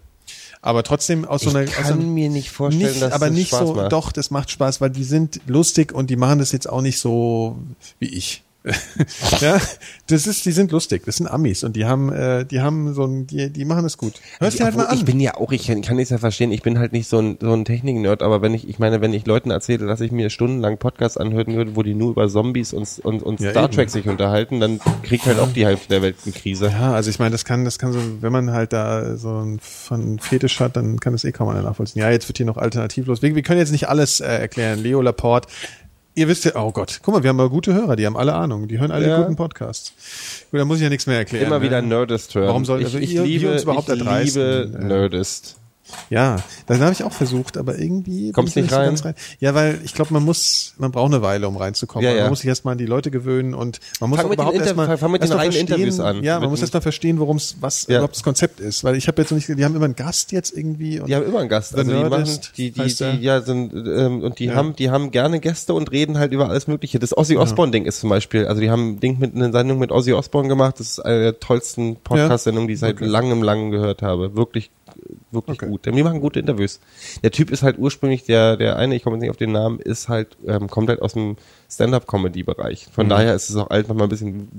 Aber 0.62 0.84
trotzdem 0.84 1.26
aus 1.26 1.42
so 1.42 1.50
einer, 1.50 1.64
Ich 1.64 1.76
so 1.76 1.82
kann 1.82 2.14
mir 2.14 2.30
nicht 2.30 2.50
vorstellen, 2.50 2.90
nicht, 2.90 3.02
dass 3.02 3.12
aber 3.12 3.28
das 3.28 3.36
nicht 3.36 3.48
Spaß 3.50 3.68
so, 3.68 3.74
macht. 3.74 3.92
doch, 3.92 4.12
das 4.14 4.32
macht 4.32 4.50
Spaß, 4.50 4.80
weil 4.80 4.90
die 4.90 5.04
sind 5.04 5.42
lustig 5.46 5.92
und 5.92 6.10
die 6.10 6.16
machen 6.16 6.40
das 6.40 6.54
jetzt 6.54 6.70
auch 6.70 6.82
nicht 6.82 7.00
so 7.00 7.58
wie 8.00 8.08
ich. 8.08 8.43
ja, 9.42 9.60
das 10.08 10.26
ist, 10.26 10.46
die 10.46 10.52
sind 10.54 10.72
lustig, 10.72 11.04
das 11.06 11.18
sind 11.18 11.28
Amis 11.28 11.64
und 11.64 11.76
die 11.76 11.86
haben, 11.86 12.12
äh, 12.14 12.46
die 12.46 12.62
haben 12.62 12.94
so 12.94 13.04
ein, 13.04 13.28
die, 13.28 13.50
die 13.50 13.66
machen 13.66 13.84
das 13.84 13.98
gut. 13.98 14.14
Hörst 14.40 14.60
dir 14.60 14.64
halt 14.64 14.78
mal 14.78 14.86
an. 14.86 14.98
Ich 14.98 15.04
bin 15.04 15.20
ja 15.20 15.36
auch, 15.36 15.52
ich 15.52 15.68
kann, 15.68 15.82
kann 15.82 16.00
es 16.00 16.10
ja 16.10 16.18
verstehen, 16.18 16.52
ich 16.52 16.62
bin 16.62 16.80
halt 16.80 16.94
nicht 16.94 17.10
so 17.10 17.20
ein, 17.20 17.38
so 17.42 17.52
ein 17.52 17.66
Technik-Nerd, 17.66 18.22
aber 18.24 18.42
wenn 18.42 18.54
ich, 18.54 18.68
ich 18.70 18.80
meine, 18.80 19.02
wenn 19.02 19.14
ich 19.14 19.26
Leuten 19.26 19.52
erzähle, 19.52 19.86
dass 19.86 20.00
ich 20.00 20.14
mir 20.14 20.30
stundenlang 20.30 20.78
Podcasts 20.78 21.18
anhören 21.18 21.54
würde, 21.56 21.76
wo 21.76 21.84
die 21.84 21.94
nur 21.94 22.12
über 22.12 22.30
Zombies 22.30 22.72
und, 22.72 23.00
und, 23.04 23.22
und 23.22 23.42
Ja, 23.42 23.52
Star 23.52 23.66
eben. 23.66 23.74
Trek 23.74 23.90
sich 23.90 24.08
unterhalten, 24.08 24.62
dann 24.62 24.80
kriegt 25.04 25.26
halt 25.26 25.40
auch 25.40 25.52
die 25.52 25.66
Hälfte 25.66 25.90
der 25.90 26.02
Welt 26.02 26.16
eine 26.24 26.34
Krise. 26.34 26.68
ja, 26.68 26.94
also 26.94 27.10
ich 27.10 27.20
meine, 27.20 27.32
das 27.32 27.44
kann, 27.44 27.66
das 27.66 27.80
kann 27.80 27.92
so, 27.92 28.00
wenn 28.22 28.32
man 28.32 28.52
halt 28.52 28.72
da 28.72 29.18
so 29.18 29.40
ein 29.40 29.60
von 29.60 30.20
Fetisch 30.20 30.60
hat, 30.62 30.78
dann 30.78 31.02
kann 31.02 31.12
das 31.12 31.26
eh 31.26 31.34
kaum 31.34 31.50
einer 31.50 31.64
nachvollziehen. 31.64 32.02
Ja, 32.02 32.10
jetzt 32.10 32.30
wird 32.30 32.38
hier 32.38 32.46
noch 32.46 32.58
alternativlos. 32.58 33.22
Wir, 33.22 33.36
wir 33.36 33.42
können 33.42 33.60
jetzt 33.60 33.72
nicht 33.72 33.90
alles 33.90 34.22
äh, 34.22 34.26
erklären. 34.26 34.80
Leo 34.80 35.02
Laporte, 35.02 35.50
ihr 36.16 36.28
wisst 36.28 36.46
ja, 36.46 36.56
oh 36.56 36.72
Gott, 36.72 37.00
guck 37.04 37.14
mal, 37.14 37.24
wir 37.24 37.30
haben 37.30 37.38
mal 37.38 37.50
gute 37.50 37.74
Hörer, 37.74 37.96
die 37.96 38.06
haben 38.06 38.18
alle 38.18 38.34
Ahnung, 38.34 38.68
die 38.68 38.80
hören 38.80 38.92
alle 38.92 39.08
Ja. 39.08 39.22
guten 39.22 39.36
Podcasts. 39.36 39.94
Gut, 40.52 40.60
da 40.60 40.66
muss 40.66 40.78
ich 40.78 40.84
ja 40.84 40.90
nichts 40.90 41.08
mehr 41.08 41.18
erklären. 41.18 41.46
Immer 41.48 41.60
ne? 41.60 41.66
wieder 41.66 41.82
Nerdist 41.82 42.36
hören. 42.36 42.48
Warum 42.48 42.66
soll- 42.66 42.80
ich, 42.80 42.86
also 42.86 42.98
ich 43.00 43.14
ihr- 43.14 43.24
liebe, 43.24 43.52
uns 43.52 43.64
überhaupt 43.64 43.90
ich 43.90 43.96
liebe 44.04 44.70
Nerdist. 44.80 45.58
Ja, 46.10 46.38
da 46.68 46.78
habe 46.80 46.92
ich 46.92 47.04
auch 47.04 47.12
versucht, 47.12 47.58
aber 47.58 47.78
irgendwie 47.80 48.32
Kommst 48.32 48.56
ich 48.58 48.64
nicht 48.64 48.72
so 48.72 48.78
rein? 48.78 48.96
Ja, 49.40 49.56
weil 49.56 49.80
ich 49.84 49.94
glaube, 49.94 50.14
man 50.14 50.24
muss, 50.24 50.74
man 50.78 50.92
braucht 50.92 51.12
eine 51.14 51.22
Weile, 51.22 51.48
um 51.48 51.58
reinzukommen. 51.58 52.08
Ja, 52.08 52.14
ja. 52.16 52.22
Man 52.24 52.30
muss 52.32 52.40
sich 52.40 52.48
erstmal 52.48 52.74
an 52.74 52.78
die 52.78 52.86
Leute 52.86 53.12
gewöhnen 53.12 53.54
und 53.54 53.80
man 54.00 54.10
muss 54.10 54.18
Fang 54.20 54.26
auch 54.26 54.30
den 54.30 54.34
überhaupt 54.36 54.56
erstmal 54.58 54.98
fang 54.98 55.12
mit 55.12 55.22
den 55.22 55.30
erst 55.30 55.40
reinen 55.40 55.52
verstehen- 55.52 55.68
Interviews 55.68 56.00
an. 56.00 56.24
Ja, 56.24 56.34
man 56.36 56.42
Mit 56.44 56.50
muss 56.52 56.62
erstmal 56.62 56.82
verstehen, 56.82 57.20
worum 57.20 57.38
es 57.38 57.58
was 57.62 57.88
Ja. 57.88 57.96
überhaupt 57.98 58.16
das 58.16 58.24
Konzept 58.24 58.60
ist, 58.60 58.84
weil 58.84 58.96
ich 58.96 59.08
habe 59.08 59.22
jetzt 59.22 59.32
noch 59.32 59.36
nicht, 59.38 59.48
die 59.50 59.64
haben 59.66 59.76
immer 59.76 59.86
einen 59.86 59.96
Gast 59.96 60.32
jetzt 60.32 60.56
irgendwie. 60.58 61.00
Und 61.00 61.08
Die 61.08 61.16
haben 61.16 61.26
immer 61.26 61.40
einen 61.40 61.50
Gast. 61.50 61.76
Also 61.76 61.92
die 61.92 62.10
machen, 62.10 62.40
die, 62.58 62.72
die, 62.72 62.84
die, 62.94 63.04
ja, 63.22 63.42
sind, 63.42 63.74
ähm, 63.74 64.22
und 64.24 64.40
die 64.40 64.52
haben, 64.52 64.76
die 64.76 64.90
haben 64.90 65.12
gerne 65.12 65.40
Gäste 65.40 65.74
und 65.74 65.92
reden 65.92 66.18
halt 66.18 66.32
über 66.32 66.50
alles 66.50 66.68
Mögliche. 66.68 67.00
Das 67.00 67.16
Ozzy 67.18 67.38
Osbourne 67.38 67.72
Ding 67.72 67.86
ist 67.86 68.00
zum 68.00 68.10
Beispiel, 68.10 68.46
also 68.48 68.62
die 68.62 68.70
haben 68.70 68.92
ein 68.94 69.00
Ding 69.00 69.20
mit, 69.20 69.36
eine 69.36 69.52
Sendung 69.52 69.80
mit 69.80 69.92
Ozzy 69.92 70.14
Osbourne 70.14 70.48
gemacht. 70.50 70.80
Das 70.80 70.88
ist 70.90 71.00
eine 71.00 71.20
der 71.22 71.40
tollsten 71.40 71.96
Podcast-Sendungen, 71.98 72.68
die 72.68 72.74
ich 72.76 72.80
seit 72.80 72.96
Okay. 72.96 73.06
langem, 73.06 73.42
langem 73.44 73.72
gehört 73.72 74.02
habe. 74.02 74.36
Wirklich, 74.36 74.70
wirklich 75.32 75.58
Okay. 75.62 75.70
gut. 75.70 75.86
Die 75.86 76.04
machen 76.04 76.20
gute 76.22 76.40
Interviews. 76.40 76.80
Der 77.24 77.32
Typ 77.32 77.52
ist 77.52 77.64
halt 77.64 77.78
ursprünglich, 77.78 78.24
der, 78.24 78.58
der 78.58 78.78
eine, 78.78 78.96
ich 78.96 79.04
komme 79.04 79.16
jetzt 79.16 79.22
nicht 79.22 79.32
auf 79.32 79.38
den 79.38 79.52
Namen, 79.52 79.80
ist 79.80 80.10
halt, 80.10 80.38
ähm, 80.48 80.70
kommt 80.70 80.90
halt 80.90 81.02
aus 81.02 81.14
dem 81.14 81.38
Stand-Up-Comedy-Bereich. 81.72 82.88
Mhm. 82.88 82.92
Von 82.94 83.10
daher 83.10 83.36
ist 83.36 83.50
es 83.50 83.56
auch 83.56 83.70
einfach 83.70 83.94
mal 83.94 84.04
ein 84.04 84.10
bisschen 84.10 84.50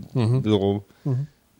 so, 0.45 0.85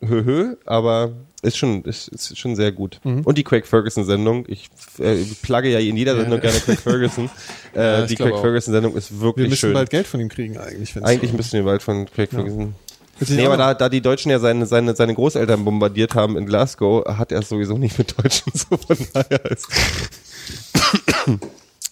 höhö, 0.01 0.55
aber 0.65 1.11
ist 1.41 1.57
schon, 1.57 1.83
ist, 1.83 2.07
ist 2.09 2.37
schon 2.37 2.55
sehr 2.55 2.71
gut. 2.71 2.99
Mhm. 3.03 3.21
Und 3.21 3.37
die 3.37 3.43
Craig 3.43 3.65
Ferguson-Sendung, 3.67 4.45
ich 4.47 4.69
äh, 4.99 5.23
plugge 5.41 5.69
ja 5.69 5.79
in 5.79 5.95
jeder 5.95 6.15
Sendung 6.15 6.41
gerne 6.41 6.59
Craig 6.59 6.79
Ferguson. 6.79 7.29
Äh, 7.75 7.99
Ja, 8.01 8.05
die 8.05 8.15
Craig. 8.15 8.33
Ferguson-Sendung 8.37 8.95
ist 8.95 9.11
wir 9.11 9.19
wirklich 9.21 9.49
müssen 9.49 9.59
schön. 9.59 9.73
bald 9.73 9.89
Geld 9.89 10.07
von 10.07 10.21
ihm 10.21 10.29
kriegen 10.29 10.57
eigentlich. 10.57 10.95
Eigentlich 11.03 11.31
so- 11.31 11.37
müssen 11.37 11.53
wir 11.57 11.63
bald 11.63 11.83
von 11.83 12.05
Craig 12.05 12.29
Ferguson. 12.29 12.73
Nee, 13.19 13.45
aber 13.45 13.57
da, 13.57 13.73
da 13.73 13.87
die 13.89 14.01
Deutschen 14.01 14.29
ja 14.29 14.39
seine, 14.39 14.65
seine, 14.65 14.95
seine 14.95 15.15
Großeltern 15.15 15.63
bombardiert 15.63 16.15
haben 16.15 16.37
in 16.37 16.45
Glasgow, 16.45 17.05
hat 17.05 17.31
er 17.31 17.39
es 17.39 17.49
sowieso 17.49 17.77
nicht 17.77 17.97
mit 17.97 18.15
Deutschen 18.21 18.51
so 18.53 18.75
von 18.77 18.97
daher 19.13 19.45
ist. 19.45 19.67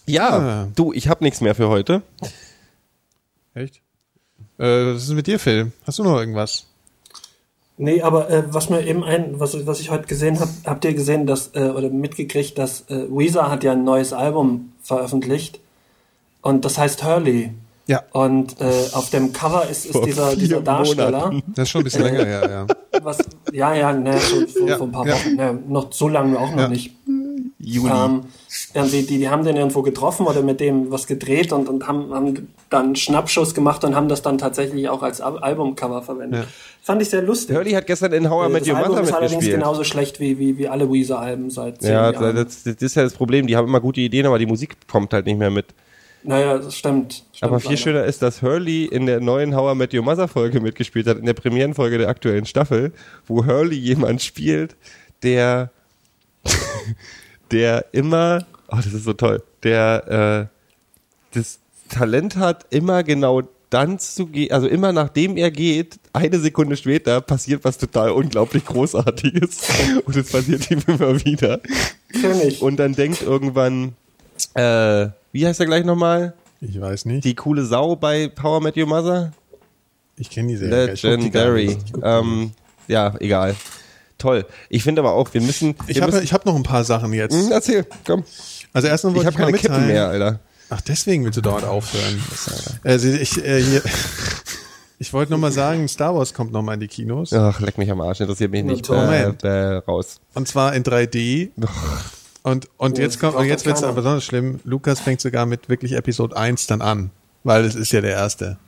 ja, 0.06 0.28
Ah. 0.28 0.68
du, 0.74 0.92
ich 0.92 1.08
habe 1.08 1.24
nichts 1.24 1.40
mehr 1.40 1.54
für 1.54 1.68
heute. 1.68 2.02
Echt? 3.54 3.80
Äh, 4.58 4.94
was 4.94 5.04
ist 5.04 5.10
mit 5.14 5.26
dir, 5.26 5.38
Phil? 5.38 5.72
Hast 5.86 5.98
du 5.98 6.04
noch 6.04 6.18
irgendwas? 6.18 6.66
Nee, 7.76 8.02
aber 8.02 8.30
äh, 8.30 8.44
was 8.54 8.70
mir 8.70 8.86
eben 8.86 9.02
ein, 9.02 9.40
was, 9.40 9.66
was 9.66 9.80
ich 9.80 9.90
heute 9.90 10.06
gesehen 10.06 10.38
habe, 10.38 10.50
habt 10.64 10.84
ihr 10.84 10.94
gesehen, 10.94 11.26
dass 11.26 11.50
äh, 11.54 11.70
oder 11.70 11.88
mitgekriegt, 11.90 12.56
dass 12.56 12.82
äh, 12.88 13.06
Weezer 13.10 13.50
hat 13.50 13.64
ja 13.64 13.72
ein 13.72 13.82
neues 13.82 14.12
Album 14.12 14.72
veröffentlicht 14.82 15.58
und 16.40 16.64
das 16.64 16.78
heißt 16.78 17.02
Hurley. 17.02 17.52
Ja. 17.86 18.02
Und 18.12 18.60
äh, 18.60 18.64
auf 18.92 19.10
dem 19.10 19.32
Cover 19.32 19.68
ist, 19.70 19.84
ist 19.86 20.04
dieser, 20.04 20.34
dieser 20.36 20.60
Darsteller. 20.62 21.26
Monaten. 21.26 21.42
Das 21.54 21.64
ist 21.64 21.70
schon 21.70 21.82
ein 21.82 21.84
bisschen 21.84 22.02
länger 22.04 22.24
her, 22.24 22.66
ja. 22.92 23.00
Was, 23.02 23.18
ja, 23.52 23.74
ja, 23.74 23.92
ne, 23.92 24.16
so, 24.18 24.46
so 24.46 24.66
Ja, 24.66 24.78
vor 24.78 24.86
ein 24.86 24.92
paar 24.92 25.06
ja. 25.06 25.14
Wochen. 25.14 25.34
Ne, 25.36 25.58
noch 25.68 25.92
so 25.92 26.08
lange 26.08 26.38
auch 26.38 26.50
noch 26.50 26.60
Ja. 26.62 26.68
nicht. 26.68 26.92
Juni. 27.58 27.90
Ähm, 27.90 28.20
irgendwie, 28.74 29.02
die, 29.02 29.18
die 29.18 29.28
haben 29.28 29.44
den 29.44 29.56
irgendwo 29.56 29.82
getroffen 29.82 30.26
oder 30.26 30.42
mit 30.42 30.60
dem 30.60 30.90
was 30.90 31.06
gedreht 31.06 31.50
und, 31.52 31.68
und 31.68 31.86
haben, 31.88 32.12
haben 32.12 32.48
dann 32.68 32.86
einen 32.86 32.96
Schnappschuss 32.96 33.54
gemacht 33.54 33.84
und 33.84 33.94
haben 33.96 34.08
das 34.08 34.20
dann 34.22 34.36
tatsächlich 34.38 34.88
auch 34.90 35.02
als 35.02 35.20
Al 35.22 35.38
Albumcover 35.38 36.02
verwendet. 36.02 36.40
Ja. 36.42 36.46
Fand 36.82 37.00
ich 37.00 37.08
sehr 37.08 37.22
lustig. 37.22 37.56
Hurley 37.56 37.72
hat 37.72 37.86
gestern 37.86 38.12
in 38.12 38.28
How 38.28 38.44
I 38.44 38.50
Äh, 38.50 38.52
Met 38.52 38.60
das 38.62 38.68
Your 38.68 38.76
Album 38.76 38.90
Mother 38.92 39.02
ist 39.04 39.12
allerdings 39.12 39.32
mitgespielt. 39.32 39.56
genauso 39.60 39.84
schlecht 39.84 40.20
wie, 40.20 40.38
wie, 40.38 40.58
wie 40.58 40.68
alle 40.68 40.90
Weezer-Alben 40.92 41.48
seit 41.50 41.80
zehn 41.80 41.92
Ja, 41.92 42.10
Jahren. 42.12 42.36
das, 42.36 42.64
das 42.64 42.74
ist 42.80 42.94
ja 42.96 43.02
das 43.02 43.14
Problem. 43.14 43.46
Die 43.46 43.56
haben 43.56 43.66
immer 43.68 43.80
gute 43.80 44.00
Ideen, 44.02 44.26
aber 44.26 44.38
die 44.38 44.46
Musik 44.46 44.76
kommt 44.90 45.12
halt 45.14 45.24
nicht 45.26 45.38
mehr 45.38 45.50
mit. 45.50 45.66
Naja, 46.24 46.58
das 46.58 46.76
stimmt. 46.76 47.24
stimmt 47.32 47.42
Aber 47.42 47.60
viel 47.60 47.70
leider. 47.70 47.82
schöner 47.82 48.04
ist, 48.04 48.22
dass 48.22 48.42
Hurley 48.42 48.86
in 48.86 49.06
der 49.06 49.20
neuen 49.20 49.54
How 49.54 49.74
I 49.74 49.78
Met 49.78 49.94
Your 49.94 50.02
Mother 50.02 50.26
Folge 50.26 50.60
mitgespielt 50.60 51.06
hat, 51.06 51.18
in 51.18 51.26
der 51.26 51.34
Premierenfolge 51.34 51.98
der 51.98 52.08
aktuellen 52.08 52.46
Staffel, 52.46 52.92
wo 53.26 53.44
Hurley 53.44 53.76
jemand 53.76 54.22
spielt, 54.22 54.74
der, 55.22 55.70
der 57.50 57.86
immer, 57.92 58.46
oh, 58.68 58.76
das 58.76 58.86
ist 58.86 59.04
so 59.04 59.12
toll, 59.12 59.42
der 59.62 60.50
äh, 61.32 61.36
das 61.38 61.60
Talent 61.90 62.36
hat, 62.36 62.66
immer 62.70 63.02
genau 63.02 63.42
dann 63.70 63.98
zu 63.98 64.26
gehen, 64.26 64.52
also 64.52 64.68
immer 64.68 64.92
nachdem 64.92 65.36
er 65.36 65.50
geht, 65.50 65.98
eine 66.12 66.38
Sekunde 66.38 66.76
später 66.76 67.20
passiert 67.20 67.64
was 67.64 67.76
total 67.76 68.10
unglaublich 68.10 68.64
Großartiges. 68.64 69.62
Und 70.04 70.16
es 70.16 70.30
passiert 70.30 70.70
ihm 70.70 70.80
immer 70.86 71.24
wieder. 71.24 71.60
Ich. 72.12 72.62
Und 72.62 72.76
dann 72.76 72.94
denkt 72.94 73.22
irgendwann, 73.22 73.94
äh, 74.54 75.08
wie 75.34 75.46
heißt 75.46 75.58
er 75.60 75.66
gleich 75.66 75.84
nochmal? 75.84 76.32
Ich 76.60 76.80
weiß 76.80 77.04
nicht. 77.06 77.24
Die 77.24 77.34
coole 77.34 77.64
Sau 77.66 77.96
bei 77.96 78.28
Power 78.28 78.60
Met 78.62 78.76
Your 78.76 78.86
Mother? 78.86 79.32
ich 80.16 80.30
kenne 80.30 80.48
die 80.48 80.56
Serie. 80.56 80.92
Ich 80.92 81.02
Legendary. 81.02 81.64
Ich 81.72 81.84
die 81.92 82.00
Ähm, 82.02 82.52
ja, 82.88 83.14
egal. 83.20 83.54
toll. 84.16 84.46
Ich 84.70 84.82
finde 84.84 85.00
aber 85.02 85.12
auch, 85.12 85.34
wir 85.34 85.40
müssen. 85.40 85.74
Ich 85.88 85.96
wir 85.96 86.02
habe 86.02 86.20
ich 86.22 86.32
hab 86.32 86.46
noch 86.46 86.54
ein 86.54 86.62
paar 86.62 86.84
Sachen 86.84 87.12
jetzt. 87.12 87.34
Hm, 87.34 87.50
erzähl, 87.50 87.84
komm. 88.06 88.22
Also 88.72 88.88
erstmal 88.88 89.12
Ich 89.12 89.16
wollte 89.18 89.26
habe 89.26 89.34
ich, 89.34 89.38
mal 89.38 89.44
keine 89.46 89.58
Kippen 89.58 89.86
mitteilen. 89.88 89.92
mehr, 89.92 90.08
Alter. 90.08 90.40
Ach, 90.70 90.80
deswegen 90.80 91.24
willst 91.24 91.36
du 91.36 91.42
dauernd 91.42 91.64
aufhören. 91.64 92.22
Also 92.84 93.08
ich, 93.08 93.44
äh, 93.44 93.60
hier, 93.62 93.82
ich 94.98 95.12
wollte 95.12 95.32
noch 95.32 95.38
mal 95.38 95.52
sagen, 95.52 95.86
Star 95.88 96.14
Wars 96.14 96.32
kommt 96.32 96.52
noch 96.52 96.62
mal 96.62 96.74
in 96.74 96.80
die 96.80 96.88
Kinos. 96.88 97.32
Ach, 97.32 97.60
leck 97.60 97.76
mich 97.76 97.90
am 97.90 98.00
Arsch, 98.00 98.20
interessiert 98.20 98.50
mich 98.52 98.62
nicht. 98.64 98.88
Moment. 98.88 99.42
bäh, 99.42 99.78
raus. 99.78 100.20
Und 100.34 100.46
zwar 100.48 100.74
in 100.74 100.84
3D. 100.84 101.50
Und, 102.44 102.68
und 102.76 102.98
Oh, 102.98 103.02
jetzt 103.02 103.18
kommt, 103.18 103.34
und 103.36 103.46
jetzt 103.46 103.66
wird's 103.66 103.80
keiner. 103.80 103.88
aber 103.92 104.02
besonders 104.02 104.24
schlimm. 104.24 104.60
Lukas 104.64 105.00
fängt 105.00 105.20
sogar 105.20 105.46
mit 105.46 105.68
wirklich 105.68 105.92
Episode 105.92 106.36
1 106.36 106.66
dann 106.68 106.82
an. 106.82 107.10
Weil 107.42 107.64
es 107.64 107.74
ist 107.74 107.90
ja 107.92 108.00
der 108.00 108.12
erste. 108.12 108.58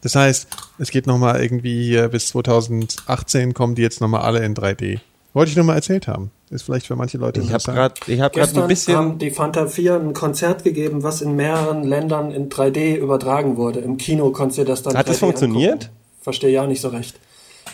Das 0.00 0.14
heißt, 0.16 0.48
es 0.78 0.90
geht 0.90 1.06
noch 1.06 1.18
mal 1.18 1.40
irgendwie 1.42 1.84
hier 1.84 2.08
bis 2.08 2.26
2018 2.28 3.54
kommen 3.54 3.74
die 3.74 3.82
jetzt 3.82 4.00
noch 4.00 4.08
mal 4.08 4.20
alle 4.20 4.44
in 4.44 4.54
3D. 4.54 5.00
Wollte 5.34 5.50
ich 5.50 5.56
nur 5.56 5.64
mal 5.66 5.74
erzählt 5.74 6.08
haben. 6.08 6.30
Ist 6.48 6.62
vielleicht 6.62 6.86
für 6.86 6.96
manche 6.96 7.18
Leute 7.18 7.40
Ich 7.40 7.46
habe 7.52 7.54
interessant. 7.54 7.76
gerade, 8.00 8.12
ich 8.12 8.20
habe 8.20 8.34
gerade 8.38 8.62
ein 8.62 8.68
bisschen. 8.68 8.96
haben 8.96 9.18
die 9.18 9.30
Fanta 9.30 9.66
4 9.66 9.94
ein 9.96 10.12
Konzert 10.14 10.64
gegeben, 10.64 11.02
was 11.02 11.20
in 11.20 11.36
mehreren 11.36 11.84
Ländern 11.84 12.30
in 12.30 12.48
3D 12.48 12.96
übertragen 12.96 13.56
wurde. 13.56 13.80
Im 13.80 13.98
Kino 13.98 14.30
konntest 14.30 14.58
du 14.60 14.64
das 14.64 14.82
dann 14.82 14.96
Hat 14.96 15.08
das 15.08 15.16
3D 15.16 15.20
funktioniert? 15.20 15.72
angucken. 15.84 15.90
Verstehe 16.22 16.50
ja 16.50 16.66
nicht 16.66 16.80
so 16.80 16.88
recht. 16.88 17.18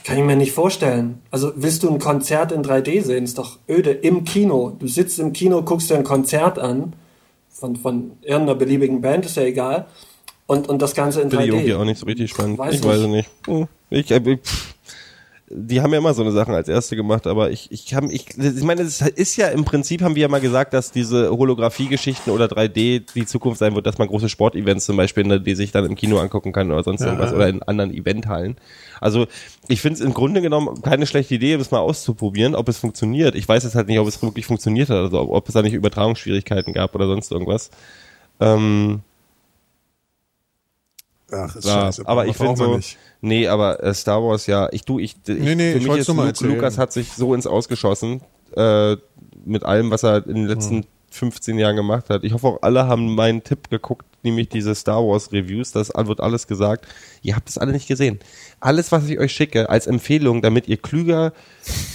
Kann 0.04 0.18
ich 0.18 0.24
mir 0.24 0.36
nicht 0.36 0.52
vorstellen. 0.52 1.20
Also 1.30 1.52
willst 1.56 1.82
du 1.82 1.90
ein 1.90 1.98
Konzert 1.98 2.50
in 2.52 2.62
3D 2.62 3.02
sehen? 3.02 3.24
Ist 3.24 3.38
doch 3.38 3.58
öde. 3.68 3.90
Im 3.92 4.24
Kino. 4.24 4.76
Du 4.78 4.88
sitzt 4.88 5.18
im 5.20 5.32
Kino, 5.32 5.62
guckst 5.62 5.90
dir 5.90 5.94
ein 5.96 6.04
Konzert 6.04 6.58
an 6.58 6.94
von, 7.50 7.76
von 7.76 8.12
irgendeiner 8.22 8.56
beliebigen 8.56 9.00
Band, 9.00 9.26
ist 9.26 9.36
ja 9.36 9.44
egal. 9.44 9.86
Und, 10.46 10.68
und 10.68 10.82
das 10.82 10.94
Ganze 10.94 11.20
in 11.20 11.30
Finde 11.30 11.46
ich 11.46 11.52
3D. 11.52 11.76
auch 11.76 11.84
nicht 11.84 11.98
so 11.98 12.06
richtig 12.06 12.30
spannend. 12.30 12.58
Weiß 12.58 12.74
ich 12.74 12.80
nicht. 12.80 12.88
weiß 12.90 12.98
es 13.00 13.06
nicht. 13.06 13.30
Hm, 13.46 13.68
Ich, 13.90 14.10
äh, 14.10 14.16
ich, 14.24 14.40
pff. 14.40 14.71
Die 15.54 15.80
haben 15.80 15.92
ja 15.92 15.98
immer 15.98 16.14
so 16.14 16.22
eine 16.22 16.32
Sachen 16.32 16.54
als 16.54 16.68
erste 16.68 16.96
gemacht, 16.96 17.26
aber 17.26 17.50
ich, 17.50 17.70
ich 17.70 17.94
habe, 17.94 18.10
ich, 18.10 18.26
ich 18.38 18.62
meine, 18.62 18.82
es 18.82 19.00
ist 19.00 19.36
ja 19.36 19.48
im 19.48 19.64
Prinzip 19.64 20.02
haben 20.02 20.14
wir 20.14 20.22
ja 20.22 20.28
mal 20.28 20.40
gesagt, 20.40 20.72
dass 20.72 20.90
diese 20.92 21.30
Holographie-Geschichten 21.30 22.30
oder 22.30 22.46
3D 22.46 23.02
die 23.14 23.26
Zukunft 23.26 23.58
sein 23.58 23.74
wird, 23.74 23.86
dass 23.86 23.98
man 23.98 24.08
große 24.08 24.28
Sportevents 24.28 24.86
zum 24.86 24.96
Beispiel, 24.96 25.24
ne, 25.24 25.40
die 25.40 25.54
sich 25.54 25.70
dann 25.70 25.84
im 25.84 25.94
Kino 25.94 26.18
angucken 26.18 26.52
kann 26.52 26.70
oder 26.70 26.82
sonst 26.82 27.02
irgendwas 27.02 27.32
oder 27.32 27.48
in 27.48 27.62
anderen 27.62 27.92
Eventhallen. 27.92 28.56
Also 29.00 29.26
ich 29.68 29.80
finde 29.80 29.98
es 29.98 30.04
im 30.04 30.14
Grunde 30.14 30.40
genommen 30.40 30.80
keine 30.82 31.06
schlechte 31.06 31.34
Idee, 31.34 31.56
das 31.56 31.70
mal 31.70 31.80
auszuprobieren, 31.80 32.54
ob 32.54 32.68
es 32.68 32.78
funktioniert. 32.78 33.34
Ich 33.34 33.48
weiß 33.48 33.64
jetzt 33.64 33.74
halt 33.74 33.88
nicht, 33.88 33.98
ob 33.98 34.08
es 34.08 34.22
wirklich 34.22 34.46
funktioniert 34.46 34.88
hat, 34.88 34.96
also 34.96 35.20
ob, 35.20 35.30
ob 35.30 35.48
es 35.48 35.54
da 35.54 35.62
nicht 35.62 35.74
Übertragungsschwierigkeiten 35.74 36.72
gab 36.72 36.94
oder 36.94 37.06
sonst 37.06 37.30
irgendwas. 37.30 37.70
Ähm, 38.40 39.00
Ach, 41.30 41.56
ist 41.56 41.64
ja, 41.64 41.82
scheiße. 41.82 42.06
aber 42.06 42.26
ich 42.26 42.36
finde 42.36 42.56
so, 42.56 42.76
nicht. 42.76 42.98
Nee, 43.22 43.48
aber 43.48 43.82
äh, 43.82 43.94
Star 43.94 44.22
Wars, 44.22 44.46
ja, 44.46 44.68
ich 44.70 44.84
du, 44.84 44.98
ich, 44.98 45.16
ich 45.26 45.38
Nee, 45.38 45.54
nee, 45.54 45.72
für 45.72 45.78
ich 45.78 45.88
mich 45.88 45.96
ist 45.96 46.08
Luke. 46.08 46.46
Lukas 46.46 46.76
hat 46.76 46.92
sich 46.92 47.12
so 47.12 47.34
ins 47.34 47.46
Ausgeschossen, 47.46 48.20
äh, 48.54 48.96
mit 49.44 49.64
allem, 49.64 49.90
was 49.90 50.02
er 50.02 50.26
in 50.26 50.34
den 50.34 50.46
letzten 50.46 50.76
Hm. 50.76 50.84
15 51.10 51.58
Jahren 51.58 51.76
gemacht 51.76 52.10
hat. 52.10 52.24
Ich 52.24 52.32
hoffe 52.32 52.46
auch 52.46 52.62
alle 52.62 52.86
haben 52.86 53.14
meinen 53.14 53.42
Tipp 53.42 53.70
geguckt, 53.70 54.06
nämlich 54.22 54.48
diese 54.48 54.74
Star 54.74 55.02
Wars 55.06 55.32
Reviews, 55.32 55.72
das 55.72 55.90
wird 55.94 56.20
alles 56.20 56.46
gesagt. 56.46 56.86
Ihr 57.22 57.36
habt 57.36 57.48
es 57.48 57.58
alle 57.58 57.72
nicht 57.72 57.88
gesehen. 57.88 58.18
Alles, 58.60 58.92
was 58.92 59.06
ich 59.08 59.18
euch 59.18 59.32
schicke, 59.32 59.68
als 59.70 59.86
Empfehlung, 59.86 60.42
damit 60.42 60.68
ihr 60.68 60.76
klüger, 60.76 61.32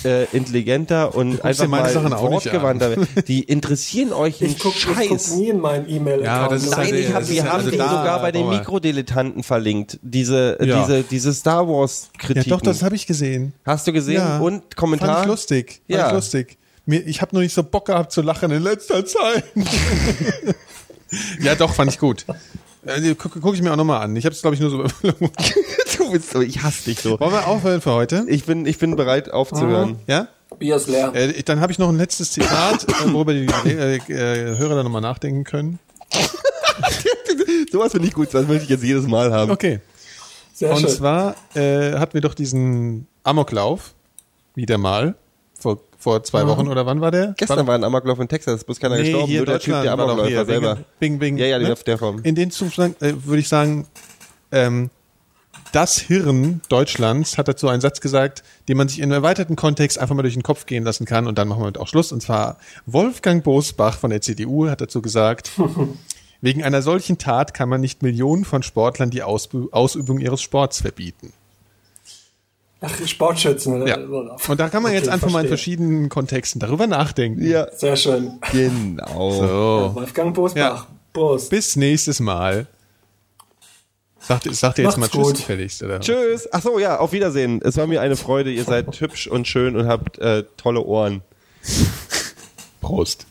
äh, 0.04 0.26
intelligenter 0.36 1.16
und 1.16 1.44
einfach 1.46 1.68
mal 1.68 1.94
wortgewandter 1.94 2.90
werdet. 2.92 3.28
Die 3.28 3.44
interessieren 3.44 4.14
euch 4.14 4.42
Ich 4.42 4.60
gucke 4.60 4.78
Scheiß. 4.78 5.08
guck 5.30 5.38
nie 5.38 5.50
in 5.50 5.60
meinen 5.60 5.90
E-Mail-Account. 5.90 6.26
Ja, 6.26 6.48
das 6.50 6.64
ist 6.64 6.72
Nein, 6.72 6.80
halt- 6.80 6.96
ich 6.96 7.14
hab, 7.14 7.30
wir 7.30 7.44
haben 7.44 7.52
also 7.58 7.70
dich 7.70 7.80
da, 7.80 7.90
sogar 7.90 8.22
bei 8.22 8.32
den. 8.32 8.50
Mikrodilettanten 8.50 9.44
verlinkt. 9.44 10.00
Diese, 10.02 10.58
Ja. 10.62 10.82
diese, 10.86 11.04
diese 11.04 11.34
Star 11.34 11.68
Wars 11.68 12.10
Ja, 12.14 12.20
Kritiken. 12.28 12.50
doch, 12.50 12.62
das 12.62 12.82
habe 12.84 12.96
ich 12.96 13.08
gesehen. 13.08 13.54
Hast 13.66 13.88
du 13.88 13.94
gesehen? 13.94 14.16
Ja. 14.16 14.40
Und 14.40 14.76
Kommentar? 14.76 15.08
Fand 15.16 15.22
ich 15.26 15.28
lustig. 15.32 15.82
Fand 15.88 16.00
Ja. 16.00 16.08
ich 16.08 16.14
lustig. 16.14 16.58
Mir, 16.86 17.02
ich 17.06 17.22
habe 17.22 17.36
nur 17.36 17.44
nicht 17.44 17.54
so 17.54 17.64
Bock 17.64 17.86
gehabt 17.88 18.14
zu 18.14 18.22
lachen 18.22 18.50
in 18.52 18.64
letzter 18.64 19.06
Zeit. 19.06 19.44
ja, 21.42 21.56
doch, 21.56 21.74
fand 21.74 21.92
ich 21.92 22.00
gut. 22.00 22.26
Äh, 22.86 23.16
Gucke 23.16 23.40
guck 23.40 23.54
ich 23.54 23.62
mir 23.62 23.72
auch 23.72 23.78
nochmal 23.78 24.02
an. 24.02 24.16
Ich 24.16 24.26
habe 24.26 24.34
es, 24.34 24.42
glaube 24.42 24.56
ich, 24.56 24.62
nur 24.62 24.70
so. 24.70 24.84
du 25.98 26.12
bist 26.12 26.32
so, 26.32 26.42
ich 26.42 26.64
hasse 26.64 26.86
dich 26.86 27.00
so. 27.00 27.20
Wollen 27.20 27.32
wir 27.32 27.48
aufhören 27.48 27.82
für 27.82 27.94
heute? 27.94 28.26
Ich 28.28 28.46
bin, 28.46 28.66
ich 28.66 28.78
bin 28.78 28.96
bereit 28.96 29.30
aufzuhören. 29.32 30.00
Ja? 30.08 30.30
Bier 30.58 30.78
ist 30.78 30.88
leer. 30.88 31.14
Äh, 31.14 31.44
dann 31.44 31.60
habe 31.60 31.72
ich 31.72 31.80
noch 31.80 31.90
ein 31.90 31.98
letztes 31.98 32.32
Zitat, 32.32 32.86
äh, 32.90 33.14
worüber 33.14 33.34
die 33.34 33.46
äh, 33.46 33.98
äh, 33.98 34.58
Hörer 34.58 34.76
dann 34.76 34.86
nochmal 34.86 35.02
nachdenken 35.02 35.44
können. 35.44 35.80
Sowas 37.72 37.92
finde 37.92 38.08
ich 38.08 38.14
gut, 38.14 38.34
das 38.34 38.48
möchte 38.48 38.64
ich 38.64 38.70
jetzt 38.70 38.84
jedes 38.84 39.08
Mal 39.08 39.34
haben. 39.34 39.52
Okay. 39.52 39.82
Sehr 40.54 40.72
Und 40.72 40.80
schön. 40.80 40.90
zwar 40.90 41.36
äh, 41.54 41.94
hatten 41.94 42.14
wir 42.16 42.22
doch 42.22 42.34
diesen 42.34 43.08
Amoklauf, 43.24 43.94
wieder 44.56 44.78
mal, 44.78 45.16
vor, 46.08 46.24
zwei 46.24 46.48
Wochen 46.48 46.70
oder 46.70 46.86
wann 46.86 47.02
war 47.02 47.12
der? 47.12 47.34
Gestern 47.36 47.68
war 47.68 47.76
ein 47.76 47.84
Amoklauf 47.84 48.18
in 48.20 48.30
Texas, 48.30 48.64
bloß 48.64 48.80
keiner 48.80 48.96
Nee, 48.96 49.04
gestorben, 49.04 49.28
hier 49.28 49.40
nur 49.40 49.46
der 49.48 49.60
Typ, 49.60 49.74
Deutschland 49.74 49.86
der 49.86 49.92
Amokläufer 49.92 50.46
selber. 50.46 50.78
Bing, 51.02 51.20
bing, 51.20 51.38
Ja, 51.38 51.48
ja, 51.48 51.60
ne? 51.60 51.76
der 51.86 51.98
Form. 51.98 52.22
In 52.24 52.34
dem 52.34 52.50
Zustand 52.50 53.02
äh, 53.02 53.26
würde 53.26 53.42
ich 53.42 53.50
sagen, 53.50 53.88
ähm, 54.54 54.90
das 55.74 55.98
Hirn 55.98 56.62
Deutschlands 56.70 57.38
hat 57.38 57.50
dazu 57.50 57.68
einen 57.68 57.82
Satz 57.82 58.00
gesagt, 58.00 58.44
den 58.70 58.78
man 58.78 58.88
sich 58.88 59.00
in 59.00 59.04
einem 59.06 59.22
erweiterten 59.22 59.58
Kontext 59.58 60.00
einfach 60.00 60.16
mal 60.16 60.22
durch 60.22 60.36
den 60.36 60.44
Kopf 60.44 60.66
gehen 60.66 60.86
lassen 60.86 61.06
kann 61.06 61.28
und 61.28 61.38
dann 61.38 61.50
machen 61.50 61.62
wir 61.62 61.66
mit 61.66 61.78
auch 61.78 61.90
Schluss. 61.90 62.14
Und 62.14 62.22
zwar 62.22 62.58
Wolfgang 62.86 63.44
Bosbach 63.44 63.98
von 63.98 64.10
der 64.10 64.22
CDU 64.22 64.70
hat 64.70 64.80
dazu 64.80 65.02
gesagt, 65.02 65.52
wegen 66.42 66.64
einer 66.64 66.82
solchen 66.82 67.18
Tat 67.18 67.54
kann 67.54 67.68
man 67.68 67.82
nicht 67.82 68.02
Millionen 68.02 68.46
von 68.46 68.64
Sportlern 68.64 69.10
die 69.10 69.24
Ausübung 69.24 70.20
ihres 70.20 70.42
Sports 70.42 70.80
verbieten. 70.80 71.34
Ach, 72.82 73.08
Sportschützen. 73.08 73.88
Ja. 73.88 73.98
oder? 73.98 74.38
Und 74.48 74.60
da 74.60 74.70
kann 74.70 74.84
man 74.84 74.92
Okay, 74.92 75.00
jetzt 75.00 75.10
einfach 75.10 75.30
mal 75.32 75.42
in 75.42 75.48
verstehe. 75.48 75.76
verschiedenen 75.78 76.10
Kontexten 76.10 76.60
darüber 76.60 76.86
nachdenken. 76.88 77.44
Ja, 77.44 77.68
Sehr 77.76 77.96
schön. 77.96 78.40
genau. 78.52 79.32
So. 79.32 79.92
Wolfgang 79.96 80.34
Bosbach. 80.36 80.58
Ja. 80.60 80.88
Prost. 81.14 81.50
Bis 81.50 81.76
nächstes 81.76 82.20
Mal. 82.20 82.68
Sagt, 84.20 84.44
sagt 84.54 84.78
ihr 84.78 84.84
jetzt 84.84 84.98
Macht's 84.98 85.14
mal 85.16 85.20
Tschüss 85.22 85.28
gut. 85.30 85.38
gefälligst, 85.38 85.82
oder? 85.84 86.00
Tschüss. 86.02 86.48
Ach 86.52 86.62
so, 86.62 86.78
ja, 86.80 87.00
auf 87.00 87.14
Wiedersehen. 87.14 87.62
Es 87.64 87.78
war 87.78 87.88
mir 87.88 88.02
eine 88.02 88.16
Freude. 88.18 88.52
Ihr 88.52 88.66
seid 88.66 89.00
hübsch 89.00 89.28
und 89.28 89.48
schön 89.48 89.76
und 89.76 89.88
habt 89.88 90.20
äh, 90.20 90.44
tolle 90.58 90.82
Ohren. 90.82 91.22
Prost. 92.82 93.26